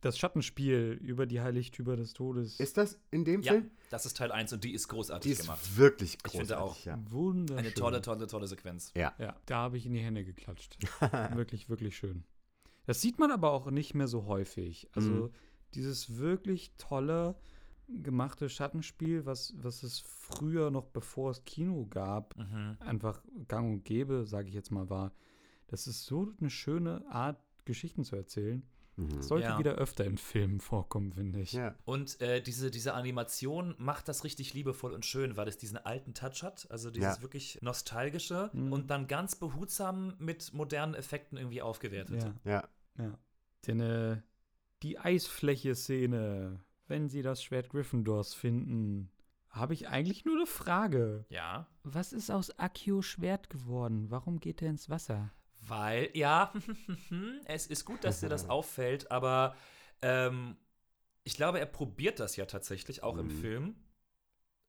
Das 0.01 0.17
Schattenspiel 0.19 0.99
über 1.01 1.25
die 1.25 1.41
Heiligtümer 1.41 1.95
des 1.95 2.13
Todes. 2.13 2.59
Ist 2.59 2.77
das 2.77 2.99
in 3.09 3.25
dem 3.25 3.41
Ja, 3.41 3.53
Film? 3.53 3.71
das 3.89 4.05
ist 4.05 4.17
Teil 4.17 4.31
1 4.31 4.53
und 4.53 4.63
die 4.63 4.73
ist 4.73 4.87
großartig 4.89 5.27
Die 5.29 5.33
ist 5.33 5.41
gemacht. 5.41 5.77
wirklich 5.77 6.13
Ich 6.15 6.23
großartig. 6.23 6.47
finde 6.49 6.61
auch. 6.61 6.85
Ja. 6.85 6.99
wunderschön. 7.09 7.57
Eine 7.57 7.73
tolle, 7.73 8.01
tolle, 8.01 8.27
tolle 8.27 8.47
Sequenz. 8.47 8.91
ja. 8.95 9.13
Ja, 9.17 9.35
da 9.47 9.55
habe 9.57 9.77
ich 9.77 9.85
in 9.87 9.93
die 9.93 9.99
Hände 9.99 10.23
geklatscht. 10.23 10.77
wirklich, 11.35 11.69
wirklich 11.69 11.97
schön. 11.97 12.23
Das 12.85 13.01
sieht 13.01 13.17
man 13.19 13.31
aber 13.31 13.51
auch 13.51 13.71
nicht 13.71 13.95
mehr 13.95 14.07
so 14.07 14.27
häufig. 14.27 14.87
Also 14.93 15.09
Mhm. 15.09 15.29
dieses 15.73 16.17
wirklich 16.17 16.71
tolle 16.77 17.35
gemachte 17.89 18.49
Schattenspiel, 18.49 19.25
was, 19.25 19.53
was 19.57 19.81
es 19.83 19.99
früher 19.99 20.69
noch 20.71 20.85
bevor 20.87 21.31
es 21.31 21.43
Kino 21.45 21.85
gab, 21.89 22.37
Mhm. 22.37 22.77
einfach 22.81 23.23
gang 23.47 23.71
und 23.73 23.83
gäbe, 23.85 24.25
sage 24.27 24.49
ich 24.49 24.53
jetzt 24.53 24.71
mal, 24.71 24.89
war. 24.89 25.11
Das 25.67 25.87
ist 25.87 26.05
so 26.05 26.31
eine 26.39 26.49
schöne 26.49 27.03
Art, 27.09 27.41
Geschichten 27.65 28.03
zu 28.03 28.15
erzählen. 28.15 28.63
Mhm. 28.97 29.21
Sollte 29.21 29.47
Ja. 29.49 29.59
wieder 29.59 29.75
öfter 29.75 30.05
in 30.05 30.17
Filmen 30.17 30.59
vorkommen, 30.59 31.13
finde 31.13 31.39
ich. 31.39 31.53
Ja. 31.53 31.75
Und 31.85 32.19
äh, 32.19 32.41
diese, 32.41 32.71
diese 32.71 32.93
Animation 32.95 33.75
macht 33.77 34.07
das 34.07 34.23
richtig 34.23 34.53
liebevoll 34.55 34.91
und 34.93 35.05
schön, 35.05 35.37
weil 35.37 35.47
es 35.47 35.57
diesen 35.57 35.77
alten 35.77 36.13
Touch 36.15 36.41
hat, 36.43 36.67
also 36.71 36.89
dieses 36.91 37.17
Ja. 37.17 37.21
wirklich 37.21 37.59
nostalgische 37.61 38.49
Mhm. 38.53 38.73
und 38.73 38.89
dann 38.89 39.07
ganz 39.07 39.35
behutsam 39.35 40.15
mit 40.17 40.51
modernen 40.53 40.95
Effekten 40.95 41.37
irgendwie 41.37 41.61
aufgewertet. 41.61 42.23
Ja, 42.43 42.51
Ja. 42.51 42.69
ja. 42.97 43.19
Denn 43.67 43.79
äh, 43.81 44.21
die 44.83 44.97
Eisfläche-Szene, 44.97 46.59
wenn 46.87 47.09
sie 47.09 47.21
das 47.21 47.43
Schwert 47.43 47.69
Gryffindors 47.69 48.33
finden, 48.33 49.11
habe 49.49 49.73
ich 49.73 49.87
eigentlich 49.87 50.25
nur 50.25 50.35
eine 50.35 50.45
Frage. 50.45 51.25
Ja. 51.29 51.67
Was 51.83 52.13
ist 52.13 52.29
aus 52.31 52.57
Akio 52.59 53.01
Schwert 53.01 53.49
geworden? 53.49 54.09
Warum 54.09 54.39
geht 54.39 54.61
er 54.61 54.69
ins 54.69 54.89
Wasser? 54.89 55.31
Weil, 55.67 56.09
ja, 56.13 56.53
es 57.45 57.67
ist 57.67 57.85
gut, 57.85 58.03
dass 58.03 58.19
dir 58.19 58.29
das 58.29 58.49
auffällt, 58.49 59.11
aber 59.11 59.55
ähm, 60.01 60.57
ich 61.23 61.35
glaube, 61.35 61.59
er 61.59 61.65
probiert 61.65 62.19
das 62.19 62.35
ja 62.35 62.45
tatsächlich 62.45 63.03
auch 63.03 63.17
im 63.17 63.29
Film. 63.29 63.75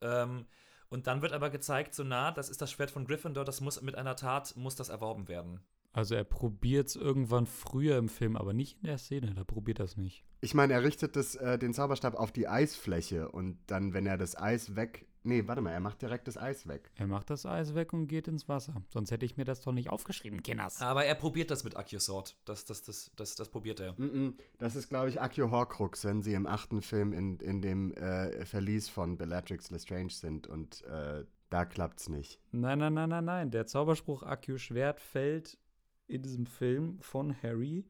Ähm, 0.00 0.46
und 0.88 1.06
dann 1.06 1.22
wird 1.22 1.32
aber 1.32 1.50
gezeigt, 1.50 1.94
so 1.94 2.02
nah, 2.02 2.32
das 2.32 2.48
ist 2.48 2.62
das 2.62 2.70
Schwert 2.70 2.90
von 2.90 3.04
Gryffindor, 3.04 3.44
das 3.44 3.60
muss 3.60 3.80
mit 3.82 3.94
einer 3.94 4.16
Tat, 4.16 4.56
muss 4.56 4.74
das 4.74 4.88
erworben 4.88 5.28
werden. 5.28 5.60
Also 5.92 6.14
er 6.14 6.24
probiert 6.24 6.88
es 6.88 6.96
irgendwann 6.96 7.46
früher 7.46 7.98
im 7.98 8.08
Film, 8.08 8.36
aber 8.36 8.52
nicht 8.52 8.76
in 8.78 8.84
der 8.84 8.98
Szene. 8.98 9.34
Da 9.34 9.44
probiert 9.44 9.80
er 9.80 9.86
es 9.86 9.96
nicht. 9.96 10.24
Ich 10.40 10.54
meine, 10.54 10.74
er 10.74 10.84
richtet 10.84 11.16
das, 11.16 11.34
äh, 11.34 11.58
den 11.58 11.74
Zauberstab 11.74 12.14
auf 12.14 12.30
die 12.30 12.46
Eisfläche 12.46 13.28
und 13.30 13.58
dann, 13.66 13.94
wenn 13.94 14.06
er 14.06 14.16
das 14.16 14.36
Eis 14.36 14.76
weg. 14.76 15.07
Nee, 15.28 15.46
warte 15.46 15.60
mal, 15.60 15.72
er 15.72 15.80
macht 15.80 16.00
direkt 16.00 16.26
das 16.26 16.38
Eis 16.38 16.66
weg. 16.66 16.90
Er 16.96 17.06
macht 17.06 17.28
das 17.28 17.44
Eis 17.44 17.74
weg 17.74 17.92
und 17.92 18.06
geht 18.06 18.28
ins 18.28 18.48
Wasser. 18.48 18.82
Sonst 18.88 19.10
hätte 19.10 19.26
ich 19.26 19.36
mir 19.36 19.44
das 19.44 19.60
doch 19.60 19.72
nicht 19.72 19.90
aufgeschrieben, 19.90 20.42
Kinders. 20.42 20.80
Aber 20.80 21.04
er 21.04 21.14
probiert 21.14 21.50
das 21.50 21.64
mit 21.64 21.76
Acusort. 21.76 22.34
Das, 22.46 22.64
das, 22.64 22.82
das, 22.82 23.10
das, 23.14 23.34
das 23.34 23.50
probiert 23.50 23.78
er. 23.78 23.92
Mm-mm. 23.98 24.32
Das 24.56 24.74
ist, 24.74 24.88
glaube 24.88 25.10
ich, 25.10 25.20
Accio 25.20 25.50
Horcrux, 25.50 26.06
wenn 26.06 26.22
sie 26.22 26.32
im 26.32 26.46
achten 26.46 26.80
Film 26.80 27.12
in, 27.12 27.36
in 27.40 27.60
dem 27.60 27.92
äh, 27.92 28.46
Verlies 28.46 28.88
von 28.88 29.18
Bellatrix 29.18 29.68
Lestrange 29.68 30.08
sind 30.08 30.46
und 30.46 30.82
äh, 30.84 31.26
da 31.50 31.66
klappt's 31.66 32.08
nicht. 32.08 32.40
Nein, 32.50 32.78
nein, 32.78 32.94
nein, 32.94 33.10
nein, 33.10 33.24
nein. 33.26 33.50
Der 33.50 33.66
Zauberspruch 33.66 34.22
Akio 34.22 34.56
Schwert 34.56 34.98
fällt 34.98 35.58
in 36.06 36.22
diesem 36.22 36.46
Film 36.46 37.00
von 37.02 37.36
Harry. 37.42 37.84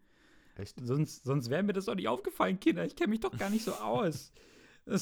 Echt? 0.56 0.74
Sonst, 0.84 1.22
sonst 1.22 1.50
wäre 1.50 1.62
mir 1.62 1.72
das 1.72 1.84
doch 1.84 1.94
nicht 1.94 2.08
aufgefallen, 2.08 2.58
Kinder. 2.58 2.84
Ich 2.84 2.96
kenne 2.96 3.10
mich 3.10 3.20
doch 3.20 3.38
gar 3.38 3.48
nicht 3.48 3.64
so 3.64 3.74
aus. 3.74 4.32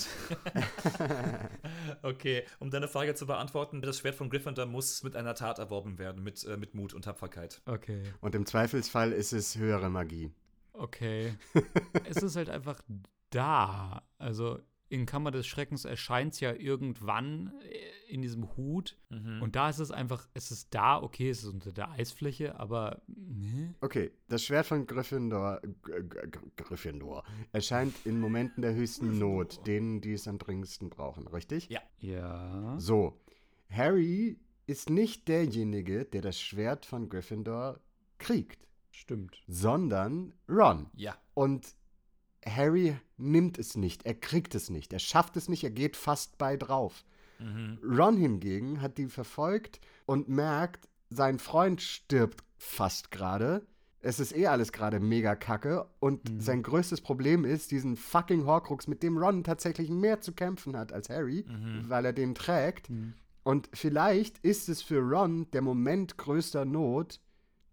Okay, 2.02 2.44
um 2.58 2.70
deine 2.70 2.88
Frage 2.88 3.14
zu 3.14 3.26
beantworten, 3.26 3.82
das 3.82 3.98
Schwert 3.98 4.14
von 4.14 4.30
Gryffindor 4.30 4.66
muss 4.66 5.02
mit 5.02 5.16
einer 5.16 5.34
Tat 5.34 5.58
erworben 5.58 5.98
werden, 5.98 6.22
mit, 6.22 6.44
äh, 6.44 6.56
mit 6.56 6.74
Mut 6.74 6.94
und 6.94 7.02
Tapferkeit. 7.02 7.60
okay, 7.66 8.02
Und 8.20 8.34
im 8.34 8.46
Zweifelsfall 8.46 9.12
ist 9.12 9.32
es 9.32 9.56
höhere 9.56 9.90
Magie. 9.90 10.32
okay. 10.72 11.34
es 12.08 12.22
ist 12.22 12.36
halt 12.36 12.50
einfach 12.50 12.80
da. 13.30 14.02
Also 14.18 14.60
in 14.88 15.06
Kammer 15.06 15.30
des 15.30 15.46
Schreckens 15.46 15.84
erscheint 15.84 16.34
es 16.34 16.40
ja 16.40 16.52
irgendwann 16.52 17.52
äh, 17.62 18.12
in 18.12 18.22
diesem 18.22 18.56
Hut. 18.56 18.96
Und 19.40 19.56
da 19.56 19.68
ist 19.68 19.80
es 19.80 19.90
einfach, 19.90 20.28
es 20.32 20.50
ist 20.52 20.72
da, 20.74 21.02
okay, 21.02 21.28
es 21.28 21.42
ist 21.42 21.52
unter 21.52 21.72
der 21.72 21.90
Eisfläche, 21.90 22.58
aber 22.58 23.02
ne? 23.08 23.74
Okay, 23.80 24.12
das 24.28 24.44
Schwert 24.44 24.66
von 24.66 24.86
Gryffindor, 24.86 25.60
Gryffindor 26.56 27.24
erscheint 27.52 27.94
in 28.04 28.20
Momenten 28.20 28.62
der 28.62 28.74
höchsten 28.74 29.18
Not, 29.18 29.66
denen, 29.66 30.00
die 30.00 30.12
es 30.12 30.28
am 30.28 30.38
dringendsten 30.38 30.88
brauchen, 30.88 31.26
richtig? 31.26 31.68
Ja. 31.68 31.80
Ja. 31.98 32.76
So, 32.78 33.20
Harry 33.70 34.38
ist 34.66 34.90
nicht 34.90 35.26
derjenige, 35.28 36.04
der 36.04 36.22
das 36.22 36.40
Schwert 36.40 36.86
von 36.86 37.08
Gryffindor 37.08 37.80
kriegt, 38.18 38.66
Stimmt. 38.90 39.42
sondern 39.48 40.32
Ron. 40.48 40.86
Ja. 40.94 41.16
Und 41.34 41.74
Harry 42.46 42.96
nimmt 43.16 43.58
es 43.58 43.76
nicht, 43.76 44.06
er 44.06 44.14
kriegt 44.14 44.54
es 44.54 44.70
nicht, 44.70 44.92
er 44.92 44.98
schafft 44.98 45.36
es 45.36 45.48
nicht, 45.48 45.64
er 45.64 45.70
geht 45.70 45.96
fast 45.96 46.38
bei 46.38 46.56
drauf. 46.56 47.04
Ron 47.84 48.16
hingegen 48.16 48.80
hat 48.80 48.96
die 48.98 49.08
verfolgt 49.08 49.80
und 50.06 50.28
merkt, 50.28 50.88
sein 51.10 51.38
Freund 51.38 51.82
stirbt 51.82 52.42
fast 52.56 53.10
gerade. 53.10 53.66
Es 54.00 54.20
ist 54.20 54.34
eh 54.36 54.46
alles 54.46 54.72
gerade 54.72 55.00
mega 55.00 55.34
kacke 55.34 55.86
und 55.98 56.20
sein 56.42 56.62
größtes 56.62 57.00
Problem 57.00 57.44
ist, 57.44 57.72
diesen 57.72 57.96
fucking 57.96 58.46
Horcrux, 58.46 58.86
mit 58.86 59.02
dem 59.02 59.18
Ron 59.18 59.42
tatsächlich 59.44 59.90
mehr 59.90 60.20
zu 60.20 60.32
kämpfen 60.32 60.76
hat 60.76 60.92
als 60.92 61.10
Harry, 61.10 61.44
weil 61.88 62.04
er 62.06 62.12
den 62.12 62.34
trägt. 62.34 62.88
Und 63.42 63.68
vielleicht 63.74 64.38
ist 64.38 64.68
es 64.68 64.80
für 64.82 65.00
Ron 65.00 65.50
der 65.52 65.62
Moment 65.62 66.16
größter 66.18 66.64
Not, 66.64 67.20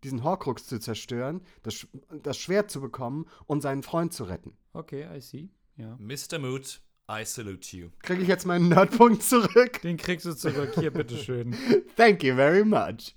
diesen 0.03 0.23
Horcrux 0.23 0.67
zu 0.67 0.80
zerstören, 0.80 1.41
das, 1.63 1.88
das 2.21 2.38
Schwert 2.38 2.69
zu 2.71 2.81
bekommen 2.81 3.25
und 3.45 3.61
seinen 3.61 3.84
Freund 3.84 4.13
zu 4.13 4.23
retten. 4.25 4.57
Okay, 4.73 5.07
I 5.15 5.21
see. 5.21 5.49
Ja. 5.75 5.97
Mr. 5.99 6.39
Mood, 6.39 6.81
I 7.09 7.25
salute 7.25 7.75
you. 7.75 7.89
Kriege 8.01 8.21
ich 8.21 8.27
jetzt 8.27 8.45
meinen 8.45 8.69
Nerdpunkt 8.69 9.23
zurück? 9.23 9.81
Den 9.81 9.97
kriegst 9.97 10.25
du 10.25 10.34
zurück. 10.35 10.73
Hier, 10.75 10.91
bitteschön. 10.91 11.55
Thank 11.97 12.23
you 12.23 12.35
very 12.35 12.63
much. 12.63 13.15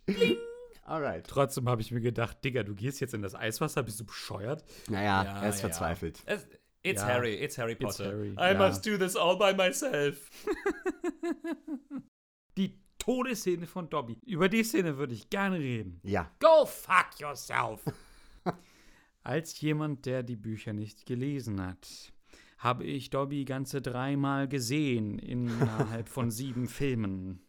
Alright. 0.84 1.26
Trotzdem 1.26 1.68
habe 1.68 1.80
ich 1.82 1.90
mir 1.90 2.00
gedacht, 2.00 2.42
Digga, 2.44 2.62
du 2.62 2.74
gehst 2.74 3.00
jetzt 3.00 3.14
in 3.14 3.22
das 3.22 3.34
Eiswasser, 3.34 3.82
bist 3.82 4.00
du 4.00 4.06
bescheuert? 4.06 4.64
Naja, 4.88 5.24
Ja, 5.24 5.42
er 5.42 5.48
ist 5.48 5.56
ja. 5.56 5.60
verzweifelt. 5.68 6.22
Es, 6.26 6.46
it's 6.82 7.02
Ja. 7.02 7.08
Harry, 7.08 7.34
it's 7.34 7.58
Harry 7.58 7.72
It's 7.72 7.96
Potter. 7.98 8.10
Harry, 8.12 8.30
I 8.38 8.52
ja. 8.52 8.68
must 8.68 8.86
do 8.86 8.96
this 8.96 9.16
all 9.16 9.36
by 9.36 9.52
myself. 9.54 10.30
Die 12.56 12.78
Todesszene 13.06 13.66
von 13.66 13.88
Dobby. 13.88 14.18
Über 14.26 14.48
die 14.48 14.64
Szene 14.64 14.98
würde 14.98 15.14
ich 15.14 15.30
gerne 15.30 15.60
reden. 15.60 16.00
Ja. 16.02 16.28
Go 16.40 16.66
fuck 16.66 17.20
yourself. 17.20 17.84
Als 19.22 19.60
jemand, 19.60 20.06
der 20.06 20.24
die 20.24 20.34
Bücher 20.34 20.72
nicht 20.72 21.06
gelesen 21.06 21.64
hat, 21.64 22.12
habe 22.58 22.84
ich 22.84 23.10
Dobby 23.10 23.44
ganze 23.44 23.80
dreimal 23.80 24.48
gesehen 24.48 25.20
innerhalb 25.20 26.08
von 26.08 26.30
sieben 26.32 26.66
Filmen. 26.66 27.40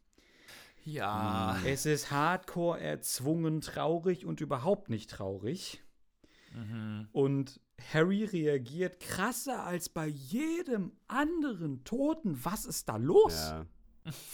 Ja. 0.85 1.59
Es 1.65 1.87
ist 1.87 2.11
hardcore 2.11 2.79
erzwungen 2.79 3.61
traurig 3.61 4.25
und 4.25 4.41
überhaupt 4.41 4.89
nicht 4.89 5.09
traurig. 5.09 5.83
Und 7.11 7.59
Harry 7.93 8.23
reagiert 8.23 8.99
krasser 8.99 9.63
als 9.63 9.89
bei 9.89 10.07
jedem 10.07 10.91
anderen 11.07 11.83
Toten. 11.83 12.43
Was 12.45 12.65
ist 12.65 12.89
da 12.89 12.97
los? 12.97 13.33
Ja. 13.33 13.65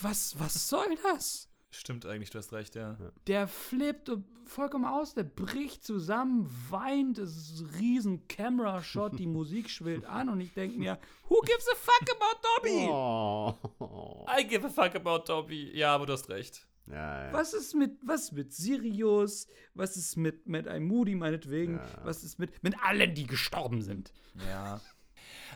Was, 0.02 0.40
was 0.40 0.70
soll 0.70 0.98
das? 1.04 1.50
Stimmt 1.72 2.06
eigentlich, 2.06 2.30
du 2.30 2.38
hast 2.38 2.54
recht, 2.54 2.76
ja. 2.76 2.96
Der 3.26 3.48
flippt 3.48 4.12
vollkommen 4.46 4.86
aus, 4.86 5.16
der 5.16 5.24
bricht 5.24 5.84
zusammen, 5.84 6.48
weint, 6.70 7.18
es 7.18 7.36
ist 7.36 7.62
ein 7.62 7.70
riesen 7.80 8.28
Camera-Shot, 8.28 9.18
die 9.18 9.26
Musik 9.28 9.70
schwillt 9.70 10.06
an 10.06 10.30
und 10.30 10.40
ich 10.40 10.54
denke 10.54 10.78
mir, 10.78 11.00
who 11.30 11.42
gives 11.42 11.68
a 11.68 11.76
fuck 11.76 12.08
about 12.12 12.42
Dobby? 12.62 12.88
Oh. 12.90 14.26
I 14.30 14.44
give 14.44 14.66
a 14.66 14.70
fuck 14.70 14.96
about 14.96 15.24
Dobby. 15.26 15.76
Ja, 15.76 15.96
aber 15.96 16.06
du 16.06 16.14
hast 16.14 16.30
recht. 16.30 16.68
Ja, 16.86 17.28
ja. 17.28 17.34
Was 17.34 17.54
ist 17.54 17.74
mit, 17.76 17.98
was 18.04 18.32
mit 18.34 18.54
Sirius? 18.54 19.48
Was 19.74 19.96
ist 19.96 20.18
mit, 20.18 20.48
mit 20.48 20.68
einem 20.68 20.86
Moody 20.86 21.16
meinetwegen? 21.16 21.80
Was 22.04 22.24
ist 22.24 22.40
mit, 22.40 22.62
mit 22.62 22.76
allen, 22.84 23.16
die 23.16 23.26
gestorben 23.26 23.82
sind? 23.82 24.12
Ja. 24.48 24.82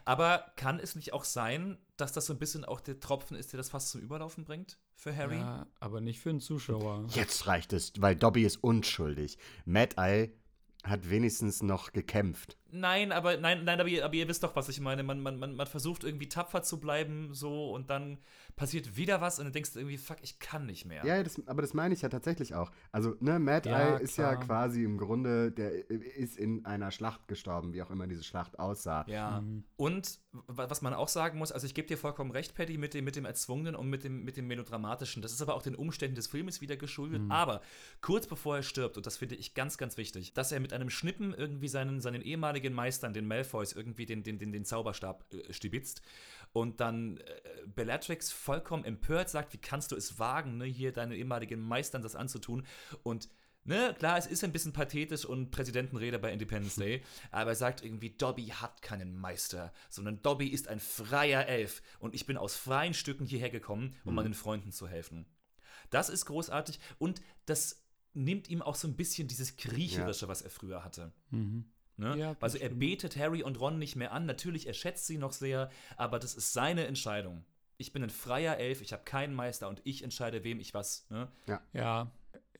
Aber 0.05 0.51
kann 0.55 0.79
es 0.79 0.95
nicht 0.95 1.13
auch 1.13 1.23
sein, 1.23 1.77
dass 1.97 2.13
das 2.13 2.25
so 2.25 2.33
ein 2.33 2.39
bisschen 2.39 2.65
auch 2.65 2.81
der 2.81 2.99
Tropfen 2.99 3.37
ist, 3.37 3.53
der 3.53 3.57
das 3.57 3.69
fast 3.69 3.89
zum 3.89 4.01
Überlaufen 4.01 4.45
bringt 4.45 4.77
für 4.95 5.15
Harry? 5.15 5.37
Ja, 5.37 5.67
aber 5.79 6.01
nicht 6.01 6.19
für 6.19 6.29
einen 6.29 6.41
Zuschauer. 6.41 7.05
Jetzt 7.09 7.47
reicht 7.47 7.73
es, 7.73 7.93
weil 7.97 8.15
Dobby 8.15 8.43
ist 8.43 8.63
unschuldig. 8.63 9.37
Mad 9.65 9.95
Eye 9.97 10.31
hat 10.83 11.09
wenigstens 11.09 11.61
noch 11.61 11.91
gekämpft. 11.91 12.57
Nein, 12.79 13.11
aber 13.11 13.37
nein, 13.37 13.63
nein, 13.63 13.79
aber 13.79 13.89
ihr, 13.89 14.05
aber 14.05 14.13
ihr 14.13 14.27
wisst 14.27 14.43
doch, 14.43 14.55
was 14.55 14.69
ich 14.69 14.79
meine. 14.79 15.03
Man, 15.03 15.19
man, 15.21 15.37
man, 15.39 15.55
man 15.55 15.67
versucht 15.67 16.03
irgendwie 16.03 16.29
tapfer 16.29 16.61
zu 16.63 16.79
bleiben, 16.79 17.33
so 17.33 17.71
und 17.71 17.89
dann 17.89 18.17
passiert 18.55 18.97
wieder 18.97 19.21
was 19.21 19.39
und 19.39 19.45
dann 19.45 19.53
denkst 19.53 19.73
du 19.73 19.79
irgendwie, 19.79 19.97
fuck, 19.97 20.17
ich 20.21 20.39
kann 20.39 20.65
nicht 20.65 20.85
mehr. 20.85 21.05
Ja, 21.05 21.21
das, 21.23 21.41
aber 21.47 21.61
das 21.61 21.73
meine 21.73 21.93
ich 21.93 22.01
ja 22.01 22.09
tatsächlich 22.09 22.55
auch. 22.55 22.71
Also, 22.91 23.15
ne, 23.19 23.39
Mad 23.39 23.69
Ja, 23.69 23.97
Eye 23.97 24.01
ist 24.03 24.17
ja 24.17 24.35
klar. 24.35 24.45
quasi 24.45 24.83
im 24.83 24.97
Grunde, 24.97 25.51
der 25.51 25.89
ist 25.89 26.37
in 26.37 26.65
einer 26.65 26.91
Schlacht 26.91 27.27
gestorben, 27.27 27.73
wie 27.73 27.81
auch 27.83 27.91
immer 27.91 28.07
diese 28.07 28.23
Schlacht 28.23 28.57
aussah. 28.59 29.05
Ja. 29.07 29.43
Und 29.75 30.19
wa- 30.31 30.69
was 30.69 30.81
man 30.81 30.93
auch 30.93 31.07
sagen 31.07 31.37
muss, 31.37 31.51
also 31.51 31.65
ich 31.67 31.73
gebe 31.75 31.87
dir 31.87 31.97
vollkommen 31.97 32.31
recht, 32.31 32.55
Paddy, 32.55 32.77
mit 32.77 32.93
dem, 32.93 33.05
mit 33.05 33.15
dem 33.15 33.25
Erzwungenen 33.25 33.75
und 33.75 33.89
mit 33.89 34.03
dem, 34.03 34.23
mit 34.23 34.37
dem 34.37 34.47
Melodramatischen. 34.47 35.21
Das 35.21 35.31
ist 35.31 35.41
aber 35.41 35.53
auch 35.55 35.61
den 35.61 35.75
Umständen 35.75 36.15
des 36.15 36.27
Filmes 36.27 36.61
wieder 36.61 36.77
geschuldet. 36.77 37.21
Aber 37.29 37.61
kurz 38.01 38.25
bevor 38.27 38.57
er 38.57 38.63
stirbt, 38.63 38.97
und 38.97 39.05
das 39.05 39.17
finde 39.17 39.35
ich 39.35 39.53
ganz, 39.53 39.77
ganz 39.77 39.97
wichtig, 39.97 40.33
dass 40.33 40.51
er 40.51 40.59
mit 40.59 40.73
einem 40.73 40.89
Schnippen 40.89 41.33
irgendwie 41.33 41.67
seinen, 41.67 42.01
seinen 42.01 42.21
ehemaligen 42.21 42.66
Meistern, 42.73 43.13
den 43.13 43.27
Malfoys, 43.27 43.73
irgendwie 43.73 44.05
den, 44.05 44.23
den, 44.23 44.39
den, 44.39 44.51
den 44.51 44.65
Zauberstab 44.65 45.25
äh, 45.33 45.53
stibitzt. 45.53 46.01
Und 46.53 46.79
dann 46.79 47.17
äh, 47.17 47.23
Bellatrix 47.67 48.31
vollkommen 48.31 48.83
empört 48.83 49.29
sagt, 49.29 49.53
wie 49.53 49.57
kannst 49.57 49.91
du 49.91 49.95
es 49.95 50.19
wagen, 50.19 50.57
ne, 50.57 50.65
hier 50.65 50.91
deinen 50.91 51.11
ehemaligen 51.11 51.61
Meistern 51.61 52.01
das 52.01 52.15
anzutun? 52.15 52.65
Und 53.03 53.29
Ne, 53.67 53.93
klar, 53.99 54.17
es 54.17 54.27
ist 54.27 54.45
ein 54.45 54.53
bisschen 54.53 54.71
pathetisch 54.71 55.25
und 55.25 55.51
Präsidentenrede 55.51 56.19
bei 56.19 56.31
Independence 56.31 56.75
Day, 56.77 57.03
aber 57.31 57.49
er 57.49 57.55
sagt 57.55 57.83
irgendwie, 57.83 58.11
Dobby 58.11 58.45
hat 58.45 58.81
keinen 58.81 59.17
Meister, 59.17 59.73
sondern 59.89 60.21
Dobby 60.21 60.47
ist 60.47 60.69
ein 60.69 60.79
freier 60.79 61.45
Elf 61.47 61.81
und 61.99 62.15
ich 62.15 62.25
bin 62.25 62.37
aus 62.37 62.55
freien 62.55 62.93
Stücken 62.93 63.25
hierher 63.25 63.49
gekommen, 63.49 63.93
um 64.05 64.15
meinen 64.15 64.33
Freunden 64.33 64.71
zu 64.71 64.87
helfen. 64.87 65.25
Das 65.89 66.07
ist 66.07 66.25
großartig 66.27 66.79
und 66.97 67.21
das 67.45 67.85
nimmt 68.13 68.49
ihm 68.49 68.61
auch 68.61 68.75
so 68.75 68.87
ein 68.87 68.95
bisschen 68.95 69.27
dieses 69.27 69.57
Kriecherische, 69.57 70.29
was 70.29 70.41
er 70.41 70.49
früher 70.49 70.85
hatte. 70.85 71.11
Ne? 71.97 72.15
Ja, 72.17 72.33
das 72.35 72.43
also 72.53 72.57
er 72.59 72.69
betet 72.69 73.15
Harry 73.17 73.41
und 73.43 73.59
Ron 73.59 73.79
nicht 73.79 73.95
mehr 73.95 74.11
an. 74.11 74.25
Natürlich, 74.25 74.67
er 74.67 74.73
schätzt 74.73 75.07
sie 75.07 75.17
noch 75.17 75.31
sehr, 75.31 75.69
aber 75.97 76.19
das 76.19 76.35
ist 76.35 76.53
seine 76.53 76.85
Entscheidung. 76.85 77.43
Ich 77.77 77.91
bin 77.91 78.03
ein 78.03 78.09
freier 78.09 78.57
Elf, 78.57 78.81
ich 78.81 78.93
habe 78.93 79.03
keinen 79.03 79.33
Meister 79.35 79.67
und 79.67 79.81
ich 79.83 80.03
entscheide, 80.03 80.43
wem 80.43 80.59
ich 80.59 80.73
was. 80.73 81.07
Ne? 81.09 81.31
Ja, 81.73 82.11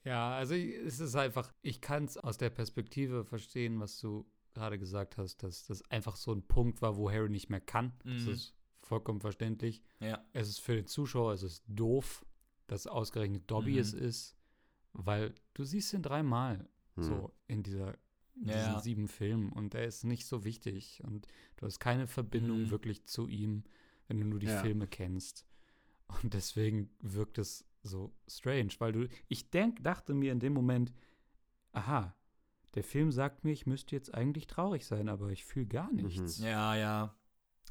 ja, 0.03 0.35
also 0.35 0.53
ich- 0.53 0.73
es 0.75 0.99
ist 0.99 1.15
einfach, 1.15 1.51
ich 1.61 1.81
kann 1.81 2.05
es 2.05 2.17
aus 2.17 2.37
der 2.37 2.49
Perspektive 2.49 3.25
verstehen, 3.25 3.79
was 3.79 3.99
du 3.99 4.25
gerade 4.53 4.79
gesagt 4.79 5.17
hast, 5.17 5.43
dass 5.43 5.65
das 5.67 5.83
einfach 5.91 6.15
so 6.15 6.31
ein 6.33 6.41
Punkt 6.47 6.81
war, 6.81 6.97
wo 6.97 7.11
Harry 7.11 7.29
nicht 7.29 7.49
mehr 7.49 7.61
kann. 7.61 7.93
Das 8.03 8.23
Mhm. 8.23 8.29
ist 8.31 8.55
vollkommen 8.81 9.19
verständlich. 9.21 9.81
Ja. 9.99 10.23
Es 10.33 10.47
ist 10.49 10.59
für 10.59 10.75
den 10.75 10.87
Zuschauer, 10.87 11.33
es 11.33 11.43
ist 11.43 11.63
doof, 11.67 12.25
dass 12.67 12.87
ausgerechnet 12.87 13.43
Dobby 13.51 13.73
Mhm. 13.73 13.79
es 13.79 13.93
ist, 13.93 14.35
weil 14.93 15.35
du 15.53 15.63
siehst 15.63 15.93
ihn 15.93 16.01
dreimal 16.01 16.67
Hm. 16.95 17.03
so 17.03 17.33
in 17.47 17.61
dieser 17.63 17.95
in 18.41 18.49
Ja. 18.49 18.55
diesen 18.57 18.79
sieben 18.81 19.07
Filmen 19.07 19.51
und 19.51 19.73
er 19.75 19.85
ist 19.85 20.03
nicht 20.03 20.25
so 20.25 20.43
wichtig 20.43 21.01
und 21.05 21.27
du 21.57 21.65
hast 21.65 21.79
keine 21.79 22.07
Verbindung 22.07 22.63
Mhm. 22.63 22.69
wirklich 22.69 23.05
zu 23.05 23.27
ihm, 23.27 23.63
wenn 24.07 24.19
du 24.19 24.25
nur 24.25 24.39
die 24.39 24.47
Ja. 24.47 24.61
Filme 24.61 24.87
kennst. 24.87 25.45
Und 26.23 26.33
deswegen 26.33 26.89
wirkt 27.01 27.37
es 27.37 27.65
so 27.83 28.13
strange, 28.27 28.69
weil 28.79 28.91
du, 28.93 29.07
ich 29.27 29.49
denk, 29.49 29.83
dachte 29.83 30.13
mir 30.13 30.31
in 30.31 30.39
dem 30.39 30.53
Moment, 30.53 30.93
aha, 31.73 32.15
der 32.75 32.83
Film 32.83 33.11
sagt 33.11 33.43
mir, 33.43 33.51
ich 33.51 33.65
müsste 33.65 33.95
jetzt 33.95 34.13
eigentlich 34.13 34.47
traurig 34.47 34.85
sein, 34.85 35.09
aber 35.09 35.29
ich 35.31 35.43
fühle 35.45 35.65
gar 35.67 35.91
nichts. 35.91 36.37
Ja, 36.39 36.75
ja. 36.75 37.15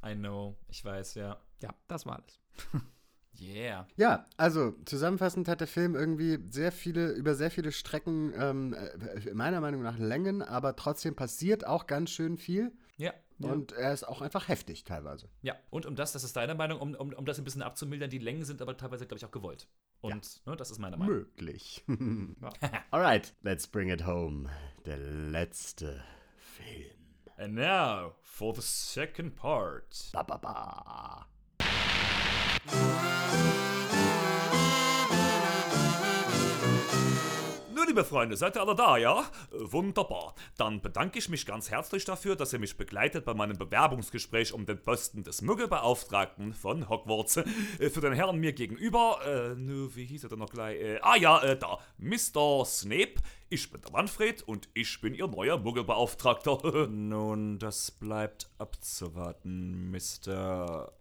I 0.05 0.15
know. 0.15 0.57
Ich 0.69 0.85
weiß, 0.85 1.15
ja. 1.15 1.41
Ja, 1.63 1.75
das 1.87 2.05
war 2.07 2.17
alles. 2.17 2.41
Yeah. 3.41 3.87
Ja, 3.97 4.27
also 4.37 4.73
zusammenfassend 4.85 5.49
hat 5.49 5.61
der 5.61 5.67
Film 5.67 5.95
irgendwie 5.95 6.39
sehr 6.51 6.73
viele, 6.73 7.11
über 7.13 7.35
sehr 7.35 7.51
viele 7.51 7.73
Strecken, 7.73 8.33
ähm, 8.37 8.75
äh, 8.75 9.33
meiner 9.35 9.61
Meinung 9.61 9.83
nach 9.83 9.99
Längen, 9.99 10.43
aber 10.43 10.77
trotzdem 10.77 11.15
passiert 11.15 11.67
auch 11.67 11.87
ganz 11.87 12.11
schön 12.11 12.37
viel. 12.37 12.73
Ja. 13.39 13.51
Und 13.51 13.73
er 13.73 13.93
ist 13.93 14.05
auch 14.05 14.23
einfach 14.23 14.49
heftig 14.49 14.85
teilweise. 14.85 15.29
Ja, 15.43 15.57
und 15.71 15.85
um 15.85 15.95
das, 15.95 16.13
das 16.13 16.25
ist 16.25 16.37
deine 16.37 16.55
Meinung, 16.55 16.81
um, 16.81 16.95
um, 16.95 17.13
um 17.13 17.27
das 17.27 17.39
ein 17.39 17.45
bisschen 17.45 17.63
abzumildern, 17.63 18.09
die 18.09 18.19
Längen 18.19 18.45
sind 18.45 18.63
aber 18.63 18.77
teilweise, 18.77 19.07
glaube 19.07 19.19
ich, 19.19 19.25
auch 19.27 19.31
gewollt. 19.31 19.69
Und 20.01 20.47
ne, 20.47 20.57
das 20.57 20.71
ist 20.71 20.79
meine 20.79 20.97
Meinung. 20.97 21.15
Möglich. 21.15 21.85
Alright, 22.91 23.35
let's 23.43 23.67
bring 23.67 23.91
it 23.91 24.07
home. 24.07 24.49
Der 24.87 24.97
letzte 24.97 26.03
Film. 26.37 26.97
And 27.37 27.55
now 27.55 28.15
for 28.23 28.55
the 28.55 28.63
second 28.63 29.37
part. 29.37 30.11
Ba, 30.13 30.23
ba, 30.23 30.39
ba. 30.39 31.27
Liebe 37.97 38.09
Freunde, 38.09 38.37
seid 38.37 38.57
ihr 38.57 38.61
alle 38.61 38.75
da, 38.75 38.99
ja? 38.99 39.25
Wunderbar. 39.53 40.35
Dann 40.59 40.83
bedanke 40.83 41.19
ich 41.19 41.31
mich 41.31 41.47
ganz 41.47 41.71
herzlich 41.71 42.05
dafür, 42.05 42.37
dass 42.37 42.53
ihr 42.53 42.59
mich 42.59 42.77
begleitet 42.77 43.25
bei 43.25 43.33
meinem 43.33 43.57
Bewerbungsgespräch 43.57 44.53
um 44.53 44.67
den 44.67 44.83
Posten 44.83 45.23
des 45.23 45.41
Muggelbeauftragten 45.41 46.53
von 46.53 46.91
Hogwarts. 46.91 47.39
Äh, 47.39 47.89
Für 47.89 48.03
den 48.03 48.13
Herrn 48.13 48.39
mir 48.39 48.53
gegenüber, 48.53 49.21
äh, 49.25 49.55
nu, 49.55 49.97
wie 49.97 50.05
hieß 50.05 50.25
er 50.25 50.29
denn 50.29 50.41
noch 50.41 50.51
gleich? 50.51 50.79
Äh, 50.79 50.99
ah 51.01 51.17
ja, 51.17 51.43
äh, 51.43 51.57
da, 51.59 51.79
Mr. 51.97 52.67
Snape. 52.67 53.15
Ich 53.49 53.71
bin 53.71 53.81
der 53.81 53.93
Manfred 53.93 54.43
und 54.43 54.69
ich 54.75 55.01
bin 55.01 55.15
Ihr 55.15 55.29
neuer 55.29 55.57
Muggelbeauftragter. 55.57 56.89
Nun, 56.91 57.59
das 57.59 57.93
bleibt 57.93 58.51
abzuwarten, 58.59 59.91
Mr. 59.91 60.93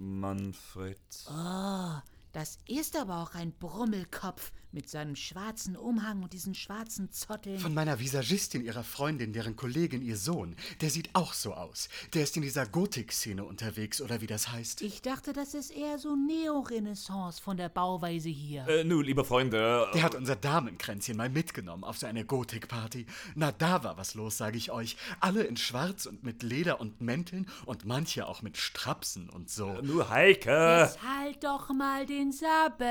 Manfred. 0.00 0.98
Oh, 1.28 1.98
das 2.32 2.58
ist 2.66 2.96
aber 2.96 3.22
auch 3.22 3.34
ein 3.34 3.52
Brummelkopf 3.52 4.50
mit 4.72 4.88
seinem 4.88 5.16
schwarzen 5.16 5.76
Umhang 5.76 6.22
und 6.22 6.32
diesen 6.32 6.54
schwarzen 6.54 7.10
Zotteln. 7.10 7.58
Von 7.58 7.74
meiner 7.74 7.98
Visagistin, 7.98 8.64
ihrer 8.64 8.84
Freundin, 8.84 9.32
deren 9.32 9.56
Kollegin, 9.56 10.02
ihr 10.02 10.16
Sohn. 10.16 10.54
Der 10.80 10.90
sieht 10.90 11.10
auch 11.14 11.32
so 11.32 11.54
aus. 11.54 11.88
Der 12.14 12.22
ist 12.22 12.36
in 12.36 12.42
dieser 12.42 12.66
Gotik-Szene 12.66 13.44
unterwegs, 13.44 14.00
oder 14.00 14.20
wie 14.20 14.26
das 14.26 14.50
heißt. 14.52 14.82
ich 14.82 15.02
dachte, 15.02 15.32
das 15.32 15.54
ist 15.54 15.70
eher 15.70 15.98
so 15.98 16.14
Neo-Renaissance 16.16 17.40
von 17.42 17.56
der 17.56 17.68
Bauweise 17.68 18.28
hier. 18.28 18.66
Äh, 18.68 18.84
nun, 18.84 19.04
liebe 19.04 19.24
Freunde, 19.24 19.88
Der 19.94 20.02
hat 20.02 20.14
unser 20.14 20.36
Damenkränzchen 20.36 21.16
mal 21.16 21.28
mitgenommen 21.28 21.84
auf 21.84 21.98
so 21.98 22.06
eine 22.06 22.24
Gotik-Party. 22.24 23.06
Na, 23.34 23.52
da 23.52 23.82
war 23.84 23.96
was 23.96 24.14
los, 24.14 24.36
sage 24.36 24.56
ich 24.56 24.70
euch. 24.70 24.96
Alle 25.20 25.42
in 25.42 25.56
Schwarz 25.56 26.06
und 26.06 26.22
mit 26.22 26.42
Leder 26.42 26.80
und 26.80 27.00
Mänteln 27.00 27.46
und 27.66 27.84
manche 27.86 28.26
auch 28.26 28.42
mit 28.42 28.56
Strapsen 28.56 29.28
und 29.30 29.50
so. 29.50 29.72
nur 29.82 30.08
Heike. 30.10 30.50
Jetzt 30.84 31.02
halt 31.02 31.42
doch 31.42 31.70
mal 31.70 32.06
den 32.06 32.32
Sabbel. 32.32 32.86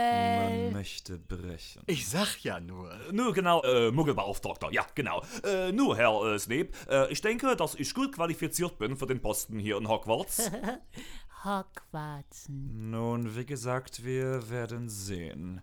Man 0.65 0.73
möchte 0.73 1.17
brechen. 1.17 1.68
Ich 1.85 2.07
sag 2.07 2.43
ja 2.43 2.59
nur. 2.59 2.91
Nur 3.11 3.33
genau, 3.33 3.61
äh, 3.63 3.91
Muggelbeauftragter, 3.91 4.71
ja, 4.71 4.85
genau. 4.95 5.23
Äh, 5.43 5.71
nur, 5.71 5.97
Herr 5.97 6.33
äh, 6.33 6.39
Snape, 6.39 6.69
äh, 6.89 7.11
ich 7.11 7.21
denke, 7.21 7.55
dass 7.55 7.75
ich 7.75 7.93
gut 7.93 8.13
qualifiziert 8.13 8.77
bin 8.77 8.97
für 8.97 9.07
den 9.07 9.21
Posten 9.21 9.59
hier 9.59 9.77
in 9.77 9.87
Hogwarts. 9.87 10.51
Hogwartsen. 11.43 12.89
Nun, 12.89 13.35
wie 13.35 13.45
gesagt, 13.45 14.03
wir 14.03 14.49
werden 14.49 14.89
sehen. 14.89 15.61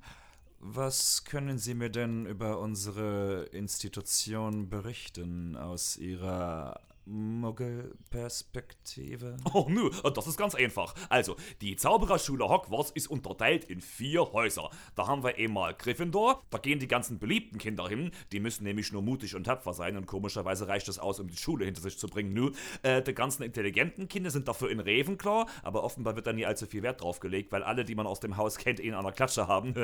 Was 0.58 1.24
können 1.24 1.58
Sie 1.58 1.74
mir 1.74 1.90
denn 1.90 2.26
über 2.26 2.58
unsere 2.60 3.44
Institution 3.52 4.68
berichten 4.68 5.56
aus 5.56 5.96
Ihrer 5.96 6.80
Muggelperspektive? 7.06 9.36
Oh, 9.52 9.66
nö, 9.68 9.90
das 10.14 10.26
ist 10.26 10.36
ganz 10.36 10.54
einfach. 10.54 10.94
Also, 11.08 11.36
die 11.60 11.76
Zaubererschule 11.76 12.48
Hogwarts 12.48 12.90
ist 12.90 13.06
unterteilt 13.06 13.64
in 13.64 13.80
vier 13.80 14.32
Häuser. 14.32 14.70
Da 14.96 15.06
haben 15.06 15.22
wir 15.22 15.36
einmal 15.36 15.74
Gryffindor, 15.74 16.42
da 16.50 16.58
gehen 16.58 16.80
die 16.80 16.88
ganzen 16.88 17.18
beliebten 17.18 17.58
Kinder 17.58 17.88
hin. 17.88 18.10
Die 18.32 18.40
müssen 18.40 18.64
nämlich 18.64 18.92
nur 18.92 19.02
mutig 19.02 19.36
und 19.36 19.44
tapfer 19.44 19.72
sein 19.72 19.96
und 19.96 20.06
komischerweise 20.06 20.68
reicht 20.68 20.88
es 20.88 20.98
aus, 20.98 21.20
um 21.20 21.28
die 21.28 21.36
Schule 21.36 21.64
hinter 21.64 21.80
sich 21.80 21.98
zu 21.98 22.08
bringen. 22.08 22.32
Nö, 22.32 22.50
äh, 22.82 23.02
die 23.02 23.14
ganzen 23.14 23.44
intelligenten 23.44 24.08
Kinder 24.08 24.30
sind 24.30 24.48
dafür 24.48 24.70
in 24.70 24.80
Ravenclaw, 24.80 25.46
aber 25.62 25.84
offenbar 25.84 26.16
wird 26.16 26.26
da 26.26 26.32
nie 26.32 26.44
allzu 26.44 26.66
viel 26.66 26.82
Wert 26.82 27.00
drauf 27.00 27.20
gelegt, 27.20 27.52
weil 27.52 27.62
alle, 27.62 27.84
die 27.84 27.94
man 27.94 28.06
aus 28.06 28.20
dem 28.20 28.36
Haus 28.36 28.58
kennt, 28.58 28.80
ihn 28.80 28.94
an 28.94 29.04
der 29.04 29.12
Klatsche 29.12 29.46
haben. 29.46 29.74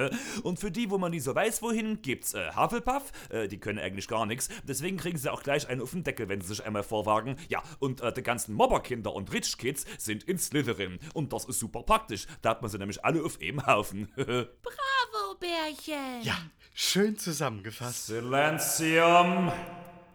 Und 0.42 0.58
für 0.58 0.70
die, 0.70 0.90
wo 0.90 0.98
man 0.98 1.12
nie 1.12 1.20
so 1.20 1.34
weiß, 1.34 1.62
wohin, 1.62 2.02
gibt's 2.02 2.34
äh, 2.34 2.50
Hufflepuff. 2.56 3.12
Äh, 3.30 3.48
die 3.48 3.58
können 3.58 3.78
eigentlich 3.78 4.08
gar 4.08 4.26
nichts. 4.26 4.48
Deswegen 4.66 4.96
kriegen 4.96 5.18
sie 5.18 5.32
auch 5.32 5.42
gleich 5.42 5.68
einen 5.68 5.80
auf 5.80 5.92
den 5.92 6.02
Deckel, 6.02 6.28
wenn 6.28 6.40
sie 6.40 6.48
sich 6.48 6.64
einmal 6.64 6.82
vorwagen. 7.12 7.36
Ja, 7.48 7.62
und 7.78 8.00
äh, 8.00 8.12
die 8.12 8.22
ganzen 8.22 8.54
Mobberkinder 8.54 9.12
und 9.14 9.32
Rich 9.32 9.58
Kids 9.58 9.86
sind 9.98 10.24
in 10.24 10.38
Slytherin. 10.38 10.98
Und 11.14 11.32
das 11.32 11.44
ist 11.44 11.58
super 11.58 11.82
praktisch. 11.82 12.26
Da 12.40 12.50
hat 12.50 12.62
man 12.62 12.70
sie 12.70 12.78
nämlich 12.78 13.04
alle 13.04 13.24
auf 13.24 13.38
einem 13.40 13.66
Haufen. 13.66 14.08
Bravo, 14.16 15.38
Bärchen. 15.38 16.22
Ja, 16.22 16.36
schön 16.74 17.18
zusammengefasst. 17.18 18.06
Silenzium! 18.06 19.52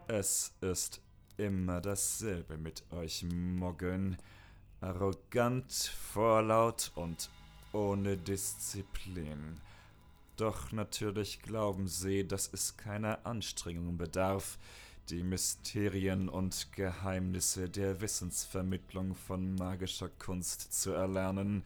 Es 0.08 0.54
ist 0.62 1.02
immer 1.38 1.82
dasselbe 1.82 2.58
mit 2.58 2.84
euch 2.92 3.24
Muggeln. 3.24 4.18
Arrogant, 4.80 5.74
vorlaut 6.14 6.92
und 6.96 7.30
ohne 7.74 8.16
Disziplin. 8.16 9.60
Doch 10.38 10.72
natürlich 10.72 11.42
glauben 11.42 11.88
sie, 11.88 12.28
dass 12.28 12.54
es 12.54 12.78
keiner 12.78 13.26
Anstrengung 13.26 13.98
bedarf, 13.98 14.60
die 15.10 15.24
Mysterien 15.24 16.30
und 16.30 16.72
Geheimnisse 16.74 17.70
der 17.70 18.02
Wissensvermittlung 18.02 19.16
von 19.16 19.56
magischer 19.56 20.10
Kunst 20.10 20.74
zu 20.74 20.92
erlernen. 20.92 21.64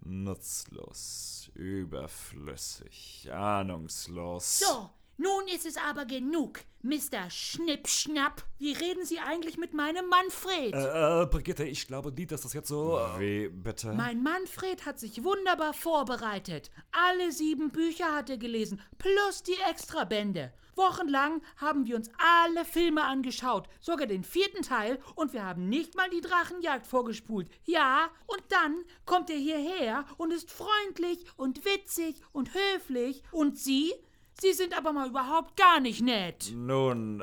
Nutzlos, 0.00 1.50
überflüssig, 1.54 3.28
ahnungslos. 3.32 4.60
So, 4.60 4.90
nun 5.16 5.48
ist 5.52 5.66
es 5.66 5.76
aber 5.76 6.04
genug. 6.06 6.60
Mr. 6.82 7.28
Schnippschnapp, 7.28 8.44
wie 8.58 8.72
reden 8.72 9.04
Sie 9.04 9.18
eigentlich 9.18 9.58
mit 9.58 9.74
meinem 9.74 10.08
Manfred? 10.08 10.72
äh, 10.72 11.22
äh, 11.22 11.26
Brigitte, 11.26 11.64
ich 11.64 11.88
glaube 11.88 12.12
nie, 12.12 12.26
dass 12.26 12.42
das 12.42 12.52
jetzt 12.52 12.68
so. 12.68 12.98
Äh, 12.98 13.18
Wie 13.18 13.48
bitte? 13.48 13.92
Mein 13.94 14.22
Manfred 14.22 14.86
hat 14.86 15.00
sich 15.00 15.24
wunderbar 15.24 15.74
vorbereitet. 15.74 16.70
Alle 16.92 17.32
sieben 17.32 17.70
Bücher 17.70 18.14
hat 18.14 18.30
er 18.30 18.38
gelesen, 18.38 18.80
plus 18.98 19.42
die 19.42 19.56
Extrabände. 19.68 20.52
Wochenlang 20.78 21.42
haben 21.56 21.86
wir 21.86 21.96
uns 21.96 22.10
alle 22.16 22.64
Filme 22.64 23.04
angeschaut, 23.04 23.68
sogar 23.80 24.06
den 24.06 24.24
vierten 24.24 24.62
Teil, 24.62 24.98
und 25.14 25.32
wir 25.32 25.44
haben 25.44 25.68
nicht 25.68 25.94
mal 25.96 26.08
die 26.08 26.22
Drachenjagd 26.22 26.86
vorgespult. 26.86 27.48
Ja, 27.64 28.08
und 28.26 28.42
dann 28.48 28.84
kommt 29.04 29.28
er 29.28 29.36
hierher 29.36 30.06
und 30.16 30.32
ist 30.32 30.50
freundlich 30.50 31.24
und 31.36 31.64
witzig 31.64 32.16
und 32.32 32.52
höflich. 32.54 33.22
Und 33.32 33.58
Sie? 33.58 33.92
Sie 34.40 34.52
sind 34.52 34.76
aber 34.76 34.92
mal 34.92 35.08
überhaupt 35.08 35.56
gar 35.56 35.80
nicht 35.80 36.00
nett. 36.00 36.52
Nun, 36.54 37.22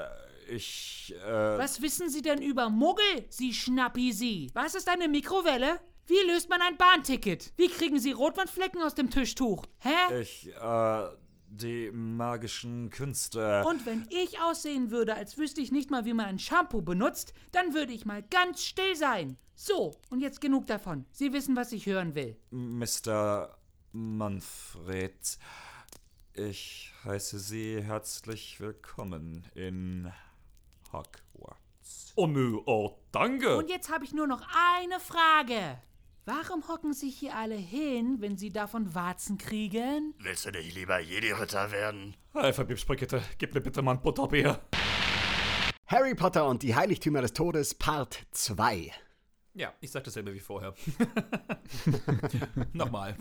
ich, 0.50 1.16
äh, 1.26 1.58
Was 1.58 1.82
wissen 1.82 2.10
Sie 2.10 2.22
denn 2.22 2.42
über 2.42 2.70
Muggel, 2.70 3.26
Sie 3.30 3.54
Schnappi 3.54 4.12
Sie? 4.12 4.52
Was 4.54 4.76
ist 4.76 4.90
eine 4.90 5.08
Mikrowelle? 5.08 5.80
Wie 6.08 6.20
löst 6.28 6.50
man 6.50 6.62
ein 6.62 6.78
Bahnticket? 6.78 7.54
Wie 7.58 7.68
kriegen 7.68 8.00
Sie 8.00 8.12
Rotwandflecken 8.12 8.82
aus 8.82 8.94
dem 8.94 9.10
Tischtuch? 9.10 9.66
Hä? 9.80 10.22
ich, 10.22 10.50
äh, 10.50 11.08
die 11.58 11.92
magischen 11.92 12.90
Künste. 12.90 13.64
Und 13.66 13.86
wenn 13.86 14.06
ich 14.10 14.42
aussehen 14.42 14.92
würde, 14.92 15.16
als 15.16 15.38
wüsste 15.38 15.62
ich 15.62 15.72
nicht 15.72 15.90
mal, 15.92 16.06
wie 16.06 16.14
man 16.14 16.26
ein 16.26 16.40
Shampoo 16.40 16.82
benutzt, 16.82 17.34
dann 17.52 17.74
würde 17.74 17.94
ich 17.94 18.06
mal 18.06 18.24
ganz 18.24 18.64
still 18.64 18.96
sein. 18.96 19.38
So, 19.56 19.96
und 20.10 20.20
jetzt 20.20 20.42
genug 20.42 20.66
davon. 20.68 21.06
Sie 21.12 21.32
wissen, 21.32 21.56
was 21.56 21.72
ich 21.72 21.86
hören 21.86 22.14
will. 22.16 22.38
Mr. 22.52 23.58
Manfred, 23.94 25.38
ich 26.34 26.92
heiße 27.06 27.40
Sie 27.40 27.82
herzlich 27.82 28.60
willkommen 28.60 29.48
in 29.56 30.12
Hogwarts. 30.92 32.12
oh 32.16 32.28
nö, 32.28 32.60
oh, 32.66 32.98
danke. 33.14 33.56
Und 33.56 33.70
jetzt 33.70 33.90
habe 33.90 34.04
ich 34.04 34.14
nur 34.14 34.28
noch 34.28 34.42
eine 34.78 35.00
Frage. 35.00 35.80
Warum 36.28 36.68
hocken 36.68 36.94
sich 36.94 37.16
hier 37.20 37.36
alle 37.36 37.54
hin, 37.54 38.18
wenn 38.20 38.36
sie 38.36 38.50
davon 38.50 38.96
Warzen 38.96 39.38
kriegen? 39.38 40.16
Willst 40.18 40.48
du 40.48 40.50
nicht 40.50 40.74
lieber 40.74 41.00
Jedi-Ritter 41.00 41.72
werden? 41.72 42.18
Alphabet, 42.34 42.84
Brigitte, 42.88 43.22
gib 43.38 43.54
mir 43.54 43.62
bitte 43.62 43.84
mal 43.84 43.92
ein 43.92 44.02
Butterbier. 44.02 44.60
Harry 45.86 46.16
Potter 46.16 46.48
und 46.48 46.64
die 46.64 46.74
Heiligtümer 46.74 47.22
des 47.22 47.34
Todes 47.34 47.76
Part 47.76 48.26
2. 48.32 48.92
Ja, 49.54 49.72
ich 49.82 49.92
sag 49.92 50.04
dasselbe 50.04 50.34
wie 50.34 50.40
vorher. 50.40 50.74
Nochmal. 52.74 53.16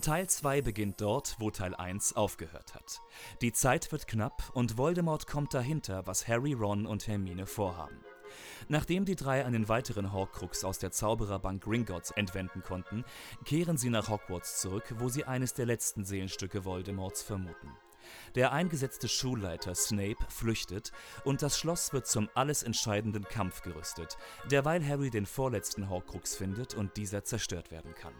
Teil 0.00 0.28
2 0.28 0.62
beginnt 0.62 1.00
dort, 1.00 1.34
wo 1.40 1.50
Teil 1.50 1.74
1 1.74 2.14
aufgehört 2.14 2.76
hat. 2.76 3.00
Die 3.42 3.52
Zeit 3.52 3.90
wird 3.90 4.06
knapp 4.06 4.52
und 4.54 4.78
Voldemort 4.78 5.26
kommt 5.26 5.54
dahinter, 5.54 6.06
was 6.06 6.28
Harry, 6.28 6.52
Ron 6.52 6.86
und 6.86 7.08
Hermine 7.08 7.46
vorhaben. 7.46 8.03
Nachdem 8.68 9.04
die 9.04 9.16
drei 9.16 9.44
einen 9.44 9.68
weiteren 9.68 10.12
Horcrux 10.12 10.64
aus 10.64 10.78
der 10.78 10.90
Zaubererbank 10.90 11.62
Gringotts 11.62 12.10
entwenden 12.12 12.62
konnten, 12.62 13.04
kehren 13.44 13.76
sie 13.76 13.90
nach 13.90 14.08
Hogwarts 14.08 14.60
zurück, 14.60 14.94
wo 14.98 15.08
sie 15.08 15.24
eines 15.24 15.54
der 15.54 15.66
letzten 15.66 16.04
Seelenstücke 16.04 16.64
Voldemorts 16.64 17.22
vermuten. 17.22 17.70
Der 18.34 18.52
eingesetzte 18.52 19.08
Schulleiter 19.08 19.74
Snape 19.74 20.24
flüchtet 20.28 20.92
und 21.24 21.42
das 21.42 21.58
Schloss 21.58 21.92
wird 21.92 22.06
zum 22.06 22.28
alles 22.34 22.62
entscheidenden 22.62 23.24
Kampf 23.24 23.62
gerüstet, 23.62 24.16
derweil 24.50 24.86
Harry 24.86 25.10
den 25.10 25.26
vorletzten 25.26 25.88
Horcrux 25.88 26.36
findet 26.36 26.74
und 26.74 26.96
dieser 26.96 27.24
zerstört 27.24 27.70
werden 27.70 27.94
kann. 27.94 28.14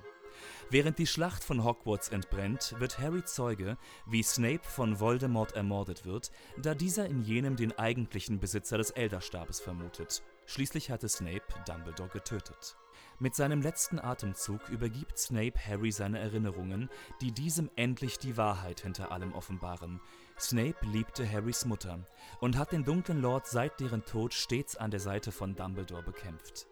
Während 0.71 0.99
die 0.99 1.07
Schlacht 1.07 1.45
von 1.45 1.63
Hogwarts 1.65 2.09
entbrennt, 2.09 2.75
wird 2.79 2.99
Harry 2.99 3.25
Zeuge, 3.25 3.77
wie 4.07 4.23
Snape 4.23 4.65
von 4.65 4.99
Voldemort 4.99 5.53
ermordet 5.53 6.05
wird, 6.05 6.31
da 6.61 6.75
dieser 6.75 7.07
in 7.07 7.23
jenem 7.23 7.57
den 7.57 7.79
eigentlichen 7.79 8.41
Besitzer 8.41 8.79
des 8.79 8.91
Elderstabes 8.91 9.61
vermutet. 9.61 10.23
Schließlich 10.47 10.91
hatte 10.91 11.09
Snape 11.09 11.43
Dumbledore 11.67 12.09
getötet. 12.09 12.77
Mit 13.21 13.35
seinem 13.35 13.63
letzten 13.63 14.01
Atemzug 14.01 14.69
übergibt 14.69 15.19
Snape 15.19 15.59
Harry 15.59 15.93
seine 15.93 16.19
Erinnerungen, 16.19 16.91
die 17.21 17.33
diesem 17.33 17.71
endlich 17.77 18.19
die 18.19 18.37
Wahrheit 18.37 18.81
hinter 18.81 19.13
allem 19.13 19.33
offenbaren. 19.35 20.01
Snape 20.39 20.85
liebte 20.87 21.31
Harrys 21.31 21.65
Mutter 21.65 22.07
und 22.41 22.59
hat 22.59 22.73
den 22.73 22.85
dunklen 22.85 23.21
Lord 23.21 23.47
seit 23.47 23.79
deren 23.79 24.05
Tod 24.05 24.35
stets 24.35 24.77
an 24.77 24.91
der 24.91 25.01
Seite 25.01 25.31
von 25.31 25.55
Dumbledore 25.55 26.03
bekämpft. 26.03 26.67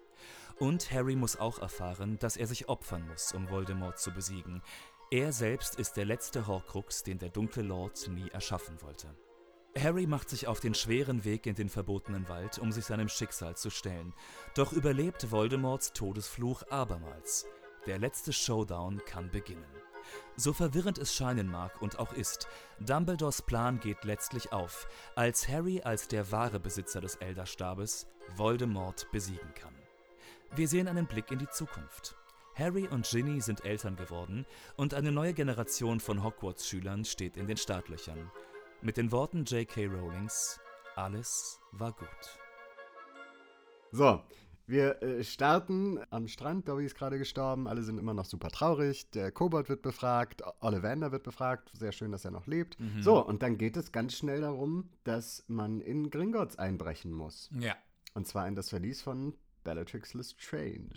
Und 0.58 0.92
Harry 0.92 1.16
muss 1.16 1.36
auch 1.36 1.58
erfahren, 1.58 2.18
dass 2.18 2.36
er 2.36 2.46
sich 2.46 2.68
opfern 2.68 3.06
muss, 3.08 3.32
um 3.32 3.50
Voldemort 3.50 3.98
zu 3.98 4.12
besiegen. 4.12 4.62
Er 5.10 5.32
selbst 5.32 5.74
ist 5.78 5.96
der 5.96 6.04
letzte 6.04 6.46
Horcrux, 6.46 7.02
den 7.02 7.18
der 7.18 7.28
dunkle 7.28 7.62
Lord 7.62 8.08
nie 8.08 8.28
erschaffen 8.30 8.80
wollte. 8.82 9.14
Harry 9.78 10.06
macht 10.06 10.28
sich 10.28 10.46
auf 10.46 10.60
den 10.60 10.74
schweren 10.74 11.24
Weg 11.24 11.46
in 11.46 11.54
den 11.54 11.68
verbotenen 11.68 12.28
Wald, 12.28 12.58
um 12.58 12.72
sich 12.72 12.84
seinem 12.84 13.08
Schicksal 13.08 13.56
zu 13.56 13.70
stellen. 13.70 14.14
Doch 14.54 14.72
überlebt 14.72 15.30
Voldemorts 15.30 15.92
Todesfluch 15.92 16.62
abermals. 16.70 17.46
Der 17.86 17.98
letzte 17.98 18.32
Showdown 18.32 19.00
kann 19.06 19.30
beginnen. 19.30 19.64
So 20.36 20.52
verwirrend 20.52 20.98
es 20.98 21.14
scheinen 21.14 21.48
mag 21.48 21.80
und 21.80 21.98
auch 21.98 22.12
ist, 22.12 22.48
Dumbledores 22.80 23.42
Plan 23.42 23.80
geht 23.80 24.04
letztlich 24.04 24.52
auf, 24.52 24.88
als 25.14 25.48
Harry 25.48 25.80
als 25.82 26.08
der 26.08 26.30
wahre 26.32 26.60
Besitzer 26.60 27.00
des 27.00 27.16
Elderstabes 27.16 28.06
Voldemort 28.36 29.10
besiegen 29.10 29.54
kann. 29.54 29.81
Wir 30.54 30.68
sehen 30.68 30.86
einen 30.86 31.06
Blick 31.06 31.30
in 31.30 31.38
die 31.38 31.48
Zukunft. 31.48 32.14
Harry 32.56 32.86
und 32.86 33.08
Ginny 33.08 33.40
sind 33.40 33.64
Eltern 33.64 33.96
geworden 33.96 34.44
und 34.76 34.92
eine 34.92 35.10
neue 35.10 35.32
Generation 35.32 35.98
von 35.98 36.22
Hogwarts-Schülern 36.22 37.06
steht 37.06 37.38
in 37.38 37.46
den 37.46 37.56
Startlöchern. 37.56 38.30
Mit 38.82 38.98
den 38.98 39.10
Worten 39.12 39.46
J.K. 39.46 39.86
Rowlings, 39.86 40.60
alles 40.94 41.58
war 41.72 41.92
gut. 41.92 42.38
So, 43.92 44.20
wir 44.66 45.02
äh, 45.02 45.24
starten 45.24 45.98
am 46.10 46.28
Strand. 46.28 46.68
Dobby 46.68 46.84
ist 46.84 46.96
gerade 46.96 47.18
gestorben. 47.18 47.66
Alle 47.66 47.82
sind 47.82 47.96
immer 47.96 48.12
noch 48.12 48.26
super 48.26 48.50
traurig. 48.50 49.10
Der 49.12 49.32
Kobold 49.32 49.70
wird 49.70 49.80
befragt. 49.80 50.42
Ollivander 50.60 51.12
wird 51.12 51.22
befragt. 51.22 51.70
Sehr 51.72 51.92
schön, 51.92 52.12
dass 52.12 52.26
er 52.26 52.30
noch 52.30 52.46
lebt. 52.46 52.76
So, 53.00 53.26
und 53.26 53.42
dann 53.42 53.56
geht 53.56 53.78
es 53.78 53.90
ganz 53.90 54.14
schnell 54.14 54.42
darum, 54.42 54.90
dass 55.04 55.44
man 55.48 55.80
in 55.80 56.10
Gringotts 56.10 56.58
einbrechen 56.58 57.10
muss. 57.10 57.48
Ja. 57.58 57.74
Und 58.12 58.26
zwar 58.26 58.46
in 58.46 58.54
das 58.54 58.68
Verlies 58.68 59.00
von 59.00 59.34
Bellatrix 59.64 60.14
Lestrange. 60.14 60.88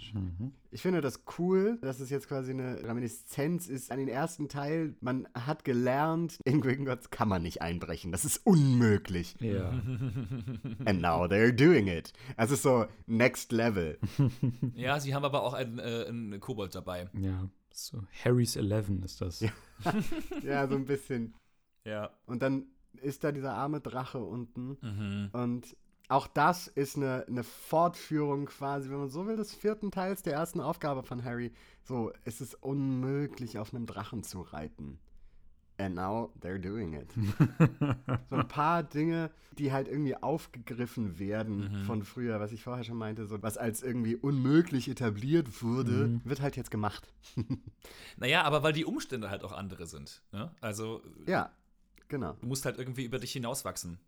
Ich 0.72 0.82
finde 0.82 1.02
das 1.02 1.24
cool, 1.38 1.78
dass 1.82 2.00
es 2.00 2.10
jetzt 2.10 2.28
quasi 2.28 2.52
eine 2.52 2.84
Reminiszenz 2.84 3.68
ist 3.68 3.92
an 3.92 4.00
den 4.00 4.08
ersten 4.08 4.50
Teil. 4.50 4.96
Man 5.02 5.28
hat 5.34 5.64
gelernt, 5.64 6.40
in 6.44 6.62
Gringotts 6.62 7.10
kann 7.10 7.28
man 7.28 7.44
nicht 7.44 7.62
einbrechen. 7.62 8.12
Das 8.12 8.26
ist 8.26 8.46
unmöglich. 8.46 9.36
Ja. 9.40 9.70
And 10.86 11.02
now 11.02 11.26
they're 11.26 11.52
doing 11.52 11.88
it. 11.88 12.14
Es 12.38 12.52
ist 12.52 12.64
so 12.64 12.86
next 13.08 13.52
level. 13.52 13.98
Ja, 14.74 15.00
sie 15.00 15.14
haben 15.16 15.24
aber 15.24 15.44
auch 15.44 15.54
einen, 15.54 15.80
äh, 15.80 16.06
einen 16.08 16.40
Kobold 16.40 16.76
dabei. 16.76 17.10
ja. 17.14 17.50
So, 17.78 18.02
Harry's 18.24 18.56
Eleven 18.56 19.04
ist 19.04 19.20
das. 19.20 19.42
Ja. 19.42 19.52
ja, 20.44 20.66
so 20.66 20.76
ein 20.76 20.86
bisschen. 20.86 21.34
Ja. 21.84 22.10
Und 22.26 22.42
dann 22.42 22.68
ist 23.02 23.26
da 23.26 23.34
dieser 23.34 23.54
arme 23.54 23.82
Drache 23.82 24.20
unten. 24.20 24.78
Mhm. 24.82 25.30
Und 25.34 25.76
auch 26.07 26.27
das 26.27 26.68
ist 26.68 26.98
eine, 26.98 27.26
eine 27.27 27.44
Fortführung 27.44 28.45
quasi, 28.45 28.90
wenn 28.90 28.99
man 28.99 29.10
so 29.10 29.26
will, 29.26 29.38
des 29.38 29.53
vierten 29.53 29.91
Teils 29.91 30.22
der 30.22 30.34
ersten 30.34 30.61
Aufgabe 30.61 31.03
von 31.03 31.23
Harry. 31.23 31.52
So, 31.84 32.11
es 32.23 32.41
ist 32.41 32.56
unmöglich, 32.56 33.57
auf 33.57 33.73
einem 33.73 33.86
Drachen 33.86 34.23
zu 34.23 34.41
reiten. 34.41 34.99
And 35.77 35.95
now 35.95 36.32
they're 36.41 36.60
doing 36.60 36.94
it. 36.94 37.11
so 38.30 38.36
ein 38.38 38.48
paar 38.48 38.82
Dinge, 38.84 39.30
die 39.57 39.73
halt 39.73 39.90
irgendwie 39.90 40.15
aufgegriffen 40.15 41.19
werden 41.19 41.84
von 41.86 42.03
früher, 42.03 42.40
was 42.40 42.53
ich 42.53 42.64
vorher 42.64 42.86
schon 42.86 42.98
meinte, 42.98 43.26
so 43.26 43.41
was 43.44 43.57
als 43.57 43.84
irgendwie 43.84 44.15
unmöglich 44.15 44.88
etabliert 44.88 45.61
wurde, 45.61 46.22
wird 46.23 46.41
halt 46.41 46.56
jetzt 46.56 46.72
gemacht. 46.72 47.11
Naja, 48.18 48.44
aber 48.44 48.64
weil 48.64 48.72
die 48.72 48.86
Umstände 48.86 49.30
halt 49.30 49.44
auch 49.44 49.52
andere 49.52 49.88
sind. 49.88 50.22
Ne? 50.32 50.49
Also, 50.61 51.02
ja, 51.27 51.52
genau. 52.07 52.34
du 52.40 52.48
musst 52.48 52.64
halt 52.64 52.77
irgendwie 52.77 53.03
über 53.03 53.19
dich 53.19 53.34
hinauswachsen. 53.34 53.99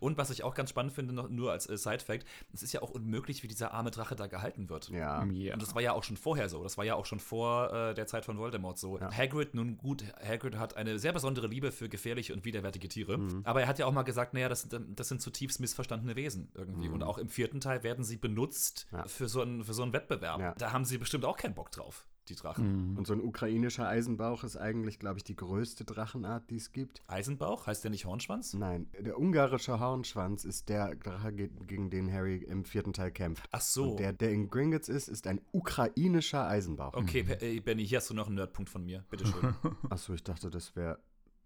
Und 0.00 0.18
was 0.18 0.30
ich 0.30 0.42
auch 0.44 0.54
ganz 0.54 0.70
spannend 0.70 0.92
finde, 0.92 1.12
noch 1.12 1.28
nur 1.28 1.52
als 1.52 1.68
äh, 1.68 1.76
Side-Fact, 1.76 2.24
es 2.52 2.62
ist 2.62 2.72
ja 2.72 2.82
auch 2.82 2.90
unmöglich, 2.90 3.42
wie 3.42 3.48
dieser 3.48 3.72
arme 3.72 3.90
Drache 3.90 4.16
da 4.16 4.26
gehalten 4.26 4.68
wird. 4.68 4.88
Ja. 4.90 5.24
Ja. 5.24 5.54
Und 5.54 5.62
das 5.62 5.74
war 5.74 5.82
ja 5.82 5.92
auch 5.92 6.04
schon 6.04 6.16
vorher 6.16 6.48
so. 6.48 6.62
Das 6.62 6.76
war 6.78 6.84
ja 6.84 6.94
auch 6.94 7.06
schon 7.06 7.20
vor 7.20 7.72
äh, 7.72 7.94
der 7.94 8.06
Zeit 8.06 8.24
von 8.24 8.38
Voldemort 8.38 8.78
so. 8.78 8.98
Ja. 8.98 9.10
Hagrid, 9.12 9.54
nun 9.54 9.76
gut, 9.78 10.04
Hagrid 10.22 10.56
hat 10.56 10.76
eine 10.76 10.98
sehr 10.98 11.12
besondere 11.12 11.46
Liebe 11.46 11.72
für 11.72 11.88
gefährliche 11.88 12.32
und 12.32 12.44
widerwärtige 12.44 12.88
Tiere. 12.88 13.18
Mhm. 13.18 13.40
Aber 13.44 13.60
er 13.62 13.68
hat 13.68 13.78
ja 13.78 13.86
auch 13.86 13.92
mal 13.92 14.02
gesagt, 14.02 14.34
naja, 14.34 14.48
das, 14.48 14.62
sind- 14.62 14.98
das 14.98 15.08
sind 15.08 15.20
zutiefst 15.22 15.60
missverstandene 15.60 16.16
Wesen 16.16 16.50
irgendwie. 16.54 16.88
Und 16.88 17.02
auch 17.02 17.18
im 17.18 17.28
vierten 17.28 17.60
Teil 17.60 17.82
werden 17.82 18.04
sie 18.04 18.16
benutzt 18.16 18.86
Mhm. 18.90 18.98
Ja. 18.98 19.04
für, 19.06 19.28
so 19.28 19.40
einen, 19.42 19.64
für 19.64 19.74
so 19.74 19.82
einen 19.82 19.92
Wettbewerb. 19.92 20.40
Ja. 20.40 20.54
Da 20.56 20.72
haben 20.72 20.84
sie 20.84 20.98
bestimmt 20.98 21.24
auch 21.24 21.36
keinen 21.36 21.54
Bock 21.54 21.70
drauf, 21.70 22.06
die 22.34 22.40
Drachen. 22.40 22.96
Und 22.96 23.06
so 23.06 23.12
ein 23.12 23.20
ukrainischer 23.20 23.86
Eisenbauch 23.88 24.44
ist 24.44 24.56
eigentlich, 24.56 24.98
glaube 24.98 25.18
ich, 25.18 25.24
die 25.24 25.36
größte 25.36 25.84
Drachenart, 25.84 26.50
die 26.50 26.56
es 26.56 26.72
gibt. 26.72 27.02
Eisenbauch, 27.06 27.66
heißt 27.66 27.84
der 27.84 27.90
nicht 27.90 28.06
Hornschwanz? 28.06 28.54
Nein, 28.54 28.88
der 28.98 29.18
ungarische 29.18 29.78
Hornschwanz 29.80 30.44
ist 30.44 30.68
der 30.68 30.94
Drache, 30.96 31.32
ge- 31.32 31.50
gegen 31.66 31.90
den 31.90 32.12
Harry 32.12 32.36
im 32.38 32.64
vierten 32.64 32.92
Teil 32.92 33.10
kämpft. 33.12 33.44
Ach 33.52 33.60
so. 33.60 33.90
Und 33.92 34.00
der, 34.00 34.12
der 34.12 34.30
in 34.32 34.48
Gringotts 34.48 34.88
ist, 34.88 35.08
ist 35.08 35.26
ein 35.26 35.40
ukrainischer 35.52 36.46
Eisenbauch. 36.46 36.94
Okay, 36.94 37.22
Pe- 37.24 37.40
äh, 37.40 37.60
Benny, 37.60 37.86
hier 37.86 37.98
hast 37.98 38.10
du 38.10 38.14
noch 38.14 38.26
einen 38.26 38.36
Nerdpunkt 38.36 38.70
von 38.70 38.84
mir. 38.84 39.04
Bitteschön. 39.10 39.54
Achso, 39.90 40.14
ich 40.14 40.24
dachte, 40.24 40.50
das 40.50 40.74
wäre. 40.76 40.98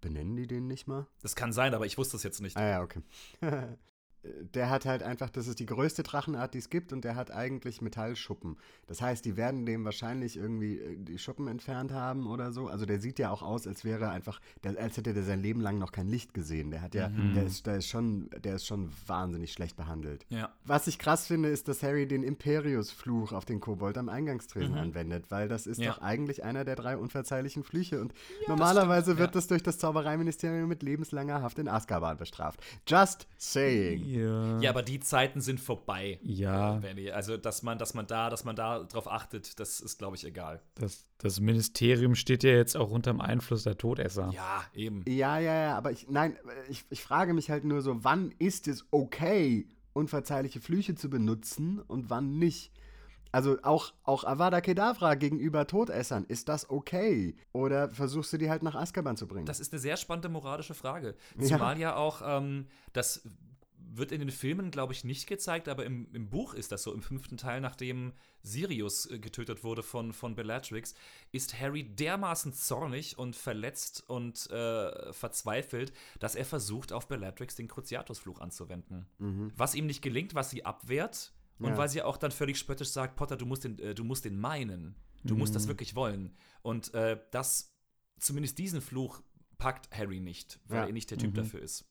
Benennen 0.03 0.37
die 0.37 0.47
den 0.47 0.67
nicht 0.67 0.87
mal? 0.87 1.07
das 1.23 1.35
kann 1.35 1.53
sein, 1.53 1.75
aber 1.75 1.87
ich 1.87 1.97
wusste 1.99 2.17
es 2.19 2.23
jetzt 2.23 2.41
nicht. 2.43 2.57
Ah 2.57 2.69
ja, 2.69 2.83
okay. 2.83 3.01
der 4.55 4.71
hat 4.71 4.85
halt 4.85 5.03
einfach, 5.03 5.31
das 5.31 5.47
ist 5.47 5.59
die 5.61 5.67
größte 5.67 6.03
Drachenart, 6.03 6.55
die 6.55 6.59
es 6.59 6.71
gibt, 6.71 6.93
und 6.93 7.05
der 7.05 7.17
hat 7.17 7.31
eigentlich 7.31 7.81
Metallschuppen. 7.83 8.57
Das 8.87 9.01
heißt, 9.03 9.25
die 9.25 9.37
werden 9.37 9.67
dem 9.67 9.85
wahrscheinlich 9.85 10.37
irgendwie 10.37 10.79
äh, 10.79 10.97
die 10.99 11.19
Schuppen 11.19 11.49
entfernt 11.49 11.93
haben 11.93 12.27
oder 12.27 12.53
so. 12.53 12.69
Also 12.69 12.87
der 12.87 13.01
sieht 13.01 13.19
ja 13.19 13.31
auch 13.31 13.43
aus, 13.43 13.67
als 13.67 13.85
wäre 13.85 14.05
er 14.05 14.11
einfach, 14.11 14.41
der, 14.65 14.79
als 14.79 14.97
hätte 14.97 15.13
der 15.15 15.23
sein 15.23 15.43
Leben 15.43 15.61
lang 15.61 15.79
noch 15.79 15.93
kein 15.93 16.09
Licht 16.09 16.35
gesehen. 16.35 16.71
Der 16.71 16.83
hat 16.83 16.95
ja, 16.95 17.09
der 17.09 17.45
ist, 17.45 17.67
der 17.67 17.77
ist 17.77 17.89
schon, 17.89 18.31
der 18.43 18.57
ist 18.57 18.67
schon 18.67 18.91
wahnsinnig 19.07 19.53
schlecht 19.53 19.77
behandelt. 19.77 20.25
Ja. 20.29 20.53
Was 20.65 20.87
ich 20.87 20.99
krass 20.99 21.27
finde, 21.27 21.49
ist, 21.49 21.69
dass 21.69 21.83
Harry 21.83 22.07
den 22.07 22.23
Imperius-Fluch 22.23 23.33
auf 23.33 23.45
den 23.45 23.61
Kobold 23.61 23.99
am 23.99 24.09
Eingangstresen 24.09 24.75
anwendet, 24.75 25.27
weil 25.31 25.49
das 25.49 25.67
ist 25.67 25.81
Ja. 25.81 25.93
doch 25.93 26.03
eigentlich 26.03 26.45
einer 26.45 26.65
der 26.65 26.77
drei 26.77 26.97
unverzeihlichen 26.97 27.63
Flüche 27.65 28.01
und 28.01 28.13
normalerweise 28.49 29.19
wird 29.19 29.31
ja. 29.31 29.33
das 29.33 29.47
durch 29.47 29.63
das 29.63 29.79
Zaubereiministerium 29.79 30.69
mit 30.69 30.83
lebenslanger 30.83 31.43
Haft 31.43 31.59
in 31.59 31.69
Azkaban 31.69 32.17
bestraft. 32.17 32.61
Just 32.87 33.27
saying. 33.37 34.05
Ja. 34.17 34.61
Ja, 34.61 34.71
aber 34.71 34.83
die 34.83 35.01
Zeiten 35.01 35.41
sind 35.41 35.61
vorbei. 35.61 36.19
Ja. 36.23 36.83
äh. 36.83 37.13
Also, 37.13 37.37
dass 37.37 37.63
man, 37.63 37.79
dass 37.79 37.95
man 37.95 38.07
da, 38.07 38.31
dass 38.31 38.45
man 38.45 38.57
da 38.57 38.85
drauf 38.85 39.11
achtet, 39.11 39.59
das 39.61 39.81
ist, 39.81 39.99
glaube 39.99 40.17
ich, 40.17 40.25
egal. 40.25 40.63
Das, 40.75 41.05
das 41.19 41.41
Ministerium 41.41 42.15
steht 42.15 42.43
ja 42.43 42.51
jetzt 42.51 42.77
auch 42.77 42.91
unter 42.91 43.13
dem 43.13 43.21
Einfluss 43.21 43.65
der 43.65 43.77
Todesser. 43.77 44.31
Ja, 44.35 44.65
eben. 44.75 45.05
Ja, 45.07 45.39
ja, 45.39 45.55
ja, 45.55 45.77
aber 45.77 45.93
ich, 45.93 46.09
nein, 46.09 46.37
ich, 46.69 46.85
ich 46.91 47.03
frage 47.03 47.35
mich 47.35 47.51
halt 47.51 47.65
nur 47.65 47.83
so, 47.83 48.05
wann 48.05 48.33
ist 48.39 48.69
es 48.69 48.87
okay, 48.91 49.69
unverzeihliche 49.93 50.61
Flüche 50.61 50.95
zu 50.95 51.11
benutzen 51.11 51.81
und 51.81 52.11
wann 52.11 52.39
nicht? 52.39 52.73
Also 53.33 53.59
auch, 53.63 53.93
auch 54.05 54.25
Avada 54.25 54.61
Kedavra 54.61 55.15
gegenüber 55.15 55.67
Todessern, 55.67 56.25
ist 56.25 56.49
das 56.49 56.71
okay? 56.71 57.37
Oder 57.53 57.91
versuchst 57.91 58.33
du 58.33 58.39
die 58.39 58.49
halt 58.49 58.63
nach 58.63 58.75
Azkaban 58.75 59.17
zu 59.17 59.27
bringen? 59.27 59.45
Das 59.45 59.61
ist 59.61 59.75
eine 59.75 59.81
sehr 59.81 59.99
spannende 59.99 60.29
moralische 60.29 60.73
Frage. 60.73 61.17
Ja. 61.39 61.47
Zumal 61.47 61.79
ja, 61.79 61.97
auch 61.97 62.23
ähm, 62.25 62.67
das 62.95 63.29
wird 63.99 64.13
in 64.13 64.21
den 64.21 64.31
Filmen, 64.31 64.71
glaube 64.71 64.93
ich, 64.93 65.05
nicht 65.05 65.27
gezeigt, 65.27 65.69
aber 65.69 65.85
im, 65.85 66.09
im 66.13 66.29
Buch 66.31 66.55
ist 66.55 66.73
das 66.73 66.83
so. 66.83 66.93
Im 66.93 67.03
fünften 67.03 67.37
Teil, 67.37 67.61
nachdem 67.61 68.13
Sirius 68.43 69.07
äh, 69.11 69.19
getötet 69.19 69.65
wurde 69.65 69.83
von, 69.83 70.13
von 70.13 70.35
Bellatrix, 70.35 70.95
ist 71.33 71.59
Harry 71.61 71.85
dermaßen 71.85 72.53
zornig 72.53 73.19
und 73.19 73.35
verletzt 73.37 74.05
und 74.09 74.51
äh, 74.51 75.13
verzweifelt, 75.13 75.93
dass 76.21 76.35
er 76.35 76.45
versucht, 76.45 76.93
auf 76.93 77.09
Bellatrix 77.09 77.55
den 77.57 77.69
Cruciatusfluch 77.69 78.41
anzuwenden. 78.41 79.07
Was 79.57 79.75
ihm 79.75 79.87
nicht 79.87 80.03
gelingt, 80.03 80.35
was 80.35 80.51
sie 80.51 80.65
abwehrt. 80.65 81.33
Und 81.59 81.71
Ja. 81.71 81.79
weil 81.79 81.89
sie 81.89 82.03
auch 82.03 82.19
dann 82.19 82.33
völlig 82.33 82.59
spöttisch 82.59 82.91
sagt, 82.91 83.17
Potter, 83.17 83.37
du 83.39 83.47
musst 83.47 83.65
den, 83.65 83.79
äh, 83.79 83.95
du 83.95 84.05
musst 84.05 84.27
den 84.27 84.39
meinen. 84.39 84.95
Du 85.25 85.35
musst 85.37 85.55
das 85.57 85.67
wirklich 85.69 85.95
wollen. 85.97 86.37
Und 86.63 86.93
äh, 86.95 87.19
das, 87.31 87.75
zumindest 88.19 88.59
diesen 88.59 88.81
Fluch, 88.83 89.23
packt 89.59 89.89
Harry 89.97 90.21
nicht, 90.21 90.61
weil 90.67 90.81
Ja. 90.83 90.87
er 90.87 90.93
nicht 90.93 91.11
der 91.11 91.17
Typ 91.19 91.35
dafür 91.35 91.61
ist. 91.63 91.87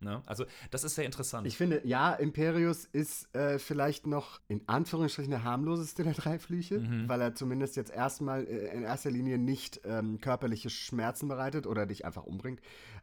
Ne? 0.00 0.22
Also, 0.26 0.44
das 0.70 0.84
ist 0.84 0.94
sehr 0.94 1.04
interessant. 1.04 1.46
Ich 1.46 1.56
finde, 1.56 1.82
ja, 1.86 2.14
Imperius 2.14 2.86
ist 2.86 3.34
äh, 3.34 3.58
vielleicht 3.58 4.06
noch 4.06 4.40
in 4.48 4.62
Anführungsstrichen 4.66 5.30
der 5.30 5.44
harmloseste 5.44 6.04
der 6.04 6.14
drei 6.14 6.38
Flüche, 6.38 6.82
weil 7.06 7.20
er 7.20 7.34
zumindest 7.34 7.76
jetzt 7.76 7.90
erstmal 7.90 8.46
äh, 8.46 8.74
in 8.74 8.82
erster 8.82 9.10
Linie 9.10 9.38
nicht 9.38 9.80
ähm, 9.84 10.20
körperliche 10.20 10.70
Schmerzen 10.70 11.28
bereitet 11.28 11.66
oder 11.66 11.86
dich 11.86 12.04
einfach 12.04 12.24
umbringt. 12.24 12.60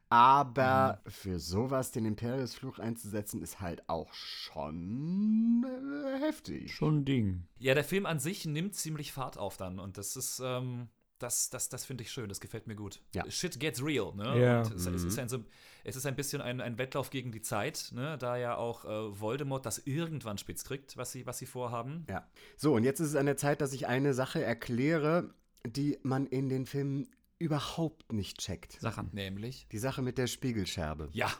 Aber 0.09 1.01
für 1.05 1.37
sowas 1.37 1.91
den 1.91 2.05
Imperius-Fluch 2.05 2.79
einzusetzen, 2.79 3.41
ist 3.41 3.59
halt 3.59 3.87
auch 3.89 4.13
schon 4.13 5.65
äh, 5.65 6.19
heftig. 6.25 6.73
Schon 6.73 6.99
ein 6.99 7.05
Ding. 7.05 7.43
Ja, 7.59 7.73
der 7.73 7.83
Film 7.83 8.05
an 8.05 8.19
sich 8.19 8.45
nimmt 8.45 8.73
ziemlich 8.75 9.11
Fahrt 9.11 9.37
auf 9.37 9.57
dann 9.57 9.79
und 9.79 9.97
das 9.97 10.15
ist, 10.15 10.41
ähm, 10.43 10.87
das, 11.19 11.49
das, 11.49 11.67
das 11.67 11.85
finde 11.85 12.03
ich 12.03 12.11
schön, 12.11 12.29
das 12.29 12.39
gefällt 12.39 12.67
mir 12.67 12.75
gut. 12.75 13.01
Ja. 13.13 13.29
Shit 13.29 13.59
gets 13.59 13.83
real, 13.83 14.15
ne? 14.15 14.41
Ja. 14.41 14.61
Und 14.61 14.75
es, 14.75 14.85
es, 14.85 15.03
ist 15.03 15.19
ein, 15.19 15.27
so, 15.27 15.43
es 15.87 15.95
ist 15.95 16.05
ein 16.05 16.15
bisschen 16.15 16.41
ein, 16.41 16.59
ein 16.61 16.77
Wettlauf 16.77 17.09
gegen 17.09 17.31
die 17.31 17.41
Zeit, 17.41 17.91
ne? 17.93 18.17
Da 18.17 18.35
ja 18.37 18.55
auch 18.57 18.85
äh, 18.85 19.19
Voldemort 19.19 19.65
das 19.65 19.79
irgendwann 19.85 20.37
spitz 20.37 20.63
kriegt, 20.65 20.97
was 20.97 21.11
sie, 21.13 21.25
was 21.25 21.37
sie 21.37 21.45
vorhaben. 21.45 22.05
Ja. 22.09 22.27
So, 22.57 22.73
und 22.75 22.83
jetzt 22.83 22.99
ist 22.99 23.09
es 23.09 23.15
an 23.15 23.25
der 23.25 23.37
Zeit, 23.37 23.61
dass 23.61 23.71
ich 23.73 23.87
eine 23.87 24.13
Sache 24.13 24.43
erkläre, 24.43 25.33
die 25.65 25.97
man 26.03 26.27
in 26.27 26.49
den 26.49 26.65
Filmen 26.65 27.07
überhaupt 27.39 28.11
nicht 28.11 28.39
checkt. 28.39 28.73
Sachen. 28.81 29.09
Nämlich. 29.13 29.67
Die 29.71 29.77
Sache 29.77 30.01
mit 30.01 30.17
der 30.17 30.27
Spiegelscherbe. 30.27 31.09
Ja, 31.13 31.31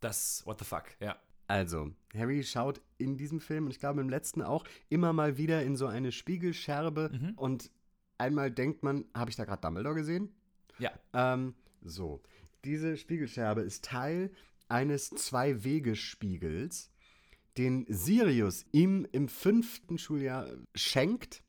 das, 0.00 0.42
what 0.46 0.58
the 0.58 0.64
fuck, 0.64 0.84
ja. 1.00 1.16
Also, 1.48 1.90
Harry 2.16 2.42
schaut 2.44 2.80
in 2.96 3.18
diesem 3.18 3.40
Film 3.40 3.66
und 3.66 3.72
ich 3.72 3.78
glaube 3.80 4.00
im 4.00 4.08
letzten 4.08 4.40
auch 4.40 4.64
immer 4.88 5.12
mal 5.12 5.36
wieder 5.36 5.62
in 5.62 5.76
so 5.76 5.86
eine 5.86 6.12
Spiegelscherbe 6.12 7.10
Mhm. 7.12 7.32
und 7.36 7.70
einmal 8.16 8.50
denkt 8.50 8.82
man, 8.82 9.04
habe 9.14 9.28
ich 9.30 9.36
da 9.36 9.44
gerade 9.44 9.60
Dumbledore 9.60 9.96
gesehen? 9.96 10.32
Ja. 10.78 10.92
Ähm, 11.12 11.54
so, 11.82 12.22
diese 12.64 12.96
Spiegelscherbe 12.96 13.62
ist 13.62 13.84
Teil 13.84 14.30
eines 14.68 15.10
Zwei-Wege-Spiegels, 15.10 16.90
den 17.58 17.84
Sirius 17.88 18.64
ihm 18.72 19.06
im 19.12 19.28
fünften 19.28 19.98
Schuljahr 19.98 20.48
schenkt, 20.74 21.42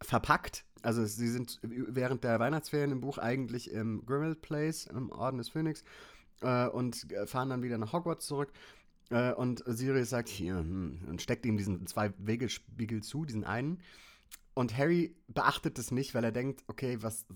verpackt. 0.00 0.64
Also 0.82 1.04
sie 1.04 1.28
sind 1.28 1.58
während 1.62 2.24
der 2.24 2.38
Weihnachtsferien 2.38 2.92
im 2.92 3.00
Buch 3.00 3.18
eigentlich 3.18 3.70
im 3.70 4.04
Grimmauld 4.06 4.40
Place, 4.40 4.86
im 4.86 5.10
Orden 5.10 5.38
des 5.38 5.48
Phönix, 5.48 5.84
äh, 6.42 6.68
und 6.68 7.06
fahren 7.26 7.50
dann 7.50 7.62
wieder 7.62 7.78
nach 7.78 7.92
Hogwarts 7.92 8.26
zurück. 8.26 8.52
Äh, 9.10 9.32
und 9.32 9.62
Sirius 9.66 10.10
sagt, 10.10 10.28
hier, 10.28 10.56
hm, 10.56 11.00
und 11.08 11.22
steckt 11.22 11.44
ihm 11.46 11.56
diesen 11.56 11.86
Zwei-Wege-Spiegel 11.86 13.02
zu, 13.02 13.24
diesen 13.24 13.44
einen. 13.44 13.82
Und 14.54 14.76
Harry 14.76 15.14
beachtet 15.28 15.78
es 15.78 15.90
nicht, 15.90 16.14
weil 16.14 16.24
er 16.24 16.32
denkt, 16.32 16.64
okay, 16.66 16.98
was 17.02 17.26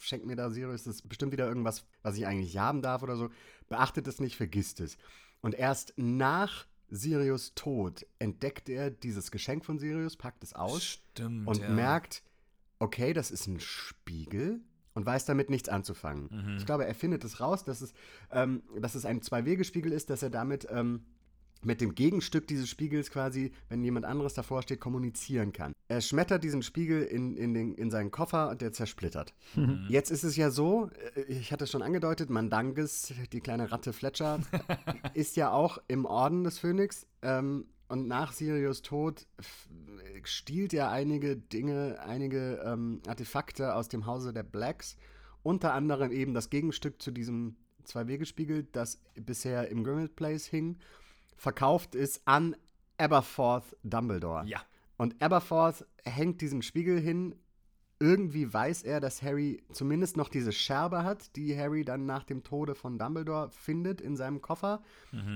schenkt 0.00 0.26
mir 0.26 0.36
da 0.36 0.50
Sirius? 0.50 0.84
Das 0.84 0.96
ist 0.96 1.08
bestimmt 1.08 1.32
wieder 1.32 1.46
irgendwas, 1.46 1.84
was 2.02 2.16
ich 2.16 2.26
eigentlich 2.26 2.56
haben 2.56 2.82
darf 2.82 3.02
oder 3.02 3.16
so. 3.16 3.30
Beachtet 3.68 4.06
es 4.08 4.20
nicht, 4.20 4.36
vergisst 4.36 4.80
es. 4.80 4.96
Und 5.40 5.54
erst 5.54 5.94
nach 5.96 6.66
Sirius 6.88 7.54
Tod 7.54 8.06
entdeckt 8.18 8.68
er 8.68 8.90
dieses 8.90 9.30
Geschenk 9.30 9.64
von 9.64 9.78
Sirius, 9.78 10.16
packt 10.16 10.42
es 10.42 10.54
aus 10.54 10.82
Stimmt. 10.84 11.46
und 11.46 11.60
ja. 11.60 11.70
merkt, 11.70 12.22
okay, 12.78 13.12
das 13.12 13.30
ist 13.30 13.46
ein 13.46 13.60
Spiegel 13.60 14.60
und 14.94 15.06
weiß 15.06 15.24
damit 15.24 15.50
nichts 15.50 15.68
anzufangen. 15.68 16.28
Mhm. 16.30 16.56
Ich 16.56 16.66
glaube, 16.66 16.86
er 16.86 16.94
findet 16.94 17.22
es 17.24 17.40
raus, 17.40 17.64
dass 17.64 17.80
es, 17.80 17.92
ähm, 18.32 18.62
dass 18.80 18.94
es 18.94 19.04
ein 19.04 19.22
Zwei-Wege-Spiegel 19.22 19.92
ist, 19.92 20.10
dass 20.10 20.22
er 20.22 20.30
damit 20.30 20.66
ähm, 20.70 21.04
mit 21.62 21.80
dem 21.80 21.94
Gegenstück 21.94 22.46
dieses 22.46 22.68
Spiegels 22.68 23.10
quasi, 23.10 23.52
wenn 23.68 23.84
jemand 23.84 24.06
anderes 24.06 24.34
davor 24.34 24.62
steht, 24.62 24.80
kommunizieren 24.80 25.52
kann. 25.52 25.72
Er 25.88 26.00
schmettert 26.00 26.42
diesen 26.42 26.62
Spiegel 26.62 27.02
in, 27.02 27.36
in, 27.36 27.54
den, 27.54 27.74
in 27.74 27.90
seinen 27.90 28.10
Koffer 28.10 28.50
und 28.50 28.62
der 28.62 28.72
zersplittert. 28.72 29.34
Jetzt 29.88 30.10
ist 30.10 30.24
es 30.24 30.36
ja 30.36 30.50
so, 30.50 30.90
äh, 31.14 31.22
ich 31.22 31.52
hatte 31.52 31.64
es 31.64 31.70
schon 31.70 31.82
angedeutet, 31.82 32.30
Mandanges, 32.30 33.12
die 33.32 33.40
kleine 33.40 33.72
Ratte 33.72 33.92
Fletcher, 33.92 34.40
ist 35.14 35.36
ja 35.36 35.50
auch 35.50 35.78
im 35.88 36.04
Orden 36.04 36.44
des 36.44 36.58
Phönix. 36.58 37.06
Ähm, 37.22 37.66
und 37.88 38.06
nach 38.06 38.32
Sirius 38.32 38.82
Tod 38.82 39.26
stiehlt 40.22 40.72
er 40.72 40.90
einige 40.90 41.36
Dinge, 41.36 41.98
einige 42.00 42.62
ähm, 42.64 43.02
Artefakte 43.06 43.74
aus 43.74 43.88
dem 43.88 44.06
Hause 44.06 44.32
der 44.32 44.44
Blacks. 44.44 44.96
Unter 45.42 45.74
anderem 45.74 46.12
eben 46.12 46.32
das 46.32 46.50
Gegenstück 46.50 47.02
zu 47.02 47.10
diesem 47.10 47.56
Zwei-Wege-Spiegel, 47.84 48.68
das 48.70 49.00
bisher 49.14 49.68
im 49.70 49.82
Grimmauld 49.82 50.14
Place 50.14 50.46
hing, 50.46 50.78
verkauft 51.40 51.94
ist 51.94 52.20
an 52.26 52.54
Aberforth 52.98 53.74
Dumbledore. 53.82 54.44
Ja. 54.46 54.60
Und 54.98 55.20
Aberforth 55.22 55.86
hängt 56.04 56.42
diesen 56.42 56.60
Spiegel 56.60 57.00
hin. 57.00 57.34
Irgendwie 57.98 58.52
weiß 58.52 58.82
er, 58.82 59.00
dass 59.00 59.22
Harry 59.22 59.62
zumindest 59.72 60.16
noch 60.16 60.28
diese 60.28 60.52
Scherbe 60.52 61.02
hat, 61.02 61.36
die 61.36 61.56
Harry 61.58 61.84
dann 61.84 62.06
nach 62.06 62.24
dem 62.24 62.42
Tode 62.42 62.74
von 62.74 62.98
Dumbledore 62.98 63.50
findet 63.50 64.00
in 64.00 64.16
seinem 64.16 64.40
Koffer, 64.40 64.82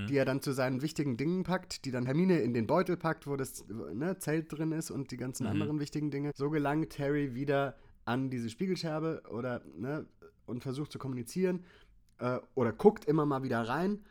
die 0.09 0.17
er 0.17 0.25
dann 0.25 0.41
zu 0.41 0.53
seinen 0.53 0.81
wichtigen 0.81 1.19
Dingen 1.19 1.43
packt, 1.43 1.85
die 1.85 1.91
dann 1.91 2.07
Hermine 2.07 2.39
in 2.39 2.55
den 2.55 2.67
Beutel 2.67 2.97
packt, 2.97 3.27
wo 3.27 3.37
das 3.37 3.67
ne, 3.69 4.19
Zelt 4.19 4.51
drin 4.51 4.73
ist 4.73 4.91
und 4.91 5.11
die 5.11 5.19
ganzen 5.19 5.47
anderen 5.47 5.79
wichtigen 5.79 6.11
Dinge. 6.11 6.33
So 6.35 6.49
gelangt 6.49 6.99
Harry 6.99 7.35
wieder 7.35 7.77
an 8.07 8.31
diese 8.31 8.49
Spiegelscherbe 8.49 9.23
oder 9.31 9.63
ne, 9.77 10.07
und 10.47 10.63
versucht 10.63 10.91
zu 10.93 10.99
kommunizieren 10.99 11.65
äh, 12.19 12.39
oder 12.55 12.73
guckt 12.73 13.05
immer 13.05 13.27
mal 13.27 13.43
wieder 13.43 13.61
rein 13.61 14.05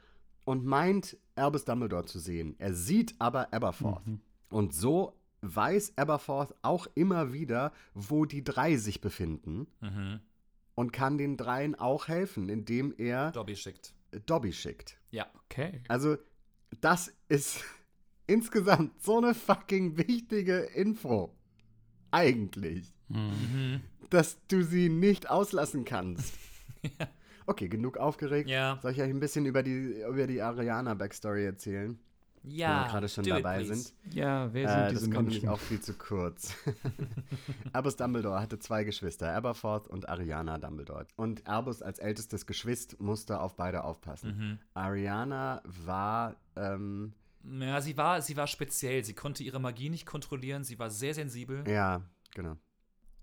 und 0.45 0.65
meint, 0.65 1.17
Albus 1.35 1.65
Dumbledore 1.65 2.05
zu 2.05 2.19
sehen. 2.19 2.55
Er 2.59 2.73
sieht 2.73 3.15
aber 3.19 3.53
Aberforth. 3.53 4.03
Und 4.49 4.73
so 4.73 5.17
weiß 5.41 5.93
Aberforth 5.97 6.53
auch 6.61 6.87
immer 6.95 7.33
wieder, 7.33 7.73
wo 7.93 8.25
die 8.25 8.43
drei 8.43 8.77
sich 8.77 9.01
befinden 9.01 9.67
Mhm. 9.81 10.19
und 10.75 10.93
kann 10.93 11.17
den 11.17 11.35
dreien 11.37 11.75
auch 11.75 12.07
helfen, 12.07 12.49
indem 12.49 12.93
er 12.97 13.31
Dobby 13.31 13.55
schickt. 13.55 13.93
Dobby 14.25 14.53
schickt. 14.53 14.97
Ja. 15.11 15.27
Okay. 15.45 15.81
Also, 15.87 16.17
das 16.81 17.11
ist 17.29 17.63
insgesamt 18.27 19.01
so 19.03 19.17
eine 19.17 19.33
fucking 19.33 19.97
wichtige 19.97 20.59
Info. 20.59 21.35
Eigentlich. 22.11 22.93
Mhm. 23.09 23.81
Dass 24.09 24.37
du 24.47 24.63
sie 24.63 24.89
nicht 24.89 25.29
auslassen 25.29 25.83
kannst. 25.85 26.35
Okay, 27.45 27.67
genug 27.69 27.97
aufgeregt. 27.97 28.49
Ja. 28.49 28.79
Soll 28.81 28.91
ich 28.91 29.01
euch 29.01 29.09
ein 29.09 29.19
bisschen 29.19 29.45
über 29.45 29.63
die, 29.63 30.01
über 30.09 30.27
die 30.27 30.41
Ariana-Backstory 30.41 31.45
erzählen? 31.45 31.99
Wenn 32.45 32.51
wir 32.51 32.57
Ja. 32.57 32.87
gerade 32.87 33.07
schon 33.07 33.23
it, 33.23 33.31
dabei 33.31 33.57
please. 33.59 33.73
sind. 33.75 33.93
Ja, 34.13 34.53
wer 34.53 34.65
Äh, 34.65 34.67
sind 34.67 34.79
das 34.81 34.89
diese 34.91 35.09
kommt 35.11 35.29
nämlich 35.29 35.47
auch 35.47 35.59
viel 35.59 35.79
zu 35.79 35.93
kurz. 35.93 36.55
Albus 37.73 37.95
Dumbledore 37.95 38.39
hatte 38.41 38.59
zwei 38.59 38.83
Geschwister, 38.83 39.33
Aberforth 39.33 39.87
und 39.87 40.09
Ariana 40.09 40.57
Dumbledore. 40.57 41.07
Und 41.15 41.47
Albus 41.47 41.81
als 41.81 41.99
ältestes 41.99 42.45
Geschwister 42.45 42.97
musste 42.99 43.39
auf 43.39 43.55
beide 43.55 43.83
aufpassen. 43.85 44.37
Mhm. 44.37 44.59
Ariana 44.73 45.61
war, 45.85 46.35
ähm, 46.57 47.13
Ja, 47.45 47.79
sie 47.81 47.95
war, 47.97 48.21
sie 48.21 48.35
war 48.37 48.47
speziell. 48.47 49.03
Sie 49.05 49.13
konnte 49.13 49.43
ihre 49.43 49.59
Magie 49.61 49.89
nicht 49.89 50.05
kontrollieren. 50.05 50.63
Sie 50.63 50.77
war 50.79 50.89
sehr 50.89 51.13
sensibel. 51.13 51.63
ja, 51.67 52.01
genau. 52.35 52.57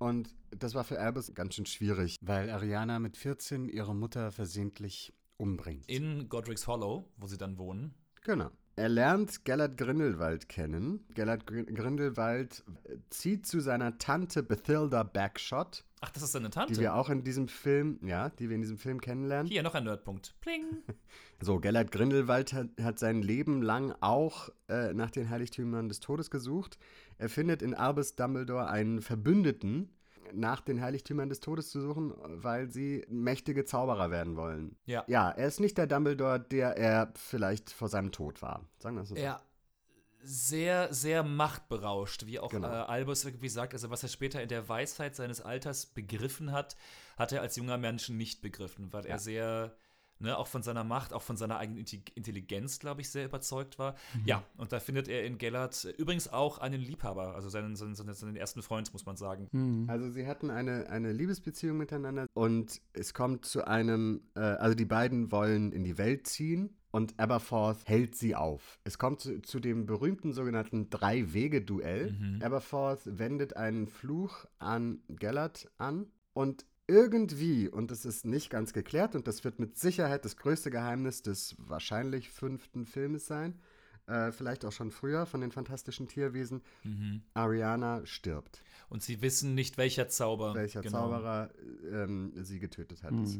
Und 0.00 0.34
das 0.50 0.74
war 0.74 0.82
für 0.82 0.98
Albus 0.98 1.34
ganz 1.34 1.54
schön 1.54 1.66
schwierig, 1.66 2.16
weil 2.22 2.48
Ariana 2.48 2.98
mit 2.98 3.18
14 3.18 3.68
ihre 3.68 3.94
Mutter 3.94 4.32
versehentlich 4.32 5.12
umbringt. 5.36 5.84
In 5.88 6.28
Godric's 6.30 6.66
Hollow, 6.66 7.10
wo 7.18 7.26
sie 7.26 7.36
dann 7.36 7.58
wohnen. 7.58 7.94
Genau. 8.22 8.50
Er 8.76 8.88
lernt 8.88 9.44
Gellert 9.44 9.76
Grindelwald 9.76 10.48
kennen. 10.48 11.04
Gellert 11.14 11.46
Gr 11.46 11.64
Grindelwald 11.64 12.64
äh, 12.84 12.96
zieht 13.10 13.46
zu 13.46 13.60
seiner 13.60 13.98
Tante 13.98 14.42
Bethilda 14.42 15.02
Backshot, 15.02 15.84
Ach, 16.02 16.08
das 16.10 16.22
ist 16.22 16.32
seine 16.32 16.48
Tante. 16.48 16.72
die 16.72 16.80
wir 16.80 16.94
auch 16.94 17.10
in 17.10 17.22
diesem 17.22 17.46
Film, 17.46 17.98
ja, 18.02 18.30
die 18.30 18.48
wir 18.48 18.54
in 18.54 18.62
diesem 18.62 18.78
Film 18.78 19.02
kennenlernen. 19.02 19.50
Hier 19.50 19.62
noch 19.62 19.74
ein 19.74 19.84
Nerdpunkt. 19.84 20.34
Pling. 20.40 20.82
So, 21.42 21.58
Gellert 21.58 21.90
Grindelwald 21.90 22.52
hat, 22.52 22.68
hat 22.82 22.98
sein 22.98 23.22
Leben 23.22 23.62
lang 23.62 23.94
auch 24.00 24.50
äh, 24.68 24.92
nach 24.92 25.10
den 25.10 25.30
Heiligtümern 25.30 25.88
des 25.88 26.00
Todes 26.00 26.30
gesucht. 26.30 26.78
Er 27.20 27.28
findet 27.28 27.60
in 27.60 27.74
Albus 27.74 28.16
Dumbledore 28.16 28.68
einen 28.68 29.02
Verbündeten, 29.02 29.94
nach 30.32 30.60
den 30.60 30.80
Heiligtümern 30.80 31.28
des 31.28 31.40
Todes 31.40 31.70
zu 31.70 31.80
suchen, 31.80 32.14
weil 32.42 32.70
sie 32.70 33.04
mächtige 33.08 33.64
Zauberer 33.64 34.10
werden 34.10 34.36
wollen. 34.36 34.76
Ja. 34.86 35.04
Ja, 35.06 35.28
er 35.30 35.46
ist 35.48 35.60
nicht 35.60 35.76
der 35.76 35.86
Dumbledore, 35.86 36.40
der 36.40 36.76
er 36.78 37.12
vielleicht 37.16 37.70
vor 37.70 37.88
seinem 37.88 38.10
Tod 38.12 38.40
war. 38.40 38.64
Sagen 38.78 38.96
wir 38.96 39.02
es 39.02 39.08
so. 39.10 39.16
Er 39.16 39.42
sehr, 40.22 40.92
sehr 40.94 41.22
machtberauscht, 41.22 42.26
wie 42.26 42.38
auch 42.38 42.50
Genau. 42.50 42.68
äh, 42.68 42.70
Albus 42.70 43.24
irgendwie 43.24 43.48
sagt. 43.48 43.72
Also, 43.74 43.90
was 43.90 44.02
er 44.02 44.08
später 44.08 44.42
in 44.42 44.48
der 44.48 44.68
Weisheit 44.68 45.16
seines 45.16 45.40
Alters 45.40 45.86
begriffen 45.86 46.52
hat, 46.52 46.76
hat 47.18 47.32
er 47.32 47.40
als 47.42 47.56
junger 47.56 47.76
Mensch 47.78 48.08
nicht 48.10 48.40
begriffen, 48.42 48.92
weil 48.92 49.04
Ja. 49.04 49.10
er 49.10 49.18
sehr 49.18 49.76
ne, 50.20 50.36
auch 50.36 50.46
von 50.46 50.62
seiner 50.62 50.84
Macht, 50.84 51.12
auch 51.12 51.22
von 51.22 51.36
seiner 51.36 51.58
eigenen 51.58 51.84
Intelligenz, 52.14 52.78
glaube 52.78 53.00
ich, 53.00 53.10
sehr 53.10 53.24
überzeugt 53.24 53.78
war. 53.78 53.94
Ja, 54.24 54.42
und 54.56 54.72
da 54.72 54.80
findet 54.80 55.08
er 55.08 55.24
in 55.24 55.38
Gellert 55.38 55.84
äh, 55.84 55.90
übrigens 55.90 56.28
auch 56.28 56.58
einen 56.58 56.80
Liebhaber, 56.80 57.34
also 57.34 57.48
seinen, 57.48 57.76
seinen, 57.76 57.94
seinen, 57.94 58.36
ersten 58.36 58.62
Freund, 58.62 58.92
muss 58.92 59.06
man 59.06 59.16
sagen. 59.16 59.48
Also 59.88 60.10
sie 60.10 60.26
hatten 60.26 60.50
eine, 60.50 60.88
eine 60.88 61.12
Liebesbeziehung 61.12 61.76
miteinander 61.76 62.26
und 62.34 62.80
es 62.92 63.14
kommt 63.14 63.44
zu 63.44 63.66
einem, 63.66 64.22
äh, 64.34 64.40
also 64.40 64.74
die 64.74 64.84
beiden 64.84 65.32
wollen 65.32 65.72
in 65.72 65.84
die 65.84 65.98
Welt 65.98 66.26
ziehen 66.26 66.76
und 66.90 67.18
Aberforth 67.18 67.86
hält 67.86 68.16
sie 68.16 68.34
auf. 68.34 68.78
Es 68.84 68.98
kommt 68.98 69.20
zu, 69.20 69.40
zu 69.42 69.60
dem 69.60 69.86
berühmten 69.86 70.32
sogenannten 70.32 70.90
Drei-Wege-Duell. 70.90 72.40
Aberforth 72.42 73.02
wendet 73.04 73.56
einen 73.56 73.86
Fluch 73.86 74.46
an 74.58 75.00
Gellert 75.08 75.70
an 75.78 76.06
und 76.32 76.66
irgendwie, 76.90 77.68
und 77.68 77.92
es 77.92 78.04
ist 78.04 78.26
nicht 78.26 78.50
ganz 78.50 78.72
geklärt 78.72 79.14
und 79.14 79.28
das 79.28 79.44
wird 79.44 79.60
mit 79.60 79.78
Sicherheit 79.78 80.24
das 80.24 80.36
größte 80.36 80.70
Geheimnis 80.70 81.22
des 81.22 81.54
wahrscheinlich 81.58 82.28
fünften 82.30 82.84
Filmes 82.84 83.26
sein, 83.26 83.54
äh, 84.06 84.32
vielleicht 84.32 84.64
auch 84.64 84.72
schon 84.72 84.90
früher 84.90 85.24
von 85.24 85.40
den 85.40 85.52
fantastischen 85.52 86.08
Tierwesen, 86.08 86.62
Ariana 87.32 88.04
stirbt 88.04 88.62
Und 88.88 89.02
sie 89.02 89.22
wissen 89.22 89.54
nicht, 89.54 89.78
welcher 89.78 90.08
Zauber. 90.08 90.54
welcher 90.54 90.82
genau. 90.82 91.02
Zauberer 91.02 91.50
ähm, 91.92 92.32
sie 92.42 92.58
getötet 92.58 93.04
hat. 93.04 93.12
Es 93.22 93.38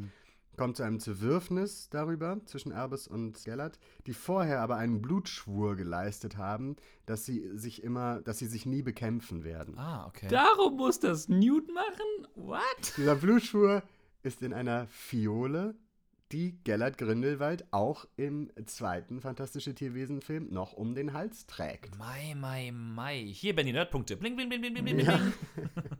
kommt 0.56 0.76
zu 0.76 0.82
einem 0.82 1.00
Zerwürfnis 1.00 1.88
darüber 1.90 2.40
zwischen 2.44 2.72
Erbes 2.72 3.06
und 3.08 3.42
Gellert, 3.44 3.78
die 4.06 4.12
vorher 4.12 4.60
aber 4.60 4.76
einen 4.76 5.00
Blutschwur 5.00 5.76
geleistet 5.76 6.36
haben, 6.36 6.76
dass 7.06 7.24
sie 7.24 7.56
sich 7.56 7.82
immer, 7.82 8.20
dass 8.20 8.38
sie 8.38 8.46
sich 8.46 8.66
nie 8.66 8.82
bekämpfen 8.82 9.44
werden. 9.44 9.78
Ah, 9.78 10.06
okay. 10.06 10.28
Darum 10.28 10.76
muss 10.76 11.00
das 11.00 11.28
Newt 11.28 11.72
machen? 11.72 12.26
What? 12.34 12.94
Dieser 12.96 13.16
Blutschwur 13.16 13.82
ist 14.22 14.42
in 14.42 14.52
einer 14.52 14.86
Fiole, 14.88 15.74
die 16.32 16.58
Gellert 16.62 16.96
Grindelwald 16.98 17.64
auch 17.72 18.06
im 18.16 18.50
zweiten 18.66 19.20
Fantastische 19.20 19.74
Tierwesen-Film 19.74 20.48
noch 20.50 20.72
um 20.72 20.94
den 20.94 21.12
Hals 21.12 21.46
trägt. 21.46 21.98
Mai, 21.98 22.34
mai, 22.36 22.70
mai. 22.72 23.24
Hier, 23.24 23.54
Benny, 23.54 23.72
Nerdpunkte. 23.72 24.16
Bling, 24.16 24.36
bling, 24.36 24.48
bling, 24.48 24.60
bling, 24.60 24.74
bling, 24.74 24.84
bling. 24.84 25.00
Ja. 25.00 25.16
bling. 25.16 25.70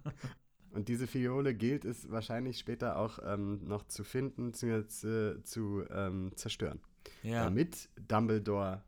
Und 0.72 0.88
diese 0.88 1.06
Fiole 1.06 1.54
gilt 1.54 1.84
es 1.84 2.10
wahrscheinlich 2.10 2.58
später 2.58 2.96
auch 2.96 3.18
ähm, 3.24 3.64
noch 3.64 3.84
zu 3.88 4.04
finden, 4.04 4.54
zu, 4.54 4.86
zu, 4.86 5.42
zu 5.42 5.84
ähm, 5.90 6.32
zerstören. 6.36 6.80
Ja. 7.22 7.44
damit 7.44 7.88
Dumbledore 8.08 8.82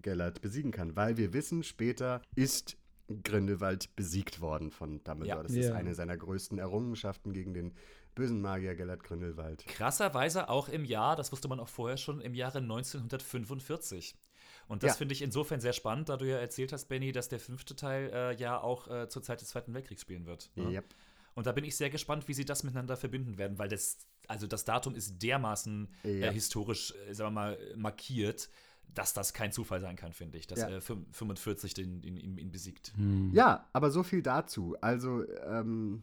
Gellert 0.00 0.40
besiegen 0.40 0.72
kann. 0.72 0.96
Weil 0.96 1.16
wir 1.18 1.32
wissen, 1.32 1.62
später 1.62 2.22
ist 2.34 2.76
Grindelwald 3.22 3.94
besiegt 3.94 4.40
worden 4.40 4.70
von 4.70 5.04
Dumbledore. 5.04 5.38
Ja. 5.38 5.42
Das 5.42 5.52
ist 5.52 5.66
Ja. 5.68 5.74
eine 5.74 5.94
seiner 5.94 6.16
größten 6.16 6.58
Errungenschaften 6.58 7.32
gegen 7.34 7.52
den 7.54 7.74
bösen 8.14 8.40
Magier 8.40 8.74
Gellert 8.74 9.04
Grindelwald. 9.04 9.64
Krasserweise 9.66 10.48
auch 10.48 10.68
im 10.68 10.84
Jahr, 10.84 11.14
das 11.14 11.30
wusste 11.30 11.46
man 11.48 11.60
auch 11.60 11.68
vorher 11.68 11.98
schon, 11.98 12.20
im 12.20 12.34
Jahre 12.34 12.60
1945. 12.60 14.16
Und 14.68 14.82
das 14.82 14.92
Ja. 14.92 14.94
finde 14.96 15.12
ich 15.12 15.22
insofern 15.22 15.60
sehr 15.60 15.72
spannend, 15.72 16.08
da 16.08 16.16
du 16.16 16.26
ja 16.28 16.38
erzählt 16.38 16.72
hast, 16.72 16.86
Benny, 16.88 17.12
dass 17.12 17.28
der 17.28 17.40
fünfte 17.40 17.74
Teil 17.76 18.10
äh, 18.12 18.34
ja 18.36 18.60
auch 18.60 18.88
äh, 18.88 19.08
zur 19.08 19.22
Zeit 19.22 19.40
des 19.40 19.48
Zweiten 19.48 19.74
Weltkriegs 19.74 20.02
spielen 20.02 20.26
wird. 20.26 20.50
ne? 20.56 20.70
Yep. 20.70 20.84
Und 21.34 21.46
da 21.46 21.52
bin 21.52 21.64
ich 21.64 21.76
sehr 21.76 21.90
gespannt, 21.90 22.28
wie 22.28 22.34
sie 22.34 22.44
das 22.44 22.62
miteinander 22.62 22.96
verbinden 22.96 23.38
werden, 23.38 23.58
weil 23.58 23.68
das, 23.68 23.98
also 24.28 24.46
das 24.46 24.64
Datum 24.64 24.94
ist 24.94 25.22
dermaßen 25.22 25.88
Ja. 26.04 26.10
äh, 26.28 26.32
historisch, 26.32 26.92
äh, 27.08 27.14
sagen 27.14 27.28
wir 27.34 27.40
mal, 27.40 27.58
markiert, 27.76 28.50
dass 28.94 29.14
das 29.14 29.32
kein 29.32 29.52
Zufall 29.52 29.80
sein 29.80 29.96
kann, 29.96 30.12
finde 30.12 30.36
ich, 30.36 30.46
dass 30.46 30.60
Ja. 30.60 30.68
äh, 30.68 30.78
fün- 30.80 31.06
45 31.12 31.72
den, 31.74 32.02
ihn, 32.02 32.16
ihn, 32.18 32.36
ihn 32.36 32.50
besiegt. 32.50 32.92
Ja, 33.32 33.66
aber 33.72 33.90
so 33.90 34.02
viel 34.02 34.22
dazu. 34.22 34.76
Also, 34.82 35.24
ähm, 35.46 36.02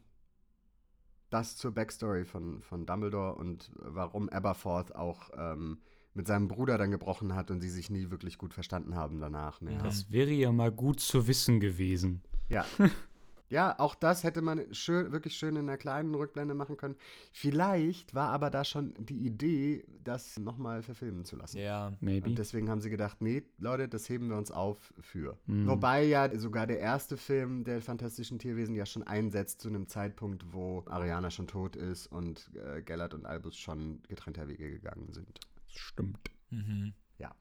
das 1.29 1.55
zur 1.57 1.71
Backstory 1.71 2.25
von, 2.25 2.61
von 2.63 2.87
Dumbledore 2.87 3.35
und 3.35 3.69
warum 3.75 4.29
Aberforth 4.29 4.95
auch 4.95 5.29
ähm, 5.37 5.77
mit 6.15 6.25
seinem 6.25 6.47
Bruder 6.47 6.79
dann 6.79 6.89
gebrochen 6.89 7.35
hat 7.35 7.51
und 7.51 7.61
sie 7.61 7.69
sich 7.69 7.91
nie 7.91 8.09
wirklich 8.09 8.39
gut 8.39 8.55
verstanden 8.55 8.95
haben 8.95 9.19
danach 9.19 9.61
mehr. 9.61 9.77
Das 9.83 10.11
wäre 10.11 10.31
ja 10.31 10.51
mal 10.51 10.71
gut 10.71 10.99
zu 10.99 11.27
wissen 11.27 11.59
gewesen. 11.59 12.23
Ja. 12.49 12.65
Ja, 13.49 13.77
auch 13.79 13.95
das 13.95 14.23
hätte 14.23 14.41
man 14.41 14.73
schön, 14.73 15.11
wirklich 15.11 15.35
schön 15.35 15.55
in 15.55 15.67
einer 15.67 15.77
kleinen 15.77 16.13
Rückblende 16.13 16.53
machen 16.53 16.77
können. 16.77 16.95
Vielleicht 17.31 18.13
war 18.13 18.29
aber 18.29 18.49
da 18.49 18.63
schon 18.63 18.93
die 18.97 19.25
Idee, 19.25 19.85
das 20.03 20.37
nochmal 20.37 20.83
verfilmen 20.83 21.25
zu 21.25 21.35
lassen. 21.35 21.57
Ja. 21.57 21.93
Maybe. 21.99 22.29
Und 22.29 22.37
deswegen 22.37 22.69
haben 22.69 22.81
sie 22.81 22.89
gedacht, 22.89 23.21
nee, 23.21 23.43
Leute, 23.57 23.87
das 23.87 24.07
heben 24.09 24.29
wir 24.29 24.37
uns 24.37 24.51
auf 24.51 24.93
für. 24.99 25.37
Mhm. 25.47 25.67
Wobei 25.67 26.03
ja 26.03 26.37
sogar 26.37 26.67
der 26.67 26.79
erste 26.79 27.17
Film 27.17 27.63
der 27.63 27.81
fantastischen 27.81 28.39
Tierwesen 28.39 28.75
ja 28.75 28.85
schon 28.85 29.03
einsetzt 29.03 29.61
zu 29.61 29.69
einem 29.69 29.87
Zeitpunkt, 29.87 30.53
wo 30.53 30.83
Ariana 30.87 31.31
schon 31.31 31.47
tot 31.47 31.75
ist 31.75 32.07
und 32.07 32.51
äh, 32.55 32.81
Gellert 32.81 33.13
und 33.13 33.25
Albus 33.25 33.57
schon 33.57 34.03
getrennter 34.07 34.47
Wege 34.47 34.69
gegangen 34.71 35.11
sind. 35.11 35.39
Stimmt. 35.67 36.31
Mhm. 36.49 36.93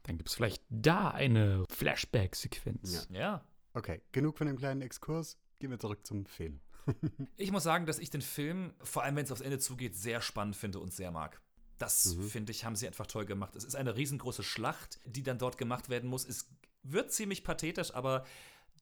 Dann 0.03 0.17
gibt 0.17 0.29
es 0.29 0.35
vielleicht 0.35 0.63
da 0.69 1.09
eine 1.11 1.63
Flashback-Sequenz. 1.69 3.07
Ja. 3.11 3.45
Okay, 3.73 4.01
genug 4.11 4.37
von 4.37 4.47
dem 4.47 4.57
kleinen 4.57 4.81
Exkurs. 4.81 5.37
Gehen 5.59 5.71
wir 5.71 5.79
zurück 5.79 6.05
zum 6.05 6.25
Film. 6.25 6.59
Ich 7.37 7.51
muss 7.51 7.63
sagen, 7.63 7.85
dass 7.85 7.99
ich 7.99 8.09
den 8.09 8.21
Film, 8.21 8.73
vor 8.81 9.03
allem 9.03 9.15
wenn 9.15 9.25
es 9.25 9.31
aufs 9.31 9.41
Ende 9.41 9.59
zugeht, 9.59 9.95
sehr 9.95 10.21
spannend 10.21 10.55
finde 10.55 10.79
und 10.79 10.91
sehr 10.93 11.11
mag. 11.11 11.39
Das, 11.77 12.15
finde 12.29 12.51
ich, 12.51 12.65
haben 12.65 12.75
sie 12.75 12.87
einfach 12.87 13.05
toll 13.05 13.25
gemacht. 13.25 13.55
Es 13.55 13.63
ist 13.63 13.75
eine 13.75 13.95
riesengroße 13.95 14.43
Schlacht, 14.43 14.99
die 15.05 15.23
dann 15.23 15.37
dort 15.37 15.57
gemacht 15.57 15.89
werden 15.89 16.09
muss. 16.09 16.25
Es 16.25 16.49
wird 16.83 17.11
ziemlich 17.13 17.43
pathetisch, 17.43 17.93
aber 17.93 18.25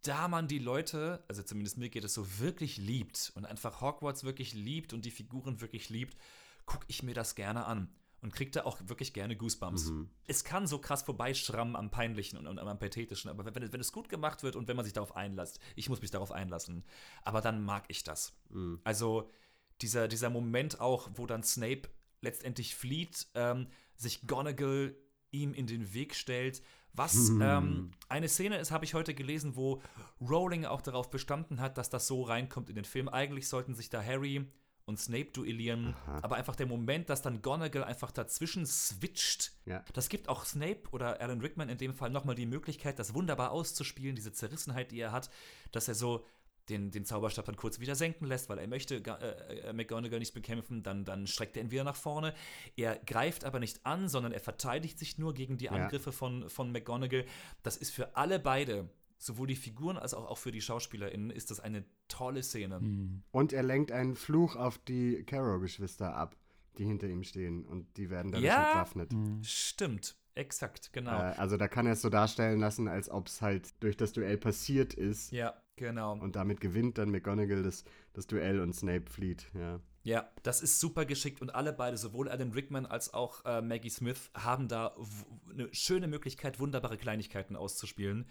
da 0.04 0.28
man 0.28 0.48
die 0.48 0.60
Leute, 0.60 1.24
also 1.28 1.44
zumindest 1.44 1.78
mir 1.78 1.90
geht 1.90 2.06
es 2.06 2.14
so, 2.14 2.40
wirklich 2.40 2.78
liebt 2.78 3.32
und 3.36 3.46
einfach 3.46 3.82
Hogwarts 3.82 4.24
wirklich 4.24 4.54
liebt 4.54 4.94
und 4.94 5.04
die 5.04 5.12
Figuren 5.12 5.60
wirklich 5.60 5.90
liebt, 5.90 6.18
gucke 6.66 6.86
ich 6.88 7.04
mir 7.04 7.14
das 7.14 7.36
gerne 7.36 7.66
an 7.66 7.90
und 8.22 8.34
kriege 8.34 8.52
da 8.52 8.64
auch 8.64 8.80
wirklich 8.86 9.14
gerne 9.14 9.36
Goosebumps. 9.36 9.92
Es 10.26 10.44
kann 10.44 10.68
so 10.68 10.80
krass 10.80 11.04
vorbeischrammen 11.04 11.76
am 11.76 11.92
Peinlichen 11.92 12.38
und, 12.38 12.48
und 12.48 12.60
am 12.60 12.80
Pathetischen, 12.80 13.30
aber 13.30 13.46
wenn, 13.46 13.72
wenn 13.72 13.80
es 13.80 13.92
gut 13.92 14.10
gemacht 14.10 14.44
wird 14.44 14.56
und 14.56 14.68
wenn 14.68 14.76
man 14.76 14.86
sich 14.86 14.94
darauf 14.94 15.16
einlässt, 15.16 15.60
ich 15.76 15.90
muss 15.90 16.02
mich 16.02 16.12
darauf 16.12 16.32
einlassen, 16.32 16.84
aber 17.24 17.42
dann 17.42 17.64
mag 17.64 17.86
ich 17.90 18.04
das. 18.04 18.34
Also 18.84 19.30
dieser, 19.82 20.08
dieser 20.08 20.30
Moment 20.30 20.80
auch, 20.80 21.10
wo 21.16 21.26
dann 21.26 21.44
Snape 21.44 21.90
letztendlich 22.22 22.76
flieht, 22.76 23.28
ähm, 23.36 23.68
sich 23.96 24.26
Gonagall 24.28 24.96
ihm 25.32 25.54
in 25.54 25.68
den 25.68 25.94
Weg 25.94 26.16
stellt. 26.16 26.62
Was 26.94 27.30
ähm, 27.42 27.92
eine 28.10 28.28
Szene 28.28 28.58
ist, 28.58 28.72
habe 28.72 28.86
ich 28.86 28.94
heute 28.94 29.14
gelesen, 29.14 29.56
wo 29.56 29.82
Rowling 30.20 30.66
auch 30.66 30.82
darauf 30.82 31.10
bestanden 31.10 31.60
hat, 31.62 31.78
dass 31.78 31.90
das 31.90 32.08
so 32.08 32.24
reinkommt 32.24 32.70
in 32.70 32.76
den 32.76 32.86
Film. 32.86 33.08
Eigentlich 33.08 33.48
sollten 33.48 33.76
sich 33.76 33.90
da 33.90 34.04
Harry 34.04 34.48
und 34.88 34.98
Snape 35.00 35.26
duellieren, 35.34 35.96
aber 36.22 36.38
einfach 36.38 36.56
der 36.56 36.66
Moment, 36.66 37.10
dass 37.10 37.22
dann 37.22 37.42
Gonagall 37.42 37.84
einfach 37.84 38.10
dazwischen 38.10 38.66
switcht, 38.66 39.52
Ja. 39.66 39.84
das 39.94 40.08
gibt 40.08 40.30
auch 40.30 40.46
Snape 40.46 40.84
oder 40.92 41.20
Alan 41.22 41.42
Rickman 41.42 41.68
in 41.70 41.78
dem 41.78 41.94
Fall 41.94 42.10
nochmal 42.10 42.36
die 42.36 42.46
Möglichkeit, 42.46 42.98
das 42.98 43.14
wunderbar 43.14 43.52
auszuspielen, 43.52 44.16
diese 44.16 44.32
Zerrissenheit, 44.32 44.92
die 44.92 45.00
er 45.02 45.12
hat, 45.12 45.30
dass 45.74 45.90
er 45.90 45.94
so 45.96 46.26
den, 46.70 46.90
den 46.92 47.04
Zauberstab 47.06 47.46
dann 47.46 47.56
kurz 47.58 47.80
wieder 47.80 47.96
senken 47.96 48.26
lässt, 48.26 48.48
weil 48.50 48.58
er 48.60 48.68
möchte 48.68 48.96
äh, 48.96 49.70
äh, 49.70 49.74
McGonagall 49.74 50.20
nicht 50.20 50.34
bekämpfen, 50.34 50.84
dann, 50.84 51.04
dann 51.06 51.28
streckt 51.28 51.56
er 51.58 51.64
ihn 51.64 51.72
wieder 51.72 51.84
nach 51.86 51.96
vorne. 51.96 52.34
Er 52.76 52.98
greift 53.06 53.44
aber 53.46 53.60
nicht 53.60 53.86
an, 53.86 54.08
sondern 54.10 54.32
er 54.32 54.40
verteidigt 54.42 55.00
sich 55.00 55.18
nur 55.18 55.34
gegen 55.34 55.58
die 55.58 55.66
Ja. 55.66 55.72
Angriffe 55.72 56.12
von, 56.12 56.50
von 56.50 56.72
McGonagall. 56.72 57.26
Das 57.64 57.78
ist 57.78 57.92
für 57.94 58.16
alle 58.18 58.40
beide, 58.40 58.90
sowohl 59.18 59.48
die 59.48 59.56
Figuren 59.56 59.98
als 59.98 60.14
auch, 60.14 60.26
auch 60.28 60.38
für 60.38 60.52
die 60.52 60.62
SchauspielerInnen, 60.62 61.30
ist 61.32 61.52
das 61.52 61.60
eine 61.60 61.86
tolle 62.08 62.44
Szene. 62.44 62.80
Und 63.32 63.54
er 63.54 63.64
lenkt 63.64 63.92
einen 63.92 64.16
Fluch 64.16 64.56
auf 64.56 64.78
die 64.78 65.24
Carrow-Geschwister 65.24 66.16
ab, 66.16 66.36
die 66.78 66.86
hinter 66.86 67.08
ihm 67.08 67.24
stehen. 67.24 67.66
Und 67.66 67.98
die 67.98 68.10
werden 68.10 68.32
dadurch 68.32 68.48
Ja. 68.52 68.68
entwaffnet. 68.68 69.12
Stimmt, 69.44 70.16
exakt, 70.36 70.94
genau. 70.94 71.12
Äh, 71.20 71.34
also 71.38 71.58
da 71.58 71.68
kann 71.68 71.86
er 71.88 71.94
es 71.94 72.02
so 72.02 72.10
darstellen 72.10 72.60
lassen, 72.60 72.88
als 72.88 73.10
ob 73.10 73.28
es 73.28 73.42
halt 73.42 73.70
durch 73.82 73.98
das 73.98 74.14
Duell 74.14 74.38
passiert 74.38 74.94
ist. 74.94 75.32
ja, 75.32 75.54
genau. 75.76 76.14
Und 76.14 76.36
damit 76.36 76.62
gewinnt 76.62 76.98
dann 76.98 77.10
McGonagall 77.10 77.64
das, 77.64 77.84
das 78.14 78.28
Duell 78.28 78.60
und 78.60 78.74
Snape 78.74 79.10
flieht. 79.10 79.48
Ja. 79.54 79.80
Ja, 80.04 80.32
das 80.44 80.62
ist 80.62 80.80
super 80.80 81.06
geschickt 81.06 81.42
und 81.42 81.50
alle 81.54 81.74
beide, 81.74 81.98
sowohl 81.98 82.30
Adam 82.30 82.52
Rickman 82.52 82.86
als 82.86 83.14
auch 83.14 83.44
äh, 83.44 83.62
Maggie 83.62 83.90
Smith, 83.90 84.30
haben 84.34 84.70
da 84.70 84.96
eine 85.52 85.68
schöne 85.74 86.08
Möglichkeit, 86.08 86.62
wunderbare 86.62 86.96
Kleinigkeiten 86.98 87.58
auszuspielen 87.58 88.26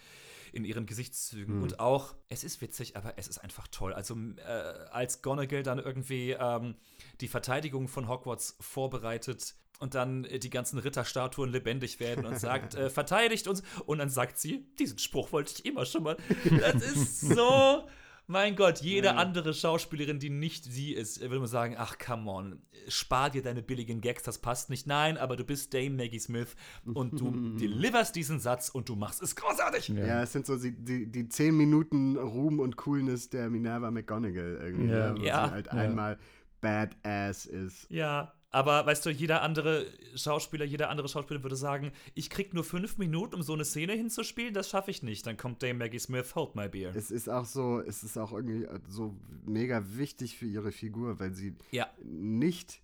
in 0.53 0.65
ihren 0.65 0.87
Gesichtszügen. 0.87 1.63
Und 1.63 1.81
auch, 1.81 2.15
es 2.29 2.45
ist 2.45 2.61
witzig, 2.61 2.97
aber 2.97 3.15
es 3.17 3.29
ist 3.29 3.39
einfach 3.39 3.69
toll. 3.69 3.93
Also, 3.93 4.15
äh, 4.15 4.43
als 4.91 5.23
Gonagall 5.23 5.63
dann 5.63 5.79
irgendwie 5.79 6.33
ähm, 6.33 6.77
die 7.21 7.29
Verteidigung 7.29 7.89
von 7.89 8.09
Hogwarts 8.09 8.57
vorbereitet 8.61 9.55
und 9.79 9.95
dann 9.95 10.25
äh, 10.25 10.39
die 10.39 10.51
ganzen 10.51 10.79
Ritterstatuen 10.79 11.51
lebendig 11.51 12.01
werden 12.01 12.27
und 12.27 12.39
sagt, 12.39 12.75
äh, 12.75 12.91
verteidigt 12.91 13.49
uns. 13.49 13.63
Und 13.87 13.99
dann 13.99 14.11
sagt 14.11 14.39
sie, 14.39 14.67
diesen 14.79 14.99
Spruch 14.99 15.33
wollte 15.33 15.53
ich 15.57 15.67
immer 15.67 15.85
schon 15.87 16.03
mal. 16.03 16.17
Das 16.61 16.83
ist 16.83 17.21
so. 17.21 17.89
Mein 18.29 18.57
Gott, 18.57 18.81
jede 18.81 19.15
andere 19.15 19.55
Schauspielerin, 19.55 20.19
die 20.19 20.31
nicht 20.31 20.65
sie 20.65 20.93
ist, 20.93 21.21
würde 21.21 21.39
man 21.39 21.47
sagen, 21.47 21.77
ach, 21.79 21.97
come 21.97 22.29
on, 22.29 22.61
spar 22.89 23.31
dir 23.31 23.41
deine 23.43 23.63
billigen 23.63 24.01
Gags, 24.01 24.25
das 24.25 24.39
passt 24.39 24.69
nicht. 24.69 24.87
Nein, 24.89 25.17
aber 25.17 25.37
du 25.37 25.45
bist 25.45 25.73
Dame 25.73 25.91
Maggie 25.91 26.19
Smith 26.19 26.57
und 26.85 27.21
du 27.21 27.31
deliverst 27.61 28.17
diesen 28.17 28.41
Satz 28.41 28.69
und 28.69 28.89
du 28.89 28.97
machst 28.97 29.23
es 29.23 29.37
großartig. 29.37 29.89
Ja. 29.89 30.23
es 30.23 30.33
sind 30.33 30.45
so 30.47 30.57
die, 30.57 30.73
die, 30.73 31.07
die 31.11 31.29
zehn 31.29 31.57
Minuten 31.57 32.17
Ruhm 32.17 32.59
und 32.59 32.77
Coolness 32.77 33.31
der 33.31 33.49
Minerva 33.49 33.93
McGonagall 33.93 34.59
irgendwie. 34.61 34.89
Ja. 34.91 35.13
ne, 35.13 35.21
wo 35.21 35.23
Ja. 35.25 35.47
sie 35.47 35.51
halt 35.53 35.67
Ja. 35.67 35.73
einmal 35.73 36.19
Badass 36.61 37.47
ist. 37.47 37.87
Ja, 37.91 38.33
Aber 38.57 38.87
weißt 38.87 39.05
du, 39.05 39.11
jeder 39.11 39.43
andere 39.43 39.85
Schauspieler, 40.15 40.65
jeder 40.65 40.89
andere 40.89 41.09
Schauspieler 41.09 41.43
würde 41.43 41.57
sagen, 41.57 41.93
ich 42.15 42.31
krieg 42.31 42.55
nur 42.55 42.65
fünf 42.65 42.97
Minuten, 42.97 43.35
um 43.35 43.43
so 43.43 43.53
eine 43.53 43.67
Szene 43.67 43.93
hinzuspielen, 43.93 44.55
das 44.55 44.71
schaffe 44.71 44.91
ich 44.91 45.03
nicht. 45.03 45.27
Dann 45.27 45.37
kommt 45.37 45.63
Dame 45.63 45.75
Maggie 45.75 45.99
Smith, 45.99 46.35
hold 46.35 46.55
my 46.57 46.67
beer. 46.67 46.91
Es 46.97 47.11
ist 47.11 47.29
auch 47.29 47.45
so, 47.45 47.81
es 47.81 48.03
ist 48.03 48.17
auch 48.17 48.33
irgendwie 48.33 48.67
so 48.89 49.15
mega 49.45 49.85
wichtig 49.99 50.39
für 50.39 50.47
ihre 50.47 50.73
Figur, 50.73 51.21
weil 51.21 51.35
sie 51.35 51.55
Ja. 51.71 51.87
nicht 52.03 52.81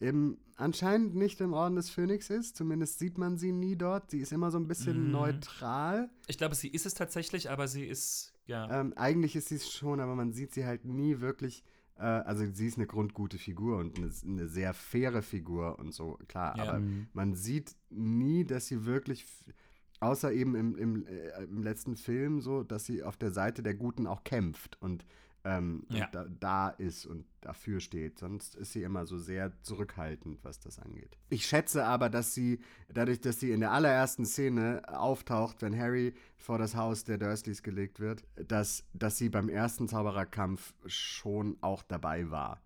im, 0.00 0.36
anscheinend 0.56 1.14
nicht 1.14 1.40
im 1.40 1.54
Orden 1.54 1.76
des 1.76 1.88
Phönix 1.88 2.28
ist. 2.28 2.54
Zumindest 2.54 2.98
sieht 2.98 3.16
man 3.16 3.38
sie 3.38 3.52
nie 3.52 3.74
dort. 3.76 4.10
Sie 4.10 4.20
ist 4.20 4.32
immer 4.32 4.50
so 4.50 4.58
ein 4.58 4.68
bisschen 4.68 5.06
Mhm. 5.06 5.12
neutral. 5.12 6.10
Ich 6.26 6.36
glaube, 6.36 6.54
sie 6.54 6.68
ist 6.68 6.84
es 6.84 6.92
tatsächlich, 6.92 7.48
aber 7.48 7.68
sie 7.68 7.86
ist, 7.86 8.34
ja. 8.46 8.80
Ähm, 8.82 8.92
eigentlich 8.96 9.34
ist 9.34 9.48
sie 9.48 9.54
es 9.54 9.72
schon, 9.72 9.98
aber 10.00 10.14
man 10.14 10.34
sieht 10.34 10.52
sie 10.52 10.66
halt 10.66 10.84
nie 10.84 11.20
wirklich. 11.20 11.64
Äh, 11.98 12.02
also 12.02 12.44
sie 12.52 12.66
ist 12.66 12.76
eine 12.76 12.86
grundgute 12.86 13.38
Figur 13.38 13.78
und 13.78 13.98
eine, 13.98 14.10
eine 14.24 14.48
sehr 14.48 14.74
faire 14.74 15.22
Figur 15.22 15.78
und 15.78 15.92
so, 15.92 16.18
klar. 16.28 16.56
Ja. 16.56 16.64
Aber 16.64 16.82
man 17.12 17.34
sieht 17.34 17.76
nie, 17.90 18.44
dass 18.44 18.66
sie 18.66 18.84
wirklich, 18.84 19.26
außer 20.00 20.32
eben 20.32 20.54
im, 20.54 20.76
im, 20.76 21.06
äh, 21.06 21.44
im 21.44 21.62
letzten 21.62 21.96
Film, 21.96 22.40
so, 22.40 22.62
dass 22.62 22.84
sie 22.84 23.02
auf 23.02 23.16
der 23.16 23.30
Seite 23.30 23.62
der 23.62 23.74
Guten 23.74 24.06
auch 24.06 24.24
kämpft 24.24 24.80
und, 24.80 25.06
ähm, 25.46 25.86
Ja. 25.90 26.08
da, 26.12 26.26
da 26.28 26.68
ist 26.70 27.06
und 27.06 27.24
dafür 27.40 27.78
steht. 27.80 28.18
Sonst 28.18 28.56
ist 28.56 28.72
sie 28.72 28.82
immer 28.82 29.06
so 29.06 29.16
sehr 29.18 29.52
zurückhaltend, 29.62 30.42
was 30.42 30.58
das 30.58 30.78
angeht. 30.80 31.16
Ich 31.28 31.46
schätze 31.46 31.84
aber, 31.84 32.10
dass 32.10 32.34
sie, 32.34 32.58
dadurch, 32.92 33.20
dass 33.20 33.38
sie 33.38 33.52
in 33.52 33.60
der 33.60 33.70
allerersten 33.70 34.26
Szene 34.26 34.82
auftaucht, 34.88 35.62
wenn 35.62 35.78
Harry 35.78 36.14
vor 36.36 36.58
das 36.58 36.74
Haus 36.74 37.04
der 37.04 37.18
Dursleys 37.18 37.62
gelegt 37.62 38.00
wird, 38.00 38.24
dass, 38.34 38.84
dass 38.92 39.16
sie 39.18 39.28
beim 39.28 39.48
ersten 39.48 39.86
Zaubererkampf 39.88 40.74
schon 40.86 41.56
auch 41.60 41.82
dabei 41.82 42.30
war. 42.30 42.60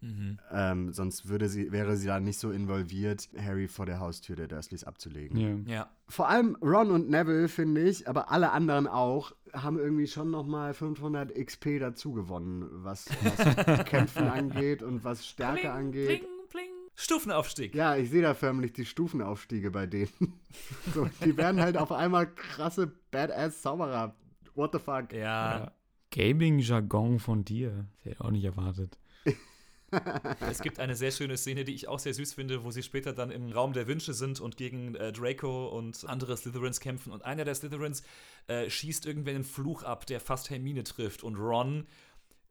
Mhm. 0.00 0.38
Ähm, 0.52 0.92
sonst 0.92 1.28
würde 1.28 1.48
sie, 1.48 1.72
wäre 1.72 1.96
sie 1.96 2.06
da 2.06 2.20
nicht 2.20 2.38
so 2.38 2.50
involviert, 2.50 3.28
Harry 3.38 3.68
vor 3.68 3.86
der 3.86 4.00
Haustür 4.00 4.36
der 4.36 4.48
Dursleys 4.48 4.84
abzulegen. 4.84 5.66
Ja. 5.66 5.74
Ja. 5.74 5.90
Vor 6.08 6.28
allem 6.28 6.56
Ron 6.62 6.90
und 6.90 7.08
Neville, 7.08 7.48
finde 7.48 7.82
ich, 7.82 8.08
aber 8.08 8.30
alle 8.30 8.52
anderen 8.52 8.86
auch, 8.86 9.32
haben 9.52 9.78
irgendwie 9.78 10.06
schon 10.06 10.30
noch 10.30 10.46
mal 10.46 10.74
500 10.74 11.34
XP 11.34 11.80
dazu 11.80 12.12
gewonnen, 12.12 12.68
was, 12.70 13.06
was 13.22 13.84
Kämpfen 13.86 14.28
angeht 14.28 14.82
und 14.82 15.04
was 15.04 15.26
Stärke 15.26 15.72
angeht. 15.72 16.20
Pling, 16.20 16.30
pling. 16.48 16.70
Stufenaufstieg. 16.94 17.74
Ja, 17.74 17.96
ich 17.96 18.10
sehe 18.10 18.22
da 18.22 18.34
förmlich 18.34 18.72
die 18.72 18.84
Stufenaufstiege 18.84 19.70
bei 19.70 19.86
denen. 19.86 20.40
so, 20.94 21.08
die 21.24 21.36
werden 21.36 21.60
halt 21.60 21.76
auf 21.76 21.92
einmal 21.92 22.26
krasse 22.26 22.92
Badass-Zauberer. 23.10 24.14
What 24.54 24.72
the 24.72 24.78
fuck? 24.78 25.12
Ja. 25.12 25.72
Gaming-Jargon 26.10 27.18
von 27.18 27.44
dir. 27.44 27.86
Das 27.96 28.04
hätte 28.04 28.14
ich 28.14 28.20
auch 28.20 28.30
nicht 28.30 28.44
erwartet. 28.44 28.98
Es 30.40 30.60
gibt 30.60 30.80
eine 30.80 30.96
sehr 30.96 31.10
schöne 31.10 31.36
Szene, 31.36 31.64
die 31.64 31.74
ich 31.74 31.88
auch 31.88 31.98
sehr 31.98 32.14
süß 32.14 32.34
finde, 32.34 32.64
wo 32.64 32.70
sie 32.70 32.82
später 32.82 33.12
dann 33.12 33.30
im 33.30 33.50
Raum 33.52 33.72
der 33.72 33.86
Wünsche 33.86 34.14
sind 34.14 34.40
und 34.40 34.56
gegen 34.56 34.94
äh, 34.94 35.12
Draco 35.12 35.68
und 35.68 36.04
andere 36.08 36.36
Slytherins 36.36 36.80
kämpfen. 36.80 37.12
Und 37.12 37.24
einer 37.24 37.44
der 37.44 37.54
Slytherins 37.54 38.02
äh, 38.48 38.68
schießt 38.68 39.06
irgendwann 39.06 39.36
einen 39.36 39.44
Fluch 39.44 39.82
ab, 39.82 40.06
der 40.06 40.20
fast 40.20 40.50
Hermine 40.50 40.84
trifft. 40.84 41.22
Und 41.22 41.36
Ron 41.36 41.86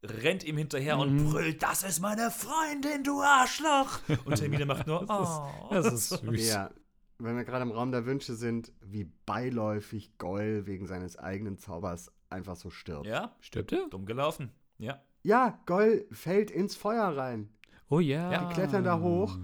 rennt 0.03 0.43
ihm 0.43 0.57
hinterher 0.57 0.97
und 0.97 1.31
brüllt, 1.31 1.63
das 1.63 1.83
ist 1.83 1.99
meine 1.99 2.31
Freundin, 2.31 3.03
du 3.03 3.21
Arschloch! 3.21 3.99
Und 4.25 4.39
Hermine 4.39 4.65
macht 4.65 4.87
nur, 4.87 5.01
oh. 5.09 5.73
Das 5.73 5.91
ist 5.91 6.09
süß. 6.09 6.47
Ja, 6.47 6.71
wenn 7.17 7.35
wir 7.35 7.43
gerade 7.43 7.63
im 7.63 7.71
Raum 7.71 7.91
der 7.91 8.05
Wünsche 8.05 8.35
sind, 8.35 8.71
wie 8.81 9.05
beiläufig 9.25 10.17
Goyle 10.17 10.65
wegen 10.67 10.85
seines 10.85 11.17
eigenen 11.17 11.57
Zaubers 11.57 12.11
einfach 12.29 12.55
so 12.55 12.69
stirbt. 12.69 13.07
Ja, 13.07 13.35
Stirbt 13.39 13.71
er? 13.71 13.87
dumm 13.89 14.05
gelaufen. 14.05 14.51
Ja. 14.77 15.01
Ja, 15.25 15.59
Goyle 15.65 16.05
fällt 16.11 16.51
ins 16.51 16.75
Feuer 16.75 17.05
rein. 17.17 17.49
Oh 17.89 17.99
ja. 17.99 18.31
Ja, 18.31 18.47
Die 18.47 18.53
klettern 18.53 18.83
da 18.83 18.99
hoch 18.99 19.37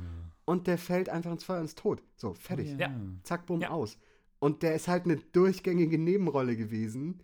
und 0.45 0.67
der 0.67 0.77
fällt 0.77 1.09
einfach 1.09 1.31
ins 1.31 1.43
Feuer 1.43 1.59
ins 1.61 1.73
Tod. 1.75 2.03
So, 2.15 2.33
fertig. 2.35 2.77
Ja. 2.77 2.91
Zack, 3.23 3.47
bumm, 3.47 3.61
Ja. 3.61 3.69
aus. 3.71 3.97
Und 4.39 4.61
der 4.61 4.75
ist 4.75 4.87
halt 4.87 5.05
eine 5.05 5.17
durchgängige 5.17 5.97
Nebenrolle 5.97 6.55
gewesen. 6.55 7.23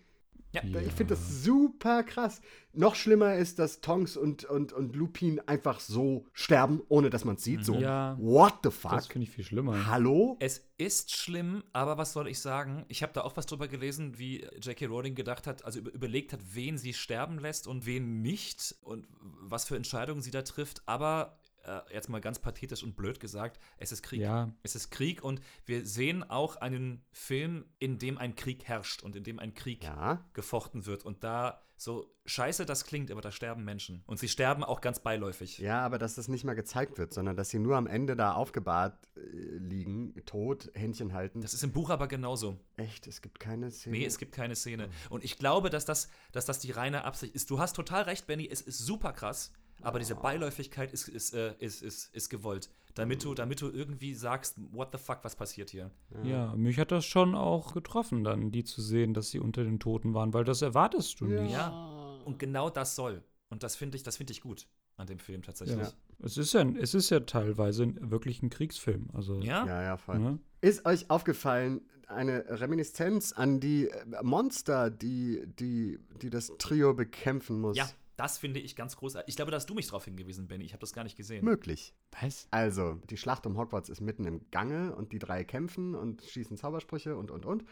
Ja. 0.53 0.61
Ich 0.64 0.93
finde 0.93 1.14
das 1.16 1.43
super 1.43 2.03
krass. 2.03 2.42
Noch 2.74 2.95
schlimmer 2.95 3.35
ist, 3.35 3.59
dass 3.59 3.82
Tonks 3.82 4.16
und, 4.16 4.45
und, 4.45 4.72
und 4.72 4.95
Lupin 4.95 5.40
einfach 5.42 5.80
so 5.80 6.26
sterben, 6.32 6.82
ohne 6.90 7.09
dass 7.09 7.26
man 7.26 7.35
es 7.35 7.43
sieht. 7.43 7.66
So, 7.66 7.76
Ja. 7.76 8.17
what 8.19 8.56
the 8.64 8.72
fuck? 8.72 8.92
Das 8.92 9.08
finde 9.08 9.27
ich 9.27 9.32
viel 9.32 9.43
schlimmer. 9.43 9.88
Hallo? 9.88 10.38
Es 10.40 10.66
ist 10.77 11.16
schlimm, 11.16 11.64
aber 11.74 11.98
was 11.98 12.14
soll 12.14 12.27
ich 12.27 12.40
sagen? 12.40 12.85
Ich 12.88 13.03
habe 13.03 13.14
da 13.14 13.22
auch 13.22 13.35
was 13.35 13.45
drüber 13.45 13.67
gelesen, 13.67 14.17
wie 14.17 14.42
J.K. 14.61 14.85
Rowling 14.85 15.16
gedacht 15.16 15.48
hat, 15.48 15.66
also 15.66 15.80
über, 15.80 15.93
überlegt 15.93 16.34
hat, 16.34 16.40
wen 16.53 16.77
sie 16.77 16.93
sterben 16.93 17.40
lässt 17.40 17.67
und 17.67 17.85
wen 17.85 18.22
nicht 18.22 18.76
und 18.82 19.06
was 19.19 19.66
für 19.66 19.76
Entscheidungen 19.76 20.22
sie 20.22 20.32
da 20.32 20.43
trifft. 20.43 20.82
Aber 20.85 21.38
äh, 21.68 21.82
jetzt 21.94 22.10
mal 22.10 22.22
ganz 22.22 22.40
pathetisch 22.40 22.84
und 22.84 22.96
blöd 22.96 23.20
gesagt, 23.20 23.60
es 23.78 23.92
ist 23.92 24.02
Krieg. 24.04 24.22
Ja. 24.22 24.52
Es 24.64 24.76
ist 24.76 24.90
Krieg 24.90 25.24
und 25.24 25.42
wir 25.66 25.86
sehen 25.86 26.24
auch 26.24 26.56
einen 26.58 27.04
Film, 27.12 27.66
in 27.80 28.00
dem 28.00 28.18
ein 28.18 28.36
Krieg 28.36 28.64
herrscht 28.66 29.04
und 29.04 29.16
in 29.16 29.24
dem 29.24 29.40
ein 29.40 29.54
Krieg 29.54 29.84
Ja. 29.84 30.26
gefochten 30.34 30.86
wird. 30.86 31.04
Und 31.06 31.24
da, 31.24 31.62
so 31.76 32.12
scheiße 32.26 32.66
das 32.66 32.86
klingt, 32.86 33.12
aber 33.12 33.22
da 33.22 33.32
sterben 33.32 33.64
Menschen. 33.64 34.04
Und 34.08 34.20
sie 34.20 34.28
sterben 34.30 34.64
auch 34.64 34.82
ganz 34.82 35.00
beiläufig. 35.00 35.60
Ja, 35.60 35.82
aber 35.86 35.98
dass 36.00 36.16
das 36.16 36.28
nicht 36.28 36.44
mal 36.44 36.56
gezeigt 36.56 36.98
wird, 36.98 37.14
sondern 37.14 37.36
dass 37.36 37.50
sie 37.50 37.60
nur 37.60 37.76
am 37.78 37.86
Ende 37.88 38.16
da 38.16 38.34
aufgebahrt 38.34 38.98
äh, 39.16 39.20
liegen, 39.58 40.14
tot, 40.26 40.72
Händchen 40.74 41.14
halten. 41.14 41.42
Das 41.42 41.54
ist 41.54 41.64
im 41.64 41.72
Buch 41.74 41.90
aber 41.90 42.08
genauso. 42.08 42.60
Echt, 42.78 43.08
es 43.08 43.22
gibt 43.22 43.40
keine 43.40 43.70
Szene. 43.72 43.98
Nee, 43.98 44.06
es 44.06 44.18
gibt 44.18 44.34
keine 44.34 44.56
Szene. 44.56 44.90
Und 45.10 45.24
ich 45.24 45.38
glaube, 45.38 45.70
dass 45.70 45.86
das, 45.86 46.10
dass 46.32 46.46
das 46.46 46.60
die 46.60 46.72
reine 46.72 47.04
Absicht 47.04 47.36
ist. 47.36 47.50
Du 47.50 47.60
hast 47.60 47.76
total 47.76 48.04
recht, 48.04 48.26
Benny, 48.28 48.48
es 48.50 48.62
ist 48.62 48.80
super 48.80 49.14
krass, 49.14 49.52
aber 49.82 50.00
diese 50.00 50.16
Beiläufigkeit 50.16 50.92
ist, 50.92 51.08
ist, 51.08 51.34
äh, 51.34 51.54
ist, 51.60 51.82
ist, 51.82 52.14
ist 52.14 52.30
gewollt. 52.30 52.70
Damit 52.96 53.24
du, 53.24 53.36
damit 53.36 53.62
du 53.62 53.70
irgendwie 53.70 54.16
sagst, 54.16 54.58
what 54.72 54.90
the 54.92 54.98
fuck, 54.98 55.20
was 55.22 55.36
passiert 55.36 55.70
hier? 55.70 55.92
Ja, 56.24 56.56
mich 56.56 56.80
hat 56.80 56.92
das 56.92 57.06
schon 57.06 57.36
auch 57.36 57.74
getroffen, 57.76 58.24
dann 58.24 58.52
die 58.52 58.64
zu 58.64 58.82
sehen, 58.82 59.14
dass 59.14 59.30
sie 59.30 59.40
unter 59.40 59.64
den 59.64 59.80
Toten 59.80 60.16
waren, 60.16 60.34
weil 60.34 60.44
das 60.44 60.64
erwartest 60.64 61.20
du 61.22 61.26
nicht. 61.26 61.52
Ja. 61.52 62.20
Und 62.26 62.40
genau 62.40 62.72
das 62.72 62.96
soll. 62.96 63.24
Und 63.50 63.62
das 63.62 63.76
finde 63.76 63.98
ich, 63.98 64.04
das 64.04 64.18
finde 64.18 64.34
ich 64.34 64.42
gut 64.42 64.68
an 64.96 65.06
dem 65.06 65.20
Film 65.20 65.44
tatsächlich. 65.44 65.78
Ja. 65.78 65.92
Es 66.24 66.38
ist 66.38 66.54
ja, 66.54 66.64
es 66.64 66.96
ist 66.96 67.12
ja 67.12 67.20
teilweise 67.20 67.94
wirklich 68.10 68.42
ein 68.42 68.50
Kriegsfilm. 68.50 69.10
Also, 69.14 69.42
Ja? 69.42 69.66
Ja, 69.68 69.84
ja, 69.84 69.98
voll. 69.98 70.18
ne? 70.18 70.40
Ist 70.62 70.86
euch 70.88 71.10
aufgefallen, 71.12 71.82
eine 72.08 72.46
Reminiszenz 72.48 73.32
an 73.32 73.60
die 73.60 73.90
äh, 73.90 74.24
Monster, 74.24 74.90
die, 74.90 75.44
die, 75.46 76.00
die 76.22 76.30
das 76.32 76.52
Trio 76.58 76.94
bekämpfen 76.96 77.62
muss? 77.62 77.78
Ja, 77.78 77.88
das 78.18 78.38
finde 78.40 78.60
ich 78.60 78.76
ganz 78.76 78.98
großartig. 78.98 79.30
Ich 79.30 79.36
glaube, 79.36 79.52
da 79.52 79.58
hast 79.58 79.70
du 79.70 79.76
mich 79.76 79.88
drauf 79.88 80.06
hingewiesen, 80.06 80.48
Benny. 80.48 80.66
Ich 80.66 80.74
habe 80.74 80.82
das 80.82 80.92
gar 80.92 81.04
nicht 81.04 81.16
gesehen. 81.16 81.46
Möglich. 81.46 81.94
Was? 82.20 82.48
Also, 82.50 82.96
die 83.10 83.16
Schlacht 83.16 83.46
um 83.46 83.58
Hogwarts 83.58 83.90
ist 83.90 84.02
mitten 84.02 84.26
im 84.26 84.50
Gange 84.50 84.96
und 84.96 85.14
die 85.14 85.20
drei 85.20 85.44
kämpfen 85.44 85.94
und 85.94 86.24
schießen 86.24 86.58
Zaubersprüche 86.58 87.16
und, 87.16 87.32
und, 87.32 87.46
und. 87.46 87.64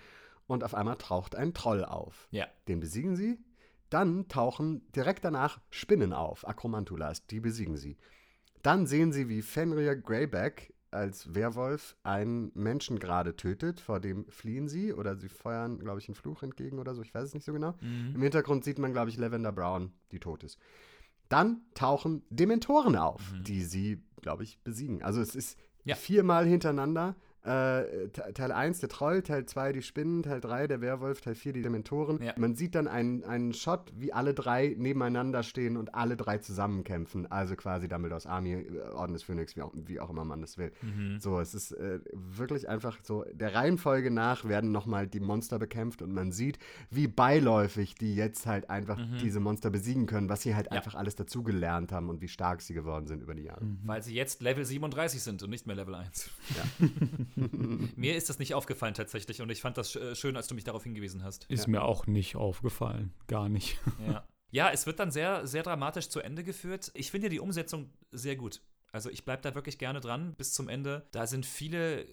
Und 0.48 0.64
auf 0.64 0.75
einmal 0.75 0.98
taucht 0.98 1.35
ein 1.35 1.56
Troll 1.56 1.83
auf. 1.83 2.27
Ja. 2.30 2.48
Den 2.67 2.80
besiegen 2.80 3.15
sie. 3.15 3.40
Dann 3.90 4.27
tauchen 4.27 4.90
direkt 4.91 5.25
danach 5.25 5.59
Spinnen 5.72 6.14
auf, 6.14 6.48
Akromantulas, 6.48 7.25
die 7.25 7.40
besiegen 7.40 7.75
sie. 7.75 7.98
Dann 8.61 8.85
sehen 8.85 9.11
sie, 9.11 9.30
wie 9.30 9.41
Fenrir 9.41 9.95
Greyback 9.95 10.74
als 10.95 11.35
Werwolf 11.35 11.95
einen 12.03 12.51
Menschen 12.56 12.98
gerade 12.99 13.35
tötet, 13.35 13.80
vor 13.80 13.99
dem 13.99 14.25
fliehen 14.30 14.67
sie 14.67 14.93
oder 14.93 15.15
sie 15.15 15.30
feuern, 15.30 15.77
glaube 15.80 15.99
ich, 15.99 16.07
einen 16.07 16.15
Fluch 16.15 16.41
entgegen 16.41 16.80
oder 16.80 16.95
so, 16.95 17.01
ich 17.01 17.14
weiß 17.14 17.24
es 17.25 17.33
nicht 17.33 17.45
so 17.45 17.53
genau. 17.53 17.75
Im 17.82 18.22
Hintergrund 18.22 18.64
sieht 18.64 18.80
man, 18.80 18.93
glaube 18.93 19.09
ich, 19.09 19.17
Lavender 19.17 19.51
Brown, 19.51 19.91
die 20.11 20.19
tot 20.19 20.43
ist. 20.43 20.57
Dann 21.30 21.61
tauchen 21.74 22.24
Dementoren 22.30 22.95
auf, 22.95 23.33
die 23.41 23.64
sie, 23.64 24.01
glaube 24.22 24.43
ich, 24.43 24.59
besiegen. 24.64 25.03
Also 25.03 25.22
es 25.22 25.35
ist 25.35 25.59
Ja. 25.83 25.95
viermal 25.95 26.45
hintereinander. 26.48 27.15
Äh, 27.45 28.07
Te- 28.09 28.33
Teil 28.33 28.51
1 28.51 28.80
der 28.80 28.90
Troll, 28.90 29.22
Teil 29.22 29.45
2 29.45 29.72
die 29.74 29.82
Spinnen, 29.82 30.24
Teil 30.24 30.41
3 30.41 30.67
der 30.67 30.82
Werwolf, 30.82 31.22
Teil 31.22 31.35
4 31.35 31.53
die 31.53 31.61
Dementoren. 31.61 32.22
Ja. 32.24 32.33
Man 32.38 32.56
sieht 32.56 32.75
dann 32.75 32.88
einen, 32.88 33.24
einen 33.24 33.53
Shot, 33.53 33.91
wie 33.95 34.11
alle 34.14 34.33
drei 34.33 34.75
nebeneinander 34.77 35.43
stehen 35.43 35.77
und 35.77 35.93
alle 35.95 36.17
drei 36.17 36.40
zusammenkämpfen. 36.40 37.32
Also 37.32 37.56
quasi 37.56 37.88
Dumbledores 37.88 38.25
Army, 38.25 38.53
äh, 38.53 38.80
Orden 38.93 39.14
des 39.14 39.24
Phönix, 39.24 39.56
wie 39.56 39.61
auch, 39.61 39.72
wie 39.75 39.99
auch 39.99 40.09
immer 40.09 40.25
man 40.25 40.41
das 40.41 40.57
will. 40.57 40.72
So, 41.19 41.40
es 41.40 41.53
ist 41.53 41.72
äh, 41.74 41.99
wirklich 42.14 42.67
einfach 42.67 42.98
so, 43.03 43.25
der 43.32 43.53
Reihenfolge 43.56 44.11
nach 44.11 44.45
werden 44.45 44.72
nochmal 44.72 45.07
die 45.07 45.19
Monster 45.19 45.59
bekämpft 45.59 46.01
und 46.01 46.11
man 46.14 46.32
sieht, 46.32 46.57
wie 46.90 47.07
beiläufig 47.07 47.95
die 47.95 48.15
jetzt 48.15 48.45
halt 48.48 48.69
einfach 48.69 48.99
diese 49.22 49.40
Monster 49.40 49.69
besiegen 49.69 50.06
können, 50.07 50.30
was 50.30 50.41
sie 50.41 50.56
halt 50.56 50.65
Ja. 50.67 50.72
einfach 50.77 50.95
alles 50.95 51.15
dazugelernt 51.15 51.91
haben 51.91 52.09
und 52.09 52.22
wie 52.22 52.27
stark 52.27 52.61
sie 52.61 52.74
geworden 52.74 53.07
sind 53.07 53.22
über 53.22 53.35
die 53.35 53.43
Jahre. 53.43 53.61
Weil 53.83 54.01
sie 54.01 54.14
jetzt 54.15 54.41
Level 54.41 54.65
37 54.65 55.22
sind 55.22 55.43
und 55.43 55.49
nicht 55.49 55.67
mehr 55.67 55.75
Level 55.75 55.95
1. 55.95 56.30
Mir 57.95 58.15
ist 58.15 58.30
das 58.30 58.39
nicht 58.39 58.53
aufgefallen 58.53 58.93
tatsächlich 58.93 59.41
und 59.41 59.49
ich 59.49 59.61
fand 59.61 59.77
das 59.77 59.95
äh, 59.95 60.15
schön, 60.15 60.38
als 60.38 60.47
du 60.47 60.55
mich 60.55 60.64
darauf 60.64 60.83
hingewiesen 60.83 61.23
hast. 61.23 61.45
Ist 61.45 61.67
mir 61.67 61.83
auch 61.83 62.07
nicht 62.07 62.35
aufgefallen. 62.35 63.14
Gar 63.27 63.49
nicht. 63.49 63.77
Ja. 64.07 64.25
ja, 64.51 64.69
es 64.72 64.85
wird 64.85 64.99
dann 64.99 65.11
sehr, 65.11 65.47
sehr 65.47 65.64
dramatisch 65.64 66.09
zu 66.09 66.19
Ende 66.19 66.43
geführt. 66.43 66.91
Ich 66.93 67.11
finde 67.11 67.30
die 67.30 67.39
Umsetzung 67.39 67.91
sehr 68.11 68.35
gut. 68.35 68.61
Also 68.95 69.09
ich 69.09 69.25
bleibe 69.25 69.41
da 69.41 69.53
wirklich 69.56 69.77
gerne 69.77 69.99
dran 69.99 70.35
bis 70.38 70.53
zum 70.53 70.69
Ende. 70.69 71.06
Da 71.11 71.27
sind 71.27 71.45
viele 71.45 72.06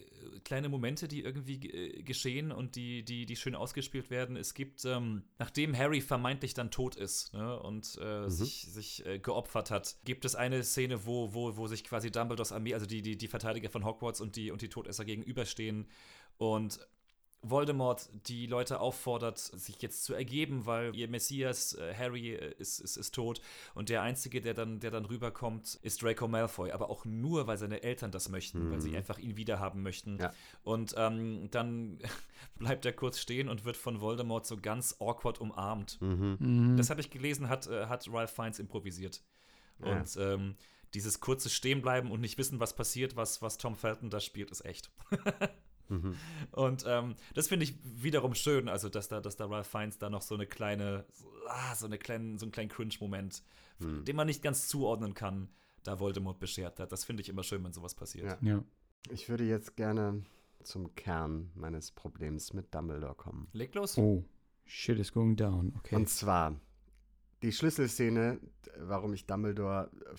kleine 0.43 0.67
Momente, 0.67 1.07
die 1.07 1.21
irgendwie 1.21 1.69
äh, 1.69 2.03
geschehen 2.03 2.51
und 2.51 2.75
die, 2.75 3.05
die, 3.05 3.25
die 3.25 3.37
schön 3.37 3.55
ausgespielt 3.55 4.09
werden. 4.09 4.35
Es 4.35 4.53
gibt, 4.53 4.83
ähm, 4.83 5.23
nachdem 5.39 5.77
Harry 5.77 6.01
vermeintlich 6.01 6.53
dann 6.53 6.71
tot 6.71 6.97
ist 6.97 7.33
ne, 7.33 7.57
und 7.57 7.97
äh, 8.01 8.29
sich, 8.29 8.67
sich 8.69 9.05
äh, 9.05 9.17
geopfert 9.17 9.71
hat, 9.71 9.95
gibt 10.03 10.25
es 10.25 10.35
eine 10.35 10.61
Szene, 10.61 11.05
wo, 11.05 11.33
wo, 11.33 11.55
wo 11.55 11.67
sich 11.67 11.85
quasi 11.85 12.11
Dumbledores 12.11 12.51
Armee, 12.51 12.73
also 12.73 12.85
die, 12.85 13.01
die, 13.01 13.17
die 13.17 13.29
Verteidiger 13.29 13.69
von 13.69 13.85
Hogwarts 13.85 14.19
und 14.19 14.35
die, 14.35 14.51
und 14.51 14.61
die 14.61 14.67
Todesser 14.67 15.05
gegenüberstehen 15.05 15.87
und 16.35 16.85
Voldemort 17.43 18.09
die 18.27 18.47
Leute 18.47 18.79
auffordert, 18.79 19.37
sich 19.37 19.81
jetzt 19.81 20.05
zu 20.05 20.13
ergeben, 20.13 20.65
weil 20.65 20.95
ihr 20.95 21.07
Messias, 21.09 21.73
äh, 21.73 21.93
Harry, 21.93 22.33
äh, 22.33 22.55
ist, 22.57 22.79
ist, 22.79 22.95
ist 22.95 23.13
tot. 23.13 23.41
Und 23.75 23.89
der 23.89 24.01
Einzige, 24.01 24.41
der 24.41 24.53
dann, 24.53 24.79
der 24.79 24.91
dann 24.91 25.05
rüberkommt, 25.05 25.75
ist 25.81 26.01
Draco 26.01 26.27
Malfoy. 26.27 26.71
Aber 26.71 26.89
auch 26.89 27.05
nur, 27.05 27.45
weil 27.45 27.57
seine 27.57 27.83
Eltern 27.83 28.11
das 28.11 28.29
möchten, 28.29 28.71
weil 28.71 28.81
sie 28.81 28.95
einfach 28.95 29.19
ihn 29.19 29.35
wiederhaben 29.35 29.83
möchten. 29.83 30.17
Ja. 30.19 30.33
Und 30.63 30.95
ähm, 30.97 31.49
dann 31.51 31.99
bleibt 32.57 32.85
er 32.85 32.93
kurz 32.93 33.19
stehen 33.19 33.49
und 33.49 33.65
wird 33.65 33.77
von 33.77 33.99
Voldemort 33.99 34.45
so 34.45 34.57
ganz 34.57 34.95
awkward 34.99 35.39
umarmt. 35.41 35.99
Das 36.77 36.89
habe 36.89 37.01
ich 37.01 37.09
gelesen, 37.09 37.49
hat, 37.49 37.67
äh, 37.67 37.87
hat 37.87 38.07
Ralph 38.11 38.31
Fiennes 38.31 38.59
improvisiert. 38.59 39.21
Ja. 39.79 39.97
Und 39.97 40.17
ähm, 40.17 40.55
dieses 40.93 41.19
kurze 41.19 41.49
Stehenbleiben 41.49 42.11
und 42.11 42.21
nicht 42.21 42.37
wissen, 42.37 42.59
was 42.59 42.75
passiert, 42.75 43.15
was, 43.15 43.41
was 43.41 43.57
Tom 43.57 43.75
Felton 43.75 44.09
da 44.09 44.19
spielt, 44.19 44.51
ist 44.51 44.63
echt. 44.65 44.91
Und 46.51 46.85
ähm, 46.87 47.15
das 47.33 47.47
finde 47.47 47.65
ich 47.65 47.75
wiederum 47.83 48.35
schön, 48.35 48.69
also 48.69 48.89
dass 48.89 49.07
da, 49.07 49.21
dass 49.21 49.35
da 49.35 49.45
Ralph 49.45 49.67
Fiennes 49.67 49.97
da 49.97 50.09
noch 50.09 50.21
so 50.21 50.35
eine 50.35 50.47
kleine, 50.47 51.05
so, 51.11 51.25
ah, 51.47 51.75
so 51.75 51.85
eine 51.85 51.97
kleinen, 51.97 52.37
so 52.37 52.45
einen 52.45 52.51
kleinen 52.51 52.69
Cringe-Moment, 52.69 53.43
den 53.79 54.15
man 54.15 54.27
nicht 54.27 54.41
ganz 54.41 54.67
zuordnen 54.67 55.13
kann, 55.13 55.49
da 55.83 55.99
Voldemort 55.99 56.39
beschert 56.39 56.79
hat. 56.79 56.91
Das 56.91 57.03
finde 57.03 57.21
ich 57.21 57.29
immer 57.29 57.43
schön, 57.43 57.63
wenn 57.63 57.73
sowas 57.73 57.95
passiert. 57.95 58.41
Ja. 58.41 58.49
Ja. 58.55 58.63
Ich 59.09 59.27
würde 59.27 59.43
jetzt 59.43 59.75
gerne 59.75 60.23
zum 60.63 60.95
Kern 60.95 61.51
meines 61.55 61.91
Problems 61.91 62.53
mit 62.53 62.73
Dumbledore 62.73 63.15
kommen. 63.15 63.47
Leg 63.51 63.75
los. 63.75 63.97
Oh, 63.97 64.23
shit 64.65 64.97
is 64.97 65.11
going 65.11 65.35
down. 65.35 65.73
Okay. 65.79 65.95
Und 65.95 66.09
zwar 66.09 66.55
die 67.41 67.51
Schlüsselszene, 67.51 68.39
warum 68.77 69.13
ich 69.13 69.25
Dumbledore 69.25 69.91
äh, 70.05 70.15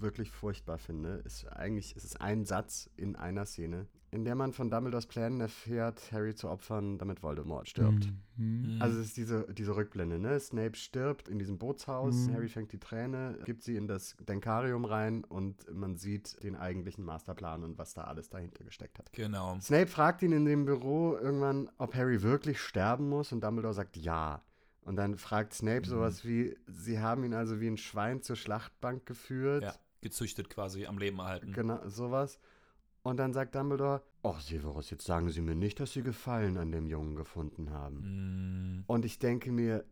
wirklich 0.00 0.30
furchtbar 0.30 0.78
finde, 0.78 1.22
ist 1.24 1.46
eigentlich 1.48 1.96
ist 1.96 2.04
es 2.04 2.16
ein 2.16 2.44
Satz 2.44 2.88
in 2.96 3.16
einer 3.16 3.44
Szene, 3.44 3.88
in 4.12 4.24
der 4.24 4.34
man 4.34 4.52
von 4.52 4.70
Dumbledores 4.70 5.06
Plänen 5.06 5.40
erfährt, 5.40 6.10
Harry 6.12 6.34
zu 6.34 6.48
opfern, 6.48 6.98
damit 6.98 7.22
Voldemort 7.22 7.68
stirbt. 7.68 8.12
Mhm. 8.36 8.78
Also 8.80 8.98
es 8.98 9.06
ist 9.06 9.16
diese, 9.16 9.46
diese 9.52 9.76
Rückblende, 9.76 10.18
ne? 10.18 10.38
Snape 10.40 10.76
stirbt 10.76 11.28
in 11.28 11.38
diesem 11.38 11.58
Bootshaus, 11.58 12.28
Harry 12.32 12.48
fängt 12.48 12.72
die 12.72 12.80
Träne, 12.80 13.38
gibt 13.44 13.62
sie 13.62 13.76
in 13.76 13.86
das 13.86 14.16
Denkarium 14.28 14.84
rein 14.84 15.24
und 15.24 15.72
man 15.72 15.96
sieht 15.96 16.42
den 16.42 16.56
eigentlichen 16.56 17.04
Masterplan 17.04 17.62
und 17.62 17.78
was 17.78 17.94
da 17.94 18.04
alles 18.04 18.28
dahinter 18.28 18.64
gesteckt 18.64 18.98
hat. 18.98 19.12
Genau. 19.12 19.58
Snape 19.60 19.86
fragt 19.86 20.22
ihn 20.22 20.32
in 20.32 20.44
dem 20.44 20.64
Büro 20.64 21.16
irgendwann, 21.16 21.70
ob 21.78 21.94
Harry 21.94 22.22
wirklich 22.22 22.60
sterben 22.60 23.08
muss 23.08 23.32
und 23.32 23.44
Dumbledore 23.44 23.74
sagt 23.74 23.96
ja. 23.96 24.42
Und 24.82 24.96
dann 24.96 25.16
fragt 25.16 25.52
Snape 25.52 25.86
sowas 25.86 26.24
wie, 26.24 26.56
sie 26.66 27.00
haben 27.00 27.22
ihn 27.22 27.34
also 27.34 27.60
wie 27.60 27.68
ein 27.68 27.76
Schwein 27.76 28.22
zur 28.22 28.34
Schlachtbank 28.34 29.06
geführt. 29.06 29.62
Ja, 29.62 29.74
gezüchtet 30.00 30.48
quasi, 30.50 30.86
am 30.86 30.98
Leben 30.98 31.18
erhalten. 31.18 31.52
Genau, 31.52 31.86
sowas. 31.86 32.40
Und 33.02 33.16
dann 33.16 33.32
sagt 33.32 33.54
Dumbledore, 33.54 34.02
oh 34.22 34.34
Severus, 34.40 34.90
jetzt 34.90 35.06
sagen 35.06 35.30
Sie 35.30 35.40
mir 35.40 35.54
nicht, 35.54 35.80
dass 35.80 35.92
Sie 35.92 36.02
Gefallen 36.02 36.58
an 36.58 36.70
dem 36.70 36.86
Jungen 36.86 37.16
gefunden 37.16 37.70
haben. 37.70 38.80
Mm, 38.80 38.84
Und 38.86 39.04
ich 39.04 39.18
denke 39.18 39.52
mir, 39.52 39.84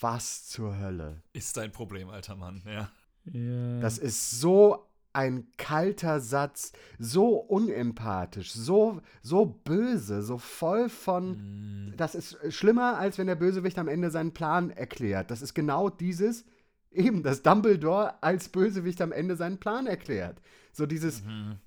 was 0.00 0.46
zur 0.46 0.78
Hölle? 0.78 1.22
ist 1.32 1.56
dein 1.56 1.72
Problem, 1.72 2.08
alter 2.08 2.36
Mann, 2.36 2.62
ja. 2.66 2.90
Ja. 3.24 3.80
Das 3.80 3.98
ist 3.98 4.40
so 4.40 4.86
ein 5.12 5.48
kalter 5.58 6.20
Satz, 6.20 6.72
so 6.98 7.34
unempathisch, 7.36 8.52
so, 8.52 9.00
so 9.22 9.44
böse, 9.44 10.22
so 10.22 10.38
voll 10.38 10.88
von. 10.88 11.92
Das 11.96 12.14
ist 12.14 12.38
schlimmer, 12.52 12.96
als 12.96 13.18
wenn 13.18 13.26
der 13.26 13.34
Bösewicht 13.34 13.78
am 13.78 13.88
Ende 13.88 14.10
seinen 14.10 14.32
Plan 14.32 14.70
erklärt. 14.70 15.30
Das 15.30 15.42
ist 15.42 15.52
genau 15.54 15.90
dieses, 15.90 16.44
eben, 16.92 17.22
dass 17.22 17.42
Dumbledore 17.42 18.22
als 18.22 18.48
Bösewicht 18.48 19.00
am 19.02 19.12
Ende 19.12 19.36
seinen 19.36 19.58
Plan 19.58 19.86
erklärt. 19.86 20.40
So 20.72 20.86
dieses, 20.86 21.22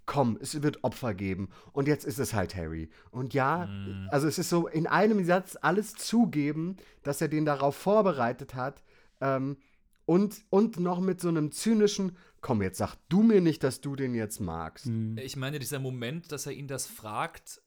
komm, 0.05 0.37
es 0.41 0.61
wird 0.61 0.83
Opfer 0.83 1.13
geben. 1.13 1.49
Und 1.71 1.87
jetzt 1.87 2.05
ist 2.05 2.19
es 2.19 2.33
halt 2.33 2.55
Harry. 2.55 2.89
Und 3.11 3.33
ja, 3.33 3.69
also 4.09 4.27
es 4.27 4.39
ist 4.39 4.49
so 4.49 4.67
in 4.67 4.87
einem 4.87 5.23
Satz 5.25 5.57
alles 5.61 5.93
zugeben, 5.93 6.77
dass 7.03 7.21
er 7.21 7.27
den 7.27 7.45
darauf 7.45 7.75
vorbereitet 7.75 8.55
hat. 8.55 8.83
Ähm, 9.21 9.57
und, 10.05 10.43
und 10.49 10.79
noch 10.79 10.99
mit 10.99 11.21
so 11.21 11.29
einem 11.29 11.51
zynischen, 11.51 12.17
komm, 12.41 12.61
jetzt 12.61 12.77
sag 12.77 12.95
du 13.07 13.23
mir 13.23 13.41
nicht, 13.41 13.63
dass 13.63 13.81
du 13.81 13.95
den 13.95 14.15
jetzt 14.15 14.39
magst. 14.41 14.87
Ich 15.17 15.37
meine, 15.37 15.59
dieser 15.59 15.79
Moment, 15.79 16.31
dass 16.31 16.45
er 16.45 16.51
ihn 16.51 16.67
das 16.67 16.85
fragt, 16.85 17.61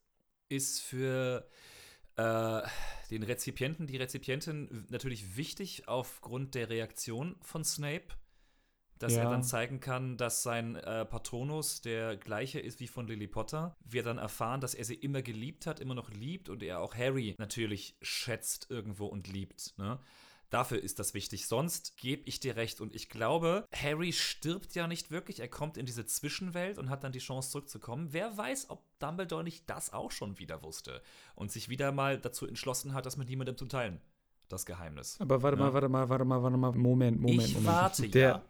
ist 0.48 0.80
für 0.80 1.48
äh, 2.16 2.62
den 3.10 3.22
Rezipienten, 3.22 3.86
die 3.86 3.96
Rezipientin 3.96 4.86
natürlich 4.90 5.36
wichtig 5.36 5.88
aufgrund 5.88 6.54
der 6.54 6.68
Reaktion 6.68 7.36
von 7.40 7.64
Snape. 7.64 8.06
Dass 8.98 9.12
Ja. 9.14 9.24
er 9.24 9.30
dann 9.30 9.42
zeigen 9.42 9.80
kann, 9.80 10.16
dass 10.16 10.42
sein 10.42 10.76
äh, 10.76 11.04
Patronus 11.04 11.82
der 11.82 12.16
gleiche 12.16 12.58
ist 12.60 12.80
wie 12.80 12.86
von 12.88 13.06
Lily 13.06 13.26
Potter. 13.26 13.76
Wir 13.84 14.02
dann 14.02 14.16
erfahren, 14.18 14.60
dass 14.60 14.74
er 14.74 14.84
sie 14.84 14.94
immer 14.94 15.20
geliebt 15.22 15.66
hat, 15.66 15.80
immer 15.80 15.94
noch 15.94 16.10
liebt 16.10 16.48
und 16.48 16.62
er 16.62 16.80
auch 16.80 16.94
Harry 16.94 17.34
natürlich 17.38 17.96
schätzt 18.00 18.68
irgendwo 18.70 19.06
und 19.06 19.28
liebt. 19.28 19.74
Ne? 19.78 19.98
Dafür 20.48 20.80
ist 20.82 20.98
das 21.00 21.12
wichtig. 21.12 21.46
Sonst 21.48 21.96
gebe 21.96 22.22
ich 22.24 22.38
dir 22.38 22.54
recht. 22.56 22.80
Und 22.80 22.94
ich 22.94 23.08
glaube, 23.08 23.66
Harry 23.74 24.12
stirbt 24.12 24.74
ja 24.76 24.86
nicht 24.86 25.10
wirklich. 25.10 25.40
Er 25.40 25.48
kommt 25.48 25.76
in 25.76 25.86
diese 25.86 26.06
Zwischenwelt 26.06 26.78
und 26.78 26.88
hat 26.88 27.02
dann 27.02 27.10
die 27.12 27.18
Chance 27.18 27.50
zurückzukommen. 27.50 28.12
Wer 28.12 28.36
weiß, 28.38 28.70
ob 28.70 28.84
Dumbledore 29.00 29.42
nicht 29.42 29.68
das 29.68 29.92
auch 29.92 30.12
schon 30.12 30.38
wieder 30.38 30.62
wusste 30.62 31.02
und 31.34 31.50
sich 31.50 31.68
wieder 31.68 31.90
mal 31.90 32.18
dazu 32.18 32.46
entschlossen 32.46 32.94
hat, 32.94 33.06
das 33.06 33.16
mit 33.16 33.28
niemandem 33.28 33.56
zu 33.56 33.66
teilen. 33.66 34.00
Das 34.48 34.64
Geheimnis. 34.64 35.20
Aber 35.20 35.42
warte 35.42 35.58
Ja. 35.58 35.64
mal, 35.64 35.72
warte 35.74 35.88
mal, 35.88 36.08
warte 36.08 36.24
mal, 36.24 36.40
warte 36.42 36.56
mal. 36.56 36.72
Moment, 36.72 37.20
Moment, 37.20 37.42
ich 37.42 37.54
Moment. 37.54 37.66
warte 37.66 38.08
der, 38.08 38.28
ja. 38.28 38.44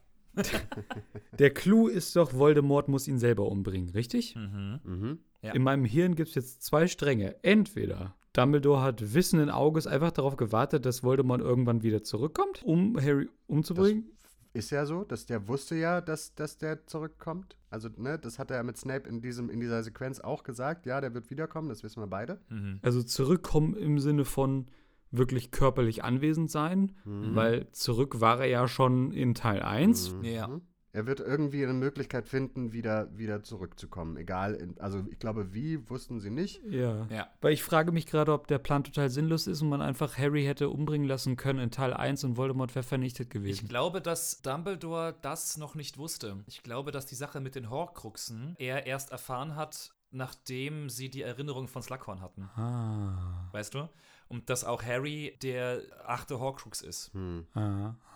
Der 1.39 1.51
Clou 1.51 1.89
ist 1.89 2.17
doch, 2.17 2.35
Voldemort 2.35 2.89
muss 2.89 3.09
ihn 3.09 3.19
selber 3.19 3.47
umbringen, 3.47 3.91
richtig? 3.91 4.37
Mhm. 4.37 4.81
Mhm. 4.85 5.19
Ja. 5.43 5.53
In 5.53 5.63
meinem 5.63 5.85
Hirn 5.85 6.15
gibt 6.15 6.31
es 6.31 6.35
jetzt 6.35 6.63
zwei 6.63 6.87
Stränge. 6.87 7.37
Entweder 7.43 8.15
Dumbledore 8.33 8.83
hat 8.83 9.15
wissenden 9.15 9.51
Auges 9.51 9.87
einfach 9.87 10.11
darauf 10.11 10.37
gewartet, 10.37 10.85
dass 10.85 11.03
Voldemort 11.03 11.41
irgendwann 11.41 11.83
wieder 11.83 12.03
zurückkommt, 12.03 12.63
um 12.65 13.01
Harry 13.01 13.29
umzubringen. 13.47 14.11
Ist 14.53 14.71
ja 14.71 14.87
so, 14.87 15.05
dass 15.05 15.27
der 15.27 15.49
wusste 15.49 15.75
ja, 15.75 16.01
dass, 16.01 16.35
dass 16.35 16.57
der 16.57 16.87
zurückkommt. 16.87 17.57
Also, 17.69 17.91
ne, 17.97 18.19
das 18.19 18.39
hat 18.39 18.51
er 18.51 18.59
ja 18.59 18.63
mit 18.63 18.79
Snape 18.79 19.07
in, 19.07 19.21
diesem, 19.21 19.51
in 19.51 19.61
dieser 19.61 19.83
Sequenz 19.83 20.19
auch 20.19 20.45
gesagt. 20.45 20.87
Ja, 20.87 21.01
der 21.01 21.13
wird 21.13 21.31
wiederkommen, 21.31 21.69
das 21.69 21.83
wissen 21.83 22.03
wir 22.03 22.07
beide. 22.07 22.41
Mhm. 22.49 22.79
Also 22.83 23.03
zurückkommen 23.03 23.77
im 23.77 23.99
Sinne 23.99 24.25
von 24.25 24.67
wirklich 25.11 25.51
körperlich 25.51 26.05
anwesend 26.05 26.51
sein, 26.51 26.93
Mhm. 27.05 27.35
weil 27.35 27.71
zurück 27.73 28.21
war 28.21 28.41
er 28.41 28.47
ja 28.47 28.69
schon 28.69 29.13
in 29.13 29.35
Teil 29.35 29.63
1. 29.63 30.15
Ja. 30.23 30.49
Mhm. 30.49 30.63
Er 30.93 31.07
wird 31.07 31.21
irgendwie 31.21 31.63
eine 31.63 31.75
Möglichkeit 31.75 32.27
finden, 32.27 32.73
wieder, 32.73 33.11
wieder 33.19 33.43
zurückzukommen. 33.43 34.17
Egal, 34.17 34.55
in, 34.55 34.81
also 34.81 35.05
ich 35.11 35.19
glaube, 35.19 35.53
wie, 35.53 35.91
wussten 35.91 36.21
sie 36.21 36.31
nicht. 36.31 36.63
Ja. 36.71 37.07
Ja. 37.11 37.29
Weil 37.43 37.53
ich 37.53 37.63
frage 37.63 37.93
mich 37.93 38.07
gerade, 38.07 38.33
ob 38.33 38.47
der 38.47 38.57
Plan 38.59 38.83
total 38.83 39.11
sinnlos 39.11 39.47
ist 39.47 39.61
und 39.61 39.69
man 39.69 39.83
einfach 39.83 40.17
Harry 40.17 40.45
hätte 40.45 40.71
umbringen 40.71 41.07
lassen 41.07 41.37
können 41.37 41.59
in 41.59 41.71
Teil 41.71 41.93
1 41.93 42.25
und 42.25 42.39
Voldemort 42.39 42.75
wäre 42.75 42.83
vernichtet 42.83 43.27
Ich 43.27 43.31
gewesen. 43.35 43.69
glaube, 43.69 44.01
dass 44.01 44.41
Dumbledore 44.41 45.15
das 45.21 45.59
noch 45.59 45.75
nicht 45.75 45.99
wusste. 45.99 46.43
Ich 46.47 46.63
glaube, 46.63 46.93
dass 46.93 47.05
die 47.05 47.15
Sache 47.15 47.41
mit 47.41 47.57
den 47.57 47.69
Horcruxen 47.69 48.55
er 48.59 48.87
erst 48.87 49.13
erfahren 49.13 49.55
hat, 49.55 49.93
nachdem 50.13 50.89
sie 50.89 51.11
die 51.11 51.21
Erinnerung 51.21 51.69
von 51.69 51.83
Slughorn 51.83 52.23
hatten. 52.23 52.45
Ah. 52.57 53.51
Weißt 53.53 53.75
du? 53.75 53.87
Und 54.29 54.51
dass 54.51 54.65
auch 54.65 54.83
Harry 54.83 55.37
der 55.43 55.83
achte 56.05 56.41
Horcrux 56.41 56.83
ist, 56.83 57.13
Ah, 57.15 57.45
ah, 57.55 57.95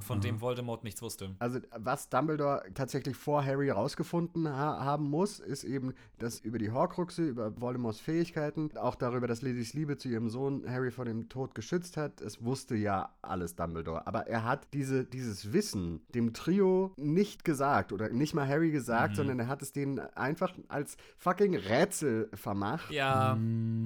von 0.00 0.20
dem 0.20 0.40
Voldemort 0.40 0.84
nichts 0.84 1.02
wusste. 1.02 1.34
Also, 1.38 1.60
was 1.76 2.08
Dumbledore 2.08 2.62
tatsächlich 2.74 3.16
vor 3.16 3.44
Harry 3.44 3.70
rausgefunden 3.70 4.48
ha 4.48 4.84
haben 4.84 5.08
muss, 5.08 5.38
ist 5.40 5.64
eben, 5.64 5.94
dass 6.18 6.40
über 6.40 6.58
die 6.58 6.70
Horcruxe, 6.70 7.28
über 7.28 7.60
Voldemorts 7.60 8.00
Fähigkeiten, 8.00 8.70
auch 8.76 8.94
darüber, 8.94 9.26
dass 9.26 9.42
Lillys 9.42 9.74
Liebe 9.74 9.96
zu 9.96 10.08
ihrem 10.08 10.28
Sohn 10.28 10.64
Harry 10.68 10.90
vor 10.90 11.04
dem 11.04 11.28
Tod 11.28 11.54
geschützt 11.54 11.96
hat, 11.96 12.20
es 12.20 12.44
wusste 12.44 12.74
ja 12.74 13.10
alles 13.22 13.54
Dumbledore. 13.54 14.06
Aber 14.06 14.26
er 14.26 14.44
hat 14.44 14.68
diese, 14.72 15.04
dieses 15.04 15.52
Wissen 15.52 16.00
dem 16.14 16.32
Trio 16.32 16.92
nicht 16.96 17.44
gesagt 17.44 17.92
oder 17.92 18.08
nicht 18.08 18.34
mal 18.34 18.48
Harry 18.48 18.70
gesagt, 18.70 19.16
sondern 19.16 19.38
er 19.38 19.48
hat 19.48 19.62
es 19.62 19.72
denen 19.72 19.98
einfach 19.98 20.52
als 20.68 20.96
fucking 21.16 21.54
Rätsel 21.54 22.28
vermacht. 22.34 22.90
Ja, 22.90 23.38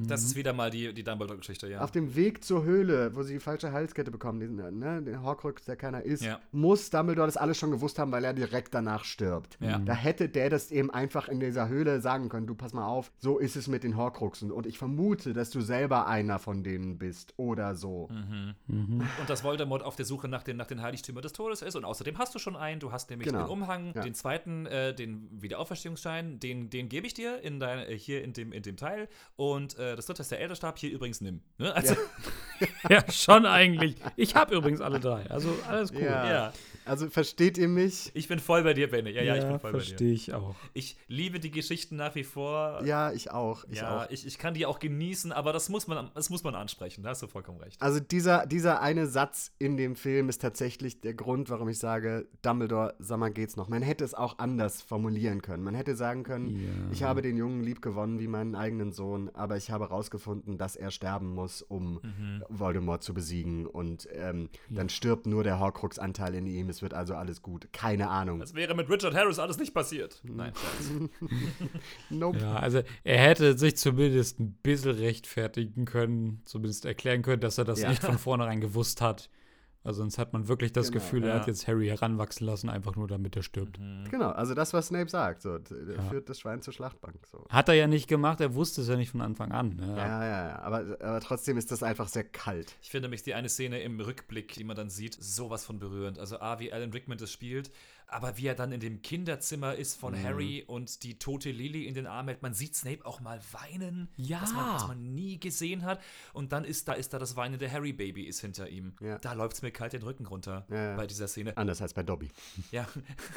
das 0.06 0.24
ist 0.24 0.36
wieder 0.36 0.52
mal 0.52 0.70
die, 0.70 0.92
die 0.92 1.05
Dumbledore-Geschichte, 1.05 1.68
ja. 1.68 1.81
Auf 1.81 1.90
dem 1.90 2.14
Weg 2.14 2.44
zur 2.44 2.64
Höhle, 2.64 3.14
wo 3.14 3.23
sie 3.23 3.34
die 3.34 3.40
falsche 3.40 3.73
Halskette 3.73 4.10
bekommen, 4.10 4.40
diesen, 4.40 4.78
ne, 4.78 5.02
den 5.02 5.23
Horcrux, 5.23 5.34
der 5.67 5.77
keiner 5.77 6.03
ist, 6.03 6.23
Ja. 6.23 6.39
muss 6.53 6.91
Dumbledore 6.91 7.27
das 7.27 7.37
alles 7.37 7.59
schon 7.59 7.71
gewusst 7.73 7.99
haben, 7.99 8.13
weil 8.13 8.25
er 8.25 8.33
direkt 8.33 8.73
danach 8.75 9.05
stirbt. 9.05 9.59
Ja. 9.61 9.79
Da 9.79 9.95
hätte 9.95 10.29
der 10.29 10.51
das 10.51 10.71
eben 10.71 10.91
einfach 10.91 11.29
in 11.29 11.41
dieser 11.41 11.69
Höhle 11.69 12.01
sagen 12.01 12.29
können, 12.29 12.47
du 12.47 12.55
pass 12.55 12.73
mal 12.73 12.87
auf, 12.87 13.11
so 13.19 13.39
ist 13.39 13.57
es 13.57 13.67
mit 13.67 13.83
den 13.83 13.97
Horcruxen 13.97 14.53
und 14.53 14.67
ich 14.67 14.79
vermute, 14.79 15.33
dass 15.33 15.51
du 15.51 15.61
selber 15.61 16.07
einer 16.07 16.39
von 16.39 16.63
denen 16.63 16.99
bist 16.99 17.35
oder 17.37 17.75
so. 17.75 18.09
Und 18.69 19.05
dass 19.27 19.43
Voldemort 19.43 19.83
auf 19.83 19.97
der 19.97 20.05
Suche 20.05 20.29
nach 20.29 20.45
den, 20.45 20.57
nach 20.57 20.67
den 20.67 20.81
Heiligtümern 20.83 21.23
des 21.23 21.33
Todes 21.33 21.63
ist. 21.63 21.75
Und 21.75 21.85
außerdem 21.85 22.17
hast 22.19 22.35
du 22.35 22.39
schon 22.39 22.55
einen. 22.55 22.79
Du 22.81 22.93
hast 22.93 23.11
nämlich 23.11 23.27
Genau. 23.29 23.45
den 23.45 23.51
Umhang, 23.51 23.93
Ja. 23.95 24.03
den 24.03 24.15
zweiten, 24.15 24.67
äh, 24.67 24.95
den 24.95 25.29
Wiederauferstehungsschein, 25.43 26.39
den, 26.39 26.71
den 26.71 26.89
gebe 26.89 27.07
ich 27.09 27.15
dir. 27.15 27.25
hier 27.25 27.41
in, 27.43 27.59
dein, 27.59 27.79
äh, 27.89 27.97
hier 27.97 28.23
in, 28.23 28.35
dem, 28.35 28.53
in 28.53 28.63
dem 28.63 28.77
Teil 28.77 29.09
und 29.37 29.79
äh, 29.79 29.97
das 29.97 30.05
dritte 30.05 30.21
ist 30.21 30.31
der 30.31 30.41
Elderstab, 30.41 30.77
hier 30.79 30.91
übrigens 30.93 31.23
nimm. 31.23 31.41
Ne? 31.57 31.75
Also, 31.75 31.95
Ja, 32.91 33.11
schon 33.11 33.47
eigentlich. 33.47 33.97
Ich 34.17 34.37
habe 34.37 34.55
übrigens 34.55 34.81
alle 34.83 35.01
drei. 35.01 35.24
Also 35.28 35.57
alles 35.69 35.93
cool. 35.93 36.03
Ja. 36.03 36.27
ja. 36.27 36.53
Also 36.87 37.09
versteht 37.09 37.57
ihr 37.59 37.69
mich? 37.69 38.11
Ich 38.15 38.29
bin 38.29 38.39
voll 38.39 38.63
bei 38.63 38.75
dir, 38.75 38.91
Benny. 38.91 39.11
Ja, 39.11 39.23
ja, 39.23 39.37
ich 39.37 39.43
bin 39.45 39.59
voll 39.59 39.73
bei 39.73 39.79
dir. 39.79 39.85
verstehe 39.85 40.13
ich 40.13 40.35
auch. 40.35 40.55
Ich 40.73 40.97
liebe 41.09 41.41
die 41.41 41.51
Geschichten 41.51 41.97
nach 41.97 42.15
wie 42.15 42.25
vor. 42.25 42.83
Ja, 42.85 43.13
ich 43.13 43.31
auch. 43.31 43.65
Ich 43.71 43.79
ja, 43.79 44.05
auch. 44.05 44.11
Ich, 44.11 44.27
ich 44.27 44.39
kann 44.39 44.55
die 44.55 44.67
auch 44.67 44.79
genießen, 44.79 45.33
aber 45.33 45.53
das 45.53 45.69
muss 45.69 45.87
man, 45.87 46.11
das 46.15 46.29
muss 46.31 46.45
man 46.45 46.55
ansprechen. 46.55 47.03
Da 47.03 47.11
hast 47.11 47.23
du 47.23 47.27
vollkommen 47.27 47.59
recht. 47.61 47.81
Also 47.81 48.01
dieser, 48.01 48.47
dieser 48.47 48.81
eine 48.83 49.07
Satz 49.07 49.53
in 49.59 49.77
dem 49.77 49.97
Film 49.97 50.29
ist 50.29 50.43
tatsächlich 50.43 51.01
der 51.01 51.15
Grund, 51.15 51.49
warum 51.51 51.69
ich 51.69 51.79
sage, 51.79 52.29
Dumbledore, 52.43 52.95
sag 52.99 53.19
mal, 53.19 53.31
geht's 53.33 53.57
noch. 53.57 53.69
Man 53.69 53.83
hätte 53.83 54.05
es 54.05 54.13
auch 54.15 54.39
anders 54.39 54.83
formulieren 54.83 55.41
können. 55.43 55.63
Man 55.63 55.75
hätte 55.75 55.97
sagen 55.97 56.23
können, 56.23 56.49
Ja. 56.57 56.69
ich 56.93 57.03
habe 57.03 57.23
den 57.23 57.37
Jungen 57.37 57.63
lieb 57.63 57.81
gewonnen 57.81 58.21
wie 58.21 58.29
meinen 58.29 58.55
eigenen 58.55 58.93
Sohn, 58.93 59.31
aber 59.35 59.57
ich 59.57 59.71
habe 59.71 59.85
herausgefunden, 59.85 60.59
dass 60.59 60.77
er 60.77 60.91
sterben 60.91 61.35
muss, 61.35 61.63
um 61.63 62.01
Voldemort 62.49 63.03
zu 63.03 63.15
besiegen. 63.15 63.67
Und 63.67 64.09
ähm, 64.13 64.49
dann 64.69 64.89
stirbt 64.89 65.27
nur 65.27 65.45
der 65.45 65.61
Horcrux-Anteil 65.61 66.35
in 66.35 66.47
ihm. 66.47 66.69
Es 66.75 66.83
wird 66.83 66.93
also 66.94 67.15
alles 67.15 67.41
gut. 67.41 67.69
Keine 67.73 68.09
Ahnung. 68.09 68.41
Das 68.41 68.55
wäre 68.55 68.75
mit 68.75 68.91
Richard 68.91 69.15
Harris 69.15 69.39
alles 69.39 69.59
nicht 69.59 69.73
passiert. 69.75 70.20
Nein. 70.25 70.53
Nope. 72.11 72.39
Ja, 72.39 72.57
also 72.57 72.83
er 73.05 73.19
hätte 73.19 73.57
sich 73.59 73.77
zumindest 73.77 74.41
ein 74.41 74.55
bisschen 74.62 74.93
rechtfertigen 74.93 75.85
können, 75.85 76.43
zumindest 76.44 76.85
erklären 76.85 77.23
können, 77.23 77.41
dass 77.41 77.59
er 77.59 77.65
das 77.65 77.81
Ja. 77.81 77.91
nicht 77.91 78.03
von 78.03 78.19
vornherein 78.19 78.61
gewusst 78.61 79.01
hat. 79.01 79.31
Also 79.85 80.01
sonst 80.01 80.17
hat 80.17 80.33
man 80.33 80.49
wirklich 80.49 80.73
das 80.73 80.91
Genau, 80.91 81.05
Gefühl, 81.05 81.25
er 81.25 81.29
ja. 81.29 81.41
hat 81.41 81.47
jetzt 81.47 81.69
Harry 81.69 81.89
heranwachsen 81.89 82.47
lassen, 82.47 82.71
einfach 82.71 82.97
nur 82.97 83.07
damit 83.07 83.37
er 83.37 83.43
stirbt. 83.43 83.79
Genau, 84.11 84.31
also 84.31 84.55
das, 84.55 84.73
was 84.73 84.89
Snape 84.89 85.11
sagt. 85.11 85.43
So, 85.43 85.59
er 85.59 86.03
führt 86.09 86.31
das 86.31 86.41
Schwein 86.41 86.63
zur 86.63 86.73
Schlachtbank. 86.73 87.17
So. 87.31 87.45
Hat 87.51 87.69
er 87.69 87.75
ja 87.75 87.87
nicht 87.87 88.09
gemacht, 88.09 88.41
er 88.41 88.55
wusste 88.55 88.81
es 88.81 88.89
ja 88.89 88.97
nicht 88.97 89.11
von 89.11 89.21
Anfang 89.21 89.53
an. 89.53 89.77
Ne? 89.77 89.89
Ja, 89.89 90.25
ja, 90.25 90.49
ja. 90.49 90.59
Aber, 90.61 90.79
aber 91.01 91.21
trotzdem 91.21 91.59
ist 91.59 91.71
das 91.71 91.83
einfach 91.83 92.09
sehr 92.09 92.25
kalt. 92.25 92.77
Ich 92.83 92.91
finde 92.91 93.09
nämlich 93.09 93.23
die 93.23 93.35
eine 93.35 93.51
Szene 93.51 93.81
im 93.83 94.01
Rückblick, 94.01 94.55
die 94.55 94.65
man 94.65 94.75
dann 94.75 94.89
sieht, 94.89 95.23
sowas 95.23 95.67
von 95.67 95.79
berührend. 95.79 96.19
Also 96.19 96.41
A, 96.41 96.59
wie 96.61 96.73
Alan 96.73 96.91
Rickman 96.91 97.19
das 97.19 97.31
spielt, 97.31 97.71
aber 98.07 98.36
wie 98.36 98.47
er 98.47 98.55
dann 98.55 98.73
in 98.73 98.81
dem 98.81 99.02
Kinderzimmer 99.02 99.74
ist 99.74 99.94
von 99.99 100.20
Harry 100.20 100.62
und 100.66 101.02
die 101.02 101.18
tote 101.18 101.50
Lily 101.50 101.86
in 101.86 101.94
den 101.94 102.07
Arm 102.07 102.28
hält. 102.28 102.42
Man 102.42 102.55
sieht 102.55 102.76
Snape 102.76 103.05
auch 103.05 103.20
mal 103.20 103.41
weinen, 103.52 104.08
Ja. 104.16 104.42
was, 104.42 104.52
man, 104.52 104.74
was 104.74 104.89
man 104.89 105.15
nie 105.15 105.41
gesehen 105.41 105.84
hat. 105.84 106.00
Und 106.33 106.52
dann 106.52 106.65
ist 106.65 106.89
da, 106.89 106.92
ist 106.92 107.12
da 107.12 107.18
das 107.18 107.36
weinende 107.36 107.70
Harry-Baby 107.70 108.23
ist 108.24 108.41
hinter 108.41 108.68
ihm. 108.68 108.94
Ja. 109.00 109.18
Da 109.18 109.33
läuft 109.33 109.57
es 109.57 109.62
mir 109.62 109.70
kalt 109.70 109.92
den 109.92 110.02
Rücken 110.02 110.26
runter 110.26 110.66
ja. 110.70 110.97
bei 110.97 111.07
dieser 111.07 111.28
Szene. 111.28 111.57
Anders 111.57 111.83
als 111.83 111.94
bei 111.94 112.02
Dobby. 112.02 112.31
Ja, 112.70 112.86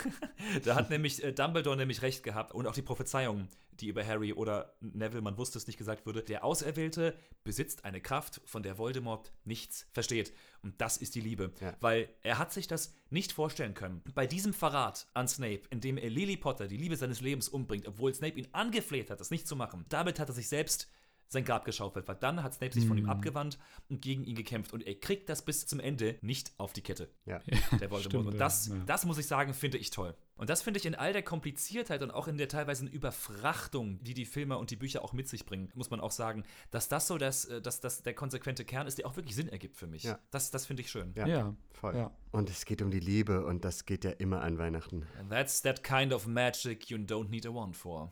da 0.63 0.75
hat 0.75 0.89
nämlich 0.89 1.23
äh, 1.23 1.33
Dumbledore 1.33 1.77
nämlich 1.77 2.01
recht 2.01 2.23
gehabt 2.23 2.53
und 2.53 2.67
auch 2.67 2.73
die 2.73 2.81
Prophezeiung, 2.81 3.47
die 3.81 3.87
über 3.87 4.05
Harry 4.05 4.33
oder 4.33 4.75
Neville, 4.81 5.21
man 5.21 5.37
wusste 5.37 5.57
es 5.57 5.67
nicht, 5.67 5.77
gesagt 5.77 6.05
wurde. 6.05 6.23
Der 6.23 6.43
Auserwählte 6.43 7.17
besitzt 7.43 7.85
eine 7.85 8.01
Kraft, 8.01 8.41
von 8.45 8.63
der 8.63 8.77
Voldemort 8.77 9.31
nichts 9.45 9.87
versteht. 9.91 10.33
Und 10.61 10.81
das 10.81 10.97
ist 10.97 11.15
die 11.15 11.21
Liebe. 11.21 11.51
Ja. 11.61 11.75
Weil 11.79 12.09
er 12.23 12.37
hat 12.37 12.53
sich 12.53 12.67
das 12.67 12.93
nicht 13.09 13.31
vorstellen 13.31 13.73
können. 13.73 14.01
Bei 14.15 14.27
diesem 14.27 14.53
Verrat 14.53 15.07
an 15.13 15.27
Snape, 15.27 15.61
in 15.69 15.81
dem 15.81 15.97
er 15.97 16.09
Lily 16.09 16.37
Potter, 16.37 16.67
die 16.67 16.77
Liebe 16.77 16.95
seines 16.95 17.21
Lebens, 17.21 17.49
umbringt, 17.49 17.87
obwohl 17.87 18.13
Snape 18.13 18.37
ihn 18.37 18.47
angefleht 18.51 19.09
hat, 19.09 19.19
das 19.19 19.31
nicht 19.31 19.47
zu 19.47 19.55
machen, 19.55 19.85
damit 19.89 20.19
hat 20.19 20.29
er 20.29 20.35
sich 20.35 20.47
selbst 20.47 20.89
sein 21.29 21.43
Grab 21.45 21.65
geschaufelt, 21.65 22.07
weil 22.07 22.15
dann 22.15 22.41
hat 22.43 22.53
Snape 22.53 22.73
sich 22.73 22.87
von 22.87 22.97
ihm 22.97 23.09
abgewandt 23.09 23.57
und 23.89 24.01
gegen 24.01 24.23
ihn 24.23 24.35
gekämpft 24.35 24.73
und 24.73 24.85
er 24.85 24.95
kriegt 24.95 25.29
das 25.29 25.43
bis 25.43 25.65
zum 25.67 25.79
Ende 25.79 26.17
nicht 26.21 26.51
auf 26.57 26.73
die 26.73 26.81
Kette 26.81 27.09
Ja. 27.25 27.39
der 27.79 27.91
Voldemort. 27.91 28.03
stimmt, 28.03 28.27
und 28.27 28.37
das, 28.37 28.67
ja. 28.67 28.75
das 28.85 29.05
muss 29.05 29.17
ich 29.17 29.27
sagen, 29.27 29.53
finde 29.53 29.77
ich 29.77 29.89
toll. 29.89 30.15
Und 30.37 30.49
das 30.51 30.61
finde 30.61 30.79
ich 30.79 30.85
in 30.85 30.93
all 30.93 31.13
der 31.13 31.23
Kompliziertheit 31.23 32.03
und 32.03 32.11
auch 32.11 32.27
in 32.27 32.37
der 32.37 32.47
teilweise 32.47 32.85
Überfrachtung, 32.85 34.03
die 34.03 34.13
die 34.13 34.25
Filme 34.25 34.57
und 34.57 34.69
die 34.71 34.75
Bücher 34.75 35.03
auch 35.03 35.13
mit 35.13 35.27
sich 35.27 35.45
bringen, 35.45 35.69
muss 35.73 35.89
man 35.89 35.99
auch 35.99 36.11
sagen, 36.11 36.43
dass 36.71 36.87
das 36.87 37.07
so 37.07 37.17
äh, 37.17 37.19
dass 37.61 37.79
das 37.81 38.03
der 38.03 38.13
konsequente 38.13 38.63
Kern 38.65 38.87
ist, 38.87 38.97
der 38.97 39.07
auch 39.07 39.15
wirklich 39.15 39.35
Sinn 39.35 39.49
ergibt 39.49 39.77
für 39.77 39.87
mich. 39.87 40.03
Ja. 40.03 40.19
Das, 40.31 40.51
das 40.51 40.65
finde 40.65 40.81
ich 40.83 40.91
schön. 40.91 41.11
Ja, 41.15 41.27
Ja. 41.27 41.55
voll. 41.73 41.95
Ja. 41.95 42.11
Und 42.31 42.49
es 42.49 42.65
geht 42.65 42.81
um 42.81 42.91
die 42.91 42.99
Liebe 42.99 43.45
und 43.45 43.65
das 43.65 43.85
geht 43.85 44.03
ja 44.03 44.11
immer 44.11 44.41
an 44.41 44.57
Weihnachten. 44.57 45.07
And 45.19 45.29
that's 45.31 45.61
that 45.63 45.83
kind 45.83 46.13
of 46.13 46.27
magic 46.27 46.89
you 46.89 46.97
don't 46.97 47.29
need 47.29 47.45
a 47.45 47.53
wand 47.53 47.75
for. 47.75 48.11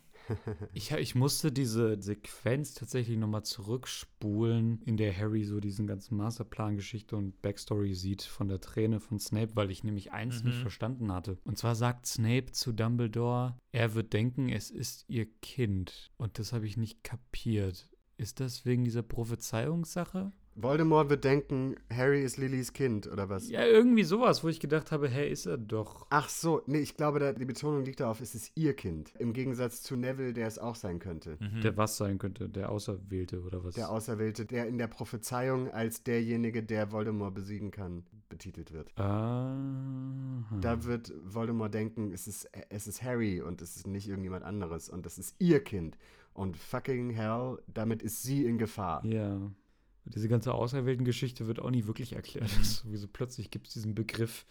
Ich, 0.73 0.91
ich 0.91 1.15
musste 1.15 1.51
diese 1.51 2.01
Sequenz 2.01 2.73
tatsächlich 2.73 3.17
nochmal 3.17 3.43
zurückspulen, 3.43 4.81
in 4.81 4.97
der 4.97 5.15
Harry 5.15 5.43
so 5.43 5.59
diesen 5.59 5.87
ganzen 5.87 6.17
Masterplan-Geschichte 6.17 7.15
und 7.15 7.41
Backstory 7.41 7.93
sieht 7.93 8.23
von 8.23 8.47
der 8.47 8.59
Träne 8.59 8.99
von 8.99 9.19
Snape, 9.19 9.55
weil 9.55 9.71
ich 9.71 9.83
nämlich 9.83 10.11
eins 10.11 10.43
nicht 10.43 10.57
verstanden 10.57 11.11
hatte. 11.11 11.37
Und 11.43 11.57
zwar 11.57 11.75
sagt 11.75 12.05
Snape 12.05 12.51
zu 12.51 12.73
Dumbledore, 12.73 13.57
er 13.71 13.93
wird 13.93 14.13
denken, 14.13 14.49
es 14.49 14.71
ist 14.71 15.05
ihr 15.07 15.27
Kind. 15.41 16.11
Und 16.17 16.39
das 16.39 16.53
habe 16.53 16.65
ich 16.65 16.77
nicht 16.77 17.03
kapiert. 17.03 17.89
Ist 18.17 18.39
das 18.39 18.65
wegen 18.65 18.83
dieser 18.83 19.03
Prophezeiungssache? 19.03 20.31
Voldemort 20.57 21.09
wird 21.09 21.25
denken, 21.25 21.75
Harry 21.93 22.23
ist 22.23 22.37
Lillys 22.37 22.71
Kind, 22.71 23.07
oder 23.07 23.27
was? 23.27 23.49
Ja, 23.49 23.65
irgendwie 23.65 24.05
sowas, 24.05 24.41
wo 24.41 24.47
ich 24.47 24.61
gedacht 24.61 24.93
habe, 24.93 25.09
hä, 25.09 25.29
ist 25.29 25.45
er 25.45 25.57
doch. 25.57 26.07
Ach 26.09 26.29
so, 26.29 26.61
nee, 26.65 26.79
ich 26.79 26.95
glaube, 26.95 27.19
da, 27.19 27.33
die 27.33 27.43
Betonung 27.43 27.83
liegt 27.83 27.99
darauf, 27.99 28.21
es 28.21 28.35
ist 28.35 28.53
ihr 28.55 28.73
Kind. 28.73 29.13
Im 29.19 29.33
Gegensatz 29.33 29.83
zu 29.83 29.97
Neville, 29.97 30.31
der 30.31 30.47
es 30.47 30.57
auch 30.57 30.75
sein 30.75 30.99
könnte. 30.99 31.37
Der 31.61 31.75
was 31.75 31.97
sein 31.97 32.19
könnte, 32.19 32.47
der 32.47 32.71
Auserwählte 32.71 33.41
oder 33.41 33.65
was? 33.65 33.75
Der 33.75 33.89
Auserwählte, 33.89 34.45
der 34.45 34.67
in 34.67 34.77
der 34.77 34.87
Prophezeiung 34.87 35.69
als 35.71 36.03
derjenige, 36.03 36.63
der 36.63 36.91
Voldemort 36.91 37.35
besiegen 37.35 37.71
kann, 37.71 38.05
betitelt 38.29 38.71
wird. 38.71 38.97
Ah. 38.97 39.53
Da 40.61 40.85
wird 40.85 41.13
Voldemort 41.23 41.73
denken, 41.73 42.13
es 42.13 42.27
ist, 42.27 42.49
es 42.69 42.87
ist 42.87 43.03
Harry 43.03 43.41
und 43.41 43.61
es 43.61 43.75
ist 43.75 43.87
nicht 43.87 44.07
irgendjemand 44.07 44.45
anderes 44.45 44.89
und 44.89 45.05
das 45.05 45.17
ist 45.17 45.35
ihr 45.39 45.61
Kind. 45.61 45.97
Und 46.33 46.55
fucking 46.55 47.09
hell, 47.09 47.57
damit 47.67 48.01
ist 48.01 48.23
sie 48.23 48.45
in 48.45 48.57
Gefahr. 48.57 49.05
Ja. 49.05 49.39
Diese 50.05 50.29
ganze 50.29 50.53
Auserwählten-Geschichte 50.53 51.47
wird 51.47 51.59
auch 51.59 51.71
nie 51.71 51.87
wirklich 51.87 52.13
erklärt. 52.13 52.49
Sowieso 52.63 53.07
plötzlich 53.07 53.49
gibt 53.49 53.67
es 53.67 53.73
diesen 53.73 53.95
Begriff 53.95 54.45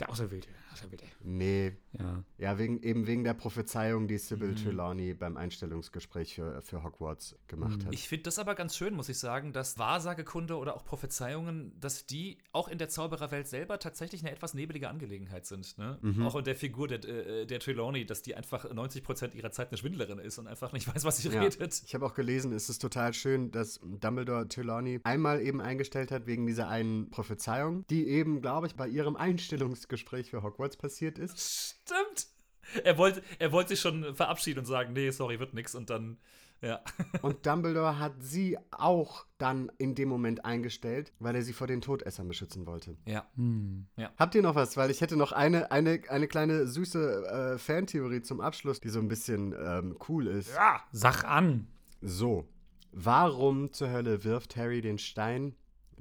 der 0.00 0.10
Auserwählte. 0.10 0.48
Auserwählte. 0.72 1.04
Nee, 1.24 1.72
Ja. 1.98 2.22
ja, 2.38 2.58
wegen, 2.58 2.80
eben 2.82 3.06
wegen 3.08 3.24
der 3.24 3.34
Prophezeiung, 3.34 4.06
die 4.06 4.18
Sybil 4.18 4.54
Trelawney 4.54 5.14
beim 5.14 5.36
Einstellungsgespräch 5.36 6.34
für, 6.36 6.62
für 6.62 6.84
Hogwarts 6.84 7.34
gemacht 7.48 7.84
hat. 7.84 7.92
Ich 7.92 8.06
finde 8.08 8.24
das 8.24 8.38
aber 8.38 8.54
ganz 8.54 8.76
schön, 8.76 8.94
muss 8.94 9.08
ich 9.08 9.18
sagen, 9.18 9.52
dass 9.52 9.78
Wahrsagekunde 9.78 10.56
oder 10.56 10.76
auch 10.76 10.84
Prophezeiungen, 10.84 11.72
dass 11.80 12.06
die 12.06 12.38
auch 12.52 12.68
in 12.68 12.78
der 12.78 12.88
Zaubererwelt 12.88 13.48
selber 13.48 13.78
tatsächlich 13.80 14.20
eine 14.22 14.30
etwas 14.30 14.54
nebelige 14.54 14.88
Angelegenheit 14.88 15.46
sind. 15.46 15.76
Ne? 15.78 15.98
Auch 16.24 16.36
in 16.36 16.44
der 16.44 16.54
Figur 16.54 16.86
der, 16.86 17.02
äh, 17.04 17.46
der 17.46 17.58
Trelawney, 17.58 18.06
dass 18.06 18.22
die 18.22 18.36
einfach 18.36 18.64
90% 18.66 19.34
ihrer 19.34 19.50
Zeit 19.50 19.68
eine 19.70 19.78
Schwindlerin 19.78 20.18
ist 20.20 20.38
und 20.38 20.46
einfach 20.46 20.72
nicht 20.72 20.86
weiß, 20.94 21.04
was 21.04 21.18
sie 21.18 21.28
Ja. 21.28 21.42
redet. 21.42 21.82
Ich 21.84 21.94
habe 21.94 22.06
auch 22.06 22.14
gelesen, 22.14 22.52
es 22.52 22.68
ist 22.68 22.78
total 22.80 23.12
schön, 23.14 23.50
dass 23.50 23.80
Dumbledore 23.82 24.46
Trelawney 24.46 25.00
einmal 25.02 25.40
eben 25.40 25.60
eingestellt 25.60 26.12
hat 26.12 26.26
wegen 26.26 26.46
dieser 26.46 26.68
einen 26.68 27.10
Prophezeiung, 27.10 27.84
die 27.90 28.06
eben, 28.06 28.40
glaube 28.40 28.68
ich, 28.68 28.76
bei 28.76 28.86
ihrem 28.86 29.16
Einstellungsgespräch 29.16 29.87
für 30.30 30.42
Hogwarts 30.42 30.76
passiert 30.76 31.18
ist. 31.18 31.80
Stimmt. 31.84 32.26
Er 32.84 32.98
wollte, 32.98 33.22
er 33.38 33.52
wollte 33.52 33.70
sich 33.70 33.80
schon 33.80 34.14
verabschieden 34.14 34.60
und 34.60 34.66
sagen, 34.66 34.92
nee, 34.92 35.10
sorry, 35.10 35.40
wird 35.40 35.54
nix. 35.54 35.74
Und 35.74 35.90
dann, 35.90 36.18
ja. 36.60 36.80
Und 37.22 37.46
Dumbledore 37.46 37.98
hat 37.98 38.14
sie 38.20 38.58
auch 38.70 39.24
dann 39.38 39.70
in 39.78 39.94
dem 39.94 40.08
Moment 40.08 40.44
eingestellt, 40.44 41.12
weil 41.18 41.34
er 41.34 41.42
sie 41.42 41.52
vor 41.52 41.66
den 41.66 41.80
Todessern 41.80 42.28
beschützen 42.28 42.66
wollte. 42.66 42.96
Ja. 43.06 43.26
Habt 44.18 44.34
ihr 44.34 44.42
noch 44.42 44.54
was? 44.54 44.76
Weil 44.76 44.90
ich 44.90 45.00
hätte 45.00 45.16
noch 45.16 45.32
eine, 45.32 45.70
eine, 45.70 46.02
eine 46.08 46.28
kleine 46.28 46.66
süße 46.66 47.54
äh, 47.54 47.58
Fantheorie 47.58 48.22
zum 48.22 48.40
Abschluss, 48.40 48.80
die 48.80 48.90
so 48.90 48.98
ein 48.98 49.08
bisschen 49.08 49.54
ähm, 49.58 49.96
cool 50.08 50.26
ist. 50.26 50.54
Ja. 50.54 50.82
Sag 50.92 51.24
an. 51.24 51.68
So, 52.00 52.48
warum 52.92 53.72
zur 53.72 53.90
Hölle 53.90 54.24
wirft 54.24 54.56
Harry 54.56 54.80
den 54.80 54.98
Stein 54.98 55.54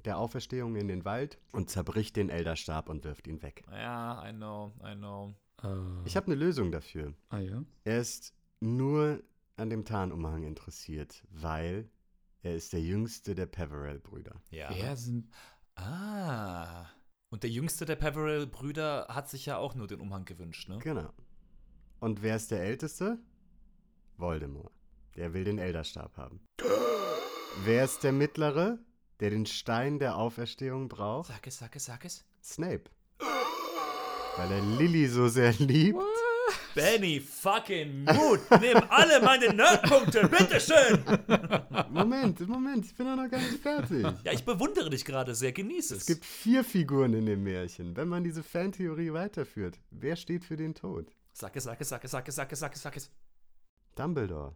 der 0.07 0.17
Auferstehung 0.17 0.75
in 0.75 0.87
den 0.87 1.05
Wald 1.05 1.37
und 1.51 1.69
zerbricht 1.69 2.15
den 2.15 2.29
Elderstab 2.29 2.89
und 2.89 3.03
wirft 3.03 3.27
ihn 3.27 3.41
weg? 3.43 3.63
Ja, 3.71 4.27
I 4.27 4.33
know, 4.33 4.73
I 4.83 4.95
know. 4.95 5.35
Äh, 5.63 5.67
Ich 6.05 6.15
habe 6.15 6.27
eine 6.27 6.35
Lösung 6.35 6.71
dafür. 6.71 7.13
ah 7.29 7.39
ja. 7.39 7.63
Er 7.83 7.99
ist 7.99 8.33
nur 8.59 9.21
an 9.57 9.69
dem 9.69 9.85
Tarnumhang 9.85 10.43
interessiert, 10.43 11.23
weil 11.29 11.89
er 12.41 12.55
ist 12.55 12.73
der 12.73 12.81
jüngste 12.81 13.35
der 13.35 13.45
Peverell-Brüder. 13.47 14.41
Ja. 14.49 14.69
Wer 14.71 14.95
sind. 14.95 15.29
Ah. 15.75 16.85
Und 17.29 17.43
der 17.43 17.49
jüngste 17.49 17.85
der 17.85 17.95
Peverell-Brüder 17.97 19.07
hat 19.09 19.29
sich 19.29 19.45
ja 19.45 19.57
auch 19.57 19.75
nur 19.75 19.87
den 19.87 19.99
Umhang 19.99 20.25
gewünscht, 20.25 20.69
ne? 20.69 20.79
Genau. 20.79 21.11
Und 21.99 22.21
wer 22.21 22.35
ist 22.35 22.51
der 22.51 22.61
Älteste? 22.63 23.19
Voldemort. 24.17 24.71
Der 25.15 25.33
will 25.33 25.43
den 25.43 25.57
Elderstab 25.59 26.15
haben. 26.17 26.39
wer 27.65 27.83
ist 27.83 28.03
der 28.03 28.11
Mittlere, 28.13 28.79
der 29.19 29.29
den 29.29 29.45
Stein 29.45 29.99
der 29.99 30.17
Auferstehung 30.17 30.87
braucht? 30.87 31.27
Sag 31.29 31.47
es, 31.47 31.57
sag 31.57 31.75
es, 31.75 31.85
sag 31.85 32.05
es. 32.05 32.25
Snape. 32.43 32.83
Weil 34.37 34.51
er 34.51 34.61
Lilly 34.61 35.07
so 35.07 35.27
sehr 35.27 35.51
liebt. 35.53 35.99
Benny 36.75 37.19
fucking 37.19 38.03
Mut, 38.03 38.39
nimm 38.61 38.77
alle 38.89 39.19
meine 39.21 39.51
Nerdpunkte, 39.51 40.29
bitteschön. 40.29 41.03
Moment, 41.89 42.47
Moment, 42.47 42.85
ich 42.85 42.93
bin 42.93 43.07
doch 43.07 43.15
noch 43.15 43.31
gar 43.31 43.39
nicht 43.39 43.59
fertig. 43.63 44.05
Ja, 44.23 44.31
ich 44.31 44.45
bewundere 44.45 44.91
dich 44.91 45.03
gerade 45.03 45.33
sehr, 45.33 45.51
genieße 45.51 45.95
es. 45.95 46.01
Es 46.01 46.05
gibt 46.05 46.23
vier 46.23 46.63
Figuren 46.63 47.15
in 47.15 47.25
dem 47.25 47.41
Märchen. 47.43 47.97
Wenn 47.97 48.07
man 48.07 48.23
diese 48.23 48.43
Fantheorie 48.43 49.11
weiterführt, 49.11 49.79
wer 49.89 50.15
steht 50.15 50.45
für 50.45 50.55
den 50.55 50.75
Tod? 50.75 51.11
Sag 51.33 51.55
es, 51.55 51.63
sag 51.63 51.81
es, 51.81 51.89
sag 51.89 52.03
es, 52.03 52.11
sag 52.11 52.27
es, 52.27 52.35
sag 52.35 52.51
es, 52.51 52.59
sag 52.59 52.75
es, 52.75 52.81
sag 52.83 52.97
es. 52.97 53.11
Dumbledore. 53.95 54.55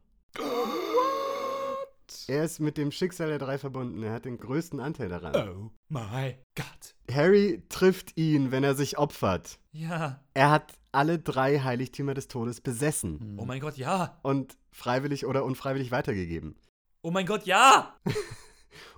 Er 2.28 2.44
ist 2.44 2.60
mit 2.60 2.78
dem 2.78 2.92
Schicksal 2.92 3.30
der 3.30 3.40
drei 3.40 3.58
verbunden. 3.58 4.02
Er 4.04 4.14
hat 4.14 4.26
den 4.26 4.38
größten 4.38 4.80
Anteil 4.80 5.10
daran. 5.10 5.36
Oh 5.50 5.72
my 5.90 6.38
God. 6.56 6.96
Harry 7.16 7.64
trifft 7.70 8.18
ihn, 8.18 8.52
wenn 8.52 8.64
er 8.64 8.76
sich 8.76 8.98
opfert. 8.98 9.60
Ja. 9.72 10.24
Er 10.34 10.52
hat 10.52 10.74
alle 10.92 11.20
drei 11.20 11.60
Heiligtümer 11.60 12.14
des 12.14 12.28
Todes 12.28 12.62
besessen 12.62 13.38
Oh 13.40 13.46
mein 13.46 13.62
Gott, 13.62 13.78
ja. 13.78 14.20
und 14.24 14.58
freiwillig 14.72 15.26
oder 15.26 15.46
unfreiwillig 15.46 15.92
weitergegeben. 15.92 16.56
Oh 17.02 17.12
mein 17.12 17.26
Gott, 17.26 17.46
ja. 17.46 17.96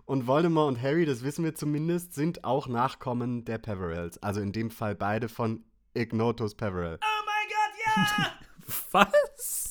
Und 0.06 0.28
Voldemort 0.28 0.68
und 0.68 0.82
Harry, 0.82 1.06
das 1.06 1.24
wissen 1.24 1.46
wir 1.46 1.56
zumindest, 1.56 2.14
sind 2.14 2.44
auch 2.44 2.68
Nachkommen 2.68 3.46
der 3.46 3.58
Peverells. 3.58 4.22
Also 4.22 4.42
in 4.42 4.52
dem 4.52 4.70
Fall 4.70 4.96
beide 4.96 5.30
von 5.30 5.64
Ignotus 5.94 6.56
Peverell. 6.56 7.00
Oh 7.02 7.26
mein 7.26 7.48
Gott, 7.48 8.20
ja. 8.20 8.34
Was? 8.92 9.63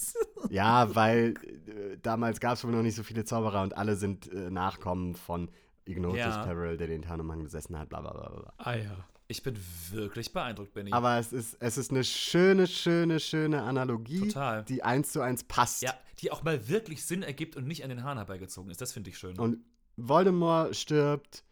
Ja, 0.51 0.95
weil 0.95 1.35
äh, 1.67 1.97
damals 2.03 2.41
gab 2.41 2.55
es 2.55 2.65
wohl 2.65 2.73
noch 2.73 2.83
nicht 2.83 2.95
so 2.97 3.03
viele 3.03 3.25
Zauberer 3.25 3.63
und 3.63 3.77
alle 3.77 3.97
sind 3.97 4.31
äh, 4.33 4.51
Nachkommen 4.51 5.15
von 5.15 5.51
Ignotus 5.85 6.19
Ja. 6.19 6.45
Peverell, 6.45 6.77
der 6.77 6.87
den 6.89 7.03
Tarnumhang 7.03 7.43
besessen 7.43 7.79
hat, 7.79 7.89
bla 7.89 8.01
bla 8.01 8.13
bla 8.13 8.29
bla. 8.29 8.53
Ah 8.59 8.75
ja. 8.75 9.05
Ich 9.29 9.43
bin 9.43 9.57
wirklich 9.93 10.33
beeindruckt, 10.35 10.75
Benny. 10.75 10.93
Aber 10.93 11.17
es 11.19 11.33
ist, 11.33 11.57
es 11.61 11.79
ist 11.79 11.91
eine 11.91 12.05
schöne, 12.05 12.67
schöne, 12.67 13.19
schöne 13.19 13.63
Analogie, 13.63 14.19
Total. 14.29 14.63
die 14.65 14.83
eins 14.83 15.13
zu 15.13 15.23
eins 15.23 15.43
passt. 15.45 15.81
ja, 15.83 15.95
die 16.19 16.31
auch 16.31 16.43
mal 16.43 16.69
wirklich 16.69 17.07
Sinn 17.07 17.23
ergibt 17.23 17.57
und 17.57 17.67
nicht 17.67 17.83
an 17.83 17.89
den 17.89 18.03
Haaren 18.05 18.19
herbeigezogen 18.19 18.71
ist. 18.71 18.81
Das 18.83 18.93
finde 18.93 19.09
ich 19.11 19.17
schön. 19.19 19.39
Und 19.39 19.59
Voldemort 19.97 20.77
stirbt, 20.77 21.45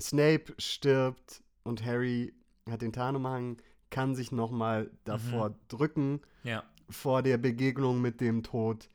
Snape 0.00 0.54
stirbt 0.58 1.42
und 1.64 1.84
Harry 1.84 2.34
hat 2.70 2.82
den 2.82 2.92
Tarnumhang, 2.92 3.56
kann 3.90 4.14
sich 4.14 4.30
nochmal 4.32 4.90
davor 5.04 5.50
Mhm. 5.50 5.54
drücken 5.68 6.20
ja. 6.44 6.62
Vor 6.90 7.22
der 7.22 7.38
Begegnung 7.38 8.00
mit 8.00 8.20
dem 8.20 8.42
Tod 8.42 8.88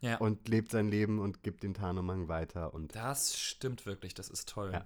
Ja. 0.00 0.16
und 0.18 0.48
lebt 0.48 0.70
sein 0.70 0.88
Leben 0.88 1.18
und 1.18 1.42
gibt 1.42 1.62
den 1.62 1.74
Tarnumhang 1.74 2.28
weiter. 2.28 2.72
Und 2.74 2.94
das 2.94 3.38
stimmt 3.38 3.84
wirklich. 3.86 4.14
Das 4.14 4.28
ist 4.28 4.48
toll. 4.48 4.70
Ja. 4.72 4.84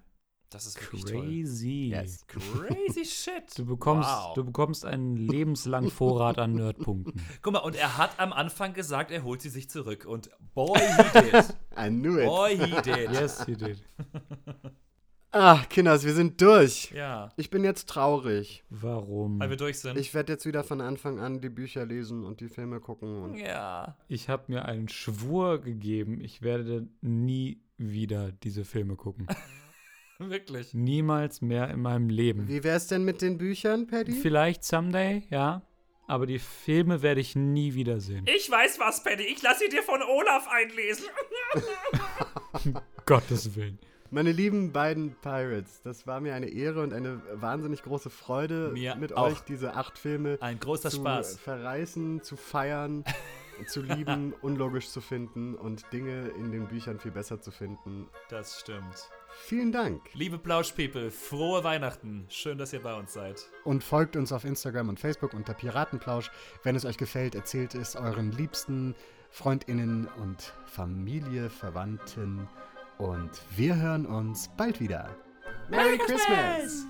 Das 0.51 0.67
ist 0.67 0.79
wirklich 0.83 1.05
toll. 1.07 1.23
Crazy. 1.23 1.91
Yes. 1.95 2.27
Crazy 2.27 3.07
shit. 3.07 3.57
Du 3.59 3.65
bekommst, 3.65 4.07
Wow. 4.11 4.35
du 4.35 4.45
bekommst 4.45 4.85
einen 4.85 5.17
lebenslangen 5.17 5.91
Vorrat 5.91 6.39
an 6.39 6.53
Nerdpunkten. 6.53 7.15
Guck 7.43 7.55
mal, 7.55 7.61
und 7.61 7.75
er 7.75 7.97
hat 7.97 8.21
am 8.21 8.35
Anfang 8.35 8.75
gesagt, 8.75 9.11
er 9.11 9.23
holt 9.23 9.41
sie 9.41 9.49
sich 9.49 9.71
zurück. 9.71 10.05
Und 10.05 10.29
boy, 10.55 10.79
he 10.79 11.21
did. 11.21 11.57
I 11.79 11.89
knew 11.89 12.19
it. 12.19 12.27
Boy, 12.27 12.59
he 12.59 12.71
did. 12.83 13.11
Yes, 13.13 13.45
he 13.47 13.55
did. 13.57 13.83
Ah, 15.35 15.61
Kinders, 15.71 16.05
wir 16.05 16.13
sind 16.13 16.41
durch. 16.43 16.93
Ja, 16.95 17.31
Ich 17.37 17.49
bin 17.49 17.65
jetzt 17.65 17.89
traurig. 17.89 18.65
Warum? 18.69 19.41
weil 19.41 19.49
wir 19.49 19.57
durch 19.57 19.79
sind. 19.81 19.97
Ich 19.97 20.13
werde 20.13 20.33
jetzt 20.35 20.45
wieder 20.45 20.63
von 20.63 20.83
Anfang 20.83 21.21
an 21.21 21.41
die 21.41 21.49
Bücher 21.49 21.87
lesen 21.87 22.25
und 22.25 22.41
die 22.41 22.49
Filme 22.49 22.81
gucken. 22.81 23.23
Und 23.23 23.35
ja. 23.37 23.97
Ich 24.09 24.29
habe 24.29 24.45
mir 24.49 24.67
einen 24.67 24.89
Schwur 24.89 25.59
gegeben, 25.63 26.21
ich 26.21 26.43
werde 26.43 26.87
nie 27.01 27.63
wieder 27.79 28.31
diese 28.31 28.65
Filme 28.67 28.95
gucken. 28.97 29.27
Wirklich. 30.19 30.75
Niemals 30.75 31.41
mehr 31.41 31.69
in 31.71 31.81
meinem 31.81 32.11
Leben. 32.11 32.47
wie 32.47 32.63
wär's 32.63 32.87
denn 32.87 33.03
mit 33.05 33.23
den 33.23 33.39
Büchern, 33.39 33.87
Paddy? 33.87 34.13
Vielleicht 34.13 34.65
someday, 34.65 35.23
ja. 35.31 35.63
Aber 36.07 36.27
die 36.27 36.39
Filme 36.41 37.01
werde 37.01 37.23
ich 37.23 37.35
nie 37.37 37.73
wiedersehen. 37.75 38.27
Ich 38.29 38.51
weiß 38.51 38.79
was, 38.81 39.03
Paddy. 39.03 39.23
Ich 39.25 39.43
lasse 39.43 39.61
sie 39.65 39.71
dir 39.71 39.83
von 39.83 40.03
Olaf 40.03 40.47
einlesen. 40.49 41.07
Gottes 43.07 43.57
Willen. 43.57 43.79
Meine 44.15 44.31
lieben 44.31 44.73
beiden 44.73 45.15
Pirates, 45.23 45.81
das 45.85 46.07
war 46.07 46.21
mir 46.21 46.35
eine 46.35 46.51
Ehre 46.51 46.83
und 46.83 46.93
eine 46.93 47.23
wahnsinnig 47.33 47.83
große 47.83 48.11
Freude, 48.11 48.69
Mir 48.75 48.95
mit 48.97 49.15
auch. 49.17 49.29
euch 49.29 49.41
diese 49.41 49.75
acht 49.75 49.97
Filme 49.97 50.37
Ein 50.43 50.61
großer 50.61 50.91
zu 50.91 50.99
Spaß. 50.99 51.39
verreißen, 51.39 52.23
zu 52.23 52.37
feiern, 52.37 53.05
zu 53.69 53.81
lieben, 53.81 54.35
unlogisch 54.43 54.91
zu 54.91 55.01
finden 55.01 55.55
und 55.55 55.91
Dinge 55.95 56.29
in 56.39 56.53
den 56.53 56.69
Büchern 56.69 57.01
viel 57.01 57.11
besser 57.11 57.41
zu 57.41 57.51
finden. 57.51 58.07
Das 58.29 58.61
stimmt. 58.61 59.09
Vielen 59.45 59.73
Dank. 59.73 60.03
Liebe 60.13 60.37
Plausch-People, 60.37 61.11
frohe 61.11 61.65
Weihnachten. 61.65 62.27
Schön, 62.29 62.59
dass 62.59 62.75
ihr 62.75 62.83
bei 62.83 62.95
uns 62.95 63.15
seid. 63.15 63.49
Und 63.65 63.83
folgt 63.83 64.15
uns 64.17 64.31
auf 64.31 64.45
Instagram 64.45 64.91
und 64.91 65.01
Facebook 65.01 65.33
unter 65.33 65.55
Piratenplausch. 65.55 66.31
Wenn 66.65 66.77
es 66.77 66.85
euch 66.85 66.99
gefällt, 66.99 67.35
erzählt 67.35 67.75
es 67.75 67.97
euren 67.97 68.31
Liebsten, 68.33 68.95
Freundinnen 69.31 70.07
und 70.21 70.53
Familie, 70.67 71.49
Verwandten 71.49 72.47
und 73.03 73.31
wir 73.57 73.75
hören 73.77 74.07
uns 74.07 74.49
bald 74.57 74.81
wieder. 74.81 75.09
Merry 75.69 75.99
Christmas! 75.99 76.87